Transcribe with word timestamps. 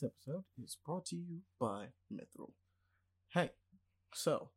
This 0.00 0.10
episode 0.10 0.44
is 0.62 0.76
brought 0.84 1.06
to 1.06 1.16
you 1.16 1.40
by 1.58 1.86
Mithril. 2.12 2.52
Hey, 3.34 3.50
so 4.14 4.50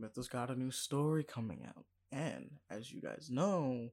Mithril's 0.00 0.28
got 0.28 0.50
a 0.50 0.58
new 0.58 0.70
story 0.70 1.24
coming 1.24 1.66
out, 1.66 1.84
and 2.10 2.52
as 2.70 2.90
you 2.90 3.02
guys 3.02 3.28
know, 3.30 3.90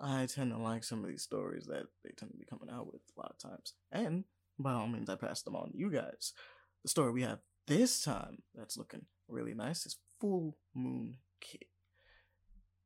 I 0.00 0.26
tend 0.26 0.52
to 0.52 0.58
like 0.58 0.84
some 0.84 1.02
of 1.02 1.08
these 1.08 1.22
stories 1.22 1.66
that 1.66 1.86
they 2.04 2.10
tend 2.16 2.32
to 2.32 2.38
be 2.38 2.44
coming 2.44 2.72
out 2.72 2.92
with 2.92 3.00
a 3.16 3.20
lot 3.20 3.32
of 3.32 3.50
times, 3.50 3.72
and 3.90 4.24
by 4.58 4.72
all 4.72 4.86
means, 4.86 5.08
I 5.08 5.16
pass 5.16 5.42
them 5.42 5.56
on 5.56 5.72
to 5.72 5.78
you 5.78 5.90
guys. 5.90 6.34
The 6.82 6.88
story 6.88 7.10
we 7.10 7.22
have 7.22 7.40
this 7.66 8.04
time 8.04 8.42
that's 8.54 8.76
looking 8.76 9.06
really 9.28 9.54
nice 9.54 9.86
is 9.86 9.96
Full 10.20 10.56
Moon 10.74 11.16
King. 11.40 11.68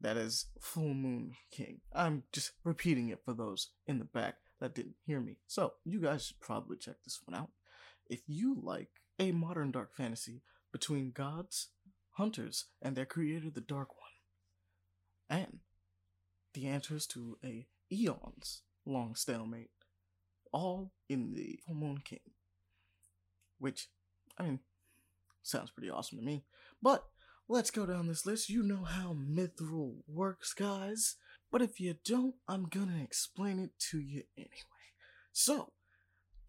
That 0.00 0.16
is 0.16 0.46
Full 0.60 0.94
Moon 0.94 1.32
King. 1.50 1.80
I'm 1.92 2.22
just 2.32 2.52
repeating 2.64 3.10
it 3.10 3.20
for 3.24 3.34
those 3.34 3.70
in 3.86 3.98
the 3.98 4.04
back 4.06 4.36
that 4.60 4.74
didn't 4.74 4.96
hear 5.04 5.20
me. 5.20 5.38
So, 5.46 5.74
you 5.84 6.00
guys 6.00 6.26
should 6.26 6.40
probably 6.40 6.76
check 6.76 6.96
this 7.04 7.20
one 7.24 7.38
out. 7.38 7.50
If 8.08 8.20
you 8.26 8.56
like 8.62 8.90
a 9.18 9.32
modern 9.32 9.70
dark 9.70 9.94
fantasy 9.94 10.42
between 10.72 11.10
gods, 11.10 11.68
hunters, 12.12 12.66
and 12.80 12.96
their 12.96 13.06
creator, 13.06 13.50
the 13.50 13.60
Dark 13.60 13.88
One, 13.90 15.38
and 15.40 15.58
the 16.54 16.66
answers 16.66 17.06
to 17.08 17.36
a 17.44 17.66
eons 17.92 18.62
long 18.84 19.14
stalemate, 19.14 19.70
all 20.52 20.92
in 21.08 21.34
the 21.34 21.58
Full 21.66 21.74
Moon 21.74 21.98
King. 22.04 22.20
Which, 23.58 23.88
I 24.38 24.44
mean, 24.44 24.60
sounds 25.42 25.70
pretty 25.70 25.90
awesome 25.90 26.18
to 26.18 26.24
me. 26.24 26.44
But 26.82 27.04
let's 27.48 27.70
go 27.70 27.86
down 27.86 28.06
this 28.06 28.26
list. 28.26 28.48
You 28.48 28.62
know 28.62 28.84
how 28.84 29.14
Mithril 29.14 29.96
works, 30.06 30.52
guys. 30.52 31.16
But 31.56 31.62
if 31.62 31.80
you 31.80 31.94
don't, 32.04 32.34
I'm 32.46 32.66
gonna 32.66 33.02
explain 33.02 33.58
it 33.58 33.70
to 33.88 33.98
you 33.98 34.24
anyway. 34.36 34.92
So, 35.32 35.72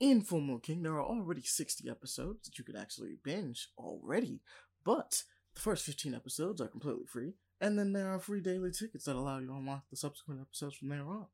in 0.02 0.22
Full 0.22 0.42
Moon 0.42 0.60
King, 0.60 0.84
there 0.84 0.96
are 0.96 1.02
already 1.02 1.44
60 1.44 1.90
episodes 1.90 2.44
that 2.44 2.58
you 2.58 2.66
could 2.66 2.76
actually 2.76 3.16
binge 3.24 3.70
already, 3.78 4.42
but 4.84 5.24
the 5.56 5.62
first 5.62 5.86
15 5.86 6.14
episodes 6.14 6.60
are 6.60 6.68
completely 6.68 7.06
free, 7.06 7.36
and 7.62 7.80
then 7.80 7.94
there 7.94 8.10
are 8.10 8.20
free 8.20 8.42
daily 8.42 8.70
tickets 8.70 9.06
that 9.06 9.16
allow 9.16 9.40
you 9.40 9.48
to 9.48 9.54
unlock 9.54 9.84
the 9.90 9.96
subsequent 9.96 10.42
episodes 10.42 10.76
from 10.76 10.90
there 10.90 11.08
on. 11.08 11.28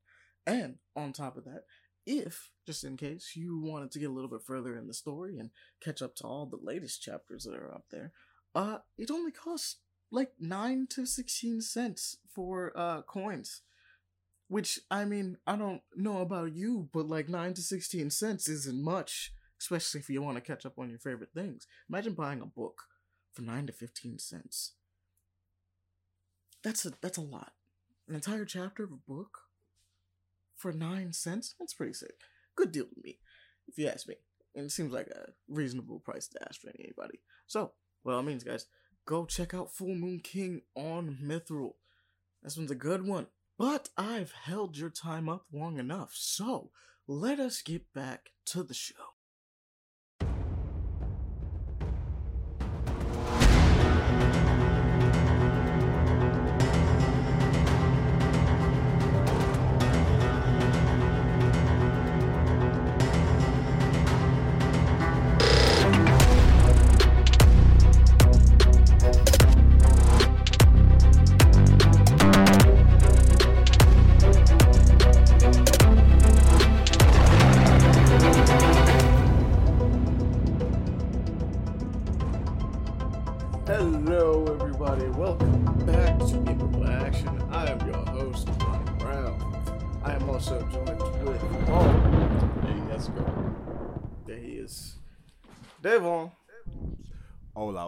And 0.46 0.76
on 0.94 1.12
top 1.12 1.36
of 1.36 1.42
that, 1.42 1.64
if, 2.06 2.52
just 2.68 2.84
in 2.84 2.96
case, 2.96 3.32
you 3.34 3.60
wanted 3.60 3.90
to 3.90 3.98
get 3.98 4.08
a 4.08 4.12
little 4.12 4.30
bit 4.30 4.44
further 4.46 4.76
in 4.76 4.86
the 4.86 4.94
story 4.94 5.36
and 5.36 5.50
catch 5.82 6.00
up 6.00 6.14
to 6.18 6.24
all 6.24 6.46
the 6.46 6.60
latest 6.62 7.02
chapters 7.02 7.42
that 7.42 7.56
are 7.56 7.74
up 7.74 7.86
there, 7.90 8.12
uh, 8.54 8.78
it 8.96 9.10
only 9.10 9.32
costs 9.32 9.78
like 10.14 10.32
9 10.40 10.86
to 10.90 11.06
16 11.06 11.60
cents 11.60 12.18
for 12.34 12.72
uh 12.76 13.02
coins. 13.02 13.62
Which 14.48 14.78
i 14.90 15.04
mean 15.04 15.38
i 15.46 15.56
don't 15.56 15.82
know 15.96 16.18
about 16.18 16.52
you 16.52 16.88
but 16.92 17.08
like 17.08 17.28
9 17.28 17.54
to 17.54 17.62
16 17.62 18.10
cents 18.10 18.48
isn't 18.48 18.82
much 18.82 19.32
especially 19.60 20.00
if 20.00 20.10
you 20.10 20.20
want 20.20 20.36
to 20.36 20.42
catch 20.42 20.66
up 20.66 20.78
on 20.78 20.90
your 20.90 20.98
favorite 20.98 21.30
things. 21.34 21.66
Imagine 21.88 22.12
buying 22.12 22.40
a 22.40 22.46
book 22.46 22.82
for 23.32 23.42
9 23.42 23.66
to 23.66 23.72
15 23.72 24.18
cents. 24.18 24.72
That's 26.62 26.84
a 26.84 26.92
that's 27.00 27.18
a 27.18 27.22
lot. 27.22 27.52
An 28.08 28.14
entire 28.14 28.44
chapter 28.44 28.84
of 28.84 28.92
a 28.92 29.10
book 29.12 29.38
for 30.56 30.72
9 30.72 31.12
cents? 31.12 31.54
That's 31.58 31.74
pretty 31.74 31.94
sick. 31.94 32.14
Good 32.56 32.72
deal 32.72 32.84
to 32.84 33.00
me 33.02 33.18
if 33.66 33.78
you 33.78 33.88
ask 33.88 34.06
me. 34.06 34.16
And 34.54 34.66
it 34.66 34.70
seems 34.70 34.92
like 34.92 35.08
a 35.08 35.32
reasonable 35.48 35.98
price 35.98 36.28
to 36.28 36.42
ask 36.46 36.60
for 36.60 36.70
anybody. 36.78 37.20
So 37.46 37.72
well 38.04 38.18
it 38.18 38.24
means 38.24 38.44
guys 38.44 38.66
go 39.06 39.26
check 39.26 39.54
out 39.54 39.72
Full 39.72 39.94
Moon 39.94 40.20
King 40.20 40.62
on 40.74 41.18
Mithril. 41.22 41.74
This 42.42 42.56
one's 42.56 42.70
a 42.70 42.76
good 42.76 43.06
one. 43.06 43.26
But 43.58 43.88
I've 43.96 44.32
held 44.32 44.76
your 44.76 44.90
time 44.90 45.28
up 45.28 45.46
long 45.52 45.78
enough, 45.78 46.12
so 46.14 46.70
let 47.06 47.38
us 47.38 47.62
get 47.62 47.92
back 47.92 48.30
to 48.46 48.62
the 48.64 48.74
show. 48.74 49.13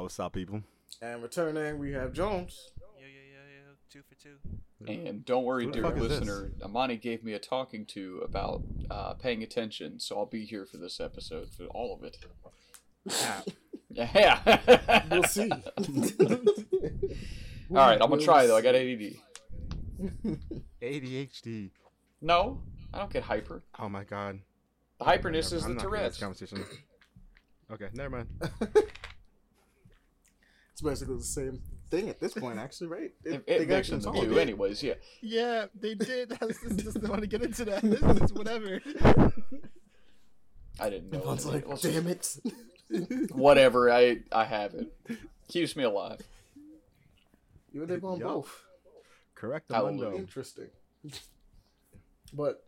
What's 0.07 0.21
up, 0.21 0.35
people? 0.35 0.63
And 1.03 1.21
returning, 1.21 1.81
we 1.81 1.91
have 1.91 2.13
Jones. 2.13 2.71
Yo, 2.79 2.87
yo, 3.01 3.07
yo, 3.09 3.41
yo, 3.67 3.73
two 3.91 4.03
for 4.09 4.15
two. 4.15 4.37
And 4.87 5.25
don't 5.25 5.43
worry, 5.43 5.67
dear 5.67 5.83
fuck 5.83 5.97
is 5.97 6.03
this? 6.03 6.21
listener. 6.21 6.53
Amani 6.63 6.97
gave 6.97 7.25
me 7.25 7.33
a 7.33 7.41
talking 7.41 7.85
to 7.87 8.23
about 8.25 8.63
uh, 8.89 9.15
paying 9.15 9.43
attention, 9.43 9.99
so 9.99 10.17
I'll 10.17 10.25
be 10.27 10.45
here 10.45 10.65
for 10.65 10.77
this 10.77 11.01
episode 11.01 11.49
for 11.51 11.65
all 11.65 11.93
of 11.93 12.05
it. 12.05 12.19
Yeah. 13.91 15.03
We'll 15.11 15.23
see. 15.25 15.51
all 15.51 15.59
right, 17.71 18.01
I'm 18.01 18.11
gonna 18.11 18.23
try 18.23 18.47
though. 18.47 18.57
I 18.57 18.61
got 18.61 18.75
ADD. 18.77 19.15
ADHD. 20.83 21.71
No, 22.21 22.61
I 22.95 22.99
don't 22.99 23.11
get 23.13 23.25
hyper. 23.25 23.65
Oh 23.79 23.89
my 23.89 24.05
god. 24.05 24.39
The 25.01 25.05
hyperness 25.07 25.53
is 25.53 25.65
I'm 25.65 25.75
the 25.77 25.83
not 25.83 25.91
getting 25.91 25.91
Tourette's. 25.91 26.19
conversation. 26.19 26.65
Okay, 27.73 27.89
never 27.95 28.11
mind. 28.11 28.29
It's 30.77 30.83
basically 30.83 31.17
the 31.17 31.23
same 31.23 31.63
thing 31.91 32.11
at 32.11 32.21
this 32.21 32.35
point, 32.35 32.59
actually, 32.59 32.89
right? 32.89 33.11
It, 33.25 33.47
they 33.47 33.55
it 33.55 33.65
got 33.65 33.77
makes 33.77 33.89
them 33.89 34.03
some 34.03 34.15
do, 34.15 34.39
anyways. 34.39 34.83
Yeah. 34.83 34.93
Yeah, 35.23 35.65
they 35.75 35.95
did. 35.95 36.33
I 36.35 36.49
just, 36.49 36.79
just 36.81 37.01
don't 37.01 37.09
want 37.09 37.23
to 37.23 37.27
get 37.27 37.41
into 37.41 37.65
that. 37.65 37.81
This 37.83 38.03
is 38.03 38.31
whatever. 38.35 38.83
I 40.79 40.91
didn't 40.91 41.13
know. 41.13 41.19
Everyone's 41.21 41.47
it. 41.47 41.49
like, 41.49 41.67
Let's- 41.67 41.81
damn 41.81 42.07
it. 42.07 42.37
Whatever. 43.33 43.91
I 43.91 44.19
I 44.31 44.45
have 44.45 44.75
it. 44.75 44.93
Keeps 45.49 45.77
me 45.77 45.85
alive. 45.85 46.21
you 47.73 47.81
and 47.81 47.89
Devon 47.89 48.21
Yup. 48.21 48.29
both. 48.29 48.63
Correct 49.35 49.69
the 49.69 49.77
Hallelujah. 49.77 50.03
mundo. 50.11 50.19
Interesting. 50.19 50.69
But 52.35 52.63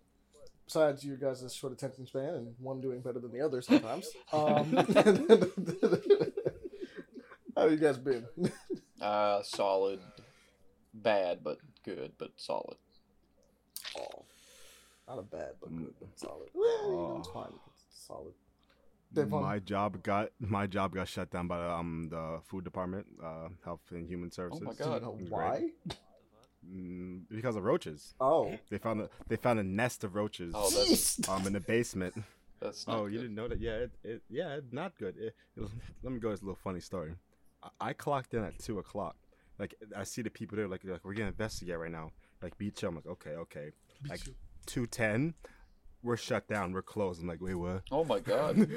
besides 0.64 1.04
you 1.04 1.16
guys' 1.16 1.54
short 1.54 1.74
attention 1.74 2.06
span 2.06 2.34
and 2.34 2.54
one 2.58 2.80
doing 2.80 3.00
better 3.02 3.20
than 3.20 3.32
the 3.32 3.42
other 3.42 3.60
sometimes, 3.60 4.08
um, 4.32 4.72
how 7.58 7.66
you 7.66 7.76
guys 7.76 7.98
been? 7.98 8.26
Uh, 9.00 9.40
solid. 9.44 10.00
Bad, 10.92 11.44
but 11.44 11.58
good, 11.84 12.10
but 12.18 12.32
solid. 12.36 12.76
Oh, 13.96 14.24
not 15.06 15.20
a 15.20 15.22
bad, 15.22 15.50
but 15.60 15.70
good, 15.76 15.94
but 16.00 16.08
solid. 16.18 16.48
Oh. 16.56 17.14
It's 17.20 17.28
fine. 17.28 17.52
It's 17.68 18.06
solid. 18.06 18.34
Devon, 19.14 19.40
My 19.42 19.60
job 19.60 20.02
got 20.02 20.30
my 20.40 20.66
job 20.66 20.94
got 20.94 21.06
shut 21.06 21.30
down 21.30 21.46
by 21.46 21.64
um 21.64 22.08
the 22.10 22.40
food 22.48 22.64
department, 22.64 23.06
uh, 23.22 23.50
health 23.64 23.82
and 23.92 24.04
human 24.08 24.32
services. 24.32 24.62
Oh 24.66 24.66
my 24.68 24.74
God. 24.74 25.04
why? 25.30 25.68
Mm, 26.68 27.22
because 27.30 27.54
of 27.54 27.62
roaches. 27.62 28.14
Oh, 28.20 28.52
They 28.68 28.78
found 28.78 29.00
a 29.02 29.08
they 29.28 29.36
found 29.36 29.60
a 29.60 29.62
nest 29.64 30.02
of 30.02 30.16
roaches 30.16 30.54
Oh, 30.56 30.68
that's 30.70 31.28
um 31.28 31.46
in 31.46 31.52
the 31.52 31.60
basement. 31.60 32.14
that's. 32.58 32.84
Not 32.88 32.98
Oh, 32.98 33.06
you 33.06 33.18
didn't 33.18 33.36
know 33.36 33.46
that? 33.46 33.60
Yeah, 33.60 33.74
it, 33.76 33.90
it 34.02 34.22
yeah, 34.28 34.58
not 34.72 34.98
good. 34.98 35.16
It, 35.16 35.36
it- 35.56 35.68
let 36.02 36.12
me 36.12 36.18
go. 36.18 36.30
It's 36.30 36.42
a 36.42 36.44
little 36.44 36.58
funny 36.64 36.80
story. 36.80 37.12
I, 37.62 37.88
I 37.88 37.92
clocked 37.92 38.34
in 38.34 38.44
at 38.44 38.58
two 38.58 38.78
o'clock. 38.78 39.16
Like 39.58 39.74
I 39.96 40.04
see 40.04 40.22
the 40.22 40.30
people 40.30 40.56
there. 40.56 40.68
Like, 40.68 40.84
like 40.84 41.04
we're 41.04 41.14
gonna 41.14 41.28
investigate 41.28 41.78
right 41.78 41.90
now. 41.90 42.10
Like 42.42 42.56
be 42.58 42.70
chill. 42.70 42.90
I'm 42.90 42.96
like, 42.96 43.06
okay, 43.06 43.30
okay. 43.30 43.70
Like 44.08 44.20
two 44.66 44.86
ten, 44.86 45.34
we're 46.02 46.16
shut 46.16 46.46
down. 46.48 46.72
We're 46.72 46.82
closed. 46.82 47.20
I'm 47.20 47.28
like, 47.28 47.40
wait, 47.40 47.54
what? 47.54 47.82
Oh 47.90 48.04
my 48.04 48.20
god. 48.20 48.56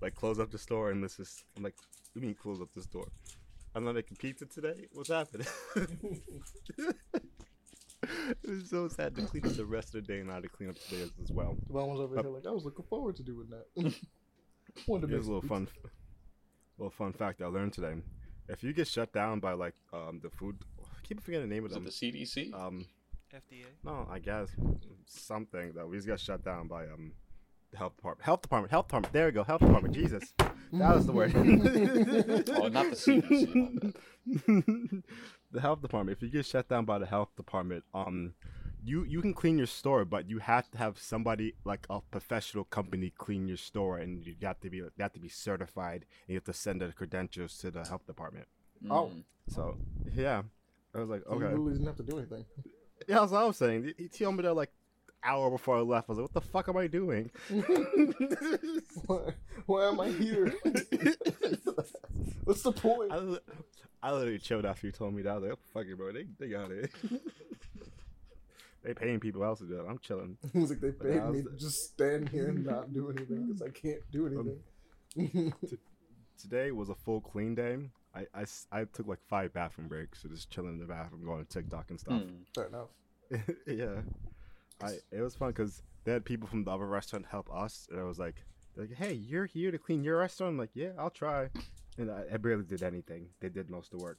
like 0.00 0.14
close 0.14 0.38
up 0.38 0.50
the 0.50 0.58
store 0.58 0.90
and 0.90 1.02
this 1.02 1.18
is. 1.18 1.44
I'm 1.56 1.62
like, 1.62 1.76
what 2.12 2.20
do 2.20 2.20
you 2.20 2.26
mean 2.26 2.34
close 2.34 2.60
up 2.60 2.68
this 2.74 2.86
door? 2.86 3.08
I'm 3.74 3.84
not 3.84 3.94
making 3.94 4.18
pizza 4.18 4.44
today. 4.44 4.86
What's 4.92 5.08
happening? 5.08 5.46
it 8.02 8.50
was 8.50 8.68
so 8.68 8.88
sad 8.88 9.14
to 9.16 9.22
clean 9.22 9.46
up 9.46 9.54
the 9.54 9.64
rest 9.64 9.94
of 9.94 10.04
the 10.04 10.12
day 10.12 10.20
and 10.20 10.30
I 10.30 10.34
had 10.34 10.42
to 10.42 10.48
clean 10.48 10.68
up 10.68 10.78
today 10.78 11.02
as, 11.02 11.10
as 11.22 11.32
well. 11.32 11.56
Devon 11.68 11.88
was 11.88 12.00
over 12.00 12.20
here 12.20 12.30
like 12.30 12.46
I 12.46 12.50
was 12.50 12.64
looking 12.64 12.84
forward 12.84 13.16
to 13.16 13.22
doing 13.22 13.48
that. 13.50 13.66
Wanted 14.86 15.06
to 15.06 15.08
Here's 15.08 15.26
make 15.26 15.30
a 15.30 15.34
little 15.34 15.40
some 15.40 15.48
fun, 15.48 15.68
little 16.82 16.90
fun 16.90 17.12
fact 17.12 17.40
I 17.40 17.46
learned 17.46 17.72
today. 17.72 17.94
If 18.48 18.64
you 18.64 18.72
get 18.72 18.88
shut 18.88 19.12
down 19.12 19.38
by 19.40 19.52
like 19.52 19.74
um 19.92 20.20
the 20.22 20.30
food, 20.30 20.56
I 20.80 21.06
keep 21.06 21.20
forgetting 21.20 21.48
the 21.48 21.54
name 21.54 21.64
of 21.64 21.70
Was 21.70 21.78
it 21.78 21.84
the 21.84 22.12
CDC? 22.12 22.52
Um, 22.52 22.86
FDA. 23.32 23.64
no, 23.84 24.06
I 24.10 24.18
guess 24.18 24.48
something 25.06 25.72
that 25.74 25.88
we 25.88 25.96
just 25.96 26.08
got 26.08 26.20
shut 26.20 26.44
down 26.44 26.66
by 26.66 26.84
um 26.84 27.12
the 27.70 27.78
health 27.78 27.96
department. 27.96 28.24
Health 28.24 28.42
department. 28.42 28.70
Health 28.72 28.88
department. 28.88 29.12
There 29.12 29.26
we 29.26 29.32
go. 29.32 29.44
Health 29.44 29.60
department. 29.60 29.94
Jesus, 29.94 30.34
that 30.38 30.52
was 30.72 31.06
the 31.06 31.12
word. 31.12 31.32
Oh, 31.36 32.68
not 32.68 32.90
the 32.90 32.96
CDC. 32.96 33.94
the 35.52 35.60
health 35.60 35.80
department. 35.80 36.18
If 36.18 36.22
you 36.22 36.30
get 36.30 36.44
shut 36.44 36.68
down 36.68 36.84
by 36.84 36.98
the 36.98 37.06
health 37.06 37.30
department, 37.36 37.84
um, 37.94 38.34
you 38.84 39.04
you 39.04 39.20
can 39.20 39.34
clean 39.34 39.58
your 39.58 39.66
store, 39.66 40.04
but 40.04 40.28
you 40.28 40.38
have 40.38 40.70
to 40.72 40.78
have 40.78 40.98
somebody 40.98 41.54
like 41.64 41.86
a 41.90 42.00
professional 42.00 42.64
company 42.64 43.12
clean 43.16 43.48
your 43.48 43.56
store, 43.56 43.98
and 43.98 44.24
you 44.26 44.34
have 44.42 44.60
to 44.60 44.70
be 44.70 44.78
you 44.78 44.90
have 44.98 45.12
to 45.12 45.20
be 45.20 45.28
certified, 45.28 46.04
and 46.26 46.28
you 46.28 46.36
have 46.36 46.44
to 46.44 46.52
send 46.52 46.80
the 46.80 46.92
credentials 46.92 47.56
to 47.58 47.70
the 47.70 47.84
health 47.84 48.06
department. 48.06 48.46
Oh. 48.90 49.10
Mm. 49.14 49.24
So 49.48 49.76
yeah, 50.14 50.42
I 50.94 50.98
was 51.00 51.08
like, 51.08 51.22
You 51.28 51.36
okay, 51.36 51.44
literally 51.46 51.72
didn't 51.72 51.86
have 51.86 51.96
to 51.96 52.02
do 52.02 52.18
anything. 52.18 52.44
yeah, 53.08 53.20
that's 53.20 53.32
what 53.32 53.42
I 53.42 53.44
was 53.44 53.56
saying. 53.56 53.92
He, 53.96 54.04
he 54.04 54.08
told 54.08 54.36
me 54.36 54.42
that 54.42 54.54
like 54.54 54.70
hour 55.24 55.50
before 55.50 55.76
I 55.76 55.80
left. 55.80 56.08
I 56.08 56.12
was 56.12 56.18
like, 56.18 56.34
what 56.34 56.34
the 56.34 56.48
fuck 56.48 56.68
am 56.68 56.76
I 56.76 56.86
doing? 56.86 57.30
why, 59.06 59.34
why 59.66 59.88
am 59.88 60.00
I 60.00 60.08
here? 60.08 60.52
What's 62.44 62.62
the 62.62 62.72
point? 62.72 63.12
I, 63.12 63.38
I 64.02 64.12
literally 64.12 64.38
chilled 64.38 64.66
after 64.66 64.86
you 64.86 64.92
told 64.92 65.14
me 65.14 65.22
that. 65.22 65.30
I 65.30 65.34
was 65.34 65.42
like, 65.44 65.52
oh, 65.52 65.58
fuck 65.72 65.86
it, 65.86 65.96
bro. 65.96 66.12
They, 66.12 66.26
they 66.38 66.48
got 66.48 66.70
it. 66.70 66.90
They 68.82 68.94
paying 68.94 69.20
people 69.20 69.44
else 69.44 69.60
to 69.60 69.66
do 69.66 69.80
it. 69.80 69.86
I'm 69.88 69.98
chilling. 69.98 70.36
It 70.54 70.58
was 70.58 70.70
like 70.70 70.80
they 70.80 70.90
But 70.90 71.08
paid 71.08 71.24
me 71.30 71.42
to 71.42 71.56
just 71.56 71.92
stand 71.92 72.28
here 72.28 72.48
and 72.48 72.64
not 72.64 72.92
do 72.92 73.10
anything 73.10 73.46
because 73.46 73.62
I 73.62 73.70
can't 73.70 74.00
do 74.10 74.58
anything. 75.16 75.54
Today 76.40 76.72
was 76.72 76.88
a 76.88 76.94
full 76.94 77.20
clean 77.20 77.54
day. 77.54 77.78
I, 78.14 78.26
I, 78.34 78.44
I, 78.70 78.84
took 78.84 79.06
like 79.06 79.20
five 79.28 79.54
bathroom 79.54 79.88
breaks, 79.88 80.22
so 80.22 80.28
just 80.28 80.50
chilling 80.50 80.74
in 80.74 80.78
the 80.78 80.84
bathroom, 80.84 81.24
going 81.24 81.44
to 81.44 81.48
TikTok 81.48 81.86
and 81.88 81.98
stuff. 81.98 82.20
Hmm. 82.20 82.42
Fair 82.54 82.66
enough. 82.66 82.88
yeah, 83.66 84.02
I 84.82 84.98
it 85.10 85.22
was 85.22 85.34
fun 85.34 85.48
because 85.48 85.82
they 86.04 86.12
had 86.12 86.24
people 86.24 86.46
from 86.46 86.64
the 86.64 86.70
other 86.70 86.86
restaurant 86.86 87.24
help 87.30 87.48
us, 87.54 87.88
and 87.90 87.98
I 87.98 88.04
was 88.04 88.18
like, 88.18 88.44
like, 88.76 88.94
hey, 88.94 89.12
you're 89.14 89.46
here 89.46 89.70
to 89.70 89.78
clean 89.78 90.04
your 90.04 90.18
restaurant. 90.18 90.52
I'm 90.52 90.58
like, 90.58 90.70
yeah, 90.74 90.90
I'll 90.98 91.10
try. 91.10 91.48
And 91.98 92.10
I, 92.10 92.24
I 92.34 92.36
barely 92.36 92.64
did 92.64 92.82
anything. 92.82 93.28
They 93.40 93.48
did 93.48 93.70
most 93.70 93.92
of 93.92 93.98
the 93.98 94.04
work. 94.04 94.18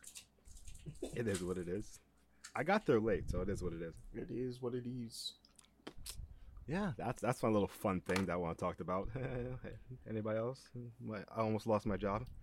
it 1.01 1.27
is 1.27 1.43
what 1.43 1.57
it 1.57 1.67
is. 1.67 1.99
I 2.55 2.63
got 2.63 2.85
there 2.85 2.99
late, 2.99 3.29
so 3.29 3.41
it 3.41 3.49
is 3.49 3.63
what 3.63 3.73
it 3.73 3.81
is. 3.81 3.93
It 4.13 4.29
is 4.29 4.61
what 4.61 4.73
it 4.75 4.85
is. 4.85 5.33
Yeah, 6.67 6.91
that's 6.97 7.21
that's 7.21 7.43
my 7.43 7.49
little 7.49 7.67
fun 7.67 7.99
thing 8.01 8.25
that 8.25 8.33
I 8.33 8.35
want 8.37 8.57
to 8.57 8.63
talk 8.63 8.79
about. 8.79 9.09
Anybody 10.09 10.37
else? 10.39 10.61
My, 11.03 11.17
I 11.35 11.41
almost 11.41 11.67
lost 11.67 11.85
my 11.85 11.97
job. 11.97 12.25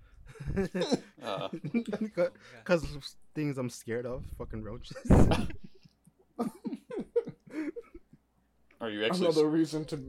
Uh, 1.22 1.48
Because 2.00 2.82
of 2.94 3.06
things 3.34 3.58
I'm 3.58 3.68
scared 3.68 4.06
of, 4.06 4.24
fucking 4.38 4.62
roaches. 4.62 4.96
are 8.80 8.88
you 8.90 9.04
actually 9.04 9.26
Another 9.26 9.46
reason 9.48 9.84
to 9.86 10.00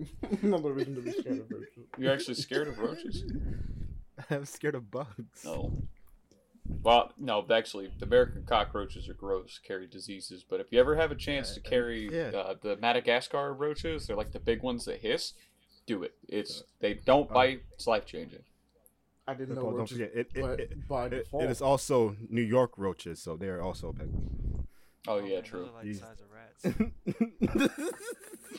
another 0.41 0.71
reason 0.71 0.95
to 0.95 1.01
be 1.01 1.11
scared 1.11 1.39
of 1.39 1.51
roaches. 1.51 1.85
you're 1.97 2.13
actually 2.13 2.35
scared 2.35 2.67
of 2.69 2.79
roaches? 2.79 3.23
I'm 4.29 4.45
scared 4.45 4.75
of 4.75 4.89
bugs. 4.89 5.43
No. 5.43 5.83
Well, 6.83 7.11
no, 7.17 7.45
actually, 7.51 7.91
the 7.99 8.05
American 8.05 8.43
cockroaches 8.43 9.07
are 9.09 9.13
gross, 9.13 9.59
carry 9.63 9.87
diseases. 9.87 10.43
But 10.47 10.59
if 10.59 10.71
you 10.71 10.79
ever 10.79 10.95
have 10.95 11.11
a 11.11 11.15
chance 11.15 11.53
to 11.53 11.59
carry 11.59 12.09
yeah. 12.11 12.37
uh, 12.37 12.55
the 12.61 12.77
Madagascar 12.77 13.53
roaches, 13.53 14.07
they're 14.07 14.15
like 14.15 14.31
the 14.31 14.39
big 14.39 14.63
ones 14.63 14.85
that 14.85 14.99
hiss. 14.99 15.33
Do 15.85 16.03
it. 16.03 16.13
It's 16.27 16.63
they 16.79 16.93
don't 16.93 17.31
bite. 17.31 17.63
It's 17.73 17.87
life 17.87 18.05
changing. 18.05 18.43
I 19.27 19.33
didn't 19.33 19.55
know 19.55 19.61
Don't 19.63 19.75
roaches, 19.75 19.97
forget, 19.97 20.11
it, 20.15 20.31
it, 20.33 20.87
but 20.87 21.13
it, 21.13 21.27
it- 21.31 21.43
it 21.43 21.49
is 21.49 21.61
also 21.61 22.15
New 22.29 22.41
York 22.41 22.71
roaches, 22.77 23.21
so 23.21 23.35
they 23.37 23.47
are 23.47 23.61
also 23.61 23.91
big. 23.93 24.09
Oh 25.07 25.19
yeah, 25.19 25.35
man, 25.35 25.43
true. 25.43 25.69
Like 25.75 25.95
size 25.95 26.21
of 26.21 26.31
rats. 26.31 26.77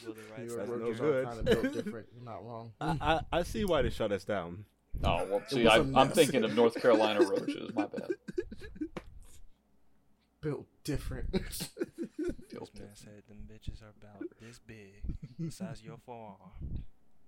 Will 0.04 0.14
the 0.14 0.22
New 0.38 0.46
York 0.46 0.58
That's 0.58 0.68
no 0.70 0.76
roaches 0.76 1.00
are 1.00 1.04
good. 1.04 1.24
kind 1.26 1.38
of 1.38 1.44
built 1.44 1.72
different. 1.84 2.06
You're 2.14 2.24
not 2.24 2.44
wrong. 2.44 2.72
I, 2.80 2.96
I, 3.00 3.38
I 3.38 3.42
see 3.42 3.64
why 3.64 3.82
they 3.82 3.90
shut 3.90 4.12
us 4.12 4.24
down. 4.24 4.64
Oh 5.04 5.26
well, 5.28 5.42
see, 5.48 5.64
was 5.64 5.72
a 5.74 5.98
I, 5.98 6.00
I'm 6.02 6.10
thinking 6.10 6.44
of 6.44 6.54
North 6.54 6.74
Carolina 6.80 7.20
roaches. 7.28 7.70
My 7.74 7.86
bad. 7.86 8.10
Built 10.40 10.66
different. 10.84 11.32
This 11.32 11.70
man 12.78 12.88
said 12.94 13.22
them 13.28 13.38
bitches 13.50 13.82
are 13.82 13.92
about 14.00 14.22
this 14.40 14.58
big, 14.60 15.02
the 15.38 15.50
size 15.50 15.80
of 15.80 15.84
your 15.84 15.96
forearm. 16.06 16.36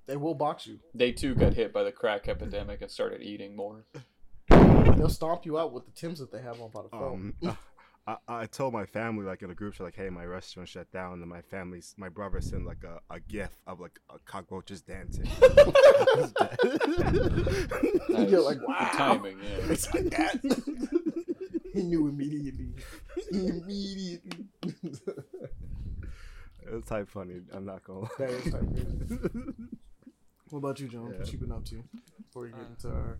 they 0.06 0.16
will 0.16 0.34
box 0.34 0.66
you. 0.66 0.78
They 0.94 1.10
too 1.12 1.34
got 1.34 1.54
hit 1.54 1.72
by 1.72 1.82
the 1.82 1.90
crack 1.90 2.28
epidemic 2.28 2.82
and 2.82 2.90
started 2.90 3.20
eating 3.22 3.56
more. 3.56 3.84
They'll 4.48 5.08
stomp 5.08 5.44
you 5.44 5.58
out 5.58 5.72
with 5.72 5.86
the 5.86 5.90
Tims 5.92 6.20
that 6.20 6.30
they 6.30 6.40
have 6.42 6.60
on 6.60 6.70
by 6.70 6.82
the 6.82 6.88
phone. 6.90 7.34
Um, 7.42 7.58
I, 8.06 8.16
I 8.28 8.46
told 8.46 8.74
my 8.74 8.84
family 8.84 9.24
like 9.24 9.42
in 9.42 9.50
a 9.50 9.54
group 9.54 9.74
chat 9.74 9.84
like, 9.84 9.96
hey, 9.96 10.10
my 10.10 10.26
restaurant 10.26 10.68
shut 10.68 10.90
down, 10.90 11.14
and 11.20 11.26
my 11.26 11.40
family's 11.40 11.94
my 11.96 12.10
brother 12.10 12.40
sent 12.40 12.66
like 12.66 12.84
a, 12.84 13.00
a 13.14 13.20
gif 13.20 13.50
of 13.66 13.80
like 13.80 13.98
a 14.14 14.18
cockroaches 14.20 14.82
dancing. 14.82 15.26
Nice. 18.08 18.30
You're 18.30 18.42
like, 18.42 18.58
Good 18.58 18.68
wow. 18.68 18.90
timing. 18.94 19.38
Yeah. 19.42 19.56
It's 19.72 19.92
like 19.94 20.10
that. 20.10 20.40
he 21.72 21.82
knew 21.82 22.08
immediately. 22.08 22.68
Immediately. 23.32 24.46
it 24.62 26.72
was 26.72 26.84
type 26.84 27.08
funny. 27.08 27.40
I'm 27.52 27.64
not 27.64 27.82
gonna. 27.84 28.06
that 28.18 28.30
is 28.30 28.52
type 28.52 28.60
crazy. 28.72 29.18
What 30.50 30.58
about 30.58 30.80
you, 30.80 30.88
John? 30.88 31.10
Yeah. 31.12 31.18
What 31.18 31.32
you 31.32 31.38
been 31.38 31.52
up 31.52 31.64
to 31.66 31.82
before 32.26 32.46
you 32.46 32.52
get 32.52 32.62
Uh, 32.62 32.66
into 32.68 32.88
our 32.88 33.18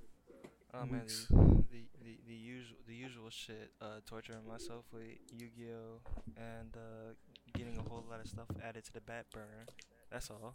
Oh 0.74 0.86
man, 0.86 1.00
Weeks. 1.02 1.26
the, 1.30 1.84
the, 2.26 2.32
the, 2.32 2.34
the 2.34 2.34
usual 2.34 2.76
the 2.86 2.94
usual 2.94 3.30
shit. 3.30 3.70
Uh, 3.80 4.00
torturing 4.06 4.46
myself 4.48 4.84
with 4.92 5.02
Yu-Gi-Oh 5.32 6.00
and 6.36 6.74
uh, 6.76 7.12
getting 7.56 7.76
a 7.78 7.88
whole 7.88 8.04
lot 8.10 8.20
of 8.20 8.26
stuff 8.26 8.46
added 8.62 8.84
to 8.84 8.92
the 8.92 9.00
back 9.00 9.26
burner. 9.32 9.66
That's 10.10 10.30
all. 10.30 10.54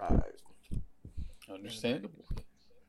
Alright, 0.00 0.40
Understandable. 1.50 2.24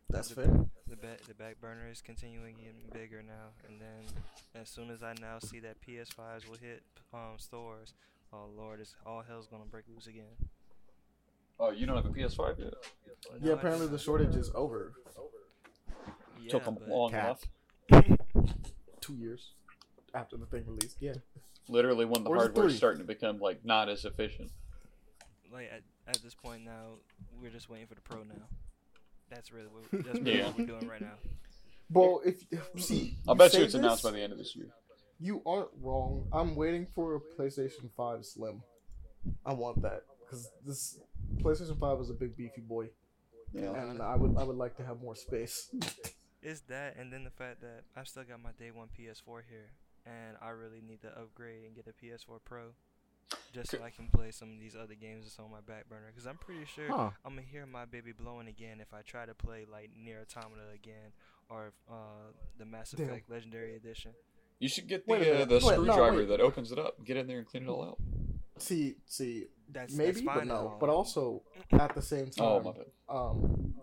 that's 0.10 0.30
the, 0.30 0.36
fair. 0.36 0.66
The 0.90 0.96
back 0.98 1.22
the 1.28 1.34
back 1.34 1.62
burner 1.62 1.90
is 1.90 2.02
continuing 2.02 2.56
getting 2.56 2.90
bigger 2.92 3.24
now, 3.24 3.52
and 3.68 3.80
then 3.80 4.62
as 4.62 4.70
soon 4.70 4.90
as 4.90 5.02
I 5.02 5.14
now 5.22 5.40
see 5.40 5.60
that 5.62 5.78
PS5s 5.82 6.48
will 6.48 6.58
hit 6.58 6.84
um 7.14 7.38
stores, 7.38 7.94
oh 8.34 8.50
lord, 8.58 8.82
it's 8.82 8.96
all 9.06 9.24
hell's 9.28 9.48
gonna 9.48 9.66
break 9.66 9.86
loose 9.94 10.08
again. 10.08 10.26
Oh, 11.60 11.72
you 11.72 11.86
don't 11.86 11.96
have 11.96 12.06
a 12.06 12.10
PS5 12.10 12.60
yet? 12.60 12.74
No, 13.32 13.38
Yeah, 13.48 13.54
apparently 13.54 13.88
the 13.88 13.98
shortage 14.00 14.36
is 14.36 14.52
over. 14.56 14.94
Yeah, 16.44 16.52
Took 16.52 16.66
them 16.66 16.76
but- 16.80 16.90
long 16.90 17.12
Cat. 17.12 17.40
enough. 17.90 18.20
Two 19.02 19.16
years 19.16 19.52
after 20.14 20.38
the 20.38 20.46
thing 20.46 20.64
released. 20.68 20.98
Yeah. 21.00 21.14
Literally, 21.70 22.06
when 22.06 22.24
the 22.24 22.30
Or 22.30 22.38
is 22.38 22.42
hardware's 22.44 22.72
three? 22.74 22.78
starting 22.78 23.00
to 23.02 23.08
become 23.08 23.40
like 23.40 23.64
not 23.66 23.90
as 23.90 24.04
efficient. 24.06 24.52
like 25.52 25.70
at, 25.72 25.82
at 26.08 26.22
this 26.22 26.34
point 26.36 26.64
now, 26.66 26.96
we're 27.42 27.50
just 27.52 27.70
waiting 27.70 27.88
for 27.88 27.96
the 27.96 28.02
pro 28.02 28.24
now. 28.24 28.34
That's 29.30 29.52
really 29.52 29.68
what 29.68 29.84
that's 30.06 30.20
really 30.20 30.38
Yeah. 30.40 30.48
what 30.48 30.58
we're 30.60 30.66
doing 30.66 30.88
right 30.88 31.02
now. 31.02 31.16
Well, 31.90 32.22
if 32.26 32.44
see, 32.82 33.18
I'll 33.28 33.36
bet 33.36 33.54
you 33.54 33.60
say 33.60 33.66
it's 33.66 33.74
announced 33.76 34.04
by 34.04 34.12
the 34.12 34.20
end 34.22 34.32
of 34.34 34.40
this 34.40 34.56
year. 34.56 34.68
You 35.20 35.42
aren't 35.46 35.70
wrong. 35.82 36.28
I'm 36.34 36.56
waiting 36.56 36.88
for 36.96 37.16
a 37.16 37.20
PlayStation 37.42 37.90
5 37.96 38.26
Slim. 38.26 38.62
I 39.46 39.54
want 39.54 39.82
that 39.84 40.02
because 40.26 40.50
this 40.66 40.98
PlayStation 41.38 41.80
5 41.80 42.00
is 42.02 42.10
a 42.10 42.14
big 42.14 42.36
beefy 42.36 42.62
boy, 42.62 42.90
Yeah. 43.54 43.74
and 43.74 44.02
I 44.02 44.16
would 44.16 44.36
I 44.38 44.44
would 44.44 44.58
like 44.58 44.76
to 44.78 44.86
have 44.86 45.02
more 45.02 45.16
space. 45.16 45.70
It's 46.44 46.62
that, 46.68 46.96
and 47.00 47.12
then 47.12 47.24
the 47.24 47.30
fact 47.30 47.62
that 47.62 47.84
I've 47.96 48.08
still 48.08 48.24
got 48.24 48.42
my 48.44 48.52
day 48.60 48.72
one 48.72 48.88
PS4 48.98 49.42
here, 49.50 49.72
and 50.06 50.36
I 50.42 50.50
really 50.50 50.82
need 50.86 51.02
to 51.02 51.08
upgrade 51.10 51.64
and 51.66 51.76
get 51.76 51.88
a 51.88 51.94
PS4 52.06 52.40
Pro, 52.44 52.74
just 53.54 53.72
so 53.72 53.78
I 53.84 53.90
can 53.90 54.08
play 54.14 54.32
some 54.32 54.52
of 54.54 54.60
these 54.60 54.76
other 54.76 54.96
games 54.96 55.24
that's 55.26 55.40
on 55.40 55.50
my 55.52 55.62
back 55.62 55.88
burner. 55.90 56.08
Because 56.14 56.28
I'm 56.28 56.38
pretty 56.38 56.66
sure 56.66 56.88
Huh. 56.90 57.12
I'm 57.26 57.36
gonna 57.36 57.48
hear 57.50 57.66
my 57.66 57.86
baby 57.86 58.12
blowing 58.12 58.48
again 58.48 58.80
if 58.82 58.94
I 58.94 59.02
try 59.04 59.26
to 59.26 59.34
play 59.34 59.66
like 59.72 59.92
NieR 59.98 60.22
Automata 60.24 60.72
again 60.76 61.14
or 61.50 61.72
uh, 61.90 62.32
the 62.58 62.66
Mass 62.66 62.92
Damn. 62.92 63.08
Effect 63.08 63.30
Legendary 63.30 63.76
Edition. 63.76 64.12
You 64.60 64.70
should 64.70 64.88
get 64.88 65.06
the 65.08 65.14
uh, 65.44 65.46
the 65.46 65.56
Wait, 65.56 65.62
screwdriver 65.64 66.18
wait. 66.18 66.28
that 66.30 66.42
opens 66.42 66.72
it 66.72 66.80
up. 66.80 67.04
Get 67.06 67.18
in 67.18 67.28
there 67.28 67.38
and 67.38 67.48
clean 67.48 67.64
it 67.64 67.70
all 67.70 67.84
out. 67.84 67.98
see, 68.58 68.96
see, 69.08 69.46
That's 69.72 69.94
maybe, 69.94 70.12
that's 70.12 70.26
fine 70.26 70.38
but 70.40 70.48
no. 70.48 70.78
But 70.80 70.90
also 70.90 71.42
at 71.72 71.96
the 71.96 72.02
same 72.02 72.30
Oh 72.40 72.60
time, 72.62 72.64
my 72.66 72.72
bad. 72.72 72.86
um, 73.10 73.74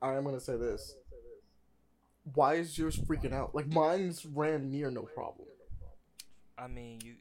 I 0.00 0.14
am 0.14 0.24
gonna 0.24 0.40
say 0.40 0.56
this. 0.56 0.94
Why 2.34 2.54
is 2.54 2.78
yours 2.78 2.96
freaking 2.96 3.32
out? 3.32 3.54
Like 3.54 3.66
mine's 3.66 4.24
ran 4.26 4.70
near 4.70 4.90
no 4.90 5.02
problem. 5.02 5.48
I 6.56 6.68
mean, 6.68 7.00
you 7.04 7.14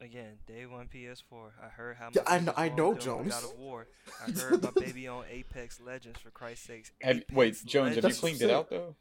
again, 0.00 0.38
day 0.46 0.64
one 0.66 0.88
PS4. 0.92 1.50
I 1.62 1.68
heard 1.68 1.96
how. 1.96 2.08
Yeah, 2.14 2.22
I 2.26 2.38
know- 2.38 2.54
I 2.56 2.68
know, 2.70 2.90
was 2.90 3.04
doing 3.04 3.24
with 3.24 3.28
Jones. 3.32 3.42
God 3.42 3.52
of 3.52 3.58
War. 3.58 3.86
I 4.26 4.30
heard 4.40 4.62
my 4.62 4.70
baby 4.74 5.06
on 5.08 5.24
Apex 5.30 5.80
Legends 5.80 6.18
for 6.20 6.30
Christ's 6.30 6.66
sakes. 6.66 6.92
Have, 7.02 7.22
wait, 7.32 7.56
Jones, 7.66 7.96
have 7.96 8.04
you 8.04 8.14
cleaned 8.14 8.40
it 8.42 8.50
out 8.50 8.70
though? 8.70 8.94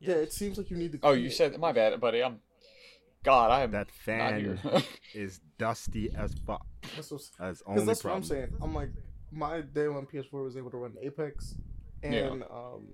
Yeah, 0.00 0.14
it 0.14 0.32
seems 0.32 0.56
like 0.58 0.70
you 0.70 0.76
need 0.76 0.92
to. 0.92 0.98
Oh, 1.02 1.12
you 1.12 1.26
it. 1.26 1.32
said 1.32 1.58
my 1.58 1.72
bad, 1.72 2.00
buddy. 2.00 2.22
I'm. 2.22 2.40
God, 3.24 3.52
I 3.52 3.60
am 3.62 3.70
That 3.70 3.86
not 3.86 3.90
fan 4.04 4.40
here. 4.40 4.82
is 5.14 5.38
dusty 5.58 6.10
as 6.16 6.34
fuck. 6.44 6.66
That's 6.96 7.10
what's 7.12 7.30
That's 7.38 7.62
only 7.66 7.84
that's 7.84 8.02
problem. 8.02 8.22
what 8.22 8.24
I'm 8.24 8.28
saying. 8.28 8.48
I'm 8.60 8.74
like, 8.74 8.88
my 9.30 9.60
day 9.60 9.86
one 9.86 10.06
PS4 10.06 10.42
was 10.44 10.56
able 10.56 10.70
to 10.72 10.76
run 10.78 10.94
Apex 11.00 11.54
and 12.02 12.14
Yeah. 12.14 12.30
um 12.50 12.88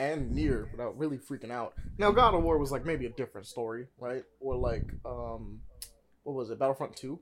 and 0.00 0.34
NieR 0.34 0.70
without 0.70 0.96
really 0.98 1.18
freaking 1.18 1.50
out. 1.50 1.74
Now 1.98 2.10
God 2.10 2.34
of 2.34 2.42
War 2.42 2.58
was 2.58 2.72
like 2.72 2.86
maybe 2.86 3.06
a 3.06 3.10
different 3.10 3.46
story, 3.46 3.86
right? 3.98 4.22
Or 4.40 4.56
like 4.56 4.84
um, 5.04 5.60
what 6.22 6.34
was 6.34 6.50
it? 6.50 6.58
Battlefront 6.58 6.96
Two. 6.96 7.20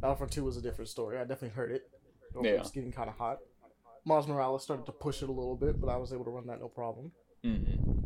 Battlefront 0.00 0.32
Two 0.32 0.44
was 0.44 0.56
a 0.56 0.62
different 0.62 0.88
story. 0.88 1.18
I 1.18 1.20
definitely 1.20 1.50
heard 1.50 1.72
it. 1.72 1.82
It 2.34 2.58
was 2.58 2.70
getting 2.70 2.92
kind 2.92 3.08
of 3.08 3.16
hot. 3.16 3.38
Miles 4.04 4.26
Morales 4.26 4.62
started 4.62 4.86
to 4.86 4.92
push 4.92 5.22
it 5.22 5.28
a 5.28 5.32
little 5.32 5.56
bit, 5.56 5.80
but 5.80 5.88
I 5.88 5.96
was 5.96 6.12
able 6.12 6.24
to 6.24 6.30
run 6.30 6.46
that 6.46 6.60
no 6.60 6.68
problem. 6.68 7.12
hmm 7.42 8.04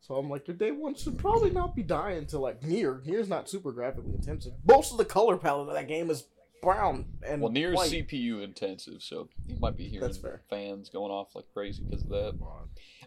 So 0.00 0.16
I'm 0.16 0.28
like, 0.28 0.46
your 0.48 0.56
day 0.56 0.70
one 0.70 0.94
should 0.94 1.18
probably 1.18 1.50
not 1.50 1.74
be 1.74 1.82
dying 1.82 2.26
to 2.26 2.38
like 2.38 2.60
NieR. 2.60 3.04
NieR's 3.06 3.28
not 3.28 3.48
super 3.48 3.72
graphically 3.72 4.14
intensive. 4.14 4.52
Most 4.66 4.92
of 4.92 4.98
the 4.98 5.04
color 5.04 5.36
palette 5.36 5.68
of 5.68 5.74
that 5.74 5.88
game 5.88 6.10
is 6.10 6.24
brown 6.64 7.06
and 7.26 7.40
Well, 7.42 7.52
near 7.52 7.72
white. 7.74 7.90
CPU 7.90 8.42
intensive, 8.42 9.02
so 9.02 9.28
you 9.46 9.56
might 9.60 9.76
be 9.76 9.88
hearing 9.88 10.12
fans 10.50 10.88
going 10.88 11.10
off 11.12 11.34
like 11.34 11.44
crazy 11.52 11.82
because 11.84 12.02
of 12.02 12.08
that. 12.10 12.38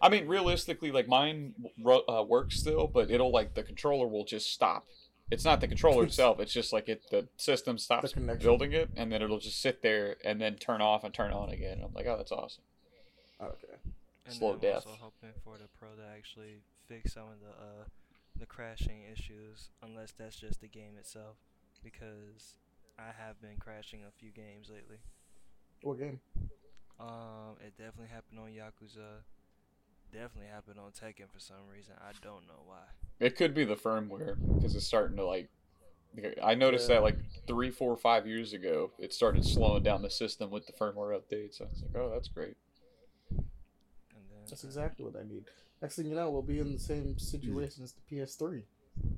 I 0.00 0.08
mean, 0.08 0.26
realistically, 0.26 0.90
like 0.92 1.08
mine 1.08 1.54
uh, 1.86 2.24
works 2.26 2.56
still, 2.56 2.86
but 2.86 3.10
it'll 3.10 3.32
like 3.32 3.54
the 3.54 3.62
controller 3.62 4.06
will 4.06 4.24
just 4.24 4.52
stop. 4.52 4.86
It's 5.30 5.44
not 5.44 5.60
the 5.60 5.68
controller 5.68 6.04
itself; 6.06 6.40
it's 6.40 6.52
just 6.52 6.72
like 6.72 6.88
it 6.88 7.02
the 7.10 7.28
system 7.36 7.76
stops 7.78 8.12
connection. 8.12 8.46
building 8.46 8.72
it, 8.72 8.88
and 8.96 9.12
then 9.12 9.20
it'll 9.22 9.38
just 9.40 9.60
sit 9.60 9.82
there 9.82 10.16
and 10.24 10.40
then 10.40 10.54
turn 10.56 10.80
off 10.80 11.04
and 11.04 11.12
turn 11.12 11.32
on 11.32 11.50
again. 11.50 11.74
And 11.78 11.84
I'm 11.84 11.92
like, 11.94 12.06
oh, 12.06 12.16
that's 12.16 12.32
awesome. 12.32 12.62
Okay. 13.40 13.76
And 14.26 14.34
Slow 14.34 14.52
I'm 14.54 14.58
death. 14.58 14.86
also 14.86 14.98
hoping 15.00 15.30
for 15.44 15.56
the 15.58 15.68
pro 15.78 15.88
to 15.90 16.02
actually 16.16 16.60
fix 16.86 17.14
some 17.14 17.24
of 17.24 17.40
the 17.40 17.50
uh, 17.50 17.84
the 18.38 18.46
crashing 18.46 19.02
issues, 19.12 19.68
unless 19.82 20.12
that's 20.12 20.36
just 20.36 20.60
the 20.60 20.68
game 20.68 20.96
itself, 20.98 21.36
because 21.82 22.54
I 22.98 23.12
have 23.26 23.40
been 23.40 23.56
crashing 23.58 24.00
a 24.06 24.10
few 24.18 24.30
games 24.30 24.68
lately. 24.72 24.98
What 25.82 25.98
game? 25.98 26.20
Um, 26.98 27.56
it 27.64 27.76
definitely 27.78 28.08
happened 28.12 28.40
on 28.40 28.48
Yakuza. 28.48 29.22
Definitely 30.12 30.50
happened 30.50 30.78
on 30.80 30.90
Tekken 30.90 31.30
for 31.32 31.38
some 31.38 31.68
reason. 31.72 31.94
I 32.00 32.10
don't 32.22 32.46
know 32.46 32.62
why. 32.66 32.82
It 33.20 33.36
could 33.36 33.54
be 33.54 33.64
the 33.64 33.76
firmware 33.76 34.36
because 34.56 34.74
it's 34.74 34.86
starting 34.86 35.16
to 35.18 35.24
like. 35.24 35.48
I 36.42 36.54
noticed 36.54 36.88
Yeah. 36.88 36.96
that 36.96 37.02
like 37.02 37.18
three, 37.46 37.70
four, 37.70 37.96
five 37.96 38.26
years 38.26 38.52
ago, 38.52 38.90
it 38.98 39.12
started 39.12 39.44
slowing 39.44 39.82
down 39.84 40.02
the 40.02 40.10
system 40.10 40.50
with 40.50 40.66
the 40.66 40.72
firmware 40.72 41.16
updates. 41.16 41.60
I 41.60 41.64
was 41.64 41.82
like, 41.82 41.94
oh, 42.02 42.10
that's 42.10 42.28
great. 42.28 42.56
And 43.30 43.44
then 44.30 44.38
That's 44.48 44.64
exactly 44.64 45.04
what 45.04 45.14
I 45.14 45.22
need. 45.22 45.44
Next 45.80 45.96
thing 45.96 46.06
you 46.06 46.16
know, 46.16 46.30
we'll 46.30 46.42
be 46.42 46.58
in 46.58 46.72
the 46.72 46.78
same 46.80 47.16
situation 47.18 47.84
as 47.84 47.92
the 47.92 48.00
PS3. 48.16 48.62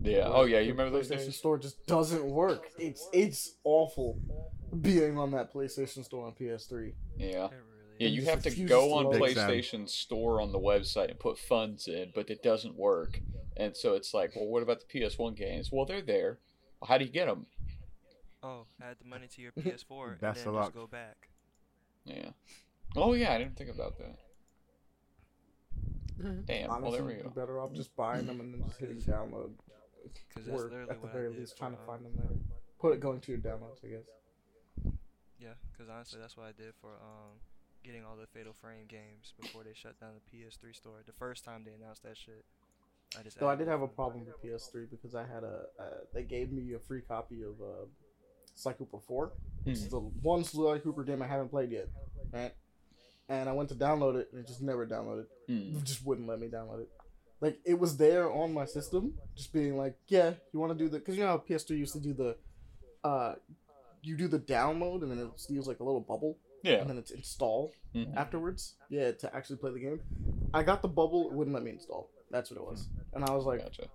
Yeah. 0.02 0.24
Oh 0.26 0.44
yeah, 0.44 0.58
you 0.60 0.66
the 0.66 0.72
remember 0.72 0.98
those 0.98 1.08
PlayStation 1.10 1.20
issues? 1.20 1.36
store 1.36 1.58
just 1.58 1.86
doesn't 1.86 2.24
work. 2.24 2.68
It's 2.78 3.08
it's 3.12 3.54
awful 3.64 4.18
being 4.80 5.18
on 5.18 5.30
that 5.32 5.52
PlayStation 5.52 6.04
store 6.04 6.26
on 6.26 6.32
PS3. 6.32 6.92
Yeah. 7.18 7.48
Yeah, 7.98 8.08
you 8.08 8.24
have 8.24 8.42
to 8.44 8.50
go 8.50 8.94
on 8.94 9.04
load. 9.04 9.20
Big 9.20 9.34
Sam. 9.34 9.50
PlayStation 9.50 9.86
Store 9.88 10.40
on 10.40 10.52
the 10.52 10.58
website 10.58 11.10
and 11.10 11.18
put 11.18 11.38
funds 11.38 11.86
in, 11.86 12.12
but 12.14 12.30
it 12.30 12.42
doesn't 12.42 12.74
work. 12.74 13.20
And 13.58 13.76
so 13.76 13.92
it's 13.92 14.14
like, 14.14 14.34
well, 14.34 14.46
what 14.46 14.62
about 14.62 14.80
the 14.80 15.00
PS1 15.00 15.36
games? 15.36 15.68
Well, 15.70 15.84
they're 15.84 16.00
there. 16.00 16.38
Well, 16.80 16.88
how 16.88 16.96
do 16.96 17.04
you 17.04 17.10
get 17.10 17.26
them? 17.26 17.44
Oh, 18.42 18.64
add 18.82 18.96
the 18.98 19.06
money 19.06 19.26
to 19.28 19.42
your 19.42 19.52
PS4 19.58 20.12
and 20.12 20.20
Best 20.20 20.44
then 20.46 20.54
just 20.54 20.72
go 20.72 20.86
back. 20.86 21.28
Yeah. 22.06 22.30
Oh 22.96 23.12
yeah, 23.12 23.34
I 23.34 23.38
didn't 23.38 23.56
think 23.56 23.68
about 23.68 23.98
that. 23.98 24.16
Damn. 26.46 26.68
well, 26.68 26.76
Honestly, 26.76 26.98
there 26.98 27.06
we 27.06 27.12
you'd 27.14 27.22
be 27.22 27.28
go. 27.28 27.40
better 27.40 27.60
off 27.60 27.72
just 27.72 27.94
buying 27.96 28.26
them 28.26 28.40
and 28.40 28.54
then 28.54 28.62
just 28.66 28.78
hitting 28.78 28.96
download. 29.00 29.50
Because 30.28 30.46
that's 30.46 30.60
Or 30.60 30.64
literally 30.64 30.90
at 30.90 31.02
the 31.02 31.08
very 31.08 31.28
least, 31.28 31.56
trying 31.56 31.72
to 31.72 31.78
um, 31.80 31.86
find 31.86 32.04
them 32.04 32.12
there. 32.16 32.36
Put 32.80 32.94
it 32.94 33.00
going 33.00 33.20
to 33.20 33.32
your 33.32 33.40
downloads, 33.40 33.84
I 33.84 33.88
guess. 33.88 34.94
Yeah, 35.38 35.54
because 35.72 35.88
honestly, 35.90 36.18
that's 36.20 36.36
what 36.36 36.46
I 36.46 36.52
did 36.52 36.74
for 36.80 36.88
um 36.88 37.38
getting 37.84 38.04
all 38.04 38.16
the 38.16 38.26
Fatal 38.26 38.52
Frame 38.52 38.86
games 38.88 39.32
before 39.40 39.64
they 39.64 39.72
shut 39.74 39.98
down 40.00 40.10
the 40.14 40.36
PS3 40.36 40.74
store. 40.74 41.02
The 41.06 41.12
first 41.12 41.44
time 41.44 41.62
they 41.64 41.72
announced 41.72 42.02
that 42.02 42.16
shit, 42.16 42.44
I 43.18 43.22
just. 43.22 43.38
Though 43.38 43.48
I 43.48 43.56
did 43.56 43.68
have 43.68 43.82
a 43.82 43.88
problem 43.88 44.26
with 44.26 44.42
PS3 44.42 44.90
because 44.90 45.14
I 45.14 45.22
had 45.22 45.44
a. 45.44 45.64
Uh, 45.78 45.84
they 46.12 46.22
gave 46.22 46.52
me 46.52 46.74
a 46.74 46.78
free 46.78 47.00
copy 47.02 47.42
of 47.42 47.60
uh, 47.60 47.86
Sly 48.54 48.72
Cooper 48.74 48.98
4. 48.98 49.32
Which 49.64 49.74
is 49.74 49.88
the 49.88 49.98
one 50.00 50.44
Sly 50.44 50.78
Cooper 50.78 51.04
game 51.04 51.22
I 51.22 51.26
haven't 51.26 51.48
played 51.50 51.70
yet, 51.70 51.88
right? 52.32 52.52
And 53.30 53.48
I 53.48 53.52
went 53.52 53.68
to 53.70 53.74
download 53.74 54.16
it 54.16 54.28
and 54.32 54.40
it 54.40 54.46
just 54.46 54.60
never 54.60 54.84
downloaded. 54.86 55.26
Hmm. 55.46 55.76
It 55.78 55.84
just 55.84 56.04
wouldn't 56.04 56.28
let 56.28 56.38
me 56.40 56.48
download 56.48 56.80
it. 56.82 56.88
Like 57.40 57.58
it 57.64 57.78
was 57.78 57.96
there 57.96 58.30
on 58.30 58.52
my 58.52 58.66
system, 58.66 59.14
just 59.34 59.52
being 59.52 59.76
like, 59.78 59.94
yeah, 60.08 60.32
you 60.52 60.60
want 60.60 60.72
to 60.76 60.78
do 60.78 60.90
the 60.90 60.98
because 60.98 61.16
you 61.16 61.22
know 61.22 61.28
how 61.30 61.38
PS3 61.38 61.70
used 61.78 61.94
to 61.94 62.00
do 62.00 62.12
the, 62.12 62.36
uh, 63.02 63.36
you 64.02 64.16
do 64.16 64.28
the 64.28 64.38
download 64.40 65.02
and 65.02 65.10
then 65.10 65.18
it 65.20 65.30
steals 65.36 65.66
like 65.68 65.80
a 65.80 65.84
little 65.84 66.00
bubble 66.00 66.36
Yeah. 66.62 66.80
and 66.80 66.90
then 66.90 66.98
it's 66.98 67.12
install 67.12 67.72
Mhm. 67.94 68.14
afterwards. 68.16 68.74
Yeah, 68.90 69.12
to 69.12 69.34
actually 69.34 69.56
play 69.56 69.72
the 69.72 69.78
game. 69.80 70.00
I 70.52 70.62
got 70.64 70.82
the 70.82 70.88
bubble, 70.88 71.28
it 71.30 71.32
wouldn't 71.32 71.54
let 71.54 71.62
me 71.62 71.70
install. 71.70 72.10
That's 72.30 72.50
what 72.50 72.58
it 72.60 72.66
was, 72.66 72.88
and 73.14 73.24
I 73.24 73.30
was 73.34 73.44
like, 73.44 73.60
Gotcha. 73.60 73.88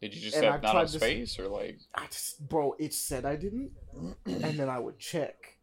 Did 0.00 0.14
you 0.14 0.20
just 0.20 0.36
have 0.42 0.62
not 0.62 0.82
this- 0.82 0.94
space 0.94 1.38
or 1.38 1.48
like? 1.48 1.78
I 1.94 2.06
just, 2.06 2.48
bro, 2.48 2.74
it 2.78 2.94
said 2.94 3.24
I 3.26 3.36
didn't, 3.36 3.72
and 4.26 4.58
then 4.58 4.68
I 4.68 4.78
would 4.78 4.98
check, 4.98 5.57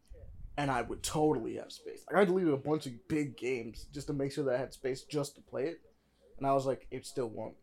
and 0.56 0.70
I 0.70 0.82
would 0.82 1.02
totally 1.02 1.56
have 1.56 1.72
space. 1.72 2.04
Like, 2.10 2.20
I 2.20 2.24
deleted 2.24 2.52
a 2.52 2.58
bunch 2.58 2.86
of 2.86 2.92
big 3.08 3.36
games 3.36 3.86
just 3.92 4.06
to 4.06 4.12
make 4.12 4.32
sure 4.32 4.44
that 4.44 4.54
I 4.54 4.58
had 4.58 4.72
space 4.72 5.02
just 5.02 5.34
to 5.36 5.42
play 5.42 5.64
it, 5.64 5.80
and 6.38 6.46
I 6.46 6.52
was 6.52 6.66
like, 6.66 6.86
it 6.90 7.06
still 7.06 7.28
won't. 7.28 7.54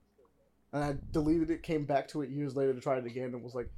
And 0.71 0.83
I 0.83 0.95
deleted 1.11 1.51
it, 1.51 1.63
came 1.63 1.85
back 1.85 2.07
to 2.09 2.21
it 2.21 2.29
years 2.29 2.55
later 2.55 2.73
to 2.73 2.81
try 2.81 2.97
it 2.97 3.05
again, 3.05 3.33
and 3.33 3.43
was 3.43 3.55
like, 3.55 3.69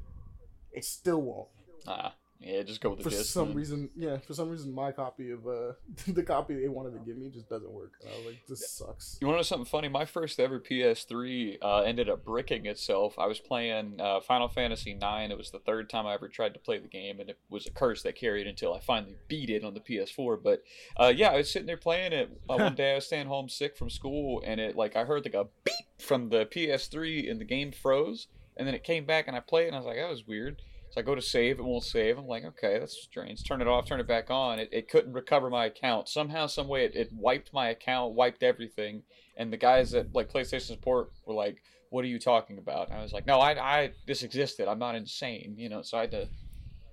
it 0.72 0.86
still 0.86 1.22
won't. 1.22 1.48
Ah, 1.88 2.16
yeah. 2.40 2.64
Just 2.64 2.82
go 2.82 2.90
with 2.90 3.00
the 3.00 3.06
For 3.06 3.10
disc. 3.12 3.32
some 3.32 3.48
then. 3.50 3.58
reason, 3.58 3.90
yeah, 3.96 4.18
for 4.18 4.34
some 4.34 4.50
reason, 4.50 4.74
my 4.74 4.92
copy 4.92 5.32
of 5.32 5.48
uh 5.48 5.74
the 6.08 6.24
copy 6.24 6.56
they 6.56 6.68
wanted 6.68 6.92
to 6.94 7.00
give 7.00 7.18
me 7.18 7.30
just 7.30 7.50
doesn't 7.50 7.72
work. 7.72 7.94
And 8.02 8.12
I 8.14 8.18
was 8.18 8.26
like, 8.26 8.46
this 8.48 8.70
sucks. 8.70 9.18
You 9.22 9.28
want 9.28 9.36
to 9.36 9.40
know 9.40 9.44
something 9.44 9.66
funny? 9.66 9.88
My 9.88 10.06
first 10.06 10.40
ever 10.40 10.60
PS3 10.60 11.58
uh, 11.62 11.82
ended 11.82 12.10
up 12.10 12.24
bricking 12.26 12.66
itself. 12.66 13.16
I 13.18 13.28
was 13.28 13.40
playing 13.40 14.00
uh, 14.00 14.20
Final 14.22 14.48
Fantasy 14.48 14.92
IX. 14.92 15.32
It 15.32 15.38
was 15.38 15.52
the 15.52 15.60
third 15.60 15.90
time 15.90 16.06
I 16.06 16.14
ever 16.14 16.28
tried 16.28 16.54
to 16.54 16.60
play 16.60 16.78
the 16.78 16.88
game, 16.88 17.20
and 17.20 17.30
it 17.30 17.40
was 17.50 17.66
a 17.66 17.72
curse 17.72 18.04
that 18.04 18.16
carried 18.16 18.48
until 18.48 18.74
I 18.74 18.80
finally 18.80 19.16
beat 19.28 19.50
it 19.50 19.64
on 19.64 19.74
the 19.74 19.80
PS4. 19.80 20.42
But 20.44 20.64
uh, 20.98 21.14
yeah, 21.16 21.30
I 21.30 21.38
was 21.38 21.52
sitting 21.52 21.68
there 21.68 21.78
playing 21.78 22.14
it 22.14 22.30
uh, 22.50 22.56
one 22.56 22.76
day. 22.76 22.94
I 22.94 22.96
was 22.96 23.06
staying 23.06 23.28
home 23.28 23.50
sick 23.50 23.78
from 23.78 23.90
school, 23.90 24.44
and 24.46 24.60
it 24.60 24.76
like 24.76 24.96
I 24.96 25.06
heard 25.06 25.26
like 25.26 25.34
a 25.34 25.48
beep 25.64 26.02
from 26.02 26.30
the 26.30 26.46
PS3, 26.46 27.30
and 27.30 27.40
the 27.40 27.46
game 27.46 27.72
froze. 27.72 28.28
And 28.58 28.66
then 28.66 28.74
it 28.74 28.84
came 28.86 29.06
back, 29.06 29.28
and 29.28 29.36
I 29.36 29.42
played, 29.42 29.68
and 29.68 29.76
I 29.76 29.80
was 29.80 29.86
like, 29.86 29.98
that 29.98 30.10
was 30.10 30.26
weird. 30.26 30.62
So 30.96 31.02
I 31.02 31.04
go 31.04 31.14
to 31.14 31.22
save, 31.22 31.60
it 31.60 31.66
won't 31.66 31.84
save. 31.84 32.18
I'm 32.18 32.26
like, 32.26 32.46
okay, 32.46 32.80
that's 32.80 32.98
strange. 32.98 33.44
Turn 33.44 33.62
it 33.62 33.68
off, 33.68 33.86
turn 33.86 34.00
it 34.00 34.08
back 34.08 34.32
on. 34.32 34.60
It, 34.60 34.70
it 34.72 34.90
couldn't 34.90 35.12
recover 35.12 35.50
my 35.50 35.66
account. 35.66 36.08
Somehow, 36.08 36.48
some 36.48 36.70
way, 36.70 36.86
it, 36.86 36.96
it 36.96 37.12
wiped 37.12 37.54
my 37.54 37.68
account, 37.68 38.14
wiped 38.14 38.44
everything. 38.44 39.04
And 39.36 39.52
the 39.52 39.58
guys 39.58 39.94
at 39.94 40.16
like 40.16 40.32
PlayStation 40.32 40.68
Support 40.68 41.12
were 41.26 41.34
like, 41.34 41.62
"What 41.90 42.06
are 42.06 42.08
you 42.08 42.18
talking 42.18 42.58
about?" 42.58 42.88
And 42.88 42.98
I 42.98 43.02
was 43.02 43.12
like, 43.12 43.28
"No, 43.28 43.40
I, 43.40 43.82
I 43.82 43.92
this 44.08 44.24
existed. 44.24 44.70
I'm 44.70 44.80
not 44.80 44.96
insane, 44.96 45.56
you 45.58 45.68
know." 45.68 45.82
So 45.82 45.98
I 45.98 46.02
had 46.02 46.12
to 46.12 46.30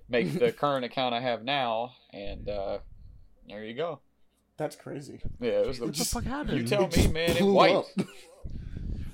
make 0.09 0.37
the 0.37 0.51
current 0.59 0.83
account 0.83 1.15
I 1.15 1.21
have 1.21 1.45
now, 1.45 1.91
and 2.11 2.49
uh, 2.49 2.79
there 3.47 3.63
you 3.63 3.73
go. 3.73 4.01
That's 4.57 4.75
crazy. 4.75 5.21
Yeah, 5.39 5.61
it 5.61 5.67
was 5.67 5.79
the. 5.79 5.85
What 5.85 5.95
the 5.95 6.03
fuck 6.03 6.25
happened? 6.25 6.57
You 6.57 6.67
tell 6.67 6.89
me, 6.89 7.07
man. 7.07 7.29
It 7.29 7.39
blew 7.39 7.53
wiped. 7.53 8.03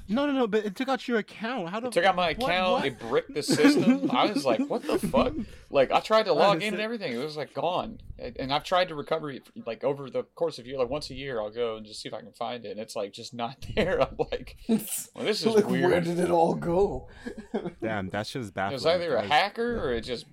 up. 0.09 0.15
No, 0.15 0.25
no, 0.25 0.33
no. 0.33 0.47
But 0.47 0.65
it 0.65 0.75
took 0.75 0.87
out 0.89 1.07
your 1.07 1.17
account. 1.19 1.69
How 1.69 1.79
the? 1.79 1.87
It 1.87 1.93
took 1.93 2.05
out 2.05 2.15
my 2.15 2.33
what- 2.33 2.43
account. 2.49 2.71
what? 2.71 2.85
It 2.85 2.99
bricked 2.99 3.33
the 3.33 3.43
system. 3.43 4.09
I 4.11 4.25
was 4.31 4.45
like, 4.45 4.59
"What 4.67 4.83
the 4.83 4.97
fuck?" 5.09 5.33
Like, 5.69 5.91
I 5.91 5.99
tried 5.99 6.23
to 6.23 6.33
log 6.33 6.61
in 6.63 6.73
and 6.73 6.81
everything. 6.81 7.13
It 7.13 7.17
was 7.23 7.37
like 7.37 7.53
gone. 7.53 7.99
And 8.17 8.35
and 8.37 8.53
I've 8.53 8.63
tried 8.63 8.89
to 8.89 8.95
recover 8.95 9.29
it 9.31 9.43
like 9.65 9.83
over 9.83 10.09
the 10.09 10.23
course 10.35 10.59
of 10.59 10.65
a 10.65 10.67
year. 10.67 10.77
Like 10.79 10.89
once 10.89 11.09
a 11.09 11.15
year, 11.15 11.39
I'll 11.39 11.51
go 11.51 11.77
and 11.77 11.85
just 11.85 12.01
see 12.01 12.09
if 12.09 12.13
I 12.13 12.21
can 12.21 12.31
find 12.33 12.65
it. 12.65 12.71
And 12.71 12.79
it's 12.79 12.95
like 12.95 13.13
just 13.13 13.33
not 13.33 13.57
there. 13.75 14.01
I'm 14.01 14.15
like, 14.31 14.57
well, 14.67 14.79
this 15.25 15.41
is 15.41 15.45
like, 15.45 15.69
where 15.69 15.87
weird. 15.89 16.03
did 16.03 16.19
it 16.19 16.29
all 16.31 16.55
go? 16.55 17.07
Damn, 17.81 18.09
that 18.09 18.27
shit 18.27 18.41
is 18.41 18.51
bad. 18.51 18.71
It 18.71 18.75
was 18.75 18.85
either 18.85 19.13
a 19.15 19.19
Like, 19.21 19.29
hacker 19.29 19.79
or 19.83 19.93
it 19.93 20.01
just 20.01 20.25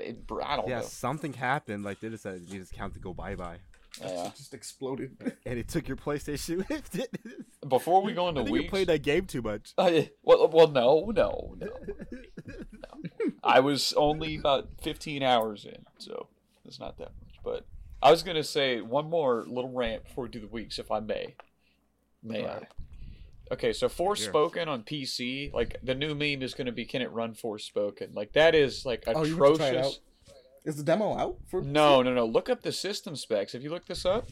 it, 0.00 0.18
I 0.42 0.56
don't 0.56 0.68
Yeah, 0.68 0.78
know. 0.80 0.82
something 0.84 1.32
happened. 1.34 1.84
Like 1.84 2.00
they 2.00 2.08
just 2.08 2.22
said, 2.22 2.40
you 2.46 2.58
just 2.60 2.72
count 2.72 2.94
to 2.94 3.00
go 3.00 3.12
bye 3.12 3.34
bye, 3.36 3.58
Yeah. 4.00 4.30
just 4.36 4.54
exploded. 4.54 5.16
and 5.46 5.58
it 5.58 5.68
took 5.68 5.88
your 5.88 5.96
PlayStation 5.96 6.68
with 6.68 6.98
it. 6.98 7.10
Before 7.66 8.02
we 8.02 8.12
go 8.12 8.28
into 8.28 8.40
think 8.40 8.48
you 8.48 8.52
weeks, 8.62 8.70
played 8.70 8.88
that 8.88 9.02
game 9.02 9.26
too 9.26 9.42
much. 9.42 9.72
Uh, 9.76 10.02
well, 10.22 10.48
well, 10.48 10.68
no, 10.68 11.10
no, 11.14 11.56
no. 11.58 11.68
I 13.44 13.60
was 13.60 13.92
only 13.96 14.36
about 14.36 14.68
15 14.82 15.22
hours 15.22 15.64
in, 15.64 15.84
so 15.98 16.28
it's 16.64 16.80
not 16.80 16.98
that 16.98 17.10
much. 17.20 17.40
But 17.42 17.66
I 18.02 18.10
was 18.10 18.22
gonna 18.22 18.44
say 18.44 18.80
one 18.80 19.08
more 19.10 19.44
little 19.46 19.72
rant 19.72 20.04
before 20.04 20.24
we 20.24 20.30
do 20.30 20.40
the 20.40 20.46
weeks, 20.48 20.78
if 20.78 20.90
I 20.90 21.00
may. 21.00 21.34
May 22.22 22.46
I? 22.46 22.66
Okay, 23.50 23.72
so 23.72 23.88
Forspoken 23.88 24.66
on 24.68 24.82
PC, 24.82 25.52
like 25.54 25.78
the 25.82 25.94
new 25.94 26.14
meme 26.14 26.42
is 26.42 26.54
gonna 26.54 26.72
be, 26.72 26.84
can 26.84 27.00
it 27.00 27.10
run 27.10 27.34
Forspoken? 27.34 28.14
Like 28.14 28.32
that 28.32 28.54
is 28.54 28.84
like 28.84 29.04
Oh, 29.06 29.24
Is 30.68 30.76
the 30.76 30.82
demo 30.82 31.16
out 31.16 31.38
for? 31.46 31.62
No, 31.62 32.02
no, 32.02 32.12
no. 32.12 32.26
Look 32.26 32.50
up 32.50 32.60
the 32.60 32.72
system 32.72 33.16
specs. 33.16 33.54
Have 33.54 33.62
you 33.62 33.70
looked 33.70 33.88
this 33.88 34.04
up? 34.04 34.28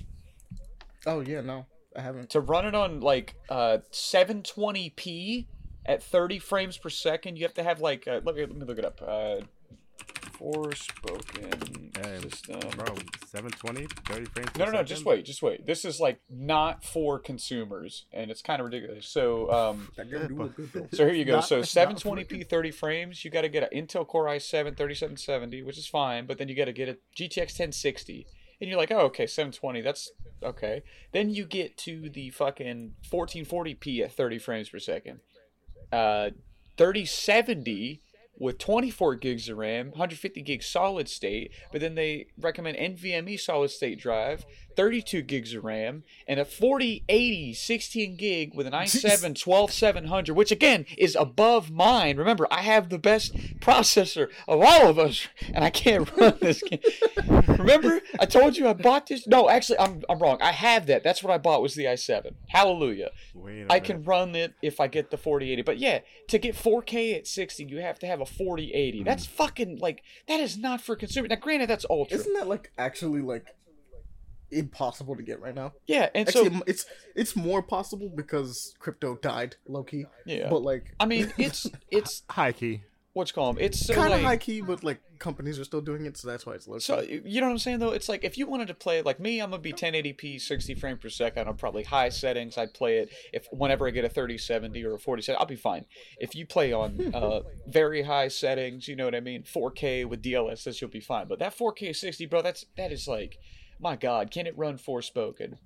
Oh 1.06 1.20
yeah, 1.20 1.40
no, 1.40 1.64
I 1.96 2.02
haven't. 2.02 2.28
to 2.30 2.40
run 2.40 2.66
it 2.66 2.74
on 2.74 3.00
like 3.00 3.36
uh 3.48 3.78
720p 3.90 5.46
at 5.86 6.02
30 6.02 6.38
frames 6.40 6.76
per 6.76 6.90
second 6.90 7.38
you 7.38 7.44
have 7.44 7.54
to 7.54 7.62
have 7.62 7.80
like 7.80 8.06
uh, 8.06 8.20
let, 8.24 8.34
me, 8.34 8.42
let 8.42 8.54
me 8.54 8.66
look 8.66 8.76
it 8.76 8.84
up 8.84 9.00
uh 9.06 9.36
Forspoken 10.38 11.92
Damn, 11.92 12.22
system 12.22 12.60
Bro, 12.76 12.94
720, 13.26 13.86
30 14.06 14.24
frames. 14.26 14.50
per 14.50 14.58
no 14.58 14.64
no 14.66 14.70
no 14.72 14.82
just 14.82 15.04
wait 15.04 15.24
just 15.24 15.42
wait 15.42 15.66
this 15.66 15.84
is 15.84 15.98
like 16.00 16.20
not 16.30 16.84
for 16.84 17.18
consumers 17.18 18.06
and 18.12 18.30
it's 18.30 18.42
kind 18.42 18.60
of 18.60 18.66
ridiculous 18.66 19.06
so 19.08 19.50
um 19.50 19.88
That 19.96 20.10
game 20.10 20.26
do 20.28 20.34
look 20.36 20.56
good 20.56 20.70
though. 20.72 20.86
so 20.92 21.04
here 21.06 21.14
you 21.14 21.24
go. 21.24 21.36
Not- 21.36 21.44
so 21.48 21.60
720p 21.60 22.48
30 22.48 22.70
frames. 22.70 23.24
You 23.24 23.30
got 23.30 23.42
to 23.42 23.48
get 23.48 23.62
an 23.62 23.86
Intel 23.86 24.06
Core 24.06 24.26
i7 24.26 24.76
3770, 24.76 25.62
which 25.62 25.78
is 25.78 25.86
fine, 25.86 26.26
but 26.26 26.38
then 26.38 26.48
you 26.48 26.54
got 26.54 26.66
to 26.66 26.72
get 26.72 26.88
a 26.88 26.96
GTX 27.16 27.58
1060, 27.58 28.26
and 28.60 28.68
you're 28.70 28.78
like, 28.78 28.90
oh, 28.90 29.00
okay, 29.06 29.26
720, 29.26 29.80
that's 29.80 30.10
okay. 30.42 30.82
Then 31.12 31.30
you 31.30 31.44
get 31.46 31.76
to 31.78 32.08
the 32.10 32.30
fucking 32.30 32.92
1440p 33.10 34.00
at 34.02 34.12
30 34.12 34.38
frames 34.38 34.68
per 34.68 34.78
second, 34.78 35.20
uh, 35.92 36.30
3070 36.76 38.02
with 38.38 38.58
24 38.58 39.16
gigs 39.16 39.48
of 39.48 39.56
RAM, 39.58 39.88
150 39.90 40.42
gigs 40.42 40.66
solid 40.66 41.08
state, 41.08 41.52
but 41.72 41.80
then 41.80 41.94
they 41.94 42.26
recommend 42.38 42.76
NVMe 42.76 43.38
solid 43.38 43.70
state 43.70 43.98
drive, 43.98 44.44
32 44.76 45.22
gigs 45.22 45.54
of 45.54 45.64
RAM, 45.64 46.04
and 46.28 46.38
a 46.38 46.44
4080 46.44 47.54
16 47.54 48.16
gig 48.16 48.54
with 48.54 48.66
an 48.66 48.72
i7 48.74 49.34
12700, 49.34 50.34
which 50.34 50.52
again 50.52 50.86
is 50.96 51.16
above 51.16 51.70
mine. 51.70 52.16
Remember, 52.16 52.46
I 52.50 52.62
have 52.62 52.88
the 52.88 52.98
best 52.98 53.34
processor 53.60 54.28
of 54.46 54.60
all 54.60 54.88
of 54.88 54.98
us, 54.98 55.26
and 55.52 55.64
I 55.64 55.70
can't 55.70 56.10
run 56.16 56.38
this 56.40 56.62
game. 56.62 56.80
Remember, 57.46 58.00
I 58.20 58.26
told 58.26 58.56
you 58.56 58.68
I 58.68 58.74
bought 58.74 59.06
this. 59.06 59.26
No, 59.26 59.48
actually, 59.48 59.78
I'm 59.78 60.02
I'm 60.08 60.18
wrong. 60.18 60.38
I 60.40 60.52
have 60.52 60.86
that. 60.86 61.02
That's 61.02 61.22
what 61.22 61.32
I 61.32 61.38
bought 61.38 61.62
was 61.62 61.74
the 61.74 61.84
i7. 61.84 62.34
Hallelujah. 62.48 63.10
Wait 63.34 63.62
a 63.62 63.64
I 63.64 63.66
minute. 63.66 63.84
can 63.84 64.02
run 64.04 64.34
it 64.34 64.54
if 64.62 64.80
I 64.80 64.86
get 64.86 65.10
the 65.10 65.16
4080. 65.16 65.62
But 65.62 65.78
yeah, 65.78 66.00
to 66.28 66.38
get 66.38 66.54
4K 66.54 67.16
at 67.16 67.26
60, 67.26 67.64
you 67.64 67.80
have 67.80 67.98
to 68.00 68.06
have 68.06 68.20
a 68.20 68.26
4080. 68.26 69.02
That's 69.02 69.26
hmm. 69.26 69.32
fucking 69.32 69.78
like 69.78 70.02
that 70.28 70.40
is 70.40 70.58
not 70.58 70.80
for 70.80 70.96
consumer. 70.96 71.28
Now, 71.28 71.36
granted, 71.36 71.68
that's 71.68 71.86
ultra. 71.88 72.18
Isn't 72.18 72.34
that 72.34 72.48
like 72.48 72.72
actually 72.78 73.22
like 73.22 73.54
impossible 74.50 75.16
to 75.16 75.22
get 75.22 75.40
right 75.40 75.54
now? 75.54 75.72
yeah, 75.86 76.08
and 76.14 76.28
Actually, 76.28 76.50
so 76.50 76.62
it's 76.66 76.86
it's 77.14 77.34
more 77.36 77.62
possible 77.62 78.08
because 78.14 78.74
crypto 78.78 79.16
died 79.16 79.56
low 79.66 79.82
key. 79.84 80.06
yeah. 80.24 80.48
But 80.48 80.62
like 80.62 80.94
I 81.00 81.06
mean, 81.06 81.32
it's 81.38 81.66
it's 81.90 82.22
High 82.30 82.52
key. 82.52 82.82
what's 83.12 83.32
called 83.32 83.58
it's 83.60 83.78
so 83.86 83.94
kind 83.94 84.12
of 84.12 84.20
like, 84.20 84.26
high 84.26 84.36
key, 84.36 84.60
but 84.60 84.84
like 84.84 85.00
companies 85.18 85.58
are 85.58 85.64
still 85.64 85.80
doing 85.80 86.04
it, 86.04 86.14
so 86.18 86.28
that's 86.28 86.44
why 86.44 86.52
it's 86.52 86.68
low. 86.68 86.78
So 86.78 87.00
key. 87.00 87.22
you 87.24 87.40
know 87.40 87.46
what 87.46 87.52
I'm 87.54 87.58
saying 87.58 87.78
though? 87.78 87.90
It's 87.92 88.08
like 88.08 88.22
if 88.24 88.36
you 88.36 88.46
wanted 88.46 88.68
to 88.68 88.74
play 88.74 89.00
like 89.00 89.18
me, 89.18 89.40
I'm 89.40 89.50
gonna 89.50 89.62
be 89.62 89.72
1080p, 89.72 90.38
60 90.40 90.74
frames 90.74 90.98
per 91.00 91.08
second. 91.08 91.48
I'm 91.48 91.56
probably 91.56 91.82
high 91.84 92.10
settings. 92.10 92.58
I'd 92.58 92.74
play 92.74 92.98
it 92.98 93.10
if 93.32 93.46
whenever 93.50 93.86
I 93.86 93.90
get 93.90 94.04
a 94.04 94.10
3070 94.10 94.84
or 94.84 94.94
a 94.94 94.98
4070, 94.98 95.38
I'll 95.40 95.46
be 95.46 95.56
fine. 95.56 95.86
If 96.18 96.34
you 96.34 96.44
play 96.46 96.72
on 96.74 97.10
uh, 97.14 97.40
very 97.66 98.02
high 98.02 98.28
settings, 98.28 98.86
you 98.86 98.94
know 98.96 99.06
what 99.06 99.14
I 99.14 99.20
mean, 99.20 99.42
4K 99.44 100.04
with 100.06 100.22
DLSS, 100.22 100.80
you'll 100.82 100.90
be 100.90 101.00
fine. 101.00 101.26
But 101.26 101.38
that 101.38 101.56
4K 101.56 101.96
60, 101.96 102.26
bro, 102.26 102.42
that's 102.42 102.66
that 102.76 102.92
is 102.92 103.08
like, 103.08 103.38
my 103.78 103.96
God, 103.96 104.30
can 104.30 104.46
it 104.46 104.56
run 104.56 104.78
Forspoken? 104.78 105.58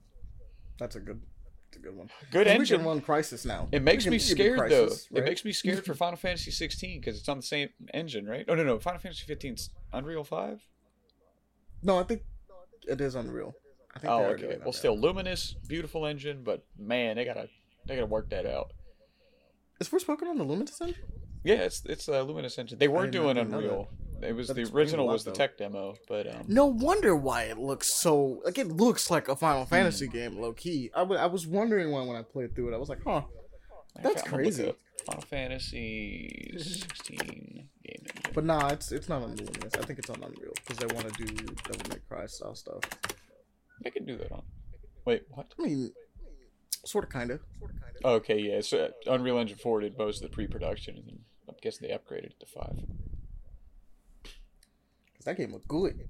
that's 0.79 0.97
a 0.97 1.01
good, 1.01 1.21
that's 1.67 1.77
a 1.77 1.81
good 1.81 1.95
one. 1.97 2.09
Good 2.31 2.47
And 2.47 2.59
we 2.59 2.63
engine. 2.63 2.79
can 2.79 2.87
run 2.87 3.01
Crysis 3.03 3.45
now. 3.45 3.69
It 3.71 3.83
makes 3.83 4.05
We 4.07 4.13
me 4.13 4.19
can- 4.19 4.29
we 4.29 4.35
do 4.35 4.43
scared 4.57 4.71
though. 4.71 4.87
Crysis, 4.87 5.07
It 5.19 5.25
makes 5.25 5.45
me 5.45 5.53
scared 5.53 5.85
for 5.85 5.95
Final 6.07 6.17
Fantasy 6.17 6.51
16 6.51 7.01
because 7.01 7.19
it's 7.19 7.29
on 7.29 7.37
the 7.37 7.43
same 7.43 7.69
engine, 7.93 8.25
right? 8.27 8.45
Oh 8.49 8.55
no, 8.55 8.63
no, 8.65 8.79
Final 8.79 8.99
Fantasy 9.01 9.25
15's 9.33 9.71
Unreal 9.93 10.25
5. 10.25 10.61
No, 11.83 11.99
I 11.99 12.03
think 12.05 12.23
it 12.89 13.01
is 13.01 13.15
Unreal. 13.15 13.55
I 13.95 13.99
think 13.99 14.11
Oh, 14.13 14.23
okay. 14.25 14.47
Well, 14.59 14.67
now. 14.67 14.71
still, 14.71 14.99
Luminous, 14.99 15.55
beautiful 15.69 16.07
engine, 16.07 16.43
but 16.45 16.65
man, 16.79 17.17
they 17.17 17.25
gotta 17.25 17.49
they 17.87 17.95
gotta 17.97 18.07
work 18.07 18.31
that 18.31 18.47
out. 18.47 18.73
is 19.81 19.89
Forspoken 19.89 20.29
on 20.29 20.39
the 20.39 20.45
Luminous 20.45 20.81
engine? 20.81 21.03
Yeah, 21.45 21.57
it's 21.57 21.83
it's 21.87 22.07
a 22.09 22.23
Luminous 22.23 22.57
engine. 22.59 22.79
They 22.79 22.89
were 22.89 23.07
doing. 23.07 23.37
Unreal. 23.37 23.89
It 24.23 24.35
was 24.35 24.49
That 24.49 24.55
the 24.55 24.71
original 24.73 25.07
lot, 25.07 25.13
was 25.13 25.25
the 25.25 25.33
tech 25.33 25.57
demo, 25.57 25.95
but 26.09 26.27
um, 26.27 26.45
No 26.47 26.67
wonder 26.67 27.17
why 27.17 27.45
it 27.45 27.59
looks 27.59 27.95
so 27.95 28.41
like 28.45 28.59
it 28.59 28.69
looks 28.69 29.11
like 29.11 29.29
a 29.29 29.37
Final 29.37 29.65
Hmm. 29.65 29.71
Fantasy 29.71 30.09
game, 30.09 30.39
low 30.39 30.53
key. 30.53 30.91
I 30.95 31.03
I 31.03 31.27
was 31.27 31.47
wondering 31.47 31.91
why 31.91 32.03
when 32.05 32.17
I 32.17 32.23
played 32.23 32.55
through 32.55 32.73
it, 32.73 32.75
I 32.75 32.79
was 32.79 32.89
like, 32.89 33.01
huh, 33.05 33.23
that's 34.03 34.23
I'm 34.23 34.31
gonna 34.31 34.43
look 34.45 34.55
crazy. 34.55 34.75
Final 35.07 35.23
Fantasy 35.23 36.53
16 36.59 37.19
game 37.19 37.67
engine. 37.85 38.33
But 38.35 38.45
nah, 38.45 38.69
it's 38.69 38.93
it's 38.93 39.09
not 39.09 39.23
on 39.23 39.35
Luminous. 39.37 39.75
I 39.75 39.83
think 39.85 39.99
it's 39.99 40.11
on 40.11 40.23
Unreal 40.23 40.53
because 40.55 40.77
they 40.77 40.95
want 40.95 41.13
to 41.15 41.25
do 41.25 41.35
Devil 41.65 41.89
May 41.91 41.97
Cry 42.09 42.27
style 42.27 42.55
stuff. 42.55 42.81
They 43.83 43.91
can 43.91 44.05
do 44.05 44.19
that 44.19 44.31
on. 44.31 44.43
Wait, 45.07 45.23
what? 45.31 45.47
I 45.59 45.63
mean, 45.63 45.93
sort 46.85 47.05
of, 47.05 47.11
kind 47.11 47.31
of. 47.31 47.41
Okay, 48.05 48.39
yeah. 48.39 48.61
So 48.61 48.91
Unreal 49.07 49.39
Engine 49.39 49.57
4 49.57 49.81
did 49.81 49.97
most 49.99 50.23
of 50.23 50.31
the 50.31 50.35
pre-production, 50.35 50.97
and 50.97 51.21
I'm 51.49 51.55
guessing 51.63 51.89
they 51.89 51.95
upgraded 51.95 52.27
it 52.27 52.41
to 52.41 52.47
five. 52.47 52.77
Cause 55.21 55.27
that 55.27 55.37
game 55.37 55.53
looked 55.53 55.69
good. 55.69 56.01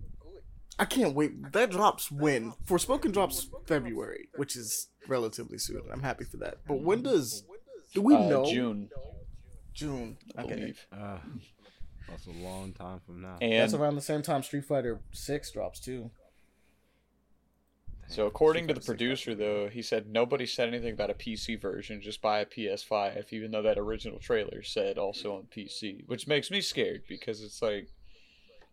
I 0.78 0.84
can't 0.84 1.16
wait. 1.16 1.52
That 1.52 1.72
drops 1.72 2.12
when 2.12 2.52
Forspoken 2.64 3.10
drops 3.12 3.50
February, 3.66 4.28
which 4.36 4.54
is 4.54 4.86
relatively 5.08 5.58
soon. 5.58 5.82
I'm 5.92 6.02
happy 6.02 6.22
for 6.24 6.36
that. 6.36 6.58
But 6.64 6.82
when 6.82 7.02
does? 7.02 7.42
Do 7.92 8.02
we 8.02 8.14
Uh, 8.14 8.28
know? 8.28 8.44
June, 8.44 8.88
June. 9.74 10.16
I 10.36 10.42
Okay. 10.44 10.54
believe. 10.54 10.86
Uh, 10.92 11.18
that's 12.08 12.26
a 12.26 12.30
long 12.30 12.72
time 12.72 13.00
from 13.00 13.20
now. 13.20 13.38
And 13.40 13.52
That's 13.54 13.74
around 13.74 13.96
the 13.96 14.00
same 14.00 14.22
time 14.22 14.44
Street 14.44 14.64
Fighter 14.64 15.00
Six 15.12 15.50
drops 15.50 15.80
too. 15.80 16.12
So 18.06 18.26
according 18.26 18.68
to 18.68 18.74
the 18.74 18.80
producer, 18.80 19.34
though, 19.34 19.68
he 19.68 19.82
said 19.82 20.08
nobody 20.08 20.46
said 20.46 20.68
anything 20.68 20.92
about 20.94 21.10
a 21.10 21.14
PC 21.14 21.60
version. 21.60 22.00
Just 22.00 22.22
buy 22.22 22.38
a 22.40 22.46
PS5, 22.46 23.32
even 23.32 23.50
though 23.50 23.62
that 23.62 23.76
original 23.76 24.20
trailer 24.20 24.62
said 24.62 24.98
also 24.98 25.34
on 25.36 25.48
PC, 25.48 26.04
which 26.06 26.28
makes 26.28 26.48
me 26.50 26.60
scared 26.60 27.02
because 27.08 27.42
it's 27.42 27.60
like, 27.60 27.88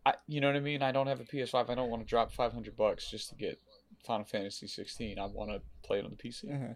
I, 0.08 0.14
you 0.28 0.40
know 0.42 0.48
what 0.48 0.56
I 0.56 0.60
mean? 0.62 0.82
I 0.82 0.92
don't 0.92 1.08
have 1.08 1.20
a 1.20 1.24
PS5. 1.26 1.70
I 1.70 1.76
don't 1.76 1.90
want 1.90 2.02
to 2.02 2.08
drop 2.08 2.32
500 2.32 2.76
bucks 2.78 3.10
just 3.10 3.30
to 3.30 3.36
get 3.36 3.60
Final 4.06 4.26
Fantasy 4.26 4.68
16. 4.68 5.20
I 5.20 5.26
want 5.26 5.52
to 5.52 5.62
play 5.84 6.00
it 6.00 6.06
on 6.06 6.12
the 6.12 6.16
PC. 6.18 6.46
Mhm. 6.46 6.76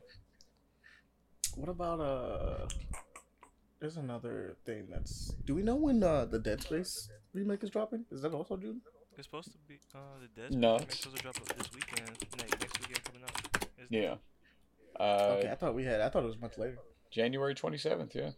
What 1.56 1.70
about 1.70 2.00
uh? 2.00 2.68
There's 3.80 3.98
another 3.98 4.56
thing 4.66 4.88
that's. 4.90 5.34
Do 5.46 5.56
we 5.56 5.64
know 5.64 5.76
when 5.76 6.04
uh 6.04 6.26
the 6.26 6.40
Dead 6.40 6.62
Space 6.62 7.10
remake 7.34 7.64
is 7.64 7.70
dropping? 7.70 8.06
Is 8.12 8.22
that 8.22 8.34
also 8.34 8.58
June? 8.58 8.82
It's 9.18 9.28
supposed 9.28 9.52
to 9.52 9.58
be 9.68 9.80
uh 9.96 10.00
the 10.22 10.42
Dead 10.42 10.54
No. 10.54 10.78
Space 10.80 11.00
supposed 11.00 11.18
to 11.18 11.24
drop 11.24 11.36
this 11.58 11.70
weekend. 11.74 12.10
Next, 12.38 12.60
next 12.60 12.80
weekend 12.80 13.04
coming 13.06 13.24
up. 13.24 13.68
isn't 13.80 13.94
it? 13.94 14.04
Yeah. 14.04 14.16
Uh, 15.00 15.38
okay, 15.40 15.50
I 15.50 15.56
thought 15.56 15.74
we 15.74 15.84
had. 15.86 16.02
I 16.02 16.10
thought 16.10 16.24
it 16.24 16.28
was 16.28 16.40
much 16.40 16.58
later. 16.58 16.78
January 17.12 17.56
27th. 17.56 18.14
Yeah. 18.14 18.32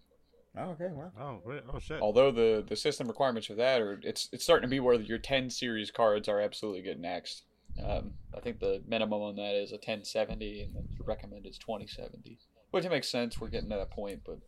Oh, 0.57 0.69
okay, 0.71 0.89
wow. 0.91 1.11
Oh, 1.19 1.41
wait, 1.45 1.63
oh 1.73 1.79
shit. 1.79 2.01
Although 2.01 2.31
the 2.31 2.63
the 2.67 2.75
system 2.75 3.07
requirements 3.07 3.47
for 3.47 3.55
that 3.55 3.81
are 3.81 3.99
it's 4.03 4.29
it's 4.31 4.43
starting 4.43 4.67
to 4.69 4.71
be 4.71 4.79
where 4.79 4.95
your 4.95 5.17
10 5.17 5.49
series 5.49 5.89
cards 5.89 6.27
are 6.29 6.39
absolutely 6.39 6.81
getting 6.83 7.05
axed. 7.05 7.43
Um, 7.83 8.13
I 8.37 8.39
think 8.39 8.59
the 8.59 8.83
minimum 8.87 9.21
on 9.21 9.35
that 9.37 9.55
is 9.55 9.71
a 9.71 9.75
1070, 9.77 10.61
and 10.61 10.75
then 10.75 10.87
the 10.95 11.03
recommended 11.03 11.49
is 11.49 11.57
2070, 11.57 12.37
which 12.69 12.87
makes 12.87 13.09
sense. 13.09 13.41
We're 13.41 13.47
getting 13.47 13.69
to 13.71 13.77
that 13.77 13.89
point, 13.89 14.21
but 14.25 14.39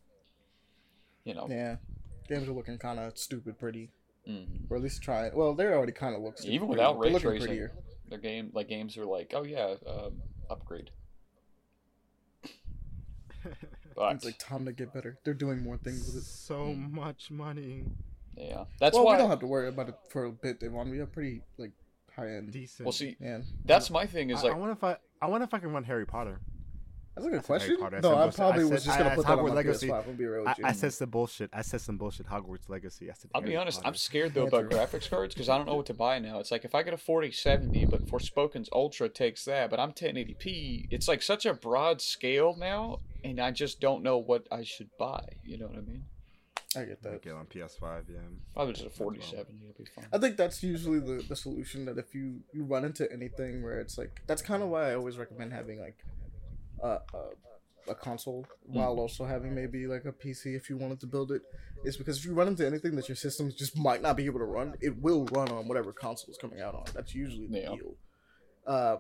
you 1.24 1.34
know, 1.34 1.48
Yeah, 1.50 1.78
games 2.30 2.48
are 2.48 2.54
looking 2.54 2.78
kind 2.78 3.00
of 3.00 3.18
stupid, 3.18 3.58
pretty, 3.58 3.90
mhm. 4.30 4.70
or 4.70 4.78
at 4.78 4.84
least 4.84 5.02
trying. 5.02 5.34
Well, 5.36 5.56
they 5.56 5.66
already 5.66 5.92
kind 5.92 6.16
of 6.16 6.22
look 6.22 6.38
stupid, 6.38 6.54
even 6.54 6.68
without 6.68 7.00
but 7.00 7.06
ray 7.06 7.20
tracing, 7.20 7.48
prettier. 7.48 7.72
their 8.10 8.20
game 8.20 8.52
like 8.54 8.70
games 8.70 8.96
are 8.96 9.06
like, 9.06 9.34
oh 9.36 9.44
yeah, 9.44 9.74
um, 9.88 10.22
upgrade. 10.52 10.92
But 13.96 14.16
It's 14.16 14.26
like 14.26 14.38
time 14.38 14.66
to 14.66 14.74
get 14.74 14.94
better. 14.94 15.18
They're 15.24 15.34
doing 15.34 15.64
more 15.64 15.78
things 15.78 16.06
with 16.06 16.18
it. 16.18 16.28
so 16.28 16.74
hmm. 16.74 16.96
much 16.96 17.32
money. 17.32 17.86
yeah, 18.36 18.66
that's 18.80 18.96
well, 18.96 19.06
why. 19.06 19.14
we 19.14 19.18
don't 19.20 19.30
have 19.30 19.40
to 19.40 19.48
worry 19.48 19.70
about 19.70 19.90
it 19.90 19.96
for 20.10 20.26
a 20.26 20.32
bit, 20.32 20.60
Devon. 20.60 20.90
We 20.90 21.00
have 21.00 21.12
pretty 21.12 21.42
like 21.58 21.72
high 22.16 22.36
end. 22.36 22.52
Decent. 22.52 22.86
well, 22.86 22.92
see, 22.94 23.16
Yeah, 23.20 23.40
that's 23.64 23.90
my 23.90 24.06
thing. 24.06 24.30
Is 24.30 24.40
I, 24.40 24.48
like 24.48 24.54
I 24.54 24.58
wonder 24.58 24.74
if 24.74 24.84
I, 24.84 24.98
I 25.22 25.28
wonder 25.28 25.46
if 25.46 25.54
I 25.54 25.60
can 25.60 25.72
run 25.72 25.84
Harry 25.86 26.06
Potter. 26.06 26.40
That's 27.16 27.26
a 27.28 27.30
good 27.30 27.40
I 27.40 27.44
question. 27.44 27.78
Potter. 27.80 27.98
I 27.98 28.00
No, 28.02 28.10
said 28.10 28.18
I 28.18 28.22
bullshit. 28.24 28.36
probably 28.36 28.62
I 28.62 28.66
was 28.66 28.70
said- 28.84 28.86
just 28.88 28.98
gonna 29.00 29.10
I 29.10 29.16
put 29.16 29.26
that 29.26 29.32
on 29.32 29.38
Hogwarts 29.40 29.48
my 29.50 29.54
Legacy. 29.56 29.88
PS5 29.88 30.08
and 30.08 30.18
be 30.18 30.26
real 30.26 30.44
I, 30.46 30.50
with 30.52 30.58
you. 30.60 30.66
I 30.66 30.72
said 30.74 30.94
some 30.94 31.10
bullshit. 31.10 31.50
I 31.54 31.62
said 31.62 31.82
some 31.82 31.98
bullshit. 31.98 32.28
Hogwarts 32.28 32.70
Legacy. 32.70 33.10
I 33.10 33.14
said. 33.14 33.32
I'll 33.34 33.42
be 33.42 33.48
Harry 33.52 33.58
honest, 33.62 33.82
I'm 33.86 33.96
scared 33.96 34.34
though 34.34 34.48
about 34.48 34.70
graphics 34.70 35.10
cards 35.10 35.34
because 35.34 35.50
I 35.50 35.58
don't 35.58 35.66
know 35.68 35.76
what 35.76 35.86
to 35.88 35.94
buy 35.94 36.20
now. 36.20 36.40
It's 36.40 36.52
like 36.52 36.66
if 36.66 36.76
I 36.76 36.84
get 36.84 36.94
a 36.94 36.98
4070, 36.98 37.86
but 37.86 38.06
Forspoken's 38.06 38.70
Ultra 38.74 39.10
takes 39.10 39.46
that, 39.46 39.70
but 39.70 39.80
I'm 39.80 39.94
1080p. 39.94 40.88
It's 40.92 41.08
like 41.08 41.22
such 41.22 41.46
a 41.46 41.54
broad 41.54 42.02
scale 42.02 42.56
now, 42.58 43.00
and 43.24 43.40
I 43.40 43.52
just 43.52 43.80
don't 43.80 44.04
know 44.04 44.18
what 44.18 44.48
I 44.52 44.64
should 44.64 44.90
buy. 45.00 45.26
You 45.44 45.58
know 45.58 45.68
what 45.68 45.78
I 45.78 45.82
mean? 45.82 46.04
I 46.78 46.84
get 46.84 47.02
that. 47.04 47.22
Get 47.22 47.32
on 47.34 47.46
PS5. 47.46 48.04
Yeah. 48.10 48.18
Probably 48.54 48.74
just 48.74 48.86
a 48.86 48.90
4070 48.90 49.66
will 49.66 49.74
be 49.78 49.86
fine. 49.96 50.08
I 50.12 50.18
think 50.18 50.36
that's 50.36 50.62
usually 50.62 51.00
the, 51.00 51.24
the 51.30 51.36
solution 51.36 51.86
that 51.86 51.98
if 51.98 52.14
you, 52.14 52.42
you 52.54 52.66
run 52.66 52.84
into 52.84 53.10
anything 53.14 53.64
where 53.64 53.80
it's 53.80 53.98
like 53.98 54.22
that's 54.28 54.42
kind 54.42 54.62
of 54.62 54.68
why 54.68 54.92
I 54.92 54.96
always 54.96 55.18
recommend 55.18 55.54
having 55.54 55.80
like 55.80 55.96
a, 56.86 56.92
a, 57.20 57.92
a 57.94 57.96
console 57.96 58.46
while 58.76 58.96
also 59.04 59.26
having 59.26 59.52
maybe 59.62 59.86
like 59.88 60.06
a 60.06 60.12
PC 60.12 60.56
if 60.60 60.70
you 60.70 60.78
wanted 60.78 61.00
to 61.00 61.08
build 61.08 61.32
it 61.32 61.42
is 61.84 61.98
because 61.98 62.18
if 62.20 62.26
you 62.26 62.34
run 62.34 62.48
into 62.48 62.66
anything 62.66 62.96
that 62.96 63.08
your 63.08 63.16
systems 63.26 63.54
just 63.64 63.78
might 63.78 64.02
not 64.02 64.16
be 64.18 64.26
able 64.26 64.40
to 64.40 64.46
run 64.58 64.74
it 64.82 64.94
will 65.02 65.26
run 65.38 65.50
on 65.50 65.68
whatever 65.70 65.92
console 65.94 66.30
is 66.32 66.38
coming 66.38 66.60
out 66.66 66.74
on 66.76 66.86
that's 66.96 67.14
usually 67.14 67.48
the 67.48 67.60
Yeah. 67.60 67.76
deal 67.76 67.92
uh, 68.68 68.98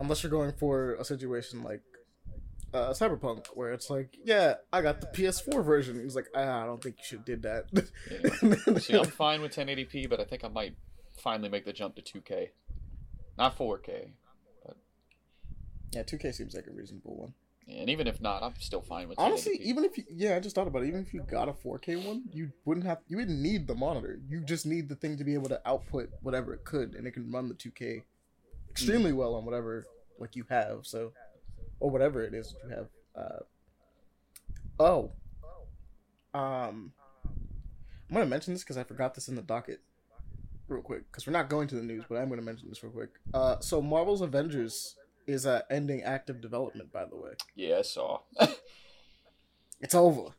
unless 0.00 0.22
you're 0.22 0.30
going 0.38 0.52
for 0.52 0.94
a 0.94 1.04
situation 1.04 1.62
like 1.62 1.82
uh, 2.72 2.90
Cyberpunk 2.90 3.46
where 3.54 3.72
it's 3.72 3.88
like 3.88 4.16
yeah 4.24 4.54
I 4.72 4.82
got 4.82 5.00
the 5.00 5.06
PS4 5.16 5.64
version 5.64 6.00
He's 6.02 6.16
like 6.16 6.26
ah, 6.34 6.62
I 6.62 6.66
don't 6.66 6.82
think 6.82 6.96
you 6.98 7.04
should 7.04 7.24
did 7.24 7.42
that 7.42 7.64
Yeah. 8.10 8.78
See, 8.78 8.94
I'm 8.94 9.04
fine 9.24 9.40
with 9.42 9.54
1080p, 9.54 10.10
but 10.10 10.18
I 10.18 10.24
think 10.24 10.42
I 10.44 10.48
might 10.48 10.74
finally 11.22 11.48
make 11.48 11.64
the 11.64 11.72
jump 11.72 11.94
to 11.94 12.02
2K, 12.02 12.48
not 13.38 13.56
4K. 13.56 14.08
Yeah 15.94 16.02
2K 16.02 16.34
seems 16.34 16.54
like 16.54 16.66
a 16.66 16.72
reasonable 16.72 17.16
one 17.16 17.34
And 17.66 17.88
even 17.88 18.06
if 18.06 18.20
not, 18.20 18.42
I'm 18.42 18.54
still 18.58 18.82
fine 18.82 19.08
with 19.08 19.16
1080p. 19.18 19.24
Honestly, 19.24 19.56
even 19.62 19.84
if 19.84 19.96
you 19.96 20.04
yeah, 20.10 20.36
I 20.36 20.40
just 20.40 20.54
thought 20.54 20.66
about 20.66 20.82
it. 20.82 20.88
Even 20.88 21.00
if 21.00 21.14
you 21.14 21.22
got 21.22 21.48
a 21.48 21.52
4K 21.52 22.06
one, 22.06 22.24
you 22.32 22.52
wouldn't 22.64 22.86
have 22.86 22.98
you 23.08 23.16
wouldn't 23.16 23.40
need 23.40 23.66
the 23.66 23.74
monitor. 23.74 24.18
You 24.28 24.40
just 24.40 24.66
need 24.66 24.88
the 24.88 24.96
thing 24.96 25.16
to 25.16 25.24
be 25.24 25.34
able 25.34 25.48
to 25.48 25.60
output 25.66 26.10
whatever 26.20 26.52
it 26.52 26.64
could, 26.64 26.94
and 26.94 27.06
it 27.06 27.12
can 27.12 27.30
run 27.30 27.48
the 27.48 27.54
2K 27.54 28.02
extremely 28.70 29.12
well 29.12 29.34
on 29.34 29.44
whatever 29.44 29.86
like 30.18 30.36
you 30.36 30.44
have. 30.50 30.80
So, 30.82 31.12
or 31.80 31.90
whatever 31.90 32.22
it 32.22 32.34
is 32.34 32.52
that 32.52 32.68
you 32.68 32.76
have. 32.76 32.88
Uh, 33.16 33.42
oh, 34.80 35.12
um, 36.34 36.92
I'm 38.10 38.14
gonna 38.14 38.26
mention 38.26 38.52
this 38.52 38.62
because 38.62 38.76
I 38.76 38.84
forgot 38.84 39.14
this 39.14 39.28
in 39.28 39.36
the 39.36 39.42
docket 39.42 39.80
real 40.68 40.82
quick 40.82 41.10
because 41.10 41.26
we're 41.26 41.32
not 41.32 41.48
going 41.48 41.68
to 41.68 41.74
the 41.76 41.82
news, 41.82 42.04
but 42.08 42.16
I'm 42.16 42.28
gonna 42.28 42.42
mention 42.42 42.68
this 42.68 42.82
real 42.82 42.92
quick. 42.92 43.10
Uh, 43.32 43.58
so 43.60 43.80
Marvel's 43.80 44.20
Avengers 44.20 44.96
is 45.26 45.46
uh, 45.46 45.62
ending 45.70 46.02
active 46.02 46.40
development. 46.40 46.92
By 46.92 47.04
the 47.04 47.16
way, 47.16 47.32
Yeah, 47.54 47.78
I 47.78 47.82
saw. 47.82 48.20
it's 49.80 49.94
over. 49.94 50.30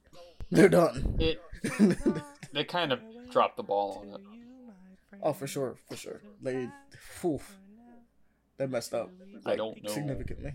They're 0.51 0.69
done. 0.69 1.15
it 1.19 1.41
they 2.53 2.63
kind 2.63 2.91
of 2.91 2.99
dropped 3.31 3.57
the 3.57 3.63
ball 3.63 4.05
on 4.07 4.13
it. 4.15 4.21
Oh, 5.23 5.33
for 5.33 5.47
sure, 5.47 5.75
for 5.89 5.95
sure. 5.95 6.21
They, 6.41 6.69
oof, 7.23 7.57
they 8.57 8.67
messed 8.67 8.93
up. 8.93 9.09
I 9.45 9.55
don't 9.55 9.81
know. 9.83 9.89
significantly. 9.91 10.53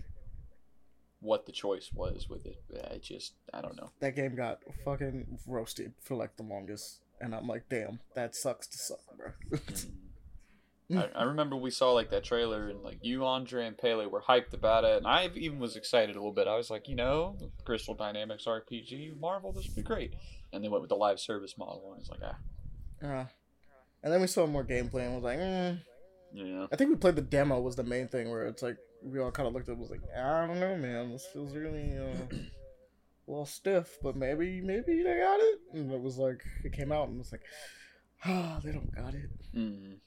What 1.19 1.45
the 1.45 1.51
choice 1.51 1.91
was 1.93 2.27
with 2.29 2.45
it, 2.47 2.57
I 2.91 2.97
just 2.97 3.33
I 3.53 3.61
don't 3.61 3.75
know. 3.75 3.91
That 3.99 4.15
game 4.15 4.35
got 4.35 4.59
fucking 4.85 5.39
roasted 5.45 5.93
for 6.01 6.15
like 6.15 6.35
the 6.37 6.43
longest, 6.43 7.01
and 7.19 7.35
I'm 7.35 7.47
like, 7.47 7.65
damn, 7.69 7.99
that 8.15 8.35
sucks 8.35 8.65
to 8.67 8.77
suck, 8.77 8.99
bro. 9.17 9.59
I, 10.97 11.09
I 11.15 11.23
remember 11.23 11.55
we 11.55 11.71
saw 11.71 11.91
like 11.91 12.09
that 12.11 12.23
trailer 12.23 12.69
and 12.69 12.81
like 12.81 12.99
you, 13.01 13.25
Andre, 13.25 13.67
and 13.67 13.77
Pele 13.77 14.05
were 14.05 14.21
hyped 14.21 14.53
about 14.53 14.83
it, 14.83 14.97
and 14.97 15.07
I 15.07 15.29
even 15.35 15.59
was 15.59 15.75
excited 15.75 16.15
a 16.15 16.19
little 16.19 16.33
bit. 16.33 16.47
I 16.47 16.55
was 16.55 16.69
like, 16.69 16.87
you 16.87 16.95
know, 16.95 17.37
Crystal 17.65 17.93
Dynamics 17.93 18.45
RPG, 18.45 19.19
Marvel, 19.19 19.51
this 19.51 19.67
would 19.67 19.75
be 19.75 19.83
great. 19.83 20.13
And 20.53 20.63
they 20.63 20.69
went 20.69 20.81
with 20.81 20.89
the 20.89 20.95
live 20.95 21.19
service 21.19 21.57
model, 21.57 21.93
and 21.93 21.95
I 21.95 21.99
was 21.99 22.09
like, 22.09 22.19
ah, 22.23 23.07
Uh, 23.07 23.25
and 24.03 24.13
then 24.13 24.21
we 24.21 24.27
saw 24.27 24.47
more 24.47 24.63
gameplay, 24.63 25.05
and 25.05 25.15
was 25.15 25.23
like, 25.23 25.39
mm. 25.39 25.79
yeah, 26.33 26.67
I 26.71 26.75
think 26.75 26.89
we 26.89 26.95
played 26.95 27.15
the 27.15 27.21
demo 27.21 27.59
was 27.59 27.75
the 27.75 27.83
main 27.83 28.07
thing 28.07 28.29
where 28.29 28.45
it's 28.45 28.63
like 28.63 28.77
we 29.03 29.19
all 29.19 29.31
kind 29.31 29.47
of 29.47 29.53
looked 29.53 29.69
at 29.69 29.73
it 29.73 29.77
was 29.79 29.89
like, 29.89 30.01
I 30.15 30.47
don't 30.47 30.59
know, 30.59 30.77
man, 30.77 31.11
this 31.11 31.25
feels 31.33 31.55
really 31.55 31.97
uh, 31.97 32.35
a 32.35 33.29
little 33.29 33.45
stiff, 33.45 33.97
but 34.01 34.15
maybe 34.15 34.61
maybe 34.61 35.03
they 35.03 35.17
got 35.17 35.39
it. 35.39 35.59
And 35.73 35.91
it 35.91 36.01
was 36.01 36.17
like 36.17 36.41
it 36.63 36.73
came 36.73 36.91
out 36.91 37.07
and 37.07 37.15
it 37.15 37.19
was 37.19 37.31
like, 37.31 37.43
ah, 38.25 38.59
they 38.63 38.71
don't 38.71 38.93
got 38.95 39.13
it. 39.13 39.29
mm, 39.55 39.97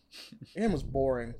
The 0.54 0.60
game 0.60 0.72
was 0.72 0.82
boring. 0.82 1.34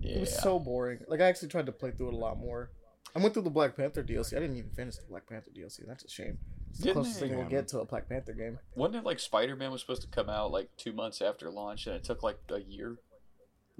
yeah. 0.00 0.16
It 0.16 0.20
was 0.20 0.38
so 0.38 0.58
boring. 0.58 1.00
Like 1.08 1.20
I 1.20 1.24
actually 1.24 1.48
tried 1.48 1.66
to 1.66 1.72
play 1.72 1.90
through 1.90 2.08
it 2.08 2.14
a 2.14 2.18
lot 2.18 2.38
more. 2.38 2.70
I 3.14 3.18
went 3.18 3.32
through 3.34 3.44
the 3.44 3.50
Black 3.50 3.76
Panther 3.76 4.02
DLC. 4.02 4.36
I 4.36 4.40
didn't 4.40 4.56
even 4.56 4.70
finish 4.70 4.96
the 4.96 5.06
Black 5.08 5.26
Panther 5.26 5.50
DLC. 5.50 5.86
That's 5.86 6.04
a 6.04 6.08
shame. 6.08 6.38
It's 6.70 6.80
the 6.80 6.84
Didn't 6.84 6.94
closest 6.96 7.20
they? 7.20 7.28
thing 7.28 7.38
we'll 7.38 7.48
get 7.48 7.66
to 7.68 7.80
a 7.80 7.86
Black 7.86 8.08
Panther 8.08 8.34
game. 8.34 8.58
Wasn't 8.74 8.96
it 8.96 9.04
like 9.04 9.18
Spider 9.18 9.56
Man 9.56 9.70
was 9.72 9.80
supposed 9.80 10.02
to 10.02 10.08
come 10.08 10.28
out 10.28 10.50
like 10.50 10.68
two 10.76 10.92
months 10.92 11.22
after 11.22 11.50
launch, 11.50 11.86
and 11.86 11.96
it 11.96 12.04
took 12.04 12.22
like 12.22 12.38
a 12.50 12.58
year? 12.60 12.96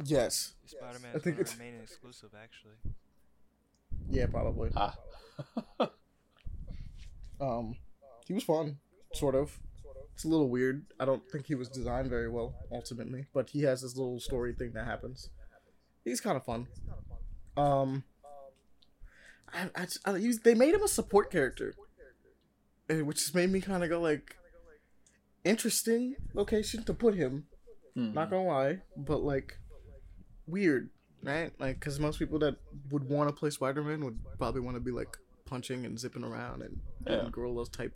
Yes. 0.02 0.54
Spider 0.64 0.98
Man 1.00 1.12
think 1.12 1.24
think 1.24 1.38
it's- 1.40 1.56
remaining 1.58 1.80
exclusive 1.82 2.30
actually. 2.42 2.74
Yeah, 4.08 4.26
probably. 4.26 4.70
Ah, 4.76 4.94
Um, 7.40 7.76
he 8.26 8.32
was 8.32 8.44
fun, 8.44 8.78
sort 9.12 9.34
of. 9.34 9.58
It's 10.16 10.24
a 10.24 10.28
little 10.28 10.48
weird. 10.48 10.86
I 10.98 11.04
don't 11.04 11.22
think 11.30 11.44
he 11.44 11.54
was 11.54 11.68
designed 11.68 12.08
very 12.08 12.30
well 12.30 12.54
ultimately, 12.72 13.26
but 13.34 13.50
he 13.50 13.60
has 13.64 13.82
this 13.82 13.96
little 13.98 14.18
story 14.18 14.54
thing 14.54 14.72
that 14.72 14.86
happens. 14.86 15.28
He's 16.06 16.22
kind 16.22 16.38
of 16.38 16.44
fun. 16.46 16.68
Um, 17.54 18.02
I, 19.52 19.68
I, 19.76 19.86
I 20.06 20.18
he- 20.18 20.32
they 20.42 20.54
made 20.54 20.72
him 20.74 20.82
a 20.82 20.88
support 20.88 21.30
character, 21.30 21.74
eh, 22.88 23.02
which 23.02 23.18
just 23.18 23.34
made 23.34 23.50
me 23.50 23.60
kind 23.60 23.84
of 23.84 23.90
go 23.90 24.00
like, 24.00 24.36
interesting 25.44 26.16
location 26.32 26.82
to 26.84 26.94
put 26.94 27.14
him. 27.14 27.44
hmm. 27.94 28.14
Not 28.14 28.30
gonna 28.30 28.46
lie, 28.48 28.78
but 28.96 29.18
like, 29.22 29.58
weird, 30.46 30.88
right? 31.22 31.52
Like, 31.60 31.78
because 31.78 32.00
most 32.00 32.18
people 32.18 32.38
that 32.38 32.56
would 32.90 33.04
want 33.04 33.28
to 33.28 33.34
play 33.34 33.50
Spider 33.50 33.82
Man 33.82 34.02
would 34.02 34.18
probably 34.38 34.62
want 34.62 34.76
to 34.76 34.80
be 34.80 34.92
like 34.92 35.14
punching 35.44 35.84
and 35.84 35.98
zipping 36.00 36.24
around 36.24 36.62
and 36.62 36.80
Yeah. 37.06 37.28
gorillas 37.30 37.68
type 37.68 37.92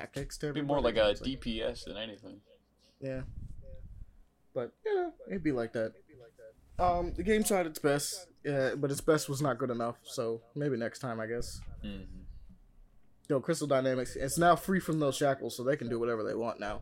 tactics 0.00 0.36
to 0.38 0.52
be 0.52 0.62
more 0.62 0.80
like 0.80 0.96
a 0.96 1.14
DPS 1.14 1.84
than 1.84 1.96
anything. 1.96 2.40
yeah. 3.00 3.22
But 4.54 4.72
yeah, 4.86 5.10
it'd 5.28 5.42
be 5.42 5.52
like 5.52 5.72
that. 5.74 5.92
Um, 6.78 7.12
the 7.16 7.22
game 7.22 7.42
tried 7.44 7.66
its 7.66 7.78
best, 7.78 8.26
yeah, 8.44 8.74
but 8.74 8.90
its 8.90 9.00
best 9.02 9.28
was 9.28 9.40
not 9.42 9.58
good 9.58 9.70
enough. 9.70 9.96
So 10.04 10.40
maybe 10.54 10.76
next 10.76 10.98
time, 11.00 11.20
I 11.20 11.26
guess. 11.26 11.60
hmm 11.82 12.02
Yo, 13.28 13.40
Crystal 13.40 13.66
Dynamics, 13.66 14.14
it's 14.14 14.38
now 14.38 14.54
free 14.54 14.78
from 14.78 15.00
those 15.00 15.16
shackles, 15.16 15.56
so 15.56 15.64
they 15.64 15.76
can 15.76 15.88
do 15.88 15.98
whatever 15.98 16.22
they 16.22 16.34
want 16.34 16.60
now. 16.60 16.80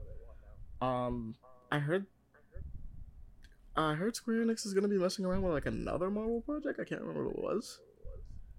Um, 0.83 1.37
I 1.73 1.79
heard, 1.79 2.05
I 3.75 3.95
heard 3.95 4.15
Square 4.15 4.45
Enix 4.45 4.67
is 4.67 4.75
gonna 4.75 4.89
be 4.89 4.99
messing 4.99 5.25
around 5.25 5.43
with 5.43 5.55
like 5.55 5.65
another 5.67 6.11
Marvel 6.11 6.43
project. 6.43 6.79
I 6.79 6.85
can't 6.85 7.01
remember 7.01 7.29
what 7.29 7.37
it 7.39 7.43
was. 7.43 7.81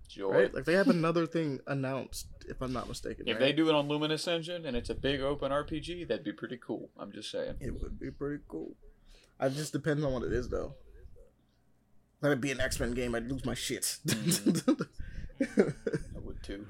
Joy. 0.07 0.31
Right? 0.31 0.53
Like 0.53 0.65
they 0.65 0.73
have 0.73 0.87
another 0.87 1.25
thing 1.25 1.59
announced, 1.67 2.27
if 2.47 2.61
I'm 2.61 2.73
not 2.73 2.87
mistaken. 2.87 3.27
If 3.27 3.35
right? 3.35 3.39
they 3.39 3.53
do 3.53 3.69
it 3.69 3.75
on 3.75 3.87
Luminous 3.87 4.27
Engine 4.27 4.65
and 4.65 4.75
it's 4.75 4.89
a 4.89 4.95
big 4.95 5.21
open 5.21 5.51
RPG, 5.51 6.07
that'd 6.07 6.23
be 6.23 6.33
pretty 6.33 6.57
cool. 6.57 6.89
I'm 6.97 7.11
just 7.11 7.31
saying. 7.31 7.55
It 7.59 7.81
would 7.81 7.99
be 7.99 8.11
pretty 8.11 8.43
cool. 8.47 8.75
It 9.39 9.53
just 9.53 9.73
depends 9.73 10.03
on 10.03 10.13
what 10.13 10.23
it 10.23 10.31
is, 10.31 10.49
though. 10.49 10.73
Let 12.21 12.31
it 12.31 12.41
be 12.41 12.51
an 12.51 12.61
X 12.61 12.79
Men 12.79 12.93
game, 12.93 13.13
I'd 13.13 13.29
lose 13.29 13.45
my 13.45 13.53
shit. 13.53 13.97
Mm-hmm. 14.07 14.81
I 16.15 16.19
would 16.19 16.41
too. 16.43 16.65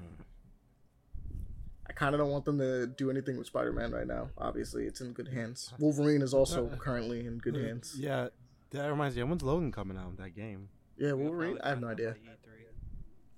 I 1.88 1.94
kind 1.94 2.16
of 2.16 2.20
don't 2.20 2.32
want 2.32 2.46
them 2.46 2.58
to 2.58 2.88
do 2.88 3.12
anything 3.12 3.38
with 3.38 3.48
Spider 3.48 3.72
Man 3.72 3.92
right 3.92 4.08
now. 4.08 4.30
Obviously, 4.38 4.86
it's 4.86 5.02
in 5.02 5.14
good 5.14 5.28
hands. 5.28 5.72
Wolverine 5.80 6.22
is 6.22 6.34
also 6.34 6.68
uh, 6.68 6.76
currently 6.78 7.26
in 7.26 7.38
good 7.38 7.56
uh, 7.56 7.60
hands. 7.60 7.96
Yeah, 7.98 8.30
that 8.72 8.90
reminds 8.90 9.16
me. 9.16 9.24
When's 9.24 9.44
Logan 9.44 9.72
coming 9.72 9.98
out? 9.98 10.08
With 10.08 10.18
that 10.18 10.36
game. 10.36 10.70
Yeah, 10.98 11.14
Wolverine. 11.14 11.60
I 11.64 11.70
have 11.70 11.80
no 11.80 11.88
find 11.88 12.00
out 12.00 12.08
idea. 12.08 12.16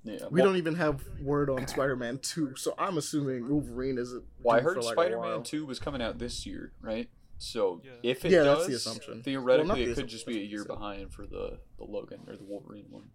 By 0.08 0.13
E3. 0.13 0.20
Yeah. 0.20 0.28
We 0.30 0.41
well, 0.41 0.50
don't 0.50 0.58
even 0.58 0.76
have 0.76 1.04
word 1.22 1.50
on 1.50 1.67
Spider 1.67 1.96
Man 1.96 2.20
2, 2.20 2.56
so 2.56 2.74
I'm 2.78 2.98
assuming 2.98 3.48
Wolverine 3.50 3.98
is. 3.98 4.13
Well, 4.41 4.58
I 4.58 4.62
heard 4.62 4.78
like, 4.78 4.93
Spider 4.93 5.20
Man 5.20 5.43
2 5.43 5.65
was 5.65 5.80
coming 5.80 6.02
out 6.02 6.17
this 6.20 6.46
year, 6.46 6.72
right? 6.82 7.10
So 7.38 7.82
Yeah. 7.84 7.91
if 8.04 8.26
it 8.26 8.32
Yeah, 8.32 8.43
does, 8.43 8.67
that's 8.67 8.70
the 8.70 8.76
assumption. 8.76 9.24
theoretically, 9.24 9.67
Well, 9.67 9.78
not 9.78 9.88
it 9.88 9.96
could 9.96 10.08
just 10.08 10.26
be 10.26 10.39
a 10.39 10.43
year 10.43 10.65
behind 10.65 11.13
for 11.13 11.26
the, 11.26 11.60
the 11.78 11.84
Logan 11.84 12.22
or 12.28 12.36
the 12.36 12.43
Wolverine 12.43 12.88
one. 12.89 13.10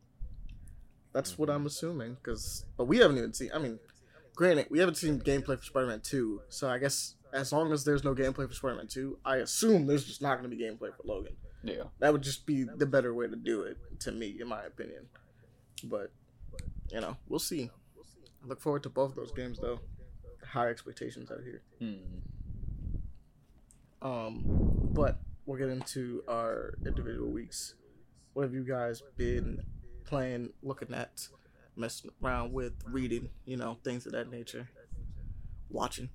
That's 1.13 1.37
what 1.37 1.51
I'm 1.51 1.67
assuming, 1.67 2.15
because 2.15 2.65
but 2.77 2.85
we 2.85 2.99
haven't 2.99 3.19
even 3.19 3.35
seen. 3.35 3.51
I 3.53 3.59
mean, 3.59 3.79
granted, 4.35 4.69
we 4.71 4.79
haven't 4.79 4.95
seen 4.95 5.21
gameplay 5.21 5.59
for 5.59 5.65
Spider-Man 5.65 6.01
Two, 6.01 6.43
so 6.49 6.69
I 6.71 6.79
guess 6.79 7.17
as 7.33 7.53
long 7.53 7.73
as 7.73 7.85
there's 7.85 8.05
no 8.05 8.15
gameplay 8.15 8.49
for 8.49 8.55
Spider-Man 8.55 8.87
Two, 8.89 9.19
I 9.25 9.37
assume 9.39 9.87
there's 9.87 10.05
just 10.05 10.23
not 10.23 10.39
going 10.39 10.49
to 10.51 10.57
be 10.57 10.63
gameplay 10.63 10.95
for 10.97 11.03
Logan. 11.05 11.35
Yeah. 11.65 11.85
That 11.99 12.13
would 12.13 12.23
just 12.23 12.47
be 12.47 12.65
the 12.65 12.87
better 12.87 13.15
way 13.15 13.27
to 13.29 13.37
do 13.37 13.63
it, 13.63 13.79
to 14.01 14.13
me, 14.13 14.39
in 14.41 14.49
my 14.49 14.63
opinion. 14.65 15.07
But 15.85 16.13
you 16.93 17.01
know, 17.01 17.17
we'll 17.29 17.39
see. 17.39 17.71
I 18.45 18.47
look 18.47 18.61
forward 18.61 18.83
to 18.83 18.91
both 18.91 19.15
those 19.15 19.33
games, 19.33 19.59
though. 19.61 19.81
High 20.47 20.69
expectations 20.69 21.31
out 21.31 21.41
here. 21.43 21.63
Hmm. 21.79 21.95
Um, 24.07 24.43
but 24.93 25.21
we'll 25.47 25.59
get 25.59 25.69
into 25.69 26.23
our 26.29 26.75
individual 26.85 27.31
weeks. 27.31 27.75
What 28.35 28.43
have 28.43 28.53
you 28.53 28.65
guys 28.65 29.03
been 29.17 29.63
playing, 30.05 30.51
looking 30.63 30.93
at, 30.93 31.29
messing 31.77 32.11
around 32.23 32.53
with, 32.53 32.75
reading, 32.87 33.31
you 33.45 33.57
know, 33.57 33.79
things 33.85 34.07
of 34.07 34.13
that 34.13 34.31
nature, 34.31 34.69
watching? 35.71 36.11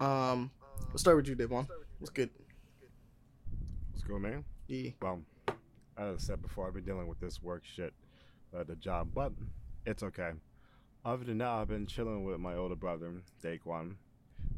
Um, 0.00 0.50
let's 0.88 1.02
start 1.02 1.16
with 1.16 1.28
you, 1.28 1.34
Devon. 1.34 1.68
What's 1.98 2.10
good? 2.10 2.30
Let's 3.92 4.02
go, 4.04 4.18
man. 4.18 4.44
Yeah. 4.66 4.90
Well, 5.00 5.22
as 5.96 6.14
I 6.14 6.18
said 6.18 6.42
before, 6.42 6.66
I've 6.66 6.74
been 6.74 6.84
dealing 6.84 7.06
with 7.06 7.20
this 7.20 7.42
work 7.42 7.62
shit, 7.76 7.92
uh, 8.56 8.64
the 8.64 8.74
job, 8.76 9.10
but 9.14 9.32
it's 9.86 10.02
okay. 10.02 10.32
Other 11.04 11.24
than 11.24 11.38
that, 11.38 11.48
I've 11.48 11.68
been 11.68 11.86
chilling 11.86 12.24
with 12.24 12.38
my 12.38 12.54
older 12.54 12.76
brother, 12.76 13.12
Daquan. 13.42 13.96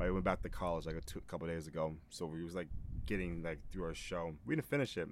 I 0.01 0.11
went 0.11 0.25
back 0.25 0.43
to 0.43 0.49
college 0.49 0.87
like 0.87 0.97
a 0.97 1.01
two, 1.01 1.21
couple 1.27 1.47
days 1.47 1.67
ago, 1.67 1.95
so 2.11 2.27
we 2.27 2.45
was 2.45 2.55
like 2.55 2.69
getting 3.07 3.43
like 3.43 3.59
through 3.73 3.85
our 3.85 3.95
show. 3.95 4.35
We 4.45 4.57
didn't 4.57 4.69
finish 4.69 4.97
it. 4.97 5.09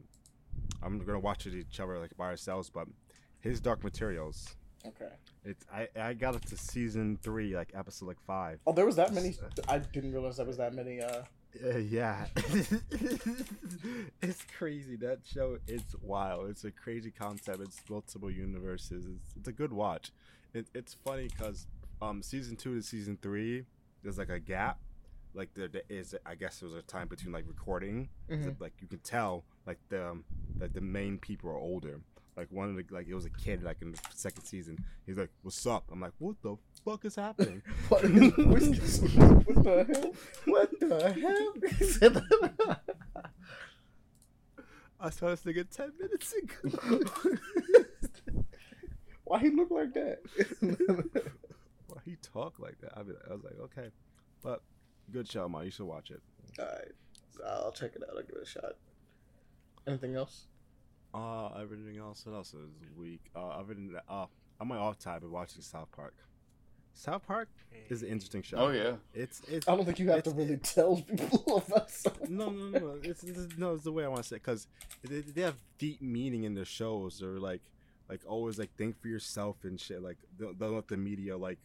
I'm 0.82 0.98
gonna 0.98 1.18
watch 1.18 1.46
it 1.46 1.54
each 1.54 1.80
other 1.80 1.98
like 1.98 2.16
by 2.16 2.26
ourselves, 2.26 2.68
but 2.68 2.86
his 3.40 3.60
Dark 3.60 3.84
Materials. 3.84 4.56
Okay. 4.84 5.12
It's 5.44 5.64
I 5.72 5.88
I 5.98 6.14
got 6.14 6.34
it 6.34 6.46
to 6.48 6.56
season 6.56 7.18
three, 7.22 7.54
like 7.56 7.70
episode 7.74 8.06
like 8.06 8.20
five. 8.20 8.58
Oh, 8.66 8.72
there 8.72 8.86
was 8.86 8.96
that 8.96 9.12
many. 9.14 9.36
I 9.68 9.78
didn't 9.78 10.12
realize 10.12 10.36
there 10.36 10.46
was 10.46 10.56
that 10.58 10.74
many. 10.74 11.00
Uh, 11.00 11.22
Uh, 11.62 11.76
yeah, 11.78 12.26
it's 14.22 14.42
crazy. 14.56 14.96
That 14.96 15.18
show, 15.24 15.58
it's 15.66 15.94
wild. 16.00 16.48
It's 16.48 16.64
a 16.64 16.70
crazy 16.70 17.10
concept. 17.10 17.60
It's 17.60 17.78
multiple 17.90 18.30
universes. 18.30 19.04
It's, 19.06 19.34
it's 19.36 19.48
a 19.48 19.52
good 19.52 19.72
watch. 19.72 20.12
It, 20.54 20.68
it's 20.74 20.94
funny 21.04 21.28
because 21.28 21.66
um, 22.00 22.22
season 22.22 22.56
two 22.56 22.74
to 22.74 22.82
season 22.82 23.18
three, 23.20 23.64
there's 24.02 24.18
like 24.18 24.30
a 24.30 24.38
gap. 24.40 24.78
Like 25.34 25.52
there, 25.54 25.68
there 25.68 25.82
is, 25.88 26.14
I 26.26 26.34
guess 26.34 26.60
there 26.60 26.68
was 26.68 26.76
a 26.76 26.82
time 26.82 27.08
between 27.08 27.32
like 27.32 27.44
recording. 27.46 28.08
Mhm. 28.30 28.60
like 28.60 28.72
you 28.80 28.86
can 28.88 28.98
tell, 29.00 29.44
like 29.66 29.78
the 29.88 30.10
um, 30.10 30.24
like 30.58 30.72
the 30.72 30.80
main 30.80 31.18
people 31.18 31.50
are 31.50 31.58
older. 31.58 32.00
Like 32.36 32.48
one 32.50 32.70
of 32.70 32.76
the 32.76 32.84
like 32.94 33.08
it 33.08 33.14
was 33.14 33.26
a 33.26 33.30
kid 33.30 33.62
like 33.62 33.82
in 33.82 33.92
the 33.92 33.98
second 34.14 34.44
season. 34.44 34.82
He's 35.04 35.18
like, 35.18 35.30
"What's 35.42 35.66
up?" 35.66 35.90
I'm 35.92 36.00
like, 36.00 36.12
"What 36.18 36.36
the 36.42 36.56
fuck 36.82 37.04
is 37.04 37.16
happening?" 37.16 37.62
what, 37.88 38.02
what 38.08 38.60
the 39.62 39.84
hell? 39.92 40.14
What 40.46 40.70
the 40.80 41.12
hell? 42.00 42.76
I 45.00 45.10
saw 45.10 45.28
this 45.28 45.42
nigga 45.42 45.68
ten 45.68 45.92
minutes 46.00 46.32
ago. 46.32 47.00
Why 49.24 49.38
he 49.38 49.50
look 49.50 49.70
like 49.70 49.92
that? 49.94 50.20
Why 51.88 51.96
he 52.04 52.16
talk 52.22 52.58
like 52.58 52.80
that? 52.80 52.92
I, 52.96 53.02
mean, 53.02 53.16
I 53.28 53.34
was 53.34 53.44
like, 53.44 53.58
okay, 53.64 53.88
but 54.42 54.62
good 55.10 55.30
show, 55.30 55.48
man. 55.48 55.64
You 55.64 55.70
should 55.70 55.86
watch 55.86 56.10
it. 56.10 56.22
Alright. 56.58 56.92
I'll 57.46 57.72
check 57.72 57.92
it 57.96 58.02
out. 58.02 58.16
I'll 58.16 58.22
give 58.22 58.36
it 58.36 58.42
a 58.42 58.46
shot. 58.46 58.76
Anything 59.86 60.14
else? 60.14 60.46
Uh, 61.14 61.48
everything 61.60 61.98
else. 61.98 62.24
What 62.24 62.34
else 62.34 62.54
is 62.54 62.70
weak? 62.96 63.20
Uh, 63.36 63.48
other 63.48 63.74
than 63.74 63.92
that, 63.92 64.04
uh, 64.08 64.26
on 64.60 64.68
my 64.68 64.76
off 64.76 64.98
time, 64.98 65.20
been 65.20 65.30
watching 65.30 65.62
South 65.62 65.90
Park. 65.92 66.14
South 66.94 67.26
Park 67.26 67.48
is 67.88 68.02
an 68.02 68.08
interesting 68.08 68.42
show. 68.42 68.58
Oh 68.58 68.70
yeah. 68.70 68.92
It's 69.14 69.40
it's. 69.48 69.66
I 69.66 69.74
don't 69.74 69.84
think 69.84 69.98
you 69.98 70.10
have 70.10 70.22
to 70.24 70.30
really 70.30 70.58
tell 70.58 70.96
people 70.96 71.62
about 71.66 71.90
something. 71.90 72.36
no, 72.36 72.50
no, 72.50 72.78
no. 72.78 72.98
It's, 73.02 73.24
it's 73.24 73.56
no, 73.56 73.74
it's 73.74 73.84
the 73.84 73.92
way 73.92 74.04
I 74.04 74.08
want 74.08 74.22
to 74.22 74.28
say 74.28 74.36
because 74.36 74.66
they, 75.02 75.20
they 75.20 75.40
have 75.42 75.56
deep 75.78 76.02
meaning 76.02 76.44
in 76.44 76.54
their 76.54 76.64
shows. 76.64 77.22
Or 77.22 77.38
like, 77.38 77.62
like 78.08 78.20
always 78.26 78.58
like 78.58 78.74
think 78.76 79.00
for 79.00 79.08
yourself 79.08 79.56
and 79.64 79.80
shit. 79.80 80.02
Like 80.02 80.18
don't, 80.38 80.58
don't 80.58 80.74
let 80.74 80.88
the 80.88 80.96
media 80.96 81.36
like 81.36 81.58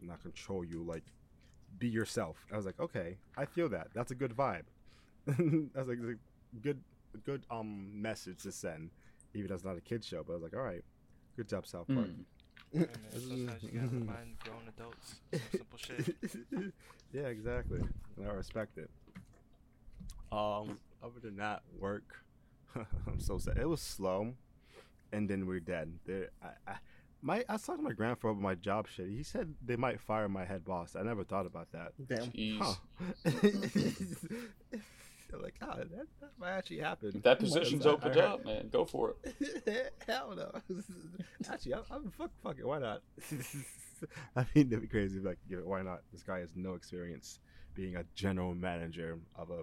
not 0.00 0.22
control 0.22 0.64
you. 0.64 0.82
Like 0.82 1.04
be 1.78 1.88
yourself. 1.88 2.36
I 2.52 2.56
was 2.56 2.66
like, 2.66 2.78
okay, 2.80 3.18
I 3.36 3.44
feel 3.44 3.68
that. 3.70 3.88
That's 3.94 4.10
a 4.10 4.14
good 4.14 4.36
vibe. 4.36 4.64
That's 5.26 5.88
like 5.88 5.98
a 5.98 6.14
good, 6.62 6.80
good 7.24 7.44
um 7.50 8.00
message 8.00 8.42
to 8.42 8.52
send. 8.52 8.90
Even 9.34 9.48
though 9.48 9.54
it's 9.54 9.64
not 9.64 9.76
a 9.76 9.80
kid 9.80 10.04
show, 10.04 10.22
but 10.22 10.32
I 10.32 10.36
was 10.36 10.42
like, 10.42 10.54
all 10.54 10.62
right, 10.62 10.84
good 11.36 11.48
job, 11.48 11.66
South 11.66 11.86
Park. 11.86 12.08
Mm. 12.08 12.24
Hey, 12.72 12.78
man, 12.80 12.88
sometimes 13.10 13.62
you 13.62 13.70
gotta 13.70 13.88
remind 13.88 14.38
grown 14.40 14.68
adults 14.68 15.14
some 15.30 15.40
simple 15.50 15.78
shit. 15.78 16.72
yeah, 17.12 17.26
exactly. 17.26 17.80
And 18.16 18.26
I 18.26 18.32
respect 18.32 18.78
it. 18.78 18.90
Um, 20.30 20.78
other 21.02 21.20
than 21.22 21.36
that, 21.36 21.62
work. 21.78 22.24
I'm 23.06 23.20
so 23.20 23.38
sad. 23.38 23.58
It 23.58 23.68
was 23.68 23.80
slow, 23.80 24.34
and 25.12 25.28
then 25.28 25.46
we're 25.46 25.60
dead. 25.60 25.92
There, 26.06 26.28
I, 26.42 26.48
I, 26.70 26.74
my, 27.22 27.44
I 27.48 27.54
was 27.54 27.62
talking 27.62 27.82
to 27.82 27.88
my 27.88 27.94
grandfather 27.94 28.32
about 28.32 28.42
my 28.42 28.54
job 28.54 28.86
shit. 28.88 29.08
He 29.08 29.22
said 29.22 29.54
they 29.64 29.76
might 29.76 30.00
fire 30.00 30.28
my 30.28 30.44
head 30.44 30.64
boss. 30.64 30.94
I 30.94 31.02
never 31.02 31.24
thought 31.24 31.46
about 31.46 31.68
that. 31.72 31.92
Damn. 32.06 32.30
Jeez. 32.30 32.76
Huh. 35.30 35.38
like, 35.42 35.54
oh, 35.62 35.76
that, 35.76 35.90
that 36.20 36.30
might 36.38 36.50
actually 36.52 36.78
happen. 36.78 37.12
If 37.14 37.22
that 37.22 37.38
position's 37.38 37.86
I- 37.86 37.90
I 37.90 37.92
opened 37.92 38.14
heard- 38.14 38.24
up, 38.24 38.44
man, 38.44 38.68
go 38.72 38.84
for 38.84 39.14
it. 39.24 39.92
Hell 40.06 40.34
no. 40.36 40.52
Actually, 41.50 41.74
I'm, 41.74 41.82
I'm 41.90 42.10
fuck, 42.10 42.30
fuck 42.42 42.56
it. 42.58 42.66
Why 42.66 42.78
not? 42.78 43.02
I 44.36 44.46
mean, 44.54 44.68
that'd 44.68 44.80
be 44.82 44.86
crazy. 44.88 45.20
Like, 45.20 45.38
yeah, 45.48 45.58
why 45.64 45.82
not? 45.82 46.00
This 46.12 46.22
guy 46.22 46.38
has 46.40 46.50
no 46.56 46.74
experience 46.74 47.38
being 47.74 47.96
a 47.96 48.04
general 48.14 48.54
manager 48.54 49.18
of 49.36 49.50
a 49.50 49.62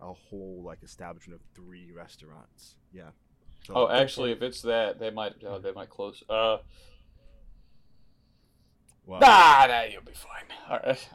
a 0.00 0.12
whole 0.12 0.62
like 0.64 0.82
establishment 0.82 1.40
of 1.40 1.46
three 1.54 1.90
restaurants. 1.94 2.76
Yeah. 2.92 3.10
So- 3.66 3.74
Oh, 3.76 3.88
actually, 3.90 4.32
if 4.32 4.42
it's 4.42 4.60
that, 4.62 4.98
they 4.98 5.10
might 5.10 5.42
uh, 5.44 5.58
they 5.58 5.72
might 5.72 5.88
close. 5.90 6.22
Uh, 6.28 6.58
Wow. 9.06 9.18
nah, 9.18 9.66
nah, 9.66 9.82
you'll 9.82 10.02
be 10.02 10.12
fine. 10.14 10.44
All 10.70 10.78
right, 10.84 11.08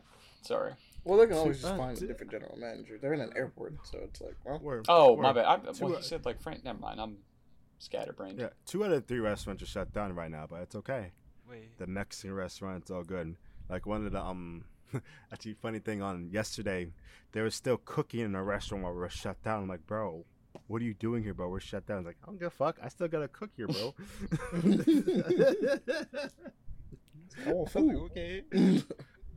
sorry. 0.44 0.74
Well, 1.04 1.18
they 1.18 1.28
can 1.28 1.38
always 1.38 1.62
just 1.62 1.74
Uh, 1.74 1.78
find 1.78 1.98
a 2.02 2.08
different 2.08 2.32
general 2.32 2.58
manager. 2.58 2.98
They're 3.02 3.14
in 3.14 3.22
an 3.22 3.32
airport, 3.36 3.74
so 3.86 4.00
it's 4.04 4.22
like, 4.22 4.36
well, 4.46 4.60
Word, 4.60 4.86
Oh, 4.90 5.16
my 5.18 5.34
bad. 5.34 5.46
I, 5.46 5.58
Two, 5.72 5.86
well, 5.86 5.96
he 5.98 6.04
said 6.04 6.26
like 6.26 6.42
Frank. 6.42 6.64
Never 6.64 6.80
mind. 6.80 7.00
I'm 7.00 7.18
scatterbrained. 7.80 8.40
Yeah, 8.40 8.50
two 8.66 8.84
out 8.84 8.92
of 8.92 9.06
three 9.06 9.20
restaurants 9.20 9.64
are 9.64 9.68
shut 9.68 9.94
down 9.94 10.14
right 10.14 10.30
now, 10.30 10.46
but 10.50 10.62
it's 10.62 10.76
okay. 10.76 11.12
Wait, 11.50 11.78
the 11.78 11.88
Mexican 11.88 12.34
restaurant's 12.34 12.92
all 12.92 13.04
good. 13.04 13.36
Like 13.70 13.86
one 13.86 14.06
of 14.06 14.12
the 14.12 14.22
um, 14.22 14.66
actually 15.34 15.54
funny 15.54 15.80
thing 15.80 16.02
on 16.02 16.30
yesterday, 16.32 16.88
they 17.32 17.42
were 17.42 17.50
still 17.50 17.78
cooking 17.78 18.22
in 18.22 18.36
a 18.36 18.44
restaurant 18.44 18.84
while 18.84 18.94
we 18.94 19.00
were 19.00 19.10
shut 19.10 19.42
down. 19.44 19.64
I'm 19.64 19.70
like, 19.70 19.86
bro, 19.88 20.26
what 20.68 20.82
are 20.82 20.86
you 20.86 20.94
doing 20.94 21.24
here, 21.24 21.34
bro? 21.34 21.48
We're 21.50 21.60
shut 21.60 21.86
down. 21.86 22.00
He's 22.00 22.08
like, 22.08 22.18
I 22.24 22.28
don't 22.28 22.38
give 22.40 22.48
a 22.48 22.52
fuck. 22.52 22.78
I 22.84 22.90
still 22.90 23.08
gotta 23.08 23.28
cook 23.30 23.52
here, 23.56 23.68
bro. 23.68 23.94
oh, 27.48 27.48
I'm 27.48 27.58
like, 27.58 27.70
food. 27.72 27.96
okay. 27.96 28.44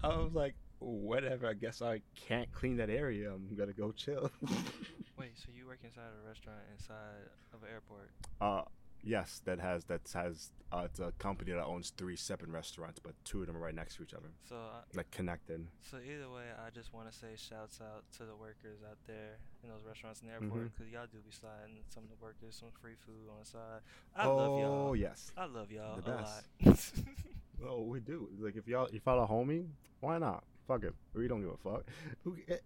I 0.03 0.09
was 0.17 0.33
like, 0.35 0.55
whatever. 0.83 1.47
I 1.47 1.55
guess 1.55 1.81
I 1.83 2.01
can't 2.29 2.51
clean 2.53 2.77
that 2.79 2.91
area. 2.91 3.33
I'm 3.33 3.55
gonna 3.57 3.73
go 3.73 3.93
chill. 3.93 4.31
wait. 5.19 5.33
So 5.37 5.49
you 5.55 5.67
work 5.67 5.81
inside 5.85 6.03
a 6.25 6.29
restaurant 6.29 6.59
inside 6.77 7.29
of 7.55 7.63
an 7.63 7.69
airport? 7.73 8.11
uh, 8.41 8.63
yes, 9.03 9.41
that 9.45 9.59
has 9.61 9.85
that 9.85 10.03
has. 10.15 10.51
Uh, 10.73 10.83
it's 10.87 11.01
a 11.01 11.13
company 11.19 11.53
that 11.53 11.65
owns 11.67 11.91
three 11.99 12.17
separate 12.17 12.51
restaurants, 12.51 12.99
but 12.99 13.13
two 13.25 13.43
of 13.43 13.47
them 13.47 13.57
are 13.57 13.61
right 13.61 13.75
next 13.75 13.97
to 13.97 14.03
each 14.03 14.15
other, 14.15 14.29
So, 14.49 14.57
I, 14.57 14.81
like 14.97 15.11
connected. 15.11 15.67
so 15.83 15.99
either 15.99 16.31
way, 16.31 16.45
I 16.65 16.71
just 16.71 16.95
want 16.95 17.13
to 17.13 17.15
say 17.15 17.27
shouts 17.37 17.79
out 17.83 18.05
to 18.17 18.25
the 18.25 18.35
workers 18.35 18.79
out 18.91 18.97
there 19.07 19.37
in 19.63 19.69
those 19.69 19.83
restaurants 19.87 20.23
in 20.23 20.29
the 20.29 20.33
airport 20.33 20.73
because 20.75 20.91
y'all 20.91 21.05
do 21.13 21.19
be 21.19 21.31
sliding 21.31 21.77
some 21.91 22.05
of 22.05 22.09
the 22.09 22.17
workers 22.25 22.57
some 22.59 22.71
free 22.81 22.95
food 23.05 23.29
on 23.31 23.37
the 23.41 23.47
side. 23.47 23.81
I 24.17 24.25
oh 24.27 24.35
love 24.37 24.59
y'all. 24.59 24.89
Oh 24.89 24.93
yes. 24.95 25.31
I 25.37 25.45
love 25.45 25.71
y'all 25.71 26.01
The 26.01 26.13
a 26.13 26.17
best. 26.17 26.43
lot. 26.65 27.05
Oh, 27.69 27.83
we 27.83 28.01
do. 28.01 28.29
Like 28.41 28.57
if 28.57 28.67
y'all 28.67 28.87
if 28.93 29.03
y'all 29.07 29.23
a 29.23 29.27
homie, 29.29 29.67
why 30.01 30.19
not? 30.19 30.43
Fuck 30.69 30.85
it. 30.85 30.95
We 31.15 31.27
don't 31.29 31.41
give 31.41 31.51
a 31.51 31.57
fuck. 31.57 31.85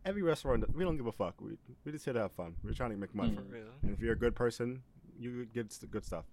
Every 0.04 0.22
restaurant, 0.22 0.64
we 0.76 0.84
don't 0.84 0.96
give 0.96 1.06
a 1.06 1.12
fuck. 1.12 1.40
We 1.40 1.56
we 1.84 1.92
just 1.92 2.04
here 2.04 2.14
to 2.14 2.20
have 2.20 2.32
fun. 2.32 2.54
We're 2.62 2.72
trying 2.72 2.90
to 2.90 2.96
make 2.96 3.14
money. 3.14 3.30
Mm. 3.32 3.36
For 3.36 3.54
real. 3.54 3.64
And 3.82 3.92
if 3.92 4.00
you're 4.00 4.12
a 4.12 4.18
good 4.18 4.34
person, 4.34 4.82
you 5.18 5.46
get 5.46 5.66
s- 5.66 5.84
good 5.90 6.04
stuff. 6.04 6.24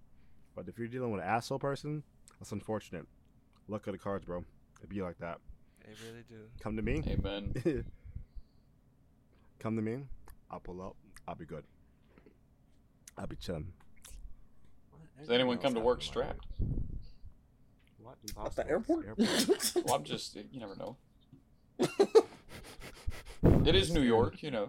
But 0.54 0.68
if 0.68 0.78
you're 0.78 0.88
dealing 0.88 1.10
with 1.10 1.22
an 1.22 1.26
asshole 1.28 1.58
person, 1.58 2.02
that's 2.38 2.52
unfortunate. 2.52 3.06
Luck 3.66 3.86
of 3.86 3.92
the 3.94 3.98
cards, 3.98 4.24
bro. 4.26 4.44
It 4.82 4.88
be 4.90 5.00
like 5.02 5.18
that. 5.18 5.38
They 5.84 5.92
really 6.06 6.24
do. 6.28 6.36
Come 6.60 6.76
to 6.76 6.82
me. 6.82 7.02
Amen. 7.06 7.52
Come 9.58 9.76
to 9.76 9.82
me. 9.82 10.00
I'll 10.50 10.60
pull 10.60 10.82
up. 10.82 10.96
I'll 11.26 11.34
be 11.34 11.46
good. 11.46 11.64
I'll 13.16 13.26
be 13.26 13.36
chilling. 13.36 13.72
Does 15.18 15.30
anyone 15.30 15.58
come 15.58 15.74
to 15.74 15.80
work 15.80 16.02
strapped? 16.02 16.44
What? 17.98 18.16
At 18.44 18.56
the 18.56 18.68
airport? 18.68 19.06
airport? 19.06 19.72
Well, 19.84 19.94
I'm 19.94 20.04
just. 20.04 20.36
You 20.36 20.60
never 20.60 20.74
know. 20.76 20.96
It 23.66 23.74
is 23.74 23.92
New 23.92 24.02
York, 24.02 24.42
you 24.42 24.50
know. 24.50 24.68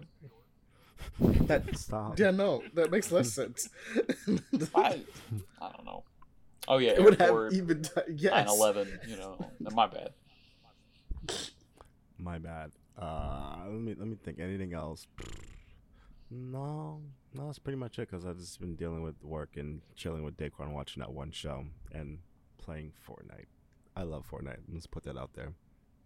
that, 1.20 1.76
Stop. 1.78 2.18
yeah, 2.18 2.30
no, 2.30 2.62
that 2.74 2.90
makes 2.90 3.10
less 3.10 3.32
sense. 3.32 3.68
I, 4.74 5.00
I 5.60 5.70
don't 5.72 5.84
know. 5.84 6.04
Oh 6.68 6.78
yeah, 6.78 6.90
it 6.90 7.02
would 7.02 7.14
have 7.20 7.28
airport, 7.28 7.52
even 7.54 7.82
ti- 7.82 7.90
yes. 8.16 8.50
9/11. 8.50 9.08
You 9.08 9.16
know, 9.16 9.38
my 9.72 9.86
bad. 9.86 10.10
My 12.18 12.38
bad. 12.38 12.72
Uh, 12.98 13.56
let 13.66 13.80
me 13.80 13.94
let 13.96 14.08
me 14.08 14.16
think. 14.22 14.40
Anything 14.40 14.72
else? 14.74 15.06
No, 16.30 17.00
no, 17.34 17.46
that's 17.46 17.58
pretty 17.58 17.78
much 17.78 17.98
it. 17.98 18.10
Cause 18.10 18.26
I've 18.26 18.38
just 18.38 18.60
been 18.60 18.74
dealing 18.74 19.02
with 19.02 19.22
work 19.22 19.56
and 19.56 19.80
chilling 19.94 20.24
with 20.24 20.36
Daquan, 20.36 20.72
watching 20.72 21.00
that 21.00 21.12
one 21.12 21.30
show 21.30 21.64
and 21.92 22.18
playing 22.58 22.92
Fortnite. 23.08 23.46
I 23.94 24.02
love 24.02 24.26
Fortnite. 24.30 24.60
Let's 24.72 24.86
put 24.86 25.04
that 25.04 25.16
out 25.16 25.30
there. 25.34 25.52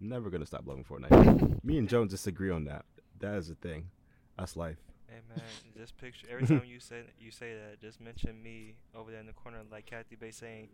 Never 0.00 0.30
gonna 0.30 0.46
stop 0.46 0.66
loving 0.66 0.84
Fortnite. 0.84 1.62
Me 1.64 1.76
and 1.76 1.88
Jones 1.88 2.10
disagree 2.10 2.50
on 2.50 2.64
that. 2.64 2.86
That 3.18 3.34
is 3.34 3.48
the 3.48 3.54
thing. 3.54 3.90
That's 4.38 4.56
life. 4.56 4.78
Hey 5.08 5.18
man, 5.28 5.44
just 5.76 5.98
picture 5.98 6.26
every 6.30 6.46
time 6.46 6.62
you 6.64 6.80
say 6.80 7.02
you 7.18 7.30
say 7.30 7.52
that, 7.54 7.80
just 7.80 8.00
mention 8.00 8.42
me 8.42 8.76
over 8.94 9.10
there 9.10 9.20
in 9.20 9.26
the 9.26 9.32
corner 9.34 9.58
like 9.70 9.84
Kathy 9.84 10.16
Bates 10.16 10.38
saying, 10.38 10.68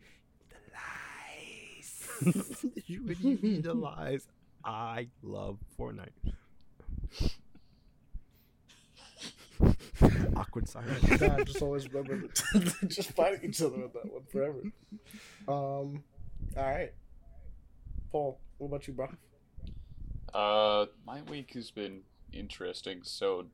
"The 0.50 0.56
lies." 0.72 2.64
you 2.86 3.00
what 3.00 3.20
do 3.20 3.30
you 3.30 3.38
mean 3.42 3.62
the 3.62 3.74
lies? 3.74 4.28
I 4.64 5.08
love 5.22 5.58
Fortnite. 5.78 6.10
Awkward 10.36 10.68
silence. 10.68 11.04
God, 11.18 11.46
just 11.46 11.62
always 11.62 11.90
remember 11.90 12.28
just 12.86 13.12
fighting 13.12 13.50
each 13.50 13.62
other 13.62 13.78
with 13.78 13.92
that 13.94 14.12
one 14.12 14.22
forever. 14.30 14.60
Um, 15.48 16.04
all 16.56 16.64
right, 16.64 16.92
Paul, 18.12 18.38
what 18.58 18.68
about 18.68 18.86
you, 18.86 18.94
bro? 18.94 19.08
Uh, 20.34 20.86
my 21.06 21.22
week 21.22 21.52
has 21.54 21.70
been 21.70 22.00
interesting. 22.32 23.00
So, 23.02 23.46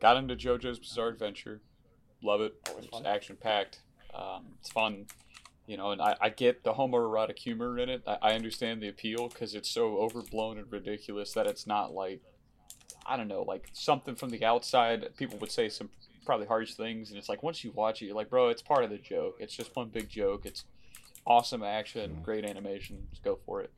got 0.00 0.16
into 0.16 0.36
JoJo's 0.36 0.78
Bizarre 0.78 1.08
Adventure. 1.08 1.60
Love 2.22 2.40
it. 2.40 2.54
It's 2.78 3.00
action 3.04 3.36
packed. 3.40 3.80
Um, 4.14 4.46
it's 4.60 4.70
fun. 4.70 5.06
You 5.66 5.76
know, 5.76 5.92
and 5.92 6.02
I, 6.02 6.16
I 6.20 6.28
get 6.28 6.64
the 6.64 6.74
homoerotic 6.74 7.38
humor 7.38 7.78
in 7.78 7.88
it. 7.88 8.02
I, 8.06 8.18
I 8.22 8.34
understand 8.34 8.82
the 8.82 8.88
appeal 8.88 9.28
because 9.28 9.54
it's 9.54 9.70
so 9.70 9.98
overblown 9.98 10.58
and 10.58 10.70
ridiculous 10.70 11.32
that 11.32 11.46
it's 11.46 11.66
not 11.66 11.92
like, 11.92 12.20
I 13.06 13.16
don't 13.16 13.28
know, 13.28 13.42
like 13.42 13.68
something 13.72 14.14
from 14.14 14.30
the 14.30 14.44
outside. 14.44 15.08
People 15.16 15.38
would 15.38 15.50
say 15.50 15.68
some 15.68 15.88
probably 16.24 16.46
harsh 16.46 16.74
things, 16.74 17.10
and 17.10 17.18
it's 17.18 17.28
like 17.28 17.42
once 17.42 17.64
you 17.64 17.72
watch 17.72 18.02
it, 18.02 18.06
you're 18.06 18.14
like, 18.14 18.30
bro, 18.30 18.48
it's 18.48 18.62
part 18.62 18.84
of 18.84 18.90
the 18.90 18.98
joke. 18.98 19.36
It's 19.40 19.54
just 19.54 19.74
one 19.74 19.88
big 19.88 20.08
joke. 20.08 20.46
It's 20.46 20.64
awesome 21.26 21.62
action, 21.62 22.18
great 22.22 22.44
animation. 22.44 23.06
Just 23.10 23.22
go 23.22 23.38
for 23.46 23.60
it. 23.60 23.70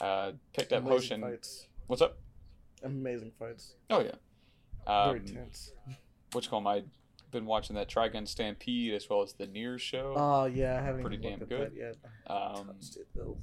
Uh, 0.00 0.32
picked 0.54 0.72
up 0.72 0.82
Amazing 0.84 0.98
Potion. 0.98 1.20
fights. 1.22 1.66
What's 1.86 2.02
up? 2.02 2.18
Amazing 2.82 3.32
fights. 3.38 3.74
Oh 3.90 4.00
yeah. 4.00 4.12
Very 4.86 5.20
Um, 5.20 5.24
tense. 5.26 5.72
what's 6.32 6.46
called 6.46 6.64
my 6.64 6.82
been 7.30 7.46
watching 7.46 7.76
that 7.76 7.88
Trigun 7.88 8.26
Stampede 8.26 8.92
as 8.92 9.08
well 9.08 9.22
as 9.22 9.34
the 9.34 9.46
NieR 9.46 9.78
show. 9.78 10.14
Oh 10.16 10.46
yeah, 10.46 10.78
I 10.78 10.82
haven't 10.82 11.02
Pretty 11.02 11.16
damn 11.18 11.38
good. 11.40 11.72
that 11.72 11.76
yet. 11.76 11.96
Um, 12.26 12.66
Touched 12.80 12.96
it 12.96 13.06
though. 13.14 13.36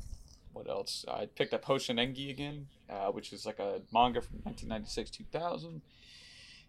what 0.53 0.67
else? 0.69 1.05
I 1.07 1.27
picked 1.27 1.53
up 1.53 1.63
Hoshin 1.65 1.95
Engi 1.99 2.29
again, 2.29 2.67
uh, 2.89 3.11
which 3.11 3.31
is 3.31 3.45
like 3.45 3.59
a 3.59 3.81
manga 3.93 4.21
from 4.21 4.39
1996 4.43 5.09
2000. 5.11 5.81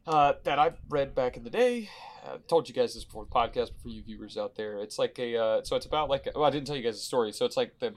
uh, 0.07 0.35
that 0.45 0.59
I 0.61 0.73
read 0.88 1.14
back 1.14 1.37
in 1.37 1.43
the 1.45 1.51
day. 1.51 1.88
I 2.25 2.37
told 2.49 2.69
you 2.69 2.75
guys 2.75 2.95
this 2.95 3.05
before 3.05 3.25
the 3.25 3.31
podcast, 3.31 3.71
but 3.73 3.83
for 3.83 3.88
you 3.88 4.03
viewers 4.03 4.37
out 4.37 4.55
there, 4.55 4.79
it's 4.79 4.99
like 4.99 5.19
a 5.19 5.37
uh, 5.37 5.64
so 5.64 5.75
it's 5.77 5.87
about 5.87 6.09
like 6.11 6.29
well, 6.35 6.45
I 6.45 6.51
didn't 6.51 6.67
tell 6.67 6.77
you 6.77 6.83
guys 6.83 6.97
the 6.97 7.03
story. 7.03 7.33
So 7.33 7.47
it's 7.47 7.57
like 7.57 7.79
the 7.81 7.95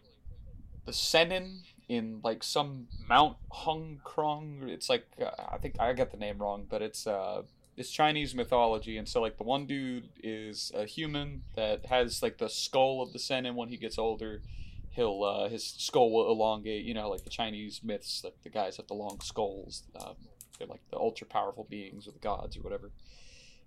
the 0.86 0.94
Senin 0.94 1.60
in 1.92 2.22
like 2.24 2.42
some 2.42 2.88
Mount 3.10 3.36
Hung 3.52 4.00
Krong. 4.06 4.70
It's 4.70 4.88
like 4.88 5.06
uh, 5.22 5.30
I 5.52 5.58
think 5.58 5.76
I 5.78 5.92
got 5.92 6.12
the 6.12 6.18
name 6.18 6.38
wrong, 6.38 6.66
but 6.70 6.82
it's 6.82 7.06
uh 7.06 7.42
it's 7.76 7.92
Chinese 7.92 8.34
mythology, 8.34 8.98
and 8.98 9.08
so 9.08 9.20
like 9.20 9.38
the 9.38 9.44
one 9.44 9.66
dude 9.66 10.08
is 10.24 10.72
a 10.74 10.86
human 10.86 11.44
that 11.56 11.88
has 11.88 12.24
like 12.24 12.38
the 12.38 12.48
skull 12.48 13.02
of 13.02 13.12
the 13.12 13.20
Sen, 13.20 13.46
and 13.46 13.58
when 13.58 13.70
he 13.70 13.78
gets 13.78 13.98
older. 13.98 14.42
He'll 14.94 15.24
uh, 15.24 15.48
his 15.48 15.64
skull 15.64 16.12
will 16.12 16.30
elongate. 16.30 16.84
You 16.84 16.94
know, 16.94 17.10
like 17.10 17.24
the 17.24 17.30
Chinese 17.30 17.80
myths, 17.82 18.26
like 18.26 18.36
the 18.44 18.50
guys 18.50 18.76
have 18.76 18.88
the 18.88 18.94
long 18.94 19.22
skulls. 19.22 19.84
Um, 19.98 20.16
they're 20.58 20.68
like 20.68 20.82
the 20.92 20.98
ultra 20.98 21.26
powerful 21.26 21.66
beings 21.70 22.08
or 22.08 22.12
the 22.12 22.20
gods 22.20 22.58
or 22.58 22.62
whatever. 22.62 22.92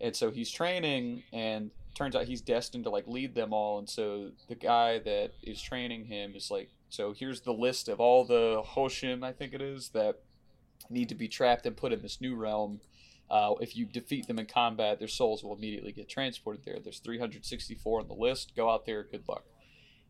And 0.02 0.14
so 0.14 0.30
he's 0.30 0.50
training, 0.50 1.22
and 1.32 1.70
turns 1.94 2.14
out 2.14 2.26
he's 2.26 2.42
destined 2.42 2.84
to 2.84 2.90
like 2.90 3.06
lead 3.06 3.34
them 3.34 3.54
all. 3.54 3.78
And 3.78 3.88
so 3.88 4.32
the 4.48 4.54
guy 4.54 4.98
that 4.98 5.32
is 5.42 5.62
training 5.62 6.04
him 6.04 6.34
is 6.36 6.50
like, 6.50 6.68
so 6.94 7.12
here's 7.12 7.40
the 7.40 7.52
list 7.52 7.88
of 7.88 8.00
all 8.00 8.24
the 8.24 8.62
Hoshin, 8.64 9.24
I 9.24 9.32
think 9.32 9.52
it 9.52 9.60
is, 9.60 9.88
that 9.90 10.20
need 10.88 11.08
to 11.08 11.14
be 11.14 11.28
trapped 11.28 11.66
and 11.66 11.76
put 11.76 11.92
in 11.92 12.02
this 12.02 12.20
new 12.20 12.36
realm. 12.36 12.80
Uh, 13.28 13.54
if 13.60 13.76
you 13.76 13.84
defeat 13.84 14.28
them 14.28 14.38
in 14.38 14.46
combat, 14.46 14.98
their 14.98 15.08
souls 15.08 15.42
will 15.42 15.56
immediately 15.56 15.92
get 15.92 16.08
transported 16.08 16.64
there. 16.64 16.78
There's 16.78 17.00
364 17.00 18.00
on 18.00 18.06
the 18.08 18.14
list. 18.14 18.54
Go 18.54 18.70
out 18.70 18.86
there. 18.86 19.02
Good 19.02 19.28
luck. 19.28 19.44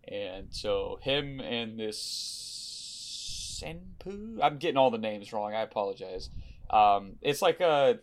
And 0.07 0.49
so 0.51 0.99
him 1.01 1.41
and 1.41 1.79
this 1.79 3.63
Senpu, 3.63 4.39
I'm 4.43 4.59
getting 4.59 4.77
all 4.77 4.91
the 4.91 4.99
names 4.99 5.33
wrong. 5.33 5.55
I 5.55 5.63
apologize. 5.63 6.29
Um, 6.69 7.13
it's 7.23 7.41
like 7.41 7.61
a 7.61 8.01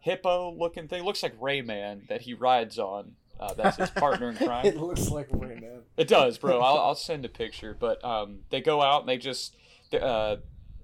hippo 0.00 0.54
looking 0.56 0.86
thing. 0.86 1.00
It 1.00 1.04
looks 1.04 1.22
like 1.22 1.38
Rayman 1.40 2.06
that 2.08 2.22
he 2.22 2.34
rides 2.34 2.78
on. 2.78 3.16
Uh, 3.42 3.54
that's 3.54 3.76
his 3.76 3.90
partner 3.90 4.30
in 4.30 4.36
crime. 4.36 4.64
it 4.66 4.76
looks 4.76 5.08
like 5.08 5.28
Rayman. 5.30 5.80
It 5.96 6.06
does, 6.06 6.38
bro. 6.38 6.60
I'll, 6.60 6.78
I'll 6.78 6.94
send 6.94 7.24
a 7.24 7.28
picture. 7.28 7.76
But 7.78 8.02
um, 8.04 8.40
they 8.50 8.60
go 8.60 8.80
out 8.80 9.00
and 9.00 9.08
they 9.08 9.18
just 9.18 9.56
uh, 10.00 10.36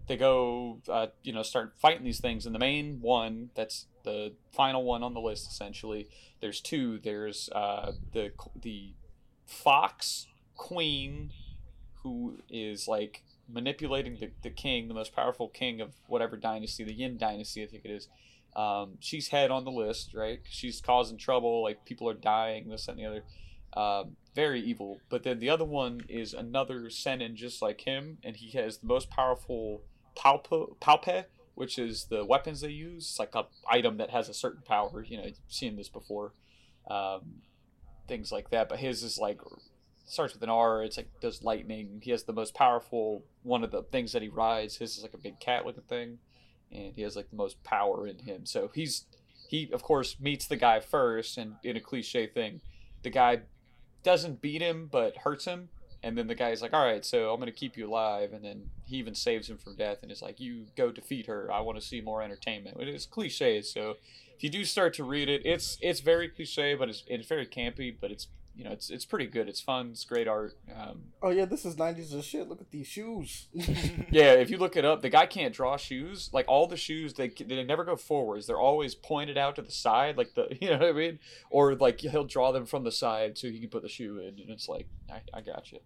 they 0.08 0.16
go 0.16 0.80
uh, 0.88 1.06
you 1.22 1.32
know 1.32 1.42
start 1.42 1.74
fighting 1.78 2.04
these 2.04 2.20
things. 2.20 2.46
And 2.46 2.54
the 2.54 2.58
main 2.58 3.00
one 3.00 3.50
that's 3.54 3.86
the 4.02 4.32
final 4.52 4.82
one 4.82 5.04
on 5.04 5.14
the 5.14 5.20
list 5.20 5.48
essentially. 5.48 6.08
There's 6.40 6.60
two. 6.60 6.98
There's 6.98 7.48
uh, 7.50 7.92
the 8.12 8.32
the 8.60 8.94
fox 9.46 10.26
queen 10.56 11.30
who 12.02 12.38
is 12.50 12.88
like 12.88 13.22
manipulating 13.48 14.16
the, 14.18 14.30
the 14.42 14.50
king, 14.50 14.88
the 14.88 14.94
most 14.94 15.14
powerful 15.14 15.48
king 15.48 15.80
of 15.80 15.94
whatever 16.08 16.36
dynasty, 16.36 16.84
the 16.84 16.92
Yin 16.92 17.16
dynasty, 17.16 17.62
I 17.62 17.66
think 17.66 17.84
it 17.84 17.90
is. 17.90 18.08
Um, 18.56 18.94
she's 19.00 19.28
head 19.28 19.50
on 19.50 19.64
the 19.64 19.70
list, 19.70 20.14
right? 20.14 20.40
She's 20.48 20.80
causing 20.80 21.16
trouble, 21.16 21.62
like 21.62 21.84
people 21.84 22.08
are 22.08 22.14
dying, 22.14 22.68
this 22.68 22.88
and 22.88 22.98
the 22.98 23.04
other. 23.06 23.24
Um, 23.74 24.16
very 24.34 24.60
evil. 24.60 25.00
But 25.08 25.22
then 25.22 25.38
the 25.38 25.50
other 25.50 25.64
one 25.64 26.00
is 26.08 26.32
another 26.32 26.90
Senin 26.90 27.36
just 27.36 27.60
like 27.62 27.82
him, 27.82 28.18
and 28.24 28.36
he 28.36 28.56
has 28.58 28.78
the 28.78 28.86
most 28.86 29.10
powerful 29.10 29.82
Paope, 30.16 31.24
which 31.54 31.78
is 31.78 32.06
the 32.10 32.24
weapons 32.24 32.60
they 32.60 32.70
use. 32.70 33.04
It's 33.04 33.18
like 33.18 33.34
a 33.34 33.46
item 33.68 33.98
that 33.98 34.10
has 34.10 34.28
a 34.28 34.34
certain 34.34 34.62
power. 34.62 35.04
You 35.04 35.18
know, 35.18 35.24
you've 35.24 35.38
seen 35.48 35.76
this 35.76 35.88
before. 35.88 36.32
Um, 36.90 37.42
things 38.08 38.32
like 38.32 38.50
that. 38.50 38.68
But 38.68 38.78
his 38.78 39.02
is 39.02 39.18
like 39.18 39.40
starts 40.06 40.34
with 40.34 40.42
an 40.42 40.48
R. 40.48 40.82
It's 40.82 40.96
like 40.96 41.10
does 41.20 41.44
lightning. 41.44 42.00
He 42.02 42.10
has 42.10 42.24
the 42.24 42.32
most 42.32 42.54
powerful 42.54 43.24
one 43.42 43.62
of 43.62 43.70
the 43.70 43.82
things 43.82 44.12
that 44.12 44.22
he 44.22 44.28
rides. 44.28 44.76
His 44.76 44.96
is 44.96 45.02
like 45.02 45.14
a 45.14 45.18
big 45.18 45.38
cat 45.38 45.66
looking 45.66 45.82
thing, 45.84 46.18
and 46.72 46.94
he 46.94 47.02
has 47.02 47.16
like 47.16 47.30
the 47.30 47.36
most 47.36 47.62
power 47.64 48.06
in 48.06 48.18
him. 48.20 48.46
So 48.46 48.70
he's 48.74 49.04
he 49.48 49.70
of 49.72 49.82
course 49.82 50.16
meets 50.20 50.46
the 50.46 50.56
guy 50.56 50.80
first, 50.80 51.38
and 51.38 51.54
in 51.62 51.76
a 51.76 51.80
cliche 51.80 52.26
thing, 52.26 52.60
the 53.02 53.10
guy 53.10 53.40
doesn't 54.02 54.40
beat 54.40 54.62
him 54.62 54.88
but 54.90 55.18
hurts 55.18 55.44
him. 55.44 55.68
And 56.00 56.16
then 56.16 56.28
the 56.28 56.34
guy's 56.36 56.62
like, 56.62 56.72
"All 56.72 56.84
right, 56.84 57.04
so 57.04 57.32
I'm 57.32 57.40
gonna 57.40 57.50
keep 57.50 57.76
you 57.76 57.88
alive." 57.88 58.32
And 58.32 58.44
then 58.44 58.70
he 58.84 58.96
even 58.96 59.16
saves 59.16 59.50
him 59.50 59.58
from 59.58 59.74
death, 59.74 59.98
and 60.02 60.12
is 60.12 60.22
like, 60.22 60.38
"You 60.38 60.66
go 60.76 60.92
defeat 60.92 61.26
her. 61.26 61.50
I 61.52 61.60
want 61.60 61.80
to 61.80 61.84
see 61.84 62.00
more 62.00 62.22
entertainment." 62.22 62.76
It's 62.80 63.04
cliche, 63.04 63.62
so 63.62 63.96
if 64.36 64.44
you 64.44 64.50
do 64.50 64.64
start 64.64 64.94
to 64.94 65.04
read 65.04 65.28
it, 65.28 65.42
it's 65.44 65.76
it's 65.80 65.98
very 65.98 66.28
cliche, 66.28 66.74
but 66.74 66.88
it's 66.88 67.02
it's 67.08 67.26
very 67.26 67.46
campy, 67.46 67.92
but 68.00 68.12
it's 68.12 68.28
you 68.58 68.64
know, 68.64 68.72
it's 68.72 68.90
it's 68.90 69.04
pretty 69.04 69.26
good. 69.26 69.48
It's 69.48 69.60
fun. 69.60 69.90
It's 69.92 70.04
great 70.04 70.26
art. 70.26 70.54
Um, 70.76 71.04
oh 71.22 71.30
yeah, 71.30 71.44
this 71.44 71.64
is 71.64 71.76
'90s 71.76 72.12
as 72.12 72.24
shit. 72.24 72.48
Look 72.48 72.60
at 72.60 72.72
these 72.72 72.88
shoes. 72.88 73.46
yeah, 74.10 74.32
if 74.32 74.50
you 74.50 74.58
look 74.58 74.76
it 74.76 74.84
up, 74.84 75.00
the 75.00 75.08
guy 75.08 75.26
can't 75.26 75.54
draw 75.54 75.76
shoes. 75.76 76.28
Like 76.32 76.46
all 76.48 76.66
the 76.66 76.76
shoes, 76.76 77.14
they 77.14 77.28
they 77.28 77.62
never 77.62 77.84
go 77.84 77.94
forwards. 77.94 78.48
They're 78.48 78.58
always 78.58 78.96
pointed 78.96 79.38
out 79.38 79.54
to 79.56 79.62
the 79.62 79.70
side, 79.70 80.16
like 80.16 80.34
the 80.34 80.48
you 80.60 80.70
know 80.70 80.78
what 80.78 80.88
I 80.88 80.92
mean, 80.92 81.20
or 81.50 81.76
like 81.76 82.00
he'll 82.00 82.24
draw 82.24 82.50
them 82.50 82.66
from 82.66 82.82
the 82.82 82.90
side 82.90 83.38
so 83.38 83.46
he 83.46 83.60
can 83.60 83.70
put 83.70 83.82
the 83.82 83.88
shoe 83.88 84.18
in, 84.18 84.40
and 84.40 84.50
it's 84.50 84.68
like 84.68 84.88
I, 85.08 85.20
I 85.32 85.40
got 85.40 85.70
you. 85.70 85.78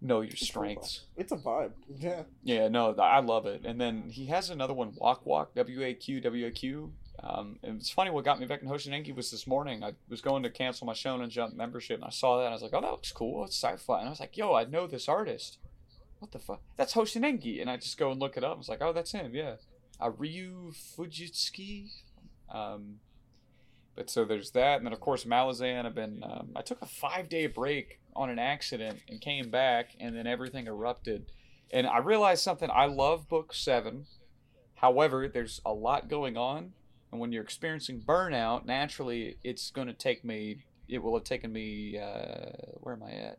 Know 0.00 0.20
your 0.20 0.36
strengths. 0.36 1.02
It's 1.16 1.32
a 1.32 1.36
vibe. 1.36 1.72
Yeah. 1.96 2.22
Yeah, 2.42 2.68
no, 2.68 2.94
I 2.94 3.20
love 3.20 3.46
it. 3.46 3.64
And 3.64 3.80
then 3.80 4.10
he 4.10 4.26
has 4.26 4.50
another 4.50 4.74
one, 4.74 4.92
WaqWaq, 4.92 5.48
W 5.56 5.82
A 5.82 5.94
Q 5.94 6.20
W 6.20 6.46
A 6.46 6.50
Q. 6.50 6.92
Um, 7.22 7.58
it's 7.62 7.90
funny 7.90 8.10
what 8.10 8.24
got 8.24 8.38
me 8.38 8.46
back 8.46 8.62
in 8.62 8.68
Hoshin 8.68 8.92
Engi 8.92 9.14
was 9.14 9.30
this 9.30 9.46
morning. 9.46 9.82
I 9.82 9.92
was 10.08 10.20
going 10.20 10.44
to 10.44 10.50
cancel 10.50 10.86
my 10.86 10.92
Shonen 10.92 11.28
Jump 11.28 11.54
membership, 11.54 11.96
and 11.96 12.04
I 12.04 12.10
saw 12.10 12.36
that, 12.36 12.44
and 12.44 12.50
I 12.50 12.54
was 12.54 12.62
like, 12.62 12.74
"Oh, 12.74 12.80
that 12.80 12.90
looks 12.90 13.10
cool. 13.10 13.44
It's 13.44 13.56
sci-fi." 13.56 13.98
And 13.98 14.06
I 14.06 14.10
was 14.10 14.20
like, 14.20 14.36
"Yo, 14.36 14.54
I 14.54 14.64
know 14.64 14.86
this 14.86 15.08
artist. 15.08 15.58
What 16.20 16.30
the 16.30 16.38
fuck? 16.38 16.62
That's 16.76 16.94
Hoshin 16.94 17.22
Engi." 17.22 17.60
And 17.60 17.68
I 17.68 17.76
just 17.76 17.98
go 17.98 18.12
and 18.12 18.20
look 18.20 18.36
it 18.36 18.44
up. 18.44 18.54
I 18.54 18.58
was 18.58 18.68
like, 18.68 18.82
"Oh, 18.82 18.92
that's 18.92 19.12
him. 19.12 19.34
Yeah, 19.34 19.56
uh, 20.00 20.10
Ryu 20.10 20.72
Fujisaki." 20.72 21.90
Um, 22.52 23.00
but 23.96 24.08
so 24.08 24.24
there's 24.24 24.52
that, 24.52 24.76
and 24.76 24.86
then 24.86 24.92
of 24.92 25.00
course 25.00 25.24
Malazan. 25.24 25.86
I've 25.86 25.94
been. 25.94 26.22
Um, 26.22 26.50
I 26.54 26.62
took 26.62 26.80
a 26.82 26.86
five-day 26.86 27.48
break 27.48 27.98
on 28.14 28.30
an 28.30 28.38
accident 28.38 29.00
and 29.08 29.20
came 29.20 29.50
back, 29.50 29.90
and 29.98 30.16
then 30.16 30.28
everything 30.28 30.68
erupted. 30.68 31.32
And 31.72 31.86
I 31.86 31.98
realized 31.98 32.44
something. 32.44 32.70
I 32.72 32.86
love 32.86 33.28
book 33.28 33.52
seven. 33.52 34.06
However, 34.76 35.26
there's 35.26 35.60
a 35.66 35.72
lot 35.72 36.08
going 36.08 36.36
on 36.36 36.74
and 37.10 37.20
when 37.20 37.32
you're 37.32 37.42
experiencing 37.42 38.00
burnout, 38.00 38.66
naturally, 38.66 39.38
it's 39.42 39.70
going 39.70 39.88
to 39.88 39.94
take 39.94 40.24
me, 40.24 40.64
it 40.88 41.02
will 41.02 41.14
have 41.14 41.24
taken 41.24 41.52
me, 41.52 41.98
uh, 41.98 42.50
where 42.80 42.94
am 42.94 43.02
I 43.02 43.12
at? 43.12 43.38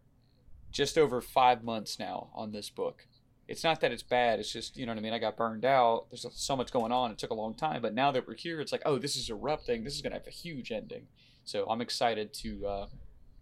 Just 0.71 0.97
over 0.97 1.21
five 1.21 1.63
months 1.63 1.99
now 1.99 2.29
on 2.33 2.51
this 2.51 2.69
book. 2.69 3.05
It's 3.47 3.63
not 3.63 3.81
that 3.81 3.91
it's 3.91 4.03
bad. 4.03 4.39
It's 4.39 4.51
just, 4.51 4.77
you 4.77 4.85
know 4.85 4.91
what 4.91 4.99
I 4.99 5.01
mean? 5.01 5.13
I 5.13 5.17
got 5.17 5.35
burned 5.35 5.65
out. 5.65 6.05
There's 6.11 6.25
so 6.31 6.55
much 6.55 6.71
going 6.71 6.91
on. 6.91 7.09
It 7.09 7.17
took 7.17 7.31
a 7.31 7.35
long 7.35 7.55
time. 7.55 7.81
But 7.81 7.95
now 7.95 8.11
that 8.11 8.27
we're 8.27 8.35
here, 8.35 8.61
it's 8.61 8.71
like, 8.71 8.83
oh, 8.85 8.99
this 8.99 9.15
is 9.15 9.29
erupting. 9.29 9.83
This 9.83 9.95
is 9.95 10.03
going 10.03 10.11
to 10.11 10.19
have 10.19 10.27
a 10.27 10.31
huge 10.31 10.71
ending. 10.71 11.07
So 11.45 11.67
I'm 11.67 11.81
excited 11.81 12.31
to, 12.35 12.67
uh, 12.67 12.87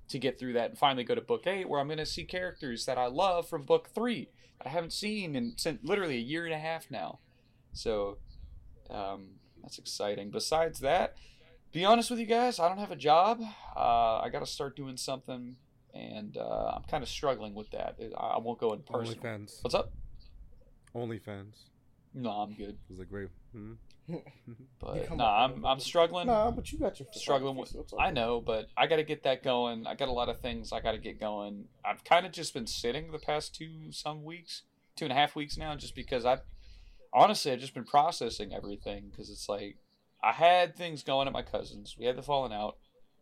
to 0.08 0.20
get 0.20 0.40
through 0.40 0.54
that 0.54 0.70
and 0.70 0.80
finally 0.80 1.04
go 1.04 1.14
to 1.14 1.20
book 1.20 1.46
eight, 1.46 1.68
where 1.68 1.82
I'm 1.82 1.88
going 1.88 1.98
to 1.98 2.06
see 2.06 2.24
characters 2.24 2.86
that 2.86 2.98
I 2.98 3.08
love 3.08 3.50
from 3.50 3.64
book 3.64 3.90
three 3.94 4.30
that 4.60 4.68
I 4.68 4.70
haven't 4.70 4.94
seen 4.94 5.36
in 5.36 5.54
since 5.58 5.80
literally 5.84 6.16
a 6.16 6.22
year 6.22 6.46
and 6.46 6.54
a 6.54 6.60
half 6.60 6.90
now. 6.90 7.20
So, 7.74 8.18
um, 8.90 9.32
that's 9.68 9.78
exciting. 9.78 10.30
Besides 10.30 10.80
that, 10.80 11.18
be 11.74 11.84
honest 11.84 12.10
with 12.10 12.20
you 12.20 12.26
guys, 12.26 12.58
I 12.58 12.70
don't 12.70 12.78
have 12.78 12.92
a 12.92 12.96
job. 12.96 13.42
Uh, 13.76 14.20
I 14.20 14.30
got 14.32 14.40
to 14.40 14.46
start 14.46 14.78
doing 14.78 14.96
something, 14.96 15.58
and 15.94 16.38
uh, 16.38 16.72
I'm 16.76 16.84
kind 16.84 17.04
of 17.04 17.10
struggling 17.10 17.54
with 17.54 17.70
that. 17.72 18.00
I 18.18 18.38
won't 18.38 18.60
go 18.60 18.72
in 18.72 18.80
person. 18.80 19.16
OnlyFans. 19.16 19.62
What's 19.62 19.76
up? 19.76 19.92
OnlyFans. 20.96 21.66
No, 22.14 22.30
I'm 22.30 22.54
good. 22.54 22.78
Is 22.90 23.00
a 23.02 23.06
great. 23.06 23.28
Hmm? 23.52 23.74
but 24.80 25.10
no, 25.10 25.18
nah, 25.18 25.44
I'm 25.44 25.66
I'm 25.66 25.82
struggling. 25.82 26.28
Nah, 26.28 26.50
but 26.52 26.72
you 26.72 26.80
got 26.80 26.98
your 26.98 27.10
struggling 27.12 27.58
with. 27.58 27.76
So 27.88 28.00
I 28.00 28.10
know, 28.12 28.40
but 28.40 28.68
I 28.78 28.88
got 28.88 28.96
to 28.96 29.04
get 29.04 29.24
that 29.24 29.44
going. 29.44 29.86
I 29.86 29.96
got 29.96 30.08
a 30.08 30.14
lot 30.14 30.30
of 30.30 30.40
things 30.40 30.72
I 30.72 30.80
got 30.80 30.94
to 30.94 30.98
get 30.98 31.20
going. 31.20 31.66
I've 31.84 32.06
kind 32.06 32.26
of 32.26 32.32
just 32.32 32.54
been 32.54 32.68
sitting 32.68 33.12
the 33.12 33.20
past 33.20 33.54
two 33.54 33.92
some 33.92 34.24
weeks, 34.24 34.62
two 34.96 35.04
and 35.04 35.12
a 35.12 35.16
half 35.16 35.36
weeks 35.36 35.58
now, 35.58 35.76
just 35.76 35.94
because 35.94 36.24
I've 36.24 36.40
honestly, 37.14 37.52
I've 37.52 37.60
just 37.60 37.74
been 37.74 37.84
processing 37.84 38.54
everything 38.54 39.10
because 39.10 39.30
it's 39.30 39.50
like 39.50 39.78
I 40.24 40.32
had 40.32 40.76
things 40.76 41.04
going 41.04 41.28
at 41.28 41.34
my 41.34 41.42
cousins. 41.42 41.96
We 41.98 42.06
had 42.06 42.16
the 42.16 42.24
falling 42.24 42.54
out. 42.54 42.78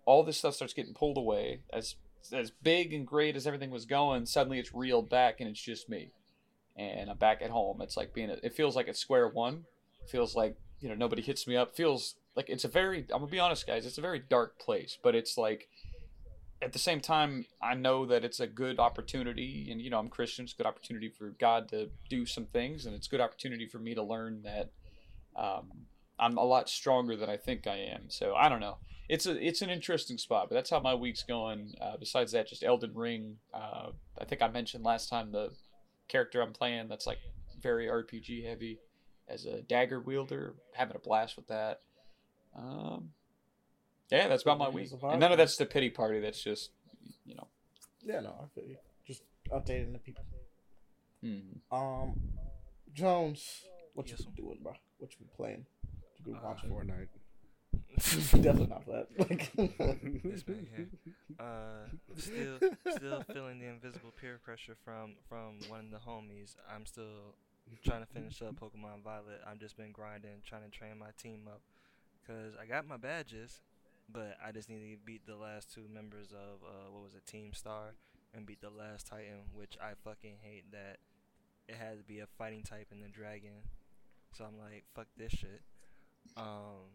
All 0.05 0.23
this 0.23 0.37
stuff 0.37 0.55
starts 0.55 0.73
getting 0.73 0.93
pulled 0.93 1.17
away. 1.17 1.61
As 1.73 1.95
as 2.33 2.51
big 2.51 2.93
and 2.93 3.05
great 3.05 3.35
as 3.35 3.45
everything 3.45 3.69
was 3.69 3.85
going, 3.85 4.25
suddenly 4.25 4.59
it's 4.59 4.73
reeled 4.73 5.09
back 5.09 5.39
and 5.39 5.49
it's 5.49 5.61
just 5.61 5.89
me. 5.89 6.11
And 6.75 7.09
I'm 7.09 7.17
back 7.17 7.41
at 7.41 7.51
home. 7.51 7.81
It's 7.81 7.97
like 7.97 8.13
being. 8.13 8.29
A, 8.29 8.37
it 8.43 8.53
feels 8.53 8.75
like 8.75 8.87
it's 8.87 8.99
square 8.99 9.27
one. 9.27 9.65
It 10.03 10.09
feels 10.09 10.35
like 10.35 10.57
you 10.79 10.89
know 10.89 10.95
nobody 10.95 11.21
hits 11.21 11.47
me 11.47 11.55
up. 11.55 11.69
It 11.69 11.75
feels 11.75 12.15
like 12.35 12.49
it's 12.49 12.65
a 12.65 12.69
very. 12.69 12.99
I'm 13.11 13.19
gonna 13.19 13.27
be 13.27 13.39
honest, 13.39 13.65
guys. 13.65 13.85
It's 13.85 13.97
a 13.97 14.01
very 14.01 14.19
dark 14.19 14.59
place, 14.59 14.97
but 15.01 15.15
it's 15.15 15.37
like 15.37 15.69
at 16.61 16.73
the 16.73 16.79
same 16.79 17.01
time, 17.01 17.45
I 17.61 17.75
know 17.75 18.05
that 18.05 18.23
it's 18.23 18.39
a 18.39 18.47
good 18.47 18.79
opportunity, 18.79 19.67
and 19.71 19.81
you 19.81 19.89
know, 19.89 19.99
I'm 19.99 20.09
Christian. 20.09 20.43
It's 20.45 20.53
a 20.53 20.57
good 20.57 20.65
opportunity 20.65 21.09
for 21.09 21.29
God 21.39 21.69
to 21.69 21.89
do 22.09 22.25
some 22.25 22.45
things, 22.45 22.85
and 22.85 22.95
it's 22.95 23.07
a 23.07 23.09
good 23.09 23.21
opportunity 23.21 23.67
for 23.67 23.79
me 23.79 23.93
to 23.93 24.03
learn 24.03 24.43
that 24.43 24.71
um, 25.35 25.69
I'm 26.17 26.37
a 26.37 26.43
lot 26.43 26.69
stronger 26.69 27.15
than 27.15 27.29
I 27.29 27.37
think 27.37 27.67
I 27.67 27.77
am. 27.77 28.09
So 28.09 28.35
I 28.35 28.49
don't 28.49 28.61
know. 28.61 28.77
It's 29.09 29.25
a 29.25 29.45
it's 29.45 29.61
an 29.61 29.69
interesting 29.69 30.17
spot, 30.17 30.47
but 30.49 30.55
that's 30.55 30.69
how 30.69 30.79
my 30.79 30.95
week's 30.95 31.23
going. 31.23 31.75
Uh, 31.79 31.97
besides 31.97 32.31
that, 32.31 32.47
just 32.47 32.63
Elden 32.63 32.93
Ring. 32.95 33.37
Uh, 33.53 33.89
I 34.19 34.25
think 34.25 34.41
I 34.41 34.47
mentioned 34.47 34.83
last 34.83 35.09
time 35.09 35.31
the 35.31 35.51
character 36.07 36.41
I'm 36.41 36.53
playing 36.53 36.87
that's 36.87 37.05
like 37.05 37.19
very 37.61 37.87
RPG 37.87 38.47
heavy. 38.47 38.79
as 39.27 39.45
a 39.45 39.61
dagger 39.61 39.99
wielder, 39.99 40.55
having 40.73 40.95
a 40.95 40.99
blast 40.99 41.35
with 41.35 41.47
that. 41.47 41.81
Um, 42.55 43.09
yeah, 44.11 44.27
that's 44.27 44.43
about 44.43 44.57
my 44.59 44.65
Cool, 44.65 44.73
week. 44.75 44.89
And 45.03 45.19
none 45.19 45.31
of 45.31 45.37
that's 45.37 45.57
the 45.57 45.65
pity 45.65 45.89
party. 45.89 46.19
That's 46.19 46.41
just 46.43 46.71
you 47.25 47.35
know. 47.35 47.47
Yeah, 48.03 48.19
no, 48.21 48.35
I 48.43 48.47
feel 48.53 48.67
you. 48.69 48.77
Just 49.05 49.23
updating 49.51 49.93
the 49.93 49.99
people. 49.99 50.23
hmm. 51.21 51.39
Um, 51.75 52.13
Jones, 52.93 53.63
what 53.93 54.07
Yes, 54.07 54.19
you 54.19 54.25
sir. 54.25 54.31
been 54.35 54.45
doing, 54.45 54.59
bro? 54.61 54.73
What 54.99 55.11
you 55.11 55.17
been 55.25 55.35
playing? 55.35 55.65
What 56.01 56.19
you 56.19 56.33
been 56.33 56.35
Uh. 56.35 56.55
Fortnite. 56.73 57.07
Definitely 57.95 58.67
not 58.67 58.85
that. 58.87 59.07
Like, 59.17 59.51
This 60.23 60.47
man 60.47 60.67
here. 60.75 60.87
Uh, 61.39 61.87
still, 62.17 62.57
still 62.95 63.23
feeling 63.33 63.59
the 63.59 63.67
invisible 63.67 64.11
peer 64.19 64.39
pressure 64.43 64.75
from 64.83 65.15
from 65.29 65.59
one 65.67 65.81
of 65.85 65.91
the 65.91 65.97
homies. 65.97 66.55
I'm 66.73 66.85
still 66.85 67.35
trying 67.83 68.01
to 68.01 68.07
finish 68.13 68.41
up 68.41 68.55
Pokemon 68.59 69.03
Violet. 69.03 69.41
I've 69.45 69.59
just 69.59 69.77
been 69.77 69.91
grinding, 69.91 70.41
trying 70.45 70.63
to 70.63 70.69
train 70.69 70.97
my 70.97 71.09
team 71.21 71.47
up, 71.47 71.61
cause 72.27 72.53
I 72.61 72.65
got 72.65 72.87
my 72.87 72.97
badges, 72.97 73.61
but 74.11 74.37
I 74.45 74.51
just 74.51 74.69
need 74.69 74.79
to 74.91 74.97
beat 75.05 75.25
the 75.25 75.35
last 75.35 75.73
two 75.73 75.85
members 75.93 76.31
of 76.31 76.63
uh, 76.63 76.91
what 76.91 77.03
was 77.03 77.15
it, 77.15 77.25
Team 77.25 77.53
Star, 77.53 77.93
and 78.33 78.45
beat 78.45 78.61
the 78.61 78.69
last 78.69 79.07
Titan, 79.07 79.49
which 79.53 79.77
I 79.81 79.93
fucking 80.03 80.37
hate 80.41 80.71
that 80.71 80.97
it 81.67 81.75
had 81.75 81.97
to 81.97 82.03
be 82.03 82.19
a 82.19 82.27
fighting 82.37 82.63
type 82.63 82.87
in 82.91 82.99
the 83.01 83.07
dragon. 83.07 83.69
So 84.33 84.45
I'm 84.45 84.59
like, 84.59 84.83
fuck 84.93 85.07
this 85.17 85.31
shit. 85.31 85.61
Um, 86.37 86.91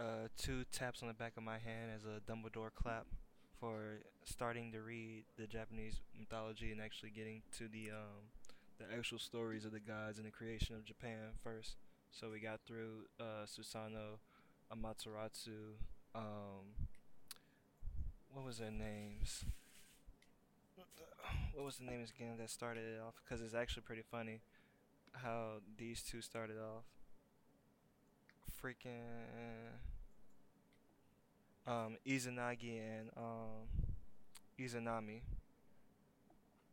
uh, 0.00 0.28
two 0.36 0.64
taps 0.72 1.02
on 1.02 1.08
the 1.08 1.14
back 1.14 1.34
of 1.36 1.42
my 1.42 1.58
hand 1.58 1.90
as 1.94 2.04
a 2.04 2.20
Dumbledore 2.30 2.74
clap 2.74 3.06
for 3.60 4.00
starting 4.24 4.72
to 4.72 4.80
read 4.80 5.24
the 5.38 5.46
Japanese 5.46 6.00
mythology 6.18 6.72
and 6.72 6.80
actually 6.80 7.10
getting 7.10 7.42
to 7.56 7.68
the 7.68 7.90
um 7.90 8.26
the 8.78 8.96
actual 8.96 9.18
stories 9.18 9.64
of 9.64 9.70
the 9.70 9.78
gods 9.80 10.18
and 10.18 10.26
the 10.26 10.30
creation 10.30 10.74
of 10.74 10.84
Japan 10.84 11.38
first. 11.44 11.76
So 12.10 12.30
we 12.30 12.40
got 12.40 12.60
through 12.66 13.06
uh, 13.20 13.46
Susanoo, 13.46 14.18
Amaterasu, 14.72 15.76
um, 16.14 16.88
what 18.32 18.44
was 18.44 18.58
their 18.58 18.70
names? 18.70 19.44
What 21.54 21.66
was 21.66 21.76
the 21.76 21.84
names 21.84 22.10
again 22.16 22.36
that 22.38 22.50
started 22.50 22.84
it 22.84 23.00
off? 23.06 23.14
Because 23.22 23.42
it's 23.42 23.54
actually 23.54 23.82
pretty 23.82 24.02
funny 24.10 24.40
how 25.12 25.60
these 25.76 26.02
two 26.02 26.22
started 26.22 26.56
off. 26.56 26.84
Freaking 28.62 29.76
um, 31.66 31.96
Izanagi 32.06 32.80
and 32.80 33.10
um, 33.16 33.68
Izanami. 34.58 35.20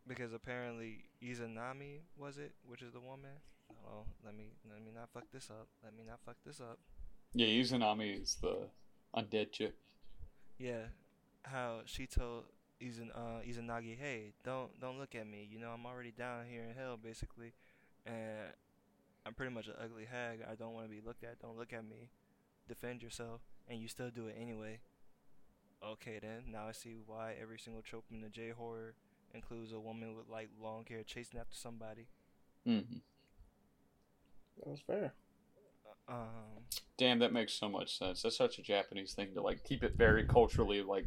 Because 0.08 0.34
apparently 0.34 1.04
Izanami 1.22 2.00
was 2.18 2.38
it, 2.38 2.54
which 2.66 2.82
is 2.82 2.94
the 2.94 3.00
woman. 3.00 3.38
Oh, 3.86 4.06
let 4.26 4.36
me 4.36 4.46
let 4.70 4.84
me 4.84 4.92
not 4.96 5.10
fuck 5.14 5.26
this 5.32 5.50
up. 5.50 5.68
Let 5.84 5.96
me 5.96 6.04
not 6.08 6.20
fuck 6.26 6.36
this 6.46 6.60
up. 6.60 6.80
Yeah, 7.34 7.48
Izanami 7.48 8.22
is 8.22 8.36
the 8.42 8.70
undead 9.16 9.52
chick. 9.52 9.74
Yeah, 10.58 10.90
how 11.44 11.82
she 11.86 12.08
told 12.08 12.46
Izan 12.82 13.12
uh, 13.14 13.42
Izanagi, 13.48 13.98
"Hey, 13.98 14.34
don't 14.44 14.80
don't 14.80 14.98
look 14.98 15.16
at 15.16 15.28
me. 15.28 15.48
You 15.50 15.60
know 15.60 15.70
I'm 15.70 15.86
already 15.86 16.12
down 16.12 16.46
here 16.50 16.64
in 16.64 16.76
hell, 16.76 16.98
basically, 16.98 17.54
and 18.06 18.54
I'm 19.26 19.34
pretty 19.34 19.54
much 19.54 19.68
an 19.68 19.76
ugly 19.84 20.06
hag. 20.06 20.40
I 20.50 20.56
don't 20.56 20.74
want 20.74 20.88
to 20.88 20.92
be 20.92 21.02
looked 21.06 21.24
at. 21.24 21.40
Don't 21.40 21.58
look 21.58 21.74
at 21.74 21.84
me. 21.84 22.10
Defend 22.68 23.04
yourself." 23.04 23.42
And 23.70 23.80
you 23.80 23.88
still 23.88 24.10
do 24.10 24.26
it 24.26 24.36
anyway. 24.40 24.80
Okay, 25.84 26.18
then 26.20 26.52
now 26.52 26.68
I 26.68 26.72
see 26.72 26.96
why 27.06 27.36
every 27.40 27.60
single 27.60 27.84
trope 27.84 28.06
in 28.12 28.22
the 28.22 28.30
J 28.30 28.50
horror 28.50 28.96
includes 29.34 29.72
a 29.72 29.80
woman 29.80 30.16
with 30.16 30.28
like 30.28 30.50
long 30.62 30.86
hair 30.90 31.04
chasing 31.04 31.40
after 31.40 31.56
somebody. 31.56 32.08
Mm-hmm. 32.68 32.98
that 34.58 34.68
was 34.68 34.80
fair. 34.86 35.14
Um, 36.10 36.64
Damn, 36.98 37.20
that 37.20 37.32
makes 37.32 37.54
so 37.54 37.70
much 37.70 37.98
sense. 37.98 38.22
That's 38.24 38.36
such 38.38 38.58
a 38.60 38.62
Japanese 38.62 39.14
thing 39.14 39.34
to 39.36 39.42
like 39.42 39.64
keep 39.64 39.84
it 39.84 39.94
very 39.96 40.26
culturally 40.26 40.82
like. 40.82 41.06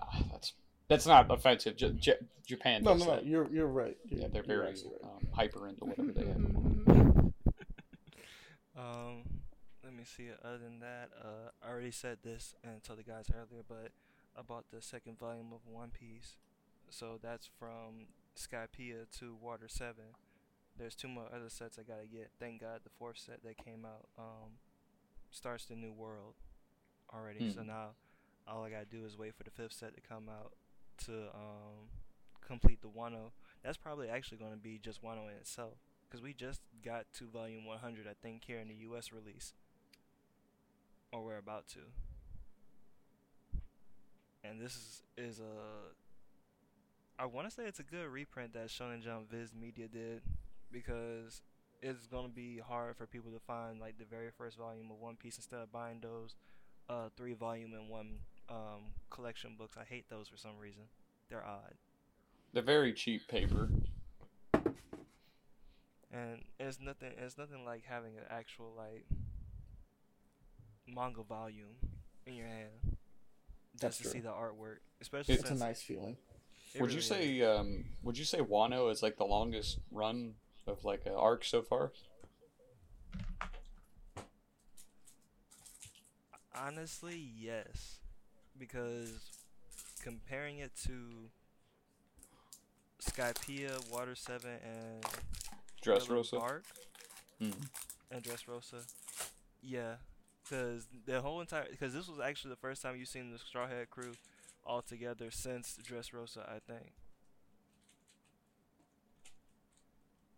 Ah, 0.00 0.22
that's 0.32 0.52
that's 0.88 1.06
not 1.06 1.30
offensive. 1.30 1.76
J- 1.76 1.92
J- 1.98 2.18
Japan 2.46 2.82
No, 2.82 2.92
does 2.92 3.00
no, 3.00 3.06
no. 3.06 3.16
that. 3.16 3.26
You're 3.26 3.48
you're 3.52 3.66
right. 3.66 3.96
You're, 4.08 4.20
Yeah, 4.20 4.26
they're 4.32 4.42
very 4.42 4.60
right. 4.60 4.78
um, 5.04 5.26
hyper 5.32 5.68
into 5.68 5.84
whatever 5.84 6.12
they 6.12 6.26
have. 6.26 6.36
Um, 8.76 9.24
let 9.84 9.94
me 9.94 10.04
see. 10.04 10.28
Other 10.44 10.58
than 10.58 10.80
that, 10.80 11.10
uh, 11.22 11.50
I 11.62 11.70
already 11.70 11.90
said 11.90 12.18
this 12.22 12.54
and 12.64 12.82
told 12.82 12.98
the 12.98 13.02
guys 13.02 13.26
earlier, 13.34 13.62
but 13.68 13.90
I 14.36 14.42
bought 14.42 14.64
the 14.72 14.80
second 14.80 15.18
volume 15.18 15.52
of 15.52 15.60
One 15.70 15.90
Piece. 15.90 16.36
So 16.88 17.18
that's 17.22 17.48
from 17.58 18.06
Skypiea 18.36 19.10
to 19.18 19.34
Water 19.40 19.68
Seven. 19.68 20.14
There's 20.82 20.96
two 20.96 21.06
more 21.08 21.26
other 21.32 21.48
sets 21.48 21.78
I 21.78 21.82
gotta 21.82 22.06
get. 22.06 22.32
Thank 22.40 22.60
God 22.60 22.80
the 22.82 22.90
fourth 22.90 23.16
set 23.18 23.44
that 23.44 23.56
came 23.56 23.84
out 23.84 24.08
um 24.18 24.58
starts 25.30 25.64
the 25.64 25.76
new 25.76 25.92
world 25.92 26.34
already. 27.14 27.48
So 27.54 27.60
Hmm. 27.60 27.68
now 27.68 27.86
all 28.48 28.64
I 28.64 28.70
gotta 28.70 28.84
do 28.84 29.04
is 29.04 29.16
wait 29.16 29.34
for 29.36 29.44
the 29.44 29.50
fifth 29.50 29.74
set 29.74 29.94
to 29.94 30.00
come 30.00 30.28
out 30.28 30.52
to 31.06 31.28
um 31.34 31.88
complete 32.44 32.82
the 32.82 32.88
Wano. 32.88 33.30
That's 33.62 33.78
probably 33.78 34.08
actually 34.08 34.38
gonna 34.38 34.56
be 34.56 34.78
just 34.78 35.02
Wano 35.04 35.28
in 35.30 35.36
itself 35.36 35.74
because 36.08 36.20
we 36.20 36.34
just 36.34 36.60
got 36.84 37.06
to 37.14 37.26
volume 37.26 37.64
100 37.64 38.06
i 38.06 38.12
think 38.20 38.44
here 38.44 38.58
in 38.58 38.68
the 38.68 38.74
us 38.74 39.12
release 39.12 39.54
or 41.10 41.24
we're 41.24 41.38
about 41.38 41.66
to 41.68 41.78
and 44.44 44.60
this 44.60 44.72
is 44.76 45.02
is 45.16 45.40
a 45.40 45.92
i 47.18 47.24
want 47.24 47.48
to 47.48 47.54
say 47.54 47.62
it's 47.64 47.80
a 47.80 47.82
good 47.84 48.06
reprint 48.08 48.52
that 48.52 48.68
shonen 48.68 49.00
jump 49.02 49.30
viz 49.30 49.54
media 49.54 49.88
did 49.88 50.20
because 50.72 51.42
it's 51.82 52.06
going 52.06 52.28
to 52.28 52.34
be 52.34 52.58
hard 52.58 52.96
for 52.96 53.06
people 53.06 53.30
to 53.32 53.40
find 53.40 53.80
like 53.80 53.98
the 53.98 54.04
very 54.04 54.30
first 54.36 54.56
volume 54.56 54.90
of 54.90 54.98
one 55.00 55.16
piece 55.16 55.36
instead 55.36 55.60
of 55.60 55.70
buying 55.72 55.98
those 56.00 56.34
uh 56.88 57.08
three 57.16 57.34
volume 57.34 57.72
and 57.74 57.88
one 57.88 58.18
um 58.48 58.92
collection 59.10 59.54
books 59.58 59.76
i 59.80 59.84
hate 59.84 60.08
those 60.10 60.28
for 60.28 60.36
some 60.36 60.52
reason 60.60 60.82
they're 61.28 61.44
odd 61.44 61.74
They're 62.52 62.62
very 62.62 62.92
cheap 62.92 63.26
paper. 63.28 63.68
and 66.12 66.42
it's 66.60 66.78
nothing 66.80 67.12
it's 67.18 67.38
nothing 67.38 67.64
like 67.64 67.82
having 67.88 68.16
an 68.16 68.24
actual 68.30 68.72
like 68.76 69.06
manga 70.86 71.22
volume 71.22 71.76
in 72.26 72.34
your 72.34 72.46
hand 72.46 72.96
That's 73.80 73.98
just 73.98 74.02
to 74.12 74.16
see 74.18 74.20
the 74.20 74.28
artwork 74.30 74.78
especially 75.00 75.34
It's 75.34 75.50
a 75.50 75.54
nice 75.54 75.80
feeling. 75.82 76.16
it 76.74 76.80
would 76.80 76.90
you 76.92 76.96
really 76.96 76.98
is. 76.98 77.06
say 77.06 77.42
um 77.42 77.84
would 78.02 78.18
you 78.18 78.24
say 78.24 78.38
Wano 78.38 78.90
is 78.90 79.02
like 79.02 79.16
the 79.16 79.24
longest 79.24 79.78
run 79.90 80.34
of 80.66 80.84
like 80.84 81.02
an 81.06 81.14
arc 81.14 81.44
so 81.44 81.62
far? 81.62 81.92
honestly 86.54 87.30
yes 87.38 87.98
because 88.58 89.30
comparing 90.02 90.58
it 90.58 90.72
to 90.84 91.30
Skypiea, 93.02 93.90
Water 93.90 94.14
7 94.14 94.50
and 94.62 95.04
Dressrosa? 95.84 96.38
Bark 96.38 96.64
Mm. 97.40 97.54
and 98.12 98.22
Dressrosa 98.22 98.86
yeah 99.62 99.94
because 100.44 100.86
the 101.06 101.20
whole 101.20 101.40
entire 101.40 101.66
because 101.70 101.92
this 101.94 102.06
was 102.06 102.20
actually 102.20 102.50
the 102.50 102.56
first 102.60 102.82
time 102.82 102.94
you've 102.96 103.08
seen 103.08 103.32
the 103.32 103.38
Straw 103.38 103.66
Hat 103.66 103.90
crew 103.90 104.12
all 104.64 104.82
together 104.82 105.30
since 105.32 105.78
Dressrosa 105.82 106.48
I 106.48 106.58
think 106.70 106.92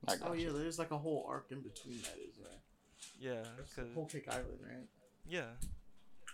I 0.08 0.14
Oh 0.14 0.28
got 0.28 0.38
yeah, 0.38 0.46
you. 0.46 0.52
there's 0.58 0.78
like 0.78 0.90
a 0.90 0.98
whole 0.98 1.24
arc 1.28 1.46
in 1.50 1.60
between 1.60 1.98
that, 2.02 2.16
isn't 2.18 2.42
there? 2.44 2.60
yeah 3.18 3.42
That's 3.56 3.70
because 3.74 3.92
Whole 3.94 4.06
Cake 4.06 4.28
Island, 4.28 4.58
right? 4.62 4.86
Yeah, 5.26 5.56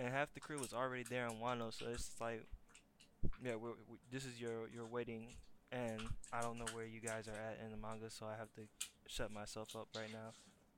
and 0.00 0.08
half 0.12 0.32
the 0.34 0.40
crew 0.40 0.58
was 0.58 0.72
already 0.72 1.04
there 1.08 1.26
in 1.26 1.34
Wano, 1.40 1.72
so 1.72 1.86
it's 1.92 2.10
like, 2.20 2.46
yeah, 3.44 3.54
we're, 3.54 3.70
we, 3.88 3.96
this 4.10 4.24
is 4.24 4.40
your 4.40 4.68
your 4.74 4.86
waiting, 4.86 5.28
and 5.72 6.00
I 6.32 6.40
don't 6.42 6.58
know 6.58 6.66
where 6.72 6.86
you 6.86 7.00
guys 7.00 7.28
are 7.28 7.32
at 7.38 7.58
in 7.64 7.70
the 7.70 7.76
manga, 7.76 8.10
so 8.10 8.26
I 8.26 8.36
have 8.38 8.52
to 8.54 8.62
shut 9.06 9.30
myself 9.32 9.74
up 9.76 9.88
right 9.96 10.12
now 10.12 10.32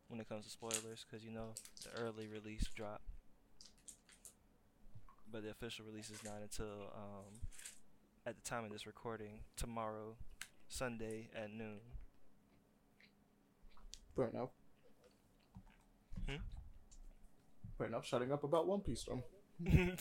when 0.09 0.21
it 0.21 0.29
comes 0.29 0.45
to 0.45 0.51
spoilers, 0.51 1.05
because 1.09 1.25
you 1.25 1.31
know 1.33 1.55
the 1.85 2.03
early 2.03 2.27
release 2.29 2.65
drop, 2.75 3.01
but 5.31 5.43
the 5.43 5.51
official 5.51 5.85
release 5.87 6.11
is 6.11 6.23
not 6.25 6.41
until 6.43 6.93
um, 6.95 7.41
at 8.27 8.35
the 8.37 8.43
time 8.43 8.65
of 8.65 8.71
this 8.71 8.87
recording 8.87 9.41
tomorrow, 9.57 10.17
Sunday 10.69 11.31
at 11.35 11.51
noon. 11.53 11.81
Fair 14.17 14.29
enough. 14.29 14.51
Hmm? 16.29 16.37
Fair 17.79 17.87
enough. 17.87 18.07
Shutting 18.07 18.33
up 18.33 18.45
about 18.45 18.67
One 18.67 18.81
Piece, 18.81 19.05
then. 19.05 19.23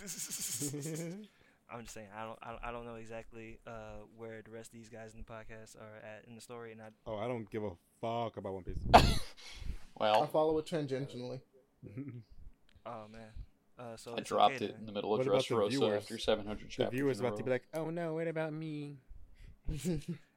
I'm 1.74 1.84
just 1.84 1.94
saying 1.94 2.08
I 2.16 2.26
don't 2.26 2.40
I 2.64 2.72
don't, 2.72 2.86
know 2.86 2.96
exactly 2.96 3.60
uh, 3.66 4.04
where 4.18 4.42
the 4.44 4.52
rest 4.52 4.74
of 4.74 4.74
these 4.74 4.90
guys 4.90 5.14
in 5.14 5.20
the 5.20 5.26
podcast 5.26 5.78
are 5.78 5.98
at 6.04 6.26
in 6.28 6.36
the 6.36 6.42
story, 6.42 6.72
and 6.72 6.82
I 6.82 6.88
Oh, 7.06 7.18
I 7.18 7.28
don't 7.28 7.50
give 7.50 7.64
a 7.64 7.72
fuck 8.02 8.38
about 8.38 8.54
One 8.54 8.64
Piece. 8.64 8.84
Well, 9.98 10.24
I 10.24 10.26
follow 10.26 10.58
it 10.58 10.66
tangentially. 10.66 11.42
oh 12.88 13.04
man, 13.12 13.30
uh, 13.78 13.96
so 13.98 14.16
I 14.18 14.22
dropped 14.22 14.56
okay 14.56 14.66
it 14.66 14.76
in 14.80 14.88
the 14.88 14.92
middle 14.92 15.14
of 15.14 15.20
What 15.20 15.28
about 15.28 15.48
the 15.48 15.54
Dressrosa 15.54 15.70
viewers? 15.70 16.04
after 16.04 16.18
700 16.18 16.74
the 16.76 16.90
viewers 16.90 17.20
about 17.20 17.38
to 17.38 17.44
be 17.44 17.52
like, 17.52 17.66
"Oh 17.76 17.92
no, 17.92 18.16
what 18.16 18.28
about 18.28 18.52
me?" 18.52 18.98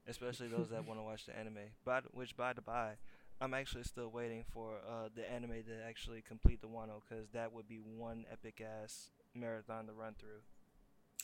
especially 0.07 0.49
those 0.49 0.69
that 0.69 0.87
want 0.87 1.01
to 1.01 1.05
watch 1.05 1.25
the 1.25 1.39
anime. 1.39 1.59
But 1.85 2.15
which 2.15 2.37
by 2.37 2.53
the 2.53 2.61
by, 2.61 2.93
I'm 3.41 3.55
actually 3.55 3.85
still 3.85 4.11
waiting 4.11 4.45
for 4.53 4.77
uh, 4.89 5.09
the 5.15 5.31
anime 5.31 5.63
to 5.67 5.85
actually 5.87 6.23
complete 6.23 6.61
the 6.61 6.69
Wano 6.69 7.01
because 7.07 7.29
that 7.33 7.53
would 7.53 7.69
be 7.69 7.79
one 7.79 8.25
epic 8.31 8.63
ass 8.63 9.11
marathon 9.35 9.87
to 9.87 9.93
run 9.93 10.15
through. 10.19 10.41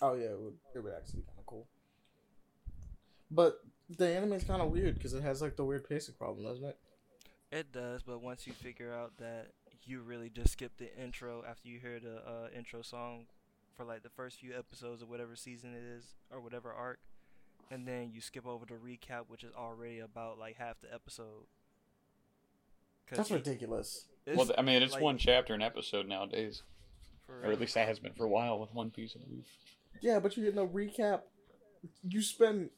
Oh 0.03 0.15
yeah, 0.15 0.31
it 0.31 0.41
would, 0.41 0.55
it 0.75 0.81
would 0.81 0.93
actually 0.93 1.21
be 1.21 1.27
kind 1.27 1.39
of 1.39 1.47
cool. 1.47 1.67
But 3.31 3.61
the 3.97 4.09
anime 4.09 4.33
is 4.33 4.45
kind 4.45 4.61
of 4.61 4.71
weird 4.71 4.95
because 4.95 5.15
it 5.15 5.23
has 5.23 5.41
like 5.41 5.57
the 5.57 5.65
weird 5.65 5.89
pacing 5.89 6.15
problem, 6.19 6.45
doesn't 6.45 6.65
it? 6.65 6.79
It 7.53 7.73
does, 7.73 8.03
but 8.03 8.23
once 8.23 8.47
you 8.47 8.53
figure 8.53 8.93
out 8.93 9.13
that 9.19 9.49
you 9.85 10.01
really 10.01 10.31
just 10.31 10.53
skip 10.53 10.73
the 10.79 10.97
intro 10.97 11.45
after 11.49 11.69
you 11.69 11.79
hear 11.79 11.99
the 12.01 12.17
uh, 12.19 12.49
intro 12.57 12.83
song 12.83 13.27
for 13.77 13.85
like 13.85 14.03
the 14.03 14.11
first 14.11 14.39
few 14.39 14.57
episodes 14.57 15.03
of 15.03 15.09
whatever 15.09 15.35
season 15.37 15.75
it 15.75 15.83
is 15.83 16.15
or 16.31 16.41
whatever 16.41 16.73
arc, 16.73 16.99
and 17.71 17.87
then 17.87 18.11
you 18.13 18.21
skip 18.21 18.47
over 18.47 18.67
the 18.67 18.75
recap, 18.75 19.23
which 19.29 19.45
is 19.45 19.53
already 19.57 20.01
about 20.01 20.39
like 20.39 20.57
half 20.57 20.81
the 20.81 20.93
episode. 20.93 21.47
'Cause 23.11 23.17
That's 23.19 23.31
you- 23.31 23.37
ridiculous. 23.37 24.07
it's 24.27 24.37
Well, 24.37 24.51
I 24.57 24.63
mean, 24.63 24.83
it's 24.83 24.93
like- 24.95 25.03
one 25.03 25.19
chapter 25.19 25.53
an 25.55 25.63
episode 25.63 26.07
nowadays, 26.07 26.63
for 27.27 27.41
or 27.43 27.53
at 27.53 27.61
least 27.61 27.75
that 27.75 27.89
has 27.89 27.99
been 27.99 28.13
for 28.15 28.25
a 28.25 28.29
while 28.29 28.59
with 28.61 28.73
One 28.73 28.91
Piece. 28.91 29.17
I 29.17 29.25
believe. 29.25 29.47
Yeah, 30.01 30.21
but 30.21 30.37
you 30.37 30.45
get 30.45 30.55
no 30.55 30.67
recap. 30.69 31.23
You 32.03 32.23
spend 32.23 32.71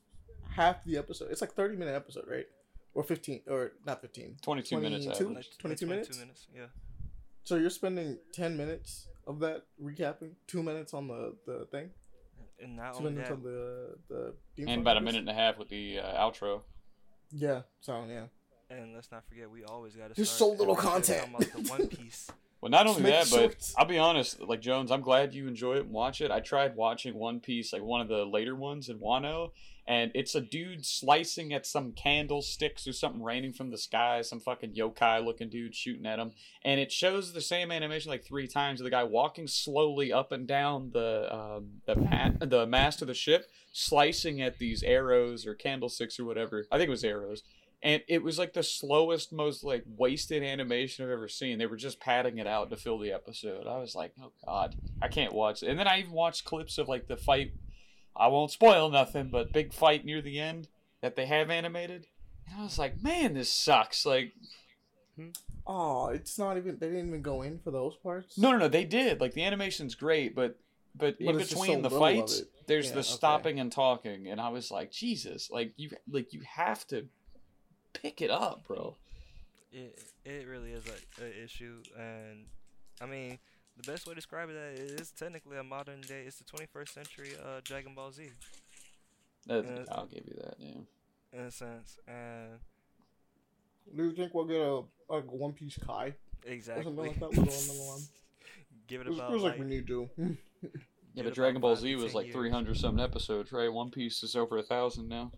half 0.50 0.82
the 0.84 0.96
episode. 0.96 1.30
It's 1.30 1.40
like 1.40 1.52
thirty 1.52 1.76
minute 1.76 1.94
episode, 1.94 2.26
right? 2.26 2.46
Or 2.94 3.02
fifteen, 3.02 3.42
or 3.46 3.72
not 3.86 4.00
fifteen. 4.00 4.36
22 4.42 4.78
minutes 4.80 5.04
22? 5.06 5.24
average. 5.30 5.36
Like, 5.50 5.58
22 5.58 5.86
22 5.86 5.86
minutes? 5.86 6.18
minutes, 6.18 6.48
yeah. 6.54 6.66
So 7.44 7.56
you're 7.56 7.70
spending 7.70 8.18
ten 8.32 8.56
minutes 8.56 9.08
of 9.26 9.38
that 9.40 9.66
recapping, 9.80 10.34
two 10.46 10.62
minutes 10.62 10.94
on 10.94 11.08
the 11.08 11.36
the 11.46 11.66
thing, 11.66 11.90
And 12.60 12.76
not 12.76 12.92
two 12.94 12.98
only 13.00 13.12
minutes 13.12 13.28
that, 13.30 13.34
on 13.34 13.42
the 13.42 13.98
the. 14.08 14.36
theme 14.56 14.68
And 14.68 14.80
about 14.82 14.96
a 14.96 15.00
minute 15.00 15.20
and 15.20 15.28
a 15.30 15.34
half 15.34 15.58
with 15.58 15.68
the 15.68 15.98
uh, 15.98 16.30
outro. 16.30 16.62
Yeah, 17.30 17.62
so 17.80 18.04
yeah. 18.06 18.26
And 18.78 18.94
let's 18.94 19.10
not 19.10 19.26
forget, 19.28 19.50
we 19.50 19.64
always 19.64 19.94
got 19.94 20.08
to. 20.08 20.14
There's 20.14 20.30
so 20.30 20.50
little 20.50 20.76
content. 20.76 21.26
the 21.38 21.70
One 21.70 21.86
Piece. 21.88 22.30
Well, 22.62 22.70
not 22.70 22.86
only 22.86 23.02
that, 23.10 23.28
but 23.28 23.40
short. 23.40 23.72
I'll 23.76 23.86
be 23.86 23.98
honest, 23.98 24.40
like 24.40 24.60
Jones, 24.60 24.92
I'm 24.92 25.00
glad 25.00 25.34
you 25.34 25.48
enjoy 25.48 25.78
it 25.78 25.86
and 25.86 25.90
watch 25.90 26.20
it. 26.20 26.30
I 26.30 26.38
tried 26.38 26.76
watching 26.76 27.14
One 27.14 27.40
Piece, 27.40 27.72
like 27.72 27.82
one 27.82 28.00
of 28.00 28.06
the 28.06 28.24
later 28.24 28.54
ones 28.54 28.88
in 28.88 29.00
Wano, 29.00 29.50
and 29.84 30.12
it's 30.14 30.36
a 30.36 30.40
dude 30.40 30.86
slicing 30.86 31.52
at 31.52 31.66
some 31.66 31.90
candlesticks 31.90 32.86
or 32.86 32.92
something 32.92 33.20
raining 33.20 33.52
from 33.52 33.70
the 33.70 33.78
sky, 33.78 34.22
some 34.22 34.38
fucking 34.38 34.74
yokai 34.74 35.24
looking 35.24 35.48
dude 35.48 35.74
shooting 35.74 36.06
at 36.06 36.20
him, 36.20 36.30
and 36.64 36.78
it 36.78 36.92
shows 36.92 37.32
the 37.32 37.40
same 37.40 37.72
animation 37.72 38.12
like 38.12 38.24
three 38.24 38.46
times 38.46 38.78
of 38.78 38.84
the 38.84 38.90
guy 38.90 39.02
walking 39.02 39.48
slowly 39.48 40.12
up 40.12 40.30
and 40.30 40.46
down 40.46 40.90
the 40.92 41.34
um, 41.34 41.68
the 41.86 41.96
mat, 41.96 42.48
the 42.48 42.64
mast 42.64 43.02
of 43.02 43.08
the 43.08 43.14
ship, 43.14 43.50
slicing 43.72 44.40
at 44.40 44.58
these 44.58 44.84
arrows 44.84 45.48
or 45.48 45.56
candlesticks 45.56 46.20
or 46.20 46.24
whatever. 46.24 46.64
I 46.70 46.76
think 46.78 46.86
it 46.86 46.90
was 46.90 47.02
arrows 47.02 47.42
and 47.82 48.02
it 48.08 48.22
was 48.22 48.38
like 48.38 48.52
the 48.52 48.62
slowest, 48.62 49.32
most 49.32 49.64
like 49.64 49.84
wasted 49.96 50.42
animation 50.42 51.04
I've 51.04 51.10
ever 51.10 51.28
seen. 51.28 51.58
They 51.58 51.66
were 51.66 51.76
just 51.76 52.00
padding 52.00 52.38
it 52.38 52.46
out 52.46 52.70
to 52.70 52.76
fill 52.76 52.98
the 52.98 53.12
episode. 53.12 53.66
I 53.66 53.78
was 53.78 53.94
like, 53.94 54.12
oh 54.22 54.32
god, 54.46 54.76
I 55.00 55.08
can't 55.08 55.32
watch 55.32 55.62
it. 55.62 55.68
And 55.68 55.78
then 55.78 55.88
I 55.88 55.98
even 56.00 56.12
watched 56.12 56.44
clips 56.44 56.78
of 56.78 56.88
like 56.88 57.08
the 57.08 57.16
fight. 57.16 57.52
I 58.14 58.28
won't 58.28 58.50
spoil 58.50 58.90
nothing, 58.90 59.28
but 59.30 59.52
big 59.52 59.72
fight 59.72 60.04
near 60.04 60.20
the 60.20 60.38
end 60.38 60.68
that 61.00 61.16
they 61.16 61.26
have 61.26 61.50
animated. 61.50 62.06
And 62.48 62.60
I 62.60 62.62
was 62.64 62.78
like, 62.78 63.02
man, 63.02 63.34
this 63.34 63.50
sucks. 63.50 64.04
Like, 64.06 64.32
Oh, 65.66 66.08
it's 66.08 66.38
not 66.38 66.56
even. 66.56 66.78
They 66.78 66.88
didn't 66.88 67.08
even 67.08 67.22
go 67.22 67.42
in 67.42 67.58
for 67.58 67.70
those 67.70 67.94
parts. 67.96 68.36
no, 68.36 68.52
no, 68.52 68.58
no, 68.58 68.68
they 68.68 68.84
did. 68.84 69.20
Like 69.20 69.34
the 69.34 69.44
animation's 69.44 69.94
great, 69.94 70.34
but 70.34 70.58
but, 70.94 71.18
But 71.18 71.26
in 71.26 71.38
between 71.38 71.82
so 71.82 71.88
the 71.88 71.98
fights, 71.98 72.42
there's 72.66 72.88
Yeah, 72.88 72.94
the 72.94 72.98
okay. 73.00 73.08
stopping 73.08 73.60
and 73.60 73.70
talking, 73.72 74.28
and 74.28 74.40
I 74.40 74.48
was 74.50 74.70
like, 74.70 74.90
Jesus, 74.90 75.50
like 75.50 75.72
you, 75.76 75.90
like 76.10 76.32
you 76.32 76.42
have 76.46 76.86
to 76.88 77.06
pick 77.92 78.20
it 78.22 78.30
up, 78.30 78.66
bro. 78.66 78.96
It 79.72 79.98
it 80.24 80.46
really 80.48 80.72
is 80.72 80.84
a, 80.86 81.24
a 81.24 81.44
issue, 81.44 81.82
and 81.98 82.44
I 83.00 83.06
mean 83.06 83.38
the 83.76 83.90
best 83.90 84.06
way 84.06 84.10
to 84.12 84.16
describe 84.16 84.48
that 84.48 84.72
it 84.74 85.00
is 85.00 85.10
technically 85.12 85.56
a 85.56 85.62
modern 85.64 86.02
day. 86.02 86.24
It's 86.26 86.36
the 86.36 86.44
21st 86.44 86.88
century 86.90 87.30
uh, 87.42 87.60
Dragon 87.64 87.94
Ball 87.94 88.12
Z 88.12 88.28
That- 89.46 89.64
Yeah. 89.64 89.84
I'll 89.90 90.06
give 90.06 90.24
you 90.26 90.34
that. 90.44 90.54
Yeah. 90.58 90.74
in 91.32 91.46
a 91.46 91.50
sense, 91.50 91.98
and 92.06 92.58
Do 93.96 94.04
you 94.04 94.12
think 94.12 94.34
we'll 94.34 94.44
get 94.44 94.60
a 94.60 94.82
like 95.12 95.30
One 95.32 95.52
Piece 95.52 95.78
Kai 95.86 96.08
or 96.08 96.14
exactly. 96.52 96.84
something 96.84 97.06
like 97.06 97.18
that 97.20 97.30
later 97.30 97.40
on 97.40 97.46
down 97.46 97.76
the? 97.76 98.08
Give 98.88 99.00
it 99.00 99.06
It 99.06 99.14
about 99.14 99.30
feels 99.30 99.42
like, 99.42 99.52
like 99.52 99.60
we 99.60 99.66
need 99.66 99.86
to. 99.86 100.10
Yeah, 100.18 100.28
Give 101.16 101.24
but 101.24 101.34
Dragon 101.34 101.60
Ball 101.62 101.76
Z 101.76 101.94
was 101.96 102.14
like 102.14 102.30
300 102.32 102.76
something 102.76 103.02
episodes, 103.02 103.52
right? 103.52 103.72
One 103.72 103.90
Piece 103.90 104.22
is 104.22 104.36
over 104.36 104.58
a 104.58 104.62
thousand 104.62 105.08
now. 105.08 105.30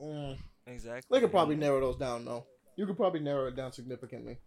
Mm. 0.00 0.36
Exactly. 0.66 1.16
They 1.16 1.20
could 1.20 1.30
probably 1.32 1.56
narrow 1.56 1.80
those 1.80 1.96
down 1.96 2.24
though. 2.24 2.44
You 2.76 2.86
could 2.86 2.96
probably 2.96 3.20
narrow 3.20 3.46
it 3.46 3.56
down 3.56 3.72
significantly. 3.72 4.38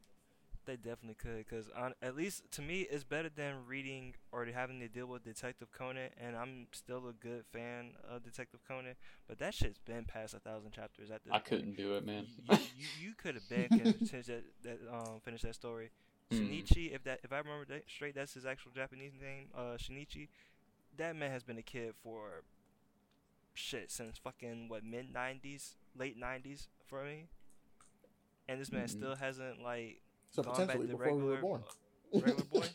They 0.65 0.75
definitely 0.75 1.15
could, 1.15 1.37
because 1.37 1.69
at 2.01 2.17
least 2.17 2.51
to 2.51 2.61
me, 2.61 2.81
it's 2.81 3.05
better 3.05 3.29
than 3.33 3.65
reading 3.65 4.15
or 4.33 4.45
having 4.45 4.81
to 4.81 4.89
deal 4.89 5.05
with 5.07 5.23
Detective 5.23 5.71
Conan. 5.71 6.09
And 6.19 6.35
I'm 6.35 6.67
still 6.73 7.07
a 7.07 7.13
good 7.13 7.45
fan 7.53 7.91
of 8.03 8.21
Detective 8.21 8.59
Conan, 8.67 8.95
but 9.29 9.39
that 9.39 9.53
shit's 9.53 9.77
been 9.77 10.03
past 10.03 10.33
a 10.33 10.39
thousand 10.39 10.71
chapters 10.71 11.09
at 11.09 11.23
this 11.23 11.31
I 11.31 11.37
point. 11.37 11.45
couldn't 11.45 11.77
do 11.77 11.95
it, 11.95 12.05
man. 12.05 12.25
you, 12.51 12.57
you, 12.77 12.87
you 13.01 13.13
could 13.17 13.35
have 13.35 13.47
been 13.47 13.69
can 13.79 13.93
finish 13.93 14.25
that, 14.25 14.43
that 14.63 14.79
um 14.91 15.21
finish 15.23 15.41
that 15.43 15.55
story. 15.55 15.89
Hmm. 16.29 16.37
Shinichi, 16.39 16.93
if 16.93 17.01
that 17.05 17.21
if 17.23 17.31
I 17.31 17.37
remember 17.37 17.63
that 17.69 17.83
straight, 17.87 18.15
that's 18.15 18.33
his 18.33 18.45
actual 18.45 18.71
Japanese 18.75 19.13
name. 19.21 19.47
Uh, 19.55 19.77
Shinichi. 19.77 20.27
That 20.97 21.15
man 21.15 21.31
has 21.31 21.43
been 21.43 21.57
a 21.59 21.61
kid 21.61 21.93
for 22.03 22.43
shit 23.57 23.91
since 23.91 24.17
fucking 24.17 24.69
what 24.69 24.83
mid 24.83 25.13
'90s, 25.13 25.75
late 25.97 26.17
'90s 26.19 26.67
for 26.85 27.03
me. 27.03 27.27
And 28.47 28.61
this 28.61 28.71
man 28.71 28.85
Mhm. 28.85 28.89
still 28.89 29.15
hasn't 29.15 29.61
like 29.61 30.01
So 30.31 30.43
gone 30.43 30.67
back 30.67 30.77
to 30.77 30.83
before 30.83 31.15
we 31.15 31.23
were 31.23 31.35
regular 31.35 31.41
born. 31.41 31.63
boy. 32.51 32.69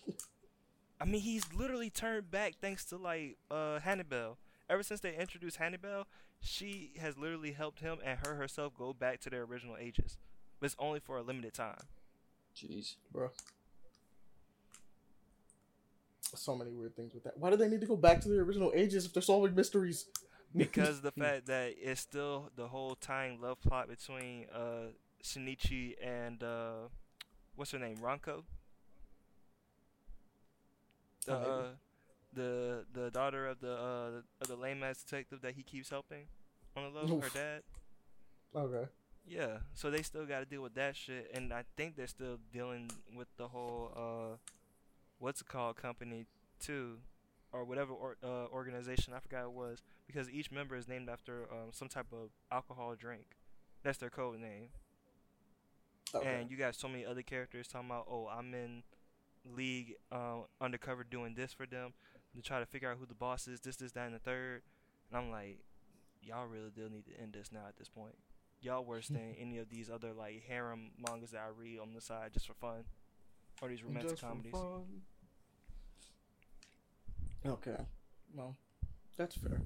I 1.00 1.04
mean, 1.04 1.20
he's 1.22 1.52
literally 1.52 1.90
turned 1.90 2.30
back 2.30 2.54
thanks 2.60 2.84
to 2.86 2.96
like 2.96 3.38
uh 3.50 3.78
Haibara. 3.80 4.36
Ever 4.68 4.82
since 4.82 5.00
they 5.00 5.14
introduced 5.16 5.58
Haibara, 5.58 6.04
she 6.40 6.92
has 7.00 7.16
literally 7.16 7.52
helped 7.52 7.80
him 7.80 7.98
and 8.04 8.18
her 8.26 8.34
herself 8.36 8.74
go 8.76 8.92
back 8.92 9.20
to 9.20 9.30
their 9.30 9.42
original 9.42 9.76
ages. 9.76 10.18
But 10.60 10.66
it's 10.66 10.76
only 10.78 11.00
for 11.00 11.16
a 11.16 11.22
limited 11.22 11.54
time. 11.54 11.88
Jeez. 12.54 12.96
Bro. 13.10 13.30
So 16.34 16.56
many 16.56 16.70
weird 16.70 16.96
things 16.96 17.12
with 17.14 17.24
that. 17.24 17.36
Why 17.38 17.50
do 17.50 17.56
they 17.56 17.68
need 17.68 17.80
to 17.82 17.86
go 17.86 17.96
back 17.96 18.20
to 18.22 18.28
their 18.28 18.40
original 18.42 18.72
ages 18.74 19.04
if 19.04 19.12
they're 19.12 19.22
solving 19.22 19.54
mysteries? 19.54 20.06
Because 20.56 21.00
the 21.00 21.12
fact 21.12 21.46
that 21.46 21.74
it's 21.80 22.00
still 22.00 22.50
the 22.56 22.68
whole 22.68 22.94
tying 22.96 23.40
love 23.40 23.60
plot 23.60 23.88
between 23.88 24.46
uh 24.54 24.90
Shinichi 25.22 25.94
and 26.02 26.42
uh 26.42 26.88
what's 27.56 27.72
her 27.72 27.78
name? 27.78 27.98
Ranko? 27.98 28.44
The 31.26 31.34
Oh, 31.34 31.40
uh, 31.40 31.68
the 32.32 32.86
the 32.92 33.10
daughter 33.10 33.46
of 33.46 33.60
the 33.60 33.72
uh 33.72 34.22
of 34.40 34.48
the 34.48 34.56
lame 34.56 34.82
ass 34.82 35.02
detective 35.02 35.40
that 35.42 35.54
he 35.54 35.62
keeps 35.62 35.90
helping 35.90 36.26
on 36.76 36.82
the 36.84 36.90
low, 36.90 37.14
her 37.20 37.28
dad. 37.30 37.62
okay. 38.54 38.88
Yeah, 39.26 39.58
so 39.74 39.90
they 39.90 40.02
still 40.02 40.26
got 40.26 40.40
to 40.40 40.44
deal 40.46 40.62
with 40.62 40.74
that 40.74 40.96
shit, 40.96 41.30
and 41.34 41.52
I 41.52 41.64
think 41.76 41.96
they're 41.96 42.06
still 42.06 42.38
dealing 42.52 42.90
with 43.14 43.28
the 43.36 43.48
whole 43.48 43.92
uh, 43.96 44.36
what's 45.18 45.40
it 45.40 45.48
called 45.48 45.76
company 45.76 46.26
too, 46.60 46.98
or 47.52 47.64
whatever 47.64 47.92
or, 47.92 48.16
uh, 48.22 48.46
organization 48.52 49.12
I 49.14 49.20
forgot 49.20 49.44
it 49.44 49.52
was, 49.52 49.82
because 50.06 50.30
each 50.30 50.50
member 50.50 50.76
is 50.76 50.88
named 50.88 51.08
after 51.08 51.44
um, 51.50 51.70
some 51.72 51.88
type 51.88 52.06
of 52.12 52.30
alcohol 52.50 52.94
drink. 52.98 53.36
That's 53.82 53.98
their 53.98 54.10
code 54.10 54.38
name, 54.38 54.68
okay. 56.14 56.40
and 56.40 56.50
you 56.50 56.56
got 56.56 56.74
so 56.76 56.86
many 56.86 57.04
other 57.04 57.22
characters 57.22 57.66
talking 57.66 57.88
about, 57.88 58.06
oh, 58.08 58.28
I'm 58.28 58.54
in 58.54 58.84
league 59.44 59.94
uh, 60.12 60.42
undercover 60.60 61.02
doing 61.02 61.34
this 61.34 61.52
for 61.52 61.66
them 61.66 61.94
to 62.36 62.42
try 62.42 62.60
to 62.60 62.66
figure 62.66 62.90
out 62.90 62.98
who 62.98 63.06
the 63.06 63.14
boss 63.14 63.48
is, 63.48 63.60
this, 63.60 63.76
this, 63.76 63.90
that, 63.92 64.06
and 64.06 64.14
the 64.14 64.20
third, 64.20 64.62
and 65.10 65.18
I'm 65.18 65.30
like, 65.30 65.58
y'all 66.22 66.46
really 66.46 66.70
do 66.74 66.88
need 66.88 67.06
to 67.06 67.20
end 67.20 67.32
this 67.32 67.50
now 67.52 67.66
at 67.66 67.76
this 67.76 67.88
point 67.88 68.14
y'all 68.62 68.84
worse 68.84 69.08
than 69.08 69.34
any 69.40 69.58
of 69.58 69.68
these 69.68 69.90
other 69.90 70.12
like 70.12 70.44
harem 70.46 70.92
mangas 71.06 71.32
that 71.32 71.40
I 71.40 71.60
read 71.60 71.80
on 71.80 71.92
the 71.94 72.00
side 72.00 72.32
just 72.32 72.46
for 72.46 72.54
fun, 72.54 72.84
or 73.60 73.68
these 73.68 73.82
romantic 73.82 74.10
Just 74.10 74.22
for 74.22 74.28
comedies. 74.28 74.52
fun. 74.52 75.02
Okay. 77.46 77.76
Well, 78.34 78.56
that's 79.16 79.36
fair. 79.36 79.60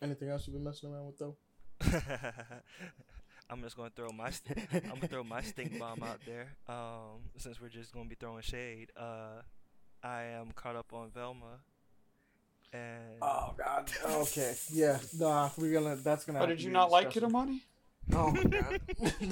Anything 0.00 0.28
else 0.28 0.46
you've 0.46 0.54
been 0.54 0.64
messing 0.64 0.92
around 0.92 1.06
with 1.06 1.18
though? 1.18 1.36
I'm 3.50 3.60
just 3.62 3.76
gonna 3.76 3.90
throw 3.94 4.08
my 4.10 4.30
st- 4.30 4.58
I'm 4.72 4.94
gonna 4.94 5.08
throw 5.08 5.24
my 5.24 5.42
stink 5.42 5.78
bomb 5.78 6.02
out 6.02 6.20
there. 6.26 6.48
Um, 6.68 7.20
since 7.36 7.60
we're 7.60 7.68
just 7.68 7.92
gonna 7.92 8.08
be 8.08 8.16
throwing 8.16 8.42
shade. 8.42 8.90
Uh, 8.96 9.42
I 10.02 10.22
am 10.24 10.52
caught 10.54 10.74
up 10.76 10.92
on 10.92 11.10
Velma. 11.10 11.60
And 12.72 13.18
Oh 13.20 13.54
God. 13.56 13.90
Okay. 14.04 14.54
Yeah. 14.72 14.98
Nah. 15.18 15.50
We're 15.56 15.72
gonna. 15.80 15.96
That's 15.96 16.24
gonna. 16.24 16.38
Have 16.40 16.48
did 16.48 16.62
you 16.62 16.70
not 16.70 16.90
like 16.90 17.12
discussion. 17.12 17.30
Kitamani? 17.30 17.60
Oh 18.14 18.30
my 18.32 18.42
God. 18.44 18.80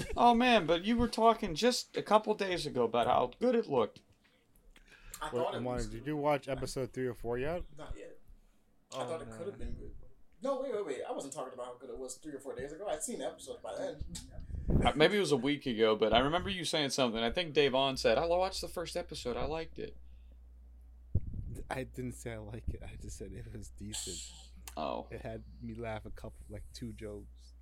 Oh 0.17 0.35
man, 0.35 0.67
but 0.67 0.85
you 0.85 0.97
were 0.97 1.09
talking 1.09 1.55
just 1.55 1.97
a 1.97 2.03
couple 2.03 2.35
days 2.35 2.67
ago 2.67 2.85
about 2.85 3.07
how 3.07 3.31
good 3.41 3.55
it 3.55 3.69
looked. 3.69 4.01
I 5.23 5.27
Wait, 5.27 5.31
thought 5.33 5.55
it 5.55 5.59
Amani, 5.59 5.77
was 5.77 5.87
did 5.89 6.07
you 6.07 6.17
watch 6.17 6.49
episode 6.49 6.93
three 6.93 7.07
or 7.07 7.15
four 7.15 7.39
yet? 7.39 7.63
Not 7.79 7.95
yet. 7.97 8.17
oh, 8.95 9.01
I 9.01 9.05
thought 9.05 9.23
it 9.23 9.29
could 9.31 9.47
have 9.47 9.59
been 9.59 9.73
good. 9.75 9.91
No, 10.43 10.61
wait, 10.63 10.73
wait, 10.75 10.87
wait. 10.87 10.99
I 11.09 11.13
wasn't 11.13 11.35
talking 11.35 11.53
about 11.53 11.67
how 11.67 11.75
good 11.79 11.91
it 11.91 11.99
was 11.99 12.15
three 12.15 12.33
or 12.33 12.39
four 12.39 12.55
days 12.55 12.73
ago. 12.73 12.87
I'd 12.89 13.03
seen 13.03 13.19
the 13.19 13.27
episodes 13.27 13.59
by 13.63 13.73
then. 13.79 13.97
Uh, 14.85 14.93
Maybe 14.95 15.17
it 15.17 15.21
was 15.21 15.33
a 15.33 15.37
week 15.37 15.67
ago, 15.67 15.97
but 15.97 16.13
I 16.13 16.21
remember 16.21 16.49
you 16.49 16.65
saying 16.65 16.91
something. 16.91 17.21
I 17.21 17.31
think 17.31 17.55
Devon 17.55 17.97
said, 17.97 18.19
"I 18.19 18.25
watched 18.27 18.61
the 18.61 18.69
first 18.69 18.97
episode. 18.97 19.37
I 19.37 19.45
liked 19.45 19.81
it." 19.81 19.97
I 21.69 21.83
didn't 21.85 22.13
say 22.15 22.35
I 22.35 22.39
like 22.39 22.63
it. 22.69 22.81
I 22.85 22.91
just 23.03 23.19
said 23.19 23.33
it 23.33 23.47
was 23.57 23.69
decent. 23.71 24.17
Oh, 24.77 25.07
It 25.11 25.23
had 25.23 25.43
me 25.61 25.75
laugh 25.75 26.07
a 26.07 26.11
couple, 26.11 26.39
like 26.49 26.63
two 26.73 26.93
jokes, 26.93 27.55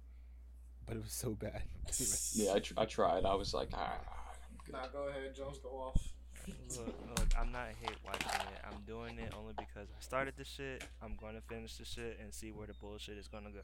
but 0.87 0.97
it 0.97 1.03
was 1.03 1.13
so 1.13 1.31
bad. 1.31 1.63
yeah, 2.35 2.53
I, 2.53 2.59
tr- 2.59 2.75
I 2.77 2.85
tried. 2.85 3.25
I 3.25 3.35
was 3.35 3.55
like, 3.55 3.71
ah, 3.73 3.95
I'm 3.97 4.59
good. 4.67 4.73
Nah, 4.75 4.87
go 4.89 5.09
ahead, 5.09 5.35
Jones. 5.35 5.57
Go 5.59 5.71
off. 5.71 6.01
Look, 6.77 6.95
look, 7.19 7.29
I'm 7.39 7.53
not 7.53 7.69
hate 7.81 7.97
watching 8.05 8.29
it. 8.29 8.61
I'm 8.65 8.81
doing 8.87 9.19
it 9.19 9.33
only 9.39 9.55
because 9.59 9.89
I 9.89 10.01
started 10.01 10.35
the 10.37 10.45
shit. 10.45 10.85
I'm 11.03 11.17
gonna 11.21 11.41
finish 11.49 11.77
the 11.77 11.85
shit 11.85 12.19
and 12.23 12.33
see 12.33 12.53
where 12.53 12.67
the 12.67 12.75
bullshit 12.75 13.19
is 13.19 13.29
gonna 13.29 13.51
go. 13.51 13.61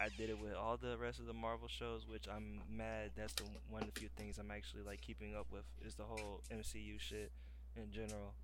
I 0.00 0.08
did 0.16 0.30
it 0.30 0.40
with 0.40 0.54
all 0.54 0.76
the 0.76 0.96
rest 0.96 1.18
of 1.20 1.26
the 1.26 1.34
Marvel 1.34 1.68
shows, 1.68 2.06
which 2.08 2.26
I'm 2.26 2.62
mad. 2.70 3.10
That's 3.16 3.34
the 3.34 3.44
one 3.68 3.82
of 3.82 3.92
the 3.92 4.00
few 4.00 4.08
things 4.16 4.38
I'm 4.38 4.50
actually 4.50 4.82
like 4.82 5.00
keeping 5.02 5.34
up 5.36 5.46
with 5.52 5.64
is 5.84 5.94
the 5.94 6.04
whole 6.04 6.40
MCU 6.50 6.98
shit 6.98 7.30
in 7.76 7.92
general. 7.92 8.34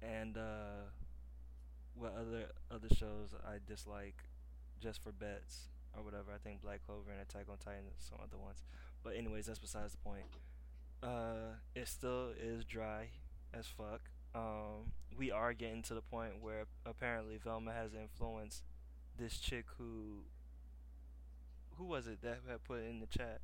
And 0.00 0.36
uh, 0.36 0.88
what 1.94 2.14
other 2.18 2.46
other 2.70 2.88
shows 2.94 3.34
I 3.46 3.58
dislike 3.66 4.24
just 4.80 5.02
for 5.02 5.12
bets 5.12 5.68
or 5.96 6.02
whatever. 6.02 6.32
I 6.34 6.38
think 6.38 6.62
Black 6.62 6.84
Clover 6.86 7.10
and 7.10 7.20
Attack 7.20 7.46
on 7.50 7.58
Titan 7.58 7.84
some 7.98 8.18
other 8.22 8.38
ones. 8.38 8.62
But 9.02 9.16
anyways, 9.16 9.46
that's 9.46 9.58
besides 9.58 9.92
the 9.92 9.98
point. 9.98 10.24
Uh, 11.06 11.54
it 11.74 11.86
still 11.86 12.30
is 12.40 12.64
dry 12.64 13.08
as 13.54 13.66
fuck. 13.66 14.00
Um, 14.34 14.92
we 15.16 15.30
are 15.30 15.52
getting 15.52 15.82
to 15.84 15.94
the 15.94 16.02
point 16.02 16.40
where 16.40 16.64
apparently 16.84 17.38
Velma 17.42 17.72
has 17.72 17.92
influenced 17.94 18.64
this 19.16 19.38
chick 19.38 19.66
who, 19.78 20.24
who 21.78 21.84
was 21.84 22.06
it 22.06 22.22
that 22.22 22.40
had 22.48 22.64
put 22.64 22.80
in 22.80 22.98
the 22.98 23.06
chat, 23.06 23.40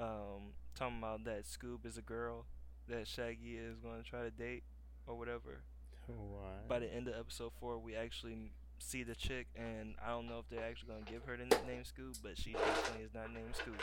um, 0.00 0.54
talking 0.74 0.98
about 0.98 1.24
that 1.24 1.44
Scoob 1.44 1.84
is 1.84 1.98
a 1.98 2.02
girl 2.02 2.46
that 2.88 3.06
Shaggy 3.06 3.56
is 3.56 3.78
going 3.78 4.02
to 4.02 4.08
try 4.08 4.22
to 4.22 4.30
date 4.30 4.62
or 5.06 5.16
whatever. 5.16 5.60
Why? 6.06 6.54
By 6.66 6.78
the 6.78 6.92
end 6.92 7.06
of 7.08 7.14
episode 7.14 7.52
four, 7.60 7.78
we 7.78 7.94
actually 7.94 8.50
see 8.78 9.02
the 9.02 9.14
chick, 9.14 9.46
and 9.54 9.94
I 10.04 10.10
don't 10.10 10.26
know 10.26 10.38
if 10.38 10.48
they're 10.48 10.66
actually 10.66 10.88
gonna 10.92 11.10
give 11.10 11.24
her 11.24 11.36
the 11.36 11.44
nickname 11.44 11.82
Scoob, 11.82 12.18
but 12.22 12.38
she 12.38 12.52
definitely 12.52 13.04
is 13.04 13.12
not 13.12 13.32
named 13.32 13.52
Scoob. 13.54 13.78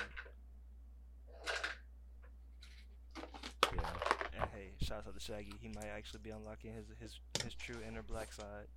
Yeah. 3.76 4.42
And 4.42 4.50
hey, 4.54 4.70
shouts 4.82 5.08
out 5.08 5.14
to 5.14 5.20
Shaggy. 5.20 5.54
He 5.62 5.68
might 5.70 5.88
actually 5.96 6.20
be 6.24 6.30
unlocking 6.32 6.74
his 6.74 6.86
his 7.00 7.20
his 7.44 7.54
true 7.54 7.78
inner 7.88 8.02
black 8.04 8.32
side. 8.34 8.68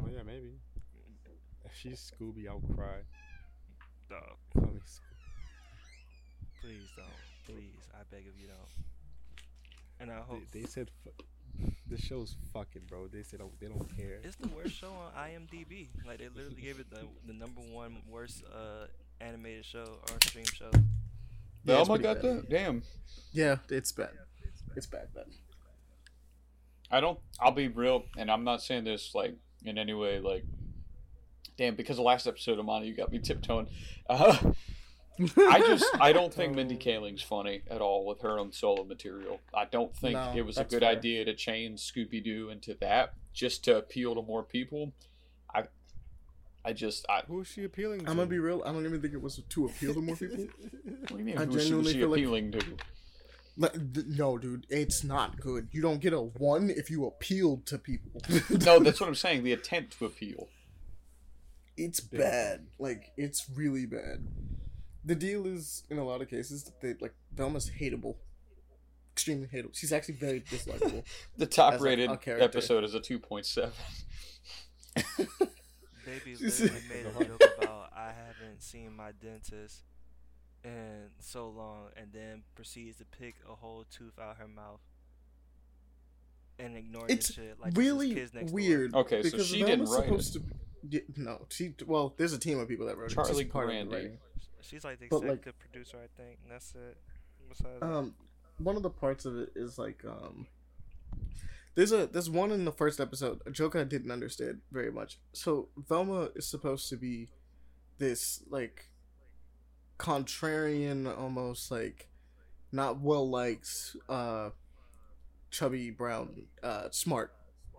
Oh 0.00 0.08
yeah, 0.12 0.22
maybe. 0.26 0.58
If 1.64 1.72
she's 1.76 2.10
Scooby, 2.12 2.48
I'll 2.48 2.62
cry. 2.74 2.98
Dog, 4.08 4.36
Call 4.54 4.62
me 4.72 4.80
Scooby. 4.80 6.60
please 6.60 6.88
don't. 6.96 7.06
Please, 7.46 7.88
I 7.94 8.02
beg 8.10 8.26
of 8.26 8.36
you 8.40 8.48
don't. 8.48 8.68
And 10.00 10.10
I 10.10 10.20
hope 10.22 10.40
They, 10.50 10.60
they 10.62 10.66
said 10.66 10.90
fu- 11.04 11.24
the 11.88 11.98
show's 12.00 12.34
fucking, 12.52 12.82
bro. 12.88 13.06
They 13.06 13.22
said 13.22 13.40
oh, 13.42 13.50
they 13.60 13.66
don't 13.68 13.96
care. 13.96 14.18
it's 14.24 14.36
the 14.36 14.48
worst 14.48 14.74
show 14.74 14.88
on 14.92 15.12
IMDb. 15.24 15.88
Like 16.06 16.18
they 16.18 16.28
literally 16.28 16.60
gave 16.60 16.80
it 16.80 16.90
the 16.90 17.06
the 17.26 17.32
number 17.34 17.60
one 17.60 17.98
worst 18.10 18.42
uh 18.52 18.86
animated 19.20 19.64
show 19.64 19.98
or 20.10 20.16
stream 20.24 20.46
show. 20.46 20.70
Yeah, 21.64 21.78
it's 21.80 21.88
Velma 21.88 22.02
pretty 22.02 22.02
got 22.14 22.22
bad. 22.22 22.36
that. 22.42 22.50
Damn. 22.50 22.82
Yeah, 23.32 23.56
it's 23.68 23.92
bad. 23.92 24.10
It's 24.76 24.86
bad, 24.86 25.12
bad. 25.14 25.24
I 26.90 27.00
don't. 27.00 27.18
I'll 27.40 27.52
be 27.52 27.68
real, 27.68 28.04
and 28.16 28.30
I'm 28.30 28.44
not 28.44 28.62
saying 28.62 28.84
this 28.84 29.14
like 29.14 29.34
in 29.64 29.78
any 29.78 29.94
way 29.94 30.18
like. 30.20 30.44
Damn, 31.56 31.74
because 31.74 31.96
the 31.96 32.02
last 32.02 32.26
episode 32.26 32.58
of 32.58 32.64
Monty, 32.64 32.86
you 32.88 32.94
got 32.96 33.12
me 33.12 33.18
tiptoeing. 33.18 33.66
Uh, 34.08 34.34
I 35.36 35.58
just 35.60 35.84
I 36.00 36.12
don't 36.12 36.32
think 36.32 36.54
Mindy 36.54 36.76
Kaling's 36.76 37.22
funny 37.22 37.62
at 37.70 37.82
all 37.82 38.06
with 38.06 38.22
her 38.22 38.38
own 38.38 38.50
solo 38.52 38.82
material. 38.84 39.40
I 39.52 39.66
don't 39.66 39.94
think 39.94 40.14
No, 40.14 40.32
it 40.34 40.40
was 40.46 40.56
a 40.56 40.64
good 40.64 40.80
fair. 40.80 40.90
idea 40.90 41.24
to 41.26 41.34
change 41.34 41.80
Scooby 41.80 42.24
Doo 42.24 42.48
into 42.48 42.74
that 42.80 43.12
just 43.34 43.62
to 43.64 43.76
appeal 43.76 44.14
to 44.14 44.22
more 44.22 44.42
people. 44.42 44.92
I 46.64 46.70
I 46.70 46.72
just 46.72 47.06
I 47.08 47.22
Who 47.26 47.40
is 47.40 47.48
she 47.48 47.64
appealing 47.64 48.00
to? 48.04 48.10
I'm 48.10 48.16
gonna 48.16 48.28
be 48.28 48.38
real. 48.38 48.62
I 48.66 48.72
don't 48.72 48.84
even 48.84 49.00
think 49.00 49.14
it 49.14 49.22
was 49.22 49.40
to 49.48 49.66
appeal 49.66 49.94
to 49.94 50.00
more 50.00 50.16
people. 50.22 50.46
what 50.84 51.08
do 51.08 51.18
you 51.18 51.24
mean 51.24 51.38
I 51.38 51.44
who 51.44 51.56
is 51.56 51.62
she, 51.62 51.68
genuinely 51.70 51.92
she 51.92 51.98
feel 52.00 52.08
like- 52.08 52.18
appealing 52.18 52.52
to? 52.52 52.64
Like, 53.56 53.72
th- 53.94 54.06
no, 54.06 54.38
dude, 54.38 54.66
it's 54.70 55.04
not 55.04 55.38
good. 55.38 55.68
You 55.72 55.82
don't 55.82 56.00
get 56.00 56.12
a 56.14 56.20
one 56.20 56.70
if 56.70 56.88
you 56.90 57.04
appealed 57.04 57.66
to 57.66 57.78
people. 57.78 58.22
No, 58.64 58.78
that's 58.78 59.00
what 59.00 59.08
I'm 59.08 59.14
saying. 59.14 59.42
The 59.44 59.52
attempt 59.52 59.98
to 59.98 60.06
appeal. 60.06 60.48
it's 61.76 62.00
bad. 62.00 62.68
Like, 62.78 63.10
it's 63.18 63.46
really 63.54 63.84
bad. 63.86 64.26
The 65.04 65.14
deal 65.14 65.46
is, 65.46 65.82
in 65.90 65.98
a 65.98 66.04
lot 66.04 66.22
of 66.22 66.30
cases, 66.30 66.64
that 66.64 66.80
they 66.80 66.94
like 67.00 67.14
Velma's 67.34 67.70
hateable, 67.80 68.16
extremely 69.12 69.46
hateable. 69.48 69.76
She's 69.76 69.92
actually 69.92 70.14
very 70.14 70.40
dislikable. 70.40 71.04
The 71.36 71.46
top 71.46 71.74
As 71.74 71.80
a- 71.80 71.84
rated 71.84 72.10
a 72.10 72.42
episode 72.42 72.84
is 72.84 72.94
a 72.94 73.00
2.7. 73.00 73.72
Baby 76.18 76.36
literally 76.36 76.82
made 76.88 77.06
a 77.06 77.24
joke 77.24 77.42
about 77.58 77.90
I 77.94 78.06
haven't 78.12 78.62
seen 78.62 78.94
my 78.96 79.12
dentist 79.12 79.82
in 80.64 81.08
so 81.20 81.48
long, 81.48 81.88
and 81.96 82.12
then 82.12 82.42
proceeds 82.54 82.98
to 82.98 83.04
pick 83.04 83.36
a 83.50 83.54
whole 83.54 83.84
tooth 83.90 84.18
out 84.18 84.36
her 84.38 84.48
mouth 84.48 84.80
and 86.58 86.76
ignore 86.76 87.06
It's 87.08 87.28
this 87.28 87.36
shit 87.36 87.56
like 87.60 87.72
this 87.74 87.82
is 87.84 87.90
really 87.90 88.14
kids 88.14 88.34
next 88.34 88.46
door. 88.50 88.54
weird. 88.54 88.94
Okay, 88.94 89.22
so 89.22 89.30
because 89.30 89.46
she 89.46 89.62
didn't 89.62 89.86
write 89.86 90.04
supposed 90.04 90.32
to. 90.34 90.42
Yeah, 90.88 91.00
no, 91.16 91.46
she. 91.50 91.74
Well, 91.86 92.14
there's 92.16 92.32
a 92.32 92.38
team 92.38 92.58
of 92.58 92.68
people 92.68 92.86
that 92.86 92.96
wrote 92.98 93.12
it. 93.12 93.14
Charlie 93.14 93.44
She's 93.44 93.52
part 93.52 93.70
of 93.70 93.88
the 93.88 93.94
writing. 93.96 94.18
She's 94.62 94.84
like 94.84 94.98
the 95.00 95.08
But, 95.08 95.20
like- 95.20 95.30
executive 95.38 95.58
producer, 95.58 95.98
I 96.02 96.08
think. 96.22 96.38
And 96.42 96.52
that's 96.52 96.74
it. 96.74 96.96
Besides 97.48 97.80
that. 97.80 97.86
um 97.86 98.14
one 98.58 98.76
of 98.76 98.82
the 98.82 98.90
parts 98.90 99.24
of 99.24 99.36
it 99.38 99.50
is 99.56 99.78
like 99.78 100.04
um 100.06 100.46
there's 101.74 101.92
a 101.92 102.06
there's 102.06 102.28
one 102.30 102.50
in 102.50 102.64
the 102.64 102.72
first 102.72 103.00
episode 103.00 103.40
a 103.46 103.50
joke 103.50 103.74
i 103.76 103.84
didn't 103.84 104.10
understand 104.10 104.60
very 104.72 104.90
much 104.90 105.18
so 105.32 105.68
velma 105.88 106.28
is 106.34 106.46
supposed 106.46 106.88
to 106.88 106.96
be 106.96 107.28
this 107.98 108.42
like 108.50 108.86
contrarian 109.98 111.06
almost 111.18 111.70
like 111.70 112.08
not 112.72 113.00
well 113.00 113.28
liked 113.28 113.68
uh 114.08 114.50
chubby 115.50 115.90
brown 115.90 116.46
uh 116.62 116.88
smart 116.90 117.32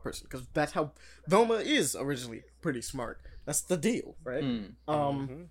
person 0.04 0.28
because 0.30 0.46
that's 0.54 0.74
how 0.74 0.92
velma 1.28 1.56
is 1.56 1.96
originally 2.00 2.44
pretty 2.62 2.82
smart 2.82 3.20
that's 3.46 3.62
the 3.62 3.78
deal 3.78 4.16
right 4.24 4.44
Hmm. 4.44 4.66
um 4.88 5.50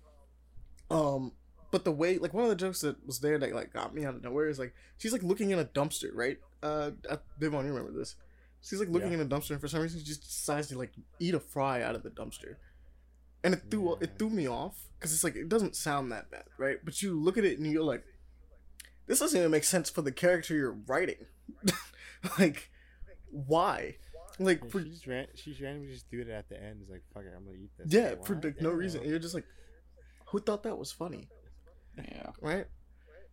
Mhm. 0.89 0.95
um, 0.95 1.31
but 1.71 1.85
the 1.85 1.91
way, 1.93 2.17
like, 2.17 2.33
one 2.33 2.43
of 2.43 2.49
the 2.49 2.55
jokes 2.57 2.81
that 2.81 2.97
was 3.07 3.19
there 3.21 3.37
that 3.39 3.53
like 3.53 3.71
got 3.71 3.95
me 3.95 4.03
out 4.03 4.13
of 4.15 4.21
nowhere 4.21 4.49
is 4.49 4.59
like 4.59 4.73
she's 4.97 5.13
like 5.13 5.23
looking 5.23 5.51
in 5.51 5.59
a 5.59 5.63
dumpster, 5.63 6.09
right? 6.13 6.37
Uh, 6.61 6.91
uh 7.09 7.15
Devon, 7.39 7.65
you 7.65 7.71
remember 7.73 7.97
this? 7.97 8.17
She's 8.61 8.79
like 8.79 8.89
looking 8.89 9.09
Yeah. 9.11 9.21
in 9.21 9.21
a 9.21 9.25
dumpster, 9.25 9.51
and 9.51 9.61
for 9.61 9.67
some 9.67 9.81
reason, 9.81 9.99
she 9.99 10.05
just 10.05 10.21
decides 10.23 10.67
to 10.67 10.77
like 10.77 10.91
eat 11.19 11.33
a 11.33 11.39
fry 11.39 11.81
out 11.81 11.95
of 11.95 12.03
the 12.03 12.09
dumpster, 12.11 12.55
and 13.43 13.53
it 13.55 13.63
threw 13.71 13.95
it 13.95 14.11
threw 14.19 14.29
me 14.29 14.47
off 14.47 14.77
because 14.97 15.13
it's 15.13 15.23
like 15.23 15.35
it 15.35 15.49
doesn't 15.49 15.75
sound 15.75 16.11
that 16.11 16.29
bad, 16.29 16.43
right? 16.57 16.77
But 16.83 17.01
you 17.01 17.19
look 17.19 17.37
at 17.37 17.43
it 17.45 17.57
and 17.57 17.71
you're 17.71 17.83
like, 17.83 18.03
this 19.07 19.19
doesn't 19.19 19.37
even 19.37 19.49
make 19.51 19.63
sense 19.63 19.89
for 19.89 20.01
the 20.03 20.11
character 20.11 20.53
you're 20.55 20.77
writing. 20.87 21.25
like, 22.39 22.69
why? 23.31 23.95
Like 24.39 24.63
Yeah, 24.63 24.69
for 24.69 24.83
she 24.83 24.89
just 24.89 25.07
ran. 25.07 25.27
She 25.35 25.57
randomly 25.61 25.91
just 25.93 26.09
threw 26.09 26.21
it 26.21 26.29
at 26.29 26.49
the 26.49 26.61
end. 26.61 26.79
It's 26.81 26.89
like 26.91 27.03
fuck 27.13 27.23
it, 27.23 27.33
I'm 27.35 27.43
gonna 27.45 27.57
eat 27.57 27.71
this. 27.77 27.87
yeah, 27.91 28.09
Like, 28.11 28.25
for 28.25 28.35
like 28.35 28.61
no 28.61 28.69
Yeah. 28.69 28.75
reason. 28.75 29.03
You're 29.03 29.19
just 29.19 29.33
like, 29.35 29.45
who 30.27 30.39
thought 30.39 30.63
that 30.63 30.77
was 30.77 30.91
funny, 30.91 31.29
Yeah. 31.97 32.31
right? 32.41 32.65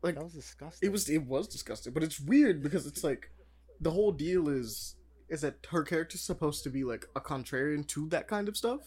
Like 0.03 0.15
That 0.17 0.25
was 0.25 0.33
disgusting. 0.35 0.87
it 0.89 0.93
was 0.93 1.09
it 1.09 1.25
was 1.25 1.49
disgusting 1.49 1.93
but 1.93 2.03
it's 2.05 2.21
weird 2.21 2.63
because 2.63 2.87
it's 2.87 3.03
like 3.03 3.31
the 3.81 3.91
whole 3.91 4.13
deal 4.13 4.49
is 4.49 4.95
is 5.29 5.41
that 5.43 5.67
her 5.71 5.83
character's 5.83 6.21
supposed 6.23 6.63
to 6.65 6.71
be 6.71 6.85
like 6.85 7.07
a 7.17 7.21
contrarian 7.21 7.87
to 7.87 8.09
that 8.09 8.27
kind 8.29 8.49
of 8.49 8.57
stuff 8.57 8.81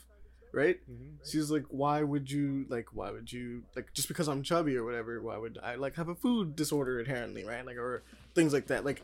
right? 0.54 0.80
Mhm. 0.92 1.18
she's 1.26 1.50
like 1.50 1.64
why 1.70 2.04
would 2.04 2.30
you 2.30 2.66
like 2.68 2.90
why 2.94 3.10
would 3.10 3.32
you 3.32 3.64
like 3.74 3.94
just 3.94 4.10
because 4.10 4.28
i'm 4.28 4.44
chubby 4.44 4.76
or 4.76 4.84
whatever 4.84 5.22
why 5.22 5.38
would 5.38 5.58
i 5.64 5.76
like 5.76 5.96
have 5.96 6.10
a 6.10 6.16
food 6.16 6.56
disorder 6.58 7.00
inherently 7.00 7.46
right? 7.46 7.66
Like 7.66 7.78
or 7.78 8.04
things 8.36 8.52
like 8.52 8.68
that. 8.68 8.84
Like 8.84 9.02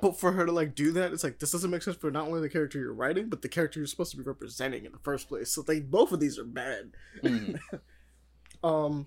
but 0.00 0.18
for 0.18 0.32
her 0.32 0.46
to 0.46 0.50
like 0.52 0.74
do 0.74 0.90
that 0.92 1.12
it's 1.12 1.22
like 1.22 1.38
this 1.38 1.52
doesn't 1.52 1.70
make 1.70 1.82
sense 1.82 1.96
for 1.96 2.10
not 2.10 2.26
only 2.26 2.40
the 2.40 2.48
character 2.48 2.78
you're 2.78 2.92
writing 2.94 3.28
but 3.28 3.42
the 3.42 3.48
character 3.48 3.78
you're 3.78 3.86
supposed 3.86 4.10
to 4.10 4.16
be 4.16 4.22
representing 4.24 4.84
in 4.84 4.90
the 4.92 4.98
first 4.98 5.28
place. 5.28 5.52
So 5.52 5.62
like 5.68 5.90
both 5.90 6.10
of 6.12 6.18
these 6.18 6.38
are 6.38 6.44
bad. 6.44 6.92
Mhm. 7.22 7.58
um, 8.64 9.06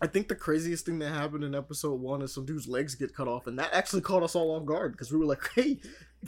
I 0.00 0.06
think 0.06 0.28
the 0.28 0.34
craziest 0.34 0.84
thing 0.84 0.98
that 0.98 1.08
happened 1.10 1.44
in 1.44 1.54
episode 1.54 2.00
one 2.00 2.20
is 2.22 2.34
some 2.34 2.44
dude's 2.44 2.68
legs 2.68 2.94
get 2.94 3.14
cut 3.14 3.28
off, 3.28 3.46
and 3.46 3.58
that 3.58 3.72
actually 3.72 4.02
caught 4.02 4.22
us 4.22 4.34
all 4.34 4.50
off 4.54 4.66
guard 4.66 4.92
because 4.92 5.10
we 5.10 5.18
were 5.18 5.24
like, 5.24 5.48
"Hey, 5.54 5.78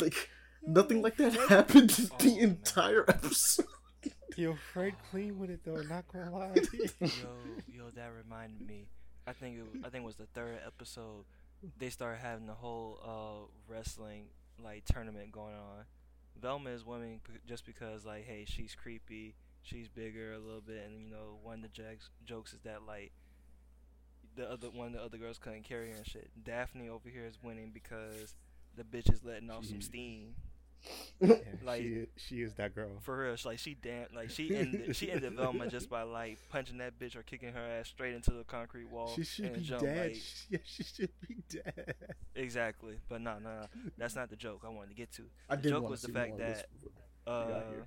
like 0.00 0.30
nothing 0.66 1.02
like 1.02 1.16
that 1.18 1.32
happened 1.48 1.94
Oh, 2.12 2.16
the 2.18 2.30
man. 2.30 2.38
entire 2.38 3.04
episode." 3.08 3.66
Yo, 4.36 4.54
Fred 4.72 4.94
clean 5.10 5.38
with 5.38 5.50
it 5.50 5.60
though. 5.64 5.82
Not 5.82 6.04
gonna 6.12 6.30
lie. 6.30 6.54
yo, 7.00 7.08
yo, 7.66 7.90
that 7.96 8.10
reminded 8.16 8.66
me. 8.66 8.86
I 9.26 9.32
think 9.32 9.56
it, 9.56 9.64
w- 9.64 9.82
I 9.84 9.90
think 9.90 10.04
it 10.04 10.06
was 10.06 10.16
the 10.16 10.26
third 10.26 10.60
episode. 10.64 11.24
They 11.76 11.90
started 11.90 12.18
having 12.20 12.46
the 12.46 12.54
whole 12.54 13.00
uh 13.04 13.50
wrestling 13.72 14.26
like 14.62 14.84
tournament 14.84 15.32
going 15.32 15.54
on, 15.56 15.84
Velma 16.40 16.70
is 16.70 16.84
winning 16.86 17.20
just 17.46 17.66
because 17.66 18.04
like, 18.06 18.24
hey, 18.26 18.44
she's 18.46 18.74
creepy, 18.76 19.34
she's 19.62 19.88
bigger 19.88 20.32
a 20.32 20.38
little 20.38 20.60
bit, 20.60 20.84
and 20.86 21.00
you 21.04 21.10
know, 21.10 21.38
one 21.42 21.56
of 21.56 21.62
the 21.62 21.68
jokes 21.68 22.08
jokes 22.24 22.52
is 22.52 22.60
that 22.60 22.82
like 22.86 23.10
the 24.38 24.50
other 24.50 24.68
one 24.70 24.92
the 24.92 25.02
other 25.02 25.18
girls 25.18 25.38
couldn't 25.38 25.64
carry 25.64 25.90
her 25.90 25.96
and 25.96 26.06
shit. 26.06 26.30
Daphne 26.44 26.88
over 26.88 27.08
here 27.08 27.26
is 27.26 27.38
winning 27.42 27.70
because 27.74 28.34
the 28.76 28.84
bitch 28.84 29.12
is 29.12 29.22
letting 29.24 29.50
off 29.50 29.64
some 29.66 29.82
steam. 29.82 30.34
Yeah, 31.20 31.34
Like- 31.64 31.82
she, 31.82 32.06
she 32.16 32.36
is 32.42 32.54
that 32.54 32.72
girl. 32.72 32.90
For 33.02 33.18
real, 33.18 33.34
she- 33.34 33.48
like 33.48 33.58
she 33.58 33.74
damn, 33.74 34.06
like 34.14 34.30
she 34.30 34.54
ended, 34.56 34.94
she 34.94 35.10
ended 35.10 35.34
Velma 35.34 35.66
just 35.68 35.90
by 35.90 36.02
like 36.02 36.38
punching 36.50 36.78
that 36.78 36.96
bitch 37.00 37.16
or 37.16 37.24
kicking 37.24 37.52
her 37.52 37.60
ass 37.80 37.88
straight 37.88 38.14
into 38.14 38.30
the 38.30 38.44
concrete 38.44 38.88
wall. 38.88 39.12
She 39.16 39.24
should 39.24 39.46
and 39.46 39.54
be 39.56 39.60
jump, 39.62 39.82
dead. 39.82 40.06
like- 40.12 40.14
She- 40.14 40.46
yeah, 40.50 40.58
she 40.64 40.84
should 40.84 41.10
be 41.26 41.36
dead. 41.48 41.94
exactly, 42.36 42.94
but 43.08 43.20
no, 43.20 43.40
no, 43.40 43.50
no, 43.50 43.66
that's 43.98 44.14
not 44.14 44.30
the 44.30 44.36
joke 44.36 44.62
I 44.64 44.68
wanted 44.68 44.90
to 44.90 44.94
get 44.94 45.10
to. 45.14 45.22
The 45.50 45.56
joke 45.68 45.90
was 45.90 46.02
the 46.02 46.12
fact 46.12 46.30
more 46.30 46.40
of 46.40 46.46
this 46.46 46.58
that 46.58 46.72
before 46.72 46.92
we 47.26 47.52
got 47.52 47.62
uh. 47.62 47.84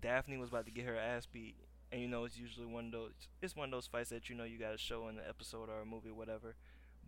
Daphne 0.00 0.36
was 0.36 0.48
about 0.50 0.66
to 0.66 0.72
get 0.72 0.84
her 0.84 0.96
ass 0.96 1.26
beat, 1.26 1.56
and 1.92 2.00
you 2.00 2.08
know 2.08 2.24
it's 2.24 2.38
usually 2.38 2.66
one 2.66 2.86
of 2.86 2.92
those. 2.92 3.12
It's 3.42 3.54
one 3.54 3.66
of 3.66 3.70
those 3.72 3.86
fights 3.86 4.10
that 4.10 4.28
you 4.30 4.34
know 4.34 4.44
you 4.44 4.58
got 4.58 4.72
to 4.72 4.78
show 4.78 5.08
in 5.08 5.16
the 5.16 5.28
episode 5.28 5.68
or 5.68 5.82
a 5.82 5.86
movie, 5.86 6.08
or 6.08 6.14
whatever. 6.14 6.56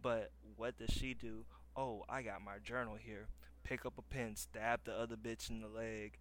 But 0.00 0.30
what 0.56 0.76
does 0.76 0.90
she 0.90 1.14
do? 1.14 1.46
Oh, 1.74 2.04
I 2.08 2.22
got 2.22 2.42
my 2.42 2.58
journal 2.62 2.96
here. 3.00 3.28
Pick 3.64 3.86
up 3.86 3.94
a 3.98 4.02
pen, 4.02 4.36
stab 4.36 4.80
the 4.84 4.92
other 4.92 5.16
bitch 5.16 5.48
in 5.48 5.62
the 5.62 5.68
leg, 5.68 6.18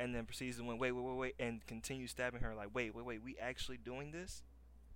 and 0.00 0.14
then 0.14 0.24
proceeds 0.24 0.56
to 0.56 0.64
win. 0.64 0.78
Wait, 0.78 0.92
wait, 0.92 1.04
wait, 1.04 1.16
wait, 1.16 1.34
and 1.38 1.64
continue 1.66 2.06
stabbing 2.06 2.40
her. 2.40 2.54
Like, 2.54 2.74
wait, 2.74 2.94
wait, 2.94 3.04
wait. 3.04 3.22
We 3.22 3.36
actually 3.38 3.76
doing 3.76 4.10
this? 4.10 4.42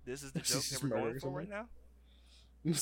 This 0.03 0.23
is 0.23 0.31
the 0.31 0.39
joke 0.41 0.63
that 0.63 0.83
we're 0.83 0.89
going 0.89 1.19
for 1.19 1.29
right 1.29 1.49
now. 1.49 1.67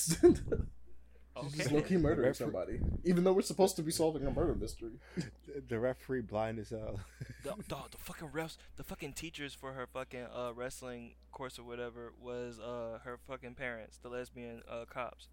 She's 1.37 1.45
Okay. 1.53 1.57
just 1.59 1.71
low-key 1.71 1.97
murdering 1.97 2.27
referee- 2.27 2.33
somebody, 2.45 2.79
even 3.05 3.23
though 3.23 3.31
we're 3.33 3.41
supposed 3.41 3.77
to 3.77 3.81
be 3.83 3.91
solving 3.91 4.25
a 4.27 4.31
murder 4.31 4.53
mystery. 4.53 4.99
The, 5.15 5.61
the 5.69 5.79
referee 5.79 6.21
blind 6.21 6.59
as 6.59 6.69
hell. 6.71 6.99
the, 7.43 7.55
the, 7.69 7.75
the 7.91 7.97
fucking 7.97 8.27
refs, 8.29 8.57
the 8.75 8.83
fucking 8.83 9.13
teachers 9.13 9.53
for 9.53 9.71
her 9.73 9.87
fucking 9.87 10.25
uh 10.33 10.51
wrestling 10.53 11.15
course 11.31 11.57
or 11.57 11.63
whatever 11.63 12.11
was 12.19 12.59
uh 12.59 12.99
her 13.05 13.17
fucking 13.27 13.55
parents, 13.55 13.97
the 14.01 14.09
lesbian 14.09 14.61
uh 14.69 14.83
cops. 14.85 15.29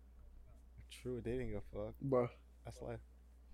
True, 0.91 1.21
they 1.21 1.33
didn't 1.33 1.51
give 1.51 1.63
a 1.73 1.77
fuck. 1.87 1.95
Bruh. 2.05 2.29
That's 2.65 2.81
life. 2.81 3.01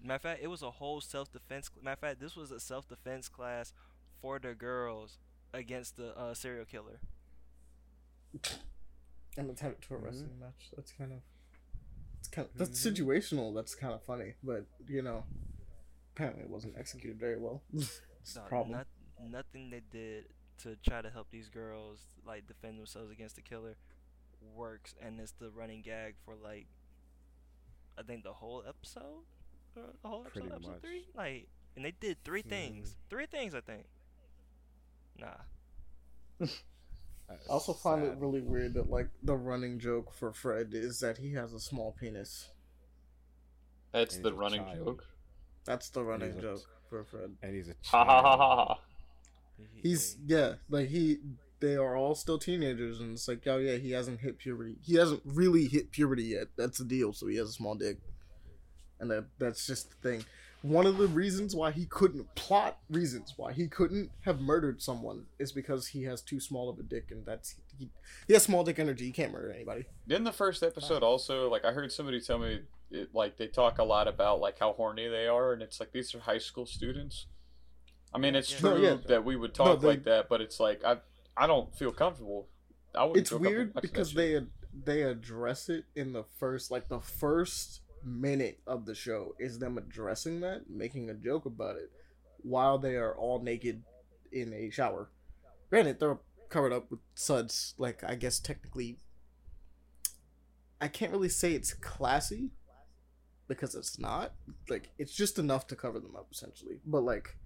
Matter 0.02 0.16
of 0.16 0.22
fact, 0.22 0.40
it 0.42 0.48
was 0.48 0.60
a 0.62 0.70
whole 0.70 1.00
self 1.00 1.32
defense. 1.32 1.70
Matter 1.82 1.92
of 1.94 1.98
fact, 2.00 2.20
this 2.20 2.36
was 2.36 2.50
a 2.50 2.60
self 2.60 2.86
defense 2.86 3.28
class 3.28 3.72
for 4.20 4.38
the 4.38 4.54
girls 4.54 5.18
against 5.54 5.96
the 5.96 6.14
uh, 6.18 6.34
serial 6.34 6.66
killer. 6.66 7.00
and 9.36 9.50
attend 9.50 9.80
to 9.82 9.94
a 9.94 9.98
Mhm. 9.98 10.04
wrestling 10.04 10.38
match. 10.38 10.70
That's 10.76 10.92
kind 10.92 11.12
of, 11.12 11.18
it's 12.24 12.28
kind 12.34 12.48
of 12.48 12.56
that's 12.56 12.80
Mhm. 12.80 12.92
situational. 12.96 13.54
That's 13.54 13.74
kind 13.74 13.92
of 13.92 14.02
funny, 14.02 14.34
but 14.42 14.64
you 14.88 15.02
know, 15.02 15.24
apparently 16.14 16.44
it 16.44 16.48
wasn't 16.50 16.76
executed 16.78 17.18
very 17.18 17.38
well. 17.38 17.62
No, 18.34 18.40
problem. 18.48 18.72
Not, 18.72 18.86
nothing 19.28 19.68
they 19.68 19.82
did 19.90 20.32
to 20.62 20.76
try 20.76 21.02
to 21.02 21.10
help 21.10 21.30
these 21.30 21.50
girls 21.50 21.98
like 22.24 22.46
defend 22.46 22.78
themselves 22.78 23.10
against 23.10 23.36
the 23.36 23.42
killer 23.42 23.76
works, 24.40 24.94
and 24.98 25.20
it's 25.20 25.32
the 25.32 25.50
running 25.50 25.82
gag 25.82 26.14
for 26.24 26.34
like 26.34 26.66
I 27.98 28.02
think 28.02 28.24
the 28.24 28.32
whole 28.32 28.64
episode, 28.66 29.24
or 29.76 29.82
the 30.02 30.08
whole 30.08 30.22
episode, 30.22 30.32
Pretty 30.40 30.54
episode 30.54 30.70
much. 30.72 30.80
three. 30.80 31.06
Like, 31.14 31.48
and 31.76 31.84
they 31.84 31.90
did 31.92 32.24
three 32.24 32.40
things. 32.42 32.96
Three 33.10 33.26
things, 33.26 33.54
I 33.54 33.60
think. 33.60 33.84
Nah. 35.18 35.36
I 37.30 37.34
also 37.48 37.72
find 37.72 38.04
it 38.04 38.16
really 38.18 38.40
weird 38.42 38.74
that 38.74 38.90
like 38.90 39.08
the 39.22 39.34
running 39.36 39.78
joke 39.78 40.12
for 40.12 40.32
Fred 40.32 40.70
is 40.72 41.00
that 41.00 41.18
he 41.18 41.32
has 41.34 41.52
a 41.52 41.60
small 41.60 41.92
penis. 41.98 42.50
That's 43.92 44.18
the 44.18 44.32
running 44.32 44.64
child. 44.64 44.84
joke. 44.84 45.04
That's 45.64 45.88
the 45.90 46.02
running 46.04 46.30
He's 46.34 46.38
a- 46.38 46.42
joke 46.42 46.62
for 46.90 47.04
Fred. 47.04 47.36
and 47.42 47.54
he's 47.54 47.68
a 47.68 47.74
Ha 47.86 48.04
ha 48.04 48.22
ha 48.22 48.36
child. 48.36 48.40
ha 48.40 48.64
ha. 48.66 48.80
He's 49.82 50.16
yeah, 50.26 50.54
like 50.68 50.88
he 50.88 51.18
they 51.60 51.76
are 51.76 51.96
all 51.96 52.14
still 52.14 52.38
teenagers 52.38 53.00
and 53.00 53.12
it's 53.12 53.28
like, 53.28 53.46
oh 53.46 53.56
yeah, 53.58 53.76
he 53.76 53.92
hasn't 53.92 54.20
hit 54.20 54.38
puberty. 54.38 54.76
He 54.82 54.96
hasn't 54.96 55.22
really 55.24 55.66
hit 55.66 55.90
puberty 55.92 56.24
yet. 56.24 56.48
That's 56.56 56.78
the 56.78 56.84
deal, 56.84 57.12
so 57.12 57.26
he 57.28 57.36
has 57.36 57.48
a 57.48 57.52
small 57.52 57.74
dick. 57.74 57.98
And 59.00 59.10
that 59.10 59.26
that's 59.38 59.66
just 59.66 59.90
the 59.90 60.08
thing. 60.08 60.24
One 60.64 60.86
of 60.86 60.96
the 60.96 61.08
reasons 61.08 61.54
why 61.54 61.72
he 61.72 61.84
couldn't 61.84 62.34
plot 62.36 62.78
reasons 62.88 63.34
why 63.36 63.52
he 63.52 63.68
couldn't 63.68 64.10
have 64.22 64.40
murdered 64.40 64.80
someone 64.80 65.26
is 65.38 65.52
because 65.52 65.88
he 65.88 66.04
has 66.04 66.22
too 66.22 66.40
small 66.40 66.70
of 66.70 66.78
a 66.78 66.82
dick 66.82 67.08
and 67.10 67.26
that's 67.26 67.56
he, 67.78 67.90
he 68.26 68.32
has 68.32 68.44
small 68.44 68.64
dick 68.64 68.78
energy. 68.78 69.04
He 69.04 69.12
can't 69.12 69.30
murder 69.30 69.52
anybody. 69.52 69.84
Didn't 70.08 70.24
the 70.24 70.32
first 70.32 70.62
episode 70.62 71.02
also 71.02 71.50
like 71.50 71.66
I 71.66 71.72
heard 71.72 71.92
somebody 71.92 72.18
tell 72.18 72.38
me 72.38 72.60
it, 72.90 73.10
like 73.14 73.36
they 73.36 73.46
talk 73.46 73.78
a 73.78 73.84
lot 73.84 74.08
about 74.08 74.40
like 74.40 74.58
how 74.58 74.72
horny 74.72 75.06
they 75.06 75.26
are 75.26 75.52
and 75.52 75.60
it's 75.60 75.80
like 75.80 75.92
these 75.92 76.14
are 76.14 76.20
high 76.20 76.38
school 76.38 76.64
students. 76.64 77.26
I 78.14 78.18
mean, 78.18 78.34
it's 78.34 78.50
Yeah. 78.50 78.58
true 78.60 78.70
No, 78.70 78.76
yeah. 78.76 78.96
that 79.08 79.22
we 79.24 79.36
would 79.36 79.52
talk 79.52 79.80
they- 79.80 79.86
like 79.86 80.04
that, 80.04 80.30
but 80.30 80.40
it's 80.40 80.58
like 80.58 80.82
I 80.82 80.96
I 81.36 81.46
don't 81.46 81.76
feel 81.76 81.92
comfortable. 81.92 82.48
I 82.94 83.02
wouldn't 83.04 83.18
it's 83.18 83.28
feel 83.30 83.38
weird 83.40 83.74
watching 83.74 83.90
because 83.90 84.14
they 84.14 84.36
ad- 84.36 84.48
they 84.72 85.02
address 85.02 85.68
it 85.68 85.84
in 85.94 86.14
the 86.14 86.24
first 86.38 86.70
like 86.70 86.88
the 86.88 87.00
first 87.00 87.82
minute 88.04 88.60
of 88.66 88.86
the 88.86 88.94
show 88.94 89.34
is 89.38 89.58
them 89.58 89.78
addressing 89.78 90.40
that 90.40 90.68
making 90.68 91.10
a 91.10 91.14
joke 91.14 91.46
about 91.46 91.76
it 91.76 91.90
while 92.42 92.78
they 92.78 92.96
are 92.96 93.14
all 93.14 93.40
naked 93.40 93.82
in 94.32 94.52
a 94.52 94.70
shower. 94.70 95.10
Granted 95.70 96.00
they're 96.00 96.18
covered 96.50 96.72
up 96.72 96.88
with 96.88 97.00
suds 97.14 97.74
like 97.78 98.04
i 98.04 98.14
guess 98.14 98.38
technically 98.38 98.98
i 100.80 100.86
can't 100.86 101.10
really 101.10 101.28
say 101.28 101.52
it's 101.52 101.72
classy 101.74 102.52
because 103.48 103.74
it's 103.74 103.98
not. 103.98 104.34
Like 104.68 104.90
it's 104.98 105.12
just 105.12 105.38
enough 105.38 105.66
to 105.68 105.76
cover 105.76 106.00
them 106.00 106.16
up 106.16 106.28
essentially. 106.32 106.80
But 106.86 107.02
like 107.02 107.36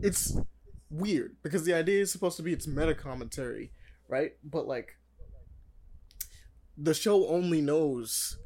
it's 0.00 0.36
weird 0.90 1.36
because 1.42 1.64
the 1.64 1.74
idea 1.74 2.00
is 2.00 2.12
supposed 2.12 2.36
to 2.36 2.42
be 2.42 2.52
it's 2.52 2.66
meta 2.66 2.94
commentary 2.94 3.72
right? 4.08 4.32
But 4.44 4.66
like 4.66 4.96
the 6.76 6.94
show 6.94 7.26
only 7.28 7.60
knows 7.60 8.38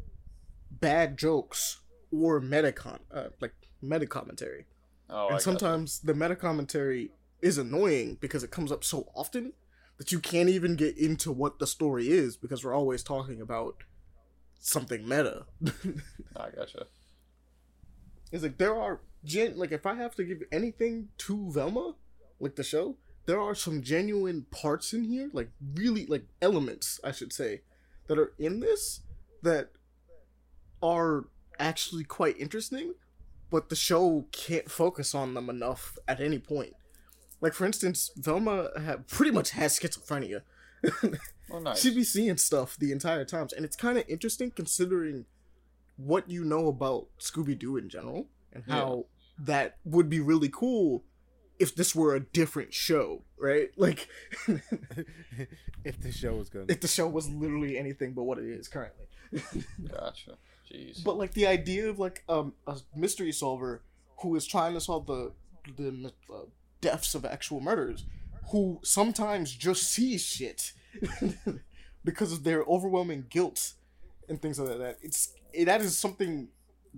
bad 0.80 1.16
jokes 1.16 1.80
or 2.10 2.40
meta 2.40 2.72
con 2.72 3.00
uh, 3.12 3.28
like 3.40 3.54
meta 3.82 4.06
commentary. 4.06 4.66
Oh, 5.10 5.28
and 5.28 5.40
sometimes 5.40 6.00
the 6.00 6.14
meta 6.14 6.36
commentary 6.36 7.10
is 7.40 7.58
annoying 7.58 8.18
because 8.20 8.42
it 8.42 8.50
comes 8.50 8.72
up 8.72 8.84
so 8.84 9.08
often 9.14 9.52
that 9.96 10.12
you 10.12 10.20
can't 10.20 10.48
even 10.48 10.76
get 10.76 10.96
into 10.96 11.32
what 11.32 11.58
the 11.58 11.66
story 11.66 12.08
is 12.08 12.36
because 12.36 12.64
we're 12.64 12.74
always 12.74 13.02
talking 13.02 13.40
about 13.40 13.82
something 14.60 15.06
meta. 15.08 15.46
I 16.36 16.50
gotcha. 16.54 16.86
It's 18.30 18.42
like 18.42 18.58
there 18.58 18.74
are 18.74 19.00
gen 19.24 19.56
like 19.56 19.72
if 19.72 19.86
I 19.86 19.94
have 19.94 20.14
to 20.16 20.24
give 20.24 20.42
anything 20.52 21.08
to 21.18 21.50
Velma, 21.50 21.94
like 22.38 22.56
the 22.56 22.62
show, 22.64 22.96
there 23.26 23.40
are 23.40 23.54
some 23.54 23.82
genuine 23.82 24.46
parts 24.50 24.92
in 24.92 25.04
here, 25.04 25.30
like 25.32 25.50
really 25.74 26.06
like 26.06 26.26
elements, 26.40 27.00
I 27.02 27.12
should 27.12 27.32
say, 27.32 27.62
that 28.06 28.18
are 28.18 28.32
in 28.38 28.60
this 28.60 29.00
that 29.42 29.70
are 30.82 31.24
actually 31.58 32.04
quite 32.04 32.38
interesting, 32.38 32.94
but 33.50 33.68
the 33.68 33.76
show 33.76 34.26
can't 34.32 34.70
focus 34.70 35.14
on 35.14 35.34
them 35.34 35.48
enough 35.50 35.96
at 36.06 36.20
any 36.20 36.38
point. 36.38 36.74
Like 37.40 37.54
for 37.54 37.64
instance, 37.66 38.10
Velma 38.16 38.70
ha- 38.76 38.96
pretty 39.08 39.30
much 39.32 39.50
has 39.50 39.78
schizophrenia. 39.78 40.42
Well, 41.50 41.62
nice. 41.62 41.80
She'd 41.80 41.94
be 41.94 42.04
seeing 42.04 42.36
stuff 42.36 42.76
the 42.76 42.92
entire 42.92 43.24
times, 43.24 43.54
and 43.54 43.64
it's 43.64 43.74
kind 43.74 43.96
of 43.96 44.04
interesting 44.06 44.50
considering 44.50 45.24
what 45.96 46.28
you 46.28 46.44
know 46.44 46.68
about 46.68 47.06
Scooby 47.18 47.58
Doo 47.58 47.78
in 47.78 47.88
general 47.88 48.28
and 48.52 48.64
how 48.68 49.06
that 49.38 49.76
would 49.82 50.10
be 50.10 50.20
really 50.20 50.50
cool 50.50 51.04
if 51.58 51.74
this 51.74 51.94
were 51.94 52.14
a 52.14 52.20
different 52.20 52.74
show, 52.74 53.22
right? 53.40 53.70
Like 53.78 54.08
if 55.84 56.00
the 56.00 56.12
show 56.12 56.34
was 56.34 56.50
good. 56.50 56.70
if 56.70 56.80
the 56.82 56.88
show 56.88 57.08
was 57.08 57.28
literally 57.30 57.78
anything 57.78 58.12
but 58.12 58.24
what 58.24 58.36
it 58.38 58.44
is 58.44 58.68
currently. 58.68 59.06
Gotcha. 59.90 60.36
Jeez. 60.70 61.02
But 61.02 61.16
like 61.16 61.32
the 61.34 61.46
idea 61.46 61.88
of 61.88 61.98
like 61.98 62.24
um, 62.28 62.52
a 62.66 62.76
mystery 62.94 63.32
solver 63.32 63.82
who 64.20 64.34
is 64.36 64.46
trying 64.46 64.74
to 64.74 64.80
solve 64.80 65.06
the 65.06 65.32
the 65.76 66.12
uh, 66.32 66.40
deaths 66.80 67.14
of 67.14 67.24
actual 67.24 67.60
murders, 67.60 68.04
who 68.50 68.80
sometimes 68.82 69.52
just 69.52 69.90
sees 69.90 70.24
shit 70.24 70.72
because 72.04 72.32
of 72.32 72.44
their 72.44 72.62
overwhelming 72.64 73.26
guilt 73.28 73.74
and 74.28 74.40
things 74.40 74.58
like 74.58 74.78
that. 74.78 74.98
It's 75.02 75.34
it, 75.52 75.66
that 75.66 75.80
is 75.80 75.96
something 75.96 76.48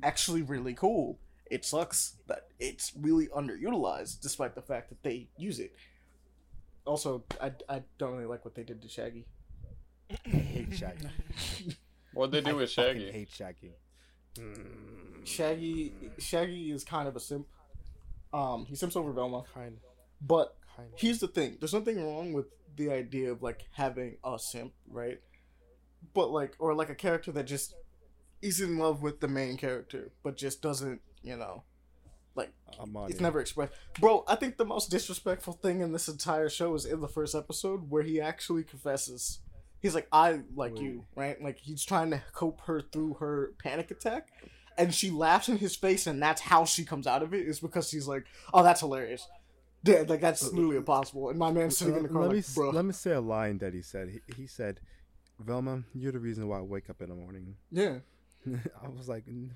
actually 0.02 0.42
really 0.42 0.74
cool. 0.74 1.18
It 1.50 1.64
sucks 1.64 2.16
that 2.28 2.48
it's 2.60 2.92
really 2.98 3.26
underutilized, 3.28 4.20
despite 4.20 4.54
the 4.54 4.62
fact 4.62 4.88
that 4.90 5.02
they 5.02 5.28
use 5.36 5.58
it. 5.58 5.74
Also, 6.86 7.24
I, 7.40 7.52
I 7.68 7.82
don't 7.98 8.12
really 8.12 8.26
like 8.26 8.44
what 8.44 8.54
they 8.54 8.62
did 8.62 8.82
to 8.82 8.88
Shaggy. 8.88 9.26
I 10.26 10.28
hate 10.30 10.74
Shaggy. 10.74 11.08
What'd 12.14 12.32
they 12.32 12.40
do 12.40 12.50
I 12.50 12.52
with 12.54 12.72
fucking 12.72 13.00
Shaggy? 13.00 13.12
hate 13.12 13.30
Shaggy. 13.30 13.72
Mm, 14.36 15.26
Shaggy 15.26 15.94
Shaggy 16.18 16.70
is 16.70 16.84
kind 16.84 17.08
of 17.08 17.16
a 17.16 17.20
simp. 17.20 17.46
Um, 18.32 18.64
he 18.66 18.76
simps 18.76 18.94
over 18.96 19.12
Velma, 19.12 19.42
kind, 19.52 19.78
but 20.20 20.56
kind. 20.76 20.88
here's 20.96 21.18
the 21.18 21.26
thing 21.28 21.56
there's 21.58 21.74
nothing 21.74 22.02
wrong 22.02 22.32
with 22.32 22.46
the 22.76 22.90
idea 22.92 23.32
of 23.32 23.42
like 23.42 23.64
having 23.72 24.16
a 24.24 24.38
simp 24.38 24.72
right 24.88 25.20
but 26.14 26.30
like 26.30 26.54
or 26.60 26.72
like 26.72 26.88
a 26.90 26.94
character 26.94 27.32
that 27.32 27.42
just 27.44 27.74
is 28.40 28.60
in 28.60 28.78
love 28.78 29.02
with 29.02 29.18
the 29.20 29.26
main 29.26 29.56
character 29.56 30.12
but 30.22 30.36
just 30.36 30.62
doesn't 30.62 31.00
you 31.22 31.36
know 31.36 31.64
Like 32.36 32.52
I'm 32.78 32.96
on 32.96 33.10
it's 33.10 33.18
it. 33.18 33.22
never 33.22 33.40
expressed. 33.40 33.72
Bro, 34.00 34.24
I 34.28 34.36
think 34.36 34.56
the 34.56 34.64
most 34.64 34.90
disrespectful 34.92 35.54
thing 35.54 35.80
in 35.80 35.92
this 35.92 36.06
entire 36.06 36.48
show 36.48 36.72
is 36.76 36.84
in 36.86 37.00
the 37.00 37.08
first 37.08 37.34
episode 37.34 37.90
where 37.90 38.04
he 38.04 38.20
actually 38.20 38.62
confesses. 38.62 39.40
He's 39.80 39.94
like, 39.94 40.08
I 40.12 40.40
like 40.54 40.74
Wait. 40.74 40.82
you, 40.82 41.04
right? 41.16 41.42
Like 41.42 41.58
he's 41.58 41.84
trying 41.84 42.10
to 42.10 42.22
cope 42.32 42.60
her 42.62 42.80
through 42.80 43.14
her 43.14 43.52
panic 43.62 43.90
attack. 43.90 44.28
And 44.78 44.94
she 44.94 45.10
laughs 45.10 45.48
in 45.48 45.58
his 45.58 45.76
face, 45.76 46.06
and 46.06 46.22
that's 46.22 46.40
how 46.40 46.64
she 46.64 46.84
comes 46.84 47.06
out 47.06 47.22
of 47.22 47.34
it. 47.34 47.46
Is 47.46 47.60
because 47.60 47.88
she's 47.90 48.06
like, 48.06 48.24
"Oh, 48.54 48.62
that's 48.62 48.80
hilarious." 48.80 49.26
Yeah, 49.82 50.04
like 50.06 50.20
that's 50.20 50.46
uh, 50.46 50.50
literally 50.50 50.76
impossible. 50.76 51.28
And 51.30 51.38
my 51.38 51.50
man's 51.52 51.74
uh, 51.74 51.84
sitting 51.84 51.96
in 51.96 52.02
the 52.04 52.08
car 52.08 52.22
let 52.22 52.30
me 52.30 52.36
like, 52.36 52.54
"Bro, 52.54 52.70
let 52.70 52.84
me 52.84 52.92
say 52.92 53.12
a 53.12 53.20
line 53.20 53.58
that 53.58 53.74
he 53.74 53.82
said. 53.82 54.08
He, 54.10 54.20
he 54.42 54.46
said, 54.46 54.80
"Velma, 55.38 55.82
you're 55.94 56.12
the 56.12 56.18
reason 56.18 56.48
why 56.48 56.58
I 56.58 56.62
wake 56.62 56.88
up 56.88 57.02
in 57.02 57.08
the 57.08 57.14
morning." 57.14 57.56
yeah." 57.70 57.96
I 58.82 58.88
was 58.88 59.06
like, 59.06 59.24
"N- 59.28 59.52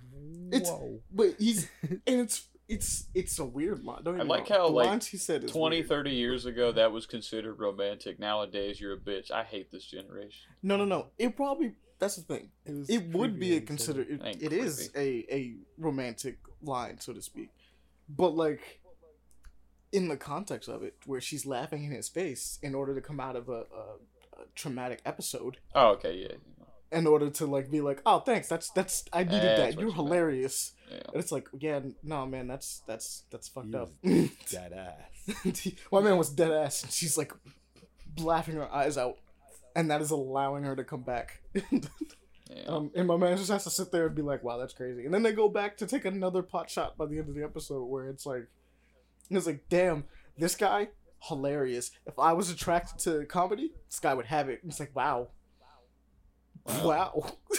It's- 0.53 0.71
"Whoa!" 0.71 1.01
But 1.11 1.37
he's 1.39 1.69
and 1.83 2.21
it's 2.21 2.47
it's 2.69 3.07
it's 3.15 3.39
a 3.39 3.45
weird 3.45 3.85
line. 3.85 4.03
Don't 4.05 4.21
I 4.21 4.25
like 4.25 4.49
wrong. 4.51 4.59
how, 4.59 4.67
the 4.69 4.73
like, 4.73 4.87
lines 4.87 5.07
he 5.07 5.17
said 5.19 5.45
is 5.45 5.51
20, 5.51 5.77
weird. 5.77 5.89
30 5.89 6.11
years 6.11 6.47
ago, 6.47 6.73
that 6.73 6.93
was 6.93 7.07
considered 7.07 7.59
romantic. 7.59 8.19
Nowadays, 8.19 8.81
you're 8.81 8.95
a 8.95 8.99
bitch. 8.99 9.31
I 9.31 9.45
hate 9.45 9.71
this 9.71 9.85
generation. 9.85 10.51
No, 10.63 10.77
no, 10.77 10.85
no. 10.85 11.09
It 11.19 11.37
probably 11.37 11.75
that's 11.99 12.17
the 12.17 12.23
thing. 12.23 12.49
It, 12.65 12.73
was 12.73 12.91
It 12.91 13.09
would 13.11 13.39
be 13.39 13.57
a 13.57 13.61
considered. 13.61 14.09
it. 14.09 14.15
It, 14.15 14.23
Ain't 14.25 14.43
it 14.43 14.53
is 14.53 14.91
a 14.97 15.25
a 15.31 15.55
romantic 15.79 16.39
line, 16.63 16.99
so 17.01 17.13
to 17.13 17.23
speak. 17.23 17.51
But 18.09 18.35
like 18.35 18.81
in 19.93 20.09
the 20.09 20.17
context 20.17 20.69
of 20.69 20.83
it, 20.83 20.95
where 21.07 21.21
she's 21.21 21.47
laughing 21.47 21.85
in 21.85 21.93
his 21.93 22.09
face 22.09 22.59
in 22.63 22.75
order 22.75 22.95
to 22.95 23.01
come 23.01 23.21
out 23.21 23.37
of 23.37 23.49
a, 23.49 23.53
a, 23.53 24.41
a 24.41 24.45
traumatic 24.57 25.01
episode, 25.07 25.59
Oh, 25.75 25.91
okay, 25.93 26.15
yeah. 26.17 26.35
In 26.95 27.07
order 27.07 27.29
to 27.29 27.47
like 27.47 27.71
be 27.71 27.81
like, 27.81 28.01
oh, 28.07 28.21
thanks, 28.21 28.49
that's 28.49 28.71
that's 28.71 29.05
I 29.13 29.25
needed 29.25 29.59
that. 29.59 29.79
You're 29.79 29.93
hilarious. 29.93 30.73
Yeah. 30.91 31.01
And 31.13 31.17
it's 31.17 31.33
like, 31.33 31.49
yeah, 31.59 31.81
no, 32.03 32.27
man, 32.27 32.47
that's 32.47 32.83
that's 32.87 33.25
that's 33.31 33.49
fucked 33.49 33.69
He 33.69 33.77
up. 33.77 33.91
Dead 34.51 34.73
ass. 34.73 35.73
My 35.93 36.01
man 36.01 36.19
was 36.19 36.31
dead 36.31 36.53
ass, 36.53 36.83
and 36.83 36.93
she's 36.93 37.17
like 37.17 37.33
laughing 38.19 38.57
her 38.57 38.73
eyes 38.73 38.99
out, 38.99 39.17
and 39.75 39.91
that 39.91 40.03
is 40.03 40.11
allowing 40.11 40.65
her 40.65 40.77
to 40.77 40.85
come 40.85 41.03
back. 41.03 41.41
yeah. 41.55 41.81
um, 42.69 42.91
and 42.95 43.09
my 43.09 43.17
man 43.17 43.37
just 43.37 43.51
has 43.51 43.65
to 43.65 43.71
sit 43.71 43.91
there 43.91 44.07
and 44.07 44.15
be 44.15 44.23
like, 44.23 44.45
"Wow, 44.45 44.59
that's 44.59 44.75
crazy." 44.75 45.05
And 45.05 45.15
then 45.15 45.23
they 45.23 45.33
go 45.33 45.49
back 45.49 45.79
to 45.79 45.87
take 45.87 46.05
another 46.05 46.43
pot 46.43 46.69
shot 46.69 46.97
by 46.97 47.07
the 47.07 47.19
end 47.19 47.29
of 47.29 47.35
the 47.35 47.43
episode, 47.43 47.85
where 47.85 48.09
it's 48.09 48.27
like, 48.27 48.49
it's 49.31 49.47
like, 49.47 49.65
"Damn, 49.69 50.05
this 50.37 50.55
guy 50.57 50.89
hilarious. 51.23 51.91
If 52.07 52.19
I 52.19 52.35
was 52.35 52.51
attracted 52.51 52.99
to 53.01 53.25
comedy, 53.25 53.73
this 53.89 54.01
guy 54.01 54.13
would 54.13 54.27
have 54.27 54.51
it." 54.51 54.61
It's 54.65 54.79
like, 54.79 54.95
"Wow, 54.95 55.29
wow." 56.67 57.33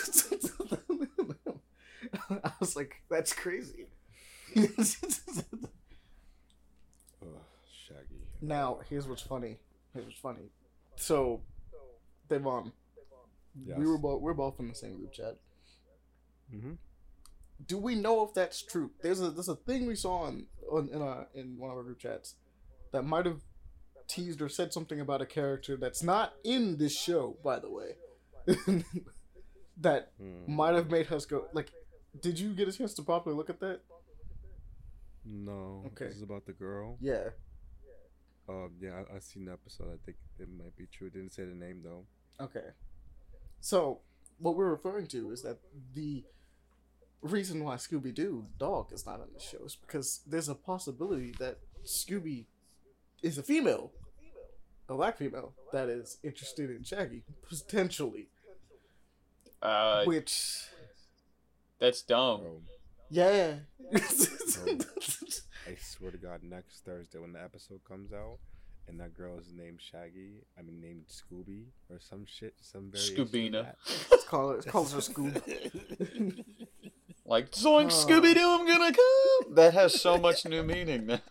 I 2.44 2.52
was 2.60 2.76
like, 2.76 3.02
"That's 3.10 3.34
crazy." 3.34 3.88
Ugh, 4.56 4.68
Shaggy. 7.88 8.22
Now, 8.42 8.80
here's 8.90 9.08
what's 9.08 9.22
funny. 9.22 9.58
Here's 9.94 10.06
what's 10.06 10.20
funny. 10.20 10.50
So, 10.96 11.42
Devon, 12.30 12.72
Yes. 13.66 13.78
we 13.78 13.86
were 13.86 13.98
both 13.98 14.22
we're 14.22 14.34
both 14.34 14.60
in 14.60 14.68
the 14.68 14.76
same 14.76 14.98
group 14.98 15.14
chat. 15.14 15.38
Mm-hmm. 16.54 16.74
Do 17.66 17.78
we 17.78 17.96
know 17.96 18.24
if 18.26 18.34
that's 18.34 18.62
true? 18.62 18.92
There's 19.02 19.22
a 19.22 19.30
there's 19.32 19.48
a 19.50 19.56
thing 19.56 19.86
we 19.88 19.96
saw 19.96 20.24
on, 20.24 20.48
on 20.70 20.90
in 20.92 21.02
a 21.02 21.28
in 21.34 21.58
one 21.58 21.72
of 21.72 21.78
our 21.78 21.84
group 21.84 22.00
chats 22.00 22.36
that 22.92 23.04
might 23.04 23.26
have 23.26 23.42
teased 24.08 24.42
or 24.42 24.50
said 24.50 24.72
something 24.74 25.00
about 25.00 25.22
a 25.22 25.26
character 25.26 25.78
that's 25.78 26.04
not 26.04 26.34
in 26.44 26.78
this 26.78 26.98
show, 26.98 27.38
by 27.44 27.60
the 27.60 27.70
way. 27.72 27.96
that 29.78 30.12
Mm. 30.22 30.48
might 30.48 30.76
have 30.76 30.90
made 30.90 31.12
us 31.12 31.26
go 31.26 31.48
like. 31.54 31.72
Did 32.22 32.40
you 32.40 32.54
get 32.54 32.68
a 32.68 32.72
chance 32.72 32.94
to 32.94 33.02
properly 33.02 33.36
look 33.36 33.50
at 33.50 33.60
that? 33.60 33.82
No. 35.26 35.84
Okay. 35.88 36.06
This 36.08 36.16
is 36.18 36.22
about 36.22 36.46
the 36.46 36.54
girl. 36.54 36.98
Yeah. 37.02 37.30
Um. 38.48 38.72
Yeah, 38.80 39.02
I, 39.12 39.16
I 39.16 39.20
seen 39.20 39.46
the 39.46 39.52
episode. 39.54 39.88
I 39.94 39.98
think 40.06 40.18
it 40.40 40.48
might 40.58 40.76
be 40.78 40.86
true. 40.92 41.08
It 41.08 41.14
didn't 41.14 41.34
say 41.34 41.44
the 41.46 41.56
name 41.56 41.82
though. 41.84 42.06
Okay. 42.40 42.68
So, 43.60 44.02
what 44.38 44.56
we're 44.56 44.70
referring 44.70 45.08
to 45.08 45.32
is 45.32 45.42
that 45.42 45.58
the 45.94 46.24
reason 47.22 47.64
why 47.64 47.76
Scooby 47.76 48.14
Doo, 48.14 48.46
dog, 48.60 48.94
is 48.94 49.06
not 49.06 49.20
on 49.20 49.28
the 49.34 49.40
show 49.40 49.66
is 49.66 49.76
because 49.76 50.22
there's 50.28 50.48
a 50.50 50.54
possibility 50.56 51.34
that 51.40 51.58
Scooby 51.84 52.46
is 53.24 53.38
a 53.40 53.44
female, 53.44 53.92
a 54.88 54.94
black 54.94 55.18
female, 55.18 55.54
that 55.74 55.90
is 55.90 56.18
interested 56.24 56.70
in 56.70 56.84
Shaggy, 56.84 57.24
potentially. 57.50 58.30
Uh, 59.62 60.04
Which, 60.06 60.62
that's 61.80 62.02
dumb. 62.02 62.42
Bro, 62.42 62.62
yeah. 63.10 63.54
I 63.96 65.76
swear 65.80 66.12
to 66.12 66.18
God, 66.18 66.42
next 66.44 66.86
Thursday 66.86 67.18
when 67.20 67.34
the 67.34 67.42
episode 67.42 67.82
comes 67.88 68.14
out, 68.14 68.38
and 68.88 69.00
that 69.00 69.16
girl 69.16 69.40
is 69.40 69.52
named 69.52 69.80
Shaggy, 69.82 70.44
I 70.58 70.62
mean 70.62 70.80
named 70.80 71.06
Scooby 71.08 71.64
or 71.90 72.00
some 72.00 72.26
shit, 72.26 72.54
some 72.62 72.92
variation 72.92 73.26
Scoobina. 73.26 73.64
that. 73.64 73.78
Let's 74.12 74.24
call 74.26 74.52
it, 74.52 74.54
let's 74.56 74.68
call 74.68 74.86
her 74.86 75.00
Scoob. 75.00 76.44
Like, 77.28 77.50
zoink, 77.54 77.86
Oh. 77.86 77.88
Scooby 77.88 78.36
Doo, 78.36 78.48
I'm 78.60 78.68
gonna 78.68 78.94
come! 78.94 79.56
That 79.56 79.74
has 79.74 80.00
so 80.00 80.16
much 80.20 80.46
new 80.46 80.62
meaning 80.62 81.06
now. 81.08 81.22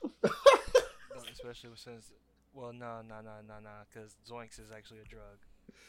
Especially 1.33 1.70
since, 1.77 2.07
well, 2.53 2.72
no, 2.72 3.01
no, 3.09 3.20
no, 3.20 3.35
no, 3.47 3.61
no, 3.62 3.70
because 3.93 4.16
Zoinks 4.29 4.59
is 4.59 4.72
actually 4.77 4.99
a 5.01 5.05
drug. 5.09 5.39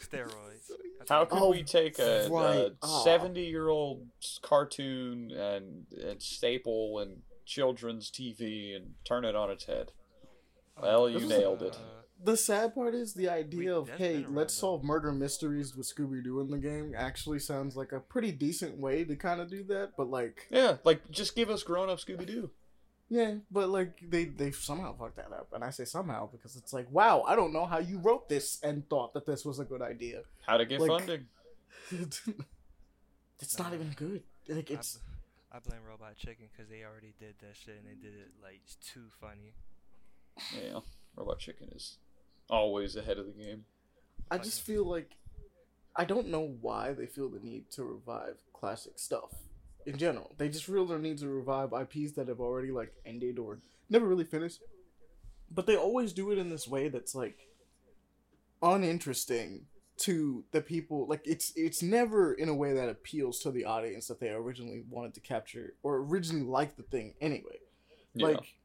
Steroids. 0.01 0.69
How 1.09 1.19
what- 1.21 1.29
could 1.29 1.39
Oh, 1.41 1.51
we 1.51 1.63
take 1.63 1.99
a, 1.99 2.27
right. 2.29 2.71
Ah. 2.81 3.03
70 3.03 3.41
year 3.45 3.69
old 3.69 4.07
cartoon 4.41 5.31
and, 5.31 5.85
and 6.03 6.21
staple 6.21 6.99
and 6.99 7.21
children's 7.45 8.09
TV 8.11 8.75
and 8.75 8.93
turn 9.05 9.25
it 9.25 9.35
on 9.35 9.51
its 9.51 9.65
head? 9.65 9.91
Well, 10.81 11.07
you 11.09 11.19
This 11.19 11.23
is, 11.23 11.29
nailed 11.29 11.61
it. 11.63 11.75
Uh, 11.75 12.01
The 12.23 12.35
sad 12.37 12.73
part 12.75 12.95
is 12.95 13.13
the 13.13 13.29
idea 13.29 13.59
We- 13.59 13.69
of 13.69 13.89
hey, 13.89 14.25
let's 14.27 14.53
solve 14.53 14.83
murder 14.83 15.11
mysteries 15.11 15.75
with 15.75 15.87
Scooby 15.93 16.23
Doo 16.23 16.39
in 16.41 16.49
the 16.49 16.57
game 16.57 16.93
actually 16.97 17.39
sounds 17.39 17.75
like 17.75 17.91
a 17.91 17.99
pretty 17.99 18.31
decent 18.31 18.77
way 18.77 19.03
to 19.05 19.15
kind 19.15 19.39
of 19.41 19.49
do 19.49 19.63
that, 19.65 19.91
but 19.97 20.09
like 20.09 20.47
Yeah, 20.49 20.77
like, 20.83 21.09
just 21.11 21.35
give 21.35 21.49
us 21.49 21.63
grown 21.63 21.89
up 21.89 21.99
Scooby 21.99 22.25
Doo. 22.25 22.51
Yeah, 23.09 23.35
but 23.51 23.69
like 23.69 23.99
they 24.09 24.25
they 24.25 24.51
somehow 24.51 24.95
fucked 24.97 25.17
that 25.17 25.31
up, 25.31 25.49
and 25.53 25.63
I 25.63 25.69
say 25.69 25.85
somehow 25.85 26.29
because 26.31 26.55
it's 26.55 26.73
like 26.73 26.87
wow, 26.91 27.23
I 27.27 27.35
don't 27.35 27.53
know 27.53 27.65
how 27.65 27.79
you 27.79 27.99
wrote 27.99 28.29
this 28.29 28.59
and 28.63 28.87
thought 28.89 29.13
that 29.13 29.25
this 29.25 29.45
was 29.45 29.59
a 29.59 29.65
good 29.65 29.81
idea. 29.81 30.21
How 30.45 30.57
to 30.57 30.65
get 30.65 30.79
Like- 30.81 30.99
funding. 30.99 31.25
it's 33.39 33.59
not 33.59 33.73
even 33.73 33.93
good. 33.95 34.23
Like 34.47 34.71
I, 34.71 34.75
it's 34.75 34.99
I 35.51 35.59
blame 35.59 35.81
Robot 35.87 36.17
Chicken 36.17 36.47
because 36.51 36.69
they 36.69 36.83
already 36.83 37.13
did 37.19 37.35
that 37.41 37.55
shit 37.55 37.75
and 37.77 37.85
they 37.87 38.01
did 38.01 38.13
it 38.17 38.31
like 38.41 38.61
too 38.83 39.05
funny. 39.21 39.53
Yeah, 40.53 40.79
Robot 41.15 41.39
Chicken 41.39 41.69
is 41.75 41.97
always 42.49 42.95
ahead 42.95 43.17
of 43.17 43.25
the 43.25 43.31
game. 43.31 43.65
I 44.31 44.37
just 44.37 44.61
feel 44.61 44.83
like 44.85 45.11
I 45.95 46.05
don't 46.05 46.27
know 46.29 46.55
why 46.61 46.93
they 46.93 47.05
feel 47.05 47.29
the 47.29 47.39
need 47.39 47.69
to 47.71 47.83
revive 47.83 48.37
classic 48.53 48.93
stuff 48.97 49.31
in 49.85 49.97
general. 49.97 50.31
They 50.37 50.49
just 50.49 50.65
feel 50.65 50.85
the 50.85 50.97
need 50.97 51.19
to 51.19 51.27
revive 51.27 51.73
IPs 51.73 52.13
that 52.13 52.27
have 52.27 52.39
already 52.39 52.71
like 52.71 52.93
ended 53.05 53.39
or 53.39 53.59
never 53.89 54.07
really 54.07 54.23
finished. 54.23 54.59
But 55.51 55.67
they 55.67 55.75
always 55.75 56.13
do 56.13 56.31
it 56.31 56.37
in 56.37 56.49
this 56.49 56.67
way 56.67 56.89
that's 56.89 57.13
like 57.15 57.37
uninteresting 58.61 59.65
to 59.97 60.43
the 60.51 60.61
people. 60.61 61.07
Like 61.07 61.21
it's 61.25 61.53
it's 61.55 61.81
never 61.81 62.33
in 62.33 62.49
a 62.49 62.55
way 62.55 62.73
that 62.73 62.89
appeals 62.89 63.39
to 63.39 63.51
the 63.51 63.65
audience 63.65 64.07
that 64.07 64.19
they 64.19 64.29
originally 64.29 64.83
wanted 64.89 65.13
to 65.15 65.19
capture 65.19 65.73
or 65.83 65.97
originally 65.97 66.45
liked 66.45 66.77
the 66.77 66.83
thing 66.83 67.13
anyway. 67.21 67.59
Yeah. 68.13 68.27
Like 68.27 68.55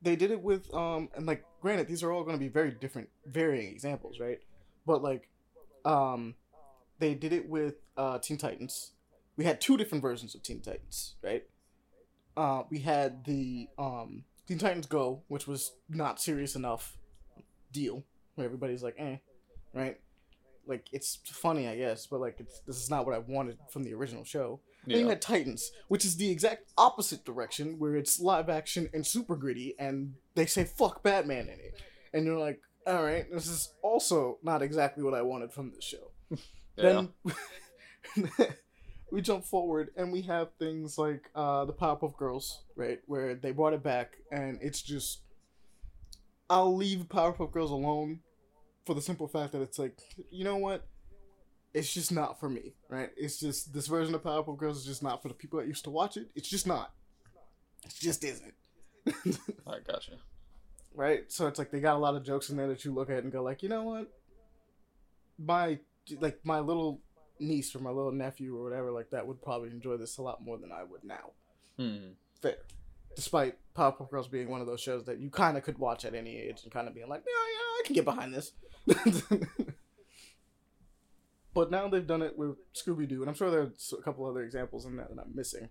they 0.00 0.16
did 0.16 0.30
it 0.30 0.42
with 0.42 0.72
um 0.74 1.10
and 1.14 1.26
like 1.26 1.44
granted 1.60 1.86
these 1.86 2.02
are 2.02 2.10
all 2.10 2.24
going 2.24 2.36
to 2.36 2.40
be 2.40 2.48
very 2.48 2.70
different 2.72 3.08
varying 3.26 3.68
examples, 3.68 4.18
right? 4.18 4.40
But 4.86 5.02
like 5.02 5.28
um 5.84 6.34
they 6.98 7.14
did 7.14 7.32
it 7.32 7.48
with 7.48 7.74
uh 7.96 8.18
Teen 8.18 8.38
Titans. 8.38 8.92
We 9.36 9.44
had 9.44 9.60
two 9.60 9.76
different 9.76 10.02
versions 10.02 10.34
of 10.34 10.42
Teen 10.42 10.60
Titans, 10.60 11.14
right? 11.22 11.44
Uh 12.36 12.62
we 12.70 12.80
had 12.80 13.24
the 13.24 13.68
um 13.78 14.24
Teen 14.46 14.58
Titans 14.58 14.86
Go, 14.86 15.22
which 15.28 15.46
was 15.46 15.72
not 15.88 16.20
serious 16.20 16.54
enough 16.56 16.96
deal 17.72 18.04
where 18.34 18.44
everybody's 18.46 18.82
like, 18.82 18.96
"Eh," 18.98 19.16
right? 19.74 19.98
Like 20.66 20.86
it's 20.92 21.18
funny, 21.24 21.68
I 21.68 21.76
guess, 21.76 22.06
but 22.06 22.20
like 22.20 22.36
it's 22.38 22.60
this 22.66 22.76
is 22.76 22.90
not 22.90 23.06
what 23.06 23.14
I 23.14 23.18
wanted 23.18 23.58
from 23.70 23.82
the 23.82 23.94
original 23.94 24.24
show. 24.24 24.60
Then 24.86 24.98
you 24.98 25.08
had 25.08 25.22
Titans, 25.22 25.70
which 25.88 26.04
is 26.04 26.16
the 26.16 26.28
exact 26.30 26.72
opposite 26.76 27.24
direction, 27.24 27.78
where 27.78 27.94
it's 27.96 28.18
live 28.18 28.48
action 28.48 28.88
and 28.92 29.06
super 29.06 29.36
gritty, 29.36 29.74
and 29.78 30.14
they 30.34 30.46
say 30.46 30.64
"fuck 30.64 31.02
Batman" 31.02 31.48
in 31.48 31.60
it, 31.60 31.80
and 32.12 32.24
you're 32.24 32.38
like, 32.38 32.60
all 32.86 33.02
right, 33.02 33.30
this 33.32 33.46
is 33.46 33.72
also 33.82 34.38
not 34.42 34.62
exactly 34.62 35.04
what 35.04 35.14
I 35.14 35.22
wanted 35.22 35.52
from 35.52 35.70
this 35.70 35.84
show. 35.84 36.10
yeah. 36.30 36.36
Then 36.76 37.08
we 39.12 39.20
jump 39.20 39.44
forward 39.44 39.90
and 39.94 40.10
we 40.10 40.22
have 40.22 40.48
things 40.58 40.96
like 40.96 41.28
uh, 41.34 41.66
the 41.66 41.72
Powerpuff 41.72 42.16
Girls, 42.16 42.62
right, 42.76 42.98
where 43.06 43.34
they 43.34 43.52
brought 43.52 43.74
it 43.74 43.82
back, 43.82 44.16
and 44.32 44.58
it's 44.62 44.80
just 44.80 45.20
I'll 46.48 46.74
leave 46.74 47.00
Powerpuff 47.08 47.52
Girls 47.52 47.70
alone 47.70 48.20
for 48.86 48.94
the 48.94 49.02
simple 49.02 49.28
fact 49.28 49.52
that 49.52 49.60
it's 49.60 49.78
like, 49.78 49.98
you 50.30 50.44
know 50.44 50.56
what? 50.56 50.86
It's 51.74 51.92
just 51.92 52.10
not 52.10 52.40
for 52.40 52.48
me, 52.48 52.72
right? 52.88 53.10
It's 53.16 53.38
just 53.38 53.74
this 53.74 53.86
version 53.86 54.14
of 54.14 54.22
Powerpuff 54.22 54.56
Girls 54.56 54.78
is 54.78 54.86
just 54.86 55.02
not 55.02 55.20
for 55.22 55.28
the 55.28 55.34
people 55.34 55.58
that 55.58 55.68
used 55.68 55.84
to 55.84 55.90
watch 55.90 56.16
it. 56.16 56.28
It's 56.34 56.48
just 56.48 56.66
not. 56.66 56.92
It 57.84 57.94
just 58.00 58.24
isn't. 58.24 58.54
I 59.66 59.78
gotcha. 59.86 60.12
right? 60.94 61.30
So 61.30 61.46
it's 61.48 61.58
like 61.58 61.70
they 61.70 61.80
got 61.80 61.96
a 61.96 61.98
lot 61.98 62.14
of 62.14 62.24
jokes 62.24 62.48
in 62.48 62.56
there 62.56 62.68
that 62.68 62.84
you 62.84 62.94
look 62.94 63.10
at 63.10 63.24
and 63.24 63.32
go 63.32 63.42
like, 63.42 63.62
you 63.62 63.68
know 63.68 63.82
what? 63.82 64.10
My 65.38 65.78
like 66.20 66.40
my 66.44 66.60
little 66.60 67.00
niece 67.38 67.74
or 67.74 67.80
my 67.80 67.90
little 67.90 68.12
nephew 68.12 68.56
or 68.56 68.64
whatever 68.64 68.90
like 68.90 69.10
that 69.10 69.26
would 69.26 69.42
probably 69.42 69.70
enjoy 69.70 69.96
this 69.96 70.18
a 70.18 70.22
lot 70.22 70.44
more 70.44 70.58
than 70.58 70.70
I 70.72 70.84
would 70.84 71.04
now. 71.04 71.30
Hmm. 71.76 72.12
Fair. 72.40 72.56
Despite 73.14 73.56
Powerpuff 73.76 74.10
Girls 74.10 74.28
being 74.28 74.48
one 74.48 74.60
of 74.60 74.66
those 74.66 74.80
shows 74.80 75.04
that 75.04 75.18
you 75.18 75.30
kind 75.30 75.56
of 75.56 75.62
could 75.64 75.78
watch 75.78 76.04
at 76.04 76.14
any 76.14 76.38
age 76.38 76.60
and 76.62 76.72
kind 76.72 76.88
of 76.88 76.94
being 76.94 77.08
like, 77.08 77.22
yeah, 77.26 77.32
yeah, 77.32 77.80
I 77.80 77.82
can 77.84 77.94
get 77.94 78.04
behind 78.04 78.32
this. 78.34 78.52
but 81.54 81.70
now 81.70 81.88
they've 81.88 82.06
done 82.06 82.22
it 82.22 82.36
with 82.38 82.56
Scooby 82.74 83.08
Doo, 83.08 83.20
and 83.20 83.28
I'm 83.28 83.34
sure 83.34 83.50
there's 83.50 83.92
a 83.98 84.02
couple 84.02 84.24
other 84.24 84.42
examples 84.42 84.86
in 84.86 84.96
that 84.96 85.14
that 85.14 85.22
I'm 85.22 85.34
missing. 85.34 85.68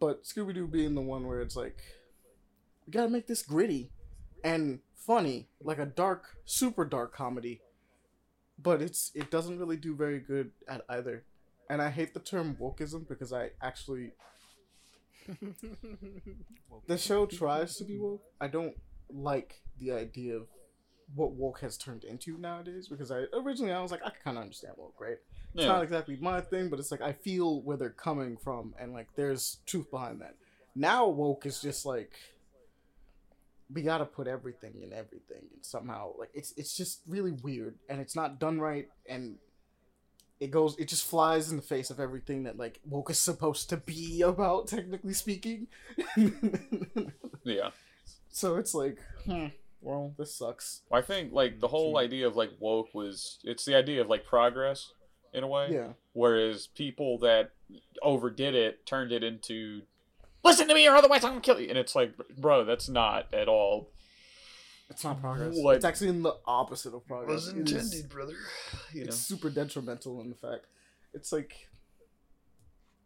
But 0.00 0.24
Scooby 0.24 0.54
Doo 0.54 0.66
being 0.66 0.94
the 0.94 1.02
one 1.02 1.26
where 1.26 1.40
it's 1.40 1.56
like, 1.56 1.78
we 2.86 2.92
gotta 2.92 3.10
make 3.10 3.26
this 3.26 3.42
gritty 3.42 3.90
and 4.44 4.80
funny, 4.94 5.48
like 5.62 5.78
a 5.78 5.86
dark, 5.86 6.36
super 6.44 6.84
dark 6.84 7.14
comedy. 7.14 7.60
But 8.58 8.80
it's 8.82 9.12
it 9.14 9.30
doesn't 9.30 9.58
really 9.58 9.76
do 9.76 9.94
very 9.94 10.18
good 10.18 10.50
at 10.68 10.82
either. 10.88 11.24
And 11.68 11.82
I 11.82 11.90
hate 11.90 12.14
the 12.14 12.20
term 12.20 12.56
wokeism 12.60 13.08
because 13.08 13.32
I 13.32 13.50
actually 13.60 14.12
the 16.86 16.98
show 16.98 17.26
tries 17.26 17.76
to 17.76 17.84
be 17.84 17.98
woke. 17.98 18.22
I 18.40 18.48
don't 18.48 18.74
like 19.10 19.60
the 19.78 19.92
idea 19.92 20.36
of 20.36 20.46
what 21.14 21.32
woke 21.32 21.60
has 21.60 21.76
turned 21.76 22.04
into 22.04 22.36
nowadays 22.38 22.88
because 22.88 23.10
I 23.12 23.24
originally 23.32 23.72
I 23.72 23.80
was 23.80 23.90
like 23.92 24.02
I 24.04 24.10
can 24.10 24.18
kind 24.24 24.36
of 24.38 24.42
understand 24.42 24.74
woke, 24.76 24.94
right? 25.00 25.18
It's 25.54 25.62
Yeah. 25.64 25.68
not 25.68 25.82
exactly 25.82 26.16
my 26.20 26.40
thing, 26.40 26.68
but 26.68 26.78
it's 26.78 26.90
like 26.90 27.02
I 27.02 27.12
feel 27.12 27.62
where 27.62 27.76
they're 27.76 27.90
coming 27.90 28.36
from 28.36 28.74
and 28.78 28.92
like 28.92 29.08
there's 29.16 29.58
truth 29.66 29.90
behind 29.90 30.20
that. 30.20 30.34
Now 30.74 31.08
woke 31.08 31.46
is 31.46 31.60
just 31.60 31.86
like 31.86 32.12
we 33.72 33.82
gotta 33.82 34.04
put 34.04 34.26
everything 34.28 34.74
in 34.82 34.92
everything 34.92 35.42
and 35.52 35.62
somehow 35.64 36.12
like 36.18 36.30
it's 36.34 36.52
it's 36.56 36.76
just 36.76 37.00
really 37.06 37.32
weird 37.32 37.76
and 37.88 38.00
it's 38.00 38.14
not 38.14 38.38
done 38.38 38.60
right 38.60 38.88
and 39.08 39.36
it 40.38 40.50
goes 40.50 40.76
it 40.78 40.86
just 40.88 41.04
flies 41.04 41.50
in 41.50 41.56
the 41.56 41.62
face 41.62 41.90
of 41.90 41.98
everything 41.98 42.44
that 42.44 42.56
like 42.58 42.78
woke 42.84 43.10
is 43.10 43.18
supposed 43.18 43.68
to 43.70 43.76
be 43.78 44.22
about 44.22 44.68
technically 44.68 45.12
speaking 45.14 45.66
Yeah. 47.44 47.70
so 48.30 48.56
it's 48.56 48.74
like 48.74 48.98
hmm, 49.24 49.46
well 49.80 50.14
this 50.18 50.34
sucks 50.34 50.82
I 50.92 51.00
think 51.00 51.32
like 51.32 51.60
the 51.60 51.68
whole 51.68 51.96
idea 51.98 52.26
of 52.26 52.36
like 52.36 52.50
woke 52.58 52.94
was 52.94 53.38
it's 53.44 53.64
the 53.64 53.74
idea 53.76 54.00
of 54.00 54.08
like 54.08 54.24
progress 54.24 54.92
in 55.32 55.42
a 55.44 55.48
way. 55.48 55.68
yeah 55.72 55.88
Whereas 56.12 56.66
people 56.68 57.18
that 57.18 57.50
overdid 58.02 58.54
it 58.54 58.86
turned 58.86 59.12
it 59.12 59.22
into 59.22 59.82
listen 60.46 60.68
to 60.68 60.74
me 60.74 60.86
or 60.88 60.94
otherwise 60.96 61.24
I'm 61.24 61.30
gonna 61.32 61.40
kill 61.42 61.60
you. 61.60 61.68
And 61.68 61.78
it's 61.78 61.94
like, 61.94 62.12
bro, 62.38 62.64
that's 62.64 62.88
not 62.88 63.32
at 63.34 63.48
all. 63.48 63.90
it's 64.88 65.02
not 65.04 65.20
progress 65.20 65.54
What- 65.56 65.76
it's 65.76 65.84
actually 65.84 66.08
in 66.08 66.22
the 66.22 66.34
opposite 66.46 66.94
of 66.94 67.06
progress 67.06 67.48
It 67.48 67.70
is- 67.72 68.02
brother. 68.04 68.34
You 68.92 69.02
know. 69.02 69.08
it's 69.08 69.16
super 69.16 69.50
detrimental 69.50 70.20
in 70.20 70.28
the 70.30 70.36
fact 70.36 70.66
it's 71.12 71.32
like 71.32 71.68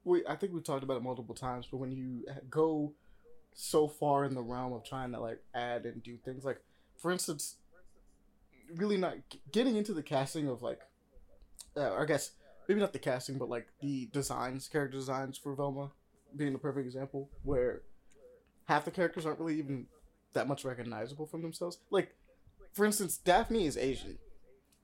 we 0.05 0.25
i 0.27 0.35
think 0.37 0.53
we've 0.53 0.65
talked 0.65 0.83
about 0.83 0.97
it 0.99 1.03
multiple 1.03 1.35
times 1.35 1.67
but 1.71 1.79
when 1.79 1.91
you 1.93 2.25
go 2.51 2.93
so 3.55 3.89
far 3.89 4.25
in 4.25 4.35
the 4.35 4.43
realm 4.43 4.73
of 4.73 4.85
trying 4.85 5.13
to 5.13 5.21
like 5.21 5.41
add 5.55 5.85
and 5.87 6.03
do 6.03 6.17
things 6.19 6.45
like 6.45 6.61
for 6.99 7.11
instance 7.11 7.57
really 8.77 8.97
not 8.97 9.15
getting 9.53 9.77
into 9.77 9.93
the 9.93 10.03
casting 10.03 10.49
of 10.49 10.63
like 10.63 10.81
uh, 11.77 11.95
i 11.95 12.05
guess 12.05 12.33
maybe 12.69 12.81
not 12.81 12.93
the 12.93 12.99
casting 12.99 13.37
but 13.39 13.49
like 13.49 13.69
the 13.81 14.07
designs 14.13 14.69
character 14.69 14.97
designs 14.99 15.37
for 15.39 15.55
velma 15.55 15.91
being 16.37 16.53
the 16.53 16.59
perfect 16.59 16.87
example 16.87 17.29
where 17.43 17.83
half 18.67 18.85
the 18.85 18.91
characters 18.91 19.27
aren't 19.27 19.39
really 19.41 19.59
even 19.59 19.87
that 20.33 20.47
much 20.49 20.65
recognizable 20.65 21.27
from 21.27 21.43
themselves 21.43 21.79
like 21.91 22.15
for 22.73 22.85
instance 22.85 23.17
daphne 23.17 23.67
is 23.67 23.77
asian 23.77 24.19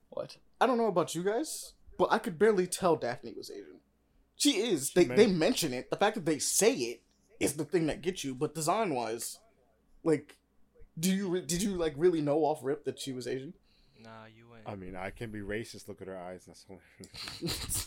What? 0.09 0.37
I 0.59 0.65
don't 0.65 0.77
know 0.77 0.87
about 0.87 1.13
you 1.15 1.23
guys, 1.23 1.73
but 1.99 2.07
I 2.11 2.17
could 2.17 2.39
barely 2.39 2.65
tell 2.65 2.95
Daphne 2.95 3.33
was 3.37 3.51
Asian. 3.51 3.79
She 4.35 4.51
is. 4.53 4.89
She 4.89 4.99
They 5.03 5.05
may- 5.05 5.15
they 5.15 5.27
mention 5.27 5.71
it. 5.73 5.89
The 5.91 5.97
fact 5.97 6.15
that 6.15 6.25
they 6.25 6.39
say 6.39 6.73
it 6.73 7.01
is 7.39 7.53
the 7.53 7.65
thing 7.65 7.85
that 7.87 8.01
gets 8.01 8.23
you. 8.23 8.33
But 8.33 8.55
design 8.55 8.95
wise, 8.95 9.37
like, 10.03 10.37
do 10.99 11.11
you 11.13 11.29
re- 11.29 11.45
did 11.45 11.61
you 11.61 11.75
like 11.75 11.93
really 11.95 12.21
know 12.21 12.39
off 12.39 12.63
rip 12.63 12.85
that 12.85 12.99
she 12.99 13.11
was 13.13 13.27
Asian? 13.27 13.53
Nah, 14.01 14.25
you 14.35 14.45
ain't. 14.55 14.67
I 14.67 14.75
mean, 14.75 14.95
I 14.95 15.11
can 15.11 15.29
be 15.29 15.39
racist. 15.41 15.87
Look 15.87 16.01
at 16.01 16.07
her 16.07 16.17
eyes. 16.17 16.45
That's 16.47 16.65
all. 16.69 16.79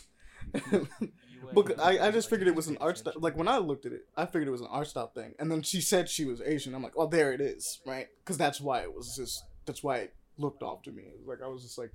But 1.53 1.79
I, 1.81 2.07
I 2.07 2.11
just 2.11 2.29
figured 2.29 2.47
it 2.47 2.55
was 2.55 2.67
an 2.69 2.77
art 2.79 2.97
style. 2.99 3.13
Like 3.17 3.35
when 3.35 3.47
I 3.47 3.57
looked 3.57 3.85
at 3.85 3.91
it, 3.91 4.05
I 4.15 4.25
figured 4.25 4.47
it 4.47 4.51
was 4.51 4.61
an 4.61 4.67
art 4.69 4.87
style 4.87 5.07
thing. 5.07 5.33
And 5.37 5.51
then 5.51 5.61
she 5.63 5.81
said 5.81 6.07
she 6.09 6.23
was 6.23 6.41
Asian. 6.41 6.73
I'm 6.73 6.81
like, 6.83 6.97
well, 6.97 7.07
there 7.07 7.33
it 7.33 7.41
is, 7.41 7.81
right? 7.85 8.07
Because 8.23 8.37
that's 8.37 8.61
why 8.61 8.81
it 8.81 8.95
was 8.95 9.15
just 9.17 9.43
that's 9.65 9.83
why 9.83 9.97
it 9.97 10.13
looked 10.37 10.63
off 10.63 10.81
to 10.83 10.91
me. 10.91 11.03
Like 11.25 11.39
I 11.43 11.47
was 11.47 11.63
just 11.63 11.77
like, 11.77 11.91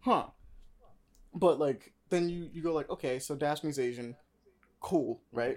huh. 0.00 0.26
But 1.34 1.58
like 1.58 1.92
then 2.10 2.28
you 2.28 2.50
you 2.52 2.62
go 2.62 2.74
like, 2.74 2.90
okay, 2.90 3.18
so 3.18 3.34
Daphne's 3.34 3.78
Asian, 3.78 4.14
cool, 4.80 5.22
right? 5.32 5.56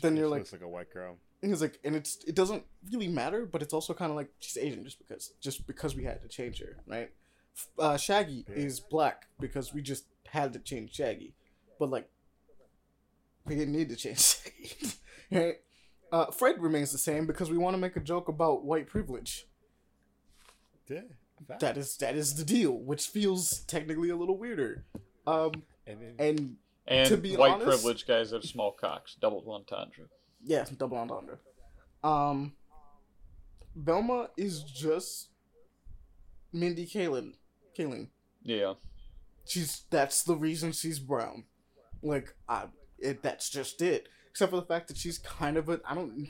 Then 0.00 0.16
you're 0.16 0.28
like- 0.28 0.40
looks 0.40 0.52
like 0.52 0.62
a 0.62 0.68
white 0.68 0.90
girl. 0.92 1.16
And 1.42 1.52
he's 1.52 1.60
like, 1.60 1.78
and 1.84 1.94
it's 1.94 2.24
it 2.26 2.34
doesn't 2.34 2.62
really 2.90 3.08
matter, 3.08 3.44
but 3.44 3.60
it's 3.60 3.74
also 3.74 3.92
kind 3.92 4.10
of 4.10 4.16
like 4.16 4.30
she's 4.38 4.56
Asian 4.56 4.82
just 4.84 4.98
because 4.98 5.34
just 5.42 5.66
because 5.66 5.94
we 5.94 6.04
had 6.04 6.22
to 6.22 6.28
change 6.28 6.60
her, 6.60 6.78
right? 6.86 7.10
Uh, 7.78 7.98
Shaggy 7.98 8.46
Yeah. 8.48 8.54
is 8.56 8.80
black 8.80 9.26
because 9.38 9.74
we 9.74 9.82
just 9.82 10.06
had 10.28 10.54
to 10.54 10.58
change 10.58 10.94
Shaggy, 10.94 11.34
but 11.84 11.90
like 11.90 12.08
we 13.44 13.54
didn't 13.56 13.74
need 13.74 13.90
to 13.90 13.96
change 13.96 14.18
Shaggy, 14.42 14.92
right? 15.30 15.54
Uh, 16.10 16.30
Fred 16.30 16.62
remains 16.62 16.92
the 16.92 16.98
same 16.98 17.26
because 17.26 17.50
we 17.50 17.58
want 17.58 17.74
to 17.74 17.78
make 17.78 17.96
a 17.96 18.00
joke 18.00 18.28
about 18.28 18.64
white 18.64 18.86
privilege. 18.86 19.46
Yeah. 20.88 21.00
fact. 21.46 21.60
That 21.60 21.76
is 21.76 21.96
that 21.98 22.14
is 22.14 22.36
the 22.36 22.44
deal, 22.44 22.72
which 22.72 23.08
feels 23.08 23.60
technically 23.64 24.08
a 24.08 24.16
little 24.16 24.38
weirder. 24.38 24.84
Um, 25.26 25.52
And 25.86 26.00
then, 26.00 26.14
and 26.18 26.56
And 26.86 27.08
To 27.08 27.16
be 27.18 27.36
white 27.36 27.52
honest- 27.52 27.68
privileged 27.68 28.06
guys 28.06 28.30
have 28.30 28.44
small 28.44 28.72
cocks. 28.72 29.16
Double 29.20 29.42
entendre. 29.52 30.06
Yeah, 30.42 30.64
double 30.78 30.96
entendre. 30.98 31.38
Um, 32.02 32.54
Velma 33.76 34.30
is 34.36 34.62
just 34.62 35.28
Mindy 36.52 36.86
Kaling. 36.86 37.34
Kaling. 37.76 38.08
Yeah. 38.42 38.74
She's 39.46 39.84
that's 39.90 40.22
the 40.22 40.36
reason 40.36 40.72
she's 40.72 40.98
brown. 40.98 41.44
Like 42.04 42.34
I, 42.48 42.66
it, 42.98 43.22
that's 43.22 43.50
just 43.50 43.82
it. 43.82 44.08
Except 44.30 44.50
for 44.50 44.56
the 44.56 44.66
fact 44.66 44.88
that 44.88 44.96
she's 44.96 45.18
kind 45.18 45.56
of 45.56 45.68
a. 45.68 45.80
I 45.84 45.94
don't. 45.94 46.28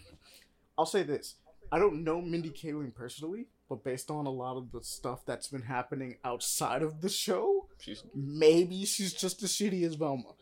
I'll 0.79 0.87
say 0.87 1.03
this. 1.03 1.35
I 1.73 1.79
don't 1.79 2.05
know 2.05 2.21
Mindy 2.21 2.51
Kaling 2.51 2.95
personally, 2.95 3.49
but 3.69 3.83
based 3.85 4.11
on 4.11 4.27
a 4.27 4.31
lot 4.31 4.57
of 4.57 4.71
the 4.73 4.83
stuff 4.83 5.25
that's 5.27 5.49
been 5.49 5.63
happening 5.63 6.17
outside 6.25 6.83
of 6.83 7.01
the 7.01 7.09
show, 7.09 7.69
She's 7.81 8.05
maybe 8.15 8.85
she's 8.85 9.13
just 9.13 9.43
as 9.43 9.51
shitty 9.53 9.83
as 9.85 9.95
Velma. 9.95 10.35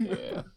yeah. 0.00 0.42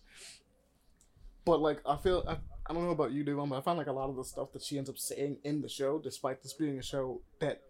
But 1.45 1.61
like, 1.61 1.79
I 1.85 1.95
feel 1.95 2.25
I, 2.27 2.33
I 2.69 2.73
don't 2.73 2.83
know 2.83 2.91
about 2.91 3.13
you, 3.13 3.23
Devon, 3.23 3.47
but 3.47 3.57
I 3.57 3.61
find 3.61 3.77
like 3.77 3.87
a 3.87 3.93
lot 3.93 4.09
of 4.09 4.17
the 4.17 4.25
stuff 4.25 4.51
that 4.51 4.61
she 4.61 4.77
ends 4.77 4.89
up 4.89 4.97
saying 4.97 5.37
in 5.45 5.61
the 5.61 5.69
show, 5.69 5.97
despite 5.97 6.43
this 6.43 6.51
being 6.51 6.77
a 6.77 6.83
show 6.83 7.21
that 7.39 7.61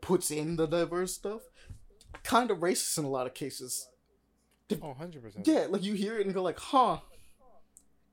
puts 0.00 0.32
in 0.32 0.56
the 0.56 0.66
diverse 0.66 1.14
stuff, 1.14 1.42
kind 2.24 2.50
of 2.50 2.58
racist 2.58 2.98
in 2.98 3.04
a 3.04 3.08
lot 3.08 3.28
of 3.28 3.34
cases. 3.34 3.88
Oh, 4.82 4.94
100%. 5.00 5.46
Yeah, 5.46 5.66
like 5.68 5.82
you 5.82 5.94
hear 5.94 6.18
it 6.18 6.26
and 6.26 6.34
go 6.34 6.42
like, 6.42 6.58
"Huh, 6.58 6.98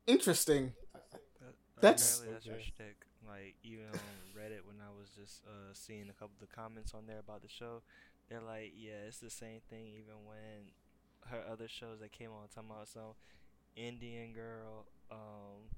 interesting." 0.05 0.73
That- 0.93 1.81
That's- 1.81 2.19
apparently 2.19 2.33
that's 2.33 2.45
your 2.45 2.55
Okay. 2.55 2.63
shtick. 2.63 3.05
Like 3.25 3.55
even 3.63 3.85
on 3.87 3.99
Reddit, 4.35 4.65
when 4.65 4.79
I 4.81 4.89
was 4.89 5.09
just 5.15 5.43
uh, 5.45 5.73
seeing 5.73 6.09
a 6.09 6.13
couple 6.13 6.35
of 6.41 6.47
the 6.49 6.55
comments 6.55 6.93
on 6.93 7.05
there 7.07 7.19
about 7.19 7.41
the 7.41 7.49
show, 7.49 7.83
they're 8.29 8.41
like, 8.41 8.71
"Yeah, 8.75 9.05
it's 9.07 9.19
the 9.19 9.29
same 9.29 9.59
thing." 9.69 9.87
Even 9.87 10.25
when 10.25 10.71
her 11.27 11.43
other 11.51 11.67
shows 11.67 11.99
that 11.99 12.11
came 12.13 12.31
on 12.31 12.47
talking 12.47 12.69
about 12.71 12.87
some 12.87 13.13
Indian 13.75 14.31
girl, 14.33 14.87
um, 15.11 15.69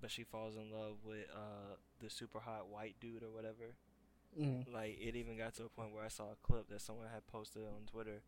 but 0.00 0.10
she 0.10 0.24
falls 0.24 0.56
in 0.56 0.70
love 0.70 1.04
with 1.04 1.26
uh 1.32 1.76
the 2.00 2.08
super 2.10 2.40
hot 2.40 2.68
white 2.68 2.96
dude 3.00 3.22
or 3.22 3.30
whatever. 3.30 3.74
Mm. 4.38 4.72
Like 4.72 4.98
it 5.00 5.14
even 5.14 5.36
got 5.36 5.54
to 5.56 5.64
a 5.64 5.68
point 5.68 5.92
where 5.92 6.04
I 6.04 6.08
saw 6.08 6.32
a 6.32 6.36
clip 6.42 6.68
that 6.70 6.80
someone 6.80 7.06
had 7.12 7.26
posted 7.28 7.62
on 7.64 7.86
Twitter 7.86 8.22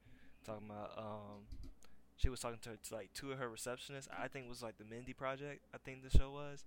talking 0.45 0.69
about 0.71 0.97
um 0.99 1.47
she 2.17 2.29
was 2.29 2.41
talking 2.41 2.59
to, 2.62 2.77
to 2.77 2.95
like 2.95 3.12
two 3.14 3.33
of 3.33 3.39
her 3.39 3.49
receptionists. 3.49 4.09
I 4.17 4.29
think 4.29 4.47
it 4.47 4.49
was 4.49 4.62
like 4.62 4.79
the 4.79 4.85
Mindy 4.85 5.12
Project. 5.12 5.64
I 5.75 5.79
think 5.79 6.03
the 6.03 6.17
show 6.17 6.31
was 6.31 6.64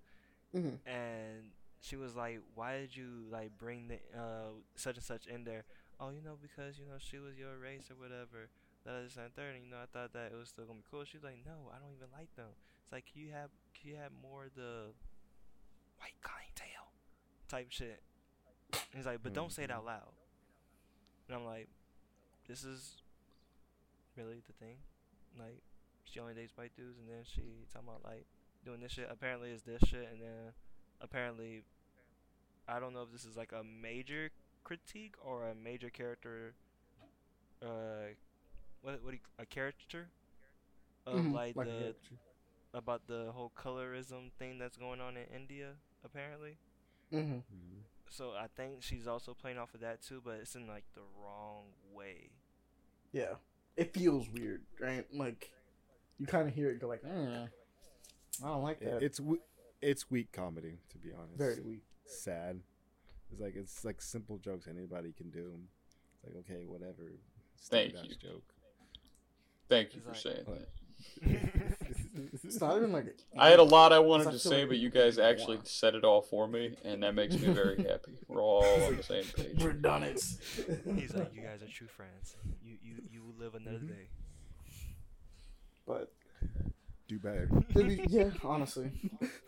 hmm 0.52 0.76
and 0.86 1.52
she 1.82 1.95
was 1.95 2.16
like, 2.16 2.39
"Why 2.56 2.78
did 2.80 2.95
you 2.95 3.26
like 3.32 3.58
bring 3.58 3.88
the 3.88 4.00
uh 4.18 4.52
such 4.76 4.97
and 4.97 5.04
such 5.06 5.28
in 5.28 5.43
there?" 5.43 5.64
Oh, 6.00 6.10
you 6.12 6.22
know, 6.22 6.38
because 6.41 6.78
you 6.80 6.86
know 6.86 6.97
she 6.97 7.18
was 7.20 7.38
your 7.38 7.58
race 7.58 7.89
or 7.91 7.95
whatever. 7.95 8.50
That 8.86 9.04
is 9.06 9.18
and 9.18 9.34
third, 9.36 9.56
and 9.56 9.66
you 9.66 9.70
know, 9.72 9.78
I 9.84 9.88
thought 9.91 10.14
that 10.14 10.32
it 10.32 10.38
was 10.38 10.50
still 10.50 10.66
gonna 10.66 10.80
be 10.80 10.86
cool. 10.89 11.04
She 11.04 11.18
was 11.18 11.24
like, 11.24 11.39
"No, 11.45 11.70
I 11.72 11.80
don't 11.80 11.93
even 11.95 12.10
like 12.14 12.34
them." 12.36 12.52
It's 12.84 12.91
like 12.91 13.06
can 13.12 13.22
you 13.22 13.32
have 13.32 13.50
can 13.74 13.91
you 13.91 13.95
have 13.97 14.12
more 14.22 14.45
of 14.45 14.56
the 14.56 14.91
white 15.97 16.16
clientele 16.22 16.91
type 17.47 17.68
shit. 17.70 18.02
And 18.74 18.82
he's 18.95 19.06
like, 19.06 19.22
"But 19.24 19.34
don't 19.34 19.52
say 19.52 19.64
it 19.64 19.72
out 19.72 19.86
loud." 19.86 20.14
And 21.28 21.38
I'm 21.38 21.45
like, 21.45 21.68
"This 22.47 22.64
is 22.64 23.02
really 24.18 24.41
the 24.45 24.54
thing." 24.54 24.78
Like, 25.38 25.61
she 26.03 26.19
only 26.19 26.34
dates 26.34 26.55
white 26.57 26.75
dudes, 26.75 26.97
and 26.99 27.07
then 27.09 27.23
she 27.23 27.41
talking 27.71 27.88
about 27.88 28.03
like 28.03 28.25
doing 28.65 28.82
this 28.82 28.91
shit. 28.93 29.07
Apparently, 29.09 29.51
it's 29.51 29.63
this 29.63 29.82
shit, 29.88 30.07
and 30.11 30.21
then 30.21 30.53
apparently, 31.01 31.63
I 32.67 32.80
don't 32.80 32.93
know 32.93 33.01
if 33.03 33.11
this 33.11 33.25
is 33.25 33.36
like 33.38 33.51
a 33.51 33.63
major 33.63 34.30
critique 34.63 35.15
or 35.23 35.47
a 35.47 35.55
major 35.55 35.89
character. 35.89 36.55
Uh, 37.61 38.13
what 38.82 39.03
what 39.03 39.13
you, 39.13 39.19
a 39.39 39.45
caricature 39.45 40.09
of 41.05 41.15
Mhm, 41.15 41.32
like, 41.32 41.55
like 41.55 41.67
the 41.67 41.73
character. 41.77 42.15
about 42.73 43.07
the 43.07 43.32
whole 43.34 43.51
colorism 43.55 44.32
thing 44.39 44.57
that's 44.59 44.77
going 44.77 45.01
on 45.01 45.17
in 45.17 45.25
India 45.34 45.75
apparently. 46.03 46.57
Mhm. 47.11 47.43
Mhm. 47.51 47.84
So 48.09 48.34
I 48.34 48.47
think 48.47 48.84
she's 48.84 49.07
also 49.07 49.34
playing 49.34 49.57
off 49.57 49.73
of 49.73 49.80
that 49.82 50.01
too, 50.01 50.21
but 50.23 50.39
it's 50.41 50.55
in 50.55 50.67
like 50.67 50.86
the 50.93 51.01
wrong 51.21 51.73
way. 51.93 52.32
Yeah, 53.11 53.36
it 53.80 53.93
feels 53.93 54.27
weird, 54.30 54.61
right? 54.80 55.05
Like 55.13 55.49
you 56.17 56.25
kind 56.25 56.47
of 56.47 56.53
hear 56.53 56.69
it, 56.69 56.80
go 56.82 56.88
like, 56.88 57.03
mm, 57.03 57.47
I 58.43 58.47
don't 58.47 58.63
like 58.63 58.82
It- 58.82 58.86
that. 58.91 59.03
It's 59.03 59.19
we- 59.19 59.41
it's 59.82 60.09
weak 60.11 60.32
comedy 60.32 60.80
to 60.89 60.97
be 60.97 61.11
honest. 61.13 61.38
very 61.38 61.59
weak. 61.61 61.84
sad. 62.05 62.59
It's 63.32 63.39
like 63.39 63.55
it's 63.55 63.86
like 63.86 64.01
simple 64.01 64.38
jokes 64.39 64.67
anybody 64.67 65.11
can 65.13 65.30
do. 65.30 65.59
It's 66.23 66.23
like 66.36 66.36
okay, 66.45 66.65
whatever. 66.65 67.11
Thank 67.69 67.93
you. 68.03 68.15
Joke. 68.15 68.53
Thank 69.69 69.93
you 69.95 70.01
for 70.01 70.09
like- 70.09 70.17
saying 70.17 70.45
that. 71.21 71.77
It's 72.34 72.59
not 72.61 72.78
even 72.78 72.91
like 72.91 73.05
I 73.38 73.49
had 73.49 73.59
a 73.59 73.63
lot 73.63 73.91
I 73.93 73.99
wanted 73.99 74.32
to 74.32 74.39
say, 74.39 74.61
like 74.61 74.70
but 74.70 74.78
you 74.78 74.89
guys 74.89 75.17
actually 75.17 75.57
want- 75.57 75.67
said 75.67 75.95
it 75.95 76.03
all 76.03 76.22
for 76.22 76.47
me, 76.47 76.76
and 76.84 77.03
that 77.03 77.15
makes 77.15 77.34
me 77.39 77.47
very 77.53 77.78
happy. 77.89 78.13
We're 78.28 78.41
all 78.41 78.63
on 78.63 78.97
the 78.97 79.03
same 79.03 79.24
page. 79.36 79.61
We're 79.63 79.74
done 79.74 80.03
it. 80.03 80.22
He's 80.95 81.13
like, 81.13 81.34
you 81.34 81.41
guys 81.41 81.61
are 81.63 81.67
true 81.72 81.88
friends. 81.88 82.36
You 82.63 82.78
you 82.84 82.95
you 83.11 83.24
will 83.24 83.36
live 83.38 83.55
another 83.55 83.78
Mhm. 83.80 83.88
day. 83.89 84.07
but 85.86 86.11
Do 87.07 87.17
better. 87.20 87.49
to 87.74 87.84
be- 87.84 88.05
yeah, 88.09 88.30
honestly, 88.43 88.91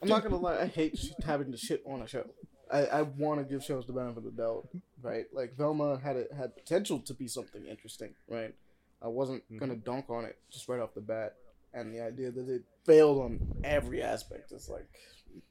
I'm 0.02 0.10
not 0.10 0.24
gonna 0.24 0.38
lie. 0.38 0.60
I 0.62 0.66
hate 0.68 0.98
sh- 0.98 1.12
having 1.24 1.52
to 1.52 1.58
shit 1.58 1.84
on 1.86 2.02
a 2.02 2.08
show. 2.08 2.26
I, 2.72 2.86
I 2.86 3.02
want 3.02 3.40
to 3.40 3.46
give 3.46 3.64
shows 3.64 3.86
the 3.86 3.92
benefit 3.94 4.20
of 4.20 4.24
the 4.24 4.32
doubt, 4.32 4.68
right? 5.02 5.26
Like 5.34 5.56
Velma 5.58 6.00
had 6.00 6.16
it 6.16 6.32
had 6.36 6.56
potential 6.56 7.00
to 7.00 7.14
be 7.14 7.28
something 7.28 7.66
interesting, 7.66 8.16
right? 8.30 8.56
I 9.02 9.08
wasn't 9.10 9.44
gonna 9.60 9.76
dunk 9.76 10.10
on 10.10 10.26
it 10.26 10.38
just 10.52 10.68
right 10.70 10.80
off 10.80 10.94
the 10.94 11.02
bat, 11.02 11.36
and 11.74 11.94
the 11.94 12.02
idea 12.02 12.32
that 12.32 12.50
it 12.50 12.64
failed 12.86 13.22
on 13.22 13.40
every 13.64 14.02
aspect 14.02 14.52
is 14.52 14.70
like 14.70 14.88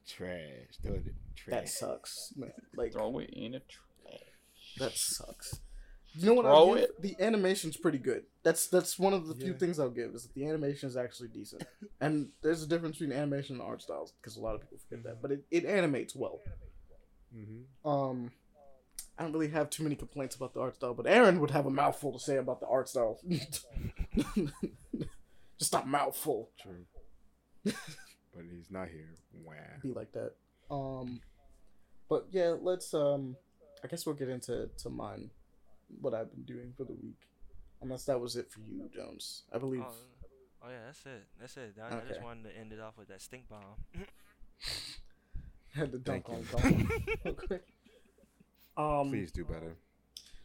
Trash. 0.07 0.79
Throw 0.83 0.95
it 0.95 1.07
in 1.07 1.15
that 1.49 1.69
sucks, 1.69 2.33
man. 2.37 2.53
Like 2.77 2.93
Throw 2.93 3.19
it 3.19 3.31
in 3.31 3.55
a 3.55 3.61
trash. 3.61 4.21
that 4.79 4.93
sucks. 4.93 5.61
You 6.15 6.27
know 6.27 6.35
what? 6.35 6.43
Throw 6.43 6.55
I'll 6.55 6.75
give? 6.75 6.85
it. 6.85 7.03
The 7.03 7.17
animation's 7.21 7.77
pretty 7.77 7.99
good. 7.99 8.25
That's 8.43 8.67
that's 8.67 8.99
one 8.99 9.15
of 9.15 9.29
the 9.29 9.35
few 9.35 9.55
things 9.55 9.79
I'll 9.79 9.91
give 9.91 10.15
is 10.15 10.25
that 10.25 10.35
the 10.35 10.47
animation 10.47 10.89
is 10.89 10.97
actually 10.97 11.29
decent. 11.29 11.63
and 12.01 12.29
there's 12.43 12.63
a 12.63 12.67
difference 12.67 12.99
between 12.99 13.17
animation 13.17 13.57
and 13.57 13.65
art 13.65 13.83
styles 13.83 14.13
because 14.21 14.37
a 14.37 14.41
lot 14.41 14.55
of 14.55 14.63
people 14.63 14.79
forget 14.89 15.05
that, 15.05 15.23
but 15.23 15.31
it, 15.31 15.45
it 15.51 15.65
animates 15.65 16.15
well. 16.17 16.41
Mm-hmm. 17.35 17.89
Um, 17.89 18.33
I 19.19 19.23
don't 19.23 19.33
really 19.33 19.49
have 19.49 19.71
too 19.71 19.85
many 19.85 19.95
complaints 19.95 20.35
about 20.35 20.53
the 20.53 20.61
art 20.61 20.77
style, 20.77 20.95
but 20.95 21.07
Aaron 21.07 21.41
would 21.41 21.53
have 21.53 21.67
a 21.67 21.71
mouthful 21.71 22.13
to 22.13 22.19
say 22.19 22.37
about 22.39 22.61
the 22.61 22.67
art 22.67 22.89
style. 22.89 23.21
Just 25.61 25.75
a 25.75 25.85
mouthful. 25.85 26.51
True. 26.59 26.87
but 27.65 28.45
he's 28.51 28.71
not 28.71 28.89
here. 28.89 29.15
Wow. 29.45 29.55
Be 29.83 29.93
like 29.93 30.11
that. 30.13 30.33
Um, 30.71 31.21
but 32.09 32.27
yeah, 32.33 32.55
let's. 32.59 32.95
Um, 32.95 33.37
I 33.85 33.87
guess 33.87 34.07
we'll 34.07 34.15
get 34.15 34.31
into 34.31 34.71
to 34.79 34.89
mine. 34.89 35.31
What 36.01 36.15
I've 36.15 36.31
been 36.31 36.45
doing 36.45 36.73
for 36.75 36.85
the 36.85 36.95
week, 36.95 37.29
unless 37.83 38.05
that 38.07 38.19
was 38.19 38.37
it 38.37 38.51
for 38.51 38.61
you, 38.61 38.89
Jones. 38.95 39.43
I 39.53 39.59
believe. 39.59 39.85
Oh, 39.87 39.93
oh 40.65 40.71
yeah, 40.71 40.87
that's 40.87 41.05
it. 41.05 41.27
That's 41.39 41.57
it. 41.59 41.75
I, 41.79 41.95
I 41.95 42.01
just 42.09 42.23
wanted 42.23 42.45
to 42.45 42.57
end 42.57 42.73
it 42.73 42.81
off 42.81 42.97
with 42.97 43.09
that 43.09 43.21
stink 43.21 43.45
bomb. 43.51 43.61
had 45.75 45.93
to 45.93 45.99
dunk 45.99 46.29
on 46.31 46.43
Thank 46.45 46.89
Velma. 47.23 47.61
Um, 48.77 49.11
Please 49.11 49.31
do 49.31 49.45
better. 49.45 49.77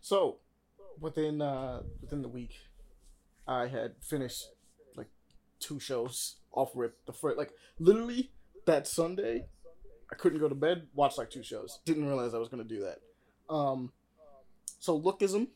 So, 0.01 0.39
within 0.99 1.41
uh 1.41 1.83
within 2.01 2.21
the 2.21 2.27
week, 2.27 2.53
I 3.47 3.67
had 3.67 3.93
finished 4.01 4.43
like 4.43 4.54
two 5.65 5.79
shows 5.79 6.35
off 6.51 6.71
rip. 6.75 7.05
The 7.05 7.13
first, 7.13 7.37
like 7.37 7.51
literally 7.79 8.31
that 8.65 8.87
Sunday, 8.87 9.45
I 10.11 10.15
couldn't 10.15 10.39
go 10.39 10.49
to 10.49 10.55
bed. 10.55 10.87
Watched 10.93 11.17
like 11.17 11.29
two 11.29 11.43
shows. 11.43 11.79
Didn't 11.85 12.05
realize 12.05 12.33
I 12.33 12.37
was 12.37 12.49
gonna 12.49 12.63
do 12.63 12.81
that. 12.81 12.99
Um, 13.53 13.91
so 14.79 14.99
Lookism 14.99 15.47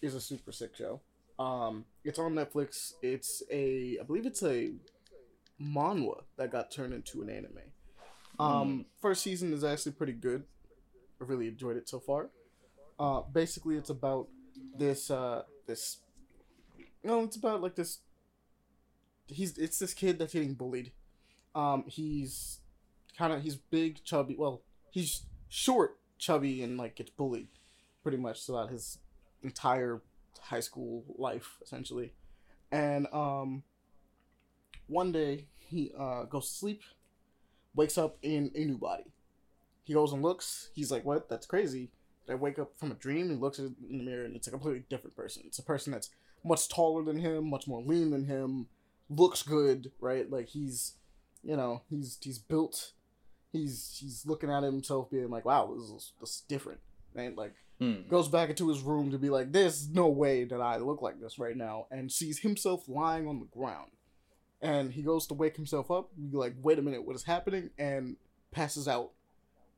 is 0.00 0.14
a 0.14 0.20
super 0.20 0.52
sick 0.52 0.74
show. 0.76 1.00
Um, 1.38 1.84
it's 2.04 2.18
on 2.18 2.34
Netflix. 2.34 2.94
It's 3.02 3.42
a, 3.50 3.98
I 4.00 4.04
believe 4.04 4.26
it's 4.26 4.42
a 4.42 4.72
manhwa 5.60 6.22
that 6.36 6.50
got 6.50 6.70
turned 6.70 6.92
into 6.92 7.22
an 7.22 7.30
anime. 7.30 7.58
Um, 8.38 8.86
first 9.00 9.22
season 9.22 9.52
is 9.52 9.62
actually 9.62 9.92
pretty 9.92 10.14
good. 10.14 10.44
I 11.20 11.24
really 11.24 11.48
enjoyed 11.48 11.76
it 11.76 11.88
so 11.88 12.00
far. 12.00 12.30
Uh, 12.98 13.20
basically, 13.32 13.76
it's 13.76 13.90
about 13.90 14.28
this 14.76 15.10
uh 15.10 15.42
this. 15.66 15.98
No, 17.04 17.22
it's 17.24 17.36
about 17.36 17.62
like 17.62 17.76
this. 17.76 17.98
He's 19.26 19.56
it's 19.58 19.78
this 19.78 19.94
kid 19.94 20.18
that's 20.18 20.32
getting 20.32 20.54
bullied. 20.54 20.92
Um, 21.54 21.84
he's 21.86 22.60
kind 23.16 23.32
of 23.32 23.42
he's 23.42 23.56
big, 23.56 24.02
chubby. 24.04 24.36
Well, 24.38 24.62
he's 24.90 25.22
short, 25.48 25.98
chubby, 26.18 26.62
and 26.62 26.76
like 26.76 26.96
gets 26.96 27.10
bullied, 27.10 27.48
pretty 28.02 28.18
much 28.18 28.44
throughout 28.44 28.70
his 28.70 28.98
entire 29.42 30.02
high 30.40 30.60
school 30.60 31.04
life, 31.16 31.58
essentially. 31.62 32.12
And 32.70 33.06
um, 33.12 33.62
one 34.86 35.12
day 35.12 35.46
he 35.58 35.92
uh 35.98 36.24
goes 36.24 36.48
to 36.48 36.54
sleep, 36.54 36.82
wakes 37.74 37.98
up 37.98 38.18
in 38.22 38.50
a 38.54 38.64
new 38.64 38.78
body. 38.78 39.12
He 39.84 39.94
goes 39.94 40.12
and 40.12 40.22
looks. 40.22 40.70
He's 40.74 40.90
like, 40.90 41.04
"What? 41.04 41.28
That's 41.28 41.46
crazy." 41.46 41.90
I 42.28 42.34
wake 42.36 42.58
up 42.58 42.72
from 42.78 42.92
a 42.92 42.94
dream 42.94 43.30
and 43.30 43.40
looks 43.40 43.58
in 43.58 43.74
the 43.90 44.02
mirror, 44.02 44.24
and 44.24 44.36
it's 44.36 44.46
a 44.46 44.52
completely 44.52 44.84
different 44.88 45.16
person. 45.16 45.42
It's 45.46 45.58
a 45.58 45.62
person 45.62 45.92
that's 45.92 46.10
much 46.44 46.68
taller 46.68 47.02
than 47.04 47.18
him, 47.18 47.50
much 47.50 47.66
more 47.66 47.82
lean 47.82 48.10
than 48.10 48.24
him, 48.24 48.68
looks 49.16 49.42
good, 49.42 49.92
right? 50.00 50.30
Like 50.30 50.48
he's, 50.48 50.94
you 51.42 51.56
know, 51.56 51.82
he's 51.90 52.18
he's 52.20 52.38
built. 52.38 52.92
He's 53.52 53.96
he's 54.00 54.24
looking 54.26 54.50
at 54.50 54.62
himself, 54.62 55.10
being 55.10 55.30
like, 55.30 55.44
"Wow, 55.44 55.72
this 55.74 55.84
is, 55.84 56.12
this 56.20 56.30
is 56.30 56.42
different." 56.48 56.80
Right? 57.14 57.36
Like 57.36 57.54
Hmm. 57.78 58.02
goes 58.08 58.28
back 58.28 58.48
into 58.48 58.68
his 58.68 58.80
room 58.80 59.10
to 59.10 59.18
be 59.18 59.28
like, 59.28 59.50
"There's 59.52 59.88
no 59.88 60.08
way 60.08 60.44
that 60.44 60.60
I 60.60 60.76
look 60.76 61.02
like 61.02 61.20
this 61.20 61.38
right 61.38 61.56
now," 61.56 61.86
and 61.90 62.12
sees 62.12 62.38
himself 62.38 62.88
lying 62.88 63.26
on 63.26 63.40
the 63.40 63.46
ground. 63.46 63.90
And 64.60 64.92
he 64.92 65.02
goes 65.02 65.26
to 65.26 65.34
wake 65.34 65.56
himself 65.56 65.90
up. 65.90 66.10
Be 66.16 66.36
like, 66.36 66.54
"Wait 66.62 66.78
a 66.78 66.82
minute, 66.82 67.04
what 67.04 67.16
is 67.16 67.24
happening?" 67.24 67.70
And 67.76 68.16
passes 68.52 68.86
out, 68.86 69.10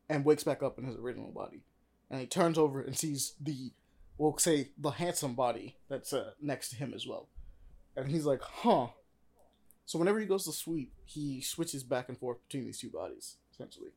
and 0.08 0.24
wakes 0.24 0.44
back 0.44 0.62
up 0.62 0.78
in 0.78 0.84
his 0.84 0.96
original 0.96 1.30
body. 1.32 1.62
And 2.10 2.20
he 2.20 2.26
turns 2.26 2.58
over 2.58 2.82
and 2.82 2.96
sees 2.96 3.34
the, 3.40 3.72
we'll 4.18 4.36
say, 4.36 4.68
the 4.76 4.90
handsome 4.90 5.34
body 5.34 5.78
that's 5.88 6.12
uh, 6.12 6.32
next 6.42 6.68
to 6.70 6.76
him 6.76 6.92
as 6.94 7.06
well. 7.06 7.28
And 7.96 8.10
he's 8.10 8.26
like, 8.26 8.42
"Huh." 8.42 8.88
So 9.86 9.98
whenever 9.98 10.18
he 10.18 10.26
goes 10.26 10.44
to 10.44 10.52
sleep, 10.52 10.92
he 11.04 11.40
switches 11.40 11.82
back 11.82 12.08
and 12.08 12.18
forth 12.18 12.38
between 12.48 12.64
these 12.64 12.78
two 12.78 12.90
bodies, 12.90 13.36
essentially. 13.52 13.90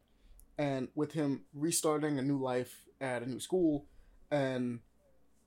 And 0.58 0.90
with 0.96 1.14
him 1.14 1.44
restarting 1.54 2.20
a 2.20 2.22
new 2.22 2.38
life 2.38 2.86
at 3.00 3.22
a 3.22 3.30
new 3.30 3.40
school, 3.40 3.86
and 4.32 4.80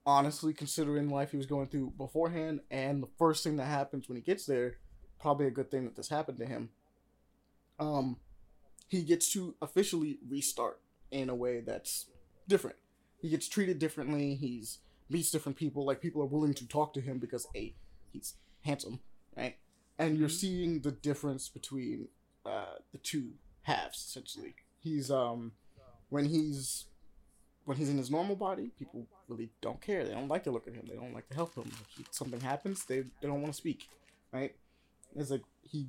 honestly 0.07 0.55
considering 0.55 1.11
life 1.11 1.31
he 1.31 1.37
was 1.37 1.47
going 1.47 1.67
through 1.67 1.93
beforehand 1.99 2.61
and 2.71 3.03
the 3.03 3.09
first 3.19 3.45
thing 3.45 3.57
that 3.57 3.67
happens 3.67 4.09
when 4.09 4.17
he 4.17 4.23
gets 4.23 4.47
there 4.47 4.79
probably 5.21 5.47
a 5.47 5.51
good 5.51 5.71
thing 5.71 5.85
that 5.85 5.95
this 5.95 6.09
happened 6.09 6.39
to 6.39 6.47
him 6.47 6.71
um 7.79 8.17
he 8.91 9.03
gets 9.03 9.33
to 9.33 9.55
officially 9.63 10.19
restart 10.29 10.81
in 11.13 11.31
a 11.31 11.35
way 11.35 11.61
that's 11.61 12.07
different. 12.49 12.77
He 13.23 13.29
gets 13.29 13.49
treated 13.49 13.79
differently. 13.79 14.35
He's 14.35 14.79
meets 15.09 15.31
different 15.31 15.57
people. 15.57 15.87
Like 15.87 16.01
people 16.01 16.23
are 16.23 16.27
willing 16.27 16.55
to 16.55 16.67
talk 16.67 16.93
to 16.95 17.01
him 17.01 17.19
because 17.19 17.47
a 17.55 17.75
he's 18.13 18.35
handsome 18.63 19.01
right 19.37 19.57
and 20.01 20.19
you're 20.19 20.29
seeing 20.29 20.81
the 20.81 20.91
difference 20.91 21.49
between 21.49 22.09
uh 22.45 22.77
the 22.93 22.99
two 22.99 23.31
halves 23.63 23.99
essentially 23.99 24.55
he's 24.81 25.11
um 25.11 25.53
when 26.09 26.25
he's 26.25 26.87
when 27.65 27.77
he's 27.77 27.89
in 27.89 27.99
his 27.99 28.11
normal 28.11 28.37
body, 28.37 28.73
people 28.79 29.07
really 29.29 29.51
don't 29.61 29.81
care. 29.81 30.05
They 30.05 30.13
don't 30.13 30.29
like 30.29 30.45
to 30.45 30.51
look 30.51 30.67
at 30.67 30.75
him. 30.75 30.87
They 30.89 30.97
don't 30.97 31.15
like 31.15 31.29
to 31.29 31.35
help 31.35 31.55
him. 31.55 31.71
If 31.99 32.09
something 32.11 32.41
happens, 32.41 32.85
they, 32.85 33.01
they 33.01 33.29
don't 33.29 33.43
want 33.43 33.55
to 33.55 33.57
speak, 33.57 33.89
right? 34.33 34.57
It's 35.15 35.31
like 35.31 35.45
he 35.63 35.87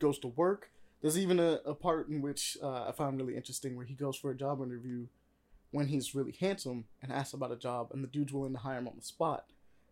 goes 0.00 0.18
to 0.20 0.28
work. 0.28 0.70
There's 1.00 1.18
even 1.18 1.38
a, 1.38 1.60
a 1.64 1.74
part 1.74 2.08
in 2.08 2.20
which 2.20 2.58
uh, 2.62 2.88
I 2.88 2.92
found 2.92 3.18
really 3.18 3.36
interesting 3.36 3.76
where 3.76 3.86
he 3.86 3.94
goes 3.94 4.16
for 4.16 4.30
a 4.30 4.36
job 4.36 4.60
interview 4.60 5.06
when 5.70 5.86
he's 5.86 6.14
really 6.14 6.34
handsome 6.40 6.86
and 7.00 7.12
asks 7.12 7.32
about 7.32 7.52
a 7.52 7.56
job, 7.56 7.90
and 7.92 8.02
the 8.02 8.08
dude's 8.08 8.32
willing 8.32 8.52
to 8.54 8.58
hire 8.58 8.78
him 8.78 8.88
on 8.88 8.94
the 8.96 9.04
spot. 9.04 9.44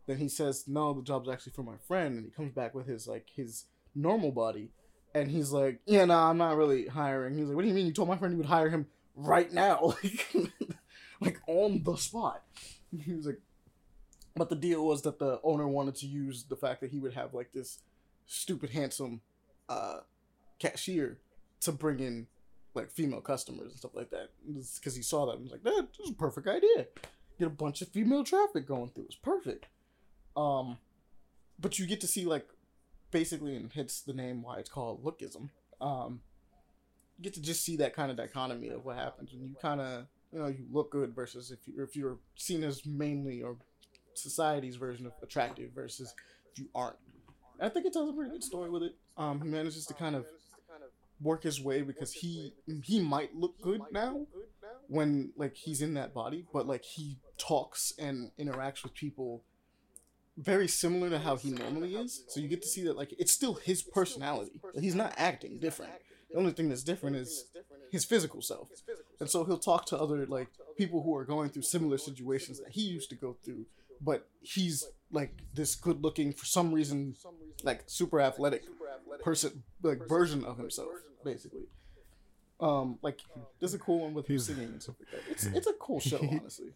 Then 0.09 0.17
he 0.17 0.29
says, 0.29 0.67
"No, 0.67 0.95
the 0.95 1.03
job's 1.03 1.29
actually 1.29 1.53
for 1.53 1.63
my 1.63 1.77
friend," 1.87 2.17
and 2.17 2.25
he 2.25 2.31
comes 2.33 2.53
back 2.53 2.75
with 2.75 2.87
his 2.87 3.07
like 3.07 3.27
his 3.37 3.67
normal 3.95 4.33
body, 4.33 4.71
and 5.15 5.31
he's 5.31 5.53
like, 5.53 5.81
"Yeah, 5.85 6.07
no, 6.07 6.17
I'm 6.17 6.39
not 6.39 6.57
really 6.57 6.87
hiring." 6.87 7.37
He's 7.37 7.47
like, 7.47 7.55
"What 7.55 7.63
do 7.63 7.69
you 7.69 7.75
mean? 7.75 7.87
You 7.87 7.93
told 7.93 8.09
my 8.09 8.17
friend 8.17 8.33
you 8.33 8.39
would 8.39 8.47
hire 8.47 8.71
him 8.71 8.87
right 9.15 9.53
now?" 9.53 9.95
Like, 11.21 11.41
on 11.49 11.83
the 11.83 11.97
spot. 11.97 12.45
He 12.97 13.13
was 13.13 13.27
like, 13.27 13.41
but 14.37 14.51
the 14.51 14.55
deal 14.55 14.87
was 14.87 15.03
that 15.03 15.19
the 15.19 15.41
owner 15.43 15.67
wanted 15.67 15.97
to 15.97 16.07
use 16.07 16.45
the 16.45 16.55
fact 16.55 16.81
that 16.81 16.91
he 16.91 17.01
would 17.01 17.15
have 17.15 17.35
like 17.35 17.51
this 17.53 17.81
stupid 18.25 18.71
handsome 18.71 19.21
uh 19.69 19.99
cashier 20.61 21.19
to 21.61 21.73
bring 21.73 21.99
in 21.99 22.29
like 22.75 22.93
female 22.93 23.21
customers 23.21 23.71
and 23.73 23.79
stuff 23.79 23.97
like 23.97 24.11
that. 24.11 24.31
Because 24.47 24.95
he 24.95 25.03
saw 25.03 25.27
that 25.27 25.33
and 25.33 25.43
was 25.43 25.51
like, 25.51 25.65
that 25.65 25.89
is 26.01 26.11
a 26.11 26.15
perfect 26.15 26.47
idea. 26.47 26.87
Get 27.39 27.49
a 27.49 27.51
bunch 27.51 27.83
of 27.83 27.89
female 27.89 28.23
traffic 28.23 28.67
going 28.67 28.91
through. 28.91 29.07
It's 29.07 29.17
perfect. 29.17 29.67
Um, 30.39 30.79
but 31.59 31.79
you 31.79 31.87
get 31.87 32.01
to 32.03 32.07
see 32.07 32.25
like 32.25 32.47
basically, 33.11 33.57
and 33.57 33.73
hits 33.73 34.01
the 34.01 34.13
name 34.13 34.43
why 34.43 34.59
it's 34.59 34.71
called 34.71 35.05
lookism. 35.05 35.51
Um, 35.81 36.21
you 37.19 37.25
get 37.25 37.35
to 37.35 37.43
just 37.43 37.65
see 37.65 37.77
that 37.79 37.95
kind 37.95 38.11
of 38.11 38.17
dichotomy 38.17 38.69
of 38.69 38.85
what 38.85 38.97
happens 38.97 39.33
when 39.33 39.43
you 39.43 39.57
kind 39.61 39.81
of 39.81 40.07
you 40.33 40.39
know 40.39 40.47
you 40.47 40.65
look 40.71 40.93
good 40.93 41.15
versus 41.15 41.51
if 41.51 41.59
you 41.67 41.83
if 41.83 41.97
you're 41.97 42.19
seen 42.37 42.63
as 42.63 42.87
mainly 42.87 43.43
or 43.43 43.57
society's 44.15 44.77
version 44.77 45.07
of 45.07 45.13
attractive 45.23 45.71
versus 45.75 46.15
if 46.53 46.59
you 46.59 46.69
aren't. 46.75 46.97
I 47.61 47.69
think 47.69 47.87
it 47.87 47.93
tells 47.93 48.09
a 48.09 48.13
pretty 48.13 48.31
good 48.31 48.45
story 48.45 48.71
with 48.71 48.85
it. 48.85 48.95
Um, 49.17 49.41
he 49.41 49.49
manages 49.49 49.87
to 49.87 49.95
kind 49.95 50.15
of 50.15 50.27
work 51.21 51.43
his 51.43 51.61
way 51.61 51.83
because 51.83 52.13
he 52.13 52.53
he 52.85 53.01
might 53.01 53.35
look 53.35 53.61
good 53.61 53.81
now 53.91 54.27
when 54.87 55.33
like 55.37 55.57
he's 55.57 55.83
in 55.83 55.95
that 55.95 56.15
body, 56.15 56.47
but 56.53 56.69
like 56.69 56.85
he 56.85 57.19
talks 57.37 57.93
and 57.99 58.31
interacts 58.39 58.85
with 58.85 58.95
people 58.95 59.43
very 60.39 60.69
similar 60.69 61.11
to 61.11 61.19
how 61.19 61.37
he 61.37 61.51
normally 61.51 61.95
is. 61.97 62.25
So 62.29 62.41
you 62.41 62.49
get 62.49 62.63
to 62.63 62.69
see 62.69 62.85
that 62.85 62.97
like 62.97 63.15
it's 63.19 63.33
still 63.33 63.55
his 63.55 63.83
personality. 63.83 64.61
He's 64.79 64.95
not 64.95 65.13
acting 65.17 65.59
different. 65.59 65.93
The 66.31 66.39
only 66.39 66.53
thing 66.53 66.69
that's 66.69 66.83
different 66.83 67.17
is 67.17 67.47
his 67.91 68.05
physical 68.05 68.41
self. 68.43 68.69
And 69.21 69.29
so 69.29 69.45
he'll 69.45 69.59
talk 69.59 69.87
to 69.87 69.99
other 69.99 70.27
like 70.27 70.49
people 70.77 71.03
who 71.03 71.15
are 71.17 71.25
going 71.25 71.51
through 71.51 71.63
similar 71.63 71.99
situations 71.99 72.61
that 72.61 72.71
he 72.73 72.83
used 72.83 73.11
to 73.11 73.17
go 73.17 73.37
through, 73.45 73.65
but 74.01 74.29
he's 74.43 74.87
like 75.11 75.33
this 75.55 75.75
good 75.75 76.03
looking 76.03 76.33
for 76.33 76.45
some 76.45 76.73
reason 76.73 77.15
like 77.65 77.83
super 77.87 78.21
athletic 78.21 78.63
person 79.23 79.63
like 79.83 80.07
version 80.09 80.45
of 80.45 80.59
himself 80.59 80.91
basically. 81.25 81.67
Um, 82.61 82.99
like 83.03 83.21
there's 83.61 83.75
a 83.75 83.79
cool 83.79 84.01
one 84.01 84.15
with 84.15 84.27
him 84.27 84.35
He's- 84.35 84.47
singing 84.47 84.65
and 84.65 84.83
stuff 84.83 84.97
like 85.01 85.11
that. 85.25 85.31
It's 85.33 85.47
it's 85.59 85.67
a 85.67 85.73
cool 85.75 86.01
show, 86.01 86.19
honestly. 86.31 86.73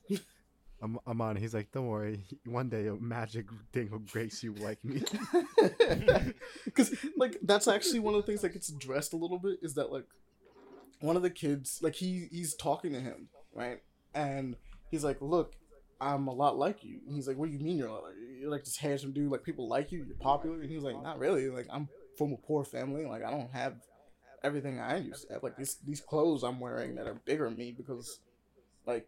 I'm, 0.83 0.99
I'm 1.07 1.21
on. 1.21 1.37
He's 1.37 1.55
like, 1.55 1.71
don't 1.71 1.87
worry. 1.87 2.25
One 2.45 2.69
day 2.69 2.89
a 2.89 2.95
magic 2.95 3.47
thing 3.73 3.91
will 3.91 4.01
grace 4.01 4.43
you 4.43 4.55
like 4.55 4.85
me. 4.85 5.03
Because 6.65 6.97
like 7.17 7.39
that's 7.43 7.69
actually 7.69 8.01
one 8.01 8.15
of 8.15 8.23
the 8.23 8.27
things 8.27 8.41
that 8.41 8.53
gets 8.53 8.69
addressed 8.69 9.13
a 9.13 9.17
little 9.17 9.39
bit 9.39 9.59
is 9.63 9.75
that 9.75 9.93
like 9.93 10.07
one 11.01 11.17
of 11.17 11.23
the 11.23 11.31
kids 11.31 11.81
like 11.83 11.95
he 11.95 12.29
he's 12.31 12.55
talking 12.55 12.93
to 12.93 13.01
him 13.01 13.29
right? 13.55 13.81
And 14.15 14.57
he's 14.91 15.05
like 15.05 15.19
look 15.21 15.55
I'm 16.01 16.27
a 16.27 16.33
lot 16.33 16.59
like 16.59 16.83
you. 16.83 17.01
And 17.07 17.15
he's 17.15 17.29
like 17.29 17.37
what 17.37 17.47
do 17.47 17.53
you 17.53 17.61
mean 17.61 17.77
you're 17.77 17.89
a 17.89 17.93
lot 17.93 18.05
like 18.05 18.15
you're 18.41 18.51
like 18.51 18.65
this 18.65 18.77
handsome 18.77 19.13
dude. 19.13 19.31
Like 19.31 19.45
people 19.45 19.69
like 19.69 19.93
you. 19.93 20.05
You're 20.05 20.17
popular. 20.17 20.61
And 20.61 20.71
he's 20.71 20.83
like 20.83 21.01
not 21.03 21.19
really. 21.19 21.49
Like 21.49 21.67
I'm 21.71 21.89
from 22.17 22.33
a 22.33 22.37
poor 22.37 22.65
family. 22.65 23.05
Like 23.05 23.25
I 23.25 23.31
don't 23.31 23.53
have 23.53 23.75
everything 24.43 24.81
I 24.81 24.99
used 24.99 25.29
to 25.29 25.35
have. 25.35 25.43
Like 25.43 25.57
these 25.57 25.77
these 25.87 26.01
clothes 26.01 26.43
I'm 26.43 26.59
wearing 26.59 26.97
that 26.97 27.07
are 27.07 27.21
bigger 27.25 27.45
than 27.45 27.57
me 27.57 27.73
because 27.77 28.19
like 28.87 29.07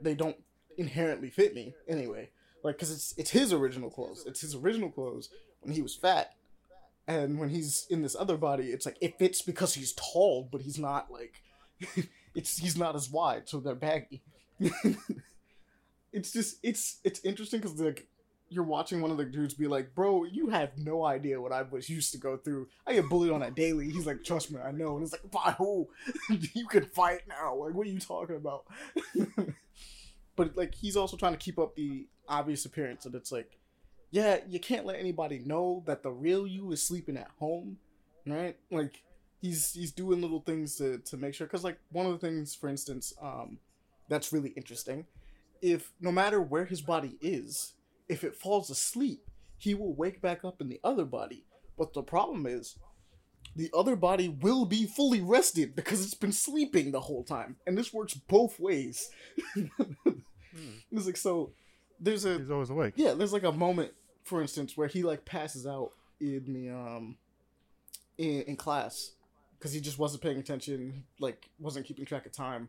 they 0.00 0.14
don't 0.14 0.36
inherently 0.78 1.30
fit 1.30 1.54
me 1.54 1.74
anyway. 1.86 2.30
Like 2.62 2.76
because 2.76 2.90
it's 2.90 3.14
it's 3.16 3.30
his 3.30 3.52
original 3.52 3.90
clothes. 3.90 4.24
It's 4.26 4.40
his 4.40 4.54
original 4.54 4.90
clothes 4.90 5.28
when 5.60 5.74
he 5.74 5.82
was 5.82 5.94
fat. 5.94 6.34
And 7.06 7.38
when 7.38 7.48
he's 7.48 7.86
in 7.88 8.02
this 8.02 8.14
other 8.18 8.36
body 8.36 8.66
it's 8.66 8.84
like 8.84 8.98
it 9.00 9.18
fits 9.18 9.40
because 9.42 9.74
he's 9.74 9.92
tall 9.94 10.46
but 10.50 10.60
he's 10.60 10.78
not 10.78 11.10
like 11.10 11.42
it's 12.34 12.58
he's 12.58 12.76
not 12.76 12.94
as 12.94 13.10
wide 13.10 13.48
so 13.48 13.60
they're 13.60 13.74
baggy. 13.74 14.22
It's 16.12 16.32
just 16.32 16.58
it's 16.62 16.98
it's 17.04 17.20
interesting 17.24 17.60
because 17.60 17.78
like 17.80 18.06
you're 18.48 18.64
watching 18.64 19.02
one 19.02 19.10
of 19.10 19.18
the 19.18 19.26
dudes 19.26 19.52
be 19.52 19.66
like 19.66 19.94
bro 19.94 20.24
you 20.24 20.48
have 20.48 20.70
no 20.78 21.04
idea 21.04 21.38
what 21.38 21.52
i 21.52 21.60
was 21.60 21.90
used 21.90 22.12
to 22.12 22.18
go 22.18 22.36
through. 22.38 22.68
I 22.86 22.94
get 22.94 23.08
bullied 23.08 23.30
on 23.30 23.42
a 23.42 23.50
daily. 23.50 23.90
He's 23.90 24.06
like 24.06 24.24
trust 24.24 24.50
me 24.50 24.58
i 24.60 24.72
know. 24.72 24.96
And 24.96 25.04
it's 25.04 25.12
like 25.12 25.30
by 25.30 25.54
who? 25.58 25.88
You 26.54 26.66
can 26.66 26.86
fight 26.86 27.22
now. 27.28 27.54
Like 27.56 27.74
what 27.74 27.86
are 27.86 27.90
you 27.90 28.00
talking 28.00 28.36
about 28.36 28.64
but 30.38 30.56
like 30.56 30.74
he's 30.74 30.96
also 30.96 31.18
trying 31.18 31.32
to 31.32 31.38
keep 31.38 31.58
up 31.58 31.76
the 31.76 32.06
obvious 32.28 32.64
appearance 32.64 33.04
that 33.04 33.14
it's 33.14 33.32
like 33.32 33.58
yeah, 34.10 34.38
you 34.48 34.58
can't 34.58 34.86
let 34.86 34.98
anybody 34.98 35.38
know 35.44 35.82
that 35.86 36.02
the 36.02 36.10
real 36.10 36.46
you 36.46 36.72
is 36.72 36.82
sleeping 36.82 37.18
at 37.18 37.28
home, 37.38 37.76
right? 38.26 38.56
Like 38.70 39.02
he's 39.42 39.72
he's 39.72 39.92
doing 39.92 40.22
little 40.22 40.40
things 40.40 40.76
to 40.76 40.98
to 41.00 41.18
make 41.18 41.34
sure 41.34 41.46
cuz 41.46 41.62
like 41.62 41.78
one 41.92 42.06
of 42.06 42.12
the 42.12 42.18
things 42.18 42.54
for 42.54 42.70
instance 42.70 43.12
um 43.20 43.58
that's 44.08 44.32
really 44.32 44.50
interesting 44.50 45.04
if 45.62 45.92
no 46.00 46.12
matter 46.12 46.40
where 46.40 46.64
his 46.64 46.80
body 46.80 47.16
is, 47.20 47.74
if 48.08 48.24
it 48.24 48.36
falls 48.36 48.70
asleep, 48.70 49.20
he 49.56 49.74
will 49.74 49.94
wake 49.94 50.20
back 50.20 50.44
up 50.44 50.60
in 50.60 50.68
the 50.68 50.80
other 50.84 51.04
body. 51.04 51.44
But 51.76 51.92
the 51.92 52.02
problem 52.02 52.46
is 52.46 52.76
the 53.56 53.70
other 53.76 53.96
body 53.96 54.28
will 54.28 54.64
be 54.64 54.86
fully 54.86 55.20
rested 55.20 55.74
because 55.74 56.04
it's 56.04 56.14
been 56.14 56.32
sleeping 56.32 56.90
the 56.92 57.00
whole 57.00 57.24
time. 57.24 57.56
And 57.66 57.76
this 57.76 57.92
works 57.92 58.14
both 58.14 58.58
ways. 58.60 59.10
It's 60.92 61.06
like 61.06 61.16
so 61.16 61.52
there's 62.00 62.24
a 62.24 62.38
He's 62.38 62.50
always 62.50 62.70
awake. 62.70 62.94
yeah, 62.96 63.14
there's 63.14 63.32
like 63.32 63.42
a 63.44 63.52
moment, 63.52 63.92
for 64.24 64.40
instance, 64.40 64.76
where 64.76 64.88
he 64.88 65.02
like 65.02 65.24
passes 65.24 65.66
out 65.66 65.92
in 66.20 66.52
the 66.52 66.70
um 66.70 67.16
in, 68.16 68.42
in 68.42 68.56
class 68.56 69.12
because 69.58 69.72
he 69.72 69.80
just 69.80 69.98
wasn't 69.98 70.22
paying 70.22 70.38
attention, 70.38 71.04
like 71.18 71.48
wasn't 71.58 71.86
keeping 71.86 72.04
track 72.04 72.26
of 72.26 72.32
time, 72.32 72.68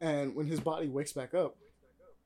and 0.00 0.34
when 0.34 0.46
his 0.46 0.60
body 0.60 0.88
wakes 0.88 1.12
back 1.12 1.34
up, 1.34 1.56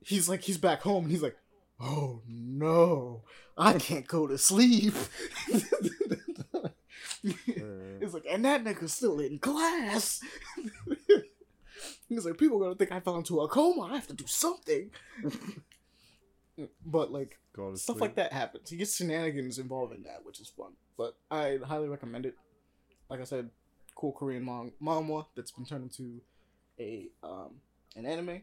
he's 0.01 0.27
like 0.29 0.41
he's 0.41 0.57
back 0.57 0.81
home 0.81 1.03
and 1.03 1.11
he's 1.11 1.21
like, 1.23 1.37
oh 1.79 2.21
no, 2.27 3.21
I 3.57 3.73
can't 3.73 4.07
go 4.07 4.27
to 4.27 4.37
sleep. 4.37 4.93
It's 8.01 8.13
like, 8.13 8.25
and 8.29 8.45
that 8.45 8.63
nigga's 8.63 8.93
still 8.93 9.19
in 9.19 9.39
class. 9.39 10.21
He's 12.09 12.25
like, 12.25 12.37
people 12.37 12.57
are 12.57 12.65
gonna 12.65 12.75
think 12.75 12.91
I 12.91 12.99
fell 12.99 13.17
into 13.17 13.39
a 13.41 13.47
coma. 13.47 13.83
I 13.83 13.95
have 13.95 14.07
to 14.07 14.13
do 14.13 14.25
something. 14.27 14.89
but 16.85 17.11
like, 17.11 17.37
stuff 17.53 17.97
sleep. 17.97 18.01
like 18.01 18.15
that 18.15 18.33
happens. 18.33 18.69
He 18.69 18.77
gets 18.77 18.95
shenanigans 18.97 19.59
involved 19.59 19.95
in 19.95 20.03
that, 20.03 20.25
which 20.25 20.39
is 20.39 20.47
fun. 20.49 20.73
But 20.97 21.15
I 21.29 21.59
highly 21.63 21.87
recommend 21.87 22.25
it. 22.25 22.35
Like 23.09 23.21
I 23.21 23.25
said, 23.25 23.49
cool 23.95 24.11
Korean 24.11 24.43
mang- 24.43 24.73
manhwa 24.81 25.25
that's 25.35 25.51
been 25.51 25.65
turned 25.65 25.83
into 25.83 26.21
a 26.79 27.07
um 27.23 27.55
an 27.95 28.05
anime. 28.05 28.41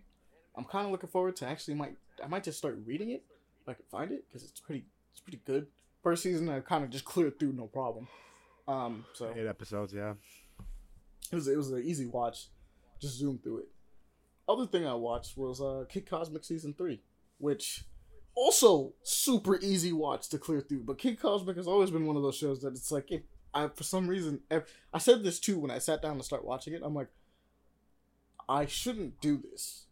I'm 0.57 0.65
kind 0.65 0.87
of 0.87 0.93
looking 0.93 1.11
forward 1.11 1.37
to 1.37 1.47
actually 1.47 1.75
might 1.75 1.97
I 2.23 2.29
might 2.29 2.45
just 2.45 2.59
start 2.59 2.79
reading 2.87 3.11
it 3.11 3.25
if 3.63 3.69
I 3.69 3.75
can 3.75 3.85
find 3.91 4.13
it 4.13 4.25
because 4.29 4.49
it's 4.49 4.61
pretty 4.61 4.85
it's 5.13 5.21
pretty 5.21 5.41
good. 5.45 5.67
First 6.03 6.23
season 6.23 6.49
I 6.49 6.61
kind 6.61 6.85
of 6.85 6.91
just 6.91 7.05
cleared 7.05 7.39
through 7.39 7.53
no 7.53 7.67
problem. 7.67 8.07
Um, 8.69 9.05
so 9.13 9.33
Eight 9.37 9.47
episodes, 9.47 9.93
yeah. 9.93 10.15
it 11.31 11.35
was 11.35 11.49
it 11.49 11.57
was 11.57 11.71
an 11.71 11.83
easy 11.85 12.07
watch. 12.07 12.49
Just 13.01 13.19
zoom 13.19 13.39
through 13.39 13.59
it. 13.59 13.69
Other 14.49 14.67
thing 14.67 14.87
I 14.87 14.95
watched 14.95 15.37
was 15.37 15.61
uh 15.61 15.85
Kid 15.89 16.09
Cosmic 16.09 16.45
season 16.45 16.75
three, 16.75 17.01
which 17.39 17.85
also 18.35 18.93
super 19.03 19.59
easy 19.61 19.93
watch 19.93 20.29
to 20.29 20.39
clear 20.39 20.61
through. 20.61 20.85
But 20.85 20.99
Kid 20.99 21.21
Cosmic 21.21 21.57
has 21.57 21.67
always 21.67 21.91
been 21.91 22.07
one 22.07 22.17
of 22.17 22.23
those 22.23 22.37
shows 22.37 22.61
that 22.63 22.75
it's 22.75 22.93
like 22.93 23.11
if 23.11 23.23
I 23.53 23.69
for 23.69 23.85
some 23.85 24.07
reason 24.09 24.41
I 24.51 24.99
said 24.99 25.25
this 25.25 25.41
too 25.41 25.59
when 25.59 25.71
I 25.71 25.79
sat 25.79 26.03
down 26.03 26.19
to 26.19 26.23
start 26.25 26.45
watching 26.45 26.75
it. 26.75 26.83
I'm 26.85 26.95
like, 26.95 27.09
I 28.49 28.67
shouldn't 28.67 29.21
do 29.21 29.43
this 29.51 29.87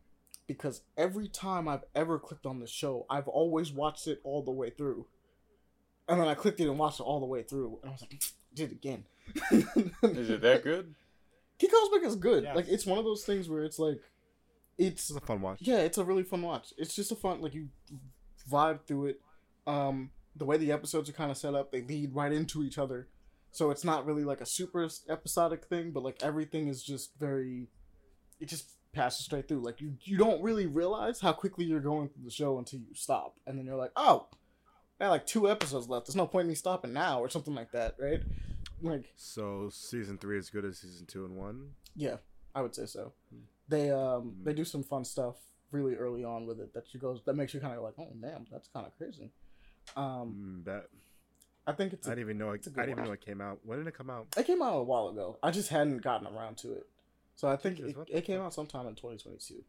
because 0.47 0.83
every 0.97 1.29
time 1.29 1.69
I've 1.69 1.85
ever 1.95 2.19
clicked 2.19 2.47
on 2.47 2.61
this 2.61 2.71
show, 2.71 3.07
I've 3.09 3.29
always 3.29 3.73
watched 3.73 4.07
it 4.07 4.21
all 4.25 4.43
the 4.43 4.51
way 4.51 4.71
through. 4.71 5.07
And 6.09 6.21
then 6.21 6.29
I 6.29 6.35
clicked 6.35 6.61
it 6.61 6.69
and 6.69 6.79
watched 6.79 7.01
it 7.01 7.05
all 7.05 7.21
the 7.21 7.27
way 7.27 7.43
through, 7.43 7.79
and 7.83 7.89
I 7.89 7.93
was 7.93 8.03
like, 8.03 8.23
did 8.55 8.73
it 8.73 8.75
again. 8.75 9.05
Is 10.03 10.29
it 10.29 10.43
that 10.43 10.63
good? 10.63 10.95
Kid 11.67 11.71
Cosmic 11.75 12.05
is 12.05 12.17
good. 12.17 12.45
Yes. 12.45 12.57
Like 12.57 12.69
it's 12.69 12.87
one 12.87 12.99
of 12.99 13.05
those 13.05 13.25
things 13.25 13.49
where 13.49 13.65
it's 13.65 13.79
like, 13.79 14.01
it's 14.77 15.03
This 15.09 15.11
is 15.11 15.17
a 15.17 15.21
fun 15.21 15.41
watch. 15.41 15.59
yeah, 15.61 15.79
it's 15.79 15.99
a 15.99 16.05
really 16.05 16.25
fun 16.25 16.43
watch. 16.43 16.73
It's 16.77 16.95
just 16.95 17.13
a 17.13 17.17
fun 17.17 17.41
like 17.41 17.55
you 17.55 17.69
vibe 18.51 18.81
through 18.87 19.07
it. 19.07 19.21
Um, 19.67 20.11
the 20.37 20.45
way 20.45 20.57
the 20.57 20.73
episodes 20.73 21.09
are 21.09 21.13
kind 21.13 21.31
of 21.31 21.37
set 21.37 21.55
up, 21.55 21.71
they 21.73 21.81
lead 21.83 22.15
right 22.15 22.33
into 22.33 22.65
each 22.65 22.77
other, 22.77 23.09
so 23.53 23.71
it's 23.71 23.85
not 23.85 24.05
really 24.05 24.25
like 24.25 24.41
a 24.41 24.47
super 24.47 24.89
episodic 25.09 25.65
thing, 25.67 25.93
but 25.93 26.03
like 26.03 26.23
everything 26.23 26.67
is 26.69 26.83
just 26.83 27.13
very, 27.19 27.69
it 28.41 28.49
just 28.49 28.71
passes 28.93 29.25
straight 29.25 29.47
through. 29.49 29.61
Like 29.61 29.81
you 29.81 29.95
you 30.03 30.19
don't 30.19 30.43
really 30.43 30.67
realize 30.67 31.21
how 31.21 31.33
quickly 31.33 31.65
you're 31.65 31.81
going 31.81 32.09
through 32.09 32.25
the 32.25 32.31
show 32.31 32.59
until 32.59 32.81
you 32.81 32.95
stop, 32.95 33.37
and 33.47 33.57
then 33.57 33.65
you're 33.65 33.77
like, 33.77 33.93
oh, 33.97 34.27
I 35.01 35.05
had 35.05 35.11
like 35.11 35.27
two 35.27 35.49
episodes 35.49 35.89
left. 35.89 36.07
There's 36.07 36.17
no 36.17 36.27
point 36.27 36.43
in 36.45 36.49
me 36.49 36.55
stopping 36.57 36.93
now 36.93 37.21
or 37.21 37.29
something 37.31 37.55
like 37.55 37.71
that, 37.73 37.95
right? 37.99 38.21
Like 38.85 39.13
So 39.17 39.69
season 39.73 40.19
three 40.19 40.39
is 40.39 40.51
good 40.51 40.65
as 40.65 40.79
season 40.79 41.07
two 41.07 41.25
and 41.25 41.37
one. 41.37 41.71
Yeah, 41.97 42.17
I 42.55 42.63
would 42.63 42.75
say 42.75 42.87
so. 42.87 43.13
They 43.69 43.91
um 43.91 44.35
they 44.43 44.53
do 44.53 44.65
some 44.65 44.83
fun 44.83 45.05
stuff 45.05 45.37
really 45.73 45.95
early 45.97 46.23
on 46.23 46.47
with 46.47 46.61
it 46.61 46.73
that 46.75 46.93
you 46.95 47.01
goes 47.01 47.21
that 47.25 47.35
makes 47.35 47.55
you 47.55 47.61
kind 47.61 47.75
of 47.77 47.83
like, 47.83 47.95
oh 47.99 48.09
damn, 48.21 48.47
that's 48.53 48.69
kind 48.69 48.87
of 48.87 48.97
crazy. 48.99 49.31
Um, 49.97 50.63
Mm, 50.63 50.65
that 50.67 50.87
I 51.67 51.73
think 51.73 51.93
it's 51.95 52.07
I 52.07 52.13
a, 52.13 52.15
didn't 52.15 52.27
even 52.29 52.39
know. 52.39 52.51
It, 52.51 52.57
it's 52.57 52.67
a 52.67 52.71
good 52.71 52.83
I 52.83 52.87
didn't 52.87 52.99
even 52.99 53.05
know 53.07 53.13
it 53.13 53.21
came 53.25 53.41
out. 53.41 53.59
When 53.65 53.79
did 53.79 53.87
it 53.89 53.95
come 53.97 54.11
out? 54.11 54.27
it 54.37 54.47
came 54.47 54.61
out 54.63 54.77
a 54.77 54.83
while 54.83 55.09
ago. 55.09 55.39
I 55.43 55.51
just 55.51 55.71
hadn't 55.71 56.03
gotten 56.03 56.27
around 56.27 56.59
to 56.59 56.73
it, 56.75 56.87
so 57.37 57.49
I 57.49 57.57
think 57.57 57.81
it, 57.81 57.97
it 58.09 58.25
came 58.27 58.41
out 58.41 58.53
sometime 58.53 58.87
in 58.87 58.95
2022. 58.95 59.65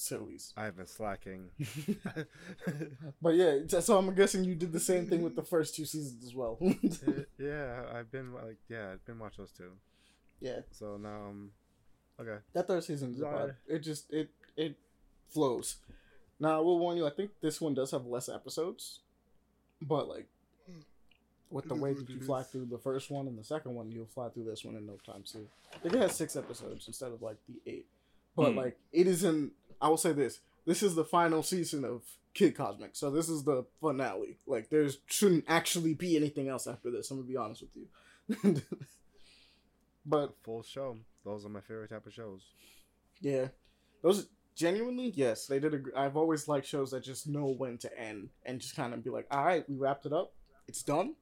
Sillies. 0.00 0.54
I 0.56 0.64
have 0.64 0.76
been 0.78 0.86
slacking. 0.86 1.50
But 3.22 3.34
yeah, 3.34 3.58
so 3.80 3.98
I'm 3.98 4.14
guessing 4.14 4.44
you 4.44 4.54
did 4.54 4.72
the 4.72 4.80
same 4.80 5.06
thing 5.06 5.22
with 5.22 5.36
the 5.36 5.42
first 5.42 5.74
two 5.76 5.84
seasons 5.84 6.24
as 6.24 6.34
well. 6.34 6.56
yeah, 7.38 7.82
I've 7.94 8.10
been 8.10 8.32
like, 8.32 8.56
yeah, 8.68 8.92
I've 8.92 9.04
been 9.04 9.18
watching 9.18 9.44
those 9.44 9.52
two. 9.52 9.72
yeah, 10.40 10.60
So 10.70 10.96
now, 10.96 11.26
um, 11.28 11.50
Okay. 12.18 12.38
That 12.54 12.66
third 12.66 12.82
season 12.84 13.12
is 13.14 13.20
a 13.20 13.54
It 13.66 13.80
just 13.80 14.10
it 14.12 14.30
it 14.56 14.76
flows. 15.28 15.76
Now 16.38 16.56
I 16.56 16.60
will 16.60 16.78
warn 16.78 16.96
you. 16.96 17.06
I 17.06 17.10
think 17.10 17.30
this 17.42 17.60
one 17.60 17.74
does 17.74 17.90
have 17.92 18.06
less 18.06 18.28
episodes, 18.28 19.00
but 19.82 20.08
like 20.08 20.26
with 21.50 21.66
the 21.68 21.74
way 21.74 21.92
that 21.92 22.08
you 22.08 22.20
fly 22.20 22.42
through 22.42 22.66
the 22.66 22.78
first 22.78 23.10
one 23.10 23.26
and 23.26 23.38
the 23.38 23.44
second 23.44 23.74
one, 23.74 23.90
you'll 23.90 24.06
fly 24.06 24.28
through 24.30 24.44
this 24.44 24.64
one 24.64 24.76
in 24.76 24.86
no 24.86 24.96
time 25.04 25.24
too. 25.24 25.46
I 25.74 25.78
think 25.78 25.94
it 25.94 26.00
has 26.00 26.14
six 26.14 26.36
episodes 26.36 26.86
instead 26.88 27.12
of 27.12 27.20
like 27.22 27.36
the 27.48 27.60
eight. 27.70 27.86
But 28.36 28.52
Hmm. 28.52 28.58
like 28.58 28.78
it 28.92 29.06
isn't. 29.06 29.52
I 29.80 29.88
will 29.88 29.96
say 29.96 30.12
this: 30.12 30.40
this 30.66 30.82
is 30.82 30.94
the 30.94 31.04
final 31.04 31.42
season 31.42 31.84
of 31.84 32.02
Kid 32.34 32.56
Cosmic, 32.56 32.90
so 32.94 33.10
this 33.10 33.28
is 33.28 33.44
the 33.44 33.64
finale. 33.80 34.38
Like 34.46 34.70
there 34.70 34.88
shouldn't 35.06 35.44
actually 35.48 35.94
be 35.94 36.16
anything 36.16 36.48
else 36.48 36.66
after 36.66 36.90
this. 36.90 37.10
I'm 37.10 37.18
gonna 37.18 37.28
be 37.28 37.36
honest 37.36 37.62
with 37.62 37.76
you. 37.76 38.62
but 40.06 40.34
Full 40.42 40.62
show. 40.62 40.96
Those 41.24 41.44
are 41.44 41.50
my 41.50 41.60
favorite 41.60 41.90
type 41.90 42.06
of 42.06 42.12
shows. 42.12 42.42
Yeah, 43.20 43.48
those 44.02 44.28
genuinely 44.54 45.12
yes, 45.14 45.46
they 45.46 45.58
did. 45.58 45.74
A, 45.74 45.78
gr- 45.78 45.96
I've 45.96 46.16
always 46.16 46.48
liked 46.48 46.66
shows 46.66 46.92
that 46.92 47.02
just 47.02 47.26
know 47.26 47.46
when 47.46 47.78
to 47.78 47.98
end 47.98 48.30
and 48.44 48.60
just 48.60 48.76
kind 48.76 48.94
of 48.94 49.04
be 49.04 49.10
like, 49.10 49.26
all 49.30 49.44
right, 49.44 49.68
we 49.68 49.76
wrapped 49.76 50.06
it 50.06 50.12
up, 50.12 50.32
it's 50.68 50.82
done. 50.82 51.14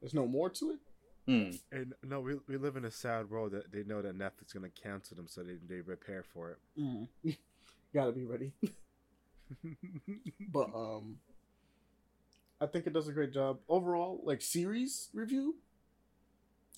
There's 0.00 0.14
no 0.14 0.26
more 0.26 0.50
to 0.50 0.72
it. 0.72 0.78
Hmm. 1.26 1.50
And 1.70 1.94
no, 2.02 2.20
we, 2.20 2.34
we 2.48 2.56
live 2.56 2.76
in 2.76 2.84
a 2.84 2.90
sad 2.90 3.30
world 3.30 3.52
that 3.52 3.70
they 3.70 3.84
know 3.84 4.02
that 4.02 4.18
Netflix 4.18 4.46
is 4.46 4.52
gonna 4.52 4.70
cancel 4.70 5.16
them, 5.16 5.28
so 5.28 5.42
they 5.42 5.54
they 5.68 5.80
prepare 5.80 6.24
for 6.34 6.50
it. 6.50 6.58
Mm. 6.78 7.08
Gotta 7.94 8.12
be 8.12 8.24
ready. 8.24 8.52
But 10.52 10.70
um, 10.74 11.16
I 12.60 12.66
think 12.66 12.86
it 12.86 12.92
does 12.92 13.08
a 13.08 13.12
great 13.12 13.32
job 13.32 13.58
overall. 13.68 14.20
Like 14.24 14.40
series 14.40 15.10
review, 15.12 15.56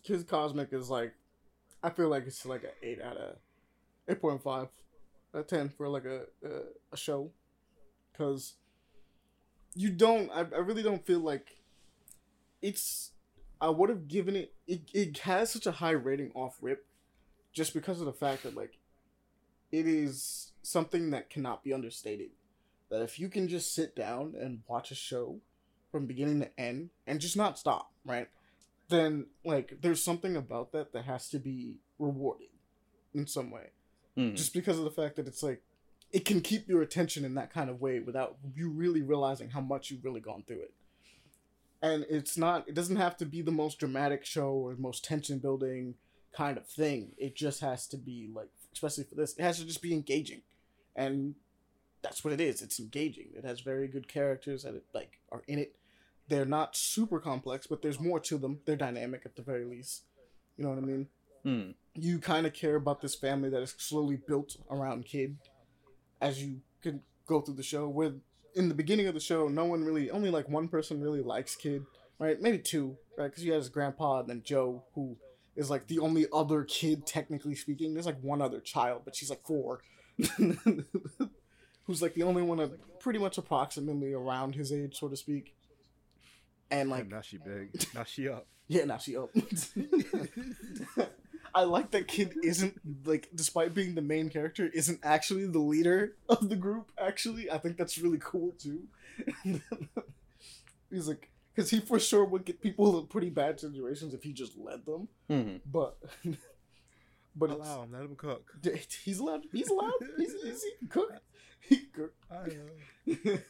Kids 0.03 0.25
Cosmic 0.25 0.73
is 0.73 0.91
like, 0.91 1.13
I 1.83 1.91
feel 1.91 2.09
like 2.09 2.27
it's 2.27 2.45
like 2.47 2.65
a 2.65 2.87
eight 2.87 3.01
out 3.01 3.17
of 3.17 3.37
eight 4.09 4.21
point 4.21 4.43
five, 4.43 4.69
a 5.33 5.43
ten 5.43 5.69
for 5.69 5.89
like 5.89 6.05
a 6.05 6.23
a, 6.45 6.61
a 6.93 6.97
show, 6.97 7.31
because 8.13 8.55
you 9.75 9.91
don't. 9.91 10.31
I, 10.31 10.41
I 10.41 10.59
really 10.61 10.83
don't 10.83 11.05
feel 11.07 11.21
like 11.21 11.57
it's. 12.63 13.13
I 13.61 13.71
would 13.71 13.89
have 13.89 14.09
given 14.09 14.37
it. 14.37 14.53
It 14.67 14.83
it 14.93 15.19
has 15.19 15.51
such 15.53 15.67
a 15.67 15.73
high 15.73 15.93
rating 15.93 16.33
off 16.35 16.59
rip, 16.61 16.87
just 17.53 17.75
because 17.75 18.01
of 18.01 18.07
the 18.07 18.13
fact 18.13 18.43
that 18.45 18.57
like, 18.57 18.79
it 19.75 19.89
is 19.89 20.53
something 20.63 21.11
that 21.11 21.31
cannot 21.31 21.65
be 21.65 21.73
understated 21.73 22.31
that 22.91 23.03
if 23.03 23.19
you 23.19 23.29
can 23.29 23.49
just 23.49 23.75
sit 23.75 23.97
down 23.97 24.35
and 24.41 24.61
watch 24.69 24.93
a 24.93 24.95
show 24.95 25.41
from 25.91 26.07
beginning 26.07 26.41
to 26.41 26.61
end 26.61 26.91
and 27.09 27.21
just 27.21 27.37
not 27.37 27.59
stop, 27.59 27.91
right? 28.05 28.29
Then 28.89 29.27
like 29.45 29.79
there's 29.83 30.03
something 30.03 30.37
about 30.37 30.71
that 30.73 30.93
that 30.93 31.07
has 31.07 31.29
to 31.31 31.41
be 31.41 31.79
rewarded 31.99 32.51
in 33.13 33.27
some 33.27 33.51
way. 33.51 33.71
Hmm. 34.17 34.37
Just 34.37 34.55
because 34.55 34.79
of 34.79 34.85
the 34.85 34.93
fact 34.93 35.17
that 35.17 35.27
it's 35.27 35.43
like 35.43 35.63
it 36.13 36.25
can 36.25 36.41
keep 36.41 36.69
your 36.69 36.83
attention 36.83 37.25
in 37.25 37.35
that 37.35 37.53
kind 37.53 37.69
of 37.69 37.81
way 37.81 37.99
without 37.99 38.37
you 38.55 38.71
really 38.71 39.03
realizing 39.03 39.51
how 39.51 39.61
much 39.61 39.91
you've 39.91 40.05
really 40.05 40.21
gone 40.21 40.45
through 40.47 40.61
it. 40.61 40.75
And 41.83 42.07
it's 42.09 42.39
not 42.39 42.69
it 42.69 42.75
doesn't 42.75 42.97
have 42.97 43.17
to 43.17 43.27
be 43.27 43.43
the 43.43 43.51
most 43.51 43.81
dramatic 43.81 44.25
show 44.25 44.51
or 44.51 44.77
most 44.77 45.05
tension 45.05 45.41
building 45.41 45.97
kind 46.33 46.59
of 46.59 46.67
thing. 46.69 47.13
It 47.19 47.35
just 47.35 47.61
has 47.61 47.89
to 47.89 47.97
be 47.97 48.31
like 48.33 48.51
especially 48.75 49.05
for 49.05 49.15
this, 49.15 49.35
it 49.39 49.43
has 49.43 49.59
to 49.59 49.65
just 49.65 49.83
be 49.83 49.95
engaging. 49.95 50.43
And 50.95 51.35
that's 52.03 52.23
what 52.23 52.35
it 52.35 52.41
is. 52.41 52.61
It's 52.61 52.79
engaging. 52.79 53.29
It 53.35 53.45
has 53.45 53.61
very 53.61 53.89
good 53.89 54.07
characters 54.09 54.65
that 54.65 54.75
it, 54.75 54.85
like 54.93 55.21
are 55.33 55.43
in 55.49 55.59
it. 55.59 55.77
They're 56.29 56.45
not 56.45 56.77
super 56.77 57.19
complex, 57.21 57.67
but 57.67 57.83
there's 57.83 58.01
more 58.01 58.21
to 58.21 58.39
them. 58.39 58.61
They're 58.65 58.77
dynamic 58.77 59.23
at 59.25 59.37
the 59.37 59.43
very 59.43 59.65
least. 59.65 60.05
You 60.57 60.65
know 60.65 60.71
what 60.71 60.79
I 60.79 60.83
mean? 60.83 61.09
Hmm. 61.43 61.71
You 61.95 62.19
kind 62.19 62.47
of 62.47 62.53
care 62.53 62.77
about 62.77 63.01
this 63.01 63.15
family 63.15 63.49
that 63.51 63.63
is 63.63 63.75
slowly 63.79 64.17
built 64.17 64.57
around 64.71 65.07
Kid 65.07 65.37
as 66.21 66.43
you 66.43 66.61
can 66.83 67.03
go 67.27 67.41
through 67.41 67.55
the 67.55 67.63
show. 67.63 67.89
Where 67.89 68.13
in 68.55 68.69
the 68.69 68.75
beginning 68.75 69.07
of 69.07 69.15
the 69.15 69.21
show, 69.21 69.49
no 69.49 69.65
one 69.65 69.85
really, 69.85 70.11
only 70.11 70.31
like 70.31 70.49
one 70.49 70.69
person 70.69 71.01
really 71.01 71.21
likes 71.21 71.57
Kid, 71.57 71.85
right? 72.19 72.41
Maybe 72.41 72.59
two, 72.59 72.97
right? 73.19 73.27
Because 73.27 73.45
you 73.45 73.53
have 73.53 73.63
his 73.63 73.69
grandpa 73.69 74.21
and 74.21 74.29
then 74.29 74.43
Joe, 74.45 74.85
who 74.95 75.17
is 75.57 75.71
like 75.71 75.87
the 75.87 75.99
only 75.99 76.27
other 76.33 76.65
kid, 76.65 77.07
technically 77.07 77.55
speaking. 77.55 77.95
There's 77.95 78.07
like 78.07 78.21
one 78.21 78.43
other 78.43 78.61
child, 78.61 79.03
but 79.05 79.15
she's 79.17 79.31
like 79.31 79.45
four. 79.47 79.81
Who's 81.87 82.01
like 82.01 82.15
the 82.15 82.23
only 82.23 82.43
one 82.43 82.61
of 82.61 82.73
pretty 82.99 83.19
much 83.19 83.37
approximately 83.39 84.13
around 84.15 84.55
his 84.55 84.73
age, 84.73 84.99
so 84.99 85.09
to 85.09 85.17
speak. 85.17 85.55
And 86.71 86.89
like, 86.89 87.03
And 87.03 87.11
now 87.11 87.21
she 87.21 87.37
big. 87.39 87.71
now 87.95 88.05
she 88.05 88.29
up. 88.29 88.47
yeah, 88.69 88.85
now 88.85 88.97
she 88.99 89.17
up. 89.17 89.31
I 91.55 91.63
like 91.63 91.93
that 91.93 92.09
kid 92.09 92.35
isn't 92.43 92.81
like, 93.05 93.29
despite 93.35 93.75
being 93.75 93.95
the 93.95 94.03
main 94.03 94.29
character, 94.29 94.69
isn't 94.75 94.99
actually 95.05 95.47
the 95.47 95.61
leader 95.61 96.17
of 96.29 96.49
the 96.49 96.57
group. 96.57 96.91
Actually, 96.99 97.49
I 97.51 97.59
think 97.59 97.77
that's 97.77 97.97
really 97.99 98.19
cool 98.21 98.53
too. 98.59 98.85
He's 100.91 101.07
like, 101.07 101.31
because 101.55 101.71
he 101.71 101.81
for 101.81 101.99
sure 102.01 102.25
would 102.25 102.45
get 102.45 102.61
people 102.61 102.99
in 102.99 103.07
pretty 103.07 103.31
bad 103.31 103.61
situations 103.61 104.13
if 104.15 104.23
he 104.23 104.33
just 104.33 104.57
led 104.59 104.85
them. 104.85 105.09
Hmm. 105.29 105.57
But, 105.71 105.97
but 107.37 107.51
Allow 107.51 107.85
him. 107.85 107.93
Let 107.93 108.03
him 108.03 108.17
cook. 108.17 108.53
he's 109.05 109.21
allowed. 109.21 109.47
He's 109.53 109.69
allowed. 109.69 109.93
He's, 110.17 110.35
he's, 110.43 110.63
he 110.63 110.73
can 110.81 110.89
cook. 110.89 111.13
He 111.61 111.77
can 111.77 111.89
cook. 111.93 112.15
I 112.31 112.49
know. 112.49 113.39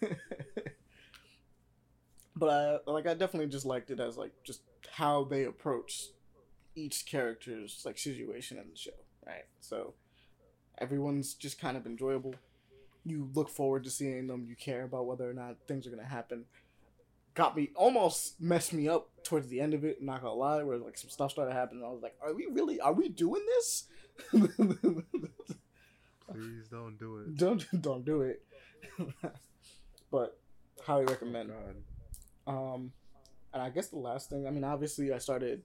but 2.36 2.48
I 2.48 2.90
like 2.90 3.06
I 3.06 3.14
definitely 3.14 3.48
just 3.48 3.64
liked 3.64 3.90
it 3.90 4.01
as 4.01 4.16
like 4.16 4.32
just 4.44 4.62
how 4.93 5.24
they 5.24 5.44
approach 5.44 6.09
each 6.74 7.06
character's 7.06 7.82
like 7.86 7.98
situation 7.98 8.59
in 8.59 8.64
the 8.70 8.76
show, 8.76 8.90
right? 9.26 9.44
So 9.60 9.94
everyone's 10.78 11.35
just 11.35 11.59
kind 11.59 11.76
of 11.76 11.86
enjoyable. 11.86 12.35
You 13.06 13.31
look 13.35 13.48
forward 13.48 13.85
to 13.85 13.90
seeing 13.90 14.26
them. 14.26 14.47
You 14.48 14.56
care 14.56 14.82
about 14.82 15.06
whether 15.06 15.28
or 15.28 15.35
not 15.35 15.56
things 15.66 15.86
are 15.86 15.90
gonna 15.90 16.05
happen. 16.05 16.44
Got 17.35 17.56
me 17.56 17.70
almost 17.74 18.40
messed 18.40 18.73
me 18.73 18.89
up 18.89 19.09
towards 19.24 19.48
the 19.48 19.61
end 19.61 19.74
of 19.74 19.85
it. 19.85 20.01
Not 20.01 20.23
gonna 20.23 20.35
lie, 20.35 20.62
where 20.62 20.78
like 20.78 20.97
some 20.97 21.11
stuff 21.11 21.32
started 21.32 21.52
happening. 21.52 21.85
I 21.85 21.89
was 21.89 22.02
like, 22.02 22.15
"Are 22.23 22.32
we 22.32 22.47
really? 22.47 22.81
Are 22.81 22.93
we 22.93 23.09
doing 23.09 23.43
this?" 23.56 23.85
Please 26.32 26.69
don't 26.70 26.98
do 26.98 27.19
it. 27.19 27.36
don't 27.36 27.82
don't 27.82 28.05
do 28.05 28.23
it. 28.23 28.43
but 30.11 30.39
highly 30.82 31.05
recommend. 31.06 31.51
God. 32.47 32.55
Um, 32.55 32.93
and 33.52 33.62
I 33.62 33.70
guess 33.70 33.89
the 33.89 33.98
last 33.98 34.31
thing, 34.31 34.47
I 34.47 34.51
mean, 34.51 34.65
obviously, 34.65 35.12
I 35.12 35.19
started 35.19 35.62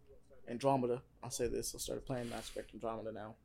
Andromeda. 0.48 1.02
I'll 1.24 1.30
say 1.30 1.48
this: 1.48 1.76
I 1.76 1.78
started 1.78 2.06
playing 2.06 2.30
Mass 2.30 2.50
Effect 2.50 2.74
Andromeda 2.74 3.12
now. 3.12 3.36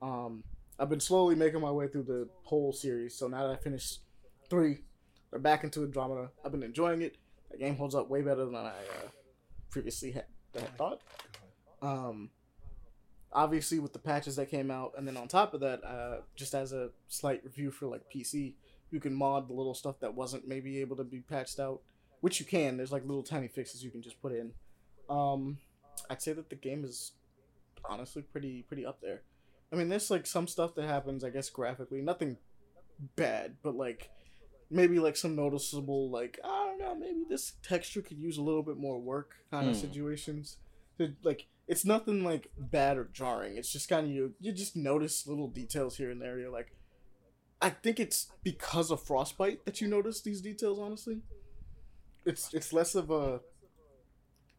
Um, 0.00 0.42
I've 0.78 0.88
been 0.88 1.00
slowly 1.00 1.34
making 1.34 1.60
my 1.60 1.70
way 1.70 1.86
through 1.88 2.04
the 2.04 2.28
whole 2.42 2.72
series. 2.72 3.14
So 3.14 3.28
now 3.28 3.46
that 3.46 3.52
I 3.52 3.56
finished 3.56 4.00
three, 4.50 4.78
we're 5.30 5.38
back 5.38 5.64
into 5.64 5.82
Andromeda. 5.82 6.30
I've 6.44 6.52
been 6.52 6.62
enjoying 6.62 7.02
it. 7.02 7.16
The 7.52 7.58
game 7.58 7.76
holds 7.76 7.94
up 7.94 8.08
way 8.08 8.22
better 8.22 8.44
than 8.44 8.56
I 8.56 8.68
uh, 8.68 9.08
previously 9.70 10.12
had, 10.12 10.24
had 10.54 10.76
thought. 10.76 11.00
Um, 11.80 12.30
obviously, 13.32 13.78
with 13.78 13.92
the 13.92 13.98
patches 13.98 14.36
that 14.36 14.50
came 14.50 14.70
out, 14.70 14.92
and 14.96 15.06
then 15.06 15.16
on 15.16 15.28
top 15.28 15.54
of 15.54 15.60
that, 15.60 15.84
uh, 15.84 16.22
just 16.34 16.54
as 16.54 16.72
a 16.72 16.90
slight 17.08 17.44
review 17.44 17.70
for 17.70 17.86
like 17.86 18.02
PC, 18.14 18.54
you 18.90 19.00
can 19.00 19.14
mod 19.14 19.48
the 19.48 19.54
little 19.54 19.74
stuff 19.74 20.00
that 20.00 20.14
wasn't 20.14 20.48
maybe 20.48 20.80
able 20.80 20.96
to 20.96 21.04
be 21.04 21.20
patched 21.20 21.60
out 21.60 21.80
which 22.22 22.40
you 22.40 22.46
can. 22.46 22.78
There's 22.78 22.92
like 22.92 23.04
little 23.04 23.22
tiny 23.22 23.48
fixes 23.48 23.84
you 23.84 23.90
can 23.90 24.00
just 24.00 24.22
put 24.22 24.32
in. 24.32 24.52
Um, 25.10 25.58
I'd 26.08 26.22
say 26.22 26.32
that 26.32 26.48
the 26.48 26.56
game 26.56 26.84
is 26.84 27.12
honestly 27.84 28.22
pretty 28.22 28.62
pretty 28.62 28.86
up 28.86 29.00
there. 29.02 29.22
I 29.72 29.76
mean, 29.76 29.88
there's 29.88 30.10
like 30.10 30.26
some 30.26 30.46
stuff 30.46 30.74
that 30.76 30.84
happens, 30.84 31.24
I 31.24 31.30
guess, 31.30 31.50
graphically, 31.50 32.00
nothing 32.00 32.38
bad, 33.16 33.56
but 33.62 33.74
like 33.74 34.10
maybe 34.72 34.98
like 34.98 35.16
some 35.16 35.36
noticeable, 35.36 36.10
like 36.10 36.38
I 36.44 36.66
don't 36.66 36.78
know, 36.80 36.94
maybe 36.94 37.24
this 37.28 37.52
texture 37.62 38.02
could 38.02 38.18
use 38.18 38.38
a 38.38 38.42
little 38.42 38.62
bit 38.62 38.76
more 38.78 38.98
work 38.98 39.30
kind 39.50 39.68
of 39.68 39.76
Hmm. 39.76 39.80
situations. 39.80 40.56
It, 40.98 41.14
like 41.22 41.46
it's 41.68 41.84
nothing 41.84 42.24
like 42.24 42.50
bad 42.58 42.96
or 42.98 43.04
jarring. 43.12 43.56
It's 43.56 43.72
just 43.72 43.88
kind 43.88 44.06
of 44.06 44.12
you 44.12 44.34
you 44.40 44.52
just 44.52 44.76
notice 44.76 45.26
little 45.26 45.48
details 45.48 45.96
here 45.96 46.10
and 46.10 46.20
there. 46.20 46.38
You're 46.38 46.50
like, 46.50 46.72
I 47.60 47.70
think 47.70 48.00
it's 48.00 48.28
because 48.42 48.90
of 48.90 49.02
frostbite 49.02 49.64
that 49.66 49.80
you 49.80 49.88
notice 49.88 50.20
these 50.22 50.40
details. 50.40 50.78
Honestly, 50.78 51.22
it's 52.24 52.52
it's 52.54 52.72
less 52.72 52.94
of 52.94 53.10
a, 53.10 53.40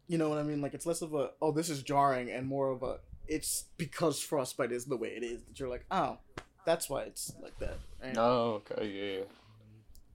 you 0.06 0.18
know 0.18 0.28
what 0.28 0.38
I 0.38 0.42
mean? 0.42 0.60
Like 0.60 0.74
it's 0.74 0.86
less 0.86 1.02
of 1.02 1.14
a 1.14 1.30
oh 1.40 1.52
this 1.52 1.70
is 1.70 1.82
jarring 1.82 2.30
and 2.30 2.46
more 2.46 2.70
of 2.70 2.82
a 2.82 2.98
it's 3.26 3.64
because 3.78 4.20
frostbite 4.20 4.72
is 4.72 4.84
the 4.84 4.96
way 4.96 5.08
it 5.08 5.22
is 5.22 5.42
that 5.44 5.58
you're 5.58 5.68
like 5.68 5.86
oh 5.90 6.18
that's 6.66 6.88
why 6.90 7.02
it's 7.02 7.32
like 7.42 7.58
that. 7.58 7.78
Oh, 8.16 8.62
okay, 8.70 8.86
yeah. 8.88 9.24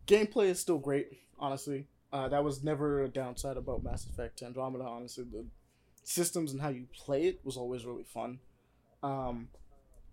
Gameplay 0.09 0.45
is 0.45 0.59
still 0.59 0.77
great 0.77 1.19
honestly 1.39 1.85
uh, 2.11 2.27
that 2.27 2.43
was 2.43 2.63
never 2.63 3.03
a 3.03 3.07
downside 3.07 3.57
about 3.57 3.83
mass 3.83 4.05
effect 4.05 4.41
andromeda 4.41 4.83
honestly 4.83 5.23
the 5.31 5.45
systems 6.03 6.51
and 6.51 6.61
how 6.61 6.69
you 6.69 6.87
play 6.93 7.27
it 7.27 7.39
was 7.43 7.57
always 7.57 7.85
really 7.85 8.03
fun 8.03 8.39
um, 9.03 9.47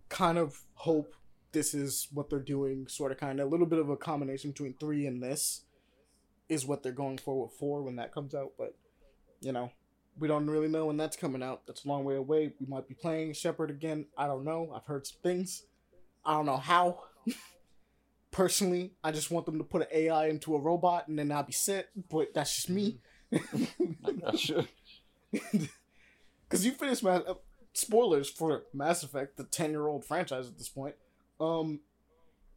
kind 0.09 0.39
of 0.39 0.61
hope 0.75 1.15
this 1.53 1.73
is 1.73 2.09
what 2.13 2.29
they're 2.29 2.39
doing 2.39 2.87
sort 2.87 3.11
of 3.11 3.19
kind 3.19 3.41
of 3.41 3.47
a 3.47 3.51
little 3.51 3.67
bit 3.67 3.79
of 3.79 3.89
a 3.89 3.97
combination 3.97 4.51
between 4.51 4.75
three 4.75 5.07
and 5.07 5.23
this 5.23 5.63
is 6.49 6.67
what 6.67 6.83
they're 6.83 6.93
going 6.93 7.19
for 7.19 7.43
with 7.43 7.53
four 7.53 7.83
when 7.83 7.97
that 7.97 8.13
comes 8.13 8.35
out 8.35 8.53
but 8.59 8.77
you 9.41 9.53
know 9.53 9.71
we 10.19 10.29
don't 10.29 10.47
really 10.47 10.69
know 10.69 10.87
when 10.87 10.97
that's 10.97 11.17
coming 11.17 11.43
out. 11.43 11.67
That's 11.67 11.85
a 11.85 11.89
long 11.89 12.05
way 12.05 12.17
away. 12.17 12.53
We 12.61 12.67
might 12.67 12.89
be 12.89 12.95
playing 12.95 13.35
Shepard 13.35 13.71
again. 13.71 14.07
I 14.17 14.27
don't 14.27 14.45
know. 14.45 14.73
I've 14.75 14.87
heard 14.87 15.07
some 15.07 15.19
things. 15.23 15.65
I 16.25 16.35
don't 16.35 16.47
know 16.47 16.57
how. 16.57 17.03
Personally, 18.37 18.93
I 19.03 19.13
just 19.13 19.31
want 19.31 19.47
them 19.47 19.57
to 19.57 19.65
put 19.65 19.81
an 19.81 19.89
AI 19.91 20.27
into 20.27 20.55
a 20.55 20.61
robot 20.61 21.09
and 21.09 21.19
then 21.19 21.33
I'll 21.33 21.43
be 21.43 21.55
set. 21.55 21.89
But 22.11 22.35
that's 22.35 22.55
just 22.55 22.69
me. 22.69 23.01
Gotcha. 24.21 24.67
Because 26.49 26.65
you 26.65 26.71
finished 26.71 27.03
Mass. 27.03 27.23
Uh, 27.27 27.35
spoilers 27.73 28.31
for 28.31 28.63
Mass 28.73 29.03
Effect, 29.03 29.37
the 29.37 29.43
ten-year-old 29.43 30.05
franchise 30.05 30.47
at 30.47 30.57
this 30.57 30.69
point. 30.69 30.95
Um, 31.41 31.81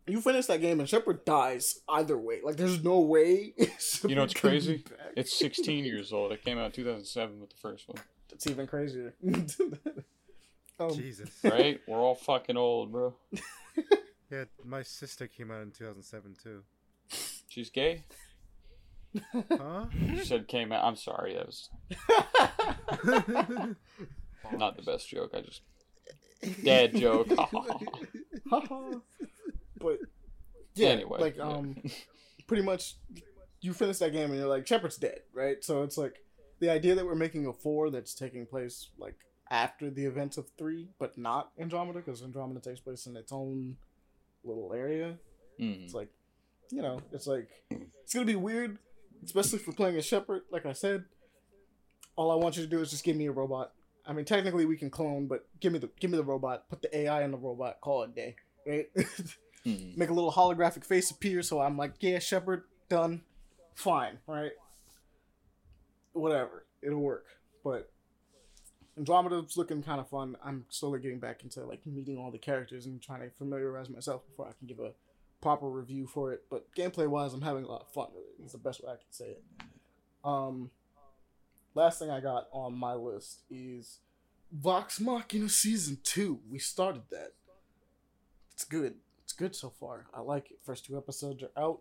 you 0.05 0.21
finish 0.21 0.45
that 0.45 0.61
game 0.61 0.79
and 0.79 0.87
Shepard 0.87 1.25
dies 1.25 1.79
either 1.89 2.15
way. 2.15 2.41
Like, 2.43 2.57
there's 2.57 2.83
no 2.83 2.99
way. 2.99 3.53
You 4.07 4.15
know 4.15 4.21
what's 4.21 4.33
Shepard 4.33 4.61
can 4.61 4.73
be 4.73 4.79
crazy? 4.79 4.83
It's 5.17 5.37
16 5.39 5.85
years 5.85 6.13
old. 6.13 6.31
It 6.31 6.43
came 6.43 6.59
out 6.59 6.67
in 6.67 6.71
2007 6.71 7.39
with 7.39 7.49
the 7.49 7.55
first 7.57 7.87
one. 7.89 7.97
It's 8.31 8.45
even 8.45 8.67
crazier. 8.67 9.15
um, 10.79 10.93
Jesus. 10.93 11.31
Right? 11.43 11.81
We're 11.87 11.97
all 11.97 12.15
fucking 12.15 12.55
old, 12.55 12.91
bro. 12.91 13.15
Yeah, 14.31 14.43
my 14.63 14.83
sister 14.83 15.27
came 15.27 15.49
out 15.51 15.61
in 15.63 15.71
2007 15.71 16.35
too. 16.41 16.61
She's 17.47 17.69
gay. 17.69 18.03
Huh? 19.33 19.85
You 19.99 20.23
said 20.23 20.47
came 20.47 20.71
out. 20.71 20.83
I'm 20.83 20.95
sorry. 20.95 21.33
That 21.33 21.47
was 21.47 21.69
not 24.55 24.77
the 24.77 24.83
best 24.83 25.09
joke. 25.09 25.31
I 25.33 25.41
just 25.41 25.61
dad 26.63 26.95
joke. 26.95 27.27
but 29.79 29.99
yeah, 30.75 30.89
Anyway, 30.89 31.19
like 31.19 31.37
yeah. 31.37 31.43
um, 31.43 31.75
pretty 32.45 32.61
much, 32.63 32.97
you 33.61 33.73
finish 33.73 33.97
that 33.97 34.11
game 34.11 34.29
and 34.29 34.35
you're 34.39 34.47
like, 34.47 34.67
Shepard's 34.67 34.97
dead, 34.97 35.21
right? 35.33 35.63
So 35.63 35.81
it's 35.81 35.97
like 35.97 36.17
the 36.59 36.69
idea 36.69 36.93
that 36.93 37.05
we're 37.05 37.15
making 37.15 37.47
a 37.47 37.53
four 37.53 37.89
that's 37.89 38.13
taking 38.13 38.45
place 38.45 38.89
like 38.99 39.15
after 39.49 39.89
the 39.89 40.05
events 40.05 40.37
of 40.37 40.47
three, 40.57 40.89
but 40.99 41.17
not 41.17 41.49
Andromeda, 41.59 41.99
because 41.99 42.21
Andromeda 42.21 42.59
takes 42.59 42.79
place 42.79 43.07
in 43.07 43.15
its 43.17 43.31
own 43.31 43.77
little 44.43 44.73
area. 44.73 45.17
Mm. 45.59 45.83
It's 45.83 45.93
like, 45.93 46.09
you 46.71 46.81
know, 46.81 47.01
it's 47.11 47.27
like 47.27 47.49
it's 47.71 48.13
gonna 48.13 48.25
be 48.25 48.35
weird, 48.35 48.77
especially 49.23 49.59
for 49.59 49.71
playing 49.71 49.97
a 49.97 50.01
Shepard. 50.01 50.43
Like 50.51 50.65
I 50.65 50.73
said, 50.73 51.05
all 52.15 52.31
I 52.31 52.35
want 52.35 52.57
you 52.57 52.63
to 52.63 52.69
do 52.69 52.81
is 52.81 52.89
just 52.91 53.03
give 53.03 53.15
me 53.15 53.27
a 53.27 53.31
robot. 53.31 53.73
I 54.05 54.13
mean, 54.13 54.25
technically 54.25 54.65
we 54.65 54.77
can 54.77 54.89
clone, 54.89 55.27
but 55.27 55.45
give 55.59 55.73
me 55.73 55.79
the 55.79 55.89
give 55.99 56.11
me 56.11 56.17
the 56.17 56.23
robot. 56.23 56.69
Put 56.69 56.81
the 56.81 56.95
AI 56.97 57.23
in 57.23 57.31
the 57.31 57.37
robot. 57.37 57.81
Call 57.81 58.03
it 58.03 58.15
day, 58.15 58.35
right? 58.65 58.87
Mm. 59.65 59.97
Make 59.97 60.09
a 60.09 60.13
little 60.13 60.31
holographic 60.31 60.85
face 60.85 61.11
appear, 61.11 61.41
so 61.41 61.59
I'm 61.59 61.77
like, 61.77 61.95
yeah, 61.99 62.19
Shepard, 62.19 62.63
done, 62.87 63.21
fine, 63.75 64.19
right? 64.25 64.51
Whatever, 66.13 66.65
it'll 66.81 66.99
work. 67.01 67.25
But 67.63 67.91
Andromeda's 68.99 69.55
looking 69.55 69.81
kind 69.81 70.01
of 70.01 70.09
fun. 70.09 70.35
I'm 70.43 70.65
slowly 70.67 70.99
getting 70.99 71.19
back 71.19 71.41
into 71.43 71.65
like 71.65 71.85
meeting 71.87 72.17
all 72.17 72.31
the 72.31 72.37
characters 72.37 72.85
and 72.85 73.01
trying 73.01 73.21
to 73.21 73.29
familiarize 73.29 73.89
myself 73.89 74.27
before 74.27 74.47
I 74.47 74.51
can 74.59 74.67
give 74.67 74.79
a 74.79 74.91
proper 75.41 75.69
review 75.69 76.05
for 76.05 76.33
it. 76.33 76.43
But 76.49 76.67
gameplay 76.75 77.07
wise, 77.07 77.33
I'm 77.33 77.41
having 77.41 77.63
a 77.63 77.67
lot 77.67 77.81
of 77.81 77.93
fun 77.93 78.07
with 78.13 78.25
it. 78.25 78.43
It's 78.43 78.51
the 78.51 78.57
best 78.57 78.83
way 78.83 78.91
I 78.91 78.97
can 78.97 79.11
say 79.11 79.25
it. 79.25 79.43
Um, 80.25 80.69
last 81.75 81.97
thing 81.97 82.09
I 82.09 82.19
got 82.19 82.49
on 82.51 82.75
my 82.75 82.93
list 82.93 83.43
is 83.49 83.99
Vox 84.51 84.99
Machina 84.99 85.47
season 85.47 85.99
two. 86.03 86.41
We 86.49 86.59
started 86.59 87.03
that. 87.11 87.31
It's 88.51 88.65
good. 88.65 88.95
It's 89.23 89.31
good 89.31 89.55
so 89.55 89.69
far. 89.79 90.07
I 90.13 90.19
like 90.19 90.51
it. 90.51 90.59
First 90.65 90.85
two 90.85 90.97
episodes 90.97 91.41
are 91.41 91.61
out. 91.63 91.79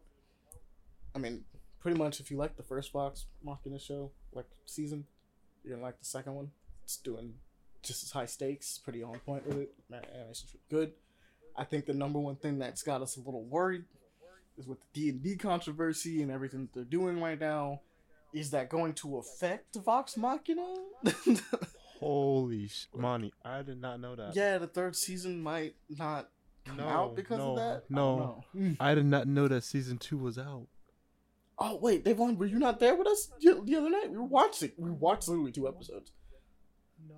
I 1.16 1.18
mean, 1.18 1.44
pretty 1.80 1.98
much 1.98 2.20
if 2.20 2.30
you 2.30 2.36
like 2.36 2.56
the 2.56 2.62
first 2.62 2.92
Vox 2.92 3.26
Machina 3.42 3.80
show, 3.80 4.12
like 4.32 4.46
season, 4.66 5.04
you're 5.64 5.74
gonna 5.74 5.84
like 5.84 5.98
the 5.98 6.04
second 6.04 6.34
one. 6.34 6.52
It's 6.88 6.96
doing 6.96 7.34
just 7.82 8.02
as 8.02 8.10
high 8.12 8.24
stakes, 8.24 8.78
pretty 8.78 9.02
on 9.02 9.18
point 9.18 9.46
with 9.46 9.58
it. 9.58 9.74
Animation's 9.92 10.56
good. 10.70 10.92
I 11.54 11.64
think 11.64 11.84
the 11.84 11.92
number 11.92 12.18
one 12.18 12.36
thing 12.36 12.58
that's 12.58 12.82
got 12.82 13.02
us 13.02 13.18
a 13.18 13.20
little 13.20 13.44
worried 13.44 13.84
is 14.56 14.66
with 14.66 14.78
the 14.80 14.86
D 14.94 15.08
and 15.10 15.22
D 15.22 15.36
controversy 15.36 16.22
and 16.22 16.30
everything 16.30 16.62
that 16.62 16.72
they're 16.72 16.84
doing 16.84 17.20
right 17.20 17.38
now. 17.38 17.82
Is 18.32 18.52
that 18.52 18.70
going 18.70 18.94
to 18.94 19.18
affect 19.18 19.76
Vox 19.76 20.16
Machina? 20.16 20.76
Holy 22.00 22.68
sh- 22.68 22.86
Monty, 22.96 23.34
I 23.44 23.60
did 23.60 23.82
not 23.82 24.00
know 24.00 24.16
that. 24.16 24.34
yeah, 24.34 24.56
the 24.56 24.66
third 24.66 24.96
season 24.96 25.42
might 25.42 25.74
not 25.90 26.30
come 26.64 26.78
No, 26.78 26.88
out 26.88 27.16
because 27.16 27.36
no, 27.36 27.50
of 27.50 27.56
that. 27.58 27.82
No. 27.90 28.00
Oh, 28.08 28.44
don't. 28.54 28.64
Mm. 28.72 28.76
I 28.80 28.94
did 28.94 29.04
not 29.04 29.28
know 29.28 29.46
that 29.46 29.62
season 29.64 29.98
two 29.98 30.16
was 30.16 30.38
out. 30.38 30.68
Oh 31.58 31.76
wait, 31.76 32.02
Devon, 32.04 32.38
were 32.38 32.46
you 32.46 32.58
not 32.58 32.80
there 32.80 32.94
with 32.96 33.08
us 33.08 33.28
the 33.42 33.60
the 33.62 33.76
other 33.76 33.90
night? 33.90 34.10
We 34.10 34.16
were 34.16 34.24
watching. 34.24 34.72
We 34.78 34.90
watched 34.90 35.28
literally 35.28 35.52
two 35.52 35.68
episodes. 35.68 36.12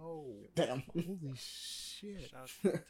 No. 0.00 0.26
Damn. 0.54 0.82
Holy 0.92 1.34
shit. 1.36 2.30
Shout 2.30 2.40
out 2.40 2.48
to 2.62 2.80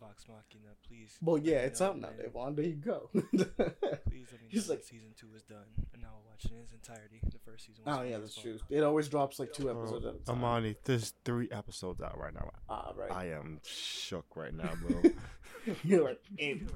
Vox 0.00 0.24
Machina, 0.28 0.70
please. 0.86 1.16
Well, 1.20 1.36
yeah, 1.38 1.58
it's 1.58 1.80
out 1.80 1.98
now, 1.98 2.08
when- 2.08 2.16
Devon. 2.26 2.54
There 2.54 2.64
you 2.64 2.74
go. 2.76 3.10
Please 3.12 3.26
let 3.36 4.40
me 4.40 4.46
He's 4.48 4.68
know 4.68 4.74
like- 4.74 4.84
season 4.84 5.10
two 5.18 5.26
is 5.34 5.42
done, 5.42 5.64
and 5.92 6.02
now 6.02 6.08
I'll 6.14 6.22
watch 6.26 6.44
it 6.44 6.52
in 6.52 6.58
its 6.60 6.72
entirety. 6.72 7.20
The 7.24 7.38
first 7.44 7.66
season. 7.66 7.82
Was 7.84 7.96
oh 7.98 8.02
yeah, 8.02 8.12
funny 8.12 8.22
that's 8.22 8.34
true. 8.36 8.58
It 8.70 8.82
always 8.82 9.08
drops 9.08 9.38
like 9.38 9.52
two 9.52 9.68
episodes 9.70 10.06
at 10.06 10.14
a 10.14 10.18
time. 10.18 10.36
Amani, 10.36 10.76
there's 10.84 11.12
three 11.24 11.48
episodes 11.50 12.00
out 12.00 12.16
right 12.18 12.32
now. 12.32 12.50
Ah, 12.68 12.92
right. 12.96 13.10
I 13.10 13.26
am 13.30 13.60
shook 13.64 14.26
right 14.36 14.54
now, 14.54 14.70
bro. 14.80 15.02
You're 15.84 16.04
like, 16.04 16.20
"Ain't 16.38 16.70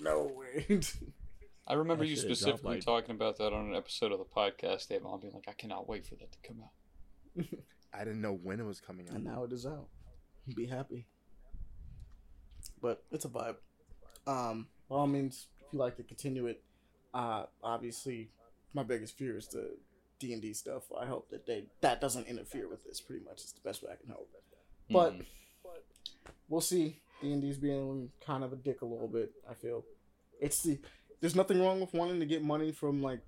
no 0.00 0.32
way. 0.34 0.80
I 1.68 1.74
remember 1.74 2.04
That 2.04 2.10
you 2.10 2.16
specifically 2.16 2.76
like- 2.76 2.84
talking 2.84 3.14
about 3.14 3.38
that 3.38 3.52
on 3.52 3.66
an 3.70 3.74
episode 3.76 4.10
of 4.12 4.18
the 4.18 4.24
podcast, 4.24 4.88
Dave. 4.88 5.02
I'll 5.04 5.18
be 5.18 5.30
like, 5.30 5.44
I 5.48 5.52
cannot 5.52 5.88
wait 5.88 6.06
for 6.06 6.14
that 6.16 6.32
to 6.32 6.38
come 6.46 6.62
out. 6.64 7.44
I 7.92 8.00
didn't 8.00 8.20
know 8.20 8.34
when 8.42 8.60
it 8.60 8.64
was 8.64 8.80
coming 8.80 9.08
out. 9.08 9.14
and 9.16 9.24
now 9.24 9.44
it 9.44 9.52
is 9.52 9.66
out. 9.66 9.88
Be 10.54 10.66
happy. 10.66 11.06
But 12.80 13.02
it's 13.10 13.24
a 13.24 13.28
vibe. 13.28 13.56
Um, 14.26 14.66
by 14.88 14.96
all 14.96 15.06
means, 15.06 15.46
if 15.60 15.72
you 15.72 15.78
like 15.78 15.96
to 15.96 16.02
continue 16.02 16.46
it, 16.46 16.62
uh, 17.14 17.44
obviously, 17.62 18.30
my 18.74 18.82
biggest 18.82 19.16
fear 19.16 19.36
is 19.36 19.46
the 19.48 19.76
D 20.18 20.32
and 20.32 20.42
D 20.42 20.52
stuff. 20.52 20.84
I 20.98 21.06
hope 21.06 21.30
that 21.30 21.46
they 21.46 21.64
that 21.80 22.00
doesn't 22.00 22.26
interfere 22.26 22.68
with 22.68 22.84
this. 22.84 23.00
Pretty 23.00 23.24
much, 23.24 23.42
it's 23.42 23.52
the 23.52 23.60
best 23.60 23.82
way 23.82 23.90
I 23.92 23.96
can 23.96 24.10
hope. 24.10 24.28
But 24.90 25.14
Mhm. 25.14 25.26
we'll 26.48 26.60
see. 26.60 27.00
D 27.22 27.32
and 27.32 27.40
D's 27.40 27.56
being 27.58 28.10
kind 28.20 28.44
of 28.44 28.52
a 28.52 28.56
dick 28.56 28.82
a 28.82 28.86
little 28.86 29.08
bit. 29.08 29.32
I 29.48 29.54
feel 29.54 29.84
it's 30.40 30.62
the 30.62 30.78
there's 31.20 31.34
nothing 31.34 31.60
wrong 31.60 31.80
with 31.80 31.94
wanting 31.94 32.20
to 32.20 32.26
get 32.26 32.42
money 32.42 32.72
from 32.72 33.00
like 33.02 33.20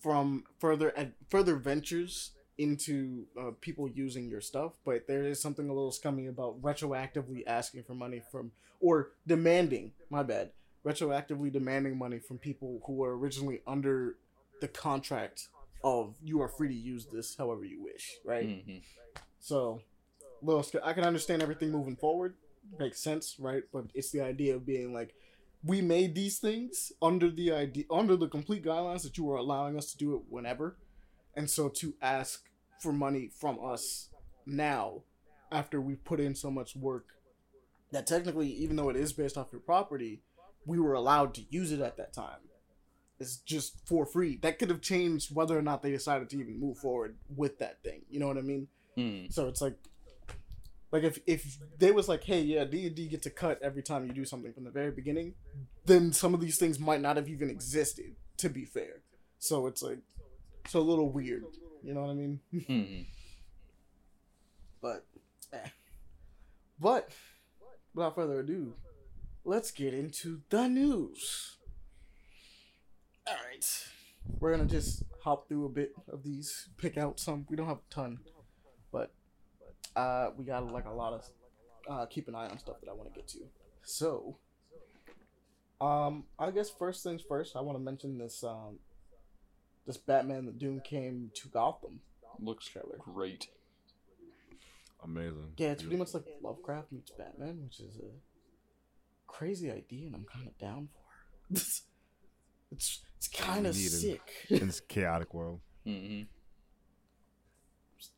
from 0.00 0.44
further 0.60 0.96
ad, 0.96 1.14
further 1.28 1.56
ventures 1.56 2.32
into 2.58 3.24
uh, 3.40 3.50
people 3.60 3.88
using 3.88 4.28
your 4.28 4.40
stuff, 4.40 4.72
but 4.84 5.06
there 5.06 5.24
is 5.24 5.40
something 5.40 5.68
a 5.68 5.72
little 5.72 5.92
scummy 5.92 6.26
about 6.26 6.60
retroactively 6.60 7.42
asking 7.46 7.84
for 7.84 7.94
money 7.94 8.20
from 8.30 8.50
or 8.80 9.10
demanding. 9.26 9.92
My 10.10 10.22
bad. 10.22 10.50
Retroactively 10.84 11.52
demanding 11.52 11.96
money 11.98 12.18
from 12.18 12.38
people 12.38 12.80
who 12.86 12.94
were 12.94 13.16
originally 13.16 13.60
under 13.66 14.16
the 14.60 14.68
contract 14.68 15.48
of 15.84 16.14
you 16.22 16.40
are 16.42 16.48
free 16.48 16.68
to 16.68 16.74
use 16.74 17.06
this 17.06 17.36
however 17.36 17.64
you 17.64 17.82
wish, 17.82 18.18
right? 18.24 18.46
Mhm. 18.46 18.82
So, 19.40 19.80
little, 20.42 20.62
sc- 20.62 20.76
I 20.82 20.92
can 20.92 21.04
understand 21.04 21.42
everything 21.42 21.70
moving 21.70 21.96
forward. 21.96 22.34
Makes 22.78 23.00
sense, 23.00 23.36
right? 23.38 23.64
But 23.72 23.86
it's 23.94 24.10
the 24.10 24.20
idea 24.20 24.56
of 24.56 24.66
being 24.66 24.92
like, 24.92 25.14
we 25.64 25.80
made 25.80 26.14
these 26.14 26.38
things 26.38 26.92
under 27.02 27.30
the 27.30 27.52
idea, 27.52 27.84
under 27.90 28.16
the 28.16 28.28
complete 28.28 28.64
guidelines 28.64 29.02
that 29.02 29.16
you 29.18 29.24
were 29.24 29.36
allowing 29.36 29.76
us 29.76 29.90
to 29.92 29.98
do 29.98 30.14
it 30.16 30.22
whenever, 30.28 30.76
and 31.34 31.50
so 31.50 31.68
to 31.68 31.94
ask 32.02 32.47
for 32.80 32.92
money 32.92 33.28
from 33.28 33.58
us 33.62 34.08
now, 34.46 35.02
after 35.50 35.80
we 35.80 35.94
put 35.94 36.20
in 36.20 36.34
so 36.34 36.50
much 36.50 36.76
work, 36.76 37.06
that 37.92 38.06
technically, 38.06 38.48
even 38.48 38.76
though 38.76 38.90
it 38.90 38.96
is 38.96 39.12
based 39.12 39.36
off 39.36 39.48
your 39.52 39.60
property, 39.60 40.22
we 40.66 40.78
were 40.78 40.94
allowed 40.94 41.34
to 41.34 41.44
use 41.50 41.72
it 41.72 41.80
at 41.80 41.96
that 41.96 42.12
time. 42.12 42.40
It's 43.18 43.38
just 43.38 43.86
for 43.86 44.06
free. 44.06 44.38
That 44.42 44.58
could 44.58 44.70
have 44.70 44.80
changed 44.80 45.34
whether 45.34 45.58
or 45.58 45.62
not 45.62 45.82
they 45.82 45.90
decided 45.90 46.28
to 46.30 46.38
even 46.38 46.60
move 46.60 46.78
forward 46.78 47.16
with 47.34 47.58
that 47.58 47.82
thing. 47.82 48.02
You 48.08 48.20
know 48.20 48.28
what 48.28 48.38
I 48.38 48.42
mean? 48.42 48.68
Mhm. 48.96 49.32
So 49.32 49.48
it's 49.48 49.60
like, 49.60 49.76
like 50.92 51.02
if 51.02 51.18
if 51.26 51.58
they 51.78 51.90
was 51.90 52.08
like, 52.08 52.24
hey, 52.24 52.42
yeah, 52.42 52.64
D 52.64 52.86
and 52.86 52.94
D 52.94 53.08
gets 53.08 53.26
a 53.26 53.30
cut 53.30 53.60
every 53.62 53.82
time 53.82 54.06
you 54.06 54.12
do 54.12 54.24
something 54.24 54.52
from 54.52 54.64
the 54.64 54.70
very 54.70 54.90
beginning, 54.90 55.34
then 55.86 56.12
some 56.12 56.32
of 56.34 56.40
these 56.40 56.58
things 56.58 56.78
might 56.78 57.00
not 57.00 57.16
have 57.16 57.28
even 57.28 57.50
existed. 57.50 58.14
To 58.38 58.48
be 58.48 58.64
fair, 58.64 59.02
so 59.40 59.66
it's 59.66 59.82
like, 59.82 59.98
it's 60.64 60.74
a 60.74 60.80
little 60.80 61.10
weird. 61.10 61.44
You 61.82 61.94
know 61.94 62.02
what 62.02 62.10
I 62.10 62.14
mean? 62.14 62.40
Mhm. 62.52 63.06
But, 64.80 65.04
eh. 65.52 65.68
but 66.78 67.10
without 67.92 68.14
further 68.14 68.38
ado, 68.38 68.74
let's 69.44 69.72
get 69.72 69.92
into 69.92 70.42
the 70.50 70.68
news. 70.68 71.56
All 73.26 73.34
right, 73.44 73.66
we're 74.38 74.52
gonna 74.52 74.68
just 74.68 75.02
hop 75.20 75.48
through 75.48 75.66
a 75.66 75.68
bit 75.68 75.94
of 76.08 76.22
these, 76.22 76.68
pick 76.76 76.96
out 76.96 77.18
some. 77.18 77.44
We 77.50 77.56
don't 77.56 77.66
have 77.66 77.78
a 77.78 77.92
ton, 77.94 78.18
but 78.92 79.12
uh, 79.96 80.30
we 80.36 80.44
got 80.44 80.70
like 80.72 80.86
a 80.86 80.92
lot 80.92 81.12
of 81.12 81.24
uh, 81.90 82.06
keep 82.06 82.28
an 82.28 82.36
eye 82.36 82.46
on 82.48 82.58
stuff 82.60 82.76
that 82.80 82.88
I 82.88 82.94
want 82.94 83.12
to 83.12 83.14
get 83.18 83.26
to. 83.30 83.40
So, 83.82 84.36
um, 85.80 86.24
I 86.38 86.52
guess 86.52 86.70
first 86.70 87.02
things 87.02 87.20
first, 87.28 87.56
I 87.56 87.62
want 87.62 87.76
to 87.76 87.82
mention 87.82 88.16
this 88.16 88.44
um, 88.44 88.78
this 89.88 89.96
Batman: 89.96 90.46
The 90.46 90.52
Doom 90.52 90.80
came 90.84 91.32
to 91.34 91.48
Gotham 91.48 91.98
Looks 92.38 92.66
trailer. 92.68 92.98
great. 92.98 93.48
Amazing. 95.02 95.52
Yeah, 95.56 95.68
it's 95.72 95.82
pretty 95.82 95.96
much 95.96 96.14
like 96.14 96.24
Lovecraft 96.42 96.92
meets 96.92 97.10
Batman, 97.10 97.62
which 97.64 97.80
is 97.80 97.96
a 97.98 98.10
crazy 99.26 99.70
idea, 99.70 100.06
and 100.06 100.14
I'm 100.14 100.26
kind 100.32 100.46
of 100.46 100.56
down 100.58 100.88
for. 100.92 101.00
it's 101.50 101.82
it's, 102.70 103.00
it's 103.16 103.28
kind 103.28 103.66
of 103.66 103.74
Needed. 103.74 103.90
sick. 103.90 104.20
in 104.50 104.66
this 104.66 104.80
chaotic 104.80 105.32
world. 105.34 105.60
hmm 105.84 106.22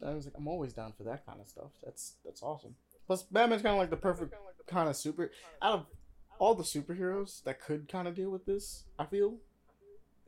I 0.05 0.15
was 0.15 0.27
like, 0.27 0.35
I'm 0.37 0.49
always 0.49 0.73
down 0.75 0.93
for 0.97 1.05
that 1.05 1.25
kind 1.25 1.41
of 1.41 1.49
stuff. 1.49 1.71
That's 1.85 2.15
that's 2.25 2.43
awesome. 2.43 2.75
Plus, 3.07 3.23
Batman's 3.23 3.63
kind 3.63 3.75
of 3.75 3.79
like 3.79 3.91
the 3.91 3.97
perfect 3.97 4.35
kind 4.67 4.89
of 4.89 4.97
super. 4.97 5.31
Out 5.63 5.73
of 5.75 5.87
all 6.39 6.55
the 6.55 6.63
superheroes 6.65 7.43
that 7.45 7.61
could 7.61 7.89
kind 7.89 8.09
of 8.09 8.15
deal 8.15 8.31
with 8.31 8.45
this, 8.47 8.85
I 8.99 9.05
feel 9.07 9.37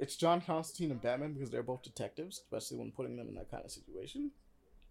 it's 0.03 0.16
John 0.16 0.41
Constantine 0.41 0.91
and 0.91 1.01
Batman 1.01 1.33
because 1.33 1.51
they're 1.51 1.62
both 1.62 1.85
detectives, 1.85 2.39
especially 2.39 2.79
when 2.79 2.91
putting 2.91 3.16
them 3.16 3.29
in 3.29 3.37
that 3.37 3.49
kind 3.53 3.65
of 3.65 3.70
situation. 3.70 4.33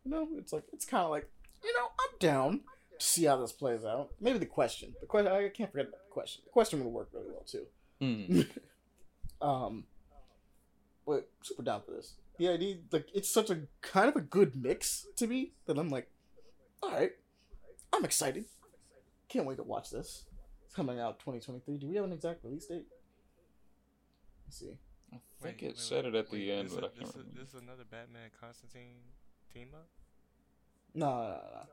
You 0.05 0.11
know, 0.11 0.27
it's 0.37 0.53
like 0.53 0.63
it's 0.71 0.85
kind 0.85 1.03
of 1.03 1.11
like 1.11 1.29
you 1.61 1.73
know 1.73 1.87
I'm 1.99 2.17
down 2.17 2.61
to 2.97 3.05
see 3.05 3.25
how 3.25 3.35
this 3.35 3.51
plays 3.51 3.83
out. 3.83 4.11
Maybe 4.21 4.39
the 4.39 4.45
question, 4.45 4.93
the 5.01 5.05
question 5.05 5.31
I 5.31 5.49
can't 5.49 5.69
forget 5.69 5.89
about 5.89 5.99
the 6.07 6.11
question. 6.11 6.43
The 6.45 6.51
question 6.51 6.83
would 6.83 6.93
work 6.93 7.09
really 7.11 7.29
well 7.29 7.45
too. 7.45 7.65
hmm 7.99 8.41
um, 9.45 9.83
but 11.05 11.29
super 11.43 11.63
down 11.63 11.81
for 11.85 11.91
this. 11.91 12.13
The 12.39 12.47
idea, 12.47 12.77
like, 12.91 13.07
it's 13.13 13.29
such 13.29 13.49
a 13.49 13.63
kind 13.81 14.07
of 14.07 14.15
a 14.15 14.21
good 14.21 14.55
mix 14.55 15.05
to 15.17 15.27
me 15.27 15.51
that 15.67 15.77
I'm 15.77 15.89
like, 15.89 16.09
all 16.81 16.89
right, 16.89 17.11
I'm 17.93 18.05
excited. 18.05 18.45
Can't 19.27 19.45
wait 19.45 19.57
to 19.57 19.63
watch 19.63 19.91
this. 19.91 20.23
It's 20.65 20.73
coming 20.73 20.99
out 20.99 21.19
2023. 21.19 21.77
Do 21.77 21.87
we 21.87 21.97
have 21.97 22.05
an 22.05 22.13
exact 22.13 22.43
release 22.43 22.65
date? 22.65 22.85
Let's 24.47 24.59
see. 24.59 24.77
I 25.13 25.17
think 25.43 25.61
Wait, 25.61 25.61
it 25.63 25.67
wait, 25.69 25.77
said 25.77 26.05
wait, 26.05 26.15
it 26.15 26.17
at 26.17 26.29
the 26.29 26.37
wait, 26.37 26.49
end, 26.51 26.69
this 26.69 26.75
but 26.75 26.83
I 26.83 26.87
can't 26.87 26.99
this 26.99 27.09
is- 27.09 27.15
remember. 27.15 27.39
This 27.39 27.49
is 27.49 27.61
another 27.61 27.83
Batman 27.89 28.29
Constantine 28.39 28.95
team 29.53 29.69
up. 29.73 29.87
No, 30.93 31.05
no, 31.09 31.21
no, 31.27 31.29
no. 31.53 31.67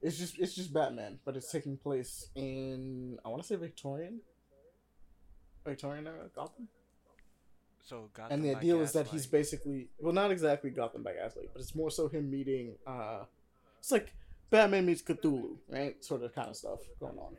It's 0.00 0.16
just 0.16 0.38
it's 0.38 0.54
just 0.54 0.72
Batman, 0.72 1.18
but 1.24 1.36
it's 1.36 1.50
taking 1.50 1.76
place 1.76 2.28
in 2.34 3.18
I 3.24 3.28
want 3.28 3.42
to 3.42 3.48
say 3.48 3.56
Victorian, 3.56 4.20
Victorian 5.64 6.06
era 6.06 6.28
Gotham. 6.34 6.68
So 7.82 8.10
Gotham 8.14 8.32
and 8.34 8.44
the 8.44 8.52
by 8.52 8.58
idea 8.60 8.76
is 8.76 8.92
that 8.92 9.08
he's 9.08 9.26
basically 9.26 9.88
well, 9.98 10.12
not 10.12 10.30
exactly 10.30 10.70
Gotham 10.70 11.02
by 11.02 11.14
Gaslight, 11.14 11.48
but 11.52 11.60
it's 11.62 11.74
more 11.74 11.90
so 11.90 12.08
him 12.08 12.30
meeting. 12.30 12.76
uh 12.86 13.24
It's 13.78 13.90
like 13.90 14.12
Batman 14.50 14.86
meets 14.86 15.02
Cthulhu, 15.02 15.56
right? 15.68 16.02
Sort 16.04 16.22
of 16.22 16.34
kind 16.34 16.48
of 16.48 16.56
stuff 16.56 16.80
going 17.00 17.18
on. 17.18 17.36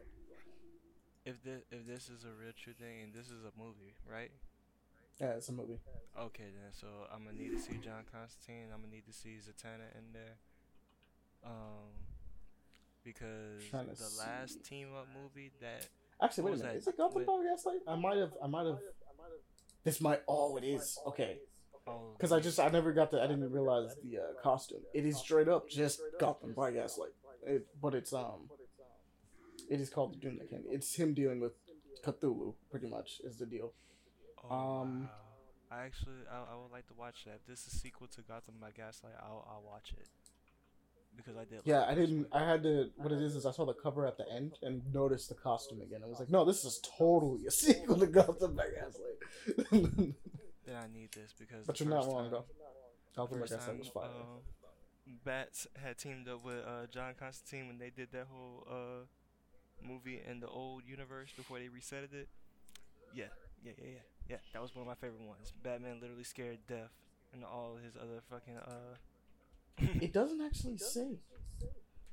If 1.25 1.41
this 1.43 1.61
if 1.71 1.85
this 1.85 2.09
is 2.09 2.23
a 2.25 2.33
real 2.41 2.51
true 2.61 2.73
thing 2.73 3.01
and 3.03 3.13
this 3.13 3.27
is 3.27 3.43
a 3.45 3.51
movie, 3.57 3.95
right? 4.09 4.31
Yeah, 5.19 5.31
it's 5.31 5.49
a 5.49 5.51
movie. 5.51 5.79
Okay 6.19 6.43
then, 6.43 6.71
so 6.71 6.87
I'm 7.13 7.25
gonna 7.25 7.37
need 7.37 7.51
to 7.51 7.59
see 7.61 7.77
John 7.83 8.03
Constantine. 8.11 8.67
I'm 8.73 8.81
gonna 8.81 8.93
need 8.93 9.05
to 9.05 9.13
see 9.13 9.37
Zatanna 9.37 9.95
in 9.97 10.13
there. 10.13 10.37
Um, 11.43 11.91
because 13.03 13.63
the 13.71 14.17
last 14.19 14.63
team 14.63 14.89
up 14.97 15.07
movie 15.15 15.51
that 15.61 15.87
Actually, 16.21 16.43
What 16.43 16.51
wait 16.53 16.59
a 16.59 16.63
minute. 16.63 16.73
that? 16.73 16.77
Is 16.79 16.87
it 16.87 16.97
Gotham 16.97 17.17
Wait. 17.19 17.27
by 17.27 17.43
Gaslight? 17.49 17.79
I 17.87 17.95
might 17.95 18.17
have. 18.17 18.33
I 18.43 18.47
might 18.47 18.65
have. 18.65 18.79
This 19.83 20.01
might. 20.01 20.21
Oh, 20.27 20.57
it 20.57 20.65
is. 20.65 20.99
Okay. 21.07 21.37
oh 21.87 22.13
Because 22.17 22.33
I 22.33 22.41
just 22.41 22.59
I 22.59 22.67
never 22.67 22.91
got 22.91 23.11
to. 23.11 23.21
I 23.21 23.27
didn't 23.27 23.49
realize 23.51 23.95
the 24.03 24.17
uh, 24.17 24.21
costume. 24.43 24.81
It 24.93 25.05
is 25.05 25.17
straight 25.17 25.47
up 25.47 25.69
just 25.69 26.01
Gotham 26.19 26.53
by 26.53 26.71
Gaslight. 26.71 27.11
It, 27.45 27.67
but 27.81 27.93
it's 27.95 28.11
um. 28.13 28.49
It 29.69 29.79
is 29.79 29.89
called 29.89 30.13
the 30.13 30.17
Doom 30.17 30.39
That 30.39 30.49
Candy. 30.49 30.69
It's 30.71 30.95
him 30.95 31.13
dealing 31.13 31.39
with 31.39 31.53
Cthulhu, 32.03 32.55
pretty 32.71 32.87
much, 32.87 33.21
is 33.23 33.37
the 33.37 33.45
deal. 33.45 33.73
Oh, 34.49 34.81
um, 34.81 35.01
wow. 35.01 35.09
I 35.77 35.85
actually 35.85 36.21
I, 36.31 36.53
I 36.53 36.55
would 36.61 36.71
like 36.71 36.87
to 36.87 36.93
watch 36.93 37.25
that. 37.25 37.35
If 37.35 37.45
this 37.47 37.67
is 37.67 37.79
sequel 37.79 38.07
to 38.07 38.21
Gotham 38.21 38.55
by 38.59 38.71
Gaslight, 38.71 39.13
I'll 39.21 39.47
I'll 39.49 39.63
watch 39.65 39.93
it 39.97 40.07
because 41.15 41.35
I 41.37 41.45
did. 41.45 41.61
Yeah, 41.65 41.79
like 41.79 41.89
I 41.89 41.95
didn't. 41.95 42.27
I 42.31 42.45
had 42.45 42.63
to. 42.63 42.89
What 42.97 43.11
it 43.11 43.21
is 43.21 43.35
is 43.35 43.45
I 43.45 43.51
saw 43.51 43.65
the 43.65 43.73
cover 43.73 44.05
at 44.05 44.17
the 44.17 44.25
end 44.31 44.53
and 44.61 44.81
noticed 44.93 45.29
the 45.29 45.35
costume 45.35 45.81
again. 45.81 46.01
I 46.03 46.07
was 46.07 46.19
like, 46.19 46.29
no, 46.29 46.45
this 46.45 46.65
is 46.65 46.81
totally 46.97 47.45
a 47.45 47.51
sequel 47.51 47.97
to 47.97 48.07
Gotham 48.07 48.55
by 48.55 48.65
Gaslight. 48.65 50.15
Then 50.65 50.77
I 50.77 50.85
need 50.93 51.11
this 51.13 51.33
because. 51.37 51.65
but 51.65 51.79
you're 51.79 51.89
not 51.89 52.05
wrong 52.05 52.29
though. 52.29 52.45
Gotham 53.15 53.39
by 53.39 53.47
Gaslight 53.47 53.79
was 53.79 53.87
fire. 53.87 54.05
um, 54.05 54.41
Bats 55.25 55.65
had 55.83 55.97
teamed 55.97 56.27
up 56.27 56.45
with 56.45 56.63
uh, 56.63 56.85
John 56.91 57.13
Constantine 57.19 57.67
when 57.67 57.79
they 57.79 57.89
did 57.89 58.09
that 58.11 58.27
whole 58.31 58.67
uh, 58.69 59.87
movie 59.87 60.21
in 60.29 60.39
the 60.39 60.47
old 60.47 60.83
universe 60.85 61.31
before 61.35 61.57
they 61.57 61.65
resetted 61.65 62.13
it. 62.13 62.27
Yeah, 63.15 63.25
yeah, 63.63 63.71
yeah, 63.79 63.89
yeah, 63.93 63.99
yeah. 64.29 64.37
That 64.53 64.61
was 64.61 64.75
one 64.75 64.83
of 64.83 64.87
my 64.87 64.95
favorite 64.95 65.21
ones. 65.27 65.53
Batman 65.63 65.99
literally 66.01 66.23
scared 66.23 66.59
death 66.67 66.91
and 67.33 67.43
all 67.43 67.77
his 67.83 67.95
other 67.95 68.21
fucking 68.29 68.57
uh. 68.57 68.95
It 70.01 70.13
doesn't 70.13 70.41
actually 70.41 70.77
say. 70.77 71.17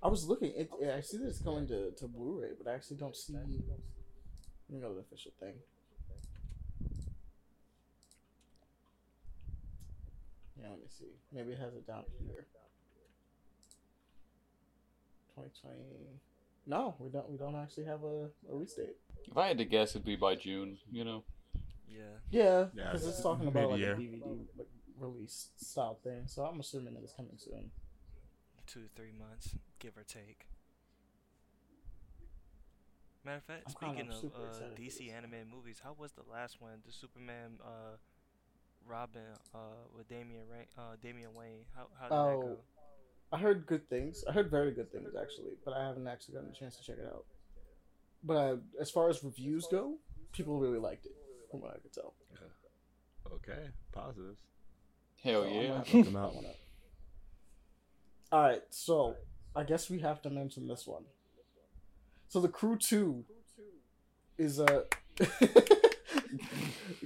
I 0.02 0.08
was 0.08 0.24
looking. 0.24 0.52
It, 0.56 0.70
I 0.94 1.00
see 1.00 1.18
that 1.18 1.28
it's 1.28 1.40
coming 1.40 1.66
to, 1.68 1.90
to 1.90 2.06
Blu-ray, 2.06 2.50
but 2.62 2.70
I 2.70 2.74
actually 2.74 2.98
don't 2.98 3.16
see. 3.16 3.32
Let 3.32 3.48
me 3.48 4.80
go 4.80 4.88
to 4.88 4.94
the 4.94 5.00
official 5.00 5.32
thing. 5.40 5.54
Yeah, 10.60 10.70
let 10.70 10.78
me 10.78 10.86
see. 10.88 11.06
Maybe 11.32 11.52
it 11.52 11.58
has 11.58 11.74
it 11.74 11.86
down 11.86 12.04
here. 12.26 12.46
2020. 15.34 15.76
No, 16.66 16.94
we 16.98 17.10
don't. 17.10 17.30
We 17.30 17.36
don't 17.36 17.56
actually 17.56 17.84
have 17.84 18.02
a, 18.04 18.28
a 18.48 18.52
release 18.52 18.74
date. 18.74 18.96
If 19.28 19.36
I 19.36 19.48
had 19.48 19.58
to 19.58 19.64
guess, 19.64 19.90
it'd 19.90 20.04
be 20.04 20.16
by 20.16 20.34
June. 20.34 20.78
You 20.90 21.04
know. 21.04 21.24
Yeah. 21.88 22.02
Yeah, 22.30 22.66
Yeah, 22.74 22.84
because 22.84 23.06
it's 23.06 23.14
it's 23.16 23.22
talking 23.22 23.48
about 23.48 23.70
like 23.70 23.80
a. 23.80 23.94
DVD 23.96 24.46
like, 24.58 24.68
release 24.98 25.50
style 25.56 25.98
thing. 26.02 26.22
So 26.26 26.44
I'm 26.44 26.60
assuming 26.60 26.94
that 26.94 27.02
it's 27.02 27.12
coming 27.12 27.36
soon. 27.36 27.70
two 28.66 28.82
to 28.82 28.88
three 28.96 29.12
months, 29.12 29.54
give 29.78 29.96
or 29.96 30.02
take. 30.04 30.46
Matter 33.24 33.38
of 33.38 33.44
fact, 33.44 33.62
I'm 33.66 33.94
kinda 33.96 34.12
speaking 34.14 34.32
of 34.34 34.40
uh, 34.40 34.76
DC 34.76 34.98
this. 34.98 35.12
animated 35.12 35.48
movies, 35.48 35.80
how 35.82 35.94
was 35.98 36.12
the 36.12 36.22
last 36.30 36.60
one? 36.60 36.80
The 36.86 36.92
Superman, 36.92 37.58
uh, 37.60 37.96
Robin, 38.86 39.34
uh, 39.54 39.58
with 39.96 40.08
Damian 40.08 40.44
Rain, 40.48 40.66
uh, 40.78 40.94
Damian 41.02 41.34
Wayne. 41.34 41.64
How 41.74 41.88
how 41.98 42.08
did 42.08 42.12
that 42.12 42.16
Oh, 42.16 42.40
go? 42.40 42.56
I 43.32 43.38
heard 43.38 43.66
good 43.66 43.88
things. 43.88 44.22
I 44.28 44.32
heard 44.32 44.48
very 44.50 44.72
good 44.72 44.92
things 44.92 45.10
actually, 45.20 45.56
but 45.64 45.74
I 45.74 45.84
haven't 45.86 46.06
actually 46.06 46.34
gotten 46.34 46.50
a 46.50 46.54
chance 46.54 46.76
to 46.76 46.84
check 46.84 46.98
it 46.98 47.06
out. 47.06 47.24
But 48.22 48.34
uh, 48.36 48.56
as 48.80 48.90
far 48.90 49.08
as 49.08 49.24
reviews 49.24 49.66
go, 49.66 49.98
people 50.32 50.60
really 50.60 50.78
liked 50.78 51.06
it, 51.06 51.12
from 51.50 51.60
what 51.60 51.70
I 51.72 51.78
could 51.78 51.92
tell. 51.92 52.14
Okay, 53.34 53.68
positives. 53.92 54.40
Hell 55.22 55.42
So 55.42 55.48
yeah. 55.48 55.62
gonna 55.62 55.74
have 55.78 55.86
to 55.86 55.96
Look 55.96 56.04
check 56.06 56.14
'em 56.14 56.16
out. 56.16 56.30
that 56.32 56.36
one 56.36 56.46
out. 56.46 56.54
All 58.32 58.42
right, 58.42 58.62
so 58.70 59.14
I 59.54 59.64
guess 59.64 59.88
we 59.90 59.98
have 60.00 60.22
to 60.22 60.30
mention 60.30 60.66
this 60.68 60.86
one. 60.86 61.04
So 62.28 62.40
the 62.40 62.48
Crew 62.48 62.76
Two 62.76 63.24
is 64.38 64.58
a. 64.58 64.84
the 65.16 65.26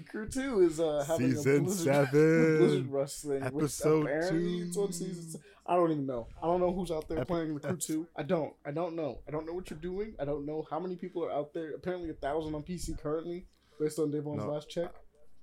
Crew 0.10 0.28
Two 0.28 0.60
is 0.62 0.80
uh 0.80 1.04
having 1.06 1.34
Season 1.34 1.56
a 1.56 1.60
Blizzard, 1.60 1.84
seven. 1.94 2.58
Blizzard 2.58 2.90
Wrestling. 2.90 3.40
which 3.52 3.64
Episode 3.64 4.02
apparently 4.06 4.58
It's 4.60 4.76
two. 4.76 4.92
season. 4.92 5.40
I 5.66 5.76
don't 5.76 5.92
even 5.92 6.06
know. 6.06 6.26
I 6.42 6.46
don't 6.46 6.60
know 6.60 6.72
who's 6.72 6.90
out 6.90 7.06
there 7.08 7.18
Epi- 7.18 7.26
playing 7.26 7.54
the 7.54 7.60
Crew 7.60 7.76
Two. 7.76 8.06
I 8.16 8.22
don't. 8.24 8.52
I 8.66 8.70
don't 8.72 8.96
know. 8.96 9.20
I 9.28 9.30
don't 9.30 9.46
know 9.46 9.52
what 9.52 9.70
you're 9.70 9.78
doing. 9.78 10.14
I 10.18 10.24
don't 10.24 10.44
know 10.46 10.66
how 10.70 10.80
many 10.80 10.96
people 10.96 11.24
are 11.24 11.30
out 11.32 11.52
there. 11.54 11.72
Apparently 11.74 12.10
a 12.10 12.14
thousand 12.14 12.54
on 12.54 12.62
PC 12.62 12.98
currently, 13.00 13.46
based 13.80 13.98
on 13.98 14.10
Devon's 14.10 14.44
No. 14.44 14.52
last 14.52 14.68
check. 14.68 14.92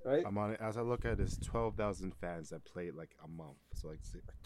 Right. 0.06 0.24
I'm 0.26 0.38
on 0.38 0.52
it. 0.52 0.62
As 0.62 0.78
I 0.78 0.82
look 0.82 1.04
at 1.04 1.14
it, 1.14 1.18
there's 1.18 1.38
12,000 1.40 2.14
fans 2.16 2.50
that 2.52 2.64
played 2.64 2.94
like 2.94 3.10
a 3.26 3.28
month. 3.28 3.58
So 3.74 3.90
like 3.90 4.00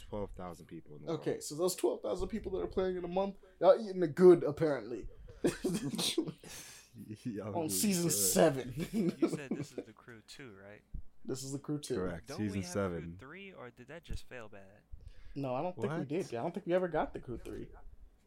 12,000 0.09 0.65
people. 0.65 0.95
In 0.95 1.05
the 1.05 1.11
Okay, 1.11 1.31
world. 1.31 1.43
so 1.43 1.55
those 1.55 1.75
twelve 1.75 2.01
thousand 2.01 2.29
people 2.29 2.51
that 2.53 2.63
are 2.63 2.67
playing 2.67 2.97
in 2.97 3.03
a 3.03 3.07
month, 3.07 3.35
y'all 3.59 3.75
eating 3.79 3.99
the 3.99 4.07
good 4.07 4.43
apparently. 4.43 5.05
On 7.53 7.69
season 7.69 8.03
good. 8.05 8.11
seven. 8.11 9.15
You 9.19 9.29
said 9.29 9.49
this 9.51 9.71
is 9.71 9.79
the 9.85 9.93
Crew 9.93 10.21
two, 10.27 10.51
right? 10.67 10.81
this 11.25 11.43
is 11.43 11.51
the 11.51 11.59
crew 11.59 11.77
two. 11.79 11.95
Correct. 11.95 12.27
Don't 12.27 12.37
season 12.37 12.57
we 12.59 12.63
have 12.63 12.71
seven. 12.73 13.15
Crew 13.19 13.27
three, 13.27 13.53
or 13.57 13.69
did 13.77 13.87
that 13.89 14.03
just 14.03 14.27
fail 14.27 14.49
bad? 14.51 14.61
No, 15.35 15.53
I 15.55 15.61
don't 15.61 15.75
think 15.75 15.91
we 15.93 15.99
What? 15.99 16.07
did. 16.07 16.25
I 16.33 16.41
don't 16.41 16.53
think 16.53 16.65
we 16.65 16.73
ever 16.73 16.87
got 16.87 17.13
the 17.13 17.19
crew 17.19 17.39
three. 17.43 17.67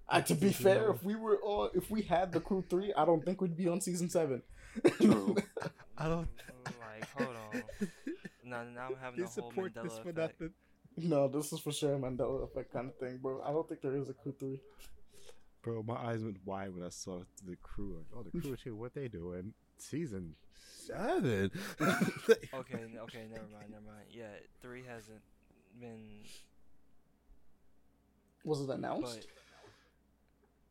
Uh, 0.09 0.21
to 0.21 0.35
be 0.35 0.53
fair, 0.53 0.91
if 0.91 1.03
we 1.03 1.15
were 1.17 1.41
on, 1.43 1.71
if 1.75 1.91
we 1.91 2.03
had 2.03 2.31
the 2.33 2.41
crew 2.41 2.63
three, 2.69 2.93
I 2.95 3.05
don't 3.05 3.25
think 3.25 3.41
we'd 3.41 3.57
be 3.57 3.69
on 3.69 3.81
season 3.81 4.09
seven. 4.11 4.43
True. 5.01 5.37
I 5.99 6.09
don't. 6.09 6.29
Like, 6.67 7.09
hold 7.17 7.37
on. 7.37 7.63
Now, 8.45 8.63
now 8.65 8.87
I'm 8.91 8.97
having 9.01 9.19
They 9.21 9.25
a 9.25 9.27
whole 9.27 9.51
support 9.51 9.75
Mandela 9.75 9.83
this 9.85 9.99
for 9.99 10.11
effect. 10.11 10.41
nothing. 10.41 10.51
no, 10.97 11.29
this 11.29 11.53
is 11.53 11.61
for 11.61 11.73
sure 11.73 11.95
a 11.95 11.99
Mandela 11.99 12.45
effect 12.45 12.73
kind 12.73 12.89
of 12.89 12.97
thing, 12.99 13.19
bro. 13.21 13.43
I 13.43 13.51
don't 13.51 13.69
think 13.69 13.81
there 13.83 13.97
is 13.97 14.09
a 14.09 14.13
crew 14.15 14.35
three. 14.39 14.61
Bro, 15.63 15.83
my 15.85 15.97
eyes 15.97 16.23
went 16.23 16.39
wide 16.45 16.75
when 16.75 16.85
I 16.85 16.91
saw 16.91 17.21
the 17.47 17.57
crew. 17.57 17.97
Like, 17.97 18.07
oh, 18.17 18.23
the 18.23 18.41
crew 18.41 18.57
too. 18.57 18.77
What 18.77 18.95
they 18.95 19.09
doing? 19.09 19.53
Season 19.79 20.35
seven. 20.55 21.51
Okay, 21.81 22.49
okay, 22.55 22.81
never 22.93 23.49
mind, 23.53 23.71
never 23.71 23.83
mind. 23.87 24.07
Yeah, 24.11 24.27
three 24.63 24.85
hasn't 24.89 25.23
been, 25.81 26.01
Was 28.45 28.61
it 28.61 28.71
announced? 28.71 29.03
but 29.21 29.27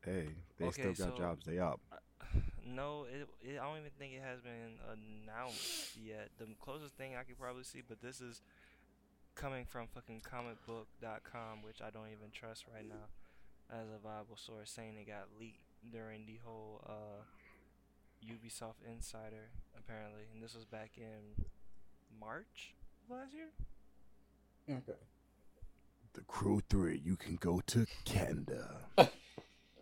hey, 0.05 0.29
they 0.57 0.65
Okay, 0.65 0.93
still 0.93 1.07
got 1.07 1.15
so- 1.17 1.21
jobs. 1.23 1.45
They 1.45 1.59
up. 1.59 1.79
no, 2.65 3.05
it, 3.05 3.27
it. 3.41 3.59
I 3.59 3.65
don't 3.65 3.77
even 3.79 3.91
think 3.99 4.13
it 4.13 4.21
has 4.23 4.41
been 4.41 4.77
announced 4.91 5.97
yet. 5.97 6.29
The 6.39 6.47
closest 6.61 6.95
thing 6.95 7.15
I 7.15 7.23
could 7.23 7.39
probably 7.39 7.63
see, 7.63 7.81
but 7.87 8.01
this 8.01 8.21
is 8.21 8.41
coming 9.35 9.65
from 9.65 9.87
fucking 9.87 10.21
comicbook.com, 10.21 11.63
which 11.63 11.81
I 11.81 11.89
don't 11.89 12.07
even 12.07 12.31
trust 12.31 12.65
right 12.73 12.87
now 12.87 13.07
as 13.71 13.87
a 13.89 13.99
viable 14.01 14.37
source, 14.37 14.69
saying 14.71 14.95
it 14.97 15.07
got 15.07 15.27
leaked 15.39 15.59
during 15.91 16.25
the 16.25 16.39
whole 16.43 16.81
uh, 16.87 17.23
Ubisoft 18.25 18.85
Insider, 18.89 19.49
apparently. 19.77 20.21
And 20.33 20.41
this 20.41 20.53
was 20.55 20.65
back 20.65 20.91
in 20.97 21.45
March 22.19 22.73
of 23.09 23.17
last 23.17 23.33
year? 23.33 23.49
Okay. 24.69 24.99
The 26.13 26.21
Crew 26.21 26.61
3, 26.69 27.01
you 27.03 27.15
can 27.15 27.35
go 27.37 27.61
to 27.67 27.85
Canada. 28.05 28.75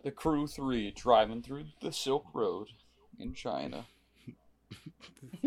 The 0.02 0.10
Crew 0.10 0.46
3 0.46 0.90
driving 0.92 1.42
through 1.42 1.64
the 1.80 1.92
Silk 1.92 2.26
Road 2.34 2.68
in 3.18 3.34
China. 3.34 3.86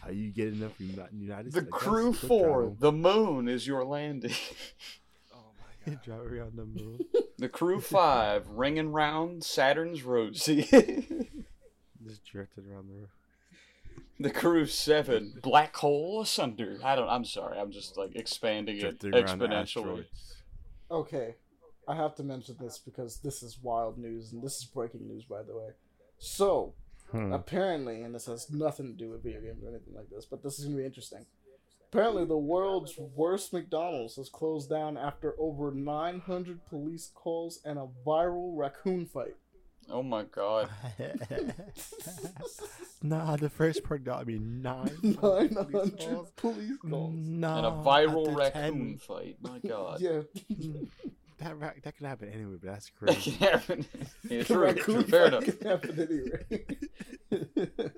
How 0.00 0.10
you 0.10 0.30
getting 0.30 0.62
up 0.62 0.72
in 0.78 0.94
the 0.94 1.08
United 1.12 1.52
States? 1.52 1.66
The 1.66 1.70
Crew 1.70 2.12
4, 2.12 2.46
travel. 2.46 2.76
the 2.78 2.92
moon 2.92 3.48
is 3.48 3.66
your 3.66 3.84
landing. 3.84 4.34
Oh 5.34 5.50
my 5.86 5.92
god. 5.92 6.02
Drive 6.04 6.32
around 6.32 6.56
the 6.56 6.64
moon. 6.64 7.00
The 7.38 7.48
Crew 7.48 7.80
5, 7.80 8.48
ringing 8.50 8.92
round 8.92 9.42
Saturn's 9.44 10.02
rosy. 10.02 10.62
Just 12.04 12.24
drifted 12.24 12.64
around 12.68 12.88
the 12.88 12.94
road. 12.94 13.08
the 14.18 14.30
Crew 14.30 14.66
7, 14.66 15.40
black 15.42 15.76
hole 15.76 16.20
asunder. 16.22 16.78
I 16.84 16.94
don't, 16.96 17.08
I'm 17.08 17.24
sorry, 17.24 17.58
I'm 17.58 17.70
just 17.72 17.96
like 17.96 18.14
expanding 18.16 18.78
it 18.78 18.98
exponentially. 19.00 20.06
Okay, 20.90 21.34
I 21.88 21.94
have 21.96 22.14
to 22.16 22.22
mention 22.22 22.56
this 22.60 22.78
because 22.78 23.18
this 23.20 23.42
is 23.42 23.58
wild 23.62 23.96
news, 23.98 24.32
and 24.32 24.42
this 24.42 24.58
is 24.58 24.64
breaking 24.64 25.08
news, 25.08 25.24
by 25.24 25.42
the 25.42 25.56
way. 25.56 25.70
So, 26.18 26.74
Hmm. 27.10 27.32
apparently, 27.32 28.02
and 28.02 28.14
this 28.14 28.26
has 28.26 28.50
nothing 28.50 28.86
to 28.88 28.92
do 28.92 29.08
with 29.10 29.22
video 29.22 29.40
games 29.40 29.64
or 29.64 29.68
anything 29.70 29.94
like 29.94 30.10
this, 30.10 30.26
but 30.26 30.42
this 30.42 30.58
is 30.58 30.66
gonna 30.66 30.76
be 30.76 30.84
interesting. 30.84 31.24
Apparently, 31.90 32.26
the 32.26 32.36
world's 32.36 32.98
worst 32.98 33.54
McDonald's 33.54 34.16
has 34.16 34.28
closed 34.28 34.68
down 34.68 34.98
after 34.98 35.34
over 35.40 35.70
900 35.70 36.66
police 36.66 37.10
calls 37.14 37.60
and 37.64 37.78
a 37.78 37.88
viral 38.06 38.54
raccoon 38.54 39.06
fight. 39.06 39.36
Oh 39.88 40.02
my 40.02 40.24
god. 40.24 40.68
nah, 43.02 43.36
the 43.36 43.48
first 43.48 43.82
part 43.84 44.04
got 44.04 44.26
me 44.26 44.38
nine. 44.38 44.98
900 45.02 45.72
police 46.36 46.76
calls. 46.76 47.14
Nah, 47.14 47.56
and 47.56 47.66
a 47.66 47.70
viral 47.70 48.36
raccoon 48.36 48.96
10. 48.96 48.98
fight. 48.98 49.36
My 49.40 49.58
god. 49.66 50.00
Yeah, 50.02 50.22
That 51.38 51.58
ra- 51.58 51.72
that 51.82 51.96
can 51.96 52.06
happen 52.06 52.28
anyway, 52.30 52.56
but 52.60 52.72
that's 52.72 52.90
That 53.00 53.06
crazy. 53.14 53.30
can 53.32 53.48
happen. 53.48 53.86
Yeah, 54.28 54.42
true, 54.44 54.72
true, 54.74 55.02
fair 55.04 55.26
enough. 55.26 55.44
can 55.44 55.66
happen 55.68 56.00
anyway. 56.00 56.64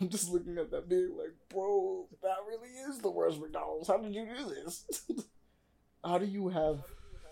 I'm 0.00 0.08
just 0.10 0.28
looking 0.28 0.58
at 0.58 0.70
that 0.70 0.88
being 0.88 1.16
like, 1.16 1.34
bro, 1.48 2.06
that 2.22 2.36
really 2.46 2.68
is 2.90 2.98
the 2.98 3.10
worst 3.10 3.40
McDonald's. 3.40 3.88
How 3.88 3.96
did 3.96 4.14
you 4.14 4.26
do 4.26 4.44
this? 4.54 4.84
How 6.04 6.18
do 6.18 6.26
you 6.26 6.48
have 6.50 6.84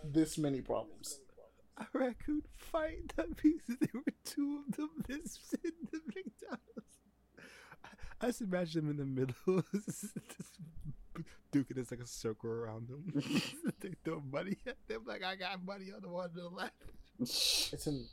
this 0.03 0.39
many 0.39 0.61
problems? 0.63 1.19
a 1.79 1.87
raccoon 1.93 2.41
fight. 2.57 3.13
That 3.17 3.27
means 3.45 3.61
that 3.69 3.81
there 3.81 3.91
were 3.95 4.13
two 4.25 4.63
of 4.67 4.77
them 4.77 4.89
this 5.07 5.39
in 5.63 5.73
the 5.93 6.01
McDonald's. 6.07 6.97
I, 7.85 7.89
I 8.23 8.27
just 8.29 8.41
imagine 8.41 8.87
them 8.87 8.91
in 8.93 8.97
the 9.15 9.21
middle, 9.21 9.63
just 9.85 10.17
duking 11.57 11.79
as 11.79 11.91
like 11.91 12.01
a 12.01 12.07
circle 12.07 12.51
around 12.51 12.89
them. 12.89 13.23
they 13.81 13.95
throw 14.05 14.23
money 14.31 14.59
at 14.67 14.77
them 14.89 15.03
like 15.07 15.25
I 15.25 15.37
got 15.37 15.65
money 15.65 15.87
on 15.95 16.03
the 16.03 16.09
one 16.09 16.31
to 16.31 16.41
the 16.41 16.49
left. 16.49 16.73
It's 17.21 17.87
in, 17.87 18.07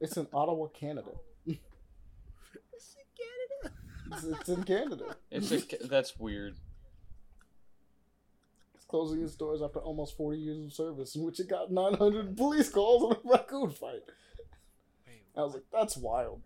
it's 0.00 0.16
in 0.16 0.26
Ottawa, 0.32 0.68
Canada. 0.68 1.10
It's 1.46 2.96
in 2.96 3.04
Canada. 3.18 3.76
It's, 4.12 4.24
it's 4.24 4.48
in 4.48 4.64
Canada. 4.64 5.16
It's 5.30 5.52
a, 5.52 5.86
that's 5.86 6.18
weird. 6.18 6.56
It's 8.74 8.84
closing 8.86 9.22
its 9.22 9.34
doors 9.34 9.60
after 9.62 9.80
almost 9.80 10.16
40 10.16 10.38
years 10.38 10.64
of 10.64 10.72
service, 10.72 11.14
in 11.14 11.22
which 11.22 11.40
it 11.40 11.48
got 11.48 11.70
900 11.70 12.36
police 12.36 12.70
calls 12.70 13.02
on 13.04 13.12
a 13.12 13.28
raccoon 13.36 13.70
fight. 13.70 14.02
Wait, 15.06 15.24
I 15.36 15.42
was 15.42 15.54
like, 15.54 15.64
that's 15.72 15.96
wild. 15.96 16.42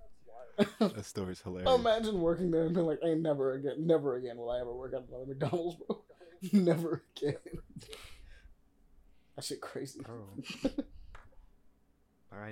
That 0.79 1.05
story's 1.05 1.41
hilarious. 1.45 1.73
Imagine 1.73 2.21
working 2.21 2.51
there 2.51 2.65
and 2.65 2.75
being 2.75 2.87
like, 2.87 2.99
"Ain't 3.03 3.23
never 3.23 3.55
again, 3.55 3.87
never 3.87 4.17
again 4.17 4.37
will 4.37 4.51
I 4.51 4.61
ever 4.61 4.73
work 4.73 4.93
at 4.95 5.05
another 5.09 5.27
McDonald's, 5.27 5.77
bro. 5.77 6.03
never 6.53 7.03
again." 7.17 7.37
that 9.37 9.45
shit 9.45 9.61
crazy. 9.61 10.01
Bro. 10.01 10.27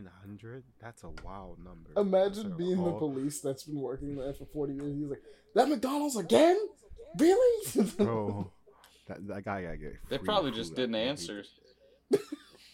900? 0.01 0.65
That's 0.81 1.03
a 1.05 1.11
wild 1.25 1.59
number. 1.59 1.91
Imagine 1.97 2.51
That's 2.51 2.55
a 2.55 2.57
being 2.57 2.85
the 2.85 2.93
police 2.93 3.41
that's 3.41 3.65
been 3.65 3.81
working 3.81 4.17
there 4.17 4.33
for 4.35 4.47
forty 4.47 4.75
years. 4.75 4.95
He's 4.97 5.09
like, 5.09 5.23
"That 5.55 5.69
McDonald's 5.69 6.17
again? 6.17 6.59
Really?" 7.19 7.85
Bro, 7.97 8.53
that, 9.09 9.27
that 9.27 9.45
guy 9.45 9.63
gotta 9.63 9.77
get. 9.77 9.97
They 10.09 10.19
probably 10.19 10.51
food 10.51 10.57
just 10.59 10.75
didn't 10.75 10.95
answer. 10.97 11.45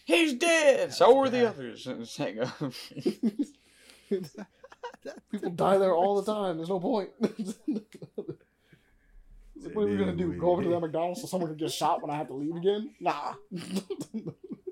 He's 0.05 0.33
dead. 0.33 0.93
So 0.93 1.15
were 1.15 1.29
the 1.29 1.49
others. 1.49 1.87
Um, 1.87 2.05
Hang 2.17 2.39
up. 2.39 2.73
People 5.31 5.51
die 5.51 5.77
there 5.77 5.93
all 5.93 6.21
the 6.21 6.31
time. 6.31 6.57
There's 6.57 6.69
no 6.69 6.79
point. 6.79 7.09
It's 9.57 9.65
like, 9.65 9.75
what 9.75 9.85
are 9.85 9.87
we 9.87 9.97
gonna 9.97 10.15
do? 10.15 10.33
Go 10.33 10.51
over 10.51 10.63
to 10.63 10.69
that 10.69 10.79
McDonald's 10.79 11.21
so 11.21 11.27
someone 11.27 11.49
can 11.49 11.57
get 11.57 11.71
shot 11.71 12.01
when 12.01 12.11
I 12.11 12.17
have 12.17 12.27
to 12.27 12.33
leave 12.33 12.55
again? 12.55 12.93
Nah. 12.99 13.33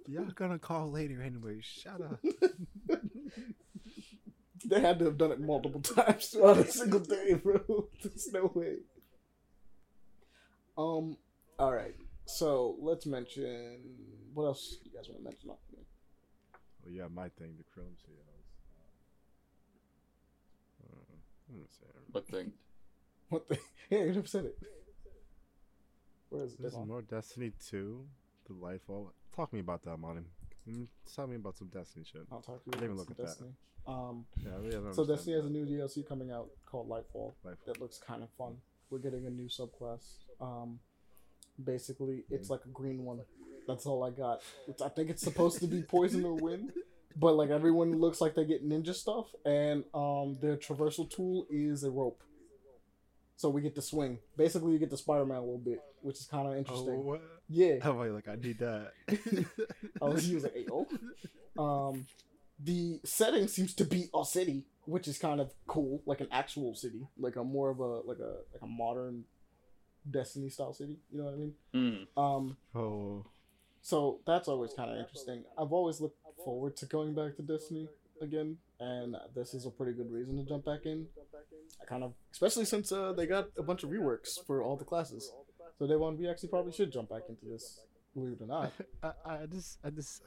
Y'all 0.07 0.26
gonna 0.36 0.60
call 0.60 0.91
later 0.91 1.22
anyway. 1.22 1.60
Shut 1.62 2.02
up. 2.02 2.20
They 4.68 4.82
had 4.82 4.98
to 4.99 5.06
have 5.06 5.18
done 5.18 5.32
it 5.32 5.40
multiple 5.40 5.82
times 5.82 6.28
throughout 6.28 6.57
a 6.57 6.66
single 6.66 6.99
day, 6.99 7.36
bro. 7.36 7.88
There's 8.03 8.32
no 8.34 8.52
way. 8.53 8.78
Um. 10.78 11.18
All 11.60 11.74
right. 11.74 11.95
So 12.26 12.76
let's 12.82 13.06
mention 13.06 13.78
what 14.34 14.45
else 14.45 14.78
you 14.84 14.91
guys 14.91 15.07
want 15.07 15.20
to 15.20 15.24
mention. 15.24 15.49
off 15.52 15.57
of 15.72 15.78
me? 15.78 15.86
Well, 16.84 16.94
yeah, 16.94 17.07
my 17.14 17.30
thing, 17.30 17.53
the 17.57 17.64
Chrome 17.74 17.95
sales. 18.06 18.18
Uh, 20.84 21.14
let 21.49 21.60
me 21.60 21.68
see. 21.70 21.86
What 22.12 22.28
thing? 22.28 22.52
What 23.30 23.47
the? 23.49 23.57
Yeah, 23.91 23.99
you 23.99 24.14
never 24.14 24.26
said 24.27 24.45
it. 24.45 24.57
Where 26.30 26.43
is 26.43 26.53
it? 26.53 26.61
There's 26.61 26.73
Devon? 26.73 26.88
more 26.88 27.02
Destiny 27.03 27.52
2, 27.69 28.03
the 28.47 28.53
Lightfall. 28.56 29.10
Talk 29.35 29.49
to 29.52 29.56
me 29.56 29.61
about 29.61 29.84
that, 29.84 29.97
Monty. 29.97 30.23
Mm, 30.68 30.88
Tell 31.15 31.27
me 31.27 31.35
about 31.35 31.56
some 31.56 31.68
Destiny 31.68 32.03
shit. 32.11 32.23
I'll 32.31 32.41
talk 32.41 32.64
to 32.64 32.65
you. 32.65 32.72
I 32.73 32.80
didn't 32.80 32.84
even 32.85 32.97
look 32.97 33.11
at 33.11 33.18
that. 33.18 33.27
Destiny. 33.27 33.52
Um. 33.88 34.26
Yeah, 34.43 34.53
really 34.60 34.93
So 34.93 35.06
Destiny 35.06 35.35
has 35.35 35.45
a 35.45 35.49
new 35.49 35.65
DLC 35.68 36.07
coming 36.07 36.31
out 36.31 36.47
called 36.65 36.89
Lightfall. 36.89 37.34
Lightfall. 37.45 37.57
that 37.68 37.80
looks 37.80 37.99
kind 37.99 38.23
of 38.23 38.30
fun. 38.38 38.56
We're 38.89 38.97
getting 38.97 39.27
a 39.27 39.30
new 39.30 39.47
subclass. 39.47 40.02
Um, 40.41 40.80
basically, 41.64 42.23
it's 42.31 42.49
like 42.49 42.61
a 42.65 42.69
green 42.69 43.03
one. 43.06 43.19
That's 43.68 43.85
all 43.85 44.03
I 44.03 44.10
got. 44.10 44.41
It's, 44.68 44.81
I 44.81 44.89
think 44.89 45.11
it's 45.11 45.22
supposed 45.22 45.60
to 45.60 45.68
be 45.68 45.81
poison 45.88 46.26
or 46.26 46.34
wind, 46.34 46.72
but 47.15 47.35
like 47.35 47.52
everyone 47.52 47.99
looks 47.99 48.19
like 48.22 48.34
they 48.34 48.45
get 48.45 48.68
ninja 48.68 48.95
stuff, 48.95 49.27
and 49.45 49.84
um, 49.93 50.38
their 50.41 50.57
traversal 50.57 51.07
tool 51.10 51.45
is 51.52 51.84
a 51.84 51.91
rope. 51.91 52.23
So 53.38 53.49
we 53.49 53.62
get 53.62 53.76
to 53.76 53.82
swing. 53.82 54.20
Basically, 54.38 54.72
you 54.74 54.80
get 54.80 54.90
to 54.91 54.98
Spider 54.98 55.26
Man 55.26 55.38
a 55.38 55.41
little 55.41 55.57
bit, 55.57 55.80
which 56.02 56.18
is 56.20 56.26
kind 56.28 56.48
of 56.48 56.53
Oh, 56.53 56.57
interesting. 56.57 57.03
what? 57.06 57.22
Yeah. 57.49 57.76
How 57.82 57.91
about 57.91 58.12
like 58.12 58.28
I 58.30 58.36
need 58.36 58.60
that? 58.60 58.91
I 60.02 60.06
was, 60.06 60.24
he 60.28 60.36
was 60.36 60.44
like, 60.44 60.56
"Ayo." 60.56 60.86
Um, 61.60 62.06
the 62.60 63.02
setting 63.03 63.48
seems 63.48 63.74
to 63.76 63.84
be 63.86 64.10
a 64.16 64.24
city, 64.24 64.64
which 64.86 65.07
is 65.10 65.18
kind 65.18 65.41
of 65.41 65.52
cool, 65.68 66.02
like 66.06 66.22
an 66.22 66.28
actual 66.32 66.76
city, 66.76 67.07
like 67.18 67.36
a 67.36 67.44
more 67.44 67.70
of 67.70 67.80
a 67.80 67.99
like 68.07 68.20
a 68.20 68.38
like 68.53 68.62
a 68.62 68.68
modern 68.68 69.26
Destiny 70.10 70.49
style 70.49 70.72
city. 70.74 70.98
You 71.12 71.18
know 71.18 71.26
what 71.26 71.34
I 71.34 71.38
mean? 71.38 71.53
Mm. 72.16 72.22
Um, 72.22 72.57
oh, 72.76 73.26
so 73.82 74.22
that's 74.26 74.48
always 74.48 74.74
kind 74.74 74.91
of 74.91 74.98
interesting. 74.98 75.44
I've 75.57 75.74
always 75.74 75.99
looked 75.99 76.20
forward 76.44 76.78
to 76.78 76.86
going 76.86 77.14
back 77.16 77.36
to 77.38 77.41
Destiny 77.41 77.88
again, 78.22 78.58
and 78.80 79.16
this 79.36 79.54
is 79.54 79.66
a 79.66 79.72
pretty 79.72 79.94
good 79.94 80.12
reason 80.12 80.38
to 80.38 80.44
jump 80.44 80.66
back 80.66 80.86
in. 80.86 81.08
I 81.82 81.86
kind 81.86 82.04
of, 82.04 82.14
especially 82.32 82.66
since 82.66 82.92
uh, 82.92 83.14
they 83.14 83.26
got 83.26 83.50
a 83.58 83.64
bunch 83.64 83.84
of 83.84 83.90
reworks 83.90 84.44
for 84.46 84.64
all 84.64 84.76
the 84.76 84.86
classes, 84.86 85.32
so 85.78 85.88
they 85.88 85.96
want 85.96 86.20
we 86.20 86.30
actually 86.30 86.50
probably 86.50 86.72
should 86.72 86.92
jump 86.92 87.10
back 87.10 87.24
into 87.30 87.46
this, 87.46 87.82
believe 88.14 88.34
it 88.34 88.44
or 88.44 88.48
not. 88.48 88.72
I, 89.04 89.12
I 89.26 89.46
just, 89.46 89.80
I 89.84 89.90
just, 89.90 90.22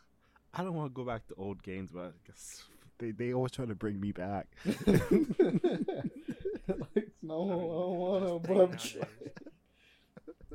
I 0.54 0.62
don't 0.62 0.74
want 0.74 0.92
to 0.92 0.94
go 0.94 1.04
back 1.04 1.26
to 1.28 1.34
old 1.36 1.62
games, 1.62 1.90
but 1.92 2.06
I 2.06 2.26
guess 2.26 2.64
they 2.98 3.12
they 3.12 3.32
always 3.32 3.52
try 3.52 3.64
to 3.66 3.74
bring 3.74 4.00
me 4.00 4.12
back. 4.12 4.48
like, 4.64 4.78
no, 7.22 7.44
I 7.44 7.48
don't 7.48 7.96
wanna, 7.96 8.38
but 8.40 8.56
I'm 8.56 8.76
trying. 8.76 9.06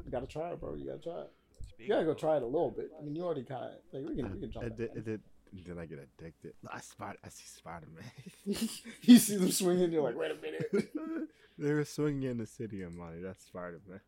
You 0.06 0.12
gotta 0.12 0.28
try 0.28 0.52
it, 0.52 0.60
bro. 0.60 0.76
You 0.76 0.86
gotta 0.88 1.02
try 1.02 1.22
it. 1.22 1.32
You 1.80 1.88
gotta 1.88 2.06
go 2.06 2.14
try 2.14 2.38
it 2.38 2.44
a 2.44 2.46
little 2.46 2.72
bit. 2.72 2.92
I 2.98 3.04
mean, 3.04 3.16
you 3.16 3.24
already 3.24 3.44
kind 3.44 3.66
of 3.66 3.72
like 3.92 4.10
we 4.10 4.16
can 4.16 4.34
we 4.34 4.40
can 4.40 4.52
jump. 4.52 4.66
and 4.66 4.78
back 4.78 4.90
then, 4.94 5.04
and 5.06 5.20
then, 5.66 5.78
I 5.78 5.86
get 5.86 6.00
addicted. 6.00 6.54
I 6.72 6.80
spot, 6.80 7.18
I 7.24 7.30
see 7.30 7.46
Spider 7.46 7.88
Man. 7.96 8.06
you 9.02 9.18
see 9.18 9.38
them 9.38 9.52
swinging, 9.52 9.92
you're 9.92 10.04
like, 10.04 10.18
wait 10.18 10.32
a 10.32 10.36
minute. 10.36 10.70
they 11.58 11.74
were 11.74 11.86
swinging 11.86 12.30
in 12.32 12.38
the 12.38 12.46
city 12.46 12.82
of 12.82 12.94
money. 12.94 13.22
That's 13.22 13.44
Spider 13.46 13.82
Man. 13.88 14.00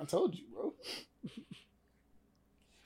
I 0.00 0.04
told 0.04 0.34
you, 0.34 0.44
bro. 0.54 0.72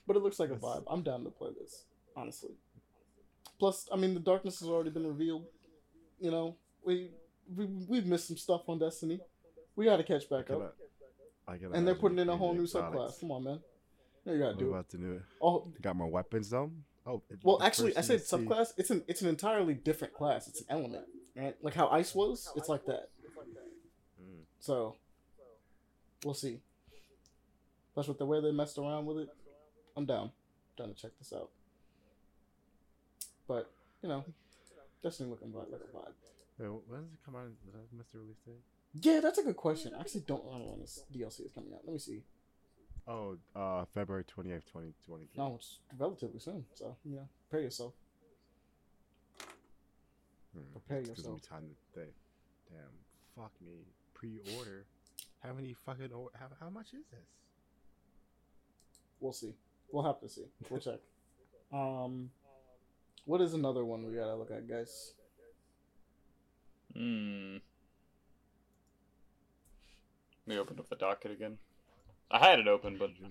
But 0.07 0.17
it 0.17 0.23
looks 0.23 0.39
like 0.39 0.51
a 0.51 0.57
vibe. 0.57 0.85
I'm 0.87 1.03
down 1.03 1.25
to 1.25 1.31
play 1.31 1.51
this, 1.59 1.85
honestly. 2.17 2.51
Plus, 3.59 3.89
I 3.93 3.97
mean, 3.97 4.15
the 4.15 4.21
darkness 4.21 4.61
has 4.61 4.69
already 4.69 4.91
been 4.91 5.07
revealed. 5.07 5.47
You 6.21 6.31
know, 6.31 6.57
we, 6.85 7.11
we 7.55 7.67
we've 7.67 8.07
missed 8.07 8.29
some 8.29 8.37
stuff 8.37 8.63
on 8.69 8.79
Destiny. 8.79 9.21
We 9.77 9.87
got 9.87 9.97
to 9.97 10.03
catch 10.05 10.29
back 10.29 10.47
Can 10.47 10.57
up. 10.57 10.77
I 11.47 11.57
can 11.57 11.75
and 11.75 11.87
they're 11.87 11.95
putting 11.95 12.19
in 12.19 12.29
a 12.29 12.37
whole 12.37 12.55
new 12.55 12.63
exotics. 12.65 12.97
subclass. 12.97 13.21
Come 13.21 13.31
on, 13.33 13.45
man. 13.45 13.61
You 14.27 14.39
gotta 14.39 14.53
What 14.53 14.59
do 14.59 14.75
it. 14.75 14.89
the 14.89 14.99
new? 14.99 15.21
Oh, 15.43 15.69
got 15.83 15.97
more 15.97 16.09
weapons 16.09 16.51
though. 16.51 16.71
Oh, 17.07 17.23
well, 17.43 17.63
actually, 17.63 17.97
I 17.97 18.01
said 18.01 18.23
thing 18.23 18.41
you 18.41 18.47
see- 18.47 18.55
subclass. 18.55 18.73
It's 18.79 18.91
an 18.91 19.05
it's 19.07 19.21
an 19.23 19.29
entirely 19.29 19.75
different 19.75 20.15
class. 20.15 20.49
It's 20.49 20.61
an 20.61 20.67
element, 20.71 21.05
right? 21.37 21.55
Like 21.63 21.75
how 21.75 21.89
ice 21.89 22.15
was. 22.15 22.51
It's 22.57 22.69
like 22.69 22.87
that. 22.87 23.11
Mm. 24.23 24.45
So, 24.61 24.97
we'll 26.25 26.35
see. 26.35 26.61
Plus, 27.93 28.09
with 28.09 28.19
the 28.19 28.27
way 28.27 28.41
they 28.41 28.53
messed 28.53 28.79
around 28.79 29.05
with 29.07 29.19
it, 29.19 29.29
I'm 29.97 30.07
down. 30.07 30.31
Down 30.79 30.89
to 30.89 30.95
check 30.95 31.13
this 31.19 31.33
out. 31.33 31.51
But 33.47 33.71
you 34.03 34.09
know, 34.09 34.25
Destiny 35.03 35.29
looking 35.29 35.53
like 35.53 35.69
a 35.69 35.97
vibe. 35.97 36.13
Wait, 36.59 36.69
when 36.89 37.03
does 37.03 37.13
it 37.13 37.19
come 37.25 37.37
out? 37.37 37.47
Is 37.47 37.73
that 37.99 38.13
the 38.13 38.19
Release 38.19 38.39
date? 38.47 38.55
Yeah, 38.95 39.21
that's 39.21 39.39
a 39.39 39.43
good 39.43 39.57
question. 39.57 39.93
I 39.95 40.01
actually 40.01 40.23
don't 40.23 40.45
know 40.47 40.71
when 40.71 40.81
this 40.81 41.03
DLC 41.15 41.45
is 41.45 41.53
coming 41.55 41.75
out. 41.75 41.81
Let 41.85 41.93
me 41.93 41.99
see. 41.99 42.23
Oh, 43.07 43.37
uh, 43.55 43.85
February 43.93 44.25
twenty 44.25 44.53
eighth, 44.53 44.71
twenty 44.71 44.93
twenty 45.07 45.27
three. 45.35 45.43
No, 45.45 45.57
it's 45.57 45.79
relatively 45.99 46.41
soon. 46.41 46.65
So 46.75 46.97
you 47.05 47.17
know, 47.17 47.29
prepare 47.51 47.65
yourself. 47.65 47.93
prepare 50.73 50.99
It's 50.99 51.09
gonna 51.09 51.19
yourself. 51.19 51.43
be 51.43 51.49
time 51.49 51.63
to 51.95 52.01
day. 52.01 52.11
Damn, 52.71 52.81
fuck 53.37 53.53
me. 53.65 53.73
Pre-order. 54.15 54.87
How 55.43 55.53
many 55.53 55.75
fucking? 55.75 56.13
Or- 56.13 56.31
how, 56.39 56.47
how 56.59 56.71
much 56.71 56.89
is 56.95 57.05
this? 57.11 57.29
We'll 59.21 59.33
see. 59.33 59.53
We'll 59.93 60.05
have 60.05 60.21
to 60.21 60.29
see. 60.29 60.45
We'll 60.71 60.81
check. 60.81 61.01
Um, 61.73 62.31
what 63.25 63.41
is 63.41 63.53
another 63.55 63.85
one 63.85 64.07
we 64.07 64.15
gotta 64.15 64.37
look 64.37 64.53
at, 64.53 64.69
guys? 64.69 65.15
Hmm. 66.95 67.55
Let 70.47 70.55
me 70.55 70.59
open 70.61 70.79
up 70.79 70.89
the 70.89 70.95
docket 70.95 71.33
again. 71.33 71.59
I 72.31 72.39
had 72.39 72.59
it 72.59 72.67
open, 72.69 72.97
but 72.99 73.11
you 73.21 73.27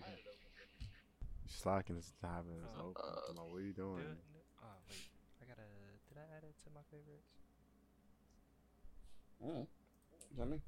Slacking 1.48 1.98
is 1.98 2.11
having 2.22 2.60
this 2.61 2.70
Uh, 2.78 2.82
open. 2.82 3.03
uh, 3.06 3.28
Come 3.28 3.40
on, 3.40 3.52
what 3.52 3.57
are 3.57 3.61
you 3.61 3.74
Do 3.74 3.82
doing? 3.84 3.99
it. 4.02 4.18
Oh 4.61 4.68
wait, 4.90 4.99
I 5.41 5.45
gotta. 5.45 5.61
Did 6.10 6.18
I 6.18 6.38
add 6.38 6.44
it 6.44 6.56
to 6.65 6.70
my 6.74 6.82
favorites? 6.91 7.30
Oh, 9.45 9.68
is 10.32 10.38
that 10.38 10.45
me? 10.48 10.61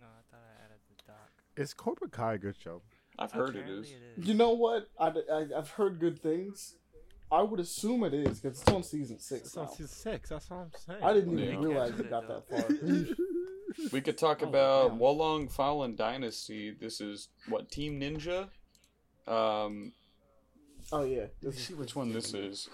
No, 0.00 0.06
I 0.06 0.22
thought 0.30 0.40
I 0.42 0.64
added 0.64 0.78
the 0.88 0.94
doc. 1.06 1.30
Is 1.56 1.74
Cobra 1.74 2.08
Kai 2.08 2.34
a 2.34 2.38
good 2.38 2.56
show? 2.56 2.82
I've 3.18 3.32
heard 3.32 3.56
it 3.56 3.60
Apparently 3.60 3.88
is. 3.88 3.90
It 3.90 4.20
is. 4.20 4.26
You 4.28 4.34
know 4.34 4.50
what? 4.50 4.88
I, 4.98 5.08
I 5.32 5.46
I've 5.56 5.70
heard 5.70 5.98
good 5.98 6.20
things. 6.22 6.76
I 7.30 7.42
would 7.42 7.60
assume 7.60 8.04
it 8.04 8.14
is 8.14 8.40
because 8.40 8.60
it's 8.60 8.70
on 8.70 8.82
season 8.82 9.18
six 9.18 9.46
It's 9.48 9.56
on 9.56 9.64
now. 9.64 9.70
season 9.70 9.88
six. 9.88 10.30
That's 10.30 10.48
what 10.48 10.56
I'm 10.60 10.70
saying. 10.86 11.02
I 11.02 11.12
didn't 11.12 11.36
Yeah. 11.38 11.44
even 11.46 11.60
realize 11.60 11.90
captured 11.90 12.00
it 12.00 12.06
it, 12.06 12.10
got 12.10 12.28
that 12.28 12.48
far. 12.48 12.68
We 13.92 14.00
could 14.00 14.18
talk 14.18 14.42
Oh, 14.44 14.48
about 14.48 14.88
damn. 14.90 14.98
Wolong 14.98 15.50
Fallen 15.50 15.96
Dynasty. 15.96 16.70
This 16.78 17.00
is 17.00 17.28
what 17.48 17.70
Team 17.70 18.00
Ninja. 18.00 18.48
Um, 19.26 19.92
oh 20.92 21.04
yeah, 21.04 21.26
Let's 21.42 21.60
see 21.62 21.74
which 21.74 21.94
one 21.94 22.12
this 22.12 22.32
is. 22.34 22.68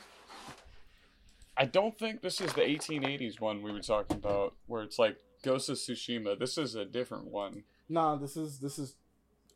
I 1.56 1.64
don't 1.66 1.96
think 1.96 2.20
this 2.22 2.40
is 2.40 2.52
the 2.52 2.62
1880s 2.62 3.40
one 3.40 3.62
we 3.62 3.70
were 3.72 3.80
talking 3.80 4.16
about, 4.16 4.54
where 4.66 4.82
it's 4.82 4.98
like 4.98 5.16
Ghost 5.44 5.68
of 5.68 5.76
Tsushima. 5.76 6.38
This 6.38 6.58
is 6.58 6.74
a 6.74 6.84
different 6.84 7.26
one. 7.26 7.64
nah. 7.88 8.16
This 8.16 8.36
is 8.36 8.58
this 8.58 8.78
is 8.78 8.94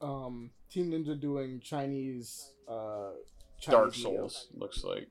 um 0.00 0.50
Team 0.70 0.90
Ninja 0.92 1.18
doing 1.20 1.60
Chinese 1.60 2.52
uh 2.68 3.10
Chinese 3.60 3.72
Dark 3.72 3.92
Nioh. 3.94 4.02
Souls 4.02 4.48
looks 4.54 4.84
like. 4.84 5.08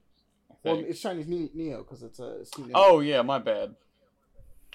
Well, 0.63 0.79
it's 0.79 0.99
Chinese 1.01 1.25
Nioh 1.27 1.79
because 1.79 2.03
it's 2.03 2.19
a 2.19 2.39
it's. 2.41 2.51
Oh 2.73 2.99
yeah, 3.01 3.21
my 3.21 3.39
bad. 3.39 3.75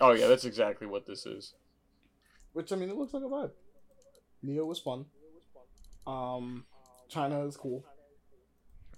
Oh 0.02 0.12
yeah, 0.12 0.26
that's 0.26 0.44
exactly 0.44 0.86
what 0.86 1.06
this 1.06 1.24
is. 1.26 1.54
Which 2.52 2.72
I 2.72 2.76
mean, 2.76 2.90
it 2.90 2.96
looks 2.96 3.14
like 3.14 3.22
a 3.22 3.26
vibe. 3.26 3.52
Nioh 4.44 4.66
was 4.66 4.80
fun. 4.80 5.06
Um, 6.06 6.64
China 7.08 7.46
is 7.46 7.56
cool. 7.56 7.84
Oh, 7.84 7.88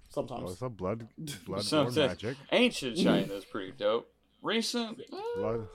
Sometimes. 0.08 0.52
it's 0.52 0.62
a 0.62 0.68
blood, 0.68 1.06
blood 1.46 1.62
Sometimes. 1.62 1.96
magic. 1.96 2.36
Ancient 2.50 2.96
China 2.96 3.32
is 3.34 3.44
pretty 3.44 3.72
dope. 3.72 4.08
Recent, 4.42 4.98
Blood. 5.36 5.66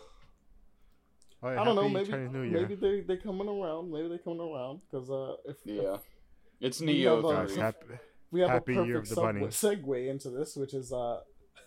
Oh, 1.42 1.52
yeah, 1.52 1.62
I 1.62 1.64
don't 1.64 1.76
know. 1.76 1.88
Maybe 1.90 2.10
Chinese 2.12 2.32
New 2.32 2.42
Year. 2.44 2.62
maybe 2.62 2.76
they 2.76 3.02
they 3.02 3.18
coming 3.18 3.48
around. 3.48 3.92
Maybe 3.92 4.08
they 4.10 4.18
coming 4.18 4.42
around 4.42 4.82
because 4.90 5.10
uh 5.10 5.36
if, 5.46 5.58
if 5.66 5.84
yeah, 5.84 5.98
it's 6.60 6.80
We 6.80 6.88
Neo 6.88 7.16
have, 7.32 7.50
uh, 7.50 7.62
happy, 7.62 7.86
we 8.32 8.40
have 8.42 8.50
Happy 8.50 8.76
a 8.78 8.84
Year 8.86 8.96
perfect 9.00 9.12
of 9.12 9.16
the 9.16 9.22
Bunny. 9.22 9.42
segue, 9.48 9.84
segue 9.86 10.10
into 10.10 10.30
this, 10.32 10.56
which 10.56 10.74
is 10.74 10.92
uh 10.92 11.20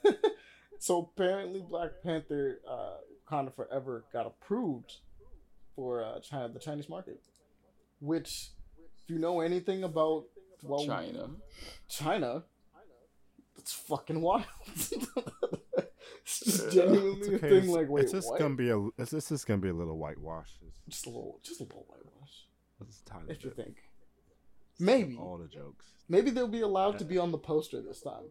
so 0.78 1.10
apparently 1.16 1.62
Black 1.68 1.90
Panther 2.02 2.60
uh 2.68 2.96
kind 3.32 3.48
of 3.48 3.54
forever 3.54 4.04
got 4.12 4.26
approved 4.26 4.90
for 5.74 6.04
uh 6.04 6.20
China 6.20 6.48
the 6.56 6.58
Chinese 6.66 6.88
market, 6.96 7.20
which 8.00 8.30
if 9.04 9.10
you 9.10 9.18
know 9.18 9.40
anything 9.40 9.84
about 9.84 10.24
well 10.62 10.84
China. 10.86 11.22
China, 11.88 12.30
it's 13.58 13.72
fucking 13.72 14.20
wild. 14.20 14.44
it's 16.22 16.40
just 16.40 16.64
Yeah. 16.74 16.84
genuinely 16.84 17.18
it's 17.20 17.28
a 17.28 17.38
thing. 17.38 17.54
It's, 17.54 17.68
Like, 17.68 17.88
wait, 17.88 18.02
it's 18.04 18.12
just 18.12 18.28
what? 18.30 18.38
gonna 18.40 18.54
be 18.54 18.70
a. 18.70 18.78
It's, 18.98 19.10
this 19.18 19.32
is 19.32 19.44
gonna 19.46 19.60
be 19.68 19.70
a 19.76 19.78
little 19.82 19.98
whitewash. 19.98 20.50
It's, 20.66 20.78
Just 20.88 21.06
a 21.06 21.10
little, 21.10 21.38
just 21.42 21.60
a 21.60 21.64
little 21.64 21.86
whitewash. 21.88 22.34
it's 22.82 23.00
a 23.00 23.04
tiny 23.10 23.30
If 23.32 23.44
you 23.44 23.50
think, 23.50 23.76
maybe, 24.78 25.16
all 25.16 25.38
the 25.38 25.48
jokes. 25.48 25.86
maybe 26.08 26.30
they'll 26.30 26.48
be 26.60 26.60
allowed 26.60 26.98
to 26.98 27.04
be 27.04 27.16
on 27.18 27.30
the 27.32 27.38
poster 27.38 27.80
this 27.80 28.00
time. 28.02 28.26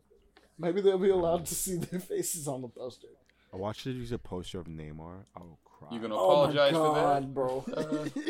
Maybe 0.60 0.80
they'll 0.82 1.00
be 1.00 1.10
allowed 1.10 1.46
to 1.48 1.56
see 1.56 1.76
their 1.78 2.00
faces 2.00 2.48
on 2.48 2.62
the 2.62 2.68
poster. 2.68 3.08
I 3.54 3.58
watched 3.58 3.86
it 3.88 3.92
use 3.94 4.12
a 4.12 4.18
poster 4.18 4.60
of 4.60 4.68
Namor. 4.68 5.26
I 5.36 5.40
will 5.40 5.60
cry. 5.66 5.90
You 5.92 6.00
gonna 6.00 6.16
Oh 6.16 6.48
my 6.48 6.52
apologize 6.52 6.74
for 6.74 6.96
that? 6.96 7.34
bro. 7.34 7.66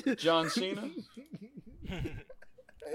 Uh, 0.08 0.16
John 0.16 0.50
Cena. 0.50 0.90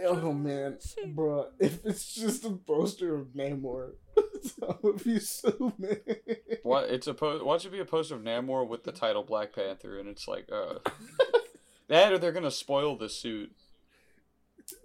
oh 0.05 0.33
man, 0.33 0.79
bro. 1.09 1.49
If 1.61 1.85
it's 1.85 2.15
just 2.15 2.45
a 2.45 2.51
poster 2.51 3.15
of 3.15 3.29
Namor, 3.29 3.93
I 4.63 4.75
would 4.83 5.03
be 5.05 5.19
so 5.21 5.73
mad. 5.79 6.01
What? 6.63 6.91
It's 6.91 7.07
a 7.07 7.15
po- 7.15 7.45
Why 7.45 7.59
should 7.59 7.73
be 7.73 7.79
a 7.81 7.85
poster 7.85 8.17
of 8.17 8.23
Namor 8.23 8.67
with 8.67 8.85
the 8.85 8.93
title 8.93 9.23
Black 9.23 9.55
Panther, 9.55 9.99
and 9.99 10.09
it's 10.09 10.27
like, 10.27 10.49
uh, 10.53 10.79
that 11.89 12.13
or 12.13 12.19
they're 12.19 12.33
gonna 12.33 12.51
spoil 12.51 12.97
the 12.97 13.09
suit. 13.09 13.53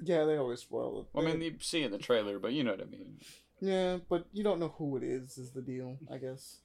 Yeah, 0.03 0.25
they 0.25 0.37
always 0.37 0.59
spoil 0.61 1.07
it. 1.15 1.17
I 1.19 1.23
mean, 1.23 1.41
you 1.41 1.55
see 1.59 1.81
in 1.81 1.91
the 1.91 1.97
trailer, 1.97 2.37
but 2.37 2.53
you 2.53 2.63
know 2.63 2.71
what 2.71 2.81
I 2.81 2.85
mean. 2.85 3.17
Yeah, 3.59 3.97
but 4.09 4.27
you 4.31 4.43
don't 4.43 4.59
know 4.59 4.73
who 4.77 4.95
it 4.97 5.03
is. 5.03 5.39
Is 5.39 5.51
the 5.51 5.61
deal? 5.61 5.97
I 6.11 6.17
guess. 6.17 6.57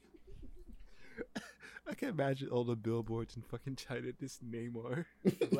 I 1.88 1.94
can 1.94 2.09
imagine 2.09 2.48
all 2.48 2.64
the 2.64 2.74
billboards 2.74 3.36
in 3.36 3.43
fucking 3.43 3.76
China. 3.76 4.09
This 4.18 4.38
Namor. 4.38 5.05
You're 5.24 5.51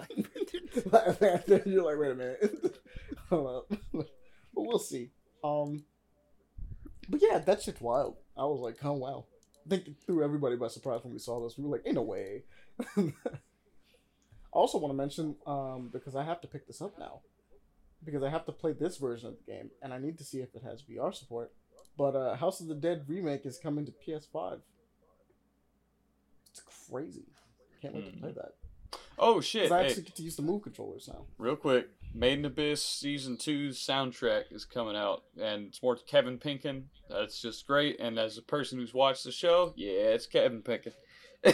like, 1.83 1.99
wait 1.99 2.11
a 2.11 2.15
minute. 2.15 2.79
Hold 3.31 3.57
up. 3.71 3.79
but 3.93 4.07
we'll 4.55 4.79
see. 4.79 5.11
Um, 5.45 5.85
but 7.09 7.21
yeah, 7.23 7.39
that 7.39 7.63
shit's 7.63 7.81
wild. 7.81 8.17
I 8.37 8.45
was 8.45 8.61
like, 8.61 8.77
oh 8.85 8.95
wow. 8.95 9.27
I 9.65 9.71
think 9.71 9.89
it 9.89 9.97
threw 10.05 10.25
everybody 10.25 10.57
by 10.57 10.69
surprise 10.69 11.01
when 11.03 11.13
we 11.13 11.19
saw 11.19 11.43
this. 11.43 11.57
We 11.59 11.65
were 11.65 11.77
like, 11.77 11.87
in 11.87 11.97
a 11.97 12.03
way. 12.03 12.45
I 12.97 13.13
also 14.59 14.79
want 14.79 14.93
to 14.93 14.97
mention, 14.97 15.37
um, 15.47 15.91
because 15.93 16.15
I 16.15 16.25
have 16.25 16.41
to 16.43 16.49
pick 16.49 16.67
this 16.67 16.81
up 16.81 16.99
now, 16.99 17.21
because 18.05 18.23
I 18.23 18.31
have 18.31 18.47
to 18.47 18.53
play 18.53 18.73
this 18.73 18.97
version 18.97 19.29
of 19.29 19.35
the 19.37 19.53
game, 19.53 19.71
and 19.83 19.93
I 19.93 19.99
need 19.99 20.19
to 20.19 20.25
see 20.25 20.39
if 20.39 20.55
it 20.55 20.63
has 20.63 20.83
VR 20.83 21.13
support. 21.13 21.53
But 21.99 22.15
uh, 22.15 22.37
House 22.37 22.61
of 22.61 22.69
the 22.69 22.75
Dead 22.75 23.05
remake 23.09 23.45
is 23.45 23.59
coming 23.59 23.87
to 23.87 23.93
PS5. 23.93 24.61
Crazy. 26.91 27.25
Can't 27.83 27.95
wait 27.95 28.13
to 28.13 28.21
play 28.21 28.33
that. 28.33 28.55
Oh 29.19 29.41
shit! 29.41 29.73
I 29.73 29.83
Hey, 29.83 29.87
actually 29.89 30.03
get 30.05 30.17
to 30.17 30.23
use 30.23 30.37
the 30.37 30.43
move 30.43 30.63
controllers 30.63 31.09
now. 31.09 31.27
real 31.39 31.57
quick, 31.57 31.89
Made 32.15 32.39
in 32.39 32.45
Abyss 32.45 32.83
season 32.83 33.37
2's 33.37 33.79
soundtrack 33.79 34.45
is 34.51 34.65
coming 34.65 34.97
out, 34.97 35.25
and 35.41 35.67
it's 35.67 35.83
more 35.83 35.97
Kevin 35.97 36.39
Penkin. 36.39 36.85
That's 37.11 37.41
just 37.41 37.67
great. 37.67 37.99
And 38.01 38.19
as 38.19 38.39
a 38.39 38.43
person 38.43 38.79
who's 38.79 38.95
watched 38.95 39.25
the 39.25 39.33
show, 39.33 39.75
yeah, 39.77 39.91
it's 40.15 40.27
Kevin 40.27 40.63
Penkin. 40.63 40.93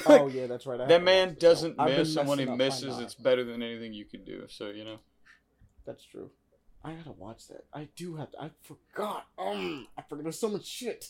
Oh 0.06 0.26
yeah, 0.32 0.46
that's 0.46 0.66
right. 0.66 0.78
That 0.86 1.02
man 1.02 1.30
watch 1.30 1.38
the 1.38 1.40
show. 1.40 1.48
doesn't 1.48 1.78
miss, 1.78 2.16
and 2.16 2.28
when 2.28 2.38
he 2.38 2.44
messing 2.44 2.52
up 2.52 2.58
my 2.58 2.64
misses, 2.64 2.98
it's 2.98 3.14
better 3.14 3.44
than 3.44 3.62
anything 3.62 3.92
you 3.92 4.04
could 4.04 4.24
do. 4.24 4.44
So 4.48 4.68
you 4.68 4.84
know. 4.84 4.98
That's 5.86 6.04
true. 6.04 6.30
I 6.84 6.92
gotta 6.92 7.12
watch 7.12 7.48
that. 7.48 7.64
I 7.72 7.88
do 7.96 8.16
have 8.16 8.30
to. 8.32 8.40
I 8.42 8.50
forgot. 8.62 9.26
Um, 9.38 9.86
I 9.96 10.02
forgot. 10.02 10.24
There's 10.24 10.38
so 10.38 10.48
much 10.48 10.66
shit. 10.66 11.06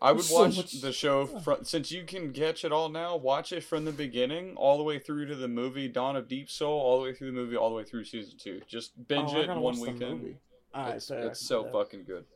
I 0.00 0.12
would 0.12 0.18
There's 0.18 0.28
so 0.28 0.40
watch 0.42 0.56
much- 0.56 0.80
the 0.80 0.92
show 0.92 1.24
from 1.26 1.64
since 1.64 1.90
you 1.90 2.04
can 2.04 2.32
catch 2.32 2.64
it 2.64 2.72
all 2.72 2.88
now. 2.90 3.16
Watch 3.16 3.50
it 3.52 3.64
from 3.64 3.84
the 3.86 3.92
beginning 3.92 4.54
all 4.56 4.76
the 4.76 4.82
way 4.84 4.98
through 4.98 5.26
to 5.26 5.34
the 5.34 5.48
movie 5.48 5.88
Dawn 5.88 6.16
of 6.16 6.28
Deep 6.28 6.50
Soul, 6.50 6.78
all 6.78 6.98
the 6.98 7.04
way 7.04 7.14
through 7.14 7.28
the 7.28 7.32
movie, 7.32 7.56
all 7.56 7.70
the 7.70 7.76
way 7.76 7.84
through 7.84 8.04
season 8.04 8.38
two. 8.38 8.60
Just 8.68 9.08
binge 9.08 9.30
oh, 9.32 9.38
it 9.40 9.46
gotta 9.46 9.52
in 9.52 9.60
one 9.60 9.78
watch 9.78 9.86
the 9.86 9.92
weekend. 9.94 10.20
movie. 10.22 10.36
It's 10.74 11.08
fair. 11.08 11.26
it's 11.28 11.40
so 11.40 11.64
Yeah. 11.64 11.72
fucking 11.72 12.04
good. 12.04 12.26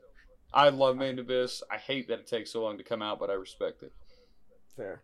I 0.54 0.70
love 0.70 0.96
Made 0.96 1.10
in 1.10 1.18
Abyss. 1.18 1.62
I 1.70 1.76
hate 1.76 2.08
that 2.08 2.20
it 2.20 2.26
takes 2.26 2.50
so 2.50 2.62
long 2.62 2.78
to 2.78 2.82
come 2.84 3.02
out, 3.02 3.18
but 3.20 3.28
I 3.30 3.34
respect 3.34 3.82
it. 3.82 3.92
Fair. 4.76 5.02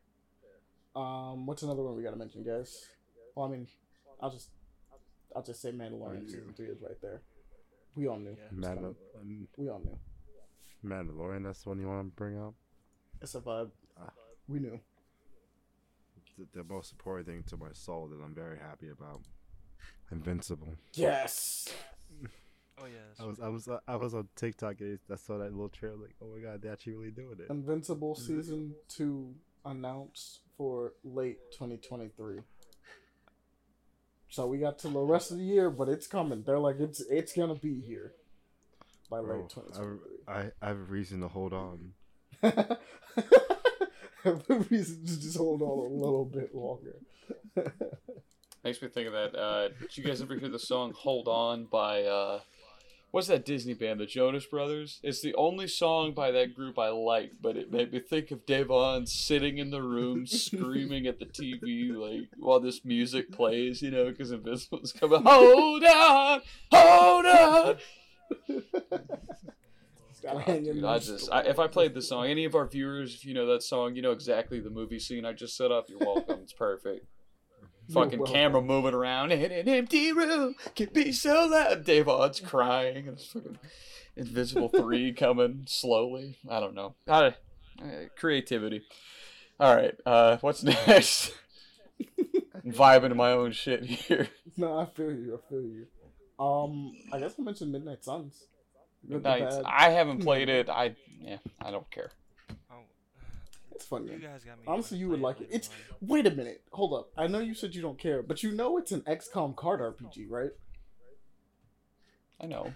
Um, 0.96 1.44
what's 1.44 1.62
another 1.62 1.82
one 1.82 1.94
we 1.94 2.02
gotta 2.02 2.16
mention, 2.16 2.42
guys? 2.42 2.86
Well, 3.34 3.44
I 3.46 3.50
mean, 3.50 3.68
I'll 4.20 4.30
just, 4.30 4.48
I'll 5.36 5.42
just 5.42 5.60
say 5.60 5.70
Mandalorian 5.72 6.22
you? 6.22 6.28
season 6.28 6.54
three 6.56 6.68
is 6.68 6.80
right 6.80 6.98
there. 7.02 7.20
We 7.94 8.06
all 8.08 8.16
knew. 8.18 8.30
Yeah. 8.30 8.46
it 8.46 8.56
Mandal- 8.58 8.94
We 9.58 9.68
all 9.68 9.80
knew. 9.80 9.98
Mandalorian. 10.86 11.44
That's 11.44 11.62
the 11.62 11.70
one 11.70 11.80
you 11.80 11.88
want 11.88 12.08
to 12.08 12.16
bring 12.16 12.38
up. 12.38 12.54
It's 13.20 13.34
a 13.34 13.40
vibe. 13.40 13.70
Ah. 14.00 14.10
We 14.48 14.60
knew. 14.60 14.78
The, 16.38 16.62
the 16.62 16.64
most 16.64 16.92
important 16.92 17.26
thing 17.26 17.42
to 17.48 17.56
my 17.56 17.72
soul 17.72 18.08
that 18.08 18.22
I'm 18.22 18.34
very 18.34 18.58
happy 18.58 18.88
about. 18.90 19.20
Invincible. 20.12 20.68
Yes. 20.94 21.68
Oh 22.78 22.84
yeah. 22.84 23.24
I 23.24 23.26
was 23.26 23.40
I 23.40 23.48
was 23.48 23.68
uh, 23.68 23.78
I 23.88 23.96
was 23.96 24.14
on 24.14 24.28
TikTok 24.36 24.80
and 24.80 24.98
I 25.10 25.16
saw 25.16 25.38
that 25.38 25.50
little 25.50 25.70
trailer 25.70 25.96
like, 25.96 26.14
oh 26.22 26.26
my 26.34 26.42
god, 26.42 26.60
they're 26.62 26.72
actually 26.72 26.94
really 26.94 27.10
doing 27.10 27.36
it. 27.38 27.50
Invincible 27.50 28.14
season 28.14 28.74
two 28.88 29.34
announced 29.64 30.40
for 30.56 30.92
late 31.02 31.38
2023. 31.52 32.40
So 34.28 34.46
we 34.46 34.58
got 34.58 34.78
to 34.80 34.88
the 34.88 35.00
rest 35.00 35.30
of 35.30 35.38
the 35.38 35.44
year, 35.44 35.70
but 35.70 35.88
it's 35.88 36.06
coming. 36.06 36.42
They're 36.46 36.58
like 36.58 36.76
it's 36.78 37.00
it's 37.00 37.32
gonna 37.32 37.54
be 37.54 37.80
here 37.80 38.12
by 39.06 39.20
Bro, 39.20 39.40
late 39.40 39.50
2023. 39.50 40.10
I 40.28 40.50
I 40.60 40.68
have 40.68 40.78
a 40.78 40.82
reason 40.82 41.20
to 41.20 41.28
hold 41.28 41.52
on. 41.52 41.92
Have 44.26 44.50
a 44.50 44.58
reason 44.70 45.06
to 45.06 45.20
just 45.20 45.36
hold 45.36 45.62
on 45.62 45.92
a 45.92 45.94
little 45.94 46.24
bit 46.24 46.52
longer. 46.52 46.96
Makes 48.64 48.82
me 48.82 48.88
think 48.88 49.06
of 49.06 49.12
that. 49.12 49.38
Uh, 49.38 49.68
did 49.68 49.96
you 49.96 50.02
guys 50.02 50.20
ever 50.20 50.34
hear 50.34 50.48
the 50.48 50.58
song 50.58 50.92
"Hold 50.96 51.28
On" 51.28 51.66
by 51.66 52.02
uh, 52.02 52.40
what's 53.12 53.28
that 53.28 53.44
Disney 53.44 53.74
band, 53.74 54.00
the 54.00 54.06
Jonas 54.06 54.44
Brothers? 54.44 54.98
It's 55.04 55.20
the 55.20 55.32
only 55.36 55.68
song 55.68 56.12
by 56.12 56.32
that 56.32 56.56
group 56.56 56.76
I 56.76 56.88
like, 56.88 57.34
but 57.40 57.56
it 57.56 57.70
made 57.72 57.92
me 57.92 58.00
think 58.00 58.32
of 58.32 58.44
Devon 58.46 59.06
sitting 59.06 59.58
in 59.58 59.70
the 59.70 59.82
room 59.82 60.26
screaming 60.26 61.06
at 61.06 61.20
the 61.20 61.26
TV 61.26 61.94
like 61.94 62.28
while 62.36 62.58
this 62.58 62.84
music 62.84 63.30
plays, 63.30 63.80
you 63.80 63.92
know, 63.92 64.06
because 64.10 64.32
Invincible's 64.32 64.92
coming. 64.92 65.22
Hold 65.22 65.84
on, 65.84 66.40
hold 66.72 67.26
on. 67.26 67.76
It's 68.48 70.20
gotta 70.22 70.44
God, 70.46 70.64
dude, 70.64 70.84
I 70.84 70.98
just 70.98 71.30
I, 71.30 71.40
if 71.42 71.58
I 71.58 71.66
played 71.66 71.94
the 71.94 72.00
song, 72.02 72.26
any 72.26 72.44
of 72.44 72.54
our 72.54 72.66
viewers, 72.66 73.14
if 73.14 73.24
you 73.24 73.34
know 73.34 73.46
that 73.46 73.62
song, 73.62 73.96
you 73.96 74.02
know 74.02 74.12
exactly 74.12 74.60
the 74.60 74.70
movie 74.70 74.98
scene 74.98 75.24
I 75.26 75.32
just 75.32 75.56
set 75.56 75.70
up. 75.70 75.88
You're 75.88 75.98
welcome. 75.98 76.40
It's 76.42 76.52
perfect. 76.54 77.06
Fucking 77.92 78.18
welcome. 78.18 78.34
camera 78.34 78.62
moving 78.62 78.94
around 78.94 79.30
in 79.30 79.52
an 79.52 79.68
empty 79.68 80.12
room 80.12 80.56
can 80.74 80.88
be 80.92 81.12
so 81.12 81.46
loud. 81.46 81.84
Devon's 81.84 82.40
crying. 82.40 82.96
And 83.06 83.08
it's 83.10 83.26
fucking 83.26 83.58
Invisible 84.16 84.68
Three 84.70 85.12
coming 85.16 85.64
slowly. 85.68 86.36
I 86.50 86.58
don't 86.58 86.74
know. 86.74 86.96
Uh, 87.06 87.30
creativity. 88.16 88.82
All 89.60 89.76
right. 89.76 89.94
Uh, 90.04 90.38
what's 90.40 90.62
next? 90.64 91.32
I'm 92.64 92.72
vibing 92.72 93.10
to 93.10 93.14
my 93.14 93.30
own 93.30 93.52
shit 93.52 93.84
here. 93.84 94.28
No, 94.56 94.78
I 94.80 94.86
feel 94.86 95.12
you. 95.12 95.38
I 95.38 95.48
feel 95.48 95.62
you. 95.62 95.86
Um, 96.38 96.92
I 97.12 97.18
guess 97.18 97.34
I 97.38 97.42
mentioned 97.42 97.72
Midnight 97.72 98.04
Suns. 98.04 98.44
Good, 99.08 99.22
the 99.22 99.62
I 99.64 99.90
haven't 99.90 100.22
played 100.22 100.48
it. 100.48 100.68
I 100.68 100.96
yeah. 101.20 101.38
I 101.62 101.70
don't 101.70 101.88
care. 101.90 102.10
Oh, 102.70 102.74
It's 103.72 103.84
funny. 103.86 104.12
you 104.12 104.18
guys 104.18 104.44
got 104.44 104.58
me. 104.58 104.64
Honestly, 104.66 104.98
you 104.98 105.08
would 105.08 105.20
like 105.20 105.40
it. 105.40 105.48
It's 105.50 105.68
on. 105.68 105.74
wait 106.08 106.26
a 106.26 106.30
minute. 106.30 106.62
Hold 106.72 106.94
up. 106.94 107.10
I 107.16 107.26
know 107.26 107.38
you 107.38 107.54
said 107.54 107.74
you 107.74 107.82
don't 107.82 107.98
care, 107.98 108.22
but 108.22 108.42
you 108.42 108.52
know 108.52 108.76
it's 108.78 108.92
an 108.92 109.02
XCOM 109.02 109.54
card 109.56 109.80
RPG, 109.80 110.26
right? 110.28 110.50
I 112.40 112.46
know. 112.46 112.72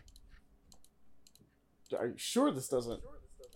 Are 1.99 2.07
you 2.07 2.15
sure 2.17 2.51
this 2.53 2.69
doesn't 2.69 3.01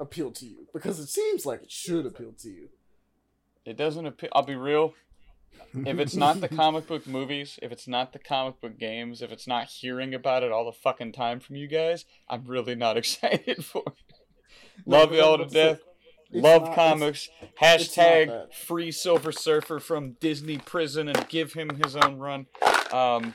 appeal 0.00 0.32
to 0.32 0.46
you? 0.46 0.66
Because 0.72 0.98
it 0.98 1.06
seems 1.08 1.46
like 1.46 1.62
it 1.62 1.70
should 1.70 2.04
appeal 2.04 2.32
to 2.42 2.48
you. 2.50 2.68
It 3.64 3.76
doesn't 3.76 4.04
appeal. 4.04 4.28
I'll 4.34 4.42
be 4.42 4.56
real. 4.56 4.92
If 5.86 5.98
it's 5.98 6.14
not 6.14 6.40
the 6.40 6.48
comic 6.48 6.86
book 6.86 7.06
movies, 7.06 7.58
if 7.60 7.72
it's 7.72 7.88
not 7.88 8.12
the 8.12 8.18
comic 8.18 8.60
book 8.60 8.78
games, 8.78 9.22
if 9.22 9.32
it's 9.32 9.46
not 9.48 9.66
hearing 9.66 10.14
about 10.14 10.42
it 10.44 10.52
all 10.52 10.64
the 10.64 10.72
fucking 10.72 11.12
time 11.12 11.40
from 11.40 11.56
you 11.56 11.66
guys, 11.66 12.04
I'm 12.28 12.44
really 12.46 12.74
not 12.76 12.96
excited 13.02 13.64
for 13.64 13.82
it. 13.86 14.14
No, 14.86 14.98
Love 14.98 15.12
y'all 15.12 15.38
to 15.38 15.46
death. 15.46 15.80
it's 16.30 16.42
Love 16.42 16.62
not- 16.64 16.74
comics. 16.74 17.28
it's 17.60 17.88
Hashtag 17.94 18.26
that. 18.28 18.54
free 18.54 18.92
Silver 18.92 19.32
Surfer 19.32 19.80
from 19.80 20.12
Disney 20.20 20.58
prison 20.58 21.08
and 21.08 21.28
give 21.28 21.52
him 21.54 21.70
his 21.82 21.96
own 21.96 22.18
run. 22.18 22.46
Um, 22.92 23.34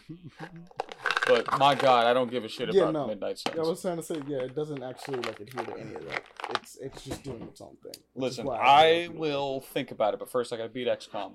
but 1.27 1.59
my 1.59 1.75
God, 1.75 2.05
I 2.07 2.13
don't 2.13 2.31
give 2.31 2.43
a 2.45 2.47
shit 2.47 2.73
Yeah, 2.73 2.83
about 2.83 2.93
no. 2.93 3.07
Midnight 3.07 3.39
Suns. 3.39 3.55
Yeah, 3.57 3.63
I 3.63 3.67
was 3.67 3.81
trying 3.81 3.97
to 3.97 4.03
say, 4.03 4.21
yeah, 4.27 4.37
it 4.39 4.55
doesn't 4.55 4.81
actually 4.81 5.17
like 5.19 5.39
adhere 5.39 5.65
to 5.65 5.77
any 5.77 5.95
of 5.95 6.05
that. 6.07 6.21
It's 6.51 6.77
it's 6.77 7.03
just 7.03 7.23
doing 7.23 7.41
its 7.43 7.61
own 7.61 7.75
thing. 7.83 8.01
Listen, 8.15 8.45
why 8.45 8.57
I 8.57 9.09
will 9.13 9.61
think 9.61 9.91
about 9.91 10.13
it, 10.13 10.19
but 10.19 10.29
first 10.31 10.53
I 10.53 10.57
gotta 10.57 10.69
beat 10.69 10.87
XCOM. 10.87 11.33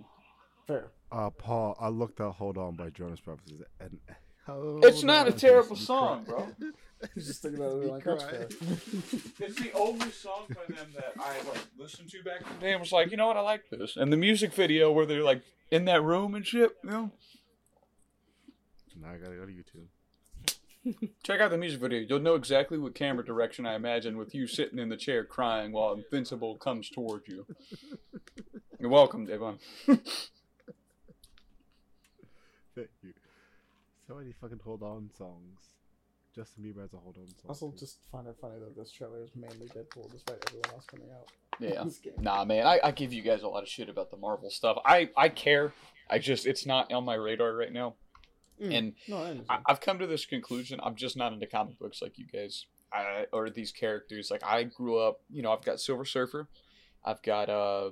Fair. 0.66 0.90
Uh, 1.12 1.30
Paul, 1.30 1.76
I 1.80 1.88
looked 1.88 2.20
at 2.20 2.32
"Hold 2.32 2.58
On" 2.58 2.74
by 2.76 2.90
Jonas 2.90 3.20
Brothers, 3.20 3.50
and 3.80 3.98
It's 4.46 4.96
Hold 4.96 5.04
not 5.04 5.26
a 5.26 5.32
terrible 5.32 5.74
song, 5.76 6.26
cry. 6.26 6.34
bro. 6.34 6.70
He's 7.14 7.26
just 7.28 7.42
thinking 7.42 7.60
about 7.62 7.82
it 7.82 7.86
like 7.90 8.04
that's 8.04 8.24
fair. 8.24 8.48
It's 9.40 9.60
the 9.60 9.72
only 9.74 10.10
song 10.10 10.46
by 10.48 10.74
them 10.74 10.88
that 10.94 11.14
I 11.18 11.36
like 11.48 11.66
listened 11.78 12.10
to 12.10 12.22
back 12.22 12.42
in 12.42 12.46
the 12.54 12.60
day 12.60 12.72
and 12.72 12.80
was 12.80 12.92
like, 12.92 13.10
you 13.10 13.16
know 13.16 13.26
what, 13.26 13.38
I 13.38 13.40
like 13.40 13.62
this. 13.70 13.96
And 13.96 14.12
the 14.12 14.18
music 14.18 14.52
video 14.52 14.92
where 14.92 15.06
they're 15.06 15.22
like 15.22 15.42
in 15.70 15.86
that 15.86 16.02
room 16.02 16.34
and 16.34 16.46
shit, 16.46 16.72
you 16.82 16.90
know. 16.90 17.10
Now 19.00 19.12
I 19.12 19.16
gotta 19.16 19.36
go 19.36 19.46
to 19.46 19.52
YouTube. 19.52 20.96
Check 21.22 21.40
out 21.40 21.50
the 21.50 21.56
music 21.56 21.80
video. 21.80 22.00
You'll 22.00 22.20
know 22.20 22.34
exactly 22.34 22.76
what 22.76 22.94
camera 22.94 23.24
direction 23.24 23.64
I 23.64 23.74
imagine 23.74 24.18
with 24.18 24.34
you 24.34 24.46
sitting 24.46 24.78
in 24.78 24.90
the 24.90 24.96
chair 24.98 25.24
crying 25.24 25.72
while 25.72 25.94
Invincible 25.94 26.56
comes 26.56 26.90
towards 26.90 27.26
you. 27.28 27.46
You're 28.78 28.90
welcome, 28.90 29.24
Devon. 29.24 29.58
Thank 32.74 32.88
you. 33.02 33.12
So 34.06 34.14
many 34.14 34.32
fucking 34.40 34.60
"Hold 34.64 34.82
On" 34.82 35.10
songs. 35.16 35.60
Justin 36.34 36.64
Bieber 36.64 36.82
has 36.82 36.92
a 36.92 36.96
"Hold 36.96 37.16
On" 37.16 37.26
song. 37.26 37.48
Also, 37.48 37.70
too. 37.70 37.78
just 37.78 37.98
find 38.10 38.26
it 38.26 38.36
funny 38.40 38.58
that 38.58 38.76
this 38.76 38.90
trailer 38.90 39.22
is 39.22 39.30
mainly 39.34 39.66
Deadpool, 39.68 40.10
despite 40.10 40.44
everyone 40.48 40.70
else 40.74 40.84
coming 40.86 41.08
out. 41.12 41.30
Yeah. 41.60 41.82
This 41.84 41.98
game. 41.98 42.14
Nah, 42.20 42.44
man, 42.44 42.66
I, 42.66 42.80
I 42.82 42.90
give 42.90 43.12
you 43.12 43.22
guys 43.22 43.42
a 43.42 43.48
lot 43.48 43.62
of 43.62 43.68
shit 43.68 43.88
about 43.88 44.10
the 44.10 44.16
Marvel 44.16 44.50
stuff. 44.50 44.78
I, 44.84 45.10
I 45.16 45.28
care. 45.28 45.72
I 46.10 46.18
just, 46.18 46.46
it's 46.46 46.66
not 46.66 46.92
on 46.92 47.04
my 47.04 47.14
radar 47.14 47.54
right 47.54 47.72
now. 47.72 47.94
Mm. 48.60 48.74
And 48.76 48.92
No, 49.08 49.16
I 49.18 49.40
I, 49.48 49.58
I've 49.66 49.80
come 49.80 49.98
to 49.98 50.06
this 50.06 50.26
conclusion. 50.26 50.80
I'm 50.82 50.94
just 50.94 51.16
not 51.16 51.32
into 51.32 51.46
comic 51.46 51.78
books 51.78 52.02
like 52.02 52.18
you 52.18 52.26
guys, 52.26 52.66
I, 52.92 53.26
or 53.32 53.50
these 53.50 53.72
characters. 53.72 54.30
Like 54.30 54.44
I 54.44 54.64
grew 54.64 54.98
up, 54.98 55.20
you 55.30 55.42
know, 55.42 55.52
I've 55.52 55.64
got 55.64 55.80
Silver 55.80 56.04
Surfer, 56.04 56.48
I've 57.04 57.22
got 57.22 57.48
uh, 57.48 57.90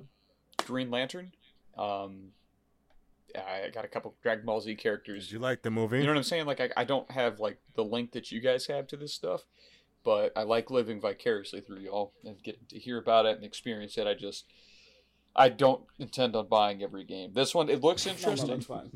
Green 0.65 0.89
Lantern, 0.89 1.33
um, 1.77 2.29
I 3.35 3.69
got 3.69 3.85
a 3.85 3.87
couple 3.87 4.13
Dragon 4.21 4.45
Ball 4.45 4.61
Z 4.61 4.75
characters. 4.75 5.25
Did 5.27 5.33
you 5.33 5.39
like 5.39 5.61
the 5.61 5.71
movie? 5.71 5.97
You 5.97 6.03
know 6.03 6.11
what 6.11 6.17
I'm 6.17 6.23
saying? 6.23 6.45
Like 6.45 6.59
I, 6.59 6.69
I 6.77 6.83
don't 6.83 7.09
have 7.11 7.39
like 7.39 7.59
the 7.75 7.83
link 7.83 8.11
that 8.13 8.31
you 8.31 8.41
guys 8.41 8.67
have 8.67 8.87
to 8.87 8.97
this 8.97 9.13
stuff, 9.13 9.41
but 10.03 10.31
I 10.35 10.43
like 10.43 10.69
living 10.69 11.01
vicariously 11.01 11.61
through 11.61 11.79
y'all 11.79 12.13
and 12.23 12.41
getting 12.43 12.65
to 12.69 12.79
hear 12.79 12.97
about 12.97 13.25
it 13.25 13.35
and 13.35 13.45
experience 13.45 13.97
it. 13.97 14.07
I 14.07 14.13
just 14.13 14.45
I 15.35 15.49
don't 15.49 15.83
intend 15.97 16.35
on 16.35 16.47
buying 16.47 16.83
every 16.83 17.03
game. 17.05 17.33
This 17.33 17.55
one 17.55 17.69
it 17.69 17.81
looks 17.81 18.05
No, 18.05 18.11
no, 18.11 18.53
interesting. 18.53 18.91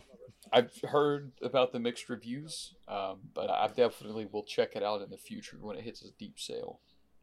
I've 0.51 0.72
heard 0.84 1.34
about 1.41 1.73
the 1.73 1.80
mixed 1.80 2.07
reviews, 2.09 2.73
um, 2.88 3.19
but 3.34 3.49
I 3.49 3.68
definitely 3.68 4.27
will 4.31 4.43
check 4.43 4.76
it 4.76 4.84
out 4.84 5.01
in 5.01 5.09
the 5.09 5.18
future 5.18 5.57
when 5.59 5.77
it 5.77 5.84
hits 5.84 6.01
a 6.03 6.11
deep 6.18 6.39
sale. 6.39 6.80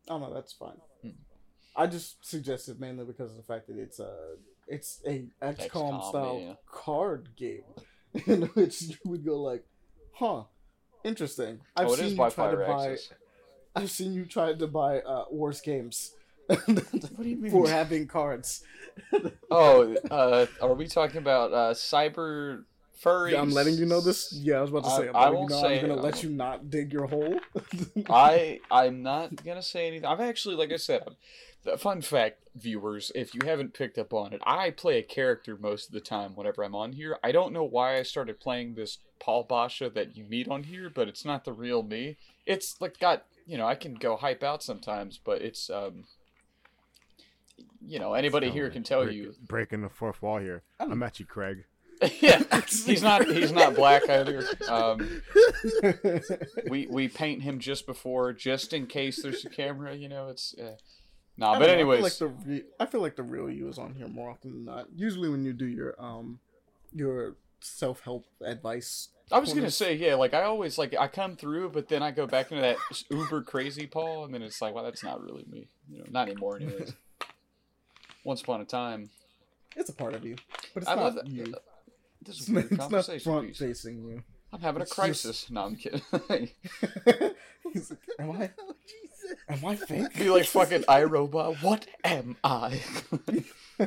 Oh 0.09 0.19
no, 0.19 0.33
that's 0.33 0.53
fine. 0.53 0.77
Hmm. 1.03 1.11
I 1.77 1.87
just 1.87 2.25
suggested 2.25 2.81
mainly 2.81 3.05
because 3.05 3.31
of 3.31 3.37
the 3.37 3.43
fact 3.43 3.67
that 3.69 3.79
it's 3.79 3.99
a 3.99 4.37
it's 4.67 5.01
a 5.07 5.27
XCOM, 5.43 5.69
XCOM, 5.71 6.09
style 6.09 6.41
yeah. 6.41 6.55
card 6.71 7.29
game 7.37 7.65
in 8.27 8.43
which 8.55 8.83
you 8.83 8.97
would 9.05 9.25
go 9.25 9.41
like, 9.41 9.65
huh, 10.13 10.45
interesting. 11.05 11.61
I've 11.77 11.89
oh, 11.89 11.95
seen 11.97 12.17
you 12.17 12.31
try 12.31 12.51
to 12.51 12.57
buy. 12.57 12.97
I've 13.77 13.91
seen 13.91 14.13
you 14.13 14.25
try 14.25 14.53
to 14.53 14.67
buy 14.67 15.01
uh, 15.01 15.25
Wars 15.31 15.61
games. 15.61 16.15
What 16.49 17.23
do 17.23 17.29
you 17.29 17.37
mean? 17.37 17.51
For 17.51 17.69
having 17.81 18.07
cards. 18.07 18.63
Oh, 19.51 19.97
uh, 20.11 20.47
are 20.61 20.75
we 20.75 20.87
talking 20.87 21.19
about 21.19 21.53
uh, 21.53 21.75
cyber 21.75 22.65
furries? 23.03 23.39
I'm 23.39 23.51
letting 23.51 23.75
you 23.75 23.87
know 23.87 24.01
this. 24.01 24.33
Yeah, 24.33 24.59
I 24.59 24.61
was 24.61 24.71
about 24.71 24.85
to 24.85 24.91
say. 24.91 25.09
I'm 25.09 25.17
I 25.17 25.31
won't 25.31 25.51
know 25.51 25.63
say 25.63 25.81
I'm 25.81 25.89
gonna 25.89 26.01
let 26.01 26.23
you 26.23 26.31
not 26.31 26.69
dig 26.69 26.93
your 26.93 27.07
hole. 27.07 27.39
I 28.11 28.61
I'm 28.71 29.03
not 29.03 29.43
gonna 29.43 29.63
say 29.63 29.87
anything. 29.89 30.07
I've 30.07 30.21
actually, 30.21 30.57
like 30.57 30.71
I 30.71 30.77
said, 30.77 31.03
fun 31.79 32.01
fact, 32.03 32.49
viewers, 32.55 33.11
if 33.15 33.35
you 33.35 33.41
haven't 33.45 33.75
picked 33.75 33.99
up 33.99 34.13
on 34.13 34.33
it, 34.33 34.41
I 34.47 34.71
play 34.71 34.99
a 34.99 35.03
character 35.03 35.57
most 35.57 35.89
of 35.89 35.93
the 35.93 36.01
time 36.01 36.35
whenever 36.37 36.63
I'm 36.63 36.75
on 36.75 36.93
here. 36.93 37.19
I 37.25 37.33
don't 37.33 37.53
know 37.53 37.65
why 37.65 37.97
I 37.99 38.03
started 38.03 38.39
playing 38.41 38.75
this 38.75 38.99
Paul 39.19 39.45
Basha 39.45 39.91
that 39.91 40.17
you 40.17 40.25
meet 40.25 40.49
on 40.49 40.65
here, 40.65 40.91
but 40.91 41.09
it's 41.09 41.25
not 41.25 41.45
the 41.45 41.53
real 41.53 41.83
me. 41.83 42.17
It's 42.47 42.81
like 42.81 42.99
got 42.99 43.25
you 43.47 43.57
know 43.59 43.67
I 43.67 43.75
can 43.75 43.95
go 43.95 44.17
hype 44.17 44.43
out 44.43 44.63
sometimes, 44.63 45.19
but 45.23 45.43
it's 45.43 45.71
um. 45.71 46.05
You 47.87 47.99
know, 47.99 48.15
anybody 48.15 48.51
here 48.51 48.71
can 48.71 48.83
tell 48.83 49.05
Break- 49.05 49.15
you. 49.17 49.35
breaking 49.47 49.83
the 49.83 49.91
fourth 49.91 50.23
wall 50.23 50.39
here. 50.39 50.63
I'm- 50.81 50.91
I'm 50.91 51.03
at 51.03 51.21
you, 51.21 51.27
Craig. 51.27 51.65
yeah, 52.21 52.43
he's 52.67 53.03
not. 53.03 53.27
He's 53.27 53.53
not 53.53 53.75
black 53.77 54.09
either. 54.09 54.43
Um, 54.69 55.23
we 56.69 56.87
we 56.91 57.09
paint 57.09 57.43
him 57.43 57.59
just 57.61 57.87
before, 57.87 58.33
just 58.33 58.73
in 58.73 58.87
case 58.87 59.23
there's 59.23 59.45
a 59.45 59.49
camera. 59.51 59.95
You 59.95 60.09
know, 60.09 60.29
it's. 60.29 60.55
Uh, 60.59 60.77
nah, 61.37 61.59
but 61.59 61.67
know, 61.67 61.73
anyways, 61.73 62.05
I 62.05 62.09
feel, 62.09 62.29
like 62.29 62.43
the 62.45 62.49
re- 62.51 62.65
I 62.81 62.87
feel 62.87 63.01
like 63.01 63.17
the 63.17 63.23
real 63.23 63.51
you 63.51 63.69
is 63.69 63.79
on 63.79 63.95
here 63.95 64.09
more 64.09 64.31
often 64.31 64.53
than 64.53 64.65
not. 64.65 64.87
Usually 64.95 65.29
when 65.29 65.45
you 65.45 65.53
do 65.53 65.67
your 65.67 65.95
um 65.99 66.39
your 66.93 67.37
self 67.61 68.01
help 68.01 68.27
advice. 68.43 69.09
I 69.33 69.39
was 69.39 69.55
gonna 69.55 69.71
say, 69.71 69.95
yeah, 69.95 70.15
like 70.17 70.35
I 70.35 70.43
always 70.43 70.77
like 70.79 70.95
I 70.99 71.09
come 71.09 71.35
through, 71.37 71.71
but 71.71 71.89
then 71.89 72.03
I 72.03 72.11
go 72.11 72.27
back 72.27 72.51
into 72.53 72.61
that 72.63 72.77
uber 73.11 73.43
crazy 73.43 73.87
Paul, 73.87 74.25
and 74.27 74.35
then 74.35 74.43
it's 74.43 74.61
like, 74.61 74.75
well, 74.75 74.85
that's 74.85 75.03
not 75.03 75.23
really 75.23 75.45
me. 75.51 75.69
You 75.91 75.99
know, 76.01 76.05
not 76.11 76.29
anymore, 76.29 76.57
anyways. 76.57 76.93
Once 78.25 78.43
upon 78.43 78.61
a 78.61 78.65
time, 78.65 79.11
It's 79.77 79.89
a 79.91 79.95
part 79.95 80.15
of 80.15 80.25
you, 80.25 80.37
but 80.73 80.83
it's 80.83 80.91
I 80.91 80.95
not 80.95 81.15
love 81.17 81.27
you. 81.27 81.55
This 82.23 82.41
is 82.41 82.49
a 82.51 82.53
weird 82.53 82.65
it's 82.67 82.73
not 82.79 82.81
conversation 82.91 83.33
front 83.33 83.57
facing 83.57 84.03
you. 84.05 84.23
I'm 84.53 84.61
having 84.61 84.81
a 84.81 84.85
It's 84.85 84.91
just- 84.91 84.99
crisis. 85.01 85.51
No, 85.51 85.63
I'm 85.65 85.77
kidding. 85.77 86.01
He's 87.73 87.91
like, 87.91 87.99
am 88.19 88.31
I? 88.33 88.51
Am 89.49 89.65
I 89.65 89.77
fake? 89.77 90.15
Be 90.19 90.31
like 90.31 90.47
fucking 90.47 90.83
iRobot. 90.83 91.63
What 91.63 91.87
am 92.05 92.37
I? 92.45 92.81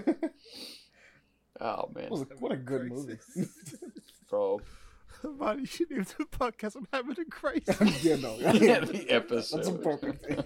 oh 1.62 1.90
man, 1.94 2.10
What 2.10 2.22
a- 2.32 2.36
what 2.40 2.52
a 2.52 2.58
good 2.58 2.86
movie. 2.90 3.18
bro. 4.30 4.62
Buddy, 5.24 5.62
you 5.62 5.66
should 5.66 5.90
name 5.90 6.06
the 6.18 6.26
podcast. 6.26 6.76
I'm 6.76 6.88
having 6.94 7.16
a 7.20 7.26
crisis. 7.26 8.04
yeah, 8.04 8.18
no. 8.18 8.36
Yeah, 8.38 8.82
the 8.82 9.06
episode. 9.10 9.58
That's 9.58 9.68
a 9.70 9.74
perfect 9.74 10.26
thing. 10.26 10.44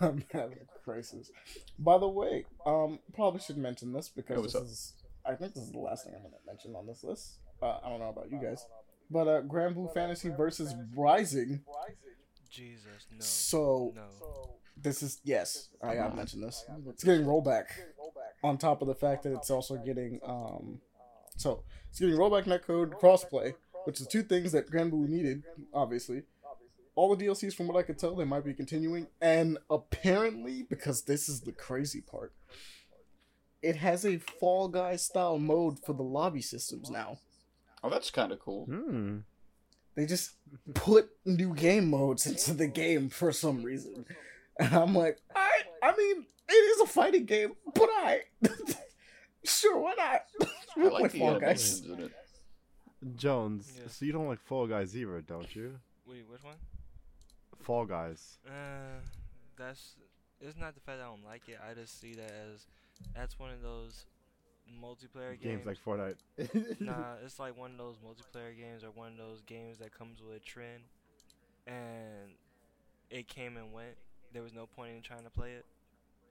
I'm 0.00 0.24
having 0.32 0.58
a 0.58 0.78
crisis. 0.84 1.30
By 1.78 1.98
the 1.98 2.08
way, 2.08 2.44
um, 2.66 2.98
probably 3.14 3.40
should 3.40 3.56
mention 3.56 3.92
this 3.92 4.08
because 4.08 4.36
Yo, 4.36 4.42
this 4.42 4.54
up? 4.56 4.64
is. 4.64 4.94
I 5.24 5.34
think 5.36 5.54
this 5.54 5.62
is 5.62 5.70
the 5.70 5.78
last 5.78 6.04
thing 6.04 6.12
I'm 6.16 6.22
gonna 6.22 6.34
mention 6.46 6.74
on 6.74 6.86
this 6.86 7.04
list. 7.04 7.38
Uh, 7.62 7.78
I 7.84 7.88
don't 7.88 8.00
know 8.00 8.08
about 8.08 8.30
you 8.32 8.40
guys, 8.42 8.66
but 9.10 9.28
uh, 9.28 9.42
Granblue 9.42 9.94
Fantasy 9.94 10.28
versus 10.30 10.74
Rising. 10.96 11.60
Jesus, 12.54 13.06
no. 13.10 13.16
So 13.20 13.92
No. 13.96 14.56
this 14.76 15.02
is 15.02 15.20
yes, 15.24 15.68
I 15.82 15.94
gotta 15.96 16.14
mention 16.14 16.40
this. 16.40 16.64
It's 16.88 17.04
getting 17.04 17.26
rollback. 17.26 17.66
On 18.42 18.58
top 18.58 18.82
of 18.82 18.88
the 18.88 18.94
fact 18.94 19.22
that 19.24 19.32
it's 19.32 19.50
also 19.50 19.76
getting 19.76 20.20
um, 20.24 20.80
so 21.36 21.64
it's 21.90 21.98
getting 21.98 22.16
rollback 22.16 22.44
netcode 22.44 22.92
crossplay, 23.00 23.54
which 23.84 24.00
is 24.00 24.06
two 24.06 24.22
things 24.22 24.52
that 24.52 24.70
Granblue 24.70 25.08
needed, 25.08 25.42
obviously. 25.72 26.22
All 26.96 27.14
the 27.14 27.24
DLCs, 27.24 27.54
from 27.54 27.66
what 27.66 27.76
I 27.76 27.82
could 27.82 27.98
tell, 27.98 28.14
they 28.14 28.24
might 28.24 28.44
be 28.44 28.54
continuing, 28.54 29.08
and 29.20 29.58
apparently, 29.68 30.62
because 30.62 31.02
this 31.02 31.28
is 31.28 31.40
the 31.40 31.50
crazy 31.50 32.00
part, 32.00 32.32
it 33.62 33.76
has 33.76 34.04
a 34.06 34.18
Fall 34.18 34.68
Guys 34.68 35.04
style 35.04 35.38
mode 35.38 35.80
for 35.84 35.92
the 35.92 36.04
lobby 36.04 36.40
systems 36.40 36.90
now. 36.90 37.18
Oh, 37.82 37.90
that's 37.90 38.10
kind 38.10 38.30
of 38.30 38.38
cool. 38.38 38.66
Hmm. 38.66 39.18
They 39.94 40.06
just 40.06 40.32
put 40.74 41.08
new 41.24 41.54
game 41.54 41.90
modes 41.90 42.26
into 42.26 42.52
the 42.54 42.66
game 42.66 43.08
for 43.08 43.30
some 43.32 43.62
reason. 43.62 44.06
And 44.58 44.72
I'm 44.74 44.94
like, 44.94 45.18
I 45.34 45.50
I 45.82 45.96
mean, 45.96 46.26
it 46.48 46.52
is 46.52 46.80
a 46.80 46.86
fighting 46.86 47.24
game, 47.26 47.52
but 47.74 47.88
I 47.90 48.20
sure 49.44 49.78
why 49.78 49.94
not? 49.96 50.22
I 50.40 50.46
We'll 50.76 50.92
like 50.92 51.00
play 51.00 51.08
the 51.10 51.18
Fall 51.18 51.40
Guys. 51.40 51.82
animations 51.82 51.90
in 51.90 52.04
it. 52.06 53.16
Jones, 53.16 53.72
Yes. 53.80 53.96
so 53.96 54.04
you 54.06 54.12
don't 54.12 54.26
like 54.26 54.40
Fall 54.40 54.66
Guys 54.66 54.96
either, 54.96 55.20
don't 55.20 55.54
you? 55.54 55.78
Wait, 56.06 56.24
which 56.28 56.42
one? 56.42 56.56
Fall 57.62 57.84
Guys. 57.84 58.38
Uh, 58.46 59.00
that's. 59.56 59.94
It's 60.40 60.56
not 60.58 60.74
the 60.74 60.80
fact 60.80 60.98
that 60.98 61.04
I 61.04 61.08
don't 61.10 61.24
like 61.24 61.48
it. 61.48 61.58
I 61.68 61.74
just 61.74 62.00
see 62.00 62.14
that 62.14 62.32
as 62.52 62.66
that's 63.14 63.38
one 63.38 63.50
of 63.50 63.62
those 63.62 64.04
multiplayer 64.82 65.40
games. 65.40 65.64
Games 65.64 65.66
like 65.66 65.78
Fortnite. 65.84 66.80
nah, 66.80 67.14
it's 67.24 67.38
like 67.38 67.56
one 67.58 67.72
of 67.72 67.78
those 67.78 67.96
multiplayer 67.96 68.56
games 68.56 68.82
or 68.84 68.90
one 68.90 69.12
of 69.12 69.18
those 69.18 69.40
games 69.42 69.78
that 69.78 69.96
comes 69.96 70.20
with 70.22 70.36
a 70.36 70.40
trend, 70.40 70.82
and 71.66 72.32
it 73.10 73.28
came 73.28 73.56
and 73.56 73.72
went. 73.72 73.96
There 74.32 74.42
was 74.42 74.52
no 74.52 74.66
point 74.66 74.96
in 74.96 75.02
trying 75.02 75.24
to 75.24 75.30
play 75.30 75.52
it. 75.52 75.64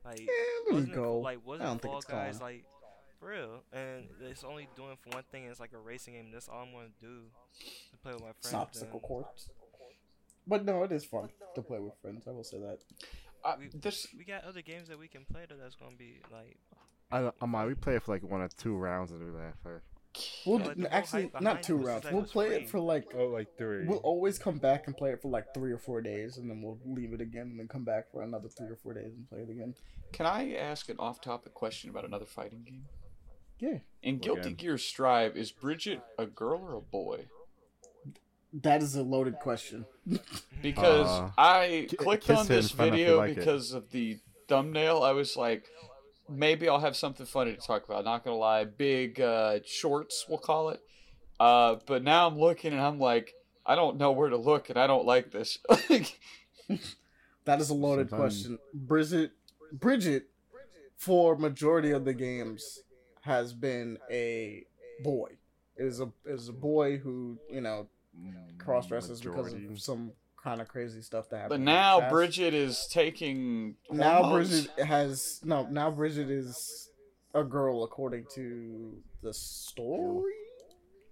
Like, 0.03 0.19
Yeah, 0.19 0.73
wasn't 0.73 0.91
it, 0.91 0.95
go. 0.95 1.19
like 1.19 1.38
I 1.38 1.47
wasn't 1.47 1.69
don't 1.69 1.81
think 1.81 1.91
Fall 1.91 1.97
it's 1.99 2.05
Guys 2.07 2.38
gone. 2.39 2.47
like 2.47 2.65
for 3.19 3.30
real? 3.30 3.64
And 3.72 4.05
it's 4.22 4.43
only 4.43 4.68
doing 4.76 4.97
for 5.01 5.15
one 5.15 5.23
thing. 5.31 5.45
It's 5.45 5.60
like 5.61 5.72
a 5.73 5.77
racing 5.80 6.15
game. 6.15 6.30
That's 6.34 6.49
all 6.49 6.64
I'm 6.64 6.73
gonna 6.73 6.88
do 6.99 7.22
to 7.91 7.97
play 8.03 8.11
with 8.14 8.22
my 8.22 8.31
friends. 8.41 8.53
an 8.53 8.60
obstacle 8.60 8.99
course. 8.99 9.49
But 10.45 10.65
no, 10.65 10.84
it 10.84 10.91
is 10.91 11.05
fun 11.05 11.30
to 11.55 11.61
play 11.61 11.80
with 11.80 11.93
friends. 12.01 12.27
I 12.27 12.31
will 12.31 12.43
say 12.43 12.57
that. 12.60 12.80
Uh, 13.45 13.55
We, 13.60 13.69
this 13.80 14.07
we 14.18 14.26
got 14.26 14.43
other 14.43 14.61
games 14.61 14.89
that 14.89 14.99
we 14.99 15.07
can 15.07 15.23
play 15.23 15.45
though. 15.47 15.55
That's 15.55 15.76
gonna 15.76 15.95
be 15.95 16.19
like 16.31 16.57
I 17.14 17.22
don't, 17.22 17.35
I'm, 17.41 17.68
we 17.68 17.76
play 17.76 17.95
it 17.95 18.03
for 18.03 18.11
like 18.14 18.23
one 18.23 18.41
or 18.41 18.49
two 18.49 18.76
rounds 18.76 19.11
and 19.11 19.19
we 19.23 19.31
laugh. 19.31 19.53
Like, 19.64 19.81
We'll 20.45 20.60
Yeah, 20.60 20.68
like 20.68 20.77
actually 20.91 21.31
not 21.41 21.64
two 21.64 21.76
rounds. 21.77 22.06
We'll 22.11 22.23
play 22.23 22.48
free. 22.49 22.56
it 22.57 22.69
for 22.69 22.80
like 22.80 23.06
oh, 23.18 23.27
like 23.27 23.48
three. 23.57 23.85
we'll 23.88 23.98
always 23.99 24.38
come 24.38 24.57
back 24.60 24.85
and 24.85 24.95
play 24.95 25.10
it 25.11 25.22
for 25.22 25.30
like 25.30 25.53
three 25.56 25.72
or 25.72 25.80
four 25.80 26.02
days, 26.02 26.38
and 26.38 26.48
then 26.49 26.61
we'll 26.61 26.77
leave 26.85 27.14
it 27.14 27.22
again, 27.22 27.48
and 27.48 27.60
then 27.60 27.68
come 27.68 27.84
back 27.84 28.11
for 28.11 28.22
another 28.22 28.48
three 28.48 28.68
or 28.68 28.76
four 28.76 28.94
days 28.94 29.11
and 29.15 29.27
play 29.27 29.40
it 29.40 29.49
again. 29.49 29.73
Can 30.11 30.27
I 30.27 30.53
ask 30.53 30.88
an 30.90 30.98
off-topic 30.99 31.56
question 31.56 31.90
about 31.90 32.06
another 32.06 32.26
fighting 32.26 32.64
game? 32.64 32.85
Yeah, 33.57 33.80
In 34.03 34.19
Guilty 34.19 34.41
Again. 34.41 34.53
Gear 34.56 34.77
Strive, 34.77 35.35
is 35.35 35.52
Bridget 35.52 36.02
a 36.19 36.26
girl 36.27 36.60
or 36.61 36.76
a 36.76 36.81
boy? 36.81 37.26
that 38.61 38.84
is 38.84 38.95
a 38.95 39.02
loaded 39.03 39.40
question. 39.40 39.85
Because 40.61 41.07
Uh, 41.07 41.31
I 41.38 41.88
clicked 41.98 42.30
on 42.30 42.48
this 42.48 42.72
find 42.72 42.91
out 42.91 42.94
if 42.94 42.99
you 42.99 43.06
video 43.06 43.18
like 43.18 43.31
it. 43.31 43.35
because 43.38 43.72
of 43.73 43.90
the 43.91 44.19
thumbnail. 44.48 45.02
I 45.03 45.11
was 45.11 45.35
like, 45.35 45.65
maybe 46.35 46.68
I'll 46.69 46.80
have 46.80 46.95
something 46.95 47.26
funny 47.26 47.53
to 47.55 47.61
talk 47.61 47.85
about. 47.85 48.05
Not 48.05 48.23
gonna 48.23 48.38
lie, 48.38 48.65
big 48.65 49.19
uh, 49.22 49.60
shorts, 49.65 50.26
we'll 50.27 50.38
call 50.39 50.69
it. 50.69 50.81
Uh, 51.39 51.76
but 51.85 52.03
now 52.03 52.27
I'm 52.27 52.38
looking 52.38 52.72
and 52.73 52.81
I'm 52.81 52.99
like, 52.99 53.34
I 53.65 53.76
don't 53.76 53.97
know 53.97 54.11
where 54.11 54.30
to 54.30 54.38
look, 54.38 54.69
and 54.69 54.77
I 54.77 54.88
don't 54.88 55.05
like 55.05 55.31
this. 55.31 55.60
That 57.45 57.60
is 57.60 57.69
a 57.69 57.73
loaded 57.73 58.10
Sometimes- 58.10 58.35
question. 58.43 58.60
Bridget, 58.73 59.31
Bridget, 59.73 60.27
for 60.95 61.35
majority 61.35 61.91
of 61.91 62.05
the 62.05 62.14
games, 62.14 62.80
has 63.22 63.53
been 63.53 63.97
a 64.10 64.64
boy. 65.03 65.31
It 65.76 65.85
is 65.85 65.99
a 65.99 66.11
is 66.26 66.47
a 66.49 66.53
boy 66.53 66.97
who 66.99 67.38
you 67.49 67.60
know 67.61 67.88
cross 68.60 68.88
dresses 68.88 69.19
because 69.19 69.51
of 69.53 69.81
some 69.81 70.11
kind 70.43 70.61
of 70.61 70.67
crazy 70.67 71.01
stuff 71.01 71.29
that 71.29 71.37
happened. 71.37 71.65
but 71.65 71.71
now. 71.71 72.09
Bridget 72.09 72.53
is 72.53 72.87
taking. 72.91 73.75
now 73.91 74.23
hormones. 74.23 74.67
Bridget 74.67 74.85
has 74.85 75.39
no. 75.43 75.67
Now 75.69 75.89
Bridget 75.91 76.29
is 76.29 76.89
a 77.33 77.43
girl 77.43 77.83
according 77.83 78.25
to 78.35 78.97
the 79.21 79.33
story. 79.33 80.33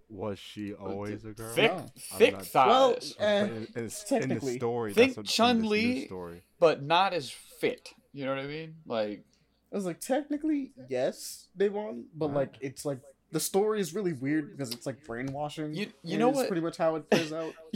Was 0.09 0.37
she 0.39 0.73
always 0.73 1.23
a 1.23 1.31
girl? 1.31 1.53
thick, 1.53 1.71
No. 1.71 1.85
thick 2.17 2.35
I'm 2.35 2.45
Well, 2.67 2.93
thighs, 2.95 3.15
eh, 3.17 3.45
in, 3.45 3.67
in, 3.75 4.23
in 4.23 4.39
the 4.39 4.51
story, 4.57 4.93
Think 4.93 5.11
that's 5.11 5.17
what, 5.17 5.25
Chun-Li- 5.25 5.93
new 6.01 6.05
story. 6.05 6.41
but 6.59 6.83
not 6.83 7.13
as 7.13 7.29
fit. 7.31 7.93
You 8.11 8.25
know 8.25 8.35
what 8.35 8.43
I 8.43 8.47
mean? 8.47 8.75
Like, 8.85 9.23
I 9.71 9.75
was 9.77 9.85
like, 9.85 10.01
technically, 10.01 10.73
yes, 10.89 11.47
they 11.55 11.69
won, 11.69 12.07
but 12.13 12.31
Wow. 12.31 12.35
like, 12.35 12.55
it's 12.59 12.83
like 12.83 12.99
the 13.31 13.39
story 13.39 13.79
is 13.79 13.93
really 13.95 14.13
weird 14.13 14.51
because 14.51 14.71
it's 14.73 14.85
like 14.85 15.05
brainwashing. 15.05 15.73
You- 15.73 15.91
you 16.03 16.17
know 16.17 16.29
what- 16.29 16.47
Pretty 16.47 16.61
much 16.61 16.77
how 16.77 16.95
it 16.95 17.09
plays 17.09 17.31
out. 17.33 17.53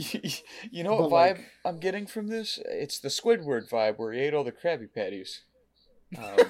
you 0.70 0.84
know 0.84 0.96
what 0.96 1.10
vibe 1.10 1.36
like- 1.38 1.44
I'm 1.64 1.78
getting 1.78 2.06
from 2.06 2.28
this? 2.28 2.58
It's 2.66 2.98
the 2.98 3.08
Squidward 3.08 3.68
vibe 3.70 3.98
where 3.98 4.12
he 4.12 4.20
ate 4.20 4.34
all 4.34 4.44
the 4.44 4.52
Krabby 4.52 4.92
Patties. 4.92 5.42
Um, 6.16 6.36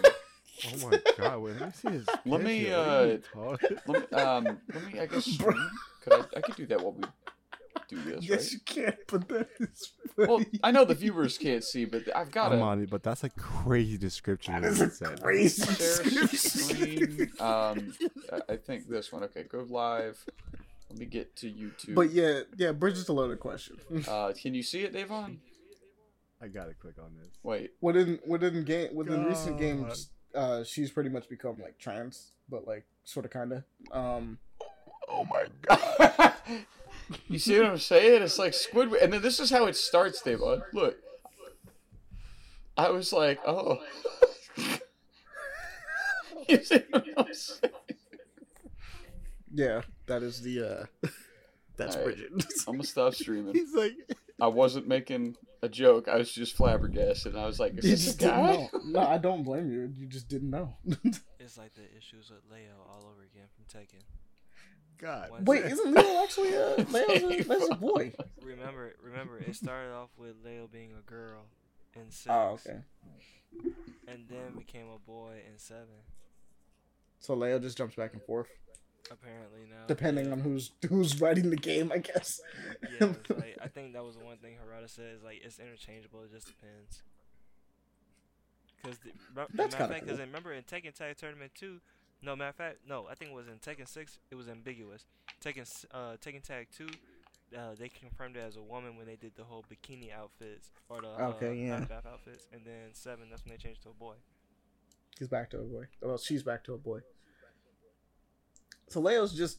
Oh 0.82 0.88
my 0.88 1.00
god! 1.18 1.38
Wait, 1.42 1.60
let 1.60 1.66
me 1.66 1.72
see 1.74 1.88
his. 1.90 2.06
Let 2.24 2.40
me, 2.42 2.60
picture. 2.64 3.20
What 3.34 3.62
are 3.62 3.68
you 3.68 3.76
talking- 3.76 3.78
let 3.86 4.10
me, 4.10 4.16
um, 4.18 4.58
let 4.72 4.84
me, 4.94 5.00
I 5.00 5.04
guess, 5.06 5.36
Could 6.02 6.12
I, 6.14 6.24
I 6.38 6.40
could 6.40 6.56
do 6.56 6.64
that 6.68 6.80
while 6.80 6.92
we 6.92 7.04
do 7.88 8.00
this, 8.02 8.24
yes, 8.28 8.42
right? 8.44 8.52
you 8.52 8.58
can't. 8.64 8.96
but 9.08 9.28
that 9.28 9.48
is 9.60 9.92
Well. 10.16 10.42
I 10.62 10.70
know 10.70 10.84
the 10.84 10.94
viewers 10.94 11.38
can't 11.38 11.62
see, 11.64 11.84
but 11.84 12.02
I've 12.14 12.30
got 12.30 12.52
I'm 12.52 12.62
on 12.62 12.82
it, 12.82 12.90
but 12.90 13.02
that's 13.02 13.24
a 13.24 13.30
crazy 13.30 13.96
description. 13.98 14.54
that 14.60 14.64
of 14.64 14.72
is 14.72 14.80
what 14.80 14.88
a 14.88 14.92
said. 14.92 15.22
crazy 15.22 15.64
description. 15.74 17.32
Um, 17.40 17.94
I- 18.32 18.52
I 18.54 18.56
think 18.56 18.88
this 18.88 19.12
one. 19.12 19.22
Okay, 19.24 19.44
go 19.44 19.66
live. 19.68 20.24
Let 20.90 20.98
me 20.98 21.06
get 21.06 21.34
to 21.36 21.46
YouTube. 21.50 21.94
But 21.94 22.10
yeah, 22.10 22.40
yeah, 22.56 22.72
Bridget's 22.72 23.08
a 23.08 23.12
loaded 23.12 23.40
question. 23.40 23.76
uh, 24.08 24.32
can 24.40 24.54
you 24.54 24.62
see 24.62 24.82
it, 24.82 24.92
Devon? 24.92 25.40
I 26.40 26.48
gotta 26.48 26.74
click 26.74 26.94
on 26.98 27.10
this. 27.20 27.28
Wait. 27.42 27.72
within 27.80 28.18
within 28.26 28.62
game 28.64 28.94
within 28.94 29.24
recent 29.24 29.58
games, 29.58 30.10
uh, 30.34 30.62
she's 30.64 30.90
pretty 30.90 31.08
much 31.10 31.28
become 31.28 31.56
like 31.60 31.78
trans, 31.78 32.32
but 32.48 32.66
like 32.66 32.84
sort 33.04 33.24
of 33.24 33.30
kind 33.32 33.52
of. 33.52 33.64
Um, 33.92 34.38
Oh 35.08 35.24
my 35.24 35.46
god. 35.62 36.34
you 37.28 37.38
see 37.38 37.58
what 37.58 37.68
I'm 37.70 37.78
saying? 37.78 38.22
It's 38.22 38.38
like 38.38 38.52
Squidward. 38.52 39.02
And 39.02 39.12
then 39.12 39.22
this 39.22 39.40
is 39.40 39.50
how 39.50 39.66
it 39.66 39.76
starts, 39.76 40.22
Devon. 40.22 40.62
Look. 40.72 40.96
I 42.76 42.90
was 42.90 43.12
like, 43.12 43.40
oh. 43.46 43.78
you 46.48 46.62
see 46.62 46.82
what 46.90 47.04
I'm 47.16 47.32
saying? 47.34 47.72
yeah, 49.52 49.80
that 50.06 50.22
is 50.22 50.42
the. 50.42 50.62
uh 51.02 51.08
That's 51.76 51.94
Alright. 51.96 52.16
Bridget. 52.16 52.44
I'm 52.66 52.74
gonna 52.74 52.84
stop 52.84 53.14
streaming. 53.14 53.54
He's 53.54 53.74
like, 53.74 53.92
I 54.40 54.46
wasn't 54.46 54.88
making 54.88 55.36
a 55.62 55.68
joke. 55.68 56.08
I 56.08 56.16
was 56.16 56.32
just 56.32 56.56
flabbergasted. 56.56 57.34
And 57.34 57.40
I 57.42 57.46
was 57.46 57.60
like, 57.60 57.76
is 57.78 57.84
you 57.84 57.90
this 57.90 58.04
just 58.04 58.16
a 58.16 58.24
didn't 58.26 58.36
guy? 58.36 58.52
know. 58.52 58.70
No, 58.86 59.00
I 59.00 59.18
don't 59.18 59.42
blame 59.42 59.70
you. 59.70 59.92
You 59.94 60.06
just 60.06 60.28
didn't 60.28 60.48
know. 60.50 60.74
it's 61.38 61.58
like 61.58 61.74
the 61.74 61.82
issues 61.96 62.30
with 62.30 62.40
Leo 62.50 62.72
all 62.88 63.06
over 63.10 63.22
again 63.22 63.44
from 63.54 63.64
Tekken. 63.80 64.02
God. 64.98 65.30
One 65.30 65.44
Wait, 65.44 65.62
sec. 65.62 65.72
isn't 65.72 65.94
Leo 65.94 66.22
actually 66.22 66.54
a 66.54 66.76
Leo's 66.76 67.22
a, 67.22 67.26
Leo's 67.48 67.68
a 67.70 67.74
boy? 67.74 68.12
Remember, 68.42 68.94
remember, 69.02 69.38
it 69.38 69.54
started 69.56 69.92
off 69.92 70.10
with 70.16 70.34
Leo 70.44 70.66
being 70.70 70.90
a 70.98 71.02
girl 71.10 71.44
in 71.94 72.10
six, 72.10 72.26
Oh, 72.30 72.58
okay. 72.66 72.78
and 74.08 74.26
then 74.28 74.54
became 74.58 74.86
a 74.88 74.98
boy 74.98 75.40
in 75.50 75.58
seven. 75.58 76.02
So 77.18 77.34
Leo 77.34 77.58
just 77.58 77.76
jumps 77.78 77.94
back 77.96 78.12
and 78.12 78.22
forth, 78.22 78.48
Apparently 79.10 79.60
now, 79.70 79.86
depending 79.86 80.26
yeah. 80.26 80.32
on 80.32 80.40
who's 80.40 80.72
who's 80.88 81.20
writing 81.20 81.50
the 81.50 81.56
game, 81.56 81.90
I 81.92 81.98
guess. 81.98 82.40
Yeah, 83.00 83.06
like, 83.30 83.56
I 83.62 83.68
think 83.68 83.92
that 83.94 84.04
was 84.04 84.16
the 84.16 84.24
one 84.24 84.36
thing 84.38 84.54
Harada 84.54 84.88
said 84.90 85.14
is 85.16 85.22
like 85.22 85.40
it's 85.44 85.58
interchangeable. 85.58 86.22
It 86.24 86.32
just 86.32 86.46
depends. 86.46 87.02
Because 88.82 88.98
That's 89.34 89.52
matter 89.54 89.64
of 89.64 89.70
kinda 89.78 89.94
fact, 89.94 90.04
because 90.06 90.20
remember 90.20 90.52
in 90.52 90.62
Tekken 90.64 90.94
Tag 90.94 91.16
Tournament 91.16 91.52
two, 91.54 91.80
no 92.26 92.36
matter 92.36 92.50
of 92.50 92.56
fact, 92.56 92.76
no, 92.86 93.06
I 93.10 93.14
think 93.14 93.30
it 93.30 93.34
was 93.34 93.46
in 93.48 93.54
Tekken 93.58 93.88
six. 93.88 94.18
It 94.30 94.34
was 94.34 94.48
ambiguous. 94.48 95.06
Tekken 95.42 95.60
s- 95.62 95.86
uh 95.92 96.16
Tekken 96.24 96.42
Tag 96.42 96.66
two, 96.76 96.88
uh, 97.56 97.74
they 97.78 97.88
confirmed 97.88 98.36
it 98.36 98.40
as 98.40 98.56
a 98.56 98.62
woman 98.62 98.96
when 98.96 99.06
they 99.06 99.16
did 99.16 99.32
the 99.36 99.44
whole 99.44 99.64
bikini 99.70 100.12
outfits 100.12 100.70
or 100.88 101.00
the 101.00 101.08
Okay, 101.08 101.48
uh, 101.48 101.52
yeah. 101.78 101.80
bath 101.84 102.04
outfits, 102.06 102.46
and 102.52 102.62
then 102.66 102.90
seven 102.92 103.28
that's 103.30 103.44
when 103.44 103.52
they 103.52 103.58
changed 103.58 103.82
to 103.84 103.90
a 103.90 103.94
boy. 103.94 104.14
He's 105.18 105.28
back 105.28 105.48
to 105.50 105.58
a 105.60 105.62
boy. 105.62 105.84
Well, 106.02 106.18
she's 106.18 106.42
back 106.42 106.64
to 106.64 106.74
a 106.74 106.78
boy. 106.78 107.00
So 108.88 109.00
Leo's 109.00 109.32
just 109.32 109.58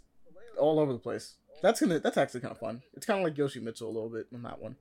all 0.60 0.80
over 0.80 0.94
the 0.94 0.99
place. 0.99 1.35
That's 1.61 1.80
gonna. 1.80 1.99
That's 1.99 2.18
actually 2.18 2.41
kind 2.41 2.52
of 2.52 2.60
fun. 2.60 2.81
It's 2.94 3.06
kind 3.06 3.19
of 3.19 3.23
like 3.23 3.38
Yoshi 3.38 3.60
Mitchell 3.60 3.89
a 3.89 3.91
little 3.91 4.10
bit 4.10 4.27
on 4.34 4.44
that 4.44 4.60
one. 4.61 4.76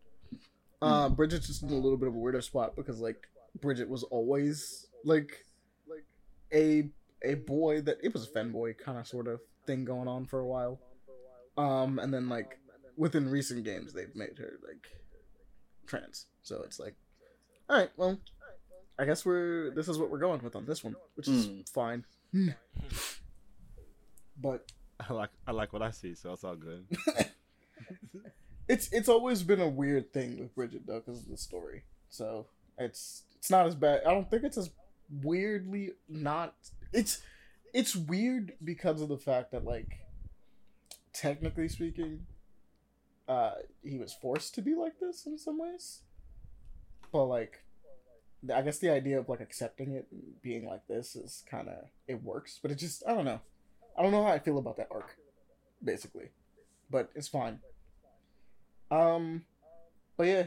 Uh, 0.83 1.09
Bridget's 1.09 1.47
just 1.47 1.63
in 1.63 1.71
a 1.71 1.75
little 1.75 1.97
bit 1.97 2.09
of 2.09 2.15
a 2.15 2.19
weirder 2.19 2.43
spot 2.43 2.77
because 2.77 3.01
like 3.01 3.27
Bridget 3.61 3.89
was 3.89 4.03
always 4.05 4.87
like 5.05 5.47
like 5.89 6.05
a 6.53 6.91
a 7.27 7.35
boy 7.35 7.81
that 7.83 7.99
it 8.03 8.13
was 8.13 8.25
a 8.29 8.31
femboy 8.31 8.79
kind 8.79 8.99
of 8.99 9.07
sort 9.07 9.27
of 9.29 9.41
thing 9.67 9.85
going 9.85 10.09
on 10.09 10.25
for 10.27 10.41
a 10.41 10.47
while. 10.47 10.81
Um, 11.59 11.99
and 11.99 12.13
then 12.13 12.29
like 12.29 12.59
within 12.97 13.29
recent 13.29 13.65
games 13.65 13.93
they've 13.93 14.15
made 14.15 14.39
her 14.39 14.59
like 14.67 14.87
trans. 15.87 16.27
So 16.43 16.63
it's 16.65 16.79
like, 16.79 16.95
all 17.69 17.79
right, 17.79 17.91
well, 17.97 18.19
I 18.99 19.05
guess 19.05 19.25
we're 19.27 19.73
this 19.75 19.89
is 19.89 19.99
what 19.99 20.11
we're 20.11 20.19
going 20.19 20.43
with 20.43 20.57
on 20.57 20.65
this 20.67 20.83
one, 20.85 20.97
which 21.15 21.29
is 21.29 21.47
Hmm. 21.47 21.61
fine. 21.73 22.05
but 24.41 24.71
I 25.01 25.13
like 25.13 25.31
I 25.47 25.53
like 25.53 25.73
what 25.73 25.83
I 25.83 25.91
see, 25.91 26.15
so 26.15 26.33
it's 26.33 26.45
all 26.45 26.57
good. 26.57 26.87
it's 28.69 28.89
it's 28.93 29.09
always 29.09 29.43
been 29.43 29.61
a 29.61 29.69
weird 29.69 30.13
thing 30.13 30.39
with 30.41 30.55
Bridget 30.55 30.83
though 30.87 31.01
because 31.05 31.23
of 31.23 31.29
the 31.29 31.37
story. 31.37 31.83
So 32.09 32.47
it's 32.79 33.25
it's 33.39 33.51
not 33.51 33.67
as 33.67 33.75
bad. 33.75 34.03
I 34.07 34.11
don't 34.13 34.31
think 34.31 34.45
it's 34.45 34.57
as 34.59 34.71
weirdly 35.23 35.91
not. 36.09 36.55
It's 36.97 37.21
it's 37.75 37.95
weird 37.95 38.55
because 38.65 39.03
of 39.03 39.09
the 39.11 39.19
fact 39.19 39.53
that 39.53 39.65
like 39.65 39.99
technically 41.13 41.69
speaking, 41.69 42.27
uh, 43.29 43.53
he 43.85 43.99
was 43.99 44.15
forced 44.15 44.55
to 44.55 44.63
be 44.63 44.75
like 44.75 44.99
this 44.99 45.27
in 45.27 45.37
some 45.39 45.59
ways. 45.59 46.01
But 47.13 47.27
like, 47.27 47.63
I 48.53 48.63
guess 48.63 48.79
the 48.79 48.91
idea 48.91 49.19
of 49.19 49.29
like 49.29 49.41
accepting 49.41 49.93
it 49.93 50.07
being 50.43 50.67
like 50.67 50.87
this 50.89 51.17
is 51.17 51.45
kind 51.51 51.69
of 51.69 51.85
it 52.09 52.23
works. 52.23 52.59
But 52.63 52.71
it 52.71 52.77
just 52.77 53.03
I 53.07 53.15
don't 53.15 53.27
know. 53.27 53.41
I 53.99 54.03
don't 54.03 54.13
know 54.13 54.25
how 54.25 54.33
I 54.33 54.39
feel 54.39 54.59
about 54.59 54.79
that 54.79 54.89
arc, 54.91 55.17
basically. 55.85 56.31
But 56.91 57.11
it's 57.15 57.29
fine. 57.29 57.61
Um, 58.91 59.45
but 60.17 60.29
yeah, 60.29 60.47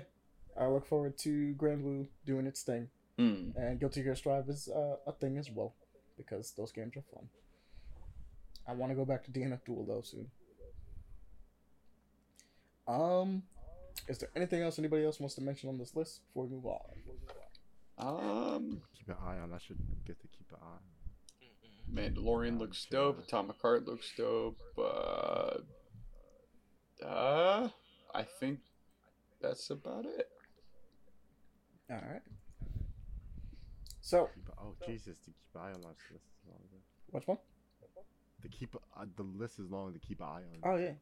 I 0.59 0.65
look 0.67 0.87
forward 0.87 1.17
to 1.19 1.53
Granblue 1.57 2.07
doing 2.25 2.47
its 2.47 2.63
thing, 2.63 2.87
Hmm. 3.17 3.51
and 3.55 3.79
Guilty 3.79 4.01
Gear 4.01 4.15
Strive 4.15 4.47
is 4.49 4.67
uh, 4.69 4.95
a 5.05 5.11
thing 5.11 5.37
as 5.37 5.51
well 5.51 5.75
because 6.19 6.51
those 6.57 6.71
games 6.71 6.95
are 6.97 7.03
fun. 7.13 7.27
I 8.67 8.73
want 8.73 8.91
to 8.91 8.95
go 8.95 9.05
back 9.05 9.23
to 9.23 9.31
DNF 9.31 9.65
Duel 9.65 9.85
though 9.87 10.03
soon. 10.03 10.27
Um, 12.87 13.43
is 14.07 14.17
there 14.17 14.29
anything 14.35 14.61
else 14.61 14.77
anybody 14.79 15.05
else 15.05 15.19
wants 15.19 15.35
to 15.35 15.41
mention 15.41 15.69
on 15.69 15.77
this 15.77 15.95
list 15.95 16.21
before 16.27 16.45
we 16.45 16.55
move 16.55 16.65
on? 16.65 16.79
Um, 17.97 18.81
keep 18.97 19.09
an 19.09 19.15
eye 19.25 19.37
on. 19.37 19.53
I 19.53 19.57
should 19.59 19.77
get 20.05 20.19
to 20.21 20.27
keep 20.27 20.47
an 20.51 20.57
eye. 20.61 20.89
Mandalorian 21.93 22.59
looks 22.59 22.85
dope. 22.89 23.19
Atomic 23.19 23.61
Heart 23.61 23.87
looks 23.87 24.11
dope. 24.15 24.57
Uh, 24.77 25.57
uh, 27.05 27.69
I 28.13 28.23
think 28.39 28.59
that's 29.41 29.69
about 29.69 30.05
it. 30.05 30.27
All 31.89 31.97
right. 31.97 32.21
So, 34.09 34.27
Keep, 34.33 34.49
oh 34.57 34.73
Jesus! 34.87 35.17
To 35.25 35.25
keep 35.27 35.35
eye 35.55 35.71
on 35.71 35.81
this 35.81 35.85
list 36.11 36.25
is 36.25 36.47
long. 36.47 36.81
which 37.11 37.27
one? 37.27 37.37
To 38.41 38.47
keep 38.49 38.75
uh, 38.75 39.05
the 39.15 39.21
list 39.21 39.59
is 39.59 39.69
long 39.69 39.93
to 39.93 39.99
keep 39.99 40.19
an 40.21 40.25
eye 40.25 40.41
on. 40.63 40.73
Oh 40.73 40.77
yeah. 40.77 40.93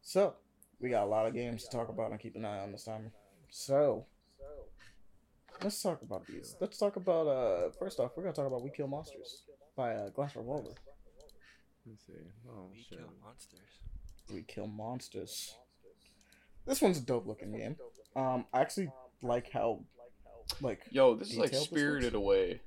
So 0.00 0.34
we 0.80 0.90
got 0.90 1.04
a 1.04 1.06
lot 1.06 1.26
of 1.28 1.32
games 1.34 1.62
to 1.62 1.70
talk 1.70 1.90
about 1.90 2.10
and 2.10 2.18
keep 2.18 2.34
an 2.34 2.44
eye 2.44 2.58
on 2.58 2.72
this 2.72 2.82
time. 2.82 3.12
So 3.50 4.04
let's 5.62 5.80
talk 5.80 6.02
about 6.02 6.26
these. 6.26 6.56
Let's 6.60 6.76
talk 6.76 6.96
about 6.96 7.28
uh 7.28 7.70
first 7.78 8.00
off 8.00 8.10
we're 8.16 8.24
gonna 8.24 8.34
talk 8.34 8.48
about 8.48 8.64
We 8.64 8.70
Kill 8.70 8.88
Monsters 8.88 9.44
by 9.76 9.94
uh, 9.94 10.08
Glass 10.08 10.34
Revolver. 10.34 10.74
Let's 11.86 12.04
see. 12.04 12.14
Oh 12.50 12.66
We 12.72 12.78
shit. 12.82 12.98
kill 12.98 13.12
monsters. 13.24 13.60
We 14.34 14.42
Kill 14.42 14.66
Monsters. 14.66 15.54
This 16.66 16.82
one's 16.82 16.98
a 16.98 17.02
dope 17.02 17.28
looking 17.28 17.52
game. 17.56 17.76
Um, 18.16 18.46
I 18.52 18.60
actually 18.60 18.90
like 19.22 19.50
how 19.52 19.84
like 20.60 20.80
Yo, 20.90 21.14
this 21.14 21.30
is 21.30 21.38
like 21.38 21.54
Spirited 21.54 22.12
looks? 22.14 22.22
Away. 22.24 22.60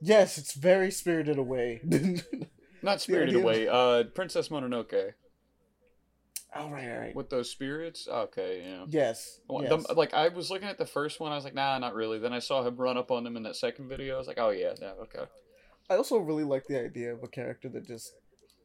yes, 0.00 0.38
it's 0.38 0.54
very 0.54 0.90
spirited 0.90 1.38
away. 1.38 1.80
Not 2.82 3.00
Spirited 3.00 3.36
idea- 3.36 3.42
Away. 3.44 3.68
Uh, 3.68 4.04
Princess 4.14 4.48
Mononoke. 4.48 5.12
All 6.54 6.70
right, 6.70 6.88
all 6.90 6.98
right. 6.98 7.14
With 7.14 7.30
those 7.30 7.48
spirits. 7.50 8.08
Okay, 8.08 8.62
yeah. 8.66 8.84
Yes, 8.88 9.38
Well, 9.48 9.62
yes. 9.62 9.86
the- 9.86 9.94
like 9.94 10.12
I 10.14 10.28
was 10.28 10.50
looking 10.50 10.68
at 10.68 10.78
the 10.78 10.86
first 10.86 11.20
one, 11.20 11.30
I 11.30 11.36
was 11.36 11.44
like, 11.44 11.54
nah, 11.54 11.78
not 11.78 11.94
really. 11.94 12.18
Then 12.18 12.32
I 12.32 12.40
saw 12.40 12.66
him 12.66 12.76
run 12.76 12.96
up 12.96 13.10
on 13.10 13.22
them 13.22 13.36
in 13.36 13.42
that 13.44 13.56
second 13.56 13.88
video. 13.88 14.16
I 14.16 14.18
was 14.18 14.26
like, 14.26 14.38
oh 14.40 14.50
yeah, 14.50 14.72
yeah, 14.80 14.92
okay. 15.02 15.24
I 15.88 15.96
also 15.96 16.18
really 16.18 16.44
like 16.44 16.66
the 16.66 16.82
idea 16.82 17.12
of 17.12 17.22
a 17.22 17.28
character 17.28 17.68
that 17.68 17.86
just 17.86 18.12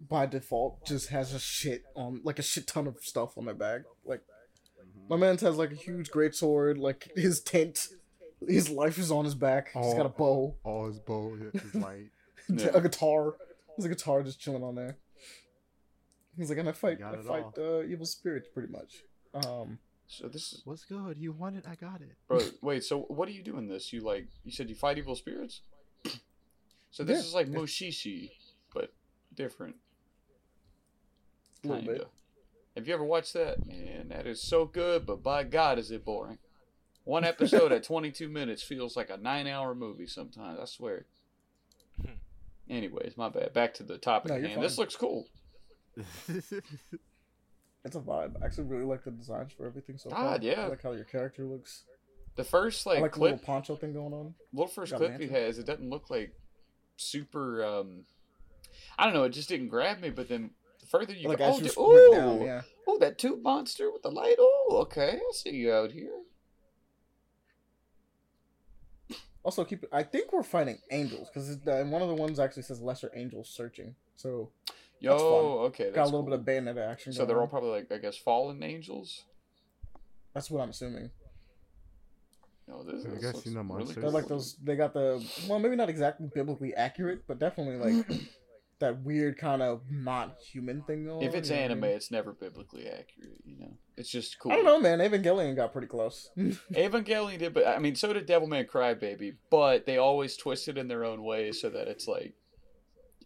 by 0.09 0.25
default 0.25 0.85
just 0.85 1.09
has 1.09 1.33
a 1.33 1.39
shit 1.39 1.83
on 1.95 2.21
like 2.23 2.39
a 2.39 2.43
shit 2.43 2.67
ton 2.67 2.87
of 2.87 2.97
stuff 3.01 3.37
on 3.37 3.45
their 3.45 3.53
back. 3.55 3.81
Like 4.03 4.21
Mhm. 4.81 5.09
my 5.09 5.17
man's 5.17 5.41
has 5.41 5.57
like 5.57 5.71
a 5.71 5.75
huge 5.75 6.09
great 6.09 6.33
sword, 6.35 6.77
like 6.79 7.11
his 7.15 7.39
tent, 7.41 7.87
his 8.47 8.69
life 8.69 8.97
is 8.97 9.11
on 9.11 9.25
his 9.25 9.35
back. 9.35 9.69
He's 9.73 9.93
got 9.93 10.05
a 10.05 10.09
bow, 10.09 10.55
All 10.63 10.87
his 10.87 10.99
bow, 10.99 11.37
yeah, 11.53 11.61
his 11.61 11.75
light. 11.75 12.09
Yeah. 12.49 12.69
a 12.73 12.81
guitar. 12.81 13.35
There's 13.77 13.85
a 13.85 13.89
guitar 13.89 14.23
just 14.23 14.39
chilling 14.39 14.63
on 14.63 14.75
there. 14.75 14.97
He's 16.37 16.49
like, 16.49 16.57
and 16.59 16.67
I 16.69 16.73
fight, 16.73 16.99
I 17.01 17.15
fight 17.17 17.45
uh, 17.57 17.83
evil 17.83 18.05
spirits 18.05 18.47
pretty 18.53 18.71
much. 18.71 19.03
Um, 19.33 19.79
So 20.07 20.27
this 20.27 20.53
is, 20.53 20.61
What's 20.65 20.83
good? 20.85 21.17
You 21.17 21.31
want 21.31 21.55
it? 21.57 21.65
I 21.67 21.75
got 21.75 22.01
it. 22.01 22.15
bro. 22.27 22.39
wait, 22.61 22.83
so 22.83 23.01
what 23.07 23.27
do 23.27 23.33
you 23.33 23.41
do 23.43 23.57
in 23.57 23.67
this? 23.67 23.91
You 23.93 24.01
like, 24.01 24.27
you 24.43 24.51
said 24.51 24.69
you 24.69 24.75
fight 24.75 24.97
evil 24.97 25.15
spirits. 25.15 25.61
So 26.91 27.03
this 27.03 27.17
Yeah. 27.23 27.27
is 27.27 27.33
like 27.33 27.47
Mushishi, 27.47 28.31
but 28.73 28.93
different. 29.33 29.75
A 31.63 31.67
little 31.67 31.81
bit. 31.83 31.91
Kinda. 31.97 32.05
Have 32.77 32.87
you 32.87 32.93
ever 32.93 33.03
watched 33.03 33.33
that? 33.33 33.65
Man, 33.65 34.09
that 34.09 34.27
is 34.27 34.41
so 34.41 34.65
good, 34.65 35.05
but 35.05 35.23
by 35.23 35.43
God, 35.43 35.79
is 35.79 35.91
it 35.91 36.03
boring. 36.05 36.37
One 37.05 37.23
episode 37.23 37.71
at 37.71 37.83
22 37.83 38.27
minutes 38.27 38.63
feels 38.63 38.97
like 38.97 39.11
a 39.11 39.17
nine 39.17 39.47
hour 39.47 39.75
movie 39.75 40.07
sometimes, 40.07 40.59
I 40.59 40.65
swear. 40.65 41.05
Hmm. 42.01 42.13
Anyways, 42.67 43.15
my 43.15 43.29
bad. 43.29 43.53
Back 43.53 43.75
to 43.75 43.83
the 43.83 43.99
topic 43.99 44.31
No, 44.31 44.37
at. 44.37 44.59
This 44.59 44.79
looks 44.79 44.95
cool. 44.95 45.27
it's 46.27 46.51
a 46.51 47.99
vibe. 47.99 48.41
I 48.41 48.45
actually 48.45 48.65
really 48.65 48.85
like 48.85 49.03
the 49.03 49.11
designs 49.11 49.53
for 49.53 49.67
everything 49.67 49.99
so 49.99 50.09
far. 50.09 50.19
God, 50.19 50.43
yeah. 50.43 50.61
I 50.61 50.67
like 50.67 50.81
how 50.81 50.93
your 50.93 51.03
character 51.05 51.45
looks. 51.45 51.83
The 52.35 52.43
first 52.43 52.87
like, 52.87 52.97
I 52.97 53.01
like 53.01 53.13
the 53.13 53.21
little 53.21 53.37
poncho 53.37 53.75
thing 53.75 53.93
going 53.93 54.13
on. 54.13 54.33
little 54.51 54.67
first 54.67 54.91
got 54.91 54.97
clip 54.97 55.21
he 55.21 55.27
has, 55.27 55.59
it 55.59 55.67
doesn't 55.67 55.89
look 55.89 56.09
like 56.09 56.33
super. 56.97 57.63
um 57.63 58.05
I 58.97 59.05
don't 59.05 59.13
know. 59.13 59.23
It 59.23 59.29
just 59.29 59.47
didn't 59.47 59.67
grab 59.67 60.01
me. 60.01 60.09
But 60.09 60.27
then 60.27 60.49
the 60.79 60.87
further 60.87 61.13
you 61.13 61.29
like 61.29 61.37
go, 61.37 61.45
oh, 61.45 61.57
you 61.57 61.63
dude, 61.65 61.77
ooh, 61.77 62.11
down, 62.11 62.41
yeah. 62.41 62.61
oh, 62.87 62.97
that 62.97 63.19
tube 63.19 63.43
monster 63.43 63.91
with 63.91 64.01
the 64.01 64.11
light. 64.11 64.35
Oh, 64.39 64.79
okay, 64.81 65.19
I 65.21 65.31
see 65.33 65.51
you 65.51 65.71
out 65.71 65.91
here. 65.91 66.11
Also, 69.45 69.63
keep. 69.63 69.85
I 69.93 70.03
think 70.03 70.33
we're 70.33 70.43
fighting 70.43 70.79
angels 70.91 71.29
because 71.33 71.51
uh, 71.67 71.85
one 71.85 72.01
of 72.01 72.09
the 72.09 72.15
ones 72.15 72.39
actually 72.39 72.63
says 72.63 72.81
lesser 72.81 73.11
angels 73.15 73.47
searching. 73.47 73.95
So 74.17 74.49
Yo, 74.99 75.11
That's 75.11 75.23
okay, 75.23 75.83
that's 75.85 75.95
got 75.95 76.03
a 76.03 76.05
little 76.05 76.21
cool. 76.21 76.31
bit 76.31 76.39
of 76.39 76.45
bayonet 76.45 76.77
action. 76.77 77.13
So 77.13 77.19
going 77.19 77.27
they're 77.27 77.37
all 77.37 77.43
on. 77.43 77.49
probably 77.49 77.69
like 77.69 77.91
I 77.91 77.97
guess 77.97 78.17
fallen 78.17 78.63
angels. 78.63 79.25
That's 80.33 80.49
what 80.49 80.61
I'm 80.61 80.69
assuming. 80.69 81.11
No, 82.67 82.83
this, 82.83 83.05
I 83.05 83.09
this 83.09 83.21
guess 83.21 83.33
looks 83.35 83.45
you 83.45 83.53
know 83.53 83.61
really 83.61 83.83
monsters. 83.83 84.01
They're 84.01 84.09
like 84.09 84.27
those. 84.27 84.55
They 84.63 84.75
got 84.75 84.93
the 84.93 85.23
well, 85.47 85.59
maybe 85.59 85.75
not 85.75 85.89
exactly 85.89 86.27
biblically 86.33 86.73
accurate, 86.73 87.21
but 87.27 87.39
definitely 87.39 87.77
like 87.77 88.07
that 88.79 89.03
weird 89.03 89.37
kind 89.37 89.61
of 89.61 89.81
not 89.89 90.37
human 90.51 90.81
thing 90.83 91.05
going. 91.05 91.21
If 91.25 91.33
it's 91.33 91.49
you 91.49 91.55
know 91.55 91.61
what 91.61 91.63
I 91.63 91.65
anime, 91.71 91.81
mean? 91.81 91.91
it's 91.91 92.11
never 92.11 92.33
biblically 92.33 92.87
accurate. 92.87 93.39
You 93.45 93.57
know, 93.59 93.71
it's 93.97 94.09
just 94.09 94.37
cool. 94.39 94.51
I 94.51 94.55
don't 94.55 94.65
know, 94.65 94.79
man. 94.79 94.99
Evangelion 94.99 95.55
got 95.55 95.71
pretty 95.71 95.87
close. 95.87 96.29
Evangelion 96.37 97.39
did, 97.39 97.53
but 97.53 97.65
I 97.67 97.79
mean, 97.79 97.95
so 97.95 98.11
did 98.13 98.27
Devilman 98.27 98.67
Crybaby. 98.67 99.35
But 99.49 99.85
they 99.85 99.97
always 99.97 100.35
twist 100.37 100.67
it 100.67 100.77
in 100.77 100.87
their 100.87 101.05
own 101.05 101.23
way 101.23 101.51
so 101.51 101.69
that 101.69 101.87
it's 101.87 102.07
like 102.07 102.33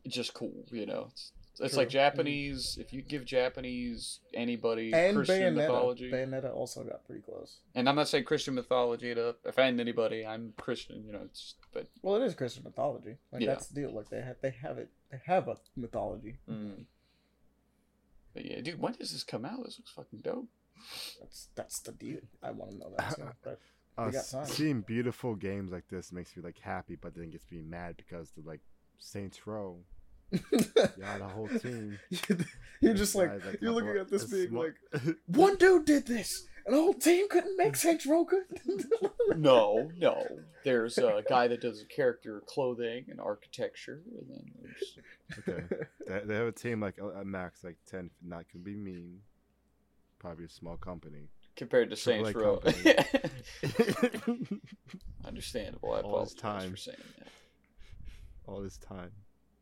just 0.07 0.33
cool. 0.33 0.65
You 0.71 0.85
know, 0.85 1.07
it's, 1.11 1.31
it's 1.59 1.75
like. 1.75 1.89
Japanese. 1.89 2.77
If 2.79 2.93
you 2.93 3.01
give 3.01 3.25
Japanese 3.25 4.19
anybody 4.33 4.93
and 4.93 5.15
Christian 5.17 5.55
Bayonetta. 5.55 5.55
mythology, 5.55 6.11
Bayonetta 6.11 6.53
also 6.53 6.83
got 6.83 7.05
pretty 7.05 7.21
close. 7.21 7.57
and 7.75 7.89
I'm 7.89 7.95
not 7.95 8.07
saying 8.07 8.25
Christian 8.25 8.53
mythology 8.55 9.13
to 9.15 9.35
offend 9.45 9.79
anybody. 9.81 10.25
I'm 10.25 10.53
Christian. 10.57 11.03
You 11.05 11.13
know, 11.13 11.21
it's 11.25 11.55
but 11.73 11.87
Well, 12.03 12.15
it 12.21 12.25
is 12.25 12.35
Christian 12.35 12.63
mythology. 12.63 13.17
Like 13.31 13.41
Yeah. 13.41 13.47
that's 13.47 13.67
the 13.67 13.81
deal. 13.81 13.93
Like 13.93 14.09
they 14.09 14.21
have, 14.21 14.35
they 14.41 14.51
have 14.61 14.77
it. 14.77 14.89
They 15.11 15.19
have 15.25 15.47
a 15.47 15.57
mythology. 15.75 16.37
mm. 16.49 16.85
but 18.33 18.45
yeah, 18.45 18.61
dude, 18.61 18.79
when 18.79 18.93
does 18.93 19.11
this 19.11 19.23
come 19.23 19.45
out? 19.45 19.63
This 19.65 19.79
looks 19.79 19.91
fucking 19.91 20.19
dope. 20.19 20.47
That's 21.19 21.47
that's 21.55 21.79
the 21.81 21.91
deal. 21.91 22.19
I 22.43 22.51
want 22.51 22.71
to 22.71 22.77
know 22.77 22.91
that. 22.97 23.15
Too. 23.15 23.23
But 23.43 23.59
Uh, 23.97 24.05
We 24.05 24.11
got 24.13 24.19
s- 24.19 24.31
time. 24.31 24.45
seeing 24.45 24.81
beautiful 24.81 25.35
games 25.35 25.71
like 25.71 25.87
this 25.89 26.11
makes 26.13 26.35
me 26.37 26.43
like 26.43 26.59
happy, 26.59 26.95
but 26.95 27.15
then 27.15 27.29
gets 27.31 27.51
me 27.51 27.61
mad 27.61 27.95
because 27.97 28.31
the 28.31 28.41
like 28.47 28.61
Saints 28.99 29.45
Row 29.47 29.79
Yeah, 30.31 31.17
the 31.17 31.27
whole 31.27 31.47
team. 31.49 31.97
you're 32.81 32.93
just 32.93 33.15
like 33.15 33.31
like, 33.45 33.61
you're 33.61 33.71
looking 33.73 33.97
at 33.97 34.09
this 34.09 34.23
it's 34.23 34.31
being 34.31 34.49
smo- 34.51 34.73
like 35.05 35.15
one 35.25 35.55
dude 35.57 35.85
did 35.85 36.05
this, 36.05 36.45
and 36.65 36.75
old 36.75 37.01
team 37.01 37.27
couldn't 37.29 37.57
make 37.57 37.75
Saints 37.75 38.05
Row 38.05 38.23
good. 38.23 38.45
No, 39.37 39.91
no. 39.95 40.25
There's 40.65 40.97
a 40.97 41.23
guy 41.29 41.47
that 41.47 41.61
does 41.61 41.85
character 41.95 42.41
clothing 42.47 43.05
and 43.09 43.21
architecture, 43.21 44.01
and 44.19 44.27
then 44.29 44.51
there's 44.61 44.97
okay. 45.47 45.85
They, 46.07 46.19
they 46.25 46.35
have 46.35 46.47
a 46.47 46.51
team 46.51 46.81
like 46.81 46.95
uh, 46.99 47.19
at 47.19 47.27
max 47.27 47.63
like 47.63 47.77
ten. 47.85 48.09
Not 48.25 48.49
could 48.51 48.63
be 48.63 48.75
mean. 48.75 49.19
Probably 50.17 50.45
a 50.45 50.49
small 50.49 50.77
company. 50.77 51.29
compared 51.55 51.91
to 51.91 51.95
Triple 51.95 52.25
Saints 52.25 52.35
Row. 52.35 52.61
Understandable. 55.25 55.93
I 55.93 56.01
All 56.01 56.23
this 56.23 56.33
time. 56.33 56.71
for 56.71 56.77
saying 56.77 56.97
that. 57.19 57.27
All 58.47 58.61
this 58.61 58.77
time. 58.77 59.11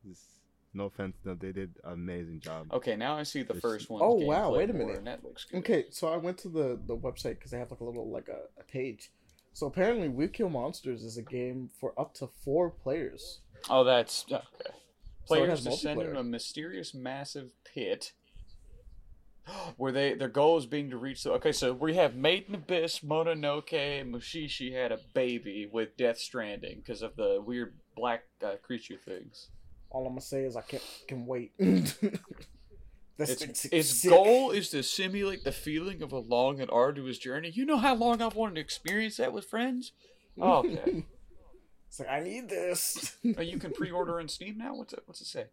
This, 0.03 0.36
no 0.77 0.85
offense, 0.85 1.15
no, 1.25 1.33
they 1.33 1.51
did 1.51 1.75
an 1.83 1.93
amazing 1.93 2.39
job. 2.39 2.67
Okay, 2.71 2.95
now 2.95 3.17
I 3.17 3.23
see 3.23 3.41
the 3.43 3.53
This- 3.53 3.61
first 3.61 3.89
one. 3.89 4.01
Oh, 4.03 4.13
wow, 4.13 4.53
wait 4.53 4.69
a 4.69 4.73
minute. 4.73 4.97
And 4.97 5.07
that 5.07 5.23
looks 5.23 5.45
good. 5.45 5.57
okay, 5.59 5.85
so 5.89 6.07
I 6.07 6.17
went 6.17 6.37
to 6.39 6.49
the 6.49 6.79
the 6.85 6.95
website 6.95 7.35
because 7.35 7.51
they 7.51 7.57
have 7.59 7.71
like 7.71 7.79
a 7.81 7.83
little 7.83 8.09
like 8.09 8.29
a, 8.29 8.41
a 8.59 8.63
page. 8.63 9.11
So 9.53 9.65
apparently, 9.65 10.07
We 10.07 10.27
Kill 10.27 10.49
Monsters 10.49 11.03
is 11.03 11.17
a 11.17 11.23
game 11.23 11.69
for 11.79 11.99
up 11.99 12.13
to 12.15 12.27
four 12.27 12.69
players. 12.69 13.39
Oh, 13.69 13.83
that's 13.83 14.25
okay. 14.31 14.43
Players 15.25 15.49
has 15.49 15.63
descend 15.63 15.99
into 16.01 16.19
a 16.19 16.23
mysterious, 16.23 16.93
massive 16.93 17.51
pit. 17.65 18.13
Where 19.77 19.91
they 19.91 20.13
their 20.13 20.27
goal 20.29 20.57
is 20.57 20.65
being 20.65 20.89
to 20.91 20.97
reach 20.97 21.23
the 21.23 21.31
okay, 21.33 21.51
so 21.51 21.73
we 21.73 21.95
have 21.95 22.15
Made 22.15 22.45
in 22.49 22.55
Abyss, 22.55 22.99
Mononoke, 22.99 23.73
and 23.73 24.13
Mushishi 24.13 24.73
had 24.73 24.91
a 24.91 24.99
baby 25.13 25.65
with 25.71 25.97
Death 25.97 26.19
Stranding 26.19 26.77
because 26.77 27.01
of 27.01 27.15
the 27.15 27.41
weird 27.43 27.73
black 27.95 28.23
uh, 28.45 28.55
creature 28.61 28.97
things. 29.03 29.49
All 29.89 30.05
I'm 30.05 30.11
gonna 30.13 30.21
say 30.21 30.43
is 30.43 30.55
I 30.55 30.61
can't 30.61 30.83
can 31.07 31.25
wait. 31.25 31.51
That's 33.17 33.41
Its, 33.41 33.65
it's, 33.65 33.65
its 33.65 34.07
goal 34.07 34.51
is 34.51 34.69
to 34.69 34.83
simulate 34.83 35.43
the 35.43 35.51
feeling 35.51 36.03
of 36.03 36.11
a 36.11 36.19
long 36.19 36.61
and 36.61 36.69
arduous 36.69 37.17
journey. 37.17 37.49
You 37.49 37.65
know 37.65 37.77
how 37.77 37.95
long 37.95 38.21
I've 38.21 38.35
wanted 38.35 38.55
to 38.55 38.61
experience 38.61 39.17
that 39.17 39.33
with 39.33 39.45
friends. 39.45 39.91
Oh, 40.39 40.59
okay. 40.59 41.03
It's 41.89 41.99
like 41.99 42.09
I 42.09 42.19
need 42.19 42.49
this. 42.49 43.15
oh, 43.37 43.41
you 43.41 43.57
can 43.57 43.71
pre-order 43.71 44.19
on 44.19 44.27
Steam 44.27 44.57
now. 44.57 44.75
What's 44.75 44.91
it? 44.91 44.99
What's 45.05 45.21
it 45.21 45.27
say? 45.27 45.45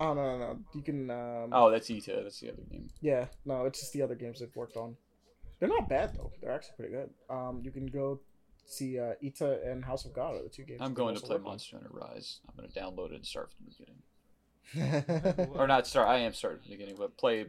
oh 0.00 0.14
no 0.14 0.22
no 0.22 0.38
no! 0.38 0.58
You 0.74 0.80
can. 0.82 1.10
Um, 1.10 1.50
Oh, 1.52 1.70
that's 1.70 1.90
Ita. 1.90 2.20
That's 2.22 2.40
the 2.40 2.48
other 2.52 2.62
game. 2.70 2.88
Yeah, 3.02 3.26
no, 3.44 3.66
it's 3.66 3.80
just 3.80 3.92
the 3.92 4.00
other 4.00 4.14
games 4.14 4.40
they've 4.40 4.56
worked 4.56 4.78
on. 4.78 4.96
They're 5.60 5.68
not 5.68 5.88
bad 5.88 6.14
though. 6.16 6.32
They're 6.40 6.52
actually 6.52 6.76
pretty 6.78 6.92
good. 6.94 7.10
Um, 7.28 7.60
you 7.62 7.70
can 7.70 7.86
go 7.86 8.18
see 8.66 8.98
uh, 8.98 9.14
Ita 9.24 9.60
and 9.70 9.84
House 9.84 10.04
of 10.04 10.12
God 10.12 10.34
are 10.36 10.42
the 10.42 10.48
two 10.48 10.64
games. 10.64 10.80
I'm 10.82 10.94
going 10.94 11.14
to 11.14 11.20
play 11.20 11.36
worked 11.36 11.44
on. 11.44 11.50
Monster 11.52 11.76
Hunter 11.76 11.90
Rise. 11.92 12.40
I'm 12.48 12.56
going 12.56 12.70
to 12.70 12.78
download 12.80 13.10
it 13.12 13.16
and 13.16 13.26
start 13.26 13.50
from 13.52 13.66
the 13.66 13.70
beginning. 13.70 15.50
Or 15.54 15.66
not 15.66 15.86
start. 15.86 16.08
I 16.08 16.18
am 16.18 16.32
starting 16.32 16.60
from 16.60 16.70
the 16.70 16.76
beginning, 16.76 16.96
but 16.98 17.16
play. 17.16 17.46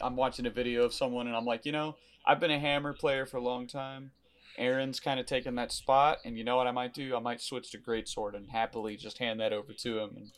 I'm 0.00 0.16
watching 0.16 0.46
a 0.46 0.50
video 0.50 0.84
of 0.84 0.92
someone, 0.94 1.26
and 1.26 1.36
I'm 1.36 1.44
like, 1.44 1.64
you 1.66 1.72
know, 1.72 1.96
I've 2.26 2.40
been 2.40 2.50
a 2.50 2.58
Hammer 2.58 2.92
player 2.94 3.26
for 3.26 3.36
a 3.36 3.42
long 3.42 3.66
time. 3.66 4.10
Aaron's 4.56 4.98
kind 5.00 5.20
of 5.20 5.26
taken 5.26 5.56
that 5.56 5.72
spot, 5.72 6.18
and 6.24 6.38
you 6.38 6.44
know 6.44 6.56
what 6.56 6.66
I 6.66 6.72
might 6.72 6.94
do? 6.94 7.14
I 7.16 7.20
might 7.20 7.40
switch 7.40 7.70
to 7.72 7.78
Greatsword 7.78 8.34
and 8.34 8.50
happily 8.50 8.96
just 8.96 9.18
hand 9.18 9.40
that 9.40 9.52
over 9.52 9.72
to 9.72 9.98
him. 9.98 10.10
And 10.16 10.30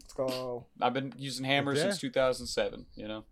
Let's 0.00 0.12
go 0.14 0.66
I've 0.80 0.94
been 0.94 1.12
using 1.16 1.44
Hammer 1.44 1.74
Yeah. 1.74 1.82
since 1.82 1.98
2007. 1.98 2.86
You 2.94 3.08
know, 3.08 3.24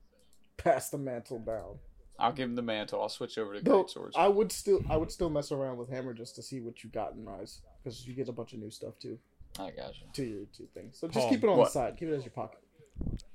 pass 0.57 0.91
the 0.91 0.99
mantle 0.99 1.39
down. 1.39 1.79
I'll 2.19 2.33
give 2.33 2.49
him 2.49 2.57
the 2.57 2.63
mantle. 2.63 3.01
I'll 3.01 3.09
switch 3.09 3.39
over 3.39 3.55
to 3.55 3.61
Though 3.65 3.85
Greatswords. 3.85 4.13
I 4.17 4.29
would 4.29 4.51
still, 4.51 4.81
I 4.91 4.97
would 4.97 5.11
still 5.13 5.31
mess 5.31 5.53
around 5.53 5.77
with 5.77 5.89
Hammer 5.91 6.13
just 6.15 6.35
to 6.37 6.43
see 6.43 6.61
what 6.61 6.83
you 6.83 6.91
got 6.91 7.13
in 7.15 7.25
Rise 7.25 7.61
because 7.83 8.07
you 8.07 8.15
get 8.15 8.29
a 8.29 8.33
bunch 8.33 8.53
of 8.55 8.59
new 8.59 8.71
stuff 8.71 8.99
too 8.99 9.19
I 9.59 9.71
got 9.71 9.95
you. 10.01 10.07
to 10.13 10.25
your 10.25 10.45
two 10.57 10.67
things. 10.75 10.99
So 10.99 11.07
just 11.07 11.21
Paul, 11.21 11.31
keep 11.31 11.45
it 11.45 11.49
on 11.49 11.59
what? 11.59 11.65
the 11.67 11.71
side. 11.71 11.97
Keep 11.97 12.09
it 12.09 12.15
as 12.15 12.25
your 12.25 12.33
pocket. 12.33 12.61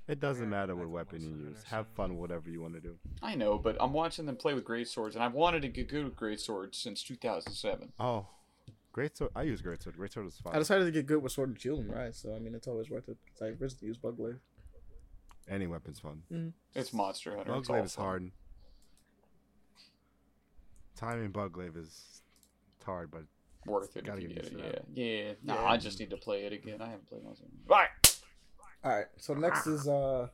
It 0.08 0.20
doesn't 0.20 0.50
matter 0.50 0.76
what 0.76 0.90
weapon 0.90 1.22
you 1.22 1.48
use. 1.50 1.64
Have 1.70 1.88
fun, 1.96 2.18
whatever 2.18 2.50
you 2.50 2.62
want 2.62 2.74
to 2.74 2.82
do. 2.82 2.96
I 3.22 3.36
know, 3.36 3.58
but 3.58 3.78
I'm 3.80 3.94
watching 3.94 4.26
them 4.26 4.36
play 4.36 4.54
with 4.54 4.66
great 4.66 4.90
swords, 4.90 5.16
and 5.16 5.24
I've 5.24 5.34
wanted 5.34 5.62
to 5.62 5.70
get 5.70 5.88
good 5.88 6.04
with 6.04 6.18
great 6.18 6.42
swords 6.42 6.78
since 6.78 7.02
2007. 7.04 7.94
Oh, 8.02 8.26
great 8.92 9.16
sword. 9.16 9.32
I 9.34 9.44
use 9.44 9.62
great 9.62 9.82
sword. 9.82 9.96
Great 9.96 10.12
sword 10.12 10.28
is 10.28 10.38
fine. 10.44 10.54
I 10.56 10.60
decided 10.60 10.84
to 10.84 10.92
get 10.92 11.06
good 11.06 11.24
with 11.24 11.32
Sword 11.32 11.50
and 11.52 11.62
Shield 11.62 11.80
in 11.80 11.88
Rise, 11.90 12.18
so 12.18 12.36
I 12.36 12.40
mean 12.40 12.54
it's 12.54 12.68
always 12.68 12.90
worth 12.90 13.08
it. 13.08 13.16
'cause 13.32 13.42
I 13.42 13.46
originally 13.52 13.88
used 13.88 14.02
Bug 14.02 14.18
Blade. 14.18 14.36
Any 15.50 15.68
weapon's 15.68 16.00
fun. 16.02 16.24
Mm-hmm. 16.32 16.50
It's 16.80 16.92
Monster 16.94 17.36
Hunter. 17.38 17.52
Bug 17.54 17.62
it's 17.62 17.70
all 17.70 17.74
glaive 17.76 17.86
is 17.86 17.96
fun. 17.96 18.06
hard. 18.06 18.32
Timing 20.96 21.32
bug 21.32 21.54
glaive 21.54 21.76
is 21.76 22.22
hard, 22.86 23.12
but 23.12 23.24
worth 23.66 23.96
it. 23.98 24.06
Gotta 24.06 24.22
get 24.22 24.36
get 24.36 24.44
used 24.46 24.54
it. 24.56 24.86
to 24.96 25.02
Yeah, 25.02 25.06
yeah. 25.26 25.32
No, 25.44 25.54
Yeah. 25.56 25.66
I 25.66 25.78
just 25.78 26.00
need 26.00 26.10
to 26.12 26.18
play 26.18 26.46
it 26.46 26.54
again. 26.54 26.82
I 26.82 26.86
haven't 26.86 27.08
played 27.10 27.24
Monster 27.24 27.46
Hunter. 27.46 27.58
Right. 27.68 27.90
All 28.84 28.92
right, 28.92 29.06
so 29.18 29.34
next 29.34 29.66
is 29.66 29.88
uh, 29.88 30.28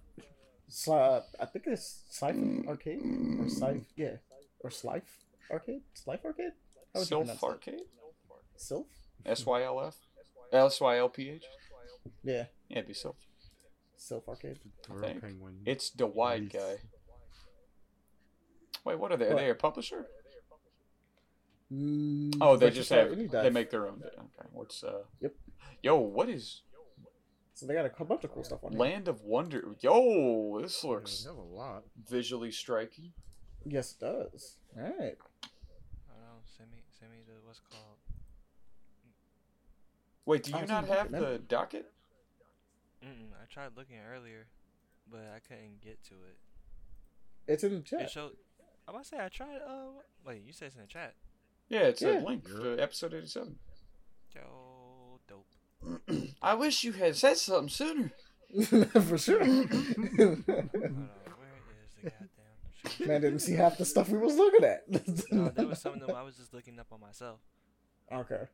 Sli- 0.72 1.24
I 1.40 1.46
think 1.46 1.66
it's 1.68 2.02
Slife 2.12 2.68
Arcade 2.68 3.00
or 3.04 3.46
Slife, 3.46 3.86
yeah, 3.96 4.16
or 4.62 4.72
Slife 4.72 5.04
Arcade, 5.52 5.82
Slife 5.96 6.26
Arcade. 6.26 6.54
How 6.96 7.02
Sylph? 7.04 7.44
Arcade. 7.44 7.82
Sylph. 8.58 8.88
S 9.24 9.46
Y 9.46 9.62
L 9.64 9.80
F. 9.82 9.96
S 10.52 10.82
Y 10.82 10.98
L 10.98 11.10
P 11.10 11.30
H. 11.30 11.44
Yeah, 12.24 12.46
Yeah, 12.70 12.78
it'd 12.80 12.88
be 12.88 12.96
Sylph. 12.96 13.18
Sylph 13.96 14.28
Arcade. 14.28 14.58
Turtle 14.82 15.02
think. 15.04 15.24
It's 15.68 15.92
the 15.92 16.08
wide 16.08 16.52
guy. 16.52 16.78
Wait, 18.84 18.98
what 18.98 19.12
are 19.12 19.18
they? 19.18 19.26
Are 19.28 19.34
What? 19.36 19.38
they 19.42 19.50
a 19.52 19.56
publisher? 19.56 20.08
Mm, 21.72 22.38
Oh, 22.42 22.58
they 22.58 22.72
just 22.72 22.90
have. 22.90 23.16
They 23.32 23.50
make 23.50 23.70
their 23.70 23.88
own. 23.88 24.02
Okay, 24.04 24.48
what's 24.52 24.84
uh? 24.84 25.04
Yep. 25.22 25.34
Yo, 25.84 25.96
what 25.98 26.28
is 26.30 26.64
So 27.54 27.66
they 27.68 27.74
got 27.76 27.86
a 27.86 28.06
bunch 28.06 28.24
of 28.24 28.32
cool 28.32 28.44
stuff 28.44 28.64
on 28.64 28.72
here. 28.72 28.80
Land 28.80 29.08
of 29.08 29.22
Wonder? 29.22 29.64
Yo, 29.82 30.60
this 30.62 30.84
looks 30.84 31.24
they 31.24 31.30
have 31.30 31.38
a 31.38 31.42
lot. 31.42 31.84
visually 32.10 32.52
striking. 32.52 33.12
Yes, 33.66 33.94
it 33.94 34.00
does. 34.06 34.56
All 34.76 34.84
right. 34.84 34.92
I 34.92 36.14
don't 36.16 36.22
know. 36.24 36.40
Send 36.58 36.72
me, 36.72 36.78
send 37.00 37.12
me 37.12 37.20
the 37.28 37.34
what's 37.46 37.60
called. 37.60 37.98
Wait, 40.26 40.44
do 40.44 40.52
you 40.52 40.66
not 40.66 40.86
have 40.88 41.14
at 41.14 41.20
the 41.20 41.40
docket? 41.48 41.92
Mm-mm, 43.06 43.32
I 43.42 43.46
tried 43.52 43.72
looking 43.78 43.98
earlier, 44.12 44.48
but 45.10 45.22
I 45.36 45.40
couldn't 45.40 45.82
get 45.82 46.04
to 46.06 46.14
it. 46.16 46.38
It's 47.48 47.64
in 47.64 47.72
the 47.72 47.78
It 47.78 47.86
chat. 47.86 48.12
showed. 48.12 48.32
I'm 48.88 48.94
about 48.96 49.04
to 49.04 49.10
say 49.10 49.18
I 49.20 49.30
tried. 49.30 49.58
Uh, 49.66 50.02
wait, 50.26 50.42
you 50.46 50.52
said 50.54 50.68
it's 50.68 50.76
in 50.76 50.82
the 50.82 50.88
chat. 50.88 51.14
Yeah, 51.70 51.82
it's 51.82 52.02
Yeah. 52.02 52.20
a 52.20 52.26
link 52.26 52.46
to 52.48 52.78
episode 52.80 53.14
eighty-seven. 53.14 53.56
Yo, 54.36 55.20
dope. 55.28 55.48
I 56.42 56.54
wish 56.56 56.84
you 56.84 56.94
had 56.94 57.16
said 57.16 57.38
something 57.38 57.70
sooner. 57.70 58.12
For 59.02 59.18
sure. 59.18 59.44
Hold 59.46 59.60
on, 59.60 60.44
where 60.48 60.66
is 61.86 61.94
the 61.96 62.10
goddamn? 62.10 62.90
shit? 62.90 63.08
Man 63.08 63.22
didn't 63.22 63.40
see 63.40 63.54
half 63.54 63.78
the 63.78 63.86
stuff 63.94 64.10
we 64.10 64.18
was 64.18 64.36
looking 64.36 64.64
at. 64.66 64.84
No, 65.32 65.50
there 65.50 65.68
was 65.68 65.80
some 65.80 65.94
of 65.94 66.00
them 66.08 66.16
I 66.16 66.24
was 66.24 66.36
just 66.38 66.54
looking 66.54 66.80
up 66.80 66.88
on 66.92 67.00
myself. 67.00 67.40
Okay. 68.12 68.46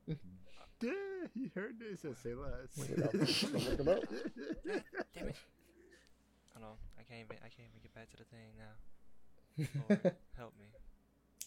Yeah, 0.82 0.92
he 1.34 1.50
heard 1.56 1.80
this 1.80 2.04
and 2.04 2.18
say 2.18 2.34
less. 2.34 2.78
Look 2.78 2.90
it 2.90 3.02
up. 3.04 3.14
Look 3.14 3.80
it 3.80 3.88
up. 3.88 4.04
Damn 5.16 5.28
it. 5.30 5.36
Hold 6.54 6.66
on, 6.72 6.78
I 7.00 7.04
can't 7.04 7.22
even. 7.26 7.38
I 7.38 7.48
can't 7.48 7.70
even 7.70 7.82
get 7.82 7.94
back 7.96 8.10
to 8.12 8.18
the 8.18 8.26
thing 8.26 8.58
now. 8.58 9.68
Lord, 9.90 10.16
help 10.38 10.54
me. 10.60 10.66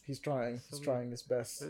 He's 0.08 0.18
trying. 0.18 0.54
He's 0.70 0.78
So 0.80 0.84
trying 0.84 1.10
his 1.12 1.22
best. 1.22 1.62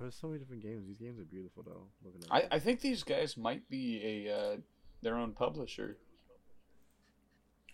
There's 0.00 0.14
so 0.14 0.28
many 0.28 0.38
different 0.38 0.62
games. 0.62 0.86
These 0.86 0.98
games 0.98 1.18
are 1.20 1.24
beautiful 1.24 1.64
though. 1.64 1.82
Looking 2.04 2.22
at 2.22 2.32
I, 2.52 2.56
I 2.56 2.58
think 2.60 2.80
these 2.80 3.02
guys 3.02 3.36
might 3.36 3.68
be 3.68 4.26
a 4.26 4.32
uh, 4.34 4.56
their 5.02 5.16
own 5.16 5.32
publisher, 5.32 5.98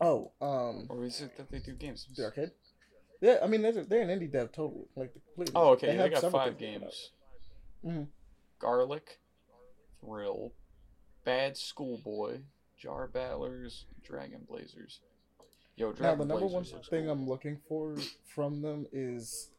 Oh, 0.00 0.32
um, 0.40 0.86
or 0.88 1.04
is 1.04 1.20
it 1.20 1.36
that 1.36 1.50
they 1.50 1.58
do 1.58 1.74
games? 1.74 2.08
the 2.16 2.24
arcade. 2.24 2.50
Yeah, 3.20 3.36
I 3.42 3.46
mean 3.46 3.60
they're 3.62 3.72
they're 3.84 4.00
an 4.02 4.08
indie 4.08 4.32
dev 4.32 4.52
total, 4.52 4.88
like 4.96 5.12
completely. 5.12 5.52
Oh, 5.54 5.70
okay. 5.72 5.88
They, 5.88 5.96
have 5.96 6.10
got 6.22 6.32
five 6.32 6.56
things 6.56 6.60
coming 6.60 6.74
out. 6.76 6.80
games: 6.80 7.10
Mhm. 7.84 8.06
Garlic, 8.58 9.20
Thrill, 10.00 10.52
Bad 11.24 11.56
Schoolboy, 11.58 12.38
Jar 12.78 13.06
Battlers, 13.06 13.84
Dragon 14.02 14.46
Blazers. 14.48 15.00
Yo, 15.76 15.92
Dragon 15.92 16.04
Now 16.18 16.24
the 16.24 16.28
number 16.28 16.46
one 16.46 16.62
Blazers 16.62 16.72
looks 16.74 16.88
thing 16.88 17.04
cool. 17.04 17.12
I'm 17.12 17.28
looking 17.28 17.58
for 17.68 17.96
from 18.34 18.62
them 18.62 18.86
is, 18.92 19.50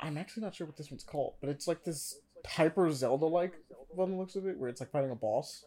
I'm 0.00 0.16
actually 0.18 0.42
not 0.42 0.54
sure 0.54 0.66
what 0.66 0.76
this 0.76 0.90
one's 0.90 1.04
called, 1.04 1.34
but 1.40 1.50
it's 1.50 1.68
like 1.68 1.84
this 1.84 2.18
hyper 2.46 2.90
Zelda 2.92 3.26
like 3.26 3.52
from 3.94 4.12
the 4.12 4.16
looks 4.16 4.34
of 4.36 4.46
it, 4.46 4.58
where 4.58 4.68
it's 4.70 4.80
like 4.80 4.90
fighting 4.90 5.10
a 5.10 5.14
boss. 5.16 5.64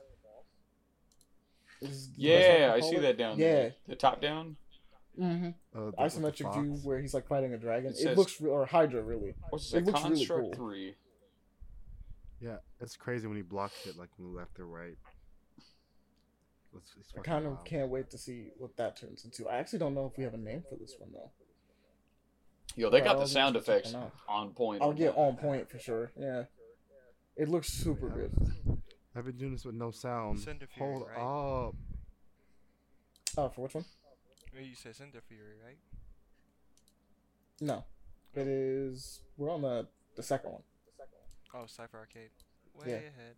Is 1.81 2.10
Yeah, 2.15 2.72
I 2.73 2.80
see 2.80 2.95
it. 2.95 3.01
that 3.01 3.18
down 3.18 3.38
Yeah. 3.38 3.53
there. 3.53 3.76
The 3.88 3.95
top 3.95 4.22
down. 4.22 4.55
Mm-hmm. 5.19 5.49
uh, 5.77 5.91
the- 5.91 5.97
Isometric 5.97 6.53
view 6.53 6.73
where 6.84 6.99
he's 6.99 7.14
like 7.14 7.27
fighting 7.27 7.53
a 7.53 7.57
dragon. 7.57 7.91
It 7.91 7.99
It, 8.05 8.18
looks 8.18 8.41
re- 8.41 8.49
or 8.49 8.65
Hydra 8.65 9.03
really. 9.03 9.35
What's 9.49 9.72
It 9.73 9.85
that? 9.85 9.91
looks 9.91 10.03
really 10.03 10.15
Construct 10.26 10.43
cool. 10.43 10.53
three. 10.69 10.95
Yeah, 12.39 12.57
it's 12.81 12.95
crazy 12.95 13.27
when 13.27 13.38
he 13.38 13.43
blocks 13.43 13.85
it 13.85 13.95
like 13.97 14.14
from 14.15 14.34
left 14.34 14.60
or 14.60 14.65
right. 14.65 14.97
It's, 16.76 16.91
it's 16.99 17.11
I 17.14 17.18
fucking 17.18 17.31
kind 17.31 17.45
of 17.45 17.51
wild. 17.53 17.65
can't 17.65 17.89
wait 17.91 18.10
to 18.10 18.18
see 18.18 18.47
what 18.57 18.76
that 18.77 18.97
turns 18.97 19.23
into. 19.26 19.47
I 19.47 19.57
actually 19.57 19.80
don't 19.80 19.93
know 19.93 20.07
if 20.07 20.18
we 20.18 20.23
have 20.23 20.34
a 20.34 20.38
name 20.38 20.64
for 20.68 20.76
this 20.76 20.95
one 20.97 21.11
though. 21.14 21.30
Yo, 22.76 22.90
they 22.90 22.98
Yeah, 23.00 23.04
got 23.04 23.20
the 23.20 23.28
sound 23.28 23.56
effects 23.56 23.94
on 24.28 24.52
point. 24.54 24.82
I'll 24.82 24.94
get 24.94 25.16
on 25.16 25.38
point 25.38 25.70
for 25.70 25.78
sure. 25.80 26.12
Yeah, 26.18 26.45
it 27.36 27.48
looks 27.50 27.70
super 27.70 28.08
Yeah. 28.08 28.28
good. 28.28 28.82
I've 29.16 29.26
been 29.26 29.38
doing 29.38 29.52
this 29.52 29.64
with 29.66 29.76
no 29.76 29.91
sound. 29.91 30.40
Sinderfury, 30.40 30.78
Hold 30.80 31.08
right? 31.08 31.18
up. 31.20 31.76
Oh, 33.38 33.50
for 33.50 33.62
which 33.62 33.76
one? 33.76 33.86
You 34.60 34.76
said 34.76 34.94
Sinderfury, 34.95 35.62
right? 35.64 35.78
No, 37.62 37.86
it 38.34 38.48
is. 38.48 39.22
We're 39.38 39.52
on 39.52 39.62
the 39.62 39.88
the 40.16 40.24
second 40.24 40.52
one. 40.52 40.64
Oh, 41.54 41.66
Cypher 41.68 41.98
Arcade. 42.00 42.32
Way 42.74 42.90
Yeah. 42.90 42.95
ahead. 42.95 43.36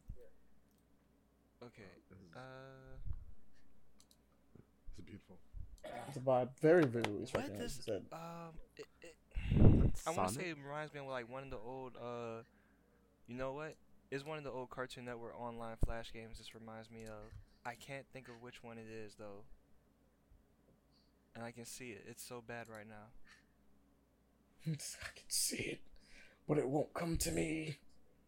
Okay. 1.62 1.84
Uh, 2.36 2.98
It's 4.98 5.02
beautiful. 5.06 5.38
It's 6.08 6.18
a 6.18 6.20
vibe. 6.22 6.58
Very 6.62 6.86
very 6.86 7.02
visually 7.04 7.20
what 7.20 7.28
striking. 7.28 7.58
Does 7.58 7.74
said. 7.84 8.06
um? 8.14 8.58
It, 8.78 8.82
it, 8.82 8.88
That's 9.02 9.15
I 10.08 10.12
want 10.12 10.30
to 10.30 10.36
say 10.36 10.50
it 10.50 10.58
reminds 10.64 10.94
me 10.94 11.00
of 11.00 11.08
like 11.08 11.32
one 11.32 11.44
of 11.44 11.50
the 11.50 11.58
old 11.58 11.94
uh, 11.96 12.44
you 13.28 13.36
know 13.36 13.54
what? 13.54 13.76
It's 14.12 14.26
one 14.26 14.38
of 14.38 14.44
the 14.44 14.52
old 14.52 14.70
Cartoon 14.70 15.06
Network 15.06 15.40
online 15.40 15.78
flash 15.84 16.14
games. 16.14 16.38
This 16.38 16.54
reminds 16.54 16.92
me 16.92 17.06
of. 17.06 17.34
I 17.66 17.74
can't 17.74 18.06
think 18.14 18.28
of 18.28 18.42
which 18.42 18.64
one 18.64 18.78
it 18.78 18.86
is 18.88 19.16
though. 19.18 19.44
And 21.34 21.44
I 21.44 21.52
can 21.52 21.66
see 21.66 21.90
it. 21.90 22.06
It's 22.08 22.24
so 22.24 22.44
bad 22.46 22.68
right 22.70 22.88
now. 22.88 23.12
I 24.68 25.10
can 25.16 25.30
see 25.30 25.58
it, 25.58 25.82
but 26.48 26.58
it 26.58 26.68
won't 26.68 26.94
come 26.94 27.18
to 27.18 27.32
me. 27.32 27.78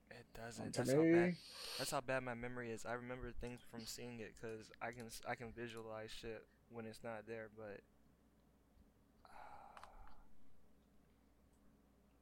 It 0.10 0.26
doesn't. 0.36 0.74
That's 0.74 0.92
how 0.92 1.02
bad. 1.02 1.36
That's 1.78 1.92
how 1.92 2.02
bad 2.02 2.24
my 2.24 2.34
memory 2.34 2.72
is. 2.72 2.86
I 2.86 2.94
remember 2.94 3.32
things 3.40 3.60
from 3.72 3.82
seeing 3.86 4.20
it 4.20 4.34
because 4.40 4.72
I 4.82 4.92
can 4.92 5.06
I 5.28 5.36
can 5.36 5.52
visualize 5.56 6.10
shit 6.12 6.44
when 6.72 6.86
it's 6.86 7.04
not 7.04 7.28
there. 7.28 7.50
But 7.56 7.82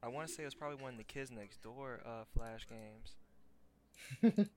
I 0.06 0.08
want 0.08 0.28
to 0.28 0.34
say 0.34 0.42
it 0.44 0.46
was 0.46 0.54
probably 0.54 0.82
one 0.82 0.92
of 0.92 0.98
the 0.98 1.04
kids 1.04 1.30
next 1.32 1.62
door 1.62 2.00
uh, 2.06 2.24
flash 2.36 2.66
games. 2.68 3.16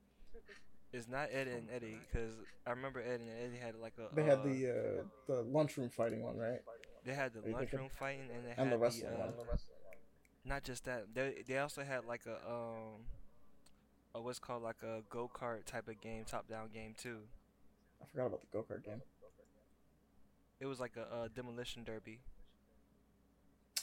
It's 0.92 1.08
not 1.08 1.28
Ed 1.32 1.46
and 1.46 1.68
Eddie 1.70 1.98
because 2.10 2.34
I 2.66 2.70
remember 2.70 3.00
Ed 3.00 3.20
and 3.20 3.28
Eddie 3.30 3.58
had 3.58 3.76
like 3.76 3.94
a. 3.98 4.14
They 4.14 4.24
had 4.24 4.40
uh, 4.40 4.42
the 4.42 4.70
uh, 4.70 5.02
the 5.28 5.42
lunchroom 5.42 5.88
fighting 5.88 6.22
one, 6.22 6.36
right? 6.36 6.60
They 7.04 7.14
had 7.14 7.32
the 7.32 7.40
Are 7.40 7.48
you 7.48 7.54
thinking? 7.56 7.78
lunchroom 7.78 7.88
fighting 7.98 8.28
and 8.34 8.44
they 8.44 8.50
And 8.50 8.56
had 8.58 8.66
the 8.66 8.70
the, 8.72 8.78
wrestling 8.78 9.12
uh, 9.14 9.18
one. 9.26 9.32
not 10.44 10.64
just 10.64 10.84
that. 10.86 11.14
They 11.14 11.44
they 11.46 11.58
also 11.58 11.84
had 11.84 12.04
like 12.06 12.26
a 12.26 12.34
um, 12.50 13.06
a 14.14 14.20
what's 14.20 14.40
called 14.40 14.62
like 14.64 14.82
a 14.82 15.02
go 15.10 15.30
kart 15.32 15.64
type 15.64 15.88
of 15.88 16.00
game, 16.00 16.24
top 16.24 16.48
down 16.48 16.68
game 16.74 16.94
too. 17.00 17.18
I 18.02 18.06
forgot 18.06 18.26
about 18.26 18.40
the 18.40 18.46
go 18.52 18.64
kart 18.64 18.84
game. 18.84 19.00
It 20.60 20.66
was 20.66 20.80
like 20.80 20.96
a, 20.96 21.02
uh 21.14 21.28
demolition 21.34 21.84
derby. 21.84 22.20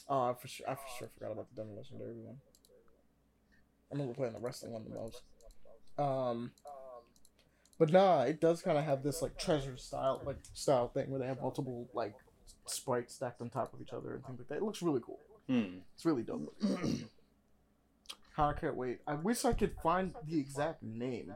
Oh, 0.09 0.29
I 0.29 0.34
for 0.34 0.47
sure, 0.47 0.69
I 0.69 0.75
for 0.75 0.81
sure 0.97 1.09
forgot 1.13 1.31
about 1.34 1.47
the 1.53 1.61
demolition 1.61 1.97
derby 1.97 2.21
one. 2.21 2.38
I 3.91 3.95
remember 3.95 4.13
playing 4.13 4.34
the 4.34 4.39
wrestling 4.39 4.73
one 4.73 4.84
the 4.84 4.95
most. 4.95 5.21
Um, 5.97 6.51
but 7.79 7.91
nah, 7.91 8.21
it 8.23 8.39
does 8.41 8.61
kind 8.61 8.77
of 8.77 8.84
have 8.84 9.03
this 9.03 9.21
like 9.21 9.38
treasure 9.38 9.77
style, 9.77 10.21
like 10.25 10.38
style 10.53 10.88
thing 10.89 11.09
where 11.09 11.19
they 11.19 11.27
have 11.27 11.41
multiple 11.41 11.88
like 11.93 12.15
sprites 12.65 13.13
stacked 13.15 13.41
on 13.41 13.49
top 13.49 13.73
of 13.73 13.81
each 13.81 13.93
other 13.93 14.13
and 14.13 14.25
things 14.25 14.39
like 14.39 14.47
that. 14.49 14.57
It 14.57 14.63
looks 14.63 14.81
really 14.81 15.01
cool. 15.05 15.19
Hmm. 15.47 15.79
It's 15.95 16.05
really 16.05 16.23
dope. 16.23 16.53
I 18.38 18.53
can't 18.53 18.75
wait. 18.75 18.99
I 19.07 19.15
wish 19.15 19.45
I 19.45 19.53
could 19.53 19.75
find 19.81 20.13
the 20.27 20.39
exact 20.39 20.84
name 20.84 21.34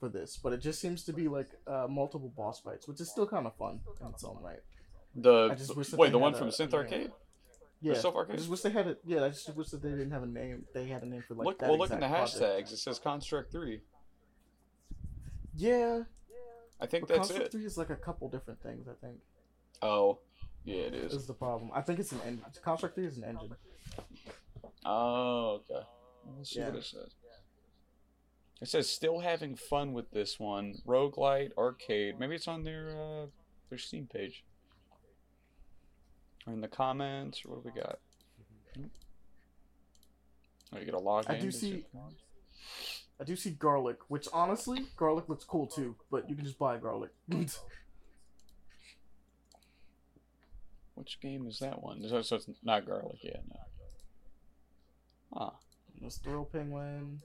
for 0.00 0.08
this, 0.08 0.38
but 0.42 0.52
it 0.52 0.60
just 0.60 0.80
seems 0.80 1.04
to 1.04 1.12
be 1.12 1.28
like 1.28 1.48
uh, 1.66 1.86
multiple 1.88 2.32
boss 2.36 2.60
fights, 2.60 2.88
which 2.88 3.00
is 3.00 3.10
still 3.10 3.26
kind 3.26 3.46
of 3.46 3.54
fun 3.56 3.80
in 4.00 4.06
its 4.08 4.24
own 4.24 4.38
right. 4.42 4.60
The 5.14 5.50
I 5.50 5.54
just 5.54 5.76
wish 5.76 5.92
wait, 5.92 6.10
the 6.10 6.18
one 6.18 6.34
from 6.34 6.48
Synth. 6.48 6.72
Arcade. 6.72 7.12
Yeah, 7.82 7.94
Self 7.94 8.14
I 8.16 8.36
just 8.36 8.48
wish 8.48 8.60
they 8.60 8.70
had 8.70 8.86
it. 8.86 9.00
Yeah, 9.04 9.24
I 9.24 9.28
just 9.30 9.52
wish 9.56 9.68
that 9.70 9.82
they 9.82 9.90
didn't 9.90 10.12
have 10.12 10.22
a 10.22 10.26
name. 10.26 10.64
They 10.72 10.86
had 10.86 11.02
a 11.02 11.06
name 11.06 11.24
for 11.26 11.34
like 11.34 11.46
look, 11.46 11.58
that 11.58 11.68
well, 11.68 11.78
look 11.78 11.90
in 11.90 11.98
the 11.98 12.06
exact 12.06 12.38
project. 12.38 12.68
hashtags. 12.68 12.72
It 12.72 12.78
says 12.78 12.98
Construct 13.00 13.50
Three. 13.50 13.80
Yeah, 15.56 16.02
I 16.80 16.86
think 16.86 17.08
but 17.08 17.16
that's 17.16 17.28
Construct 17.28 17.46
it. 17.46 17.52
Three 17.52 17.66
is 17.66 17.76
like 17.76 17.90
a 17.90 17.96
couple 17.96 18.28
different 18.28 18.62
things. 18.62 18.86
I 18.88 18.94
think 19.04 19.18
Oh, 19.82 20.20
yeah, 20.64 20.82
it 20.82 20.94
is. 20.94 21.10
This 21.12 21.22
is 21.22 21.26
the 21.26 21.34
problem. 21.34 21.70
I 21.74 21.80
think 21.80 21.98
it's 21.98 22.12
an 22.12 22.20
engine. 22.24 22.44
Construct 22.62 22.94
Three 22.94 23.06
is 23.06 23.16
an 23.18 23.24
engine. 23.24 23.50
Oh, 24.84 25.60
okay. 25.70 25.84
Let's 26.36 26.50
see 26.50 26.60
what 26.60 26.72
Yeah. 26.74 26.78
it 26.78 26.84
says. 26.84 27.14
It 28.60 28.68
says 28.68 28.88
still 28.88 29.18
having 29.18 29.56
fun 29.56 29.92
with 29.92 30.12
this 30.12 30.38
one. 30.38 30.76
Roguelite 30.86 31.50
arcade. 31.58 32.20
Maybe 32.20 32.36
it's 32.36 32.46
on 32.46 32.62
their 32.62 32.90
uh, 32.96 33.26
their 33.68 33.78
Steam 33.78 34.06
page. 34.06 34.44
Or 36.46 36.52
in 36.52 36.60
the 36.60 36.68
comments, 36.68 37.42
or 37.44 37.56
what 37.56 37.62
do 37.64 37.70
we 37.74 37.80
got? 37.80 37.98
Oh, 40.74 40.78
you 40.78 40.84
get 40.84 40.94
a 40.94 40.98
login. 40.98 41.30
I 41.30 41.38
do 41.38 41.50
see- 41.50 41.84
I 43.20 43.24
do 43.24 43.36
see 43.36 43.50
garlic, 43.50 43.98
which 44.08 44.26
honestly, 44.32 44.86
garlic 44.96 45.28
looks 45.28 45.44
cool 45.44 45.66
too. 45.66 45.94
But 46.10 46.28
you 46.28 46.34
can 46.34 46.44
just 46.44 46.58
buy 46.58 46.76
garlic. 46.78 47.10
Which 50.94 51.20
game 51.20 51.46
is 51.46 51.58
that 51.60 51.82
one? 51.82 52.06
So, 52.08 52.22
so 52.22 52.36
it's 52.36 52.48
not 52.62 52.86
garlic, 52.86 53.18
yeah, 53.22 53.38
no. 53.48 53.60
Ah. 55.34 55.54
This 56.00 56.18
thrill 56.18 56.44
penguin. 56.44 57.20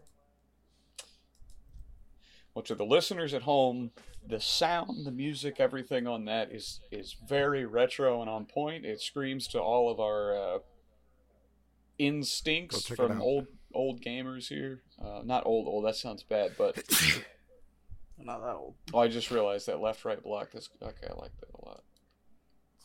Well, 2.57 2.63
to 2.63 2.73
the 2.73 2.85
listeners 2.85 3.35
at 3.35 3.43
home, 3.43 3.91
the 4.27 4.39
sound, 4.39 5.05
the 5.05 5.11
music, 5.11 5.59
everything 5.59 6.07
on 6.07 6.25
that 6.25 6.51
is 6.51 6.79
is 6.91 7.15
very 7.29 7.67
retro 7.67 8.19
and 8.21 8.27
on 8.27 8.45
point. 8.45 8.83
It 8.83 8.99
screams 8.99 9.47
to 9.49 9.61
all 9.61 9.91
of 9.91 9.99
our 9.99 10.35
uh, 10.35 10.59
instincts 11.99 12.77
Go 12.77 12.95
check 12.95 13.05
it 13.05 13.09
from 13.09 13.21
old 13.21 13.45
old 13.75 14.01
gamers 14.01 14.47
here. 14.47 14.81
Uh, 14.99 15.21
not 15.23 15.45
old, 15.45 15.67
old. 15.67 15.85
That 15.85 15.97
sounds 15.97 16.23
bad, 16.23 16.53
but 16.57 16.77
Not 18.17 18.41
that 18.41 18.55
old. 18.55 18.73
oh, 18.91 18.99
I 19.01 19.07
just 19.07 19.29
realized 19.29 19.67
that 19.67 19.79
left 19.79 20.03
right 20.03 20.23
block. 20.23 20.49
That's 20.51 20.67
okay. 20.81 21.09
I 21.11 21.13
like 21.13 21.37
that 21.39 21.49
a 21.53 21.63
lot. 21.63 21.83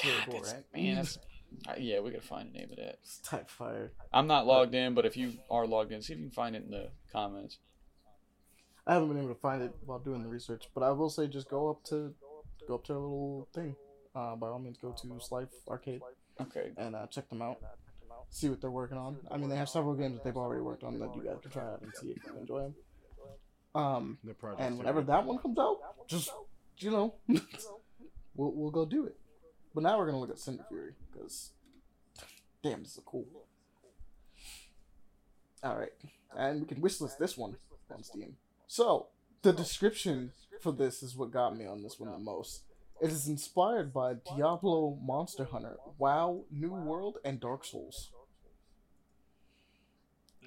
God, 0.05 0.13
cool, 0.27 0.35
that's- 0.35 0.53
right? 0.53 0.83
man, 0.83 0.97
that's, 0.97 1.19
uh, 1.67 1.73
yeah, 1.79 2.01
we 2.01 2.11
gotta 2.11 2.21
find 2.21 2.53
the 2.53 2.59
name 2.59 2.69
of 2.73 2.77
that. 2.77 2.99
It's 3.03 3.21
type 3.21 3.49
fire. 3.49 3.93
I'm 4.13 4.27
not 4.27 4.47
logged 4.47 4.75
in, 4.75 4.93
but 4.93 5.07
if 5.07 5.17
you 5.17 5.33
are 5.51 5.67
logged 5.67 5.93
in, 5.93 6.03
see 6.03 6.13
if 6.13 6.19
you 6.19 6.27
can 6.27 6.31
find 6.31 6.55
it 6.55 6.63
in 6.63 6.71
the 6.71 6.91
comments. 7.11 7.57
I 8.87 8.95
haven't 8.95 9.09
been 9.09 9.19
able 9.19 9.35
to 9.35 9.41
find 9.41 9.63
it 9.63 9.73
while 9.85 9.99
doing 10.01 10.23
the 10.23 10.29
research, 10.29 10.69
but 10.75 10.83
I 10.83 10.91
will 10.91 11.11
say 11.11 11.29
just 11.29 11.49
go 11.49 11.71
up 11.71 11.85
to 11.85 12.15
go 12.67 12.75
up 12.75 12.85
to 12.87 12.93
our 12.95 12.99
little 12.99 13.49
thing. 13.55 13.77
Uh, 14.15 14.37
by 14.37 14.49
all 14.49 14.59
means, 14.59 14.77
go 14.77 14.93
to 14.93 15.21
Sylph 15.21 15.49
Arcade 15.69 16.03
Okay, 16.41 16.71
and 16.77 16.95
uh, 16.97 17.07
check 17.07 17.29
them 17.29 17.43
out. 17.43 17.59
See 18.31 18.49
what 18.49 18.61
they're 18.61 18.71
working 18.71 18.97
on. 18.99 19.19
I 19.31 19.37
mean, 19.37 19.49
they 19.49 19.57
have 19.57 19.69
several 19.69 19.95
games 19.95 20.15
that 20.15 20.25
they've 20.25 20.37
already 20.37 20.63
worked 20.63 20.83
on 20.85 20.99
that 20.99 21.15
you 21.15 21.23
guys 21.23 21.37
can 21.43 21.51
try 21.51 21.63
out 21.65 21.83
and 21.83 21.93
see 21.95 22.09
if 22.09 22.25
you 22.27 22.39
enjoy 22.41 22.63
them. 22.63 22.75
Um, 23.75 24.19
The 24.25 24.35
project. 24.35 24.61
and 24.61 24.79
whenever 24.79 25.03
that 25.03 25.25
one 25.25 25.39
comes 25.39 25.59
out, 25.59 25.79
just 26.07 26.31
you 26.79 26.91
know, 26.91 27.15
we'll 28.35 28.53
we'll 28.53 28.71
go 28.71 28.85
do 28.85 29.07
it. 29.07 29.17
But 29.75 29.83
now 29.85 29.99
we're 29.99 30.07
gonna 30.07 30.21
look 30.21 30.31
at 30.31 30.37
Sinderfury 30.37 30.93
because, 31.13 31.51
damn, 32.63 32.83
this 32.83 32.97
is 32.97 33.03
cool. 33.07 33.27
All 35.63 35.77
right, 35.77 35.93
and 36.37 36.61
we 36.61 36.67
can 36.67 36.81
wishlist 36.83 37.19
this 37.19 37.37
one 37.39 37.57
on 37.95 38.03
Steam. 38.03 38.37
So 38.67 39.09
the 39.43 39.53
description 39.53 40.33
for 40.61 40.73
this 40.73 41.03
is 41.03 41.17
what 41.17 41.31
got 41.33 41.57
me 41.57 41.67
on 41.67 41.83
this 41.83 41.99
one 41.99 42.11
the 42.11 42.19
most. 42.19 42.63
It 43.01 43.11
is 43.11 43.27
inspired 43.27 43.93
by 43.93 44.15
Diablo, 44.15 44.97
Monster 45.03 45.45
Hunter, 45.45 45.77
WoW, 45.99 46.45
New 46.53 46.73
World, 46.73 47.19
and 47.25 47.41
Dark 47.41 47.65
Souls. 47.65 48.11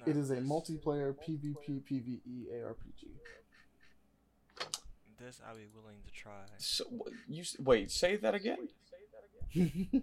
It 0.06 0.16
is 0.16 0.30
a 0.30 0.36
multiplayer 0.36 1.14
PvP 1.14 1.82
PvE 1.82 2.46
ARPG. 2.54 3.08
This 5.18 5.40
I'll 5.46 5.56
be 5.56 5.62
willing 5.74 5.96
to 6.06 6.12
try. 6.12 6.32
so 6.58 6.84
you 7.28 7.42
wait. 7.58 7.90
Say 7.90 8.16
that 8.16 8.34
again. 8.34 8.68
it 9.52 10.02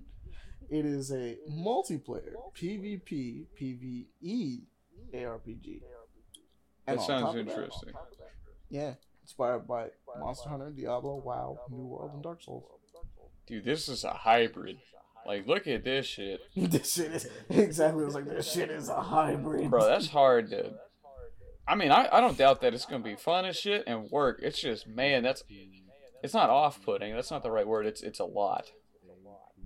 is 0.69 1.11
a 1.11 1.37
multiplayer 1.49 2.33
PvP 2.55 3.45
PvE 3.59 4.61
ARPG. 5.13 5.81
That 6.85 7.01
sounds 7.01 7.29
of 7.29 7.33
that- 7.45 7.51
interesting. 7.51 7.93
yeah, 8.69 8.95
inspired 9.21 9.67
by 9.67 9.89
Monster 10.19 10.49
Hunter, 10.49 10.71
Diablo, 10.71 11.15
WoW, 11.23 11.59
New 11.69 11.85
World, 11.85 12.11
and 12.13 12.23
Dark 12.23 12.41
Souls. 12.41 12.65
Dude, 13.47 13.65
this 13.65 13.87
is 13.89 14.03
a 14.03 14.11
hybrid. 14.11 14.77
Like, 15.25 15.47
look 15.47 15.67
at 15.67 15.83
this 15.83 16.05
shit. 16.05 16.41
this 16.55 16.93
shit 16.93 17.11
is 17.13 17.29
exactly. 17.49 18.03
I 18.03 18.05
was 18.05 18.15
like, 18.15 18.25
this 18.27 18.51
shit 18.51 18.69
is 18.69 18.89
a 18.89 19.01
hybrid. 19.01 19.69
Bro, 19.69 19.85
that's 19.85 20.07
hard 20.07 20.49
to. 20.51 20.73
I 21.67 21.75
mean, 21.75 21.91
I, 21.91 22.09
I 22.11 22.19
don't 22.19 22.37
doubt 22.37 22.59
that 22.61 22.73
it's 22.73 22.85
gonna 22.85 23.03
be 23.03 23.15
fun 23.15 23.45
as 23.45 23.55
shit 23.57 23.85
and 23.87 24.09
work. 24.11 24.39
It's 24.43 24.59
just, 24.61 24.87
man, 24.87 25.23
that's. 25.23 25.43
It's 26.21 26.33
not 26.33 26.49
off-putting. 26.49 27.13
That's 27.15 27.31
not 27.31 27.43
the 27.43 27.51
right 27.51 27.67
word. 27.67 27.85
It's 27.85 28.01
it's 28.01 28.19
a 28.19 28.25
lot. 28.25 28.71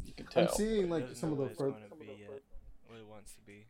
You 0.05 0.13
can 0.13 0.25
tell. 0.27 0.43
I'm 0.43 0.49
seeing 0.49 0.89
like 0.89 1.07
some 1.15 1.31
of 1.33 1.37
know 1.39 1.43
the 1.45 1.49
what 1.49 1.51
it's 1.51 1.59
fir- 1.59 1.69
gonna 1.71 1.95
be 1.99 2.05
yet. 2.19 2.41
What 2.87 2.99
it 2.99 3.07
wants 3.07 3.33
to 3.35 3.41
be. 3.45 3.65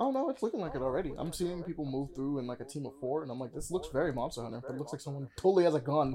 Oh 0.00 0.10
no, 0.12 0.30
it's 0.30 0.42
looking 0.42 0.60
like 0.60 0.74
it 0.76 0.82
already. 0.82 1.12
I'm 1.18 1.32
seeing 1.32 1.62
people 1.64 1.84
move 1.84 2.14
through 2.14 2.38
in 2.38 2.46
like 2.46 2.60
a 2.60 2.64
team 2.64 2.86
of 2.86 2.92
four, 3.00 3.22
and 3.22 3.30
I'm 3.32 3.40
like, 3.40 3.52
this 3.52 3.70
looks 3.70 3.88
very 3.88 4.12
Monster 4.12 4.42
Hunter, 4.42 4.60
but 4.64 4.74
it 4.74 4.78
looks 4.78 4.92
like 4.92 5.00
someone 5.00 5.28
totally 5.36 5.64
has 5.64 5.74
a 5.74 5.80
gun. 5.80 6.14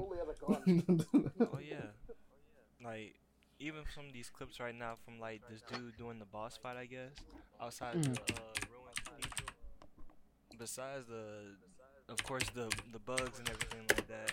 Oh 1.40 1.58
yeah. 1.60 1.86
Like 2.82 3.14
even 3.58 3.82
some 3.94 4.06
of 4.06 4.12
these 4.12 4.30
clips 4.30 4.58
right 4.60 4.74
now 4.74 4.94
from 5.04 5.18
like 5.20 5.42
this 5.50 5.60
dude 5.70 5.96
doing 5.98 6.18
the 6.18 6.24
boss 6.24 6.56
fight, 6.62 6.76
I 6.76 6.86
guess, 6.86 7.12
outside 7.60 7.96
Mm. 7.96 8.14
the 8.14 8.32
uh, 8.34 8.36
ruined 8.72 9.04
cathedral. 9.04 9.48
Besides 10.58 11.06
the 11.08 11.56
of 12.08 12.22
course 12.24 12.44
the 12.54 12.70
the 12.92 12.98
bugs 12.98 13.38
and 13.38 13.48
everything 13.50 13.80
like 13.90 14.06
that. 14.08 14.32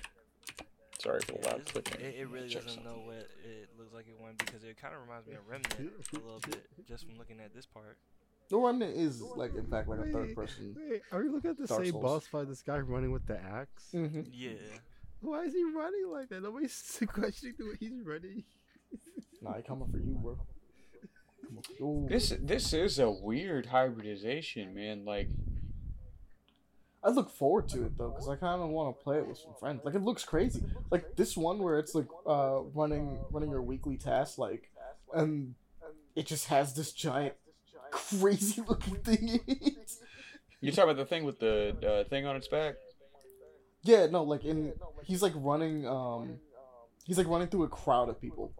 Sorry 1.02 1.20
for 1.22 1.34
the 1.34 1.40
Yeah, 1.44 1.52
loud 1.52 1.66
clicking. 1.66 2.02
it, 2.02 2.16
it 2.20 2.30
really 2.30 2.48
Check 2.48 2.64
doesn't 2.66 2.84
know 2.86 3.02
what 3.06 3.28
it 3.44 3.70
looks 3.78 3.94
like 3.94 4.08
it 4.08 4.16
went 4.22 4.38
because 4.38 4.64
it 4.64 4.80
kind 4.80 4.94
of 4.94 5.02
reminds 5.02 5.28
me 5.28 5.34
of 5.34 5.48
Remnant 5.50 5.74
a 6.14 6.16
little 6.20 6.40
bit 6.48 6.68
just 6.88 7.06
from 7.06 7.18
looking 7.18 7.40
at 7.40 7.54
this 7.56 7.66
part. 7.66 7.98
The 8.52 8.58
Remnant 8.58 8.98
is 8.98 9.22
like 9.22 9.56
in 9.56 9.66
fact 9.68 9.88
like 9.88 10.00
a 10.00 10.12
third 10.12 10.36
person. 10.36 10.76
Wait, 10.78 11.02
are 11.14 11.24
you 11.24 11.32
looking 11.32 11.52
at 11.52 11.58
the 11.58 11.66
Dark 11.66 11.84
same 11.86 11.94
Souls. 11.94 12.04
boss 12.04 12.28
fight? 12.28 12.50
This 12.50 12.62
guy 12.62 12.80
running 12.80 13.14
with 13.14 13.26
the 13.26 13.40
axe. 13.42 13.88
Mm-hmm. 13.94 14.24
Yeah, 14.30 14.52
Why 15.22 15.44
is 15.44 15.54
he 15.54 15.64
running 15.64 16.10
like 16.12 16.28
that? 16.30 16.44
Nobody's 16.44 17.02
questioning 17.08 17.56
the 17.58 17.66
way 17.66 17.76
he's 17.80 18.06
running. 18.06 18.44
Nah, 19.42 19.56
he 19.56 19.64
coming 19.64 19.88
for 19.90 19.98
you, 19.98 20.20
bro. 20.22 20.38
For 20.38 21.74
you. 21.80 22.08
This 22.10 22.34
this 22.42 22.74
is 22.74 23.00
a 23.00 23.10
weird 23.10 23.68
hybridization, 23.68 24.76
man. 24.76 25.06
Like 25.06 25.30
I 27.04 27.10
look 27.10 27.30
forward 27.30 27.70
to 27.70 27.86
it 27.86 27.98
though, 27.98 28.10
because 28.10 28.28
I 28.28 28.36
kind 28.36 28.62
of 28.62 28.70
want 28.70 28.98
to 28.98 29.04
play 29.04 29.18
it 29.20 29.28
with 29.28 29.38
some 29.38 29.54
friends. 29.60 29.82
Like 29.86 29.96
it 29.96 30.02
looks 30.02 30.26
crazy. 30.26 30.62
Like 30.92 31.16
this 31.16 31.38
one 31.38 31.60
where 31.60 31.80
it's 31.80 31.96
like 31.96 32.08
uh 32.28 32.64
running 32.74 33.18
running 33.32 33.50
your 33.50 33.62
weekly 33.62 33.96
task, 33.96 34.38
like, 34.38 34.70
and 35.14 35.56
it 36.18 36.26
just 36.26 36.48
has 36.48 36.74
this 36.74 36.92
giant, 36.92 37.36
crazy 37.92 38.62
looking 38.68 38.96
thing 38.96 39.28
in 39.28 39.40
it. 39.48 39.92
you 40.62 40.72
talking 40.72 40.92
about 40.92 40.98
the 40.98 41.06
thing 41.06 41.24
with 41.24 41.40
the 41.40 41.76
uh, 42.06 42.10
thing 42.10 42.26
on 42.26 42.36
its 42.36 42.48
back? 42.48 42.76
Yeah, 43.84 44.08
no, 44.08 44.24
like 44.24 44.46
in 44.46 44.74
he's 45.04 45.22
like 45.22 45.34
running 45.36 45.88
um, 45.88 46.40
he's 47.06 47.18
like 47.18 47.28
running 47.28 47.48
through 47.48 47.64
a 47.64 47.70
crowd 47.70 48.10
of 48.10 48.22
people 48.22 48.54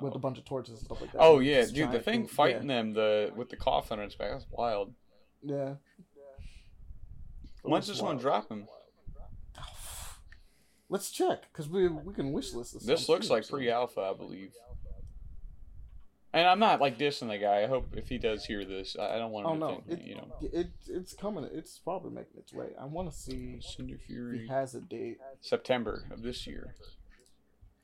with 0.00 0.14
a 0.14 0.18
bunch 0.18 0.38
of 0.38 0.44
torches 0.44 0.78
and 0.78 0.84
stuff 0.84 1.00
like 1.00 1.12
that. 1.12 1.18
Oh 1.20 1.40
yeah, 1.40 1.64
dude, 1.64 1.92
the 1.92 2.00
thing 2.00 2.26
fighting 2.26 2.66
them, 2.66 2.94
the 2.94 3.32
with 3.34 3.50
the 3.50 3.56
coffin 3.56 3.98
on 3.98 4.06
its 4.06 4.14
back, 4.14 4.30
that's 4.32 4.46
wild. 4.50 4.94
Yeah. 5.42 5.74
When's 7.62 7.86
this 7.86 8.00
one 8.00 8.18
dropping? 8.18 8.66
Let's 10.88 11.10
check, 11.10 11.52
cause 11.52 11.68
we 11.68 11.88
we 11.88 12.14
can 12.14 12.32
wish 12.32 12.52
list 12.52 12.74
this. 12.74 12.84
This 12.84 13.08
looks 13.08 13.30
like 13.30 13.48
pre-alpha, 13.48 14.00
I 14.00 14.16
believe. 14.16 14.52
And 16.34 16.48
I'm 16.48 16.58
not 16.58 16.80
like 16.80 16.98
dissing 16.98 17.28
the 17.28 17.38
guy. 17.38 17.62
I 17.62 17.66
hope 17.66 17.94
if 17.96 18.08
he 18.08 18.18
does 18.18 18.44
hear 18.44 18.64
this, 18.64 18.96
I 18.98 19.14
I 19.14 19.18
don't 19.18 19.30
want 19.30 19.46
Oh 19.46 19.52
him 19.52 19.60
to 19.60 19.66
no, 19.66 19.68
think, 19.68 19.82
it, 19.86 19.90
that, 19.90 20.06
you 20.06 20.14
know, 20.16 20.28
it 20.40 20.70
it's 20.88 21.14
coming. 21.14 21.48
It's 21.52 21.78
probably 21.78 22.10
making 22.10 22.38
its 22.38 22.52
way. 22.52 22.68
I 22.80 22.84
want 22.86 23.10
to 23.10 23.16
see 23.16 23.60
Sinder 23.60 23.94
if 23.94 24.40
he 24.40 24.48
has 24.48 24.74
a 24.74 24.80
date. 24.80 25.18
September 25.40 26.04
of 26.10 26.22
this 26.22 26.46
year. 26.46 26.74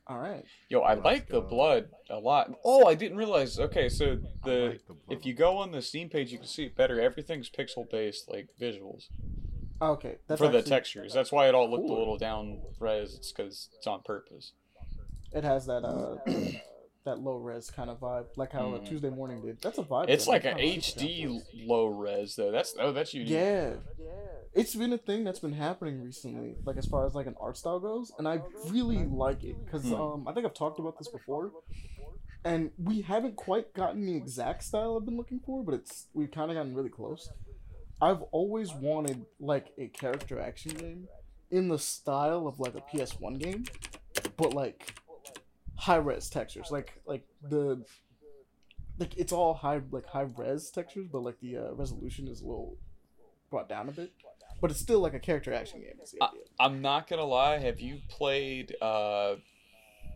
All 0.07 0.19
right. 0.19 0.43
Yo, 0.67 0.81
I 0.81 0.95
Let's 0.95 1.05
like 1.05 1.27
the 1.29 1.41
blood 1.41 1.89
a 2.09 2.17
lot. 2.17 2.51
Oh, 2.65 2.87
I 2.87 2.95
didn't 2.95 3.17
realize. 3.17 3.57
Okay, 3.57 3.87
so 3.87 4.17
the 4.43 4.51
like 4.51 4.85
the 4.85 4.95
if 5.09 5.25
you 5.25 5.33
go 5.33 5.57
on 5.57 5.71
the 5.71 5.81
Steam 5.81 6.09
page, 6.09 6.31
you 6.31 6.37
can 6.37 6.47
see 6.47 6.65
it 6.65 6.75
better. 6.75 6.99
Everything's 6.99 7.49
pixel 7.49 7.89
based, 7.89 8.29
like 8.29 8.49
visuals 8.59 9.05
Okay, 9.81 10.17
that's 10.27 10.39
for 10.39 10.47
the 10.47 10.61
textures. 10.61 11.13
That's 11.13 11.31
why 11.31 11.47
it 11.47 11.55
all 11.55 11.69
looked 11.69 11.89
a 11.89 11.93
little 11.93 12.17
down 12.17 12.59
res. 12.79 13.15
It's 13.15 13.31
because 13.31 13.69
it's 13.77 13.87
on 13.87 14.01
purpose. 14.03 14.51
It 15.33 15.43
has 15.43 15.65
that 15.65 15.83
uh 15.83 16.17
that 17.05 17.19
low 17.19 17.35
res 17.37 17.69
kind 17.71 17.89
of 17.89 17.99
vibe, 17.99 18.25
like 18.37 18.51
how 18.51 18.69
Mm. 18.71 18.87
Tuesday 18.87 19.09
morning 19.09 19.41
did. 19.41 19.59
That's 19.61 19.77
a 19.79 19.83
vibe. 19.83 20.09
It's 20.09 20.25
though. 20.25 20.31
like 20.31 20.43
a 20.45 20.49
That's 20.49 20.61
kinda 20.61 20.81
super 20.81 21.05
HD 21.05 21.41
low 21.67 21.85
res 21.87 22.35
though. 22.35 22.51
That's 22.51 22.75
oh, 22.79 22.91
that's 22.91 23.13
unique. 23.13 23.29
Yeah. 23.31 23.73
It's 24.53 24.75
been 24.75 24.91
a 24.91 24.97
thing 24.97 25.23
that's 25.23 25.39
been 25.39 25.53
happening 25.53 26.01
recently, 26.03 26.55
like 26.65 26.75
as 26.77 26.85
far 26.85 27.05
as 27.05 27.15
like 27.15 27.25
an 27.25 27.35
art 27.39 27.57
style 27.57 27.79
goes, 27.79 28.11
and 28.17 28.27
I 28.27 28.41
really 28.67 29.05
like 29.05 29.43
it 29.43 29.55
because 29.65 29.83
Hmm. 29.85 29.93
um 29.95 30.27
I 30.27 30.33
think 30.33 30.45
I've 30.45 30.53
talked 30.53 30.77
about 30.79 30.97
this 30.97 31.07
before, 31.07 31.51
and 32.43 32.71
we 32.77 33.01
haven't 33.01 33.35
quite 33.35 33.73
gotten 33.73 34.05
the 34.05 34.15
exact 34.15 34.63
style 34.63 34.97
I've 34.97 35.05
been 35.05 35.17
looking 35.17 35.39
for, 35.39 35.63
but 35.63 35.73
it's 35.75 36.07
we've 36.13 36.31
kind 36.31 36.51
of 36.51 36.55
gotten 36.57 36.75
really 36.75 36.89
close. 36.89 37.29
I've 38.01 38.21
always 38.31 38.73
wanted 38.73 39.25
like 39.39 39.67
a 39.77 39.87
character 39.87 40.39
action 40.39 40.73
game 40.73 41.07
in 41.49 41.67
the 41.69 41.77
style 41.79 42.47
of 42.47 42.59
like 42.59 42.75
a 42.75 42.81
PS1 42.81 43.39
game, 43.39 43.63
but 44.37 44.53
like 44.53 44.95
high 45.81 45.95
res 45.95 46.29
textures, 46.29 46.69
like 46.69 46.93
like 47.05 47.25
the 47.41 47.83
like 48.99 49.17
it's 49.17 49.33
all 49.33 49.55
high 49.55 49.81
like 49.89 50.05
high 50.05 50.27
res 50.37 50.69
textures, 50.69 51.07
but 51.11 51.23
like 51.23 51.39
the 51.41 51.57
uh, 51.57 51.73
resolution 51.73 52.27
is 52.27 52.41
a 52.41 52.45
little 52.45 52.77
brought 53.49 53.67
down 53.67 53.89
a 53.89 53.91
bit. 53.91 54.11
But 54.61 54.69
it's 54.69 54.79
still 54.79 54.99
like 54.99 55.15
a 55.15 55.19
character 55.19 55.51
action 55.51 55.81
game. 55.81 55.99
Idea. 55.99 56.41
I'm 56.59 56.81
not 56.81 57.09
gonna 57.09 57.25
lie. 57.25 57.57
Have 57.57 57.79
you 57.79 57.99
played 58.09 58.75
uh, 58.79 59.35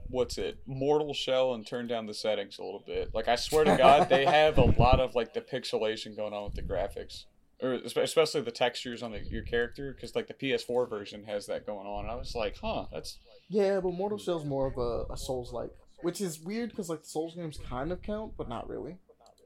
what's 0.10 0.38
it, 0.38 0.60
Mortal 0.68 1.16
Shell, 1.16 1.56
and 1.56 1.66
turned 1.66 1.90
down 1.90 2.06
the 2.06 2.14
settings 2.14 2.60
a 2.60 2.64
little 2.64 2.84
bit? 2.86 3.14
Like 3.16 3.28
I 3.28 3.36
swear 3.36 3.64
to 3.64 3.76
God, 3.76 4.08
they 4.08 4.26
have 4.40 4.60
a 4.60 4.66
lot 4.80 5.00
of 5.00 5.16
like 5.16 5.34
the 5.34 5.42
pixelation 5.42 6.16
going 6.16 6.34
on 6.34 6.44
with 6.44 6.54
the 6.54 6.62
graphics, 6.62 7.26
or 7.62 7.74
especially 7.74 8.42
the 8.42 8.52
textures 8.52 9.02
on 9.02 9.12
the, 9.12 9.20
your 9.20 9.44
character, 9.44 9.94
because 9.94 10.16
like 10.16 10.28
the 10.28 10.34
PS4 10.34 10.90
version 10.90 11.24
has 11.26 11.46
that 11.48 11.66
going 11.66 11.88
on. 11.88 12.04
And 12.06 12.12
I 12.12 12.16
was 12.16 12.36
like, 12.36 12.58
huh, 12.62 12.86
that's 12.92 13.18
Yeah, 13.50 13.80
but 13.80 13.92
Mortal 13.94 14.18
Shell's 14.18 14.46
more 14.46 14.68
of 14.68 14.78
a, 14.78 15.14
a 15.14 15.18
Souls 15.18 15.54
like, 15.54 15.72
which 16.02 16.22
is 16.22 16.40
weird 16.40 16.70
because 16.70 16.90
like 16.90 17.04
the 17.04 17.10
Souls 17.10 17.36
games 17.36 17.60
kind 17.70 17.92
of 17.92 18.02
count, 18.02 18.34
but 18.38 18.50
not 18.50 18.68
really. 18.70 18.98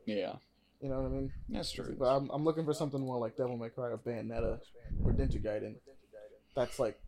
yeah, 0.06 0.34
You 0.81 0.90
know 0.90 1.02
what 1.02 1.06
I 1.06 1.10
mean? 1.10 1.31
that's 1.49 1.72
true. 1.72 1.95
But 1.98 2.15
I'm, 2.15 2.30
I'm 2.31 2.44
looking 2.44 2.65
for 2.65 2.73
something 2.73 2.99
more 2.99 3.18
like 3.19 3.38
Devil 3.38 3.57
May 3.57 3.69
Cry 3.69 3.90
or 3.90 3.98
Bayonetta 3.98 4.60
or 5.03 5.11
Ninja 5.14 5.41
Gaiden. 5.44 5.76
That's 6.56 6.80
like 6.80 6.99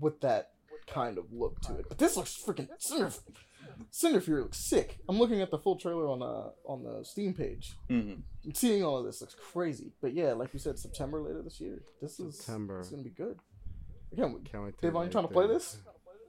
with 0.00 0.20
that 0.22 0.52
kind 0.86 1.18
of 1.18 1.24
look 1.32 1.60
to 1.62 1.76
it. 1.76 1.86
But 1.88 1.98
this 1.98 2.16
looks 2.16 2.36
freaking 2.44 2.68
Sinder, 3.70 3.84
Cinder 3.90 4.20
Fury 4.20 4.42
looks 4.42 4.58
sick. 4.58 4.98
I'm 5.08 5.18
looking 5.18 5.40
at 5.40 5.50
the 5.50 5.58
full 5.58 5.76
trailer 5.76 6.08
on 6.08 6.22
uh 6.22 6.50
on 6.64 6.82
the 6.82 7.04
Steam 7.04 7.34
page. 7.34 7.76
hmm 7.88 8.14
And 8.44 8.56
seeing 8.56 8.84
all 8.84 8.98
of 8.98 9.04
this 9.04 9.20
looks 9.20 9.34
crazy. 9.34 9.92
But 10.00 10.12
yeah, 10.14 10.32
like 10.32 10.52
you 10.52 10.58
said, 10.58 10.78
September 10.78 11.20
later 11.20 11.42
this 11.42 11.60
year. 11.60 11.82
This 12.00 12.20
is 12.20 12.38
September. 12.38 12.80
It's 12.80 12.90
gonna 12.90 13.02
be 13.02 13.10
good. 13.10 13.38
Again, 14.12 14.40
Can't 14.50 14.64
wait 14.64 14.76
to, 14.78 14.86
Dave, 14.86 14.96
are 14.96 15.04
you 15.04 15.10
trying 15.10 15.26
to 15.28 15.32
play 15.32 15.46
this? 15.46 15.76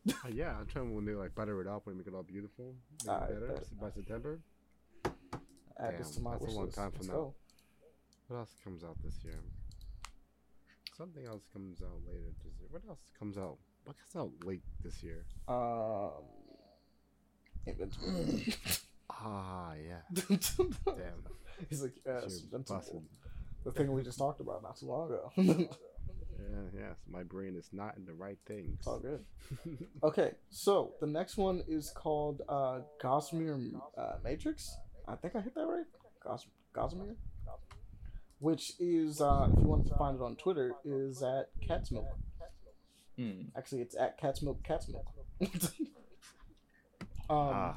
Uh, 0.09 0.30
yeah, 0.34 0.57
I'm 0.59 0.65
trying 0.65 0.95
when 0.95 1.05
they 1.05 1.13
like 1.13 1.35
butter 1.35 1.61
it 1.61 1.68
up 1.68 1.85
and 1.85 1.95
make 1.95 2.07
it 2.07 2.15
all 2.15 2.23
beautiful. 2.23 2.73
Make 3.05 3.13
Alright, 3.13 3.30
better 3.30 3.47
bet. 3.53 3.80
by 3.80 3.91
September. 3.91 4.39
add 5.80 5.99
this 5.99 6.09
to 6.09 6.15
Damn, 6.15 6.23
my 6.23 6.31
that's 6.31 6.45
a 6.45 6.55
long 6.55 6.65
list. 6.65 6.76
time 6.76 6.91
from 6.91 7.05
now. 7.05 7.34
What 8.27 8.38
else 8.38 8.55
comes 8.63 8.84
out 8.84 8.97
this 9.03 9.19
year? 9.23 9.35
Something 10.97 11.27
else 11.27 11.43
comes 11.53 11.84
out 11.84 12.01
later 12.07 12.31
this 12.43 12.53
year. 12.59 12.68
What 12.72 12.81
else 12.89 13.01
comes 13.19 13.38
out? 13.38 13.57
What 13.85 13.95
comes 13.97 14.15
out 14.26 14.31
late 14.43 14.63
this 14.84 15.03
year? 15.03 15.23
Um, 15.47 15.53
Invincible. 15.55 16.40
Ah, 19.09 19.73
yeah. 19.75 20.01
Damn. 20.13 20.39
Damn. 20.85 21.23
He's 21.69 21.81
like, 21.83 21.93
yes, 22.05 22.05
You're 22.05 22.59
Invincible. 22.59 22.77
busted. 22.77 23.01
The 23.65 23.71
thing 23.71 23.91
we 23.91 24.01
just 24.03 24.17
talked 24.17 24.41
about 24.41 24.63
not 24.63 24.77
too 24.77 24.88
long 24.88 25.07
ago. 25.11 25.69
Yeah, 26.41 26.57
yes. 26.88 26.95
My 27.07 27.21
brain 27.21 27.55
is 27.55 27.69
not 27.71 27.95
in 27.97 28.05
the 28.05 28.13
right 28.15 28.38
things. 28.47 28.75
it's 28.79 28.88
all 28.88 28.99
good. 28.99 29.23
Okay, 30.03 30.31
so 30.49 30.93
the 30.99 31.05
next 31.05 31.38
one 31.38 31.61
is 31.67 31.91
called 31.95 32.41
uh, 32.49 32.79
Gossamer 32.99 33.59
uh, 33.95 34.13
Matrix. 34.23 34.75
I 35.07 35.15
think 35.17 35.35
I 35.35 35.41
hit 35.41 35.53
that 35.53 35.67
right. 35.67 35.85
Gos- 36.23 36.47
Gossamer, 36.73 37.15
which 38.39 38.73
is 38.79 39.21
uh, 39.21 39.49
if 39.53 39.59
you 39.61 39.67
wanted 39.67 39.89
to 39.89 39.95
find 39.97 40.15
it 40.19 40.23
on 40.23 40.35
Twitter, 40.35 40.73
is 40.83 41.21
at 41.21 41.49
Cat's 41.65 41.91
Milk. 41.91 42.07
Hmm. 43.19 43.41
Actually, 43.55 43.81
it's 43.81 43.95
at 43.95 44.17
Cat's 44.19 44.41
Milk. 44.41 44.63
Cat's 44.63 44.88
Milk. 44.89 45.05
Um, 47.31 47.53
ah. 47.53 47.75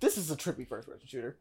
this 0.00 0.16
is 0.16 0.30
a 0.30 0.36
trippy 0.36 0.66
first-person 0.66 1.06
shooter. 1.06 1.36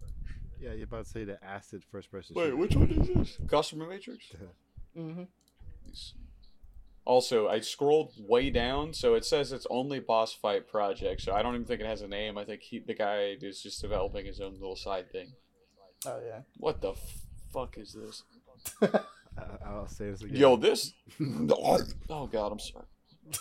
Yeah, 0.59 0.73
you're 0.73 0.85
about 0.85 1.05
to 1.05 1.11
say 1.11 1.23
the 1.23 1.43
acid 1.43 1.83
first 1.91 2.11
person. 2.11 2.35
Shooter. 2.35 2.55
Wait, 2.55 2.71
shooter. 2.71 2.79
which 2.79 2.97
one 2.97 3.07
is 3.07 3.15
this? 3.15 3.37
Gossamer 3.47 3.87
Matrix. 3.87 4.25
Mm-hmm. 4.97 5.23
Also, 7.05 7.47
I 7.47 7.59
scrolled 7.59 8.13
way 8.17 8.49
down, 8.49 8.93
so 8.93 9.13
it 9.13 9.23
says 9.23 9.51
it's 9.51 9.67
only 9.69 9.99
boss 9.99 10.33
fight 10.33 10.67
project. 10.67 11.21
So 11.21 11.33
I 11.33 11.43
don't 11.43 11.53
even 11.53 11.67
think 11.67 11.81
it 11.81 11.85
has 11.85 12.01
a 12.01 12.07
name. 12.07 12.35
I 12.35 12.43
think 12.43 12.63
he, 12.63 12.79
the 12.79 12.95
guy 12.95 13.37
is 13.39 13.61
just 13.61 13.79
developing 13.79 14.25
his 14.25 14.41
own 14.41 14.53
little 14.53 14.75
side 14.75 15.11
thing. 15.11 15.33
Oh 16.05 16.19
yeah. 16.25 16.39
What 16.57 16.81
the 16.81 16.91
f- 16.91 17.21
fuck 17.53 17.77
is 17.77 17.93
this? 17.93 18.23
I'll 19.65 19.87
say 19.87 20.09
this 20.09 20.23
again. 20.23 20.35
Yo, 20.35 20.57
this. 20.57 20.93
oh 22.09 22.27
god, 22.27 22.51
I'm 22.51 22.59
sorry. 22.59 22.85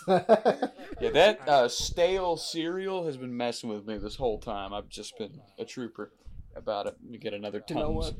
Yeah, 0.99 1.11
that 1.11 1.47
uh, 1.47 1.67
stale 1.69 2.37
cereal 2.37 3.05
has 3.05 3.17
been 3.17 3.35
messing 3.37 3.69
with 3.69 3.85
me 3.85 3.97
this 3.99 4.15
whole 4.15 4.39
time. 4.39 4.73
I've 4.73 4.89
just 4.89 5.15
been 5.17 5.39
a 5.59 5.65
trooper 5.65 6.11
about 6.55 6.87
it. 6.87 6.95
Let 7.03 7.11
me 7.11 7.17
get 7.19 7.33
another 7.33 7.59
You 7.59 7.75
tums. 7.75 7.79
know 7.81 7.91
what? 7.91 8.15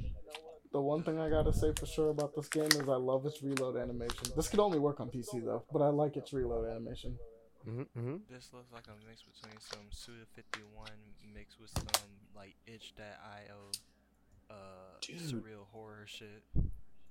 The 0.73 0.81
one 0.81 1.01
thing 1.01 1.17
I 1.19 1.27
gotta 1.29 1.51
say 1.53 1.71
for 1.73 1.85
sure 1.87 2.09
about 2.09 2.35
this 2.35 2.49
game 2.49 2.65
is 2.67 2.87
I 2.87 2.97
love 2.97 3.25
its 3.25 3.41
reload 3.41 3.77
animation. 3.77 4.27
This 4.35 4.47
could 4.47 4.59
only 4.59 4.77
work 4.77 4.99
on 4.99 5.09
PC 5.09 5.43
though, 5.43 5.63
but 5.71 5.81
I 5.81 5.87
like 5.87 6.17
its 6.17 6.33
reload 6.33 6.69
animation. 6.69 7.17
hmm 7.63 7.81
hmm 7.95 8.15
This 8.29 8.49
looks 8.53 8.71
like 8.71 8.83
a 8.87 9.07
mix 9.09 9.23
between 9.23 9.59
some 9.59 9.87
Suda 9.89 10.25
51 10.35 10.89
mixed 11.33 11.59
with 11.59 11.71
some 11.71 11.87
like 12.35 12.55
itch.io 12.67 13.71
uh 14.51 14.53
Dude. 15.01 15.17
surreal 15.19 15.65
horror 15.71 16.05
shit. 16.05 16.43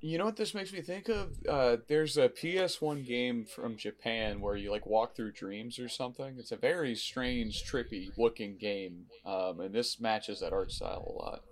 You 0.00 0.18
know 0.18 0.26
what 0.26 0.36
this 0.36 0.54
makes 0.54 0.72
me 0.72 0.82
think 0.82 1.08
of? 1.08 1.32
Uh, 1.48 1.78
there's 1.88 2.16
a 2.18 2.28
PS1 2.28 3.06
game 3.06 3.44
from 3.44 3.76
Japan 3.76 4.40
where 4.40 4.54
you 4.54 4.70
like 4.70 4.86
walk 4.86 5.16
through 5.16 5.32
dreams 5.32 5.78
or 5.78 5.88
something. 5.88 6.36
It's 6.38 6.52
a 6.52 6.56
very 6.56 6.94
strange, 6.94 7.64
trippy 7.64 8.10
looking 8.18 8.56
game, 8.56 9.06
um, 9.24 9.60
and 9.60 9.74
this 9.74 9.98
matches 9.98 10.40
that 10.40 10.52
art 10.52 10.70
style 10.70 11.04
a 11.08 11.12
lot. 11.12 11.42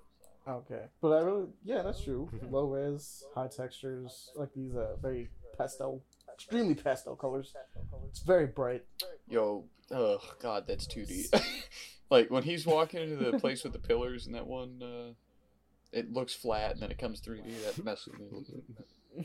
Okay, 0.47 0.85
but 1.01 1.09
I 1.09 1.21
really, 1.21 1.47
yeah, 1.65 1.83
that's 1.83 2.05
true. 2.05 2.29
Low 2.51 2.67
res, 2.67 3.25
high 3.35 3.49
textures, 3.49 4.31
like 4.37 4.53
these 4.55 4.75
uh, 4.75 4.97
very 5.01 5.31
pastel 5.57 6.03
extremely 6.35 6.75
pastel 6.75 7.17
colors. 7.17 7.55
It's 8.09 8.21
very 8.21 8.47
bright. 8.47 8.85
Yo, 9.27 9.65
oh 9.91 10.21
god, 10.43 10.65
that's 10.67 10.87
2D. 10.87 11.35
like 12.11 12.31
when 12.31 12.43
he's 12.43 12.67
walking 12.67 13.03
into 13.03 13.31
the 13.31 13.39
place 13.39 13.65
with 13.65 13.73
the 13.73 13.79
pillars 13.79 14.27
and 14.27 14.35
that 14.35 14.47
one, 14.47 14.83
uh, 14.83 15.13
it 15.95 16.13
looks 16.13 16.35
flat 16.35 16.73
and 16.73 16.81
then 16.81 16.91
it 16.91 16.99
comes 16.99 17.21
3D. 17.21 17.45
That 17.65 17.85
messes 17.85 18.09
with 18.09 18.21
me 18.21 18.27
a 18.27 18.35
little 18.35 18.63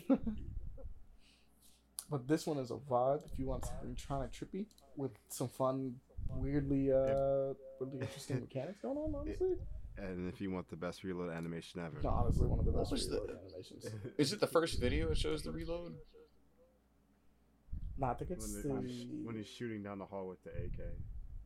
bit. 0.10 0.20
But 2.12 2.28
this 2.28 2.48
one 2.48 2.58
is 2.58 2.72
a 2.72 2.76
vibe 2.76 3.22
if 3.32 3.38
you 3.38 3.46
want 3.46 3.66
something 3.66 3.96
kind 4.08 4.24
of 4.24 4.32
trippy 4.32 4.66
with 4.98 5.12
some 5.30 5.48
fun, 5.48 5.96
weirdly, 6.36 6.92
uh, 6.92 7.54
really 7.80 8.00
interesting 8.02 8.40
mechanics 8.40 8.80
going 8.82 8.98
on. 8.98 9.14
Honestly, 9.14 9.58
And 9.98 10.28
if 10.28 10.42
you 10.42 10.50
want 10.50 10.68
the 10.70 10.76
best 10.76 11.04
reload 11.04 11.32
animation 11.32 11.82
ever. 11.82 12.00
no, 12.02 12.10
honestly, 12.10 12.48
one 12.48 12.58
of 12.60 12.66
the 12.66 12.72
best 12.72 12.92
was 12.92 13.08
the- 13.08 13.22
reload 13.22 13.38
animations. 13.46 13.86
Is 14.18 14.34
it 14.34 14.40
the 14.40 14.48
first 14.48 14.80
video 14.80 15.10
that 15.10 15.20
shows 15.20 15.44
the 15.44 15.52
reload? 15.52 15.94
Nah, 18.00 18.12
I 18.12 18.14
think 18.16 18.32
it's 18.32 18.46
when, 18.48 18.62
the 18.64 18.68
the, 18.68 18.74
when 18.74 18.86
he's- 18.88 19.08
when 19.26 19.36
he's 19.36 19.48
shooting 19.48 19.84
down 19.84 20.00
the 20.00 20.06
hall 20.06 20.28
with 20.28 20.42
the 20.44 20.50
AK 20.50 20.80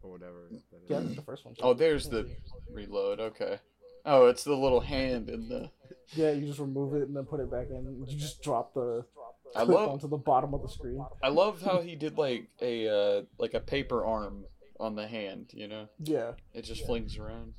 or 0.02 0.12
whatever. 0.12 0.48
that 0.50 0.56
is. 0.56 0.64
yeah, 0.88 0.98
I 1.00 1.02
the 1.02 1.22
first 1.24 1.44
one. 1.44 1.56
Oh, 1.62 1.74
there's 1.74 2.08
the 2.08 2.30
reload. 2.72 3.20
Okay. 3.20 3.58
Oh, 4.06 4.28
it's 4.28 4.44
the 4.44 4.56
little 4.56 4.82
hand 4.82 5.30
in 5.30 5.50
the. 5.50 5.70
Yeah, 6.16 6.32
you 6.32 6.46
just 6.46 6.60
remove 6.60 6.94
it 6.96 7.08
and 7.08 7.16
then 7.16 7.24
put 7.26 7.40
it 7.40 7.50
back 7.50 7.68
in. 7.70 8.06
You 8.08 8.18
just 8.18 8.44
drop 8.44 8.74
the 8.74 9.06
I 9.56 9.64
love. 9.64 9.90
onto 9.90 10.08
the 10.08 10.18
bottom 10.18 10.54
of 10.54 10.62
the 10.62 10.68
screen. 10.68 11.04
I 11.22 11.30
love 11.30 11.62
how 11.62 11.82
he 11.82 11.96
did 11.96 12.18
like 12.18 12.48
a 12.62 12.88
uh, 12.88 13.22
like 13.38 13.54
a 13.54 13.60
paper 13.60 14.04
arm 14.06 14.46
on 14.80 14.96
the 14.96 15.08
hand. 15.08 15.52
You 15.54 15.68
know, 15.68 15.88
Yeah, 16.00 16.32
it 16.54 16.64
just 16.64 16.86
flings 16.86 17.18
around. 17.18 17.54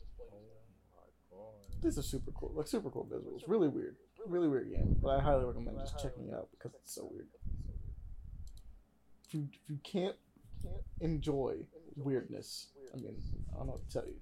This 1.83 1.99
is 1.99 2.07
super 2.07 2.31
cool. 2.33 2.53
Like 2.55 2.67
super 2.67 2.91
cool 2.91 3.07
visuals. 3.13 3.43
Really 3.47 3.69
weird. 3.69 3.97
Really 4.27 4.49
weird 4.49 4.71
game. 4.71 4.97
But 5.03 5.19
I 5.19 5.23
highly 5.23 5.45
recommend 5.45 5.79
just 5.81 5.99
checking 5.99 6.29
it 6.29 6.35
out 6.35 6.49
because 6.51 6.73
it's 6.75 6.95
so 6.95 7.09
weird. 7.11 7.29
If 9.27 9.35
you 9.35 9.49
if 9.53 9.69
you 9.69 9.79
can't 9.83 10.17
enjoy 11.01 11.57
weirdness, 11.97 12.69
I 12.93 12.97
mean, 12.97 13.17
I 13.53 13.59
don't 13.59 13.67
know 13.67 13.73
what 13.73 13.89
to 13.89 13.93
tell 13.93 14.07
you. 14.07 14.15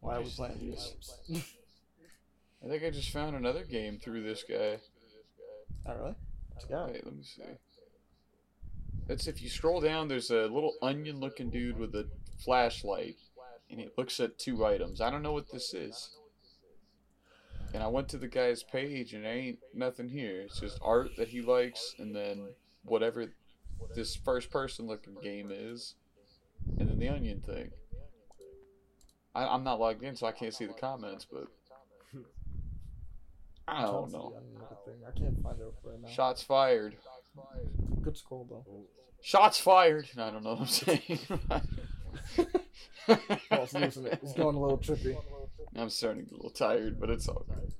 Why 0.00 0.16
are 0.16 0.22
we 0.22 0.30
playing 0.30 0.70
this? 0.70 0.94
I 2.64 2.68
think 2.68 2.82
I 2.82 2.90
just 2.90 3.10
found 3.10 3.36
another 3.36 3.64
game 3.64 3.98
through 3.98 4.22
this 4.22 4.44
guy. 4.48 4.78
Not 5.86 5.98
really. 5.98 6.14
What 6.52 6.62
you 6.62 6.68
got? 6.68 6.92
Wait, 6.92 7.04
let 7.04 7.14
me 7.14 7.22
see. 7.22 7.42
It's 9.08 9.26
if 9.26 9.40
you 9.40 9.48
scroll 9.48 9.80
down, 9.80 10.08
there's 10.08 10.30
a 10.30 10.46
little 10.46 10.74
onion-looking 10.82 11.50
dude 11.50 11.78
with 11.78 11.94
a 11.94 12.08
flashlight, 12.44 13.16
and 13.70 13.78
he 13.78 13.88
looks 13.96 14.18
at 14.18 14.38
two 14.38 14.64
items. 14.66 15.00
I 15.00 15.10
don't 15.10 15.22
know 15.22 15.32
what 15.32 15.52
this 15.52 15.74
is. 15.74 16.16
And 17.72 17.82
I 17.82 17.88
went 17.88 18.08
to 18.08 18.18
the 18.18 18.26
guy's 18.26 18.62
page, 18.62 19.12
and 19.12 19.24
there 19.24 19.32
ain't 19.32 19.58
nothing 19.74 20.08
here. 20.08 20.40
It's 20.40 20.60
just 20.60 20.78
art 20.82 21.10
that 21.18 21.28
he 21.28 21.40
likes, 21.40 21.94
and 21.98 22.16
then 22.16 22.48
whatever 22.84 23.26
this 23.94 24.16
first-person 24.16 24.86
looking 24.86 25.16
game 25.22 25.50
is, 25.52 25.94
and 26.78 26.88
then 26.88 26.98
the 26.98 27.08
onion 27.08 27.42
thing. 27.44 27.70
I, 29.36 29.46
I'm 29.46 29.62
not 29.64 29.78
logged 29.78 30.02
in, 30.02 30.16
so 30.16 30.26
I 30.26 30.32
can't 30.32 30.54
see 30.54 30.64
the 30.64 30.72
comments, 30.72 31.26
but 31.30 31.46
I 33.68 33.82
don't 33.82 34.10
know. 34.10 34.32
the 34.34 34.38
unlimited 34.38 34.84
thing. 34.86 34.94
I 35.06 35.18
can't 35.18 35.42
find 35.42 35.60
it 35.60 35.74
right 35.84 36.00
now. 36.02 36.08
Shots 36.08 36.42
fired. 36.42 36.96
Good 38.00 38.16
scroll 38.16 38.46
though. 38.48 38.64
Shots 39.20 39.60
fired. 39.60 40.08
I 40.16 40.30
don't 40.30 40.42
know 40.42 40.54
what 40.54 40.60
I'm 40.60 40.66
saying. 40.66 41.18
It's. 43.08 43.96
It's 43.96 44.32
going 44.32 44.56
a 44.56 44.60
little 44.60 44.78
trippy. 44.78 45.16
I'm 45.76 45.90
starting 45.90 46.24
to 46.24 46.30
get 46.30 46.32
a 46.32 46.36
little 46.36 46.50
tired, 46.50 46.98
but 46.98 47.10
it's 47.10 47.28
all 47.28 47.44
good. 47.48 47.72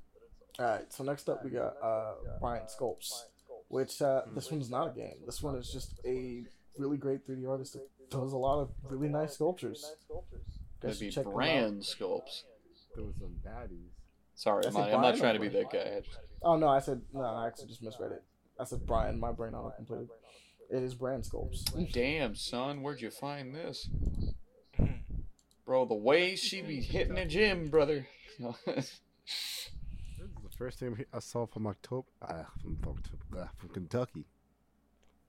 All 0.59 0.65
right. 0.65 0.93
So 0.93 1.03
next 1.03 1.29
up 1.29 1.43
we 1.43 1.49
got 1.49 1.75
uh, 1.81 2.13
Brian 2.39 2.63
Sculpts, 2.63 3.23
which 3.67 4.01
uh, 4.01 4.21
this 4.33 4.51
one's 4.51 4.69
not 4.69 4.91
a 4.91 4.91
game. 4.91 5.15
This 5.25 5.41
one 5.41 5.55
is 5.55 5.71
just 5.71 5.99
a 6.05 6.43
really 6.77 6.97
great 6.97 7.27
3D 7.27 7.49
artist 7.49 7.73
that 7.73 7.87
does 8.09 8.33
a 8.33 8.37
lot 8.37 8.61
of 8.61 8.69
really 8.83 9.09
nice 9.09 9.33
sculptures. 9.33 9.93
That'd 10.81 10.99
be 10.99 11.09
check 11.09 11.25
brand 11.25 11.81
sculpts. 11.81 12.43
There 12.95 13.03
was 13.05 13.15
some 13.19 13.35
baddies. 13.45 13.89
Sorry, 14.35 14.59
I 14.65 14.69
said 14.69 14.73
Monty, 14.73 14.93
I'm 14.93 15.01
not 15.01 15.17
trying 15.17 15.33
to 15.35 15.39
be 15.39 15.47
that 15.49 15.71
guy. 15.71 16.01
Just- 16.05 16.19
Oh 16.43 16.55
no, 16.55 16.67
I 16.67 16.79
said 16.79 17.01
no. 17.13 17.21
I 17.21 17.47
actually 17.47 17.67
just 17.67 17.81
misread 17.81 18.11
it. 18.11 18.23
I 18.59 18.63
said 18.63 18.85
Brian. 18.85 19.19
My 19.19 19.31
brain 19.31 19.53
auto 19.55 19.71
completed. 19.75 20.07
It 20.69 20.83
is 20.83 20.93
brand 20.93 21.23
sculpts. 21.23 21.91
Damn, 21.91 22.35
son, 22.35 22.83
where'd 22.83 23.01
you 23.01 23.09
find 23.09 23.55
this? 23.55 23.89
Bro, 25.65 25.85
the 25.87 25.95
way 25.95 26.35
she 26.35 26.61
be 26.61 26.81
hitting 26.81 27.15
the 27.15 27.25
gym, 27.25 27.69
brother. 27.69 28.07
This 28.65 30.25
is 30.29 30.33
the 30.43 30.57
first 30.57 30.79
thing 30.79 31.05
I 31.13 31.19
saw 31.19 31.45
from 31.45 31.67
October. 31.67 32.07
Uh, 32.21 32.43
from, 32.61 32.77
October, 32.87 33.43
uh, 33.43 33.47
from 33.57 33.69
Kentucky. 33.69 34.25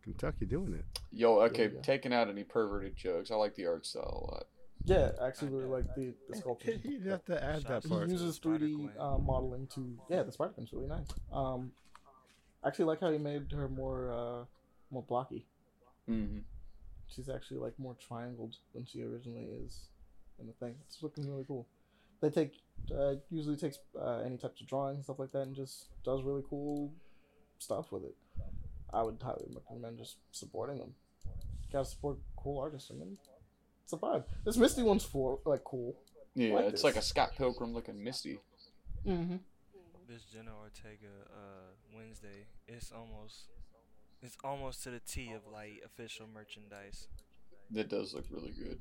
Kentucky 0.02 0.46
doing 0.46 0.72
it. 0.74 0.84
Yo, 1.10 1.40
okay, 1.42 1.64
you 1.64 1.68
go. 1.70 1.80
taking 1.82 2.12
out 2.12 2.28
any 2.28 2.42
perverted 2.44 2.96
jokes. 2.96 3.30
I 3.30 3.34
like 3.34 3.54
the 3.54 3.66
art 3.66 3.84
style 3.84 4.28
a 4.30 4.34
lot. 4.34 4.44
Yeah, 4.84 5.10
I 5.20 5.26
actually 5.26 5.50
really 5.50 5.68
like 5.68 5.94
the, 5.94 6.14
the 6.28 6.36
sculptures. 6.36 6.80
You'd 6.84 7.06
have 7.06 7.24
to 7.26 7.42
add 7.42 7.62
that 7.64 7.82
Shots 7.82 8.06
He 8.06 8.12
uses 8.12 8.38
3D 8.40 8.90
uh, 8.98 9.18
modeling 9.18 9.66
to 9.74 9.98
yeah, 10.08 10.22
the 10.22 10.32
Spider 10.32 10.52
Gwen's 10.56 10.72
really 10.72 10.86
nice. 10.86 11.08
Um, 11.32 11.72
I 12.64 12.68
actually 12.68 12.86
like 12.86 13.00
how 13.00 13.10
he 13.10 13.18
made 13.18 13.52
her 13.52 13.68
more 13.68 14.12
uh 14.12 14.44
more 14.90 15.02
blocky. 15.02 15.46
Mm-hmm. 16.08 16.38
She's 17.06 17.28
actually 17.28 17.58
like 17.58 17.78
more 17.78 17.96
triangled 18.06 18.56
than 18.74 18.86
she 18.86 19.02
originally 19.02 19.44
is 19.64 19.88
in 20.40 20.46
the 20.46 20.52
thing. 20.54 20.74
It's 20.86 21.02
looking 21.02 21.28
really 21.28 21.44
cool. 21.46 21.66
They 22.20 22.30
take 22.30 22.52
uh, 22.96 23.14
usually 23.30 23.56
takes 23.56 23.78
uh, 24.00 24.22
any 24.24 24.38
types 24.38 24.60
of 24.60 24.66
drawing 24.66 24.96
and 24.96 25.04
stuff 25.04 25.18
like 25.18 25.32
that 25.32 25.42
and 25.42 25.54
just 25.54 25.88
does 26.04 26.22
really 26.22 26.42
cool 26.48 26.92
stuff 27.58 27.92
with 27.92 28.04
it. 28.04 28.16
I 28.92 29.02
would 29.02 29.20
highly 29.22 29.46
recommend 29.54 29.98
just 29.98 30.16
supporting 30.32 30.78
them. 30.78 30.94
gotta 31.70 31.84
support 31.84 32.16
cool 32.36 32.58
artists. 32.58 32.90
I 32.90 32.94
mean, 32.94 33.18
it's 33.88 33.94
a 33.94 33.96
vibe. 33.96 34.24
This 34.44 34.58
Misty 34.58 34.82
one's 34.82 35.02
for 35.02 35.38
like 35.46 35.64
cool. 35.64 35.96
Yeah, 36.34 36.54
like 36.54 36.64
it's 36.66 36.72
this. 36.72 36.84
like 36.84 36.96
a 36.96 37.02
Scott 37.02 37.30
Pilgrim 37.38 37.72
looking 37.72 38.04
Misty. 38.04 38.38
Mm-hmm. 39.06 39.36
This 40.06 40.24
Jenna 40.24 40.50
Ortega 40.62 41.08
uh, 41.30 41.72
Wednesday, 41.96 42.46
it's 42.66 42.92
almost, 42.92 43.46
it's 44.22 44.36
almost 44.44 44.82
to 44.82 44.90
the 44.90 45.00
T 45.00 45.32
of 45.32 45.50
like 45.50 45.82
official 45.86 46.26
merchandise. 46.32 47.06
That 47.70 47.88
does 47.88 48.12
look 48.12 48.26
really 48.30 48.50
good. 48.50 48.78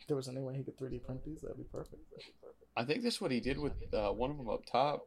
If 0.00 0.06
there 0.06 0.18
was 0.18 0.28
any 0.28 0.40
way 0.40 0.54
he 0.54 0.64
could 0.64 0.76
3D 0.76 1.02
print 1.02 1.24
these, 1.24 1.40
that'd 1.40 1.56
be 1.56 1.64
perfect. 1.64 2.02
I 2.76 2.84
think 2.84 3.02
that's 3.02 3.22
what 3.22 3.30
he 3.30 3.40
did 3.40 3.58
with 3.58 3.72
uh, 3.94 4.10
one 4.10 4.30
of 4.30 4.36
them 4.36 4.50
up 4.50 4.66
top. 4.66 5.06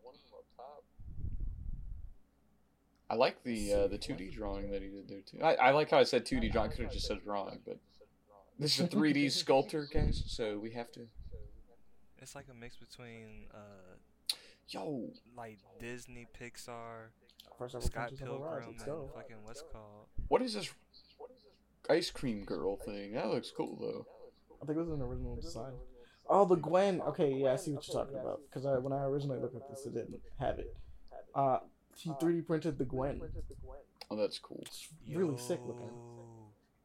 I 3.12 3.14
like 3.14 3.44
the 3.44 3.74
uh, 3.74 3.88
the 3.88 4.00
2D 4.00 4.34
drawing 4.34 4.72
that 4.72 4.82
he 4.82 4.88
did 4.88 5.08
there 5.08 5.22
too. 5.22 5.38
I, 5.44 5.68
I 5.68 5.72
like 5.72 5.92
how 5.92 6.00
I 6.00 6.04
said 6.04 6.26
2D 6.26 6.52
drawing. 6.52 6.72
Could 6.72 6.86
have 6.86 6.92
just 6.92 7.06
said 7.06 7.24
drawing, 7.24 7.60
but 7.64 7.78
this 8.60 8.80
is 8.80 8.86
a 8.86 8.88
3D 8.96 9.32
sculptor, 9.32 9.88
guys. 9.92 10.24
So 10.28 10.58
we 10.58 10.72
have 10.72 10.92
to. 10.94 11.02
It's 12.20 12.36
like 12.36 12.46
a 12.50 12.54
mix 12.54 12.76
between 12.78 13.46
uh, 13.54 14.38
Yo, 14.70 15.10
like 15.38 15.60
Disney, 15.80 16.28
Pixar, 16.40 17.10
First 17.58 17.76
ever 17.76 17.86
Scott 17.86 18.08
punches 18.10 18.22
on 18.22 18.28
the 18.30 18.34
rise. 18.36 18.64
Pilgrim, 18.64 18.72
Let's 18.78 18.84
and 18.84 18.92
go. 18.92 19.12
fucking 19.16 19.36
what's 19.44 19.62
called? 19.72 20.08
what 20.28 20.42
is 20.42 20.54
this 20.56 20.70
ice 21.90 22.10
cream 22.10 22.44
girl 22.44 22.78
thing? 22.78 23.14
That 23.14 23.28
looks 23.30 23.52
cool 23.56 23.78
though. 23.80 24.08
I 24.62 24.66
think 24.66 24.78
it 24.78 24.82
was 24.82 24.90
an 24.90 25.02
original 25.02 25.36
design. 25.36 25.74
Oh, 26.28 26.46
the 26.46 26.56
Gwen. 26.56 27.02
Okay, 27.02 27.32
yeah, 27.32 27.54
I 27.54 27.56
see 27.58 27.72
what 27.72 27.88
you're 27.88 28.04
talking 28.04 28.18
about. 28.20 28.40
Because 28.50 28.66
I, 28.66 28.80
when 28.80 28.92
I 28.92 29.04
originally 29.04 29.40
looked 29.40 29.56
at 29.56 29.70
this, 29.70 29.86
it 29.86 29.94
didn't 29.94 30.20
have 30.40 30.58
it. 30.58 30.76
Uh, 31.36 31.60
he 31.96 32.10
3D 32.10 32.48
printed 32.48 32.80
the 32.80 32.86
Gwen. 32.86 33.22
Oh, 34.10 34.16
that's 34.16 34.40
cool. 34.40 34.64
It's 34.66 34.88
really 35.14 35.38
sick 35.38 35.60
looking. 35.68 35.92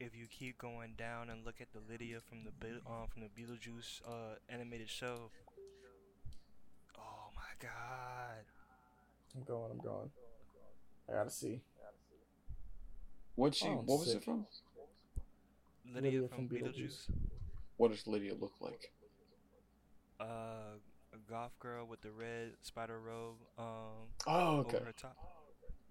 Yo, 0.01 0.07
If 0.07 0.17
you 0.17 0.27
keep 0.31 0.59
going 0.59 0.95
down 0.97 1.31
and 1.31 1.45
look 1.45 1.61
at 1.61 1.69
the 1.73 1.81
Lydia 1.91 2.19
from 2.29 2.45
the 2.45 2.51
Be- 2.53 2.81
um, 2.87 3.07
from 3.13 3.23
the 3.23 3.29
Beetlejuice 3.29 4.01
uh, 4.07 4.37
animated 4.49 4.89
show. 4.89 5.31
Oh 6.99 7.29
my 7.35 7.43
god. 7.61 8.45
I'm 9.37 9.43
going. 9.45 9.71
I'm 9.73 9.79
going. 9.79 10.11
I 11.09 11.13
gotta 11.13 11.31
see. 11.31 11.61
What's 13.37 13.59
she? 13.59 13.69
Oh, 13.69 13.83
what 13.87 14.01
was 14.01 14.09
sick. 14.09 14.17
it 14.17 14.25
from? 14.25 14.47
Lydia, 15.87 16.03
Lydia 16.03 16.29
from, 16.29 16.49
from 16.49 16.57
Beetlejuice. 16.57 16.75
Beetlejuice. 16.77 17.07
What 17.77 17.91
does 17.93 18.07
Lydia 18.07 18.35
look 18.39 18.53
like? 18.61 18.93
Uh, 20.21 20.77
a 21.15 21.31
goth 21.31 21.59
girl 21.59 21.87
with 21.87 22.03
the 22.03 22.11
red 22.11 22.53
spider 22.63 22.99
robe 23.01 23.37
um 23.59 23.67
Oh, 24.27 24.59
okay. 24.59 24.77
over 24.77 24.87
her 24.87 24.93
top. 24.93 25.17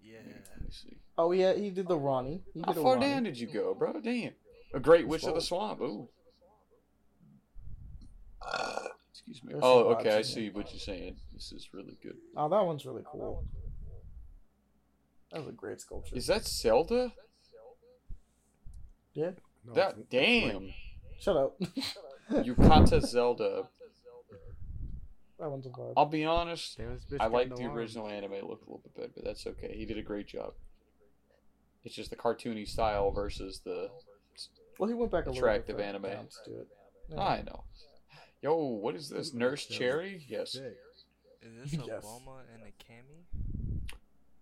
Yeah. 0.02 0.18
Let 0.26 0.62
me 0.62 0.68
see. 0.70 0.96
Oh 1.18 1.32
yeah, 1.32 1.54
he 1.54 1.70
did 1.70 1.88
the 1.88 1.96
Ronnie. 1.98 2.42
He 2.54 2.60
How 2.60 2.72
did 2.72 2.80
a 2.80 2.82
far 2.82 2.94
Ronnie. 2.94 3.06
down 3.06 3.22
did 3.24 3.38
you 3.38 3.46
go, 3.46 3.74
bro? 3.74 4.00
Damn. 4.00 4.32
A 4.72 4.80
great 4.80 5.06
witch 5.08 5.24
of 5.24 5.34
the 5.34 5.40
swamp. 5.40 5.80
Ooh. 5.80 6.08
Excuse 9.10 9.42
me. 9.44 9.52
There's 9.52 9.62
Oh, 9.64 9.84
okay. 9.94 10.16
I 10.16 10.22
see 10.22 10.50
what 10.50 10.70
you're 10.72 10.80
saying. 10.80 11.16
This 11.34 11.52
is 11.52 11.68
really 11.72 11.96
good. 12.02 12.16
Oh, 12.36 12.48
that 12.48 12.64
one's 12.64 12.86
really 12.86 13.02
cool. 13.04 13.44
That 15.32 15.40
was 15.40 15.48
a 15.48 15.52
great 15.52 15.80
sculpture. 15.80 16.16
Is 16.16 16.26
that 16.28 16.46
Zelda? 16.46 17.12
Yeah. 19.12 19.30
No, 19.66 19.74
That 19.74 20.08
damn. 20.10 20.72
Shut 21.20 21.36
up. 21.36 21.60
Yukata 22.30 23.04
Zelda. 23.04 23.68
That 25.40 25.50
one's 25.50 25.66
a 25.66 25.70
vibe. 25.70 25.94
I'll 25.96 26.06
be 26.06 26.24
honest. 26.24 26.76
Damn, 26.78 26.94
this 26.94 27.04
bitch 27.04 27.16
I 27.20 27.26
like 27.26 27.48
no 27.48 27.56
the 27.56 27.64
arms. 27.64 27.76
original 27.76 28.08
anime 28.08 28.32
look 28.32 28.60
a 28.62 28.70
little 28.70 28.80
bit 28.84 28.94
better, 28.94 29.10
but 29.14 29.24
that's 29.24 29.46
okay. 29.46 29.74
He 29.76 29.84
did 29.86 29.98
a 29.98 30.02
great 30.02 30.26
job. 30.28 30.52
It's 31.84 31.94
just 31.94 32.10
the 32.10 32.16
cartoony 32.16 32.66
style 32.68 33.10
versus 33.10 33.60
the. 33.64 33.88
Well, 34.78 34.88
he 34.88 34.94
went 34.94 35.10
back 35.10 35.26
a 35.26 35.30
little 35.30 35.42
Attractive 35.44 35.76
bit 35.78 35.86
anime. 35.86 36.02
to 36.04 36.50
do 36.50 36.58
it. 36.60 36.68
Yeah. 37.10 37.20
I 37.20 37.42
know. 37.42 37.64
Yo, 38.42 38.56
what 38.56 38.94
is 38.94 39.08
this? 39.10 39.34
Nurse 39.34 39.66
Cherry? 39.66 40.24
Yes. 40.28 40.54
Is 40.54 41.72
this 41.72 41.72
a 41.80 41.84
Yes. 41.86 42.04
Bulma 42.04 42.40
and 42.54 42.62
a 42.62 42.92
Cammy? 42.92 43.24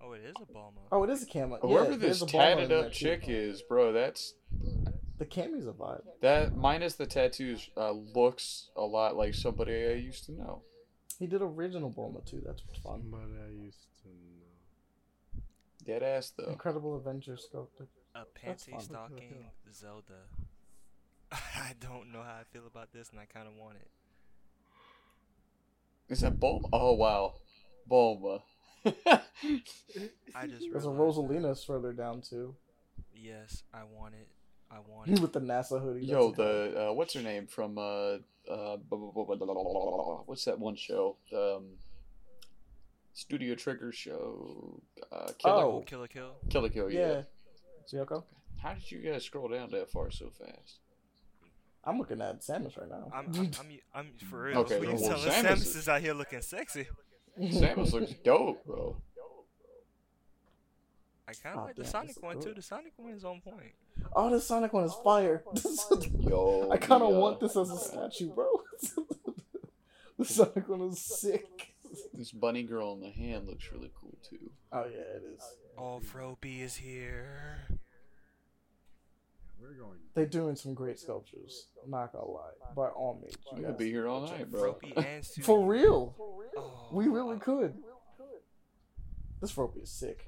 Oh, 0.01 0.13
it 0.13 0.23
is 0.25 0.35
a 0.41 0.53
Bulma. 0.53 0.79
Oh, 0.93 1.03
it 1.05 1.11
is 1.11 1.23
a 1.23 1.27
camo. 1.27 1.59
Whoever 1.61 1.91
yeah, 1.93 1.97
this 1.97 2.21
there's 2.21 2.23
a 2.23 2.27
Bulma 2.27 2.31
tatted 2.31 2.73
up 2.73 2.85
that 2.85 2.93
too. 2.95 3.05
chick 3.05 3.25
is, 3.29 3.63
bro, 3.63 3.93
that's 3.93 4.35
The 5.19 5.27
Cammy's 5.27 5.67
a 5.67 5.73
vibe. 5.73 6.03
that 6.23 6.57
minus 6.57 6.95
the 6.95 7.07
tattoos 7.07 7.69
uh, 7.77 7.91
looks 7.91 8.71
a 8.77 8.83
lot 8.83 9.17
like 9.17 9.35
somebody 9.35 9.73
I 9.87 9.95
used 9.95 10.25
to 10.27 10.33
know. 10.33 10.63
He 11.19 11.27
did 11.27 11.43
original 11.43 11.91
Bulma 11.91 12.25
too. 12.25 12.43
That's 12.45 12.63
fun. 12.83 13.03
Somebody 13.03 13.33
I 13.45 13.65
used 13.65 13.87
to 14.03 14.09
know. 14.09 15.43
Dead 15.85 16.03
ass 16.03 16.33
though. 16.37 16.51
Incredible 16.51 16.97
Avengers 16.97 17.47
sculpted. 17.49 17.89
A 18.15 18.21
That's 18.45 18.65
panty 18.67 18.71
fun. 18.73 18.81
stalking 18.81 19.45
Zelda. 19.73 20.23
I 21.33 21.73
don't 21.81 22.13
know 22.13 22.23
how 22.23 22.37
I 22.41 22.45
feel 22.53 22.67
about 22.67 22.93
this, 22.93 23.11
and 23.11 23.21
I 23.21 23.25
kind 23.27 23.47
of 23.49 23.55
want 23.55 23.77
it. 23.77 23.89
Is 26.13 26.21
that 26.21 26.39
Bulma? 26.41 26.69
Oh 26.73 26.93
wow, 26.95 27.35
Bulma. 27.91 28.43
I 28.87 30.47
just 30.47 30.63
There's 30.73 30.85
a 30.87 30.91
realized- 30.91 31.19
Rosalina's 31.19 31.65
further 31.65 31.93
down 31.93 32.23
too. 32.23 32.55
Yes, 33.15 33.65
I 33.75 33.81
want 33.85 34.15
it. 34.15 34.29
I 34.71 34.77
want 34.87 35.09
it. 35.11 35.21
With 35.21 35.33
the 35.33 35.41
NASA 35.41 35.83
hoodie. 35.83 36.07
Yo, 36.07 36.31
the 36.31 36.89
uh, 36.89 36.93
what's 36.93 37.15
her 37.15 37.23
name 37.23 37.47
from 37.47 37.77
uh 37.79 38.19
uh 38.51 38.77
what's 40.27 40.45
that 40.45 40.59
one 40.59 40.77
show? 40.77 41.17
Um, 41.37 41.77
Studio 43.13 43.55
Trigger 43.55 43.91
show. 43.93 44.81
Uh, 45.13 45.33
Killer 45.39 45.55
Oh. 45.65 45.85
Kill 45.87 46.01
la 46.01 46.07
Kill. 46.07 46.31
Killer 46.51 46.69
Kill. 46.69 46.91
Yeah. 46.91 47.23
yeah. 47.93 48.01
Yoko? 48.05 48.23
How 48.63 48.75
did 48.75 48.91
you 48.91 48.99
guys 49.01 49.25
scroll 49.25 49.49
down 49.49 49.71
that 49.73 49.91
far 49.91 50.11
so 50.11 50.31
fast? 50.31 50.79
I'm 51.85 51.99
looking 51.99 52.21
at 52.21 52.41
Samus 52.43 52.79
right 52.79 52.89
now. 52.89 53.11
I'm, 53.15 53.27
I'm, 53.35 53.51
I'm, 53.61 53.79
I'm 53.95 54.07
for 54.29 54.43
real. 54.43 54.59
Okay, 54.59 54.79
well, 54.81 54.95
Samus 54.97 55.27
Samus 55.29 55.53
is- 55.63 55.77
is 55.77 55.89
out 55.89 56.01
here 56.01 56.13
looking 56.15 56.43
sexy. 56.43 56.87
Samus 57.41 57.93
looks 57.93 58.13
dope, 58.25 58.65
bro. 58.67 58.97
I 61.29 61.33
kind 61.35 61.57
of 61.57 61.63
Oh, 61.63 61.67
like 61.67 61.77
the 61.77 61.83
damn, 61.83 61.91
Sonic 61.93 62.09
this 62.09 62.17
is 62.17 62.23
one 62.23 62.41
too. 62.41 62.55
The 62.55 62.63
Sonic 62.63 62.93
one 62.97 63.13
is 63.13 63.25
on 63.25 63.41
point. 63.43 63.73
Oh, 64.15 64.31
the 64.31 64.41
Sonic 64.41 64.73
one 64.73 64.85
is 64.85 64.95
fire. 65.05 65.43
Yo, 66.21 66.71
I 66.71 66.79
kind 66.79 67.03
of 67.03 67.11
want 67.15 67.41
this 67.41 67.57
as 67.57 67.71
a 67.71 67.77
statue, 67.77 68.31
bro. 68.33 68.47
the 70.19 70.25
Sonic 70.25 70.69
one 70.69 70.83
is 70.83 71.01
sick. 71.01 71.75
This 72.15 72.33
bunny 72.33 72.63
girl 72.63 72.95
in 72.95 73.01
the 73.01 73.11
hand 73.11 73.47
looks 73.47 73.71
really 73.73 73.91
cool 74.01 74.15
too. 74.29 74.51
Oh 74.73 74.85
yeah, 74.85 75.01
it 75.17 75.23
is. 75.35 75.43
Oh, 75.77 76.01
Froby 76.03 76.61
is 76.63 76.77
here. 76.77 77.59
We're 79.61 79.73
going. 79.75 79.99
They're 80.15 80.27
doing 80.27 80.57
some 80.57 80.73
great 80.75 80.99
sculptures. 80.99 81.67
I'm 81.85 81.91
not 81.91 82.13
gonna 82.13 82.27
lie. 82.27 82.51
By 82.75 82.89
all 82.89 83.19
means, 83.21 83.37
I'm 83.53 83.59
you 83.59 83.65
gonna 83.65 83.77
be 83.77 83.91
here 83.91 84.09
all 84.09 84.27
check 84.29 84.39
night, 84.39 84.51
bro. 84.51 84.71
out. 84.71 84.81
Froby 84.83 84.93
and 85.07 85.25
Suzy. 85.25 85.43
For 85.43 85.67
real, 85.67 86.15
Oh, 86.57 86.89
we 86.93 87.07
really 87.09 87.37
I- 87.37 87.41
could. 87.41 87.75
This 89.41 89.53
Froby 89.53 89.83
is 89.83 89.91
sick. 89.91 90.25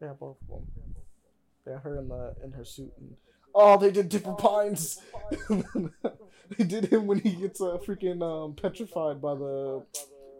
No 0.00 0.06
way. 0.06 0.10
Yeah, 0.10 0.12
both 0.18 0.36
of 0.42 0.48
them. 0.48 0.66
Yeah, 1.66 1.78
her 1.80 1.98
in 1.98 2.08
the 2.08 2.34
in 2.42 2.52
her 2.52 2.64
suit 2.64 2.92
and 2.98 3.16
oh, 3.54 3.76
they 3.76 3.90
did 3.90 4.08
Dipper 4.08 4.32
Pines. 4.32 5.00
they 6.56 6.64
did 6.64 6.86
him 6.86 7.06
when 7.06 7.18
he 7.18 7.32
gets 7.32 7.60
uh, 7.60 7.78
freaking 7.86 8.22
um, 8.22 8.54
petrified 8.54 9.20
by 9.20 9.34
the. 9.34 9.84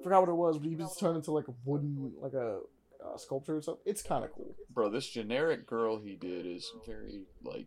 Forgot 0.02 0.20
what 0.20 0.28
it 0.28 0.35
was, 0.35 0.59
but 0.59 0.68
he 0.68 0.76
just 0.76 0.98
turned 1.01 1.16
into 1.16 1.32
like 1.32 1.48
a 1.48 1.55
wooden, 1.64 2.12
like 2.20 2.32
a 2.32 2.60
uh, 3.05 3.16
sculpture 3.16 3.56
or 3.56 3.62
something. 3.62 3.82
It's 3.85 4.02
kind 4.02 4.24
of 4.24 4.32
cool. 4.32 4.55
Bro, 4.72 4.90
this 4.90 5.09
generic 5.09 5.66
girl 5.66 5.98
he 5.98 6.14
did 6.14 6.47
is 6.47 6.70
very 6.86 7.24
like. 7.43 7.66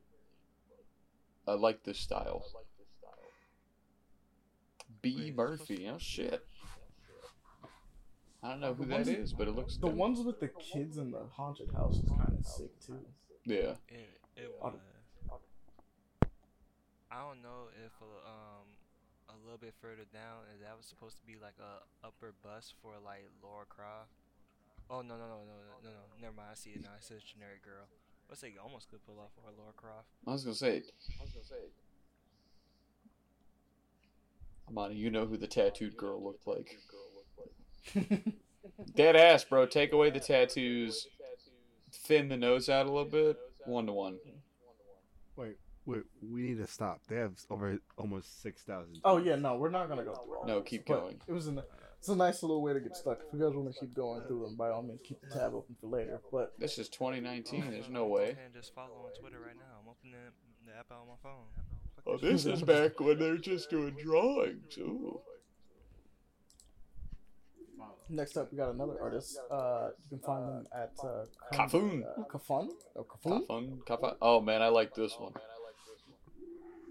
I 1.48 1.54
like 1.54 1.84
this 1.84 2.00
style. 2.00 2.46
B 5.02 5.34
Murphy, 5.36 5.90
oh 5.92 5.98
shit. 5.98 6.46
I 8.44 8.50
don't 8.50 8.60
know 8.60 8.74
who 8.74 8.84
The 8.86 8.90
that 8.90 8.96
ones- 9.06 9.08
is, 9.10 9.34
but 9.34 9.48
it 9.48 9.52
looks 9.56 9.78
The 9.78 9.88
dope. 9.88 9.96
ones 9.96 10.20
with 10.22 10.40
the 10.40 10.48
kids 10.50 10.98
in 10.98 11.12
the 11.12 11.26
haunted 11.26 11.72
house 11.72 11.98
is 11.98 12.10
kind 12.10 12.38
of 12.40 12.46
sick 12.46 12.72
too. 12.80 13.06
Yeah. 13.46 13.76
It, 13.90 14.10
it 14.36 14.52
was. 14.60 14.76
I 17.12 17.20
don't 17.28 17.42
know 17.44 17.68
if 17.86 17.92
uh, 18.02 18.06
um 18.26 18.68
a 19.30 19.36
little 19.44 19.58
bit 19.60 19.74
further 19.82 20.06
down 20.14 20.48
if 20.56 20.62
that 20.64 20.76
was 20.78 20.86
supposed 20.88 21.18
to 21.20 21.26
be 21.26 21.36
like 21.42 21.56
a 21.60 21.84
upper 22.08 22.34
bust 22.44 22.74
for 22.82 22.94
like 23.04 23.28
Lara 23.44 23.66
Croft. 23.68 24.10
Oh 24.90 25.02
no 25.02 25.16
no 25.18 25.28
no 25.28 25.44
no 25.44 25.56
no 25.60 25.76
no 25.84 25.90
no 25.92 26.04
never 26.22 26.34
mind 26.36 26.50
I 26.52 26.56
see 26.56 26.72
it 26.72 26.82
now 26.82 26.96
it 26.98 27.04
says 27.04 27.22
generic 27.22 27.64
girl. 27.64 27.86
Let's 28.30 28.40
say 28.42 28.50
you 28.50 28.60
almost 28.64 28.90
could 28.90 29.06
pull 29.06 29.20
off 29.20 29.32
for 29.36 29.50
a 29.50 29.54
Lara 29.60 29.74
Croft. 29.76 30.08
I 30.26 30.32
was 30.32 30.44
gonna 30.44 30.56
say. 30.56 30.82
I 31.20 31.22
was 31.24 31.32
gonna 31.32 31.46
say. 31.46 31.68
Amani, 34.70 34.96
you 34.96 35.12
know 35.12 35.26
who 35.26 35.38
the 35.38 35.48
tattooed 35.48 35.98
girl 35.98 36.24
looked 36.24 36.48
like. 36.48 36.78
Dead 38.96 39.16
ass, 39.16 39.44
bro. 39.44 39.66
Take 39.66 39.94
away 39.94 40.10
the 40.10 40.20
tattoos, 40.20 41.08
thin 41.92 42.30
the 42.30 42.38
nose 42.38 42.70
out 42.70 42.86
a 42.86 42.92
little 42.92 43.10
bit. 43.10 43.38
One 43.66 43.86
to 43.86 43.94
one. 43.94 44.18
Wait, 45.36 45.58
wait. 45.86 46.04
We 46.22 46.42
need 46.42 46.58
to 46.58 46.68
stop. 46.68 47.02
They 47.08 47.18
have 47.18 47.34
over 47.50 47.78
almost 47.98 48.42
six 48.42 48.64
thousand. 48.64 49.00
Oh 49.04 49.18
yeah, 49.18 49.36
no, 49.36 49.56
we're 49.56 49.70
not 49.70 49.90
gonna 49.90 50.04
go 50.04 50.16
through 50.16 50.38
all. 50.38 50.46
No, 50.48 50.60
this, 50.60 50.70
keep 50.70 50.86
but 50.86 51.00
going. 51.02 51.22
It 51.28 51.34
was 51.34 51.48
a 51.48 51.64
it's 52.00 52.10
a 52.10 52.16
nice 52.16 52.42
little 52.42 52.64
way 52.64 52.74
to 52.74 52.80
get 52.80 52.96
stuck. 52.96 53.20
If 53.28 53.32
you 53.32 53.40
guys 53.46 53.56
want 53.56 53.72
to 53.72 53.80
keep 53.80 53.94
going 53.94 54.24
through 54.28 54.42
them, 54.46 54.56
by 54.56 54.70
all 54.70 54.82
means, 54.82 55.02
keep 55.04 55.22
the 55.22 55.28
tab 55.28 55.54
open 55.54 55.76
for 55.80 55.86
later. 55.86 56.20
But 56.32 56.54
This 56.58 56.80
is 56.80 56.90
2019. 56.90 57.70
There's 57.70 57.90
no 57.90 58.08
way. 58.08 58.32
ahead 58.32 58.38
and 58.46 58.54
just 58.56 58.74
follow 58.74 59.06
on 59.06 59.12
Twitter 59.20 59.40
right 59.40 59.56
now. 59.56 59.82
I'm 59.84 59.88
opening 59.88 60.16
the 60.66 60.72
app 60.76 60.88
on 60.92 61.08
my 61.08 61.14
phone. 61.22 61.46
Oh, 62.08 62.18
this 62.18 62.44
this 62.44 62.58
is 62.58 62.64
back 62.64 63.00
when 63.00 63.20
they're 63.20 63.38
just 63.38 63.70
doing 63.70 63.96
drawings. 64.02 64.76
Ooh. 64.80 65.22
Next 68.12 68.36
up, 68.36 68.52
we 68.52 68.58
got 68.58 68.74
another 68.74 68.98
artist. 69.02 69.40
Uh, 69.50 69.90
you 70.04 70.18
can 70.18 70.20
find 70.20 70.44
them 70.46 70.66
at 70.76 70.92
uh, 71.02 71.26
Kafun. 71.54 72.04
Uh, 72.04 72.24
Kafun 72.24 72.68
or 72.96 73.06
Kafun. 73.06 73.48
Kafun, 73.48 73.78
Kafa- 73.86 74.16
Oh 74.22 74.42
man, 74.42 74.62
I 74.62 74.68
like 74.68 74.94
this 74.94 75.16
one. 75.18 75.32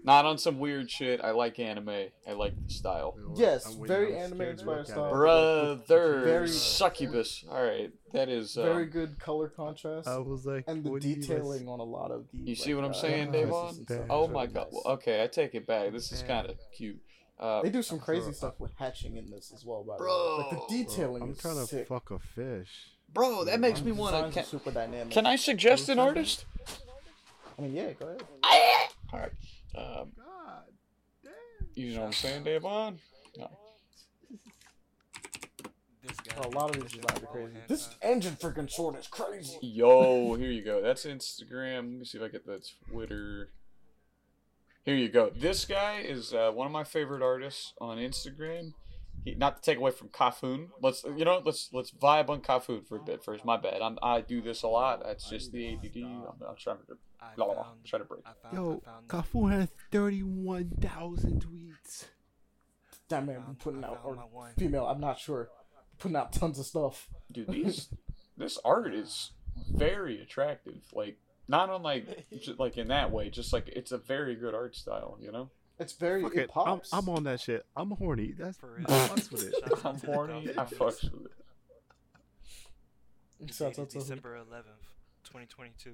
Not 0.03 0.25
on 0.25 0.39
some 0.39 0.57
weird 0.57 0.89
shit. 0.89 1.21
I 1.23 1.29
like 1.29 1.59
anime. 1.59 2.07
I 2.27 2.31
like 2.31 2.53
the 2.59 2.73
style. 2.73 3.15
Yes, 3.35 3.75
very 3.75 4.17
anime 4.17 4.41
inspired 4.41 4.87
style. 4.87 5.11
Brother, 5.11 6.23
Very- 6.25 6.47
succubus. 6.47 7.45
All 7.47 7.63
right, 7.63 7.91
that 8.13 8.27
is. 8.27 8.57
Um, 8.57 8.63
Very 8.63 8.87
good 8.87 9.19
color 9.19 9.47
contrast. 9.47 10.07
I 10.07 10.17
was 10.17 10.43
like, 10.43 10.63
and 10.65 10.83
the 10.83 10.89
what 10.89 11.03
do 11.03 11.09
you 11.09 11.17
mean 11.17 11.27
by 11.27 11.35
detailing 11.35 11.67
on 11.67 11.79
a 11.79 11.83
lot 11.83 12.09
of 12.09 12.25
the. 12.33 12.49
You 12.49 12.55
see 12.55 12.73
like, 12.73 12.81
what 12.81 12.85
I'm 12.85 12.97
uh, 12.97 13.01
saying, 13.01 13.35
emphasis 13.35 13.77
Devon? 13.85 14.07
Oh 14.09 14.27
my 14.27 14.47
god. 14.47 14.69
Well, 14.71 14.93
okay, 14.93 15.23
I 15.23 15.27
take 15.27 15.53
it 15.53 15.67
back. 15.67 15.91
This 15.91 16.11
is 16.11 16.23
kind 16.23 16.49
of 16.49 16.55
cute. 16.75 16.99
Uh, 17.41 17.61
They 17.63 17.69
do 17.71 17.81
some 17.81 17.99
crazy 17.99 18.31
stuff 18.33 18.59
with 18.59 18.71
hatching 18.77 19.17
in 19.17 19.29
this 19.31 19.51
as 19.53 19.65
well, 19.65 19.83
by 19.83 19.97
the 19.97 20.03
way. 20.03 20.07
Bro. 20.07 20.37
Like 20.37 20.67
the 20.69 20.77
detailing 20.83 21.23
I'm 21.23 21.31
is 21.31 21.39
trying 21.39 21.55
to 21.55 21.65
sick. 21.65 21.87
fuck 21.87 22.11
a 22.11 22.19
fish. 22.19 22.69
bro, 23.11 23.43
that 23.45 23.59
makes 23.59 23.81
me 23.81 23.91
want 23.91 24.15
to. 24.15 24.23
are 24.25 24.31
Can, 24.31 24.43
super 24.45 24.69
dynamic. 24.71 25.11
can 25.11 25.25
I 25.25 25.35
suggest 25.37 25.89
an 25.89 25.97
artist? 25.99 26.45
I 27.57 27.63
mean, 27.63 27.73
yeah, 27.73 27.93
go 27.93 28.07
ahead. 28.07 28.23
All 29.11 29.19
right. 29.19 29.31
Um, 29.75 30.11
God 30.15 30.63
damn. 31.23 31.33
you 31.75 31.93
know 31.95 32.01
what 32.01 32.05
I'm 32.07 32.13
saying, 32.13 32.43
Devon? 32.43 32.99
This 36.03 36.17
guy. 36.21 36.35
Oh, 36.43 36.49
a 36.49 36.53
lot 36.57 36.75
of 36.75 36.81
these 36.81 36.91
designs 36.99 37.23
are 37.23 37.27
crazy. 37.27 37.53
This 37.67 37.89
engine 38.01 38.35
freaking 38.35 38.69
sword 38.71 38.97
is 38.97 39.07
crazy. 39.07 39.57
Yo, 39.61 40.33
here 40.35 40.49
you 40.49 40.63
go. 40.63 40.81
That's 40.81 41.05
Instagram. 41.05 41.75
Let 41.75 41.83
me 41.99 42.05
see 42.05 42.17
if 42.17 42.23
I 42.23 42.27
get 42.27 42.45
that 42.47 42.67
Twitter. 42.89 43.49
Here 44.83 44.95
you 44.95 45.09
go. 45.09 45.29
This 45.29 45.65
guy 45.65 45.99
is 45.99 46.33
uh, 46.33 46.51
one 46.51 46.65
of 46.65 46.73
my 46.73 46.83
favorite 46.83 47.21
artists 47.21 47.73
on 47.79 47.97
Instagram. 47.97 48.73
He, 49.23 49.35
not 49.35 49.57
to 49.57 49.61
take 49.61 49.77
away 49.77 49.91
from 49.91 50.07
Kafun. 50.07 50.69
Let's 50.81 51.03
you 51.03 51.23
know 51.25 51.41
let's 51.45 51.69
let's 51.71 51.91
vibe 51.91 52.29
on 52.29 52.41
Kafun 52.41 52.87
for 52.87 52.97
a 52.97 53.03
bit 53.03 53.23
first. 53.23 53.45
My 53.45 53.57
bad. 53.57 53.81
I'm, 53.81 53.99
I 54.01 54.21
do 54.21 54.41
this 54.41 54.63
a 54.63 54.67
lot. 54.67 55.03
That's 55.05 55.29
just 55.29 55.51
the 55.51 55.73
ADD. 55.73 55.97
I'm, 55.97 56.23
I'm 56.49 56.55
trying 56.57 56.77
to 56.87 56.97
I 57.21 57.35
blah, 57.35 57.45
blah, 57.45 57.53
blah. 57.53 57.63
found- 57.65 57.85
try 57.85 57.99
to 57.99 58.05
break. 58.05 58.21
Yo, 58.51 58.81
Kafun 59.07 59.51
has 59.51 59.67
thirty-one 59.91 60.71
thousand 60.81 61.45
tweets. 61.45 62.05
That 63.09 63.25
man 63.25 63.41
I 63.43 63.45
been 63.45 63.55
putting 63.55 63.83
out, 63.83 64.01
found 64.03 64.17
or 64.17 64.23
one. 64.31 64.53
female, 64.57 64.87
I'm 64.87 64.99
not 65.01 65.19
sure, 65.19 65.49
putting 65.99 66.15
out 66.17 66.33
tons 66.33 66.57
of 66.57 66.65
stuff. 66.65 67.07
Dude, 67.31 67.47
these 67.49 67.89
this 68.37 68.57
art 68.65 68.95
is 68.95 69.33
very 69.71 70.19
attractive. 70.19 70.81
Like 70.93 71.17
not 71.51 71.69
on 71.69 71.83
like 71.83 72.25
like 72.57 72.77
in 72.77 72.87
that 72.87 73.11
way. 73.11 73.29
Just 73.29 73.53
like 73.53 73.67
it's 73.69 73.91
a 73.91 73.97
very 73.99 74.35
good 74.35 74.55
art 74.55 74.75
style. 74.75 75.17
You 75.21 75.31
know. 75.31 75.49
It's 75.79 75.93
very, 75.93 76.21
Fuck 76.21 76.35
it 76.35 76.39
it, 76.41 76.49
I'm, 76.55 76.63
pops. 76.65 76.93
I'm 76.93 77.09
on 77.09 77.23
that 77.23 77.39
shit. 77.39 77.65
I'm 77.75 77.89
horny. 77.91 78.33
That's 78.37 78.57
For 78.57 78.71
real. 78.77 78.85
I 78.89 79.07
fucks 79.07 79.31
with 79.31 79.45
it. 79.45 79.55
I'm 79.83 79.95
horny. 79.99 80.45
Golf 80.45 80.57
I 80.57 80.61
Masters. 80.61 80.77
fucks 80.77 81.11
with 81.11 81.25
it. 81.25 81.31
So- 83.53 83.65
Dated 83.69 83.75
so- 83.75 83.87
so- 83.89 83.99
December 83.99 84.37
11th, 84.37 84.85
2022. 85.23 85.91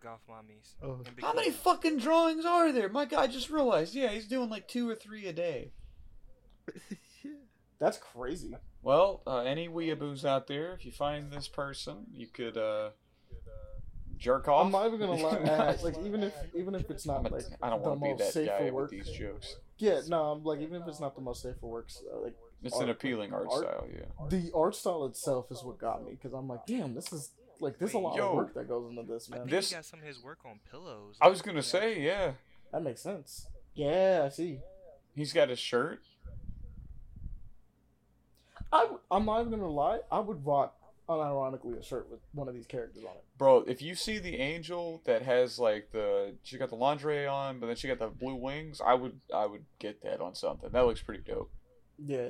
Golf 0.00 0.20
mommies. 0.30 0.74
Oh. 0.80 1.00
How 1.20 1.32
many 1.32 1.50
fucking 1.50 1.98
drawings 1.98 2.44
are 2.44 2.70
there? 2.70 2.88
My 2.88 3.04
guy 3.04 3.26
just 3.26 3.50
realized. 3.50 3.96
Yeah, 3.96 4.08
he's 4.10 4.28
doing 4.28 4.48
like 4.48 4.68
two 4.68 4.88
or 4.88 4.94
three 4.94 5.26
a 5.26 5.32
day. 5.32 5.72
That's 7.80 7.98
crazy. 7.98 8.54
Well, 8.82 9.22
uh, 9.26 9.38
any 9.40 9.68
weeaboos 9.68 10.24
out 10.24 10.46
there, 10.46 10.72
if 10.74 10.86
you 10.86 10.92
find 10.92 11.32
this 11.32 11.48
person, 11.48 12.06
you 12.12 12.28
could 12.28 12.56
uh, 12.56 12.90
jerk 14.18 14.48
off. 14.48 14.64
I'm 14.66 14.72
not 14.72 14.86
even 14.86 15.00
gonna 15.00 15.12
lie. 15.22 15.76
like 15.82 15.96
even 16.04 16.22
if 16.22 16.34
even 16.54 16.74
if 16.74 16.90
it's 16.90 17.06
not 17.06 17.24
I'm 17.26 17.32
like 17.32 17.44
I 17.62 17.70
don't 17.70 17.82
want 17.82 18.00
to 18.00 18.04
be 18.04 18.10
most 18.10 18.18
that 18.20 18.32
safe 18.32 18.48
guy 18.48 18.58
for 18.58 18.64
with 18.64 18.74
work. 18.74 18.90
these 18.90 19.08
jokes. 19.10 19.56
Yeah, 19.78 20.00
no, 20.08 20.32
I'm 20.32 20.44
like 20.44 20.60
even 20.60 20.80
if 20.82 20.88
it's 20.88 21.00
not 21.00 21.14
the 21.14 21.20
most 21.20 21.42
safe 21.42 21.54
for 21.60 21.70
work, 21.70 21.88
uh, 22.12 22.20
like 22.20 22.34
It's 22.62 22.78
an 22.78 22.88
appealing 22.90 23.32
art, 23.34 23.46
art- 23.50 23.62
style, 23.62 23.86
yeah. 23.92 24.28
the 24.30 24.50
art 24.54 24.74
style 24.74 25.04
itself 25.04 25.50
is 25.50 25.62
what 25.62 25.78
got 25.78 26.04
me 26.04 26.12
because 26.12 26.32
I'm 26.32 26.48
like, 26.48 26.66
damn, 26.66 26.94
this 26.94 27.12
is 27.12 27.30
like 27.60 27.78
there's 27.78 27.94
a 27.94 27.98
lot 27.98 28.16
Yo. 28.16 28.28
of 28.30 28.34
work 28.36 28.54
that 28.54 28.68
goes 28.68 28.88
into 28.90 29.02
this, 29.02 29.28
I 29.30 29.36
man. 29.36 29.40
think 29.46 29.50
This- 29.50 29.70
he 29.70 29.74
got 29.76 29.84
some 29.84 30.00
of 30.00 30.06
his 30.06 30.22
work 30.22 30.38
on 30.46 30.60
pillows. 30.70 31.16
I 31.20 31.28
was 31.28 31.42
gonna 31.42 31.62
say, 31.62 32.00
yeah. 32.02 32.32
That 32.72 32.82
makes 32.82 33.00
sense. 33.02 33.46
Yeah, 33.74 34.22
I 34.24 34.28
see. 34.30 34.60
He's 35.14 35.32
got 35.32 35.50
a 35.50 35.56
shirt. 35.56 36.00
I 38.72 38.80
w- 38.82 39.00
I'm 39.10 39.24
not 39.26 39.40
even 39.40 39.52
gonna 39.52 39.70
lie. 39.70 40.00
I 40.10 40.18
would 40.20 40.44
rock 40.44 40.74
unironically 41.08 41.78
a 41.78 41.82
shirt 41.82 42.10
with 42.10 42.20
one 42.32 42.48
of 42.48 42.54
these 42.54 42.66
characters 42.66 43.04
on 43.04 43.10
it. 43.16 43.24
Bro, 43.38 43.64
if 43.68 43.80
you 43.82 43.94
see 43.94 44.18
the 44.18 44.36
angel 44.36 45.02
that 45.04 45.22
has 45.22 45.58
like 45.58 45.90
the 45.92 46.34
she 46.42 46.58
got 46.58 46.68
the 46.70 46.74
lingerie 46.76 47.26
on, 47.26 47.60
but 47.60 47.66
then 47.66 47.76
she 47.76 47.88
got 47.88 47.98
the 47.98 48.08
blue 48.08 48.34
wings, 48.34 48.80
I 48.84 48.94
would 48.94 49.20
I 49.34 49.46
would 49.46 49.64
get 49.78 50.02
that 50.02 50.20
on 50.20 50.34
something. 50.34 50.70
That 50.72 50.86
looks 50.86 51.00
pretty 51.02 51.22
dope. 51.22 51.50
Yeah, 51.98 52.28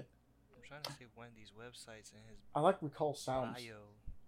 I'm 0.55 0.63
trying 0.67 0.83
to 0.83 0.93
see 0.93 1.07
one 1.15 1.29
of 1.29 1.35
these 1.35 1.51
websites 1.59 2.13
in 2.13 2.19
his 2.29 2.39
I 2.55 2.61
like 2.61 2.77
recall 2.83 3.15
sounds. 3.15 3.57
bio. 3.57 3.75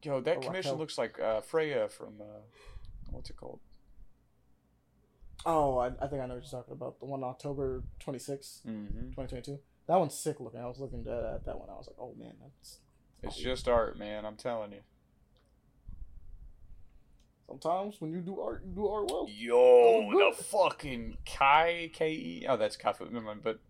Yo, 0.03 0.21
that 0.21 0.37
Or 0.37 0.41
commission 0.41 0.71
Raquel. 0.71 0.79
looks 0.79 0.97
like 0.99 1.19
uh, 1.21 1.41
Freya 1.41 1.89
from 1.89 2.15
uh, 2.21 2.41
what's 3.11 3.31
it 3.31 3.37
called? 3.37 3.61
Oh, 5.47 5.79
I, 5.79 5.87
I 6.03 6.07
think 6.09 6.21
I 6.23 6.27
know 6.27 6.35
what 6.35 6.43
you're 6.45 6.61
talking 6.61 6.73
about. 6.73 6.99
The 7.01 7.07
one 7.07 7.23
October 7.25 7.83
26, 8.01 8.63
Mm-hmm. 8.67 9.11
2022. 9.11 9.59
That 9.87 9.97
one's 9.99 10.15
sick 10.15 10.41
looking. 10.41 10.61
I 10.61 10.67
was 10.67 10.79
looking 10.81 11.01
at, 11.07 11.13
at 11.35 11.45
that 11.47 11.59
one. 11.59 11.69
I 11.71 11.75
was 11.75 11.87
like, 11.87 11.97
oh 11.99 12.15
man, 12.19 12.35
that's. 12.43 12.79
It's 13.23 13.37
just 13.37 13.69
art, 13.69 13.99
man. 13.99 14.25
I'm 14.25 14.37
telling 14.37 14.73
you. 14.73 14.81
Sometimes 17.47 17.97
when 18.01 18.13
you 18.13 18.21
do 18.21 18.41
art, 18.41 18.63
you 18.65 18.73
do 18.75 18.87
art 18.87 19.11
well. 19.11 19.27
Yo, 19.29 20.11
good. 20.11 20.37
the 20.37 20.43
fucking 20.45 21.17
Kai 21.25 21.91
K 21.95 22.13
E. 22.13 22.47
Oh, 22.49 22.57
that's 22.57 22.77
Kai. 22.77 22.93
Never 23.11 23.23
mind. 23.25 23.41
But 23.43 23.61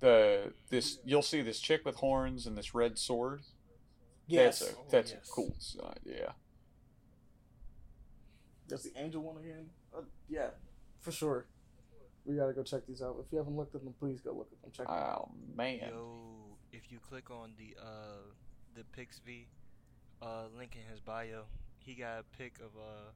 the 0.00 0.52
this 0.70 0.98
you'll 1.04 1.22
see 1.22 1.42
this 1.42 1.60
chick 1.60 1.84
with 1.84 1.96
horns 1.96 2.46
and 2.46 2.56
this 2.56 2.74
red 2.74 2.98
sword. 2.98 3.42
Yes. 4.26 4.60
That's 4.60 4.72
a 4.72 4.76
Oh, 4.76 4.84
yes. 4.92 5.28
a 5.28 5.30
cool 5.32 5.54
design. 5.58 5.98
Yeah. 6.04 6.32
That's 8.68 8.84
the 8.84 8.92
angel 8.96 9.22
one 9.22 9.36
again. 9.38 9.70
Uh, 9.96 10.02
yeah, 10.28 10.48
for 11.00 11.12
sure. 11.12 11.46
We 12.24 12.36
gotta 12.36 12.52
go 12.52 12.62
check 12.62 12.86
these 12.86 13.00
out. 13.02 13.16
If 13.24 13.32
you 13.32 13.38
haven't 13.38 13.56
looked 13.56 13.74
at 13.74 13.82
them, 13.84 13.94
please 13.98 14.20
go 14.20 14.32
look 14.32 14.48
at 14.52 14.60
them. 14.62 14.70
Check 14.74 14.86
them 14.86 14.96
out. 14.96 15.30
Oh 15.30 15.34
man. 15.54 15.80
Yo, 15.90 16.56
if 16.72 16.90
you 16.90 16.98
click 16.98 17.30
on 17.30 17.52
the 17.58 17.74
uh 17.82 18.32
the 18.74 18.82
Pixiv 19.00 19.46
uh 20.22 20.44
link 20.56 20.76
in 20.76 20.90
his 20.90 21.00
bio, 21.00 21.44
he 21.78 21.94
got 21.94 22.20
a 22.20 22.24
pic 22.36 22.58
of 22.60 22.70
a 22.80 23.12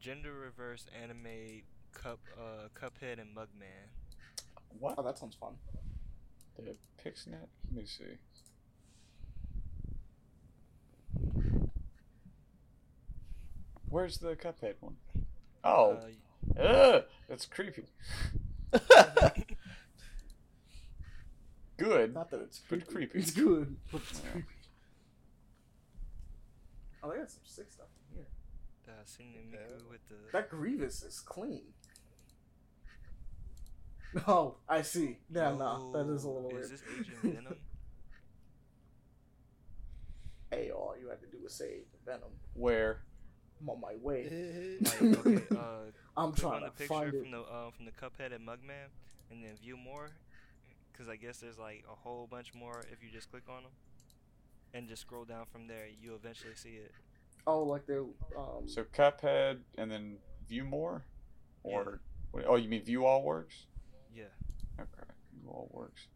gender 0.00 0.32
reverse 0.32 0.86
anime 1.00 1.62
cup 1.92 2.20
uh 2.38 2.68
Cuphead 2.78 3.20
and 3.20 3.34
Mugman. 3.36 3.88
What? 4.78 4.94
Oh, 4.98 5.02
that 5.02 5.18
sounds 5.18 5.34
fun. 5.34 5.54
The 6.56 6.76
Pixnet? 7.02 7.48
Let 7.66 7.72
me 7.74 7.84
see. 7.86 8.18
Where's 13.88 14.18
the 14.18 14.36
Cuphead 14.36 14.74
one? 14.80 14.96
Oh, 15.64 15.98
Uh, 16.58 16.62
ugh, 16.62 17.04
that's 17.28 17.46
creepy. 17.46 17.84
Good. 21.80 22.14
Not 22.14 22.30
that 22.30 22.40
it's 22.42 22.58
But 22.60 22.86
creepy. 22.86 22.92
creepy. 23.08 23.18
It's 23.20 23.30
good, 23.32 23.76
but 23.90 24.02
it's 24.02 24.20
Yeah. 24.22 24.30
creepy. 24.32 24.46
Oh, 27.02 27.10
they 27.10 27.16
got 27.18 27.30
some 27.30 27.40
sick 27.44 27.70
stuff 27.72 27.86
in 28.10 28.16
here. 28.16 28.26
the 29.68 29.84
with 29.88 30.06
the 30.08 30.16
That 30.32 30.50
Grievous 30.50 31.02
is 31.02 31.20
clean. 31.20 31.72
Oh, 34.26 34.56
I 34.68 34.82
see. 34.82 35.18
Yeah, 35.30 35.54
no, 35.54 35.90
that 35.92 36.12
is 36.12 36.24
a 36.24 36.28
little 36.28 36.50
Is 36.50 36.54
weird. 36.54 36.70
this 36.70 36.82
Agent 36.98 37.34
Venom? 37.34 37.56
Hey, 40.50 40.70
all 40.72 40.96
you 41.00 41.08
had 41.08 41.20
to 41.20 41.28
do 41.28 41.38
was 41.44 41.54
say 41.54 41.82
Venom. 42.04 42.32
Where? 42.54 43.02
I'm 43.60 43.70
on 43.70 43.80
my 43.80 43.94
way. 44.02 44.28
like, 44.80 45.02
okay, 45.02 45.44
uh, 45.56 45.90
I'm 46.16 46.32
click 46.32 46.40
trying 46.40 46.54
on 46.54 46.62
the 46.62 46.70
picture 46.70 46.86
find 46.88 47.10
from 47.10 47.18
it. 47.26 47.30
the 47.30 47.40
uh, 47.42 47.70
from 47.70 47.84
the 47.84 47.92
Cuphead 47.92 48.32
and 48.34 48.44
Mugman, 48.46 48.90
and 49.30 49.44
then 49.44 49.56
view 49.62 49.76
more, 49.76 50.10
because 51.00 51.10
I 51.10 51.16
guess 51.16 51.38
there's 51.38 51.58
like 51.58 51.82
a 51.90 51.94
whole 51.94 52.26
bunch 52.30 52.52
more 52.54 52.82
if 52.92 53.02
you 53.02 53.08
just 53.10 53.30
click 53.30 53.44
on 53.48 53.62
them, 53.62 53.72
and 54.74 54.86
just 54.86 55.00
scroll 55.02 55.24
down 55.24 55.46
from 55.50 55.66
there. 55.66 55.86
You 56.00 56.14
eventually 56.14 56.54
see 56.54 56.74
it. 56.76 56.92
Oh, 57.46 57.62
like 57.62 57.86
they're 57.86 58.04
um. 58.36 58.66
So 58.66 58.84
Cuphead 58.84 59.60
and 59.78 59.90
then 59.90 60.18
View 60.46 60.64
More? 60.64 61.04
Or. 61.62 62.00
what- 62.32 62.44
Oh, 62.46 62.56
you 62.56 62.68
mean 62.68 62.84
View 62.84 63.06
All 63.06 63.22
Works? 63.22 63.64
Yeah. 64.14 64.24
Okay. 64.78 65.08
View 65.32 65.48
All 65.48 65.70
Works. 65.72 66.06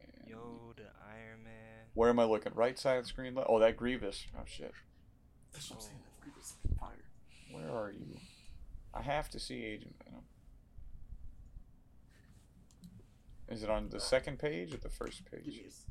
And 0.00 0.28
Yo, 0.28 0.74
the 0.76 0.82
Iron 1.10 1.42
Man. 1.42 1.86
Where 1.94 2.10
am 2.10 2.18
I 2.18 2.24
looking? 2.24 2.52
Right 2.54 2.78
side 2.78 2.98
of 2.98 3.04
the 3.04 3.08
screen? 3.08 3.34
le- 3.34 3.46
Oh, 3.48 3.58
that 3.60 3.76
Grievous. 3.78 4.26
Oh, 4.38 4.42
shit. 4.44 4.72
That's 5.52 5.70
what 5.70 5.76
I'm 5.76 5.82
saying. 5.82 5.98
That 6.04 6.20
Grievous 6.22 6.50
is 6.50 6.56
fire. 6.78 7.04
Where 7.50 7.70
are 7.70 7.90
you? 7.92 8.18
I 8.92 9.00
have 9.02 9.30
to 9.30 9.40
see 9.40 9.64
Agent 9.64 9.94
Venom. 10.04 10.22
Is 13.48 13.62
it 13.62 13.70
on 13.70 13.88
the 13.90 14.00
second 14.00 14.38
page 14.38 14.74
or 14.74 14.78
the 14.78 14.88
first 14.88 15.24
page? 15.30 15.46
me 15.46 15.62
a 15.64 15.66
s- 15.68 15.86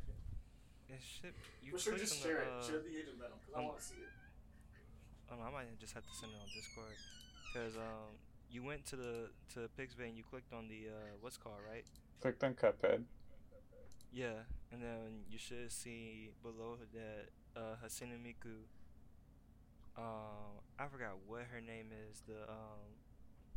It 0.90 1.00
should. 1.01 1.34
You 1.64 1.72
For 1.74 1.80
sure, 1.80 1.98
just 1.98 2.22
share 2.22 2.35
the, 2.35 2.42
it. 2.42 2.48
uh, 2.48 2.64
Share 2.67 2.80
the 2.80 2.90
Agent 2.98 3.17
Venom 3.17 3.40
because 3.40 3.56
I 3.56 3.59
um, 3.59 3.66
want 3.66 3.77
to 3.80 3.84
see 3.84 3.95
it. 3.95 4.09
Oh, 5.32 5.35
no, 5.38 5.43
I 5.43 5.51
might 5.51 5.80
just 5.80 5.93
have 5.93 6.03
to 6.03 6.14
send 6.19 6.32
it 6.34 6.38
on 6.38 6.48
Discord, 6.53 6.93
because 7.51 7.75
um, 7.77 8.14
you 8.51 8.61
went 8.61 8.85
to 8.88 8.95
the 8.95 9.30
to 9.56 9.69
Pixiv 9.80 10.00
and 10.06 10.16
you 10.17 10.24
clicked 10.24 10.53
on 10.53 10.67
the 10.67 10.90
uh, 10.92 11.16
what's 11.22 11.38
called 11.38 11.56
right? 11.67 11.85
Clicked 12.22 12.43
on 12.43 12.53
Cuphead. 12.53 13.03
Yeah, 14.14 14.45
and 14.72 14.82
then 14.84 15.25
you 15.30 15.38
should 15.40 15.72
see 15.72 16.30
below 16.43 16.77
that 16.93 17.30
uh, 17.59 17.75
Hatsune 17.84 18.16
Miku. 18.22 18.64
Um, 19.98 20.59
I 20.77 20.88
forgot 20.88 21.16
what 21.25 21.43
her 21.51 21.61
name 21.61 21.88
is. 22.11 22.22
The 22.27 22.43
um, 22.51 22.85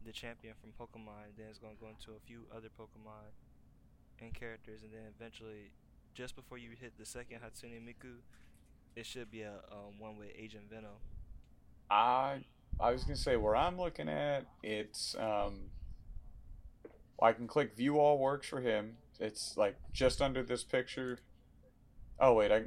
the 0.07 0.12
champion 0.12 0.55
from 0.59 0.70
Pokemon. 0.78 1.35
Then 1.36 1.47
it's 1.51 1.59
gonna 1.59 1.75
go 1.81 1.89
into 1.89 2.12
a 2.17 2.20
few 2.27 2.47
other 2.55 2.68
Pokemon 2.78 3.28
and 4.21 4.35
characters, 4.35 4.83
and 4.83 4.93
then 4.93 5.03
eventually, 5.17 5.71
just 6.15 6.37
before 6.37 6.59
you 6.59 6.71
hit 6.79 6.99
the 6.99 7.07
second 7.07 7.39
Hatsune 7.39 7.81
Miku, 7.83 8.17
it 8.97 9.07
should 9.07 9.31
be 9.31 9.43
a 9.43 9.55
um, 9.71 9.99
one 9.99 10.17
with 10.17 10.29
Agent 10.37 10.65
Venom. 10.71 10.99
I 11.91 12.45
I 12.81 12.93
was 12.93 13.05
gonna 13.05 13.17
say 13.17 13.37
where 13.37 13.57
I'm 13.57 13.79
looking 13.79 14.09
at 14.09 14.45
it's 14.63 15.17
um 15.19 15.71
I 17.21 17.33
can 17.33 17.47
click 17.47 17.77
view 17.77 17.99
all 17.99 18.19
works 18.19 18.49
for 18.49 18.61
him. 18.61 18.97
It's 19.19 19.57
like 19.57 19.77
just 19.93 20.23
under 20.23 20.43
this 20.43 20.63
picture. 20.63 21.19
Oh 22.21 22.35
wait, 22.35 22.53
I 22.53 22.61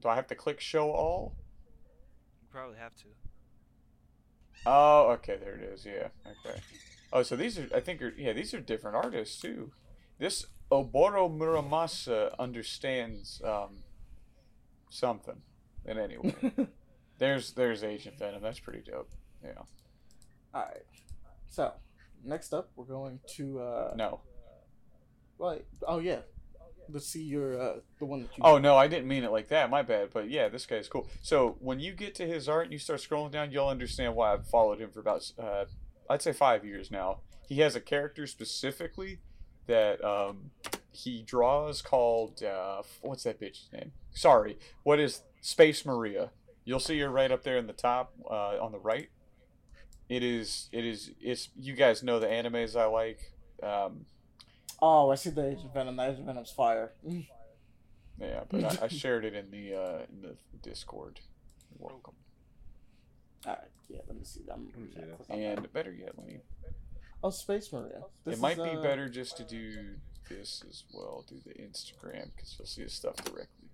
do 0.00 0.08
I 0.08 0.14
have 0.14 0.26
to 0.28 0.34
click 0.34 0.60
show 0.60 0.90
all? 0.90 1.34
You 2.40 2.48
probably 2.50 2.78
have 2.78 2.94
to. 2.96 3.04
Oh, 4.66 5.10
okay, 5.12 5.36
there 5.36 5.54
it 5.54 5.62
is. 5.62 5.84
Yeah, 5.84 6.08
okay. 6.26 6.60
Oh, 7.12 7.22
so 7.22 7.36
these 7.36 7.58
are 7.58 7.68
I 7.74 7.80
think 7.80 8.00
are 8.02 8.14
yeah 8.16 8.32
these 8.32 8.54
are 8.54 8.60
different 8.60 8.96
artists 8.96 9.40
too. 9.40 9.72
This 10.20 10.44
Oboro 10.70 11.34
Muramasa 11.34 12.38
understands 12.38 13.40
um 13.42 13.82
something. 14.90 15.40
any 15.88 16.18
way. 16.18 16.34
there's 17.18 17.52
there's 17.52 17.82
Agent 17.82 18.18
Venom. 18.18 18.42
That's 18.42 18.60
pretty 18.60 18.82
dope. 18.82 19.10
Yeah. 19.42 19.62
All 20.52 20.62
right. 20.62 20.84
So 21.48 21.72
next 22.22 22.52
up, 22.52 22.70
we're 22.76 22.84
going 22.84 23.20
to 23.36 23.60
uh. 23.60 23.94
No. 23.96 24.20
Right. 25.38 25.64
Oh 25.88 26.00
yeah. 26.00 26.18
Let's 26.90 27.06
see 27.06 27.22
your 27.22 27.58
uh 27.58 27.76
the 27.98 28.04
one 28.04 28.22
that 28.22 28.36
you. 28.36 28.42
Oh 28.44 28.58
no, 28.58 28.76
I 28.76 28.88
didn't 28.88 29.08
mean 29.08 29.24
it 29.24 29.32
like 29.32 29.48
that. 29.48 29.70
My 29.70 29.80
bad. 29.80 30.10
But 30.12 30.28
yeah, 30.28 30.50
this 30.50 30.66
guy's 30.66 30.86
cool. 30.86 31.08
So 31.22 31.56
when 31.60 31.80
you 31.80 31.92
get 31.92 32.14
to 32.16 32.26
his 32.26 32.46
art 32.46 32.64
and 32.64 32.72
you 32.74 32.78
start 32.78 33.00
scrolling 33.00 33.30
down, 33.30 33.52
you'll 33.52 33.68
understand 33.68 34.14
why 34.14 34.34
I've 34.34 34.46
followed 34.46 34.80
him 34.80 34.90
for 34.90 35.00
about 35.00 35.32
uh, 35.38 35.64
I'd 36.10 36.20
say 36.20 36.34
five 36.34 36.62
years 36.62 36.90
now. 36.90 37.20
He 37.48 37.60
has 37.60 37.74
a 37.74 37.80
character 37.80 38.26
specifically 38.26 39.20
that 39.70 40.04
um, 40.04 40.50
he 40.92 41.22
draws 41.22 41.80
called 41.82 42.42
uh, 42.42 42.82
what's 43.00 43.24
that 43.24 43.40
bitch's 43.40 43.68
name? 43.72 43.92
Sorry, 44.12 44.58
what 44.82 45.00
is 45.00 45.22
Space 45.40 45.86
Maria? 45.86 46.30
You'll 46.64 46.80
see 46.80 46.98
her 47.00 47.08
right 47.08 47.32
up 47.32 47.42
there 47.42 47.56
in 47.56 47.66
the 47.66 47.72
top 47.72 48.12
uh, 48.30 48.62
on 48.62 48.72
the 48.72 48.78
right. 48.78 49.08
It 50.08 50.22
is. 50.22 50.68
It 50.72 50.84
is. 50.84 51.12
It's. 51.20 51.48
You 51.58 51.74
guys 51.74 52.02
know 52.02 52.18
the 52.18 52.26
animes 52.26 52.78
I 52.78 52.86
like. 52.86 53.32
Um, 53.62 54.06
Oh, 54.82 55.10
I 55.10 55.14
see 55.14 55.30
the 55.30 55.46
Agent 55.46 55.74
Venom. 55.74 55.96
The 55.96 56.10
Agent 56.10 56.26
Venom's 56.26 56.50
fire. 56.50 56.92
Yeah, 58.18 58.40
but 58.48 58.64
I, 58.82 58.84
I 58.86 58.88
shared 59.02 59.24
it 59.24 59.34
in 59.34 59.50
the 59.50 59.74
uh, 59.74 59.98
in 60.10 60.22
the 60.22 60.36
Discord. 60.62 61.20
You're 61.70 61.88
welcome. 61.90 62.14
All 63.46 63.52
right. 63.52 63.68
Yeah. 63.88 63.98
Let 64.06 64.16
me 64.16 64.24
see. 64.24 64.40
I'm, 64.52 64.66
Let 64.74 64.78
me 64.78 64.88
see 64.94 65.00
yeah, 65.00 65.06
that. 65.06 65.16
click 65.16 65.30
on 65.30 65.40
that. 65.40 65.58
And 65.58 65.72
better 65.72 65.92
yet, 65.92 66.12
let 66.16 66.26
me. 66.26 66.38
Oh, 67.22 67.30
Space 67.30 67.72
Maria. 67.72 68.02
This 68.24 68.38
it 68.38 68.40
might 68.40 68.58
is, 68.58 68.64
be 68.64 68.70
uh, 68.70 68.82
better 68.82 69.08
just 69.08 69.36
to 69.36 69.44
do 69.44 69.96
this 70.28 70.62
as 70.68 70.84
well. 70.92 71.24
Do 71.28 71.36
the 71.44 71.52
Instagram 71.54 72.30
because 72.34 72.56
you'll 72.58 72.66
see 72.66 72.82
his 72.82 72.94
stuff 72.94 73.16
directly. 73.16 73.68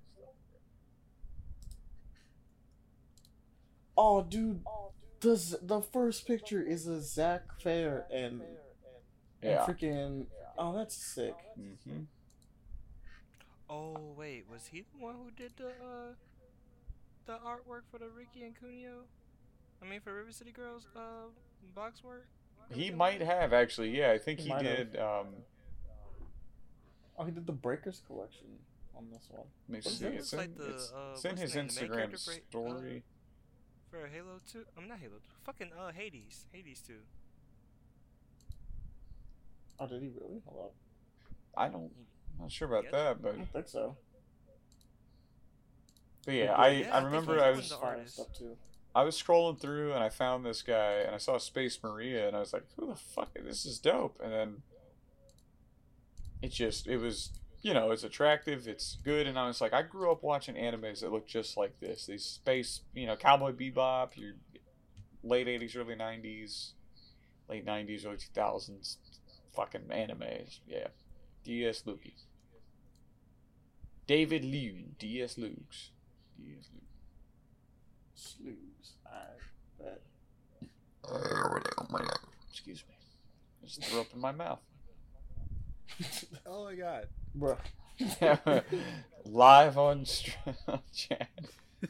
Oh, 3.96 4.22
dude, 4.22 4.62
the 5.20 5.58
the 5.62 5.80
first 5.80 6.26
picture 6.26 6.60
is 6.60 6.86
a 6.86 7.00
Zach 7.00 7.42
Fair 7.62 8.06
and, 8.12 8.42
and 9.42 9.58
freaking. 9.60 10.26
Oh, 10.58 10.76
that's 10.76 10.96
sick. 10.96 11.34
Mm-hmm. 11.58 12.02
Oh 13.68 14.14
wait, 14.16 14.44
was 14.50 14.66
he 14.66 14.80
the 14.80 15.04
one 15.04 15.14
who 15.14 15.30
did 15.30 15.52
the 15.56 15.68
uh 15.68 16.14
the 17.26 17.32
artwork 17.32 17.82
for 17.90 17.98
the 17.98 18.08
Riki 18.08 18.44
and 18.44 18.54
Kunio? 18.54 19.06
I 19.82 19.86
mean 19.86 20.00
for 20.00 20.14
River 20.14 20.30
City 20.30 20.52
Girls 20.52 20.86
uh 20.94 21.30
box 21.74 22.04
work? 22.04 22.28
He 22.72 22.90
might 22.90 23.20
have 23.20 23.52
actually. 23.52 23.96
Yeah, 23.96 24.10
I 24.12 24.18
think 24.18 24.40
He 24.40 24.48
he 24.50 24.58
did. 24.58 24.96
Um, 24.96 25.28
Oh, 27.18 27.24
he 27.24 27.30
did 27.30 27.46
the 27.46 27.52
Breakers 27.52 28.02
collection 28.06 28.46
on 28.94 29.08
this 29.10 29.26
one. 29.30 29.46
let 29.70 29.76
me 29.84 29.90
see. 29.90 30.04
It's 30.04 30.32
Looks 30.32 30.32
in, 30.34 30.38
like 30.38 30.56
the, 30.58 30.74
it's, 30.74 30.92
uh, 30.92 31.12
it's 31.14 31.24
in 31.24 31.36
his 31.38 31.54
name, 31.54 31.66
Instagram 31.68 31.92
character 31.94 32.18
for- 32.18 32.30
uh, 32.32 32.34
story. 32.50 33.02
For 33.90 34.06
Halo 34.06 34.40
2? 34.52 34.64
I'm 34.76 34.86
not 34.86 34.98
Halo 34.98 35.14
2. 35.14 35.20
Fucking 35.44 35.70
uh 35.72 35.92
Hades. 35.92 36.44
Hades 36.52 36.82
2. 36.86 36.92
Oh, 39.80 39.86
did 39.86 40.02
he 40.02 40.08
really? 40.08 40.42
Hold 40.46 40.66
up. 40.66 40.74
I 41.56 41.68
don't. 41.68 41.90
I'm 42.34 42.42
not 42.42 42.52
sure 42.52 42.68
about 42.68 42.84
Yeah. 42.84 42.90
that, 42.90 43.22
but, 43.22 43.32
I 43.32 43.36
don't 43.36 43.52
think 43.52 43.68
so. 43.68 43.96
but 46.26 46.34
yeah, 46.34 46.44
Yeah, 46.44 46.52
I, 46.52 46.68
yeah, 46.68 46.94
I 46.94 47.00
I 47.00 47.04
remember 47.04 47.40
I 47.40 47.48
one 47.50 47.56
was 47.56 47.68
the 47.70 47.76
Fire 47.76 47.90
artist. 47.96 48.14
stuff 48.14 48.32
too. 48.36 48.56
I 48.96 49.02
was 49.02 49.22
scrolling 49.22 49.60
through 49.60 49.92
and 49.92 50.02
I 50.02 50.08
found 50.08 50.46
this 50.46 50.62
guy 50.62 51.02
and 51.04 51.14
I 51.14 51.18
saw 51.18 51.36
Space 51.36 51.78
Maria 51.82 52.26
and 52.26 52.34
I 52.34 52.40
was 52.40 52.54
like, 52.54 52.64
who 52.76 52.86
the 52.86 52.96
fuck? 52.96 53.28
This 53.34 53.66
is 53.66 53.78
dope. 53.78 54.18
And 54.24 54.32
then 54.32 54.62
it 56.40 56.50
just, 56.50 56.86
it 56.86 56.96
was, 56.96 57.28
you 57.60 57.74
know, 57.74 57.90
it's 57.90 58.04
attractive, 58.04 58.66
it's 58.66 58.96
good. 59.04 59.26
And 59.26 59.38
I 59.38 59.48
was 59.48 59.60
like, 59.60 59.74
I 59.74 59.82
grew 59.82 60.10
up 60.10 60.22
watching 60.22 60.54
animes 60.54 61.00
that 61.00 61.12
look 61.12 61.28
just 61.28 61.58
like 61.58 61.78
this. 61.78 62.06
These 62.06 62.24
space, 62.24 62.80
you 62.94 63.06
know, 63.06 63.16
Cowboy 63.16 63.52
Bebop, 63.52 64.16
your 64.16 64.32
late 65.22 65.46
80s, 65.46 65.76
early 65.76 65.94
90s, 65.94 66.70
late 67.50 67.66
90s, 67.66 68.06
early 68.06 68.16
2000s 68.16 68.96
fucking 69.54 69.90
animes. 69.92 70.60
Yeah. 70.66 70.88
D.S. 71.44 71.82
Lukey. 71.82 72.14
David 74.06 74.42
Liu. 74.42 74.84
D.S. 74.98 75.34
Lukes. 75.34 75.90
D.S. 76.38 76.70
Luke. 76.72 76.82
Slews. 78.14 78.75
I 81.12 81.98
bet. 81.98 82.18
Excuse 82.50 82.84
me. 82.88 82.94
Just 83.64 83.84
threw 83.84 84.00
up 84.00 84.06
in 84.14 84.20
my 84.20 84.32
mouth. 84.32 84.60
Oh 86.46 86.64
my 86.64 86.74
god. 86.74 87.06
Bruh. 87.38 87.58
Live 89.24 89.78
on 89.78 90.04
str- 90.04 90.30
chat. 90.94 91.28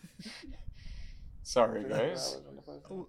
Sorry, 1.42 1.82
guys. 1.84 2.36
was 2.36 2.40
on 2.48 2.56
the 2.56 2.62
first 2.62 2.86
Oh, 2.90 2.94
one. 2.94 3.06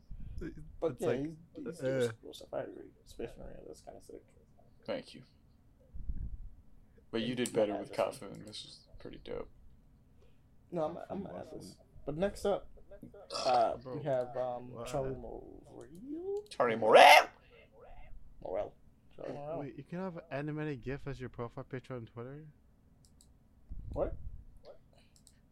But 0.79 0.91
it's 0.93 1.01
yeah, 1.01 1.07
like, 1.07 1.19
he's, 1.19 1.35
he's 1.65 1.79
uh, 1.79 1.83
doing 1.83 2.11
cool 2.23 2.33
stuff. 2.33 2.47
I 2.53 2.59
agree. 2.61 2.89
Space 3.05 3.29
Marine, 3.37 3.53
that's 3.67 3.81
kind 3.81 3.97
of 3.97 4.03
sick. 4.03 4.21
Thank 4.85 5.13
you. 5.13 5.21
But 7.11 7.21
you 7.21 7.35
did 7.35 7.53
better 7.53 7.75
with 7.75 7.93
Kafun. 7.93 8.45
This 8.45 8.63
was 8.63 8.79
pretty 8.99 9.19
dope. 9.23 9.49
No, 10.71 10.83
I'm, 10.83 10.97
I'm 11.09 11.23
gonna 11.23 11.39
add 11.39 11.59
this. 11.59 11.75
But 12.05 12.17
next 12.17 12.45
up, 12.45 12.67
uh, 13.45 13.73
we 13.85 14.03
have 14.03 14.35
um, 14.35 14.71
what? 14.71 14.87
Charlie 14.87 15.15
Morel. 15.77 16.43
Charlie 16.49 16.75
Morel! 16.75 17.27
Morel. 18.43 18.73
Charlie 19.15 19.33
Morel. 19.33 19.59
Wait, 19.59 19.73
you 19.77 19.83
can 19.83 19.99
have 19.99 20.15
an 20.17 20.23
animated 20.31 20.83
GIF 20.83 21.01
as 21.07 21.19
your 21.19 21.29
profile 21.29 21.63
picture 21.63 21.95
on 21.95 22.05
Twitter. 22.05 22.45
What? 23.93 24.15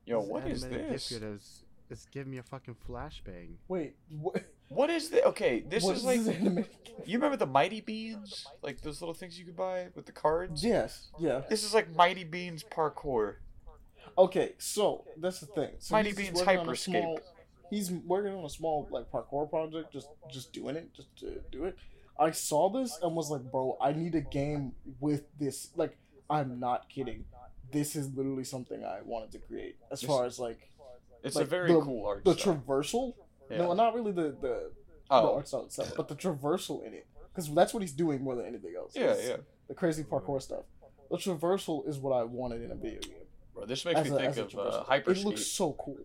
Yo, 0.05 0.21
This 0.21 0.29
what 0.29 0.47
is 0.47 0.61
this? 0.63 1.09
GIF 1.09 1.23
is 1.23 1.61
it's 1.89 2.05
giving 2.07 2.31
me 2.31 2.39
a 2.39 2.43
fucking 2.43 2.75
flashbang. 2.89 3.55
Wait. 3.67 3.95
What? 4.19 4.43
What 4.69 4.89
is 4.89 5.09
this? 5.09 5.23
Okay, 5.25 5.63
this 5.69 5.83
what 5.83 5.95
is 5.95 6.03
like. 6.03 6.19
animated? 6.21 6.67
You 7.05 7.17
remember 7.19 7.37
the 7.37 7.45
Mighty 7.45 7.81
Beanz? 7.81 8.45
Like 8.63 8.81
those 8.81 9.01
little 9.01 9.13
things 9.13 9.37
you 9.37 9.45
could 9.45 9.55
buy 9.55 9.87
with 9.95 10.07
the 10.07 10.11
cards? 10.11 10.63
Yes. 10.63 11.09
Yeah. 11.19 11.41
This 11.49 11.63
is 11.63 11.73
like 11.73 11.95
Mighty 11.95 12.25
Beanz 12.25 12.63
parkour. 12.67 13.35
Okay, 14.17 14.53
so 14.57 15.05
that's 15.17 15.39
the 15.39 15.45
thing. 15.47 15.71
So 15.79 15.93
Mighty 15.93 16.13
Beans 16.13 16.39
working 16.39 16.57
on 16.59 16.67
a 16.67 16.71
Hyperscape. 16.71 16.83
small- 16.85 17.19
He's 17.69 17.91
working 17.91 18.33
on 18.33 18.43
a 18.45 18.49
small 18.49 18.87
like 18.91 19.11
parkour 19.11 19.49
project, 19.49 19.91
just 19.91 20.09
just 20.31 20.53
doing 20.53 20.75
it, 20.75 20.93
just 20.93 21.15
to 21.19 21.41
do 21.51 21.65
it. 21.65 21.75
I 22.17 22.31
saw 22.31 22.69
this 22.69 22.97
and 23.01 23.15
was 23.15 23.29
like, 23.29 23.43
bro, 23.51 23.77
I 23.81 23.91
need 23.91 24.15
a 24.15 24.21
game 24.21 24.73
with 25.01 25.23
this. 25.39 25.71
Like, 25.75 25.97
I'm 26.29 26.59
not 26.59 26.87
kidding. 26.89 27.25
This 27.71 27.95
is 27.95 28.09
literally 28.15 28.45
something 28.45 28.85
I 28.85 28.99
wanted 29.03 29.31
to 29.33 29.39
create. 29.39 29.75
As 29.91 30.01
far 30.01 30.25
as 30.25 30.39
like 30.39 30.69
It's 31.23 31.35
Like 31.35 31.45
a 31.45 31.47
very 31.49 31.73
the- 31.73 31.81
cool 31.81 32.05
art 32.05 32.23
the 32.23 32.35
style. 32.37 32.55
traversal. 32.65 33.15
Yeah. 33.49 33.57
No, 33.57 33.73
not 33.73 33.93
really 33.95 34.11
the 34.11 34.29
the, 34.29 34.37
the 34.39 34.71
oh, 35.11 35.35
art 35.35 35.47
style 35.47 35.65
itself, 35.65 35.93
but 35.97 36.07
the 36.07 36.15
traversal 36.15 36.85
in 36.85 36.93
it, 36.93 37.05
because 37.33 37.53
that's 37.53 37.73
what 37.73 37.81
he's 37.81 37.91
doing 37.91 38.23
more 38.23 38.35
than 38.35 38.45
anything 38.45 38.73
else. 38.77 38.93
yeah, 38.95 39.15
yeah. 39.27 39.37
The 39.67 39.73
crazy 39.73 40.03
parkour 40.03 40.41
stuff. 40.41 40.65
The 41.11 41.17
traversal 41.17 41.87
is 41.87 41.97
what 41.97 42.11
I 42.13 42.23
wanted 42.23 42.61
in 42.63 42.71
a 42.71 42.75
video 42.75 43.01
game. 43.01 43.25
Bro, 43.53 43.65
this 43.65 43.83
makes 43.85 43.99
As 43.99 44.09
me 44.09 44.15
a- 44.15 44.19
think 44.31 44.37
of 44.37 44.57
uh, 44.59 44.83
traversal. 44.87 45.09
It 45.17 45.25
looks 45.25 45.45
so 45.45 45.73
cool. 45.73 45.97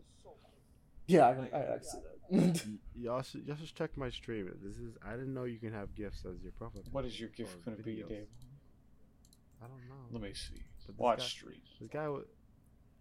Yeah, 1.10 1.28
I 1.28 1.34
can, 1.34 1.48
I, 1.52 1.58
I 1.58 1.76
can 1.78 1.84
see 1.84 1.98
that. 1.98 2.66
Y'all 2.94 3.22
should, 3.22 3.44
y'all 3.46 3.56
should 3.56 3.74
check 3.74 3.96
my 3.96 4.10
stream. 4.10 4.48
This 4.62 4.76
is 4.76 4.94
I 5.04 5.12
didn't 5.12 5.34
know 5.34 5.44
you 5.44 5.58
can 5.58 5.72
have 5.72 5.92
gifts 5.96 6.24
as 6.24 6.40
your 6.42 6.52
profile. 6.52 6.82
What 6.92 7.04
is 7.04 7.18
your 7.18 7.30
gift 7.30 7.64
gonna 7.64 7.76
be. 7.78 7.96
Dave? 8.08 8.28
I 9.62 9.66
don't 9.66 9.88
know. 9.88 10.04
Let 10.12 10.22
me 10.22 10.32
see. 10.34 10.62
But 10.86 10.96
Watch 10.98 11.18
guy- 11.18 11.24
stream. 11.24 11.60
This 11.80 11.88
guy, 11.90 12.06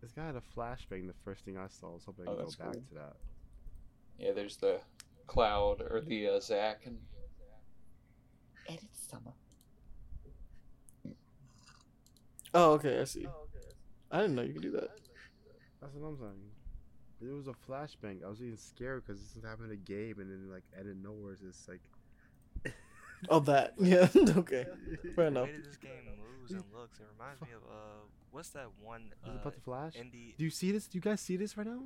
this 0.01 0.11
guy 0.13 0.25
had 0.25 0.35
a 0.35 0.41
flashbang. 0.57 1.05
The 1.07 1.13
first 1.23 1.45
thing 1.45 1.57
I 1.57 1.67
saw. 1.67 1.91
I 1.91 1.93
was 1.93 2.03
hoping 2.05 2.27
I 2.27 2.31
Oh, 2.31 2.35
could 2.37 2.45
that's 2.45 2.55
go 2.55 2.63
back 2.65 2.73
cool. 2.73 2.81
to 2.89 2.95
that. 2.95 3.13
Yeah, 4.17 4.31
there's 4.33 4.57
the 4.57 4.79
Cloud 5.27 5.81
or 5.81 6.01
the 6.01 6.27
uh, 6.29 6.39
Zach 6.39 6.81
and. 6.85 6.97
Edit 8.67 8.83
summer. 8.93 9.33
Oh, 12.53 12.71
okay, 12.73 12.99
I 12.99 13.03
see. 13.03 13.27
I 14.11 14.21
didn't 14.21 14.35
know 14.35 14.41
you 14.41 14.53
could 14.53 14.63
do 14.63 14.71
that. 14.71 14.89
That's 15.81 15.93
what 15.93 16.07
I'm 16.07 16.17
saying. 16.17 16.33
It 17.21 17.33
was 17.33 17.47
a 17.47 17.53
flashbang. 17.69 18.23
I 18.23 18.29
was 18.29 18.41
even 18.41 18.57
scared 18.57 19.03
because 19.05 19.21
this 19.21 19.35
is 19.35 19.43
happening 19.43 19.71
in 19.71 19.73
a 19.73 19.77
game, 19.77 20.19
and 20.19 20.29
then 20.31 20.49
like 20.51 20.63
out 20.79 20.85
of 20.85 20.95
nowhere, 20.97 21.33
it's 21.33 21.41
just 21.41 21.67
like. 21.67 21.81
Oh, 23.27 23.41
that. 23.41 23.73
Yeah, 23.81 24.07
okay. 24.15 24.65
Fair 25.13 25.25
The 25.25 25.27
enough. 25.27 25.47
way 25.47 25.57
this 25.65 25.75
game 25.75 26.07
moves 26.23 26.51
and 26.51 26.63
looks, 26.73 26.99
it 27.01 27.05
reminds 27.19 27.41
me 27.41 27.49
of 27.51 27.63
uh, 27.67 28.07
what's 28.31 28.47
that 28.51 28.67
one 28.81 29.11
Is 29.25 29.27
it 29.27 29.35
uh, 29.35 29.41
about 29.41 29.53
to 29.55 29.59
flash? 29.59 29.93
indie? 29.95 30.37
Do 30.37 30.45
you 30.45 30.49
see 30.49 30.71
this? 30.71 30.87
Do 30.87 30.97
you 30.97 31.01
guys 31.01 31.19
see 31.19 31.35
this 31.35 31.57
right 31.57 31.67
now? 31.67 31.81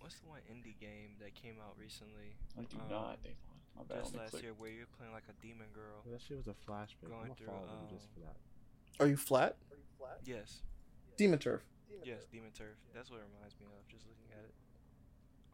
What's 0.00 0.14
the 0.20 0.28
one 0.28 0.40
indie 0.50 0.80
game 0.80 1.12
that 1.20 1.34
came 1.34 1.56
out 1.60 1.76
recently? 1.78 2.32
I 2.58 2.62
do 2.62 2.78
Um, 2.80 2.88
not, 2.90 3.22
Dave. 3.22 3.34
My 3.76 3.82
bad. 3.84 4.02
Just 4.04 4.16
last 4.16 4.30
click. 4.30 4.42
year, 4.44 4.52
where 4.56 4.70
you're 4.70 4.86
playing 4.96 5.12
like 5.12 5.24
a 5.28 5.36
demon 5.44 5.66
girl. 5.74 6.00
Well, 6.06 6.12
that 6.16 6.22
shit 6.22 6.38
was 6.38 6.46
a 6.48 6.56
flashbang. 6.64 7.10
Going 7.10 7.28
I'm 7.28 7.34
through, 7.36 7.46
follow 7.48 7.66
them 7.66 7.84
just 7.92 8.06
um, 8.06 8.12
for 8.14 8.20
that. 8.24 9.04
Are 9.04 9.08
you 9.08 9.16
flat? 9.18 9.56
Yes, 10.24 10.62
Demon 11.18 11.38
turf. 11.38 11.60
Yes, 12.04 12.24
demon 12.30 12.50
turf. 12.56 12.76
That's 12.94 13.10
what 13.10 13.20
it 13.20 13.28
reminds 13.34 13.56
me 13.60 13.66
of. 13.66 13.86
Just 13.88 14.06
looking 14.06 14.30
at 14.32 14.44
it, 14.44 14.54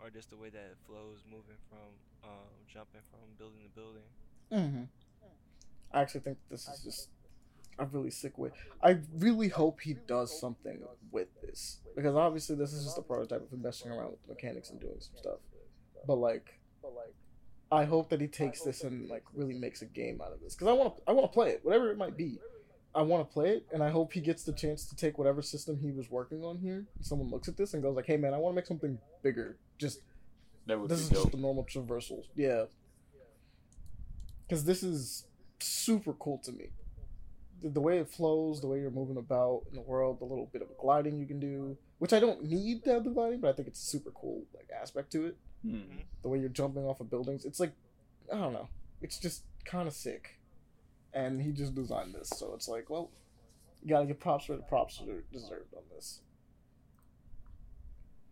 or 0.00 0.10
just 0.10 0.30
the 0.30 0.36
way 0.36 0.50
that 0.50 0.66
it 0.72 0.78
flows, 0.86 1.24
moving 1.26 1.58
from 1.68 1.90
um, 2.24 2.54
jumping 2.66 3.02
from 3.10 3.20
building 3.38 3.60
to 3.64 3.70
building. 3.74 4.08
Mm-hmm. 4.52 4.84
I 5.92 6.00
actually 6.02 6.20
think 6.20 6.38
this 6.50 6.68
is 6.68 6.84
just 6.84 7.08
a 7.78 7.86
really 7.86 8.10
sick 8.10 8.36
way. 8.38 8.50
I 8.82 8.98
really 9.16 9.48
hope 9.48 9.80
he 9.80 9.94
does 10.06 10.38
something 10.38 10.80
with 11.10 11.28
this 11.40 11.78
because 11.96 12.14
obviously 12.14 12.56
this 12.56 12.72
is 12.72 12.84
just 12.84 12.98
a 12.98 13.02
prototype 13.02 13.42
of 13.42 13.50
him 13.50 13.62
messing 13.62 13.90
around 13.90 14.10
with 14.10 14.22
the 14.22 14.34
mechanics 14.34 14.70
and 14.70 14.80
doing 14.80 14.96
some 14.98 15.16
stuff. 15.16 15.38
But 16.06 16.16
like, 16.16 16.58
I 17.70 17.84
hope 17.84 18.10
that 18.10 18.20
he 18.20 18.26
takes 18.26 18.62
this 18.62 18.82
and 18.82 19.08
like 19.08 19.24
really 19.34 19.54
makes 19.54 19.82
a 19.82 19.86
game 19.86 20.20
out 20.24 20.32
of 20.32 20.40
this 20.40 20.54
because 20.54 20.68
I 20.68 20.72
want 20.72 20.96
to. 20.96 21.02
I 21.06 21.12
want 21.12 21.30
to 21.30 21.34
play 21.34 21.50
it, 21.50 21.60
whatever 21.62 21.90
it 21.90 21.98
might 21.98 22.16
be. 22.16 22.38
I 22.94 23.02
want 23.02 23.28
to 23.28 23.32
play 23.32 23.50
it, 23.50 23.66
and 23.72 23.82
I 23.82 23.90
hope 23.90 24.12
he 24.12 24.20
gets 24.20 24.44
the 24.44 24.52
chance 24.52 24.86
to 24.86 24.96
take 24.96 25.18
whatever 25.18 25.42
system 25.42 25.78
he 25.78 25.90
was 25.92 26.10
working 26.10 26.42
on 26.44 26.58
here. 26.58 26.86
Someone 27.00 27.28
looks 27.30 27.46
at 27.48 27.56
this 27.56 27.74
and 27.74 27.82
goes 27.82 27.94
like, 27.94 28.06
"Hey 28.06 28.16
man, 28.16 28.34
I 28.34 28.38
want 28.38 28.52
to 28.54 28.56
make 28.56 28.66
something 28.66 28.98
bigger. 29.22 29.56
Just 29.78 30.00
That 30.66 30.80
would 30.80 30.88
this 30.90 31.00
is 31.00 31.08
be 31.08 31.14
just 31.14 31.24
dope. 31.26 31.32
the 31.32 31.38
normal 31.38 31.64
traversals. 31.64 32.24
Yeah. 32.34 32.64
Because 34.46 34.64
this 34.64 34.82
is 34.82 35.26
super 35.60 36.12
cool 36.14 36.38
to 36.44 36.52
me. 36.52 36.70
The, 37.62 37.68
the 37.70 37.80
way 37.80 37.98
it 37.98 38.08
flows, 38.08 38.60
the 38.60 38.66
way 38.68 38.80
you're 38.80 38.90
moving 38.90 39.16
about 39.16 39.64
in 39.68 39.74
the 39.76 39.82
world, 39.82 40.20
the 40.20 40.24
little 40.24 40.46
bit 40.52 40.62
of 40.62 40.68
gliding 40.78 41.18
you 41.18 41.26
can 41.26 41.40
do, 41.40 41.76
which 41.98 42.12
I 42.12 42.20
don't 42.20 42.44
need 42.44 42.84
to 42.84 42.90
have 42.94 43.04
the 43.04 43.10
gliding, 43.10 43.40
but 43.40 43.48
I 43.48 43.52
think 43.52 43.68
it's 43.68 43.82
a 43.82 43.86
super 43.86 44.10
cool 44.12 44.44
like 44.54 44.70
aspect 44.80 45.12
to 45.12 45.26
it. 45.26 45.36
Hmm. 45.62 45.80
The 46.22 46.28
way 46.28 46.38
you're 46.38 46.48
jumping 46.48 46.84
off 46.84 47.00
of 47.00 47.10
buildings, 47.10 47.44
it's 47.44 47.60
like 47.60 47.72
I 48.32 48.36
don't 48.38 48.52
know, 48.52 48.68
it's 49.02 49.18
just 49.18 49.42
kind 49.64 49.86
of 49.88 49.94
sick. 49.94 50.37
And 51.14 51.40
he 51.40 51.52
just 51.52 51.74
designed 51.74 52.14
this, 52.14 52.28
so 52.28 52.52
it's 52.54 52.68
like, 52.68 52.90
well, 52.90 53.10
you 53.82 53.88
gotta 53.90 54.06
give 54.06 54.20
props 54.20 54.48
where 54.48 54.58
the 54.58 54.64
props 54.64 55.00
are 55.00 55.24
deserved 55.32 55.74
on 55.74 55.82
this. 55.94 56.20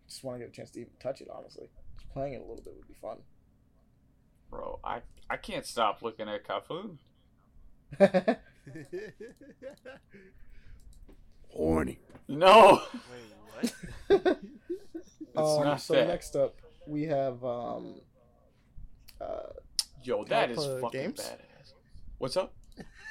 Just 0.09 0.23
want 0.23 0.39
to 0.39 0.45
get 0.45 0.53
a 0.53 0.57
chance 0.57 0.71
to 0.73 0.81
even 0.81 0.93
touch 1.01 1.21
it, 1.21 1.29
honestly. 1.35 1.69
Just 1.99 2.11
playing 2.13 2.35
it 2.35 2.37
a 2.37 2.45
little 2.45 2.63
bit 2.63 2.75
would 2.77 2.87
be 2.87 2.95
fun. 2.95 3.19
Bro, 4.51 4.79
I, 4.85 5.01
I 5.29 5.37
can't 5.37 5.67
stop 5.67 6.03
looking 6.03 6.29
at 6.29 6.45
Kafun. 6.47 6.99
horny. 11.49 11.99
No. 12.29 12.83
Wait, 13.11 13.73
what? 14.23 14.39
Um, 15.37 15.65
not 15.65 15.83
so 15.83 15.93
that. 15.93 16.09
next 16.09 16.35
up 16.35 16.55
we 16.87 17.03
have 17.05 17.45
um, 17.45 17.97
uh, 19.21 19.51
Yo, 20.03 20.25
that 20.25 20.51
is 20.51 20.65
fucking 20.65 20.91
Games? 20.91 21.21
badass. 21.21 21.73
What's 22.19 22.37
up? 22.37 22.55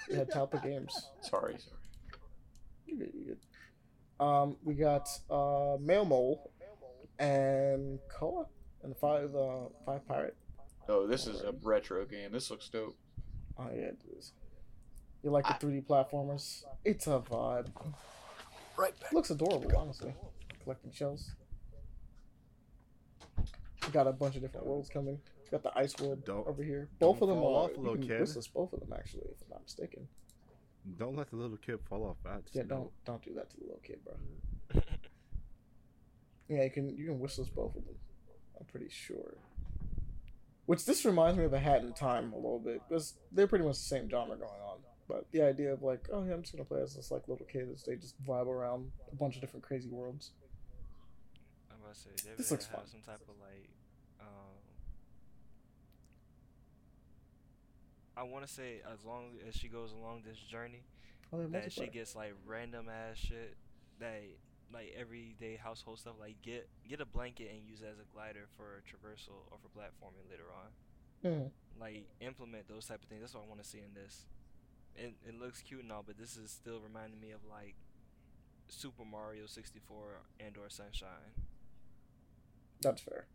We 0.09 0.16
had 0.16 0.30
Talpa 0.30 0.61
Games. 0.61 1.09
Sorry, 1.22 1.56
sorry. 1.58 1.82
You 2.85 2.98
good, 2.98 3.11
you 3.14 3.25
good. 3.25 4.25
Um, 4.25 4.58
we 4.64 4.75
got 4.75 5.09
uh, 5.30 5.77
Mail 5.80 6.06
Mole 6.06 6.51
and 7.19 8.00
Koa 8.09 8.45
and 8.84 8.92
the 8.92 8.95
five 8.95 9.35
uh, 9.35 9.69
five 9.85 10.08
pirate. 10.08 10.35
Oh, 10.88 11.08
this 11.08 11.27
is 11.27 11.42
a 11.42 11.53
retro 11.64 12.06
game. 12.06 12.32
This 12.32 12.51
looks 12.51 12.69
dope. 12.69 12.98
Oh 13.58 13.69
yeah, 13.74 13.88
it 13.88 14.00
is. 14.17 14.34
You 15.24 15.32
like 15.32 15.48
the 15.48 15.66
3D 15.66 15.88
platformers? 15.88 16.66
It's 16.84 17.08
a 17.08 17.19
vibe. 17.19 17.69
Right 18.77 19.00
back. 19.00 19.11
Looks 19.11 19.32
adorable, 19.32 19.72
honestly. 19.75 20.14
Collecting 20.64 20.92
shells. 20.92 21.32
We 23.38 23.92
got 23.92 24.06
a 24.06 24.11
bunch 24.11 24.35
of 24.35 24.43
different 24.43 24.67
worlds 24.67 24.88
coming. 24.88 25.19
Got 25.52 25.64
the 25.64 25.78
ice 25.78 25.96
wood 26.00 26.26
Don't- 26.26 26.48
over 26.48 26.64
here. 26.64 26.90
Both 27.00 27.18
of 27.18 27.20
don't 27.22 27.30
them 27.30 27.40
fall 27.40 27.56
are. 27.56 27.64
off, 27.66 27.72
you 27.72 27.78
little 27.84 27.96
can 27.98 28.08
kid. 28.08 28.22
wishlist 28.22 28.52
both 28.54 28.74
of 28.74 28.80
them 28.80 28.94
actually, 28.94 29.24
if 29.32 29.42
I'm 29.44 29.50
not 29.52 29.64
mistaken. 29.64 30.08
Don't 30.98 31.16
let 31.16 31.30
the 31.30 31.36
little 31.36 31.58
kid 31.58 31.80
fall 31.90 32.04
off 32.06 32.18
that. 32.24 32.44
Yeah, 32.54 32.64
don't 32.64 32.92
don't 33.06 33.22
do 33.24 33.34
that 33.36 33.50
to 33.52 33.58
the 33.58 33.64
little 33.66 33.82
kid, 33.84 34.00
bro. 34.04 34.82
Yeah, 36.48 36.64
you 36.64 36.70
can 36.70 36.96
you 36.96 37.08
can 37.08 37.20
wishlist 37.20 37.54
both 37.56 37.76
of 37.76 37.86
them. 37.86 37.96
I'm 38.60 38.66
pretty 38.68 38.90
sure. 38.90 39.38
Which 40.68 40.86
this 40.86 41.04
reminds 41.04 41.38
me 41.40 41.46
of 41.46 41.54
a 41.54 41.60
Hat 41.60 41.82
in 41.82 41.92
Time 41.94 42.34
a 42.34 42.36
little 42.36 42.60
bit 42.60 42.82
because 42.88 43.16
they're 43.32 43.48
pretty 43.48 43.66
much 43.66 43.76
the 43.78 43.82
same 43.84 44.08
genre 44.10 44.36
going 44.38 44.62
on. 44.62 44.78
But 45.08 45.26
the 45.32 45.42
idea 45.42 45.74
of 45.74 45.82
like, 45.82 46.08
oh 46.14 46.24
yeah, 46.24 46.34
I'm 46.34 46.42
just 46.42 46.54
gonna 46.54 46.66
play 46.66 46.82
as 46.82 46.96
this 46.96 47.10
like 47.10 47.28
little 47.28 47.46
kid 47.48 47.68
as 47.74 47.84
they 47.84 47.96
just 47.96 48.24
vibe 48.24 48.46
around 48.48 48.92
a 49.12 49.16
bunch 49.16 49.36
of 49.36 49.42
different 49.42 49.64
crazy 49.66 49.90
worlds. 49.90 50.32
I'm 51.72 51.78
about 51.82 51.96
to 51.96 52.00
say 52.00 52.10
they 52.24 52.36
This 52.38 52.52
looks 52.52 52.66
have 52.68 52.76
fun. 52.82 52.88
some 52.88 53.02
type 53.02 53.22
of 53.28 53.36
like 53.42 53.70
um 54.20 54.54
I 58.18 58.24
want 58.24 58.45
to 58.48 58.52
say 58.52 58.82
as 58.92 59.03
long 59.06 59.32
as 59.48 59.56
she 59.56 59.68
goes 59.68 59.92
along 59.92 60.24
this 60.26 60.38
journey 60.40 60.84
Oh, 61.34 61.45
that 61.48 61.72
she 61.72 61.88
gets 61.88 62.16
like 62.16 62.34
random 62.45 62.88
ass 62.88 63.18
shit 63.18 63.58
that 64.00 64.22
like 64.74 64.94
everyday 64.98 65.56
household 65.58 66.00
stuff 66.00 66.14
like 66.19 66.42
get 66.42 66.68
get 66.88 67.02
a 67.02 67.06
blanket 67.06 67.50
and 67.52 67.61
use 67.68 67.82
it 67.82 67.88
as 67.92 68.00
a 68.00 68.06
glider 68.14 68.48
for 68.56 68.82
traversal 68.88 69.45
or 69.52 69.58
for 69.61 69.69
platforming 69.77 70.30
later 70.30 70.45
on. 70.53 70.72
Mhm. 71.24 71.52
like 71.80 72.06
implement 72.22 72.68
those 72.68 72.85
type 72.85 73.02
of 73.02 73.10
things. 73.10 73.22
That's 73.22 73.34
what 73.34 73.44
i 73.44 73.48
want 73.48 73.61
to 73.61 73.68
see 73.68 73.80
in 73.80 73.94
this. 73.95 74.26
It, 74.95 75.14
it 75.27 75.40
looks 75.40 75.61
cute 75.61 75.82
and 75.84 75.92
all 75.92 76.03
but 76.06 76.18
this 76.18 76.38
is 76.38 76.52
still 76.52 76.80
reminding 76.80 77.19
me 77.19 77.32
of 77.32 77.42
like 77.50 77.76
super 78.69 79.03
mario 79.06 79.45
64 79.45 80.22
and 80.40 80.56
or 80.58 80.69
sunshine. 80.69 81.34
That's 82.82 83.02
fair. 83.02 83.26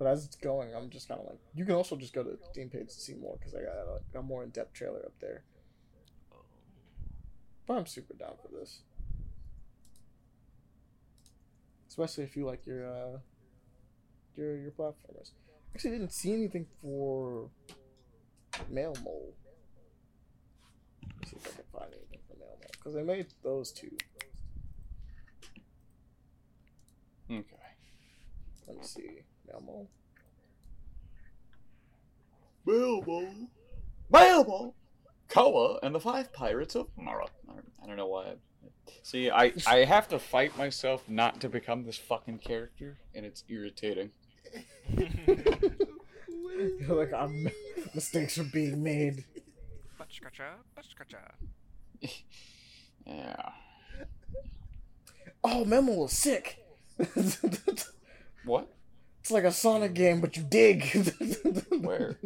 But 0.00 0.06
as 0.06 0.24
it's 0.24 0.36
going, 0.36 0.74
I'm 0.74 0.88
just 0.88 1.08
kind 1.08 1.20
of 1.20 1.26
like, 1.26 1.38
you 1.54 1.66
can 1.66 1.74
also 1.74 1.94
just 1.94 2.14
go 2.14 2.22
to 2.22 2.30
the 2.30 2.38
Steam 2.50 2.70
page 2.70 2.88
to 2.88 2.94
see 2.98 3.12
more 3.12 3.36
because 3.38 3.54
I 3.54 3.58
got 3.58 3.74
a, 3.74 4.18
a 4.18 4.22
more 4.22 4.42
in 4.42 4.48
depth 4.48 4.72
trailer 4.72 5.00
up 5.00 5.12
there. 5.20 5.42
But 7.66 7.74
I'm 7.74 7.84
super 7.84 8.14
down 8.14 8.32
for 8.40 8.48
this. 8.48 8.80
Especially 11.86 12.24
if 12.24 12.34
you 12.34 12.46
like 12.46 12.64
your 12.64 12.88
uh 12.88 13.18
your 14.36 14.56
your 14.56 14.70
platformers. 14.70 15.32
Actually 15.74 15.90
didn't 15.90 16.14
see 16.14 16.32
anything 16.32 16.64
for 16.80 17.50
Mail 18.70 18.96
Mole. 19.04 19.34
Let's 21.18 21.30
see 21.30 21.36
if 21.36 21.46
I 21.46 21.50
can 21.56 21.64
find 21.78 21.92
anything 21.92 22.20
for 22.26 22.38
Mail 22.38 22.56
Mole. 22.58 22.70
Because 22.72 22.94
they 22.94 23.02
made 23.02 23.26
those 23.42 23.70
two. 23.70 23.94
Okay. 27.30 27.44
Let 28.66 28.78
me 28.78 28.82
see. 28.82 29.24
Mail 29.50 29.62
Mole. 29.64 29.88
Bilbo. 32.66 33.28
Bilbo. 34.10 34.74
Koa 35.28 35.78
and 35.82 35.94
the 35.94 36.00
Five 36.00 36.32
Pirates 36.32 36.74
of 36.74 36.88
Mara. 36.96 37.26
I 37.82 37.86
don't 37.86 37.96
know 37.96 38.08
why. 38.08 38.24
I, 38.24 38.34
see, 39.02 39.30
I 39.30 39.52
I 39.66 39.84
have 39.84 40.08
to 40.08 40.18
fight 40.18 40.56
myself 40.58 41.08
not 41.08 41.40
to 41.40 41.48
become 41.48 41.84
this 41.84 41.96
fucking 41.96 42.38
character, 42.38 42.98
and 43.14 43.24
it's 43.24 43.44
irritating. 43.48 44.10
You're 44.96 46.96
like 46.96 47.12
I'm 47.12 47.48
mistakes 47.94 48.38
are 48.38 48.44
being 48.44 48.82
made. 48.82 49.24
Butchkacha, 49.98 50.54
butchkacha. 50.76 51.32
Yeah. 53.06 53.50
Oh, 55.42 55.64
Memo 55.64 55.94
was 55.94 56.12
sick. 56.12 56.58
What? 58.44 58.68
It's 59.20 59.30
like 59.30 59.44
a 59.44 59.52
Sonic 59.52 59.94
game, 59.94 60.20
but 60.20 60.36
you 60.36 60.42
dig. 60.42 60.84
Where? 61.80 62.16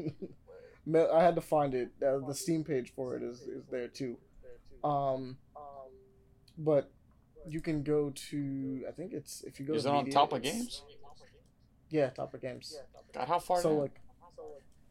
I 1.12 1.22
had 1.22 1.34
to 1.34 1.40
find 1.40 1.74
it. 1.74 1.90
Uh, 2.04 2.18
the 2.26 2.34
Steam 2.34 2.62
page 2.64 2.92
for 2.94 3.16
it 3.16 3.22
is, 3.22 3.40
is 3.42 3.64
there 3.70 3.88
too. 3.88 4.16
Um, 4.84 5.38
but 6.58 6.90
you 7.48 7.60
can 7.60 7.82
go 7.82 8.12
to. 8.30 8.84
I 8.88 8.92
think 8.92 9.12
it's 9.12 9.42
if 9.42 9.58
you 9.58 9.66
go. 9.66 9.74
Is 9.74 9.82
to 9.84 9.88
it 9.88 9.92
on 9.92 10.04
media, 10.04 10.12
top 10.14 10.32
of 10.32 10.42
games? 10.42 10.82
Yeah, 11.90 12.10
top 12.10 12.34
of 12.34 12.40
games. 12.42 12.76
God, 13.12 13.28
how 13.28 13.38
far 13.38 13.60
so 13.60 13.70
down? 13.70 13.78
like, 13.80 14.00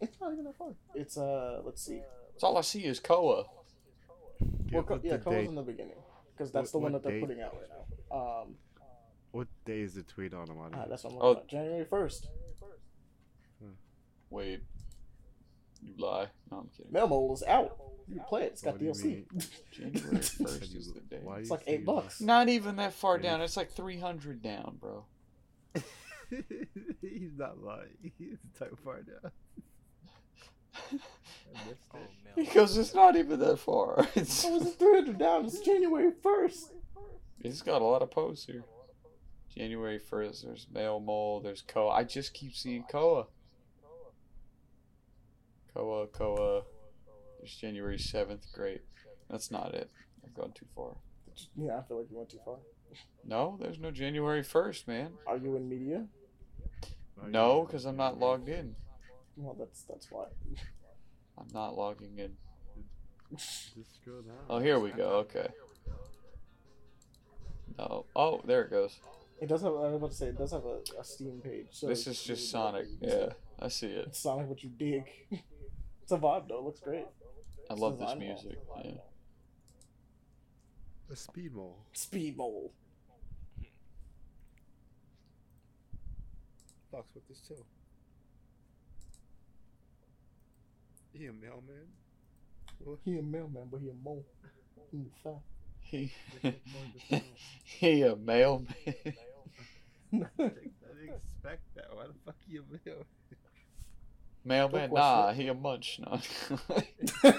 it's 0.02 0.20
not 0.20 0.34
even 0.34 0.46
that 0.46 0.58
far. 0.58 0.70
It's 0.96 1.18
uh, 1.18 1.62
let's 1.64 1.82
see. 1.86 2.02
That's 2.34 2.44
all 2.44 2.58
I 2.58 2.62
see 2.62 2.86
is 2.86 3.00
Koa. 3.00 3.46
Give 4.66 4.74
Well, 4.74 4.84
Co- 4.84 5.00
yeah, 5.04 5.18
the 5.18 5.24
Koa's 5.24 5.34
date. 5.36 5.48
in 5.50 5.56
the 5.56 5.62
beginning 5.62 5.96
because 6.36 6.52
that's 6.52 6.74
What- 6.74 6.80
the 6.80 6.84
one 6.84 6.92
that 6.94 7.04
they're 7.04 7.14
date? 7.14 7.22
putting 7.22 7.42
out 7.42 7.54
right 7.56 7.70
now. 7.70 8.42
Um, 8.42 8.56
What 9.34 9.48
day 9.66 9.82
is 9.82 9.96
the 9.96 10.04
tweet 10.04 10.32
on? 10.34 10.48
I'm 10.50 10.60
on 10.60 10.76
ah, 10.76 10.86
that's 10.88 11.04
what 11.04 11.14
I'm 11.14 11.20
Oh. 11.20 11.30
looking 11.30 11.44
at. 11.44 11.50
January 11.50 11.86
first. 11.86 12.28
Wait. 14.30 14.62
You 15.82 15.94
lie. 15.98 16.28
No, 16.52 16.58
I'm 16.60 16.68
kidding. 16.76 16.92
Memo 16.92 17.34
is 17.34 17.42
out. 17.44 17.78
You 18.08 18.16
can 18.18 18.24
play 18.26 18.44
it. 18.44 18.52
It's 18.54 18.62
got 18.62 18.74
What 18.74 18.80
do 18.80 18.86
you 18.86 18.92
DLC. 18.92 19.04
mean? 19.04 19.26
January 19.72 20.18
1st 20.20 20.76
is 20.78 20.94
the 20.94 21.00
day. 21.02 21.20
Why 21.24 21.40
It's 21.40 21.50
like 21.50 21.62
eight 21.62 21.66
saying 21.78 21.86
bucks. 21.86 22.22
Not 22.22 22.48
even 22.50 22.76
that 22.76 22.94
far 22.94 23.18
down. 23.18 23.42
It's 23.42 23.58
like 23.58 23.72
300 23.72 24.42
down, 24.44 24.78
bro. 24.80 25.06
He's 27.02 27.36
not 27.38 27.62
lying. 27.62 28.12
He's 28.20 28.38
type 28.58 28.78
far 28.84 29.02
down. 29.02 29.32
I 30.76 31.68
missed 31.68 31.86
Oh, 31.94 31.98
it. 31.98 32.10
Mel. 32.24 32.34
Because 32.36 32.78
it's 32.78 32.94
not 32.94 33.16
even 33.16 33.40
that 33.40 33.58
far. 33.58 34.08
It's, 34.16 34.44
How 34.44 34.56
is 34.58 34.68
it 34.68 34.80
300 34.80 35.18
down? 35.18 35.46
It's 35.46 35.60
January 35.60 36.12
1st. 36.24 36.72
He's 37.42 37.62
got 37.64 37.82
a 37.82 37.86
lot 37.86 38.02
of 38.04 38.10
posts 38.12 38.46
here. 38.46 38.64
January 39.56 40.00
1st, 40.00 40.44
there's 40.44 40.68
Mail 40.74 41.00
Mole, 41.00 41.42
there's 41.42 41.62
Koa. 41.62 41.92
I 41.92 42.04
just 42.04 42.34
keep 42.34 42.56
seeing 42.56 42.84
Koa. 42.84 43.28
Koa, 45.74 46.08
Koa. 46.08 46.64
There's 47.40 47.56
January 47.56 47.98
7th. 47.98 48.52
Great. 48.54 48.82
That's 49.30 49.52
not 49.52 49.74
it. 49.74 49.90
I've 50.24 50.34
gone 50.34 50.54
too 50.54 50.66
far. 50.76 50.96
Yeah, 51.56 51.78
I 51.78 51.84
feel 51.84 51.98
like 52.00 52.10
you 52.10 52.18
went 52.18 52.30
too 52.30 52.40
far. 52.46 52.58
No, 53.26 53.58
there's 53.60 53.80
no 53.80 53.92
January 53.92 54.44
1st, 54.44 54.88
man. 54.88 55.14
Are 55.26 55.38
you 55.38 55.56
in 55.56 55.68
media? 55.68 56.06
No, 57.28 57.64
because 57.64 57.86
I'm 57.86 57.98
not 57.98 58.20
logged 58.20 58.50
in. 58.50 58.76
Well, 59.36 59.56
that's 59.58 59.84
that's 59.84 60.12
why. 60.12 60.26
I'm 61.38 61.48
not 61.54 61.76
logging 61.76 62.18
in. 62.18 62.34
Just 63.32 63.96
scroll 63.96 64.22
down. 64.22 64.36
Oh, 64.50 64.60
here 64.60 64.80
we 64.80 64.92
go. 64.92 65.26
Okay. 65.26 65.48
No. 67.78 68.06
Oh, 68.16 68.42
there 68.46 68.64
it 68.64 68.70
goes. 68.70 69.00
It 69.44 69.50
does 69.50 69.62
have. 69.62 69.74
I 69.74 69.88
was 69.88 69.96
about 69.96 70.12
to 70.12 70.16
say 70.16 70.28
it 70.28 70.38
does 70.38 70.52
have 70.54 70.64
a, 70.64 70.80
a 70.98 71.04
Steam 71.04 71.42
page. 71.44 71.68
So 71.72 71.88
this 71.88 72.08
is 72.08 72.24
just 72.24 72.50
Sonic. 72.50 72.86
Yeah, 73.02 73.34
I 73.60 73.68
see 73.68 73.88
it. 73.88 74.06
It's 74.08 74.20
Sonic, 74.20 74.48
what 74.48 74.64
you 74.64 74.70
dig. 74.70 75.04
it's 75.32 76.12
a 76.14 76.18
vibe 76.18 76.48
though. 76.48 76.60
It 76.60 76.64
looks 76.64 76.80
great. 76.80 77.08
I 77.70 77.74
It's 77.74 77.82
love 77.82 78.00
this 78.00 78.08
design 78.08 78.20
well. 78.20 78.28
music. 78.42 78.60
Yeah. 78.86 78.92
A 81.12 81.16
speed 81.18 81.54
mole. 81.54 81.78
Speed 81.92 82.38
mole. 82.38 82.72
Fucks 86.94 87.14
with 87.14 87.28
this 87.28 87.42
too. 87.46 87.66
He 91.12 91.26
a 91.26 91.34
mailman? 91.34 91.88
Well, 92.80 92.98
He 93.04 93.18
a 93.18 93.22
mailman, 93.22 93.68
but 93.70 93.82
he 93.82 93.90
a 93.90 93.94
mole. 94.02 94.26
He 94.90 95.04
fat. 95.22 95.42
He, 95.82 96.14
more 96.42 97.22
he 97.66 98.04
a 98.04 98.16
mailman. 98.16 98.74
I 100.14 100.20
didn't 100.38 101.16
expect 101.16 101.62
that. 101.76 101.88
Why 101.92 102.06
the 102.08 102.14
fuck 102.26 102.36
he 102.48 102.58
a 102.58 102.62
mailman? 102.62 103.06
mailman, 104.46 104.92
nah, 104.94 105.30
it. 105.30 105.36
he 105.36 105.48
a 105.48 105.54
munch. 105.54 106.00
No. 106.00 106.20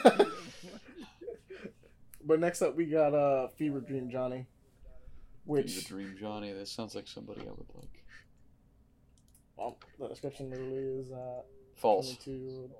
but 2.24 2.40
next 2.40 2.62
up, 2.62 2.74
we 2.74 2.86
got 2.86 3.14
uh 3.14 3.48
Fever 3.48 3.80
Dream 3.80 4.10
Johnny, 4.10 4.46
Which... 5.44 5.76
which 5.76 5.86
Dream 5.86 6.16
Johnny. 6.18 6.52
That 6.52 6.68
sounds 6.68 6.94
like 6.94 7.06
somebody 7.06 7.42
I 7.42 7.50
would 7.50 7.66
like. 7.74 8.04
well, 9.56 9.78
the 9.98 10.08
description 10.08 10.50
literally 10.50 11.00
is 11.00 11.12
uh 11.12 11.42
False. 11.76 12.16
to 12.24 12.70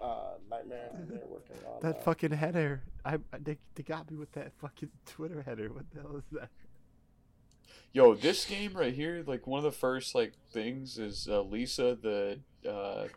uh 0.00 0.34
Nightmare, 0.50 0.90
they're 1.08 1.20
working 1.26 1.56
on 1.66 1.80
That 1.82 1.96
uh, 1.96 2.00
fucking 2.00 2.32
header. 2.32 2.82
I, 3.04 3.14
I 3.14 3.38
they, 3.40 3.58
they 3.74 3.82
got 3.82 4.10
me 4.10 4.18
with 4.18 4.32
that 4.32 4.52
fucking 4.60 4.90
Twitter 5.06 5.42
header. 5.42 5.72
What 5.72 5.90
the 5.94 6.00
hell 6.02 6.16
is 6.16 6.24
that? 6.32 6.50
Yo, 7.94 8.14
this 8.14 8.46
game 8.46 8.72
right 8.72 8.94
here, 8.94 9.22
like 9.26 9.46
one 9.46 9.58
of 9.58 9.64
the 9.64 9.78
first 9.78 10.14
like 10.14 10.32
things 10.50 10.98
is 10.98 11.28
uh, 11.30 11.42
Lisa 11.42 11.96
the 12.00 12.38
uh, 12.68 13.08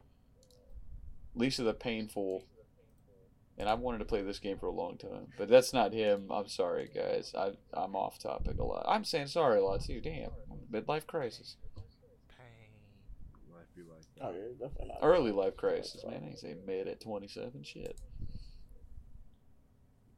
Lisa 1.34 1.64
the 1.64 1.74
Painful, 1.74 2.44
and 3.58 3.70
I've 3.70 3.80
wanted 3.80 4.00
to 4.00 4.06
play 4.06 4.22
this 4.22 4.40
game 4.40 4.58
for 4.58 4.66
a 4.66 4.72
long 4.72 4.98
time, 4.98 5.28
but 5.38 5.48
that's 5.48 5.72
not 5.72 5.94
him. 5.94 6.28
I'm 6.30 6.50
sorry, 6.50 6.90
guys. 6.94 7.34
I 7.38 7.52
I'm 7.74 7.96
off 7.96 8.20
topic 8.20 8.58
a 8.60 8.64
lot. 8.64 8.86
I'm 8.86 9.06
saying 9.06 9.28
sorry 9.28 9.60
a 9.60 9.64
lot 9.64 9.82
too. 9.82 10.02
Damn, 10.02 10.32
midlife 10.70 11.08
crisis, 11.08 11.56
Pain. 12.28 13.54
Life 13.54 13.68
be 13.78 13.84
like. 13.84 14.04
Oh 14.22 14.34
yeah, 14.36 14.52
definitely 14.60 14.90
not. 14.90 15.00
early 15.02 15.32
life 15.32 15.56
crisis, 15.56 16.04
man. 16.06 16.22
I 16.22 16.28
ain't 16.28 16.40
say 16.40 16.56
mid 16.68 16.90
at 16.90 17.00
27. 17.00 17.64
Shit. 17.64 17.98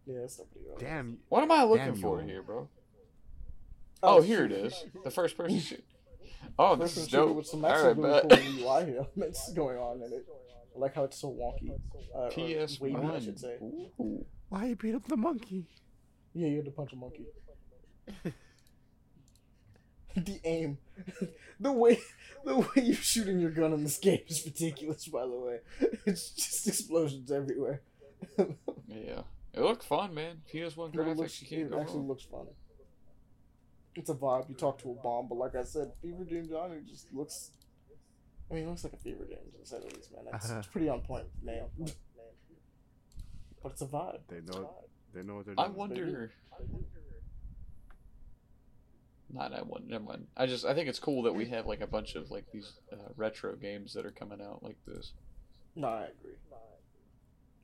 Yeah, 0.07 0.19
it's 0.19 0.39
not 0.39 0.49
pretty 0.51 0.67
early. 0.67 0.83
Damn. 0.83 1.17
What 1.29 1.43
am 1.43 1.51
I 1.51 1.63
looking 1.63 1.85
Damn 1.85 1.95
for 1.97 2.21
here, 2.23 2.41
bro? 2.41 2.69
Oh, 4.03 4.21
here 4.21 4.45
it 4.45 4.51
is. 4.51 4.85
The 5.03 5.11
first 5.11 5.35
person 5.37 5.59
shoot. 5.59 5.83
Oh, 6.59 6.75
this 6.75 6.93
First 6.95 6.97
is 7.05 7.09
shooter 7.09 7.25
dope. 7.27 7.35
with 7.37 7.47
some 7.47 7.63
All 7.65 7.71
actually 7.71 7.87
right, 7.87 7.97
really 7.97 8.27
bet. 8.27 8.39
cool 8.57 8.63
UI 8.63 8.97
elements 8.97 9.53
going 9.53 9.77
on 9.77 9.97
in 10.03 10.13
it. 10.13 10.25
I 10.75 10.79
like 10.79 10.95
how 10.95 11.03
it's 11.03 11.19
so 11.19 11.29
wonky. 11.31 11.71
Uh, 12.15 12.29
PS 12.29 12.79
wavy, 12.79 12.95
I 12.95 13.19
should 13.19 13.39
say. 13.39 13.55
Ooh. 13.61 14.25
Why 14.49 14.65
you 14.67 14.75
beat 14.75 14.95
up 14.95 15.07
the 15.07 15.17
monkey? 15.17 15.65
Yeah, 16.33 16.47
you 16.47 16.57
had 16.57 16.65
to 16.65 16.71
punch 16.71 16.93
a 16.93 16.95
monkey. 16.95 17.25
the 20.15 20.39
aim, 20.45 20.77
the 21.59 21.71
way, 21.71 21.99
the 22.45 22.55
way 22.57 22.65
you're 22.77 22.95
shooting 22.95 23.39
your 23.39 23.51
gun 23.51 23.73
in 23.73 23.83
this 23.83 23.97
game 23.99 24.21
is 24.27 24.43
ridiculous. 24.45 25.07
By 25.07 25.23
the 25.23 25.29
way, 25.39 25.59
it's 26.05 26.31
just 26.31 26.67
explosions 26.67 27.31
everywhere. 27.31 27.81
Yeah, 28.87 29.21
it 29.53 29.61
looked 29.61 29.83
fun, 29.83 30.13
man. 30.13 30.41
PS1 30.51 30.75
But 30.75 31.01
it 31.01 31.05
graphics, 31.07 31.17
looks, 31.17 31.41
you 31.41 31.47
can't 31.47 31.61
it 31.63 31.71
go 31.71 31.79
actually 31.81 31.99
wrong. 31.99 32.07
looks 32.07 32.23
fun. 32.23 32.47
It's 33.97 34.09
a 34.11 34.13
vibe. 34.13 34.47
You 34.47 34.53
talk 34.53 34.79
to 34.83 34.91
a 34.91 34.93
bomb, 34.93 35.27
but 35.27 35.39
like 35.39 35.55
I 35.55 35.63
said, 35.63 35.91
Fever 36.03 36.23
Dream 36.23 36.47
Johnny 36.47 36.77
just 36.87 37.11
looks. 37.11 37.49
I 38.49 38.53
mean, 38.53 38.65
it 38.65 38.69
looks 38.69 38.83
like 38.83 38.93
a 38.93 38.97
Fever 38.97 39.25
Dream 39.25 39.39
to 39.59 39.67
say 39.67 39.77
the 39.79 39.85
least, 39.85 40.11
man. 40.13 40.25
It's, 40.35 40.49
it's 40.51 40.67
pretty 40.71 40.87
on 40.87 41.01
point 41.01 41.25
name. 41.43 41.63
But 43.63 43.71
it's 43.71 43.81
a 43.81 43.87
vibe. 43.87 44.19
They 44.29 44.41
know- 44.41 44.59
vibe. 44.59 44.83
They 45.13 45.23
know 45.23 45.35
what 45.37 45.45
they're 45.47 45.55
doing. 45.55 45.59
I 45.59 45.67
doing. 45.67 45.77
wonder. 45.77 46.31
Not 49.33 49.53
I 49.53 49.61
wonder. 49.63 49.87
Never 49.89 50.03
mind. 50.03 50.27
I 50.37 50.45
just 50.45 50.63
I 50.63 50.75
think 50.75 50.87
it's 50.89 50.99
cool 50.99 51.23
that 51.23 51.33
we 51.33 51.45
have 51.47 51.65
like 51.65 51.81
a 51.81 51.87
bunch 51.87 52.13
of 52.15 52.29
like 52.29 52.45
these 52.53 52.73
uh, 52.93 52.97
retro 53.15 53.55
games 53.55 53.93
that 53.93 54.05
are 54.05 54.11
coming 54.11 54.41
out 54.41 54.61
like 54.61 54.77
this. 54.85 55.13
No, 55.75 55.87
I 55.87 56.03
agree. 56.19 56.35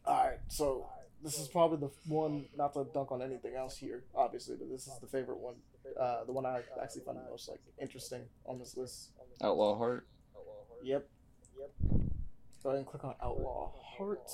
Alright, 0.06 0.40
so 0.48 0.88
this 1.24 1.40
is 1.40 1.48
probably 1.48 1.78
the 1.78 1.92
one, 2.12 2.45
not 2.58 2.74
to 2.74 2.86
dunk 2.94 3.12
on 3.12 3.22
anything 3.22 3.56
else 3.56 3.78
here, 3.78 4.03
obviously, 4.14 4.56
but 4.58 4.70
this 4.70 4.88
is 4.88 5.00
the 5.00 5.08
favorite 5.08 5.38
one. 5.40 5.56
Uh, 6.00 6.24
the 6.26 6.32
one 6.32 6.45
I 6.45 6.62
actually 6.82 7.02
find 7.03 7.18
the 7.18 7.30
most 7.30 7.50
like 7.50 7.62
interesting 7.80 8.22
on 8.45 8.58
this 8.60 8.76
list. 8.78 9.12
Outlaw 9.42 9.78
Heart. 9.78 10.08
Yep. 10.84 11.08
Yep. 11.60 11.72
Go 12.64 12.70
ahead 12.70 12.78
and 12.80 12.88
click 12.88 13.03
on 13.03 13.16
Outlaw 13.22 13.72
Heart. 13.98 14.30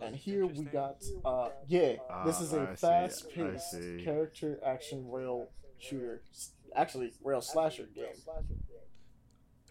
And 0.00 0.14
here 0.16 0.46
we 0.46 0.64
got, 0.64 1.02
uh, 1.24 1.48
yeah, 1.66 1.92
this 2.24 2.36
Ah, 2.38 2.42
is 2.42 2.54
I 2.54 2.62
a 2.64 2.76
see, 2.76 2.86
fast-paced 2.86 4.04
character 4.04 4.58
action 4.64 5.10
rail 5.10 5.48
shooter. 5.78 6.22
Actually, 6.74 7.12
rail 7.22 7.40
slasher 7.40 7.86
game. 7.94 8.06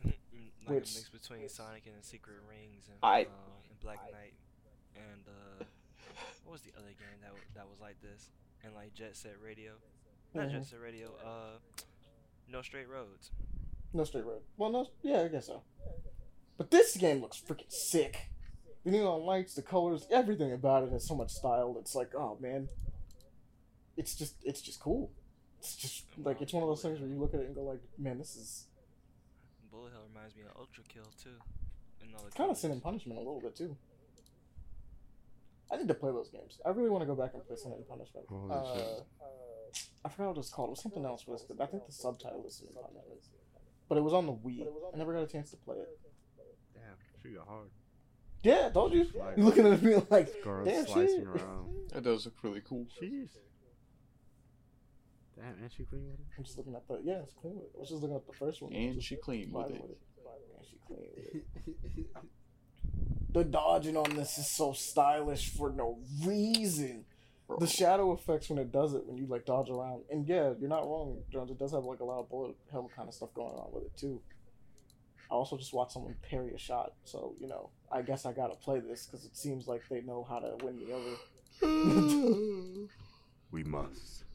like 0.05 0.13
which- 0.67 0.91
a 0.95 0.97
mix 0.97 1.09
between 1.09 1.47
Sonic 1.49 1.85
and 1.85 1.95
the 1.99 2.03
Secret 2.05 2.37
Rings 2.49 2.87
and, 2.89 2.97
I- 3.03 3.23
uh, 3.25 3.27
and 3.69 3.79
Black 3.81 3.99
Knight 4.11 4.33
and 4.95 5.27
uh, 5.27 5.63
what 6.43 6.53
was 6.53 6.61
the 6.61 6.71
other 6.77 6.87
game 6.89 7.19
that 7.21 7.27
w- 7.29 7.43
that 7.55 7.67
was 7.69 7.79
like 7.79 8.01
this? 8.01 8.29
And 8.63 8.73
like 8.73 8.93
Jet 8.95 9.15
Set 9.15 9.35
Radio, 9.43 9.73
not 10.35 10.47
Mhm. 10.47 10.51
Jet 10.51 10.65
Set 10.65 10.79
Radio. 10.81 11.15
Uh, 11.17 11.57
No 12.47 12.61
Straight 12.61 12.87
Roads. 12.89 13.31
No 13.93 14.03
straight 14.03 14.25
road. 14.25 14.41
Well, 14.57 14.71
no, 14.71 14.87
yeah, 15.03 15.21
I 15.21 15.27
guess 15.29 15.47
so. 15.47 15.61
But 16.57 16.69
this 16.69 16.97
game 16.97 17.21
looks 17.21 17.39
freaking 17.41 17.71
sick. 17.71 18.29
The 18.83 18.91
neon 18.91 19.21
lights, 19.25 19.55
the 19.55 19.61
colors, 19.61 20.05
everything 20.11 20.51
about 20.51 20.83
it 20.83 20.91
has 20.91 21.07
so 21.07 21.15
much 21.15 21.31
style. 21.31 21.75
It's 21.79 21.95
like, 21.95 22.13
oh 22.13 22.37
man, 22.41 22.67
it's 23.95 24.13
just, 24.15 24.35
it's 24.43 24.61
just 24.61 24.79
cool. 24.81 25.11
It's 25.59 25.75
just 25.77 26.03
like 26.17 26.41
it's 26.41 26.51
one 26.53 26.61
of 26.61 26.67
those 26.69 26.81
things 26.81 26.99
where 26.99 27.09
you 27.09 27.17
look 27.17 27.33
at 27.33 27.39
it 27.39 27.45
and 27.47 27.55
go 27.55 27.63
like, 27.63 27.79
man, 27.97 28.17
this 28.19 28.35
is 28.35 28.67
Bullet 29.71 29.91
Hell 29.93 30.03
reminds 30.13 30.35
me 30.35 30.43
of 30.43 30.55
Ultra 30.57 30.83
Kill 30.89 31.05
too. 31.21 31.39
And 32.01 32.13
all 32.15 32.23
the 32.25 32.31
kind 32.31 32.31
of 32.31 32.37
colors. 32.47 32.59
sin 32.59 32.71
and 32.71 32.83
punishment 32.83 33.17
a 33.17 33.21
little 33.23 33.41
bit 33.41 33.55
too. 33.55 33.75
I 35.71 35.77
need 35.77 35.87
to 35.87 35.93
play 35.95 36.11
those 36.11 36.29
games. 36.29 36.59
I 36.65 36.69
really 36.69 36.89
want 36.89 37.01
to 37.01 37.07
go 37.07 37.15
back 37.15 37.33
and 37.33 37.45
play 37.47 37.55
Sin 37.55 37.71
and 37.71 37.87
Punishment. 37.87 38.27
Holy 38.29 38.51
uh, 38.51 38.75
shit. 38.75 39.03
I 40.03 40.09
forgot 40.09 40.27
what 40.27 40.35
it 40.35 40.37
was 40.37 40.49
called. 40.49 40.69
It 40.69 40.71
was 40.71 40.81
something 40.83 41.05
else. 41.05 41.25
Was 41.27 41.45
I 41.59 41.65
think 41.65 41.85
the 41.85 41.91
subtitle 41.91 42.43
was 42.43 42.55
Sin 42.57 42.67
but 43.87 43.97
it 43.97 44.01
was 44.03 44.13
on 44.13 44.25
the 44.25 44.33
Wii. 44.33 44.65
I 44.93 44.97
never 44.97 45.13
got 45.13 45.23
a 45.23 45.27
chance 45.27 45.51
to 45.51 45.57
play 45.57 45.77
it. 45.77 45.99
Damn, 46.73 46.83
she 47.21 47.35
got 47.37 47.47
hard. 47.47 47.69
Yeah, 48.43 48.69
told 48.69 48.93
you. 48.93 49.07
Like- 49.15 49.37
You 49.37 49.43
looking 49.43 49.65
at 49.67 49.81
me 49.81 49.95
like, 50.09 50.41
Girl 50.43 50.65
damn 50.65 50.85
slicing 50.85 51.19
shit. 51.19 51.27
around. 51.27 51.91
That 51.93 52.03
does 52.03 52.25
look 52.25 52.35
really 52.43 52.61
cool. 52.67 52.87
Jeez. 53.01 53.29
Damn, 55.35 55.61
and 55.61 55.71
she 55.71 55.83
clean 55.83 56.05
with 56.05 56.19
it. 56.19 56.25
I'm 56.37 56.43
just 56.43 56.57
looking 56.57 56.75
at 56.75 56.87
the 56.87 57.01
yeah, 57.03 57.21
it's 57.23 57.33
clean. 57.33 57.55
With 57.55 57.65
it. 57.65 57.71
I 57.75 57.79
was 57.79 57.89
just 57.89 58.01
looking 58.01 58.15
at 58.15 58.25
the 58.25 58.33
first 58.33 58.61
one. 58.61 58.73
And 58.73 59.01
she 59.03 59.15
clean 59.17 59.51
with 59.51 59.67
vibing 59.67 59.75
it. 59.89 59.99
And 60.57 60.65
she 60.69 60.77
clean 60.87 60.99
with 61.83 61.97
it. 61.97 62.05
The 63.33 63.43
dodging 63.43 63.97
on 63.97 64.15
this 64.15 64.37
is 64.37 64.49
so 64.49 64.71
stylish 64.71 65.49
for 65.49 65.69
no 65.69 65.99
reason. 66.23 67.05
Bro. 67.47 67.57
The 67.59 67.67
shadow 67.67 68.11
effects 68.13 68.49
when 68.49 68.57
it 68.57 68.71
does 68.71 68.95
it, 68.95 69.05
when 69.05 69.17
you 69.17 69.27
like 69.27 69.45
dodge 69.45 69.69
around, 69.69 70.03
and 70.09 70.27
yeah, 70.27 70.53
you're 70.59 70.69
not 70.69 70.83
wrong, 70.83 71.19
Jones. 71.31 71.51
It 71.51 71.59
does 71.59 71.73
have 71.73 71.83
like 71.83 71.99
a 71.99 72.03
lot 72.03 72.19
of 72.19 72.29
bullet 72.29 72.55
hell 72.71 72.89
kind 72.95 73.07
of 73.07 73.13
stuff 73.13 73.33
going 73.35 73.53
on 73.53 73.71
with 73.71 73.83
it 73.83 73.95
too. 73.97 74.19
I 75.29 75.33
also 75.35 75.57
just 75.57 75.73
watched 75.73 75.91
someone 75.91 76.15
parry 76.27 76.53
a 76.53 76.57
shot, 76.57 76.93
so 77.03 77.35
you 77.39 77.47
know, 77.47 77.69
I 77.91 78.01
guess 78.01 78.25
I 78.25 78.33
gotta 78.33 78.55
play 78.55 78.79
this 78.79 79.05
because 79.05 79.25
it 79.25 79.37
seems 79.37 79.67
like 79.67 79.83
they 79.89 80.01
know 80.01 80.25
how 80.27 80.39
to 80.39 80.55
win 80.63 80.77
me 80.77 80.91
over. 80.91 81.17
We 83.51 83.63
must. 83.63 84.25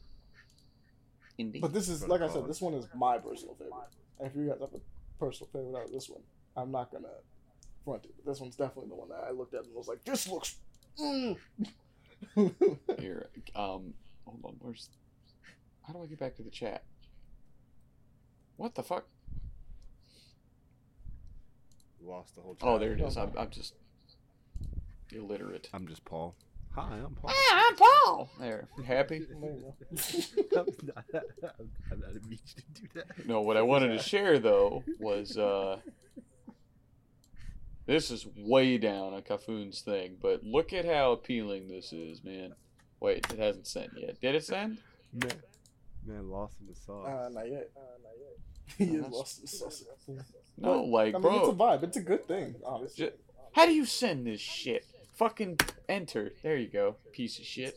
Indeed. 1.37 1.61
But 1.61 1.73
this 1.73 1.89
is 1.89 2.07
like 2.07 2.21
I 2.21 2.27
said, 2.27 2.47
this 2.47 2.59
one 2.59 2.73
is 2.73 2.87
my 2.95 3.19
personal 3.19 3.53
favorite. 3.53 3.75
And 4.19 4.27
if 4.27 4.35
you 4.35 4.47
guys 4.47 4.59
have 4.59 4.73
a 4.73 4.81
personal 5.19 5.47
favorite 5.53 5.77
out 5.79 5.85
of 5.85 5.91
this 5.91 6.09
one, 6.09 6.21
I'm 6.57 6.71
not 6.71 6.91
gonna 6.91 7.07
front 7.85 8.05
it. 8.05 8.11
But 8.17 8.31
this 8.31 8.39
one's 8.39 8.55
definitely 8.55 8.89
the 8.89 8.95
one 8.95 9.09
that 9.09 9.23
I 9.27 9.29
looked 9.29 9.53
at 9.53 9.65
and 9.65 9.75
was 9.75 9.87
like, 9.87 10.03
"This 10.03 10.27
looks." 10.27 10.57
Mm. 10.99 11.37
Here, 12.99 13.29
um, 13.55 13.93
hold 14.25 14.39
on. 14.43 14.55
Where's? 14.59 14.89
How 15.83 15.93
do 15.93 16.03
I 16.03 16.05
get 16.05 16.19
back 16.19 16.35
to 16.35 16.43
the 16.43 16.49
chat? 16.49 16.83
What 18.57 18.75
the 18.75 18.83
fuck? 18.83 19.05
Lost 22.03 22.35
the 22.35 22.41
whole 22.41 22.57
Oh, 22.61 22.77
there 22.79 22.93
it 22.93 23.01
is. 23.01 23.17
I'm, 23.17 23.31
I'm 23.37 23.49
just 23.49 23.73
illiterate. 25.11 25.69
I'm 25.73 25.87
just 25.87 26.03
Paul. 26.05 26.35
Hi, 26.75 26.99
I'm 27.03 27.15
Paul. 27.15 27.31
I'm 27.53 27.75
Paul. 27.75 28.29
There, 28.39 28.67
happy? 28.85 29.25
There 29.41 29.51
you 29.51 29.73
go. 30.51 30.61
I'm 30.61 30.87
not, 30.87 31.05
I'm 31.91 31.99
not 31.99 32.09
a 32.11 32.27
mean 32.27 32.39
to 32.55 32.81
do 32.81 32.87
that. 32.95 33.27
No, 33.27 33.41
what 33.41 33.57
I 33.57 33.61
wanted 33.61 33.89
to 33.89 33.99
share 33.99 34.39
though 34.39 34.83
was 34.99 35.37
uh 35.37 35.77
this 37.85 38.11
is 38.11 38.27
way 38.37 38.77
down 38.77 39.13
on 39.13 39.21
Kafun's 39.23 39.81
thing, 39.81 40.17
but 40.21 40.43
look 40.43 40.71
at 40.73 40.85
how 40.85 41.11
appealing 41.13 41.67
this 41.67 41.91
is, 41.93 42.23
man. 42.23 42.53
Wait, 42.99 43.25
it 43.31 43.39
hasn't 43.39 43.67
sent 43.67 43.91
yet. 43.97 44.19
Did 44.21 44.35
it 44.35 44.43
send? 44.45 44.77
Man, 45.13 45.31
man, 46.05 46.29
lost 46.29 46.55
in 46.61 46.67
the 46.67 46.75
sauce. 46.75 47.07
Uh, 47.07 47.29
not 47.33 47.49
yet. 47.49 47.69
He 48.77 48.85
is 48.85 48.91
that's- 48.93 49.11
lost 49.11 49.37
in 49.39 49.41
the 49.43 49.47
sauce. 49.49 49.83
No, 50.57 50.79
But, 50.81 50.87
like, 50.87 51.15
I 51.15 51.17
mean, 51.17 51.21
bro, 51.23 51.39
it's 51.39 51.49
a 51.49 51.51
vibe. 51.53 51.83
It's 51.83 51.97
a 51.97 52.01
good 52.01 52.25
thing, 52.25 52.55
honestly. 52.63 53.07
Ju- 53.07 53.13
how 53.53 53.65
do 53.65 53.73
you 53.73 53.85
send 53.85 54.25
this 54.27 54.39
shit? 54.39 54.85
Fucking 55.15 55.57
enter. 55.89 56.31
There 56.43 56.55
you 56.57 56.67
go, 56.67 56.95
piece 57.11 57.37
of 57.39 57.45
shit. 57.45 57.75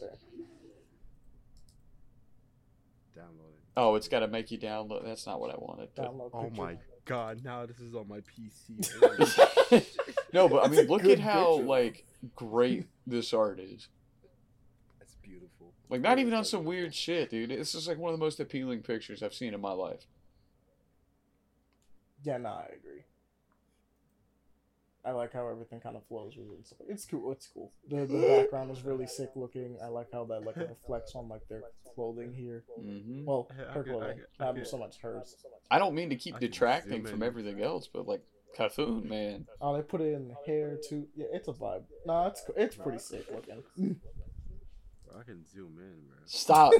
Download 3.16 3.50
it. 3.54 3.60
Oh, 3.76 3.94
it's 3.96 4.08
got 4.08 4.20
to 4.20 4.28
make 4.28 4.50
you 4.50 4.58
download. 4.58 5.04
That's 5.04 5.26
not 5.26 5.40
what 5.40 5.50
I 5.50 5.56
wanted. 5.58 5.88
but- 5.96 6.04
Download 6.12 6.30
Oh 6.32 6.42
picture. 6.44 6.60
my 6.62 6.76
god, 7.04 7.44
now 7.44 7.66
this 7.66 7.78
is 7.80 7.94
on 7.94 8.08
my 8.08 8.20
PC. 8.20 9.86
no, 10.32 10.48
but 10.48 10.64
I 10.64 10.68
mean, 10.68 10.86
look 10.86 11.04
at 11.04 11.18
how 11.18 11.56
picture. 11.56 11.68
like 11.68 12.04
great 12.34 12.86
this 13.06 13.32
art 13.32 13.60
is. 13.60 13.88
That's 14.98 15.14
beautiful. 15.16 15.72
Like, 15.88 16.00
not 16.00 16.18
even 16.18 16.34
on 16.34 16.44
some 16.44 16.64
weird 16.64 16.94
shit, 16.94 17.30
dude. 17.30 17.50
This 17.50 17.74
is 17.74 17.86
like 17.86 17.98
one 17.98 18.12
of 18.12 18.18
the 18.18 18.24
most 18.24 18.40
appealing 18.40 18.82
pictures 18.82 19.22
I've 19.22 19.34
seen 19.34 19.54
in 19.54 19.60
my 19.60 19.72
life. 19.72 20.06
Yeah, 22.22 22.38
nah, 22.38 22.60
I 22.60 22.70
agree. 22.78 23.04
I 25.06 25.10
like 25.12 25.32
how 25.32 25.46
everything 25.48 25.80
kind 25.80 25.96
of 25.96 26.06
flows 26.06 26.34
with 26.36 26.46
it. 26.48 26.56
and 26.56 26.66
stuff. 26.66 26.78
It's 26.88 27.04
cool. 27.04 27.30
It's 27.32 27.46
cool. 27.46 27.72
The 27.88 28.06
the 28.06 28.26
background 28.42 28.70
is 28.70 28.82
really 28.84 29.06
sick 29.06 29.30
looking. 29.36 29.76
I 29.82 29.88
like 29.88 30.08
how 30.12 30.24
that 30.24 30.44
like 30.44 30.56
reflects 30.56 31.14
on 31.14 31.28
like 31.28 31.46
their 31.48 31.62
clothing 31.94 32.32
here. 32.32 32.64
hmm 32.78 33.24
Well, 33.26 33.48
I- 33.50 33.62
I 33.70 33.72
her 33.74 33.82
could- 33.84 33.90
I 33.90 33.92
clothing, 33.98 34.16
could- 34.38 34.44
I 34.44 34.52
not 34.52 34.66
so 34.66 34.78
much 34.78 34.98
hers. 35.00 35.36
I 35.70 35.78
don't 35.78 35.94
mean 35.94 36.10
to 36.10 36.16
keep 36.16 36.38
detracting 36.38 37.04
from 37.04 37.22
everything 37.22 37.60
else, 37.62 37.88
but 37.92 38.06
like 38.06 38.22
Kafun, 38.56 39.04
man. 39.08 39.46
Oh, 39.60 39.74
they 39.76 39.82
put 39.82 40.00
it 40.00 40.12
in 40.14 40.32
hair 40.46 40.78
too. 40.88 41.06
Yeah, 41.16 41.26
it's 41.32 41.48
a 41.48 41.52
vibe. 41.52 41.84
Nah, 42.06 42.28
it's 42.28 42.40
co- 42.46 42.54
it's 42.56 42.76
pretty 42.76 42.98
sick 42.98 43.26
looking. 43.32 43.62
I 45.18 45.22
can 45.22 45.44
zoom 45.46 45.78
in, 45.78 46.06
bro. 46.08 46.16
Stop. 46.26 46.72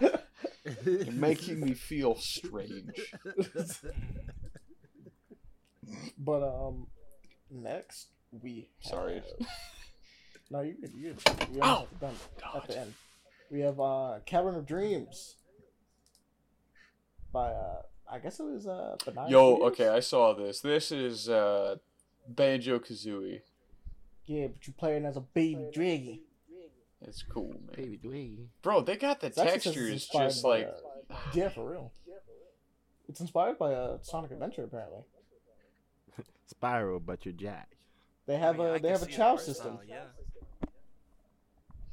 You're 0.84 1.12
making 1.12 1.60
me 1.60 1.74
feel 1.74 2.16
strange. 2.16 3.12
But 6.18 6.42
um, 6.42 6.86
next 7.50 8.08
we 8.42 8.68
Sorry. 8.80 9.14
have- 9.14 9.46
No, 10.50 10.60
you 10.60 10.74
good. 10.80 10.92
You 10.94 11.14
good. 11.24 11.48
We 11.54 11.60
Ow! 11.60 11.88
are 11.92 11.98
done 12.00 12.14
at 12.54 12.68
the 12.68 12.78
end. 12.78 12.94
We 13.50 13.60
have 13.60 13.80
uh, 13.80 14.18
Cavern 14.26 14.54
of 14.54 14.64
Dreams 14.66 15.34
by 17.32 17.48
uh, 17.50 17.82
I 18.10 18.18
guess 18.20 18.38
it 18.38 18.44
was 18.44 18.66
uh, 18.66 18.96
Bynine 19.04 19.28
Yo, 19.30 19.54
Studios? 19.56 19.72
okay, 19.72 19.88
I 19.88 20.00
saw 20.00 20.34
this. 20.34 20.60
This 20.60 20.92
is 20.92 21.28
uh, 21.28 21.76
Banjo 22.28 22.78
Kazooie. 22.78 23.40
Yeah, 24.26 24.46
but 24.48 24.66
you're 24.66 24.74
playing 24.78 25.04
as 25.04 25.16
a 25.16 25.20
baby 25.20 25.66
dragon. 25.72 26.20
It's 27.02 27.22
cool, 27.22 27.48
man. 27.48 27.74
Baby 27.76 28.00
Dwayne. 28.02 28.46
Bro, 28.62 28.82
they 28.82 28.96
got 28.96 29.20
the 29.20 29.26
It's 29.28 29.38
actually 29.38 29.52
says 29.58 29.64
it's 29.66 29.74
textures 29.74 29.92
inspired 29.92 30.28
just 30.30 30.42
by, 30.42 30.48
like. 30.48 30.74
uh, 31.10 31.14
yeah, 31.34 31.48
for 31.48 31.68
real. 31.70 31.92
It's 33.08 33.20
inspired 33.20 33.58
by 33.58 33.72
a 33.72 33.98
Sonic 34.02 34.30
Adventure, 34.30 34.64
apparently. 34.64 35.02
Spyro, 36.62 37.00
but 37.04 37.24
you're 37.24 37.32
Jack. 37.34 37.76
They 38.26 38.36
have 38.38 38.60
I 38.60 38.64
mean, 38.64 38.72
I 38.72 38.76
a 38.76 38.80
they 38.80 38.88
have 38.90 39.02
a 39.02 39.06
chow 39.06 39.36
system. 39.36 39.78
style, 39.78 39.80
yeah. 39.88 40.04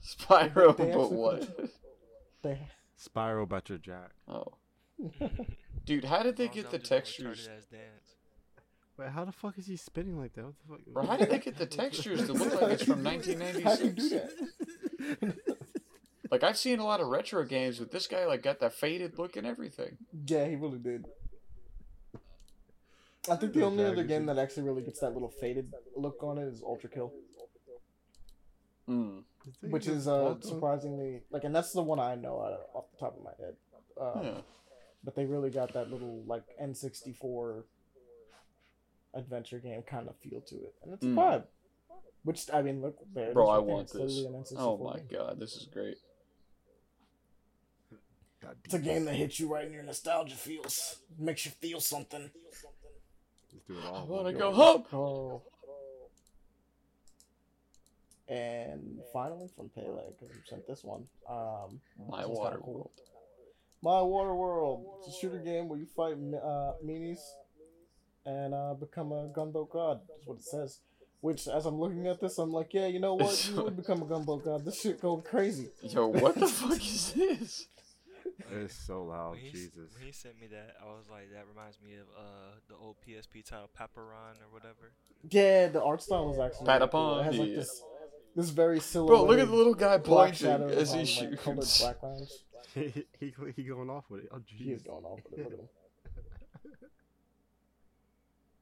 Spyro, 0.04 0.76
They 0.76 0.92
but 0.92 1.12
what? 1.12 1.70
They 2.44 2.60
Spyro, 3.02 3.48
but 3.48 3.70
you're 3.70 3.78
Jack. 3.78 4.12
Oh. 4.28 4.46
Dude, 5.86 6.04
how 6.06 6.24
did 6.24 6.36
they 6.38 6.48
get 6.50 6.70
the 6.72 6.78
I'm 6.78 6.82
just 6.82 6.90
doing 6.90 7.02
textures? 7.02 7.48
retarded 7.50 7.58
ass 7.58 7.66
dance. 7.72 8.16
Wait, 8.98 9.10
how 9.10 9.26
the 9.26 9.32
fuck 9.32 9.58
is 9.58 9.66
he 9.66 9.76
spinning 9.78 10.20
like 10.20 10.34
that? 10.34 10.44
What 10.46 10.54
the 10.58 10.68
fuck? 10.86 10.94
Bro, 10.94 11.06
how 11.08 11.18
did 11.18 11.30
they 11.30 11.40
get 11.40 11.58
the 11.58 11.66
textures 11.66 12.26
to 12.28 12.34
look 12.34 12.62
like 12.62 12.74
it's 12.74 12.84
from 12.84 13.04
How 13.06 13.12
do 13.18 13.32
you 13.32 13.36
do 13.38 13.44
1996? 13.44 14.10
that? 15.22 15.36
Like 16.32 16.44
I've 16.44 16.58
seen 16.58 16.80
a 16.80 16.84
lot 16.86 17.00
of 17.00 17.08
retro 17.08 17.44
games 17.46 17.80
with 17.80 17.92
this 17.92 18.08
guy 18.08 18.26
like 18.26 18.42
got 18.44 18.60
that 18.60 18.74
faded 18.74 19.18
look 19.20 19.36
and 19.38 19.46
everything. 19.48 19.98
Yeah, 20.26 20.46
he 20.48 20.56
really 20.56 20.80
did. 20.80 21.06
I 23.30 23.36
think 23.38 23.54
the 23.54 23.60
The 23.60 23.66
only 23.66 23.86
other 23.86 24.04
game 24.04 24.26
that 24.26 24.38
actually 24.38 24.64
really 24.64 24.82
gets 24.82 25.00
that 25.00 25.12
little 25.14 25.30
faded 25.30 25.72
look 25.96 26.22
on 26.24 26.38
it 26.38 26.48
is 26.48 26.62
Ultra 26.62 26.90
Kill, 26.90 27.14
Mm. 28.90 29.24
which 29.70 29.88
is 29.88 30.10
uh, 30.10 30.36
surprisingly 30.42 31.22
like, 31.32 31.46
and 31.46 31.56
that's 31.56 31.72
the 31.72 31.82
one 31.82 32.00
I 32.02 32.16
know 32.16 32.42
out 32.42 32.52
of, 32.54 32.60
off 32.76 32.92
the 32.92 32.98
top 32.98 33.16
of 33.18 33.24
my 33.24 33.32
head. 33.40 33.56
Um, 34.00 34.26
Yeah. 34.26 34.42
But 35.06 35.16
they 35.16 35.26
really 35.26 35.50
got 35.50 35.74
that 35.74 35.90
little 35.92 36.24
like 36.26 36.44
N64 36.62 37.64
adventure 39.14 39.60
game 39.60 39.84
kind 39.84 40.08
of 40.10 40.16
feel 40.18 40.42
to 40.42 40.56
it, 40.56 40.76
and 40.84 40.94
it's 40.94 41.06
Mm. 41.06 41.14
a 41.14 41.22
vibe. 41.40 41.48
Which 42.24 42.50
I 42.54 42.62
mean, 42.62 42.82
look 42.82 42.98
there. 43.14 43.34
Bro, 43.34 43.48
I 43.50 43.58
right 43.58 43.66
want 43.66 43.82
It's 43.84 43.94
this. 43.94 44.26
an 44.26 44.34
N64 44.34 44.56
Oh 44.60 44.78
my 44.78 44.98
game. 45.00 45.08
god, 45.12 45.40
this 45.40 45.56
is 45.56 45.66
great. 45.66 45.98
It's 48.66 48.74
a 48.74 48.80
game 48.80 49.06
that 49.06 49.16
hits 49.16 49.40
you 49.40 49.48
right 49.50 49.66
in 49.66 49.72
your 49.72 49.84
nostalgia 49.84 50.36
feels. 50.36 51.00
Makes 51.18 51.46
you 51.46 51.52
feel 51.52 51.80
something. 51.80 52.30
Let's 53.54 53.66
do 53.68 53.78
it 53.78 53.86
I 53.86 53.96
all. 53.98 54.08
wanna 54.08 54.34
go 54.34 54.52
home. 54.52 54.84
Oh. 54.94 55.42
And 58.28 59.00
finally, 59.12 59.50
from 59.56 59.70
Pele, 59.70 60.02
because 60.20 60.36
you 60.36 60.42
sent 60.50 60.66
this 60.68 60.84
one. 60.84 61.06
Um, 61.30 61.80
My 62.10 62.26
water 62.26 62.58
cool. 62.64 62.74
world. 62.74 62.92
My 63.82 64.02
Water 64.02 64.34
World. 64.34 64.86
It's 65.00 65.14
a 65.14 65.20
shooter 65.20 65.40
game 65.40 65.68
where 65.68 65.78
you 65.78 65.86
fight 65.86 66.14
uh, 66.14 66.72
meanies 66.86 67.20
and 68.26 68.54
uh, 68.54 68.74
become 68.76 69.12
a 69.12 69.28
gunboat 69.28 69.72
god. 69.72 70.00
That's 70.08 70.26
what 70.26 70.38
it 70.38 70.46
says. 70.46 70.80
Which, 71.20 71.48
as 71.50 71.66
I'm 71.66 71.78
looking 71.80 72.08
at 72.08 72.22
this, 72.22 72.38
I'm 72.38 72.52
like, 72.54 72.74
yeah, 72.74 72.88
you 72.88 73.00
know 73.00 73.16
what? 73.16 73.50
You 73.54 73.62
would 73.64 73.76
become 73.76 74.02
a 74.02 74.06
gunboat 74.06 74.46
god. 74.46 74.64
This 74.64 74.80
shit 74.80 75.02
going 75.02 75.22
crazy. 75.24 75.70
Yo, 75.82 76.08
what 76.08 76.36
the 76.36 76.48
fuck 76.60 76.78
is 76.78 77.12
this? 77.12 77.68
It's 78.52 78.76
so 78.76 79.04
loud, 79.06 79.32
When 79.32 79.40
he, 79.40 79.48
s- 79.48 79.54
Jesus. 79.54 79.94
when 79.98 80.06
he 80.06 80.12
sent 80.12 80.40
me 80.40 80.48
that, 80.48 80.76
I 80.82 80.86
was 80.86 81.06
like, 81.10 81.32
that 81.34 81.46
reminds 81.48 81.80
me 81.82 81.96
of 81.96 82.08
uh 82.18 82.56
the 82.68 82.76
old 82.76 82.98
PSP 83.08 83.44
title 83.46 83.70
Patapon 83.80 84.36
or 84.42 84.50
whatever. 84.52 84.92
Yeah, 85.30 85.68
the 85.68 85.82
art 85.84 86.02
style 86.02 86.32
is 86.32 86.40
actually 86.40 86.68
really 86.72 86.88
cool. 86.92 87.20
It 87.20 87.24
has 87.24 87.38
like 87.40 87.50
Patapon, 87.50 87.56
this, 87.56 87.84
this 88.36 88.50
very 88.50 88.80
silhouette. 88.80 89.20
Bro, 89.20 89.26
look 89.28 89.40
at 89.40 89.48
the 89.48 89.56
little 89.56 89.74
guy 89.76 89.98
black 89.98 90.30
pointing 90.30 90.48
shadow 90.48 90.68
as 90.68 90.92
he 90.94 91.00
on, 91.02 91.30
like, 91.32 91.40
colored 91.40 91.58
shoots. 91.68 91.82
backgrounds. 91.82 92.44
he, 92.74 93.06
he 93.20 93.34
he 93.56 93.64
going 93.64 93.90
off 93.90 94.06
with 94.10 94.24
it. 94.24 94.30
Oh 94.34 94.42
He 94.48 94.72
is 94.72 94.82
going 94.82 95.06
off 95.06 95.20
with 95.30 95.40
it. 95.40 95.44
Look 95.44 95.54
at 95.54 95.60
him. 95.60 95.70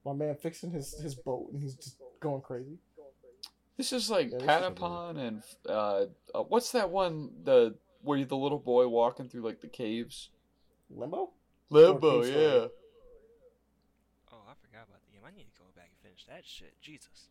My 0.04 0.12
man 0.12 0.34
fixing 0.36 0.70
his, 0.72 0.94
his 1.00 1.14
boat 1.14 1.50
and 1.52 1.62
he's 1.62 1.74
just 1.76 1.96
going 2.20 2.42
crazy. 2.42 2.78
This 3.76 3.92
is 3.92 4.10
like 4.10 4.30
Yeah, 4.30 4.38
Patapon 4.38 5.18
and 5.18 5.42
uh, 5.68 6.04
uh, 6.34 6.42
what's 6.42 6.72
that 6.72 6.90
one 6.90 7.30
the 7.44 7.74
where 8.02 8.18
you 8.18 8.24
the 8.24 8.36
little 8.36 8.58
boy 8.58 8.86
walking 8.88 9.28
through 9.28 9.42
like 9.42 9.60
the 9.60 9.68
caves? 9.68 10.30
Limbo? 10.90 11.30
Limbo, 11.70 12.22
yeah. 12.24 12.68
Oh, 14.30 14.44
I 14.46 14.54
forgot 14.60 14.86
about 14.88 15.00
the 15.06 15.12
game. 15.12 15.22
I 15.26 15.34
need 15.34 15.44
to 15.44 15.58
go 15.58 15.64
back 15.74 15.88
and 15.90 16.02
finish 16.02 16.26
that 16.26 16.44
shit. 16.44 16.74
Jesus. 16.82 17.28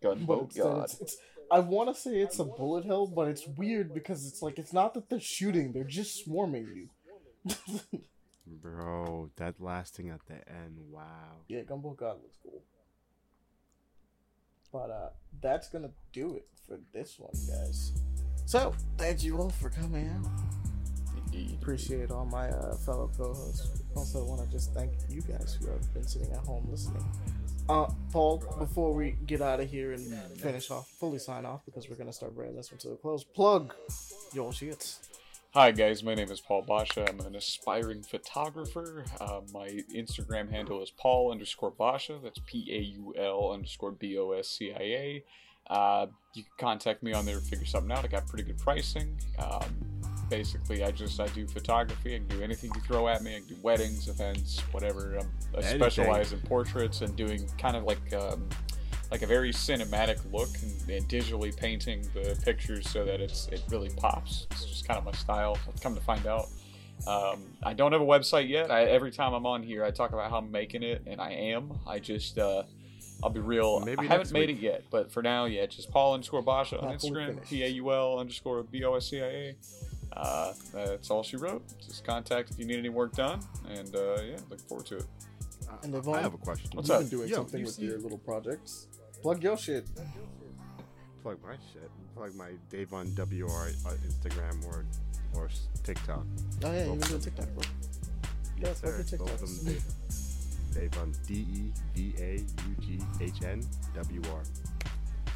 But 0.00 0.16
Gunboat 0.16 0.44
instead 0.44 0.62
God. 0.62 0.84
it's, 0.84 1.00
it's 1.00 1.16
I 1.50 1.58
want 1.60 1.94
to 1.94 2.00
say 2.00 2.18
it's 2.18 2.38
a 2.38 2.44
bullet 2.44 2.84
hell, 2.84 3.06
but 3.06 3.28
it's 3.28 3.46
weird 3.46 3.92
because 3.92 4.26
it's 4.26 4.42
like 4.42 4.58
it's 4.58 4.72
not 4.72 4.94
that 4.94 5.08
they're 5.08 5.20
shooting; 5.20 5.72
they're 5.72 5.84
just 5.84 6.24
swarming 6.24 6.66
you. 6.74 7.58
Bro, 8.46 9.30
that 9.36 9.60
last 9.60 9.94
thing 9.94 10.10
at 10.10 10.26
the 10.26 10.34
end. 10.34 10.78
Wow. 10.90 11.42
yeah, 11.48 11.62
Gunboat 11.62 11.98
God 11.98 12.16
looks 12.22 12.38
cool. 12.42 12.62
But 14.72 14.90
uh, 14.90 15.08
that's 15.40 15.68
gonna 15.68 15.90
do 16.12 16.34
it 16.36 16.46
for 16.66 16.78
this 16.92 17.18
one, 17.18 17.32
guys. 17.46 17.92
So 18.44 18.74
thank 18.98 19.22
you 19.24 19.38
all 19.38 19.50
for 19.50 19.70
coming 19.70 20.08
out. 20.08 20.30
Appreciate 21.60 22.10
all 22.10 22.26
my 22.26 22.48
uh, 22.48 22.74
fellow 22.74 23.10
co-hosts. 23.16 23.82
Also, 23.96 24.24
want 24.24 24.42
to 24.42 24.50
just 24.50 24.74
thank 24.74 24.92
you 25.08 25.22
guys 25.22 25.56
who 25.58 25.70
have 25.70 25.94
been 25.94 26.06
sitting 26.06 26.30
at 26.32 26.40
home 26.40 26.66
listening. 26.70 27.04
Uh, 27.68 27.86
Paul, 28.10 28.44
before 28.58 28.92
we 28.92 29.12
get 29.26 29.40
out 29.40 29.60
of 29.60 29.70
here 29.70 29.92
and 29.92 30.04
finish 30.38 30.70
off, 30.70 30.88
fully 30.98 31.18
sign 31.18 31.46
off 31.46 31.64
because 31.64 31.88
we're 31.88 31.96
gonna 31.96 32.12
start 32.12 32.34
bringing 32.34 32.56
this 32.56 32.70
one 32.72 32.78
to 32.80 32.90
a 32.90 32.96
close. 32.96 33.24
Plug 33.24 33.72
your 34.34 34.52
shit. 34.52 34.96
Hi 35.54 35.70
guys, 35.70 36.02
my 36.02 36.14
name 36.14 36.30
is 36.30 36.40
Paul 36.40 36.64
Boscia. 36.64 37.08
I'm 37.08 37.20
an 37.20 37.36
aspiring 37.36 38.02
photographer. 38.02 39.04
Uh, 39.20 39.42
my 39.52 39.68
Instagram 39.94 40.50
handle 40.50 40.82
is 40.82 40.90
Paul 40.90 41.30
underscore 41.30 41.70
Boscia. 41.70 42.22
That's 42.22 42.40
P 42.44 42.66
A 42.72 42.78
U 42.78 43.14
L 43.16 43.52
underscore 43.52 43.92
B 43.92 44.18
O 44.18 44.32
S 44.32 44.48
C 44.48 44.72
I 44.72 44.82
A. 44.82 45.24
Uh, 45.72 46.06
you 46.34 46.42
can 46.42 46.52
contact 46.58 47.02
me 47.02 47.14
on 47.14 47.24
there 47.24 47.36
to 47.36 47.40
figure 47.40 47.64
something 47.64 47.90
out. 47.90 48.04
I 48.04 48.08
got 48.08 48.26
pretty 48.26 48.44
good 48.44 48.58
pricing. 48.58 49.18
Um, 49.38 49.64
basically, 50.28 50.84
I 50.84 50.90
just 50.90 51.18
I 51.18 51.28
do 51.28 51.46
photography. 51.46 52.14
I 52.14 52.18
can 52.18 52.28
do 52.28 52.42
anything 52.42 52.70
you 52.74 52.80
throw 52.82 53.08
at 53.08 53.22
me. 53.22 53.36
I 53.36 53.38
can 53.38 53.48
do 53.48 53.56
weddings, 53.62 54.06
events, 54.08 54.60
whatever. 54.72 55.18
Um, 55.18 55.30
I 55.54 55.60
Anything. 55.60 55.80
specialize 55.80 56.32
in 56.34 56.40
portraits 56.40 57.00
and 57.00 57.16
doing 57.16 57.48
kind 57.56 57.74
of 57.74 57.84
like 57.84 58.12
um, 58.12 58.46
like 59.10 59.22
a 59.22 59.26
very 59.26 59.50
cinematic 59.50 60.20
look 60.30 60.50
and, 60.62 60.90
and 60.90 61.08
digitally 61.08 61.56
painting 61.56 62.02
the 62.12 62.38
pictures 62.44 62.86
so 62.90 63.06
that 63.06 63.22
it's 63.22 63.48
it 63.48 63.62
really 63.70 63.90
pops. 63.96 64.46
It's 64.50 64.66
just 64.66 64.86
kind 64.86 64.98
of 64.98 65.06
my 65.06 65.12
style. 65.12 65.56
I've 65.66 65.80
come 65.80 65.94
to 65.94 66.02
find 66.02 66.26
out. 66.26 66.48
Um, 67.06 67.44
I 67.62 67.72
don't 67.72 67.92
have 67.92 68.02
a 68.02 68.06
website 68.06 68.48
yet. 68.48 68.70
I, 68.70 68.84
every 68.84 69.10
time 69.10 69.32
I'm 69.32 69.46
on 69.46 69.62
here, 69.62 69.84
I 69.84 69.90
talk 69.90 70.12
about 70.12 70.30
how 70.30 70.36
I'm 70.36 70.50
making 70.50 70.82
it, 70.82 71.02
and 71.06 71.18
I 71.18 71.30
am. 71.30 71.72
I 71.86 71.98
just 71.98 72.38
uh, 72.38 72.64
I'll 73.22 73.30
be 73.30 73.40
real. 73.40 73.80
Maybe 73.80 74.00
I 74.00 74.02
haven't 74.02 74.18
next 74.18 74.32
made 74.32 74.48
week. 74.48 74.58
it 74.58 74.62
yet, 74.62 74.84
but 74.90 75.12
for 75.12 75.22
now, 75.22 75.44
yeah, 75.44 75.66
just 75.66 75.90
Paul 75.90 76.14
underscore 76.14 76.42
Boscia 76.42 76.82
on 76.82 76.92
Instagram. 76.96 77.46
P 77.48 77.62
A 77.62 77.68
U 77.68 77.92
L 77.92 78.18
underscore 78.18 78.62
B 78.64 78.84
O 78.84 78.94
S 78.94 79.08
C 79.10 79.20
I 79.22 79.24
A. 79.26 79.54
Uh, 80.14 80.52
that's 80.74 81.10
all 81.10 81.22
she 81.22 81.36
wrote. 81.36 81.62
Just 81.80 82.04
contact 82.04 82.50
if 82.50 82.58
you 82.58 82.64
need 82.66 82.78
any 82.78 82.88
work 82.90 83.12
done, 83.14 83.40
and 83.70 83.94
uh, 83.94 84.16
yeah, 84.22 84.36
looking 84.50 84.66
forward 84.68 84.86
to 84.86 84.96
it. 84.98 85.04
I- 85.70 85.84
And 85.84 85.94
I, 85.94 86.20
have 86.20 86.34
a 86.34 86.38
question. 86.38 86.68
What's 86.74 86.88
You've 86.88 86.96
up? 86.96 87.00
been 87.02 87.08
doing 87.10 87.28
Yo, 87.28 87.36
something 87.36 87.60
you 87.60 87.66
with 87.66 87.74
see- 87.76 87.84
your 87.86 87.98
little 87.98 88.18
projects. 88.18 88.88
Plug 89.22 89.42
your 89.42 89.56
shit. 89.56 89.86
Plug 91.22 91.38
my 91.42 91.54
shit. 91.72 91.90
Plug 92.16 92.34
my 92.34 92.50
Devaughn 92.70 93.14
WR 93.14 93.68
on 93.88 93.96
Instagram 93.98 94.64
or 94.66 94.84
or 95.34 95.48
TikTok. 95.84 96.26
Oh 96.64 96.72
yeah, 96.72 96.84
you 96.84 96.90
Both 96.90 96.98
been 97.00 97.08
doing. 97.08 97.20
TikTok, 97.22 97.46
bro. 97.54 97.62
Yes, 98.60 98.80
plug 98.80 98.94
your 98.96 99.06
sir. 99.06 99.16
Both 99.18 99.42
of 99.42 99.64
them. 99.64 99.76
Dave, 100.72 100.90
Devaughn 100.90 101.14
D 101.26 101.34
E 101.34 101.72
V 101.94 102.14
A 102.22 102.34
U 102.38 102.76
G 102.80 103.00
H 103.20 103.42
N 103.44 103.62
W 103.94 104.22
R. 104.32 104.42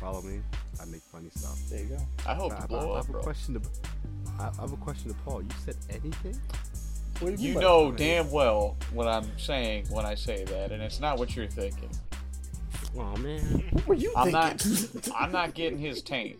Follow 0.00 0.20
me. 0.22 0.40
I 0.80 0.84
make 0.86 1.00
funny 1.10 1.30
stuff. 1.34 1.58
There 1.70 1.80
you 1.80 1.86
go. 1.86 1.98
I 2.26 2.34
hope 2.34 2.52
I, 2.52 2.60
to 2.60 2.68
blow 2.68 2.92
I 2.92 2.98
up, 2.98 3.04
have 3.06 3.12
bro. 3.12 3.20
a 3.20 3.24
question 3.24 3.54
to. 3.54 3.68
I, 4.38 4.48
I 4.48 4.60
have 4.60 4.72
a 4.72 4.76
question 4.76 5.10
to 5.10 5.16
Paul. 5.24 5.42
You 5.42 5.48
said 5.64 5.76
anything? 5.90 6.38
What 7.20 7.36
do 7.36 7.42
You 7.42 7.54
know 7.58 7.90
that? 7.90 7.96
damn 7.98 8.30
well 8.30 8.76
what 8.92 9.06
I'm 9.08 9.38
saying 9.38 9.86
when 9.88 10.04
I 10.04 10.14
say 10.14 10.44
that, 10.44 10.70
and 10.72 10.82
it's 10.82 11.00
not 11.00 11.18
what 11.18 11.34
you're 11.34 11.46
thinking. 11.46 11.88
Oh 12.98 13.16
man. 13.16 13.40
What 13.72 13.86
were 13.86 13.94
you 13.94 14.12
I'm 14.16 14.30
not. 14.30 14.60
thinking? 14.60 15.12
I'm 15.16 15.32
not 15.32 15.54
getting 15.54 15.78
his 15.78 16.02
taint. 16.02 16.38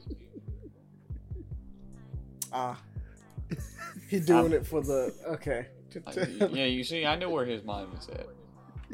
Ah. 2.53 2.79
he 4.11 4.21
doing 4.21 4.39
I'm- 4.39 4.53
it 4.53 4.67
for 4.67 4.83
the 4.83 5.15
okay. 5.29 5.67
I- 6.07 6.13
yeah, 6.53 6.67
you 6.67 6.85
see, 6.85 7.07
I 7.07 7.17
knew 7.17 7.31
where 7.31 7.47
his 7.47 7.65
mind 7.65 7.91
was 7.93 8.09
at. 8.11 8.27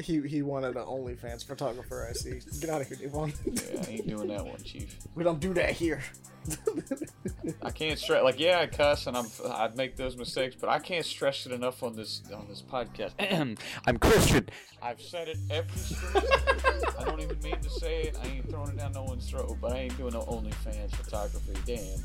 He 0.01 0.21
he 0.27 0.41
wanted 0.41 0.75
an 0.75 0.85
OnlyFans 0.85 1.45
photographer. 1.45 2.07
I 2.09 2.13
see. 2.13 2.39
Get 2.59 2.69
out 2.69 2.81
of 2.81 2.87
here, 2.87 2.97
Devon. 2.97 3.33
Yeah, 3.45 3.81
I 3.85 3.91
ain't 3.91 4.07
doing 4.07 4.27
that 4.29 4.45
one, 4.45 4.61
Chief. 4.63 4.97
we 5.15 5.23
don't 5.23 5.39
do 5.39 5.53
that 5.53 5.71
here. 5.71 6.01
I 7.61 7.69
can't 7.69 7.97
stress 7.97 8.23
like 8.23 8.39
yeah, 8.39 8.59
I 8.59 8.67
cuss 8.67 9.07
and 9.07 9.15
I'm 9.15 9.27
I 9.45 9.69
make 9.75 9.95
those 9.95 10.17
mistakes, 10.17 10.55
but 10.59 10.69
I 10.69 10.79
can't 10.79 11.05
stress 11.05 11.45
it 11.45 11.51
enough 11.51 11.83
on 11.83 11.95
this 11.95 12.21
on 12.33 12.47
this 12.49 12.61
podcast. 12.61 13.11
I'm 13.87 13.97
Christian. 13.97 14.49
I've 14.81 14.99
said 14.99 15.29
it 15.29 15.37
every 15.49 15.77
stream. 15.77 16.23
I 16.99 17.05
don't 17.05 17.21
even 17.21 17.39
mean 17.41 17.59
to 17.61 17.69
say 17.69 18.03
it. 18.03 18.17
I 18.21 18.27
ain't 18.27 18.49
throwing 18.49 18.69
it 18.69 18.77
down 18.77 18.93
no 18.93 19.03
one's 19.03 19.29
throat, 19.29 19.57
but 19.61 19.71
I 19.71 19.77
ain't 19.77 19.97
doing 19.97 20.13
no 20.13 20.21
OnlyFans 20.21 20.95
photography. 20.95 21.53
Damn. 21.65 22.03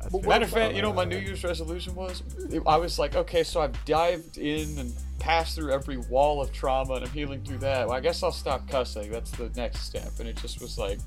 That's 0.00 0.14
Matter 0.26 0.44
of 0.44 0.50
fact, 0.50 0.74
you 0.74 0.82
know 0.82 0.88
what 0.88 0.96
my 0.96 1.04
New 1.04 1.18
uh, 1.18 1.20
Year's 1.20 1.44
resolution 1.44 1.94
was? 1.94 2.22
I 2.66 2.76
was 2.76 2.98
like, 2.98 3.14
okay, 3.14 3.42
so 3.42 3.60
I've 3.60 3.84
dived 3.84 4.38
in 4.38 4.78
and 4.78 4.94
passed 5.20 5.54
through 5.54 5.72
every 5.72 5.98
wall 5.98 6.42
of 6.42 6.52
trauma 6.52 6.94
and 6.94 7.04
I'm 7.04 7.12
healing 7.12 7.44
through 7.44 7.58
that. 7.58 7.86
Well, 7.86 7.96
I 7.96 8.00
guess 8.00 8.22
I'll 8.22 8.32
stop 8.32 8.68
cussing. 8.68 9.12
That's 9.12 9.30
the 9.32 9.50
next 9.54 9.82
step. 9.82 10.10
And 10.18 10.28
it 10.28 10.36
just 10.36 10.60
was 10.60 10.78
like 10.78 10.98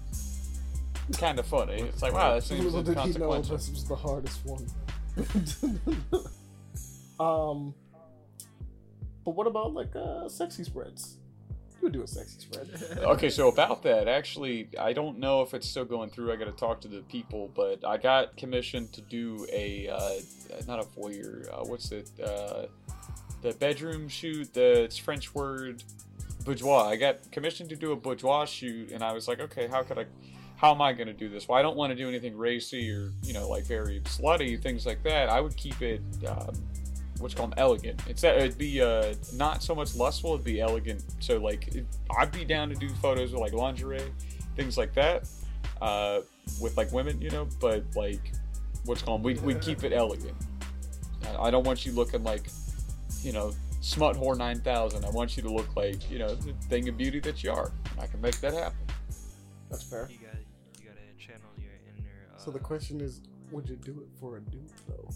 kind 1.18 1.40
of 1.40 1.46
funny. 1.46 1.82
It's 1.82 2.02
like, 2.02 2.14
wow, 2.14 2.36
that 2.36 2.44
seems 2.44 2.64
Little 2.64 2.84
did 2.84 2.98
he 3.00 3.20
know 3.20 3.42
this 3.42 3.70
was 3.70 3.86
the 3.86 3.96
hardest 3.96 4.46
one. 4.46 4.66
um, 7.20 7.74
but 9.26 9.32
what 9.32 9.48
about 9.48 9.74
like 9.74 9.96
uh, 9.96 10.30
sexy 10.30 10.64
spreads? 10.64 11.18
You 11.50 11.88
would 11.88 11.94
do 11.94 12.04
a 12.04 12.08
sexy 12.08 12.40
spread. 12.40 12.70
Okay, 13.04 13.30
so 13.30 13.50
about 13.50 13.84
that, 13.84 14.08
actually, 14.08 14.70
I 14.80 14.94
don't 14.94 15.20
know 15.20 15.42
if 15.42 15.54
it's 15.54 15.68
still 15.68 15.86
going 15.86 16.10
through. 16.10 16.32
I 16.32 16.38
got 16.38 16.46
to 16.46 16.52
talk 16.52 16.80
to 16.82 16.88
the 16.88 17.02
people, 17.02 17.52
but 17.54 17.86
I 17.86 17.98
got 17.98 18.38
commissioned 18.38 18.94
to 18.94 19.02
do 19.02 19.46
a 19.52 19.90
uh, 19.90 20.12
not 20.68 20.80
a 20.80 20.84
voyeur. 20.84 21.52
Uh, 21.52 21.66
what's 21.66 21.92
it? 21.92 22.10
Uh, 22.24 22.68
the 23.44 23.54
bedroom 23.54 24.08
shoot. 24.08 24.54
The 24.54 24.84
it's 24.84 24.98
French 24.98 25.36
word 25.36 25.84
boudoir. 26.44 26.86
I 26.86 26.96
got 26.96 27.32
commissioned 27.32 27.70
to 27.70 27.76
do 27.76 27.92
a 27.92 27.96
boudoir 27.96 28.48
shoot, 28.48 28.92
and 28.92 29.04
I 29.04 29.14
was 29.14 29.28
like, 29.28 29.40
okay, 29.40 29.68
how 29.68 29.84
could 29.84 30.00
I? 30.00 30.06
How 30.56 30.74
am 30.74 30.82
I 30.82 30.94
going 30.94 31.08
to 31.08 31.14
do 31.14 31.28
this? 31.28 31.48
Well, 31.48 31.60
I 31.60 31.62
don't 31.62 31.76
want 31.76 31.92
to 31.92 31.96
do 31.96 32.08
anything 32.08 32.38
racy 32.38 32.90
or 32.90 33.12
you 33.24 33.34
know 33.34 33.48
like 33.48 33.66
very 33.66 34.00
slutty 34.06 34.60
things 34.60 34.86
like 34.86 35.04
that. 35.04 35.30
I 35.30 35.42
would 35.42 35.56
keep 35.56 35.82
it. 35.82 36.02
Um, 36.26 36.56
what's 37.20 37.34
called 37.34 37.54
elegant. 37.58 38.02
It's 38.08 38.24
it'd 38.24 38.58
be 38.58 38.82
uh 38.82 39.14
not 39.34 39.62
so 39.62 39.76
much 39.76 39.96
lustful, 39.96 40.34
it'd 40.34 40.46
be 40.46 40.62
elegant. 40.62 41.04
So 41.20 41.38
like 41.38 41.68
it, 41.76 41.86
I'd 42.18 42.32
be 42.32 42.46
down 42.46 42.70
to 42.70 42.76
do 42.76 42.90
photos 42.90 43.32
with 43.32 43.42
like 43.42 43.54
lingerie, 43.54 44.02
things 44.56 44.78
like 44.78 44.94
that, 44.94 45.28
uh, 45.82 46.22
with 46.62 46.78
like 46.78 46.92
women, 46.92 47.22
you 47.22 47.30
know. 47.30 47.48
But 47.60 47.84
like 47.96 48.32
what's 48.86 49.02
called 49.02 49.24
we 49.24 49.36
we 49.36 49.56
keep 49.56 49.84
it 49.84 49.94
elegant. 49.94 50.36
I 51.40 51.52
don't 51.52 51.66
want 51.66 51.86
you 51.86 51.92
looking 51.94 52.24
like, 52.24 52.50
you 53.24 53.32
know, 53.32 53.52
smut 53.82 54.16
whore 54.16 54.38
nine 54.38 54.60
thousand. 54.62 55.06
I 55.06 55.10
want 55.10 55.36
you 55.38 55.44
to 55.44 55.50
look 55.50 55.76
like 55.76 56.10
you 56.12 56.20
know 56.20 56.36
the 56.36 56.54
thing 56.70 56.88
of 56.90 56.98
beauty 56.98 57.20
that 57.22 57.44
you 57.44 57.52
are. 57.52 57.72
I 58.00 58.08
can 58.08 58.22
make 58.22 58.40
that 58.42 58.54
happen. 58.54 58.78
That's 59.70 59.84
fair. 59.84 60.08
You 60.12 60.18
got 60.20 60.36
you 60.80 60.88
got 60.88 60.96
to 60.96 61.26
channel 61.26 61.50
your 61.58 61.72
inner. 61.98 62.10
Uh, 62.34 62.38
So 62.38 62.52
the 62.52 62.60
question 62.60 63.02
is, 63.02 63.22
would 63.52 63.68
you 63.70 63.76
do 63.78 63.92
it 64.02 64.08
for 64.20 64.38
a 64.38 64.42
dude 64.42 64.70
though? 64.88 65.10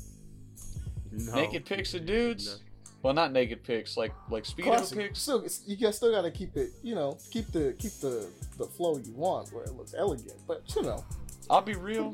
No. 1.11 1.35
Naked 1.35 1.65
pics 1.65 1.93
of 1.93 2.05
dudes. 2.05 2.61
Well, 3.03 3.13
not 3.13 3.31
naked 3.31 3.63
pics, 3.63 3.95
like 3.95 4.11
like 4.29 4.43
speedo 4.43 4.63
Classic. 4.63 4.97
pics. 4.97 5.19
Still, 5.21 5.45
you 5.65 5.75
guys 5.77 5.95
still 5.97 6.11
gotta 6.11 6.31
keep 6.31 6.57
it. 6.57 6.71
You 6.83 6.95
know, 6.95 7.17
keep 7.31 7.51
the 7.51 7.75
keep 7.77 7.93
the 8.01 8.27
the 8.57 8.65
flow 8.65 8.97
you 8.97 9.13
want 9.13 9.53
where 9.53 9.63
it 9.63 9.73
looks 9.73 9.93
elegant. 9.97 10.33
But 10.47 10.63
you 10.75 10.81
know, 10.81 11.03
I'll 11.49 11.61
be 11.61 11.75
real. 11.75 12.11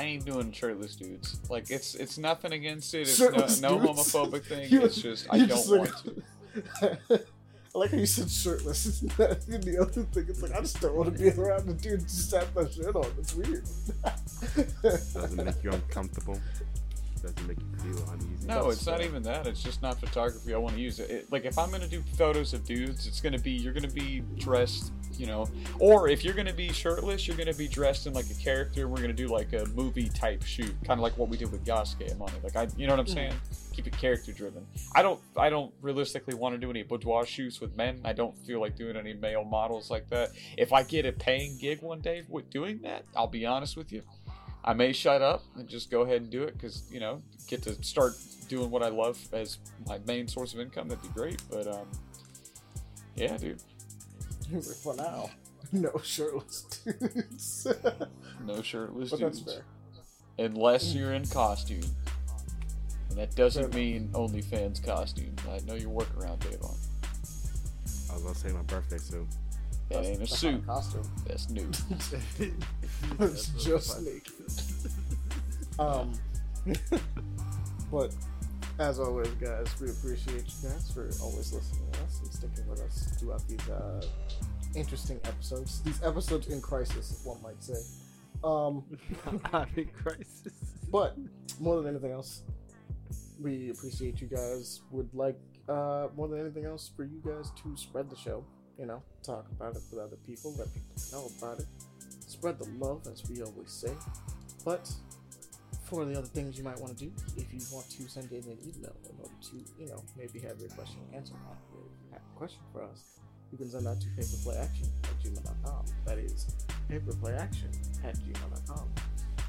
Do. 0.00 0.06
I 0.06 0.10
ain't 0.12 0.24
doing 0.24 0.52
shirtless 0.52 0.96
dudes. 0.96 1.38
Like 1.50 1.70
it's 1.70 1.94
it's 1.94 2.18
nothing 2.18 2.52
against 2.52 2.94
it. 2.94 3.02
It's 3.02 3.16
Shirtless 3.16 3.60
no, 3.60 3.78
no 3.78 3.92
homophobic 3.92 4.44
thing. 4.44 4.70
You- 4.70 4.82
it's 4.84 5.00
just 5.00 5.26
I 5.30 5.38
don't 5.38 5.48
just 5.48 5.70
want 5.70 5.82
like- 5.82 7.02
to. 7.08 7.24
I 7.72 7.78
like 7.78 7.90
how 7.92 7.98
you 7.98 8.06
said 8.06 8.28
shirtless. 8.28 8.84
It's 8.86 9.02
not 9.18 9.30
and 9.48 9.62
the 9.62 9.78
other 9.80 10.02
thing. 10.02 10.26
It's 10.28 10.42
like 10.42 10.52
I 10.52 10.60
just 10.60 10.80
don't 10.80 10.94
want 10.94 11.16
to 11.16 11.22
be 11.22 11.30
around 11.40 11.66
the 11.68 11.74
dude 11.74 12.00
just 12.00 12.32
have 12.32 12.52
my 12.54 12.68
shirt 12.68 12.96
on. 12.96 13.06
It's 13.18 13.34
weird. 13.34 13.64
Doesn't 14.82 15.44
make 15.44 15.62
you 15.62 15.70
uncomfortable? 15.70 16.40
Doesn't 17.22 17.46
make 17.46 17.58
you 17.60 17.94
feel 17.94 18.08
uneasy? 18.10 18.46
No, 18.46 18.70
it's 18.70 18.86
not 18.86 19.02
even 19.02 19.22
that. 19.22 19.46
It's 19.46 19.62
just 19.62 19.82
not 19.82 20.00
photography 20.00 20.52
I 20.54 20.56
want 20.56 20.74
to 20.76 20.80
use. 20.80 20.98
It, 20.98 21.10
it 21.10 21.32
like 21.32 21.44
if 21.44 21.58
I'm 21.58 21.70
gonna 21.70 21.86
do 21.86 22.02
photos 22.16 22.54
of 22.54 22.64
dudes, 22.64 23.06
it's 23.06 23.20
gonna 23.20 23.38
be 23.38 23.52
you're 23.52 23.72
gonna 23.74 23.86
be 23.88 24.22
dressed, 24.38 24.90
you 25.20 25.26
know, 25.26 25.46
or 25.78 26.08
if 26.08 26.24
you're 26.24 26.32
gonna 26.32 26.54
be 26.54 26.72
shirtless, 26.72 27.28
you're 27.28 27.36
gonna 27.36 27.52
be 27.52 27.68
dressed 27.68 28.06
in 28.06 28.14
like 28.14 28.30
a 28.30 28.34
character. 28.34 28.88
We're 28.88 29.02
gonna 29.02 29.12
do 29.12 29.28
like 29.28 29.52
a 29.52 29.66
movie 29.74 30.08
type 30.08 30.42
shoot, 30.42 30.74
kind 30.82 30.98
of 30.98 31.00
like 31.00 31.18
what 31.18 31.28
we 31.28 31.36
did 31.36 31.52
with 31.52 31.62
Yasuke 31.66 32.10
and 32.10 32.18
Money. 32.18 32.32
Like 32.42 32.56
I, 32.56 32.68
you 32.78 32.86
know 32.86 32.94
what 32.94 33.00
I'm 33.00 33.06
saying? 33.06 33.34
Keep 33.74 33.88
it 33.88 33.98
character 33.98 34.32
driven. 34.32 34.66
I 34.94 35.02
don't, 35.02 35.20
I 35.36 35.50
don't 35.50 35.74
realistically 35.82 36.34
want 36.34 36.54
to 36.54 36.58
do 36.58 36.70
any 36.70 36.82
boudoir 36.82 37.26
shoots 37.26 37.60
with 37.60 37.76
men. 37.76 38.00
I 38.02 38.14
don't 38.14 38.36
feel 38.46 38.60
like 38.60 38.76
doing 38.76 38.96
any 38.96 39.12
male 39.12 39.44
models 39.44 39.90
like 39.90 40.08
that. 40.08 40.30
If 40.56 40.72
I 40.72 40.84
get 40.84 41.04
a 41.04 41.12
paying 41.12 41.58
gig 41.58 41.82
one 41.82 42.00
day 42.00 42.24
with 42.26 42.48
doing 42.48 42.80
that, 42.82 43.04
I'll 43.14 43.26
be 43.26 43.44
honest 43.44 43.76
with 43.76 43.92
you. 43.92 44.02
I 44.64 44.72
may 44.72 44.92
shut 44.92 45.20
up 45.20 45.44
and 45.56 45.68
just 45.68 45.90
go 45.90 46.00
ahead 46.02 46.22
and 46.22 46.30
do 46.30 46.44
it 46.44 46.54
because 46.54 46.84
you 46.90 47.00
know 47.00 47.22
get 47.46 47.62
to 47.64 47.82
start 47.82 48.14
doing 48.48 48.70
what 48.70 48.82
I 48.82 48.88
love 48.88 49.18
as 49.34 49.58
my 49.86 49.98
main 50.06 50.28
source 50.28 50.54
of 50.54 50.60
income. 50.60 50.88
That'd 50.88 51.02
be 51.02 51.08
great. 51.08 51.42
But 51.50 51.66
um, 51.66 51.86
yeah, 53.16 53.36
dude, 53.36 53.62
for 54.82 54.94
now, 54.96 55.30
no 55.72 55.92
shirtless 56.02 56.62
dudes. 56.84 57.66
no 58.44 58.62
shirtless 58.62 59.10
but 59.10 59.20
that's 59.20 59.40
fair. 59.40 59.64
unless 60.38 60.94
you're 60.94 61.12
in 61.12 61.26
costume, 61.26 61.82
and 63.08 63.18
that 63.18 63.34
doesn't 63.36 63.72
Fair 63.72 63.80
mean 63.80 64.08
OnlyFans 64.12 64.84
costume. 64.84 65.34
I 65.50 65.58
know 65.66 65.74
your 65.74 65.90
workaround, 65.90 66.40
Davon. 66.40 66.74
I 68.10 68.14
was 68.14 68.22
gonna 68.22 68.34
say 68.34 68.52
my 68.52 68.62
birthday 68.62 68.98
suit. 68.98 69.26
That 69.90 70.04
ain't 70.04 70.16
a 70.16 70.18
That's 70.20 70.38
suit. 70.38 70.64
costume. 70.66 71.08
That's 71.26 71.48
new. 71.50 71.68
it's 73.20 73.48
just 73.64 74.00
naked. 74.02 74.32
Um, 75.78 76.12
but 77.90 78.14
as 78.78 79.00
always, 79.00 79.28
guys, 79.40 79.66
we 79.80 79.90
appreciate 79.90 80.44
you 80.46 80.68
guys 80.68 80.90
for 80.92 81.02
always 81.22 81.52
listening 81.52 81.90
to 81.92 82.00
us 82.04 82.20
and 82.22 82.32
sticking 82.32 82.68
with 82.68 82.80
us 82.80 83.08
throughout 83.18 83.46
these 83.48 83.68
uh, 83.68 84.00
interesting 84.74 85.20
episodes. 85.24 85.82
These 85.82 86.02
episodes 86.02 86.48
in 86.48 86.60
crisis, 86.60 87.20
one 87.24 87.40
might 87.42 87.62
say. 87.62 87.80
Um, 88.42 88.84
I'm 89.52 89.68
in 89.76 89.86
crisis. 89.88 90.52
but 90.90 91.16
more 91.58 91.76
than 91.76 91.88
anything 91.88 92.12
else, 92.12 92.42
we 93.40 93.70
appreciate 93.70 94.20
you 94.20 94.28
guys. 94.28 94.82
Would 94.90 95.10
like 95.14 95.38
uh, 95.68 96.08
more 96.16 96.28
than 96.28 96.40
anything 96.40 96.64
else 96.64 96.90
for 96.94 97.04
you 97.04 97.20
guys 97.24 97.50
to 97.62 97.76
spread 97.76 98.10
the 98.10 98.16
show. 98.16 98.44
You 98.78 98.86
know, 98.86 99.02
talk 99.22 99.46
about 99.50 99.76
it 99.76 99.82
with 99.90 100.00
other 100.00 100.16
people, 100.26 100.54
let 100.58 100.72
people 100.72 100.96
know 101.12 101.30
about 101.38 101.60
it. 101.60 101.66
Spread 102.26 102.58
the 102.58 102.68
love, 102.78 103.06
as 103.12 103.28
we 103.28 103.42
always 103.42 103.70
say. 103.70 103.92
But 104.64 104.90
for 105.84 106.04
the 106.04 106.16
other 106.16 106.26
things 106.26 106.56
you 106.56 106.64
might 106.64 106.80
want 106.80 106.96
to 106.96 107.04
do, 107.04 107.12
if 107.36 107.52
you 107.52 107.60
want 107.72 107.90
to 107.90 108.08
send 108.08 108.30
in 108.30 108.44
an 108.44 108.58
email 108.62 108.94
in 109.04 109.16
order 109.20 109.34
to, 109.42 109.56
you 109.78 109.88
know, 109.88 110.02
maybe 110.16 110.38
have 110.38 110.58
your 110.60 110.70
question 110.70 111.00
answered, 111.12 111.36
or 111.74 111.82
you 111.82 112.12
have 112.12 112.22
a 112.22 112.38
question 112.38 112.60
for 112.72 112.84
us, 112.84 113.02
you 113.52 113.58
can 113.58 113.68
send 113.68 113.86
that 113.86 114.00
to 114.00 114.06
paperplayaction 114.08 114.88
at 115.04 115.22
gmail.com. 115.22 115.84
That 116.06 116.18
is 116.18 116.46
paperplayaction 116.90 118.04
at 118.04 118.16
gmail.com. 118.16 118.88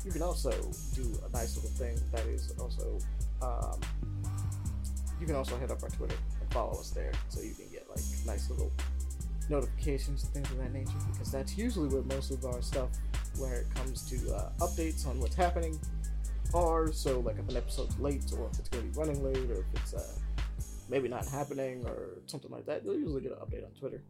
You 0.03 0.11
can 0.11 0.21
also 0.23 0.51
do 0.95 1.19
a 1.27 1.31
nice 1.31 1.55
little 1.55 1.71
thing 1.71 1.99
that 2.11 2.25
is 2.25 2.53
also, 2.59 2.97
um, 3.41 3.80
you 5.19 5.27
can 5.27 5.35
also 5.35 5.57
hit 5.57 5.69
up 5.69 5.83
our 5.83 5.89
Twitter 5.89 6.15
and 6.39 6.51
follow 6.51 6.80
us 6.80 6.89
there 6.89 7.11
so 7.30 7.41
you 7.41 7.53
can 7.53 7.67
get 7.71 7.88
like 7.89 8.03
nice 8.25 8.49
little 8.49 8.71
notifications 9.49 10.23
and 10.23 10.33
things 10.33 10.49
of 10.51 10.57
that 10.57 10.73
nature 10.73 10.91
because 11.11 11.31
that's 11.31 11.57
usually 11.57 11.89
where 11.89 12.03
most 12.03 12.31
of 12.31 12.43
our 12.45 12.61
stuff 12.61 12.89
where 13.38 13.61
it 13.61 13.67
comes 13.75 14.09
to 14.09 14.33
uh, 14.33 14.49
updates 14.59 15.05
on 15.05 15.19
what's 15.19 15.35
happening 15.35 15.80
are 16.53 16.91
so 16.91 17.19
like 17.19 17.38
if 17.38 17.47
an 17.49 17.57
episode's 17.57 17.97
late 17.99 18.23
or 18.38 18.49
if 18.51 18.59
it's 18.59 18.69
going 18.69 18.83
to 18.83 18.89
be 18.91 18.99
running 18.99 19.23
late 19.23 19.49
or 19.51 19.59
if 19.59 19.65
it's 19.75 19.93
uh, 19.93 20.03
maybe 20.92 21.08
not 21.08 21.26
happening 21.28 21.84
or 21.88 22.20
something 22.28 22.52
like 22.52 22.66
that 22.66 22.84
you'll 22.84 22.95
usually 22.95 23.22
get 23.22 23.32
an 23.32 23.38
update 23.40 23.66
on 23.66 23.72
twitter 23.80 24.03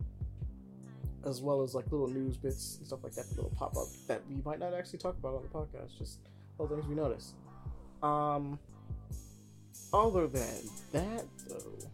as 1.26 1.40
well 1.40 1.62
as 1.62 1.76
like 1.76 1.86
little 1.92 2.08
news 2.08 2.36
bits 2.36 2.78
and 2.80 2.88
stuff 2.88 3.00
like 3.04 3.14
that 3.14 3.26
will 3.38 3.54
pop 3.56 3.78
up 3.78 3.88
that 4.08 4.22
we 4.30 4.42
might 4.44 4.60
not 4.60 4.74
actually 4.74 5.00
talk 5.00 5.16
about 5.18 5.36
on 5.36 5.44
the 5.44 5.50
podcast 5.50 5.98
just 5.98 6.20
little 6.58 6.76
things 6.76 6.88
we 6.90 6.96
notice 6.96 7.34
um 8.04 8.60
other 9.94 10.28
than 10.28 10.70
that 10.92 11.26
though 11.48 11.90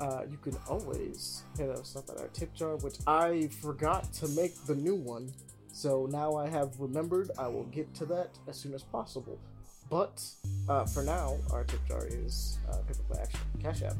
uh, 0.00 0.22
you 0.30 0.36
can 0.38 0.56
always 0.68 1.42
hit 1.56 1.68
us 1.70 1.96
up 1.96 2.08
at 2.08 2.18
our 2.18 2.28
tip 2.28 2.54
jar, 2.54 2.76
which 2.76 2.96
I 3.06 3.48
forgot 3.60 4.12
to 4.14 4.28
make 4.28 4.54
the 4.66 4.74
new 4.74 4.94
one. 4.94 5.32
So 5.72 6.06
now 6.10 6.36
I 6.36 6.48
have 6.48 6.78
remembered. 6.78 7.30
I 7.38 7.48
will 7.48 7.64
get 7.64 7.92
to 7.96 8.06
that 8.06 8.30
as 8.46 8.56
soon 8.56 8.74
as 8.74 8.82
possible. 8.82 9.38
But 9.90 10.22
uh, 10.68 10.84
for 10.84 11.02
now, 11.02 11.36
our 11.52 11.64
tip 11.64 11.80
jar 11.86 12.04
is 12.06 12.58
uh, 12.68 12.76
Paperplay 12.86 13.22
Action 13.22 13.40
Cash 13.62 13.82
App. 13.82 13.96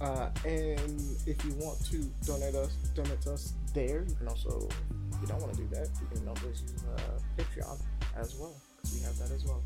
Uh, 0.00 0.30
and 0.44 1.00
if 1.26 1.44
you 1.44 1.52
want 1.54 1.84
to 1.86 1.98
donate 2.26 2.54
us, 2.54 2.72
donate 2.94 3.20
to 3.22 3.34
us 3.34 3.54
there. 3.74 4.04
You 4.08 4.14
can 4.14 4.28
also, 4.28 4.68
if 5.12 5.20
you 5.20 5.26
don't 5.26 5.40
want 5.40 5.54
to 5.54 5.60
do 5.60 5.68
that, 5.68 5.88
you 6.00 6.06
can 6.16 6.28
always 6.28 6.62
use 6.62 6.84
uh, 6.96 7.00
Patreon 7.38 7.78
as 8.16 8.34
well 8.36 8.54
because 8.76 8.98
we 8.98 9.04
have 9.04 9.18
that 9.18 9.30
as 9.34 9.44
well. 9.44 9.62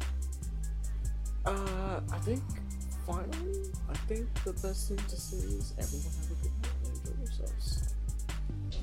Uh, 1.47 2.01
I 2.13 2.19
think 2.19 2.43
finally, 3.07 3.71
I 3.89 3.95
think 4.09 4.29
the 4.45 4.53
best 4.53 4.89
thing 4.89 4.99
to 4.99 5.17
say 5.17 5.37
is 5.37 5.75
everyone 5.79 6.13
have 6.21 6.31
a 6.31 6.43
good 6.43 6.53
night 6.63 6.73
and 6.85 6.97
enjoy 6.97 7.23
yourselves. 7.23 7.95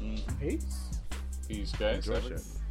Mm. 0.02 0.40
Peace. 0.40 1.00
Peace, 1.48 1.72
guys. 1.74 2.63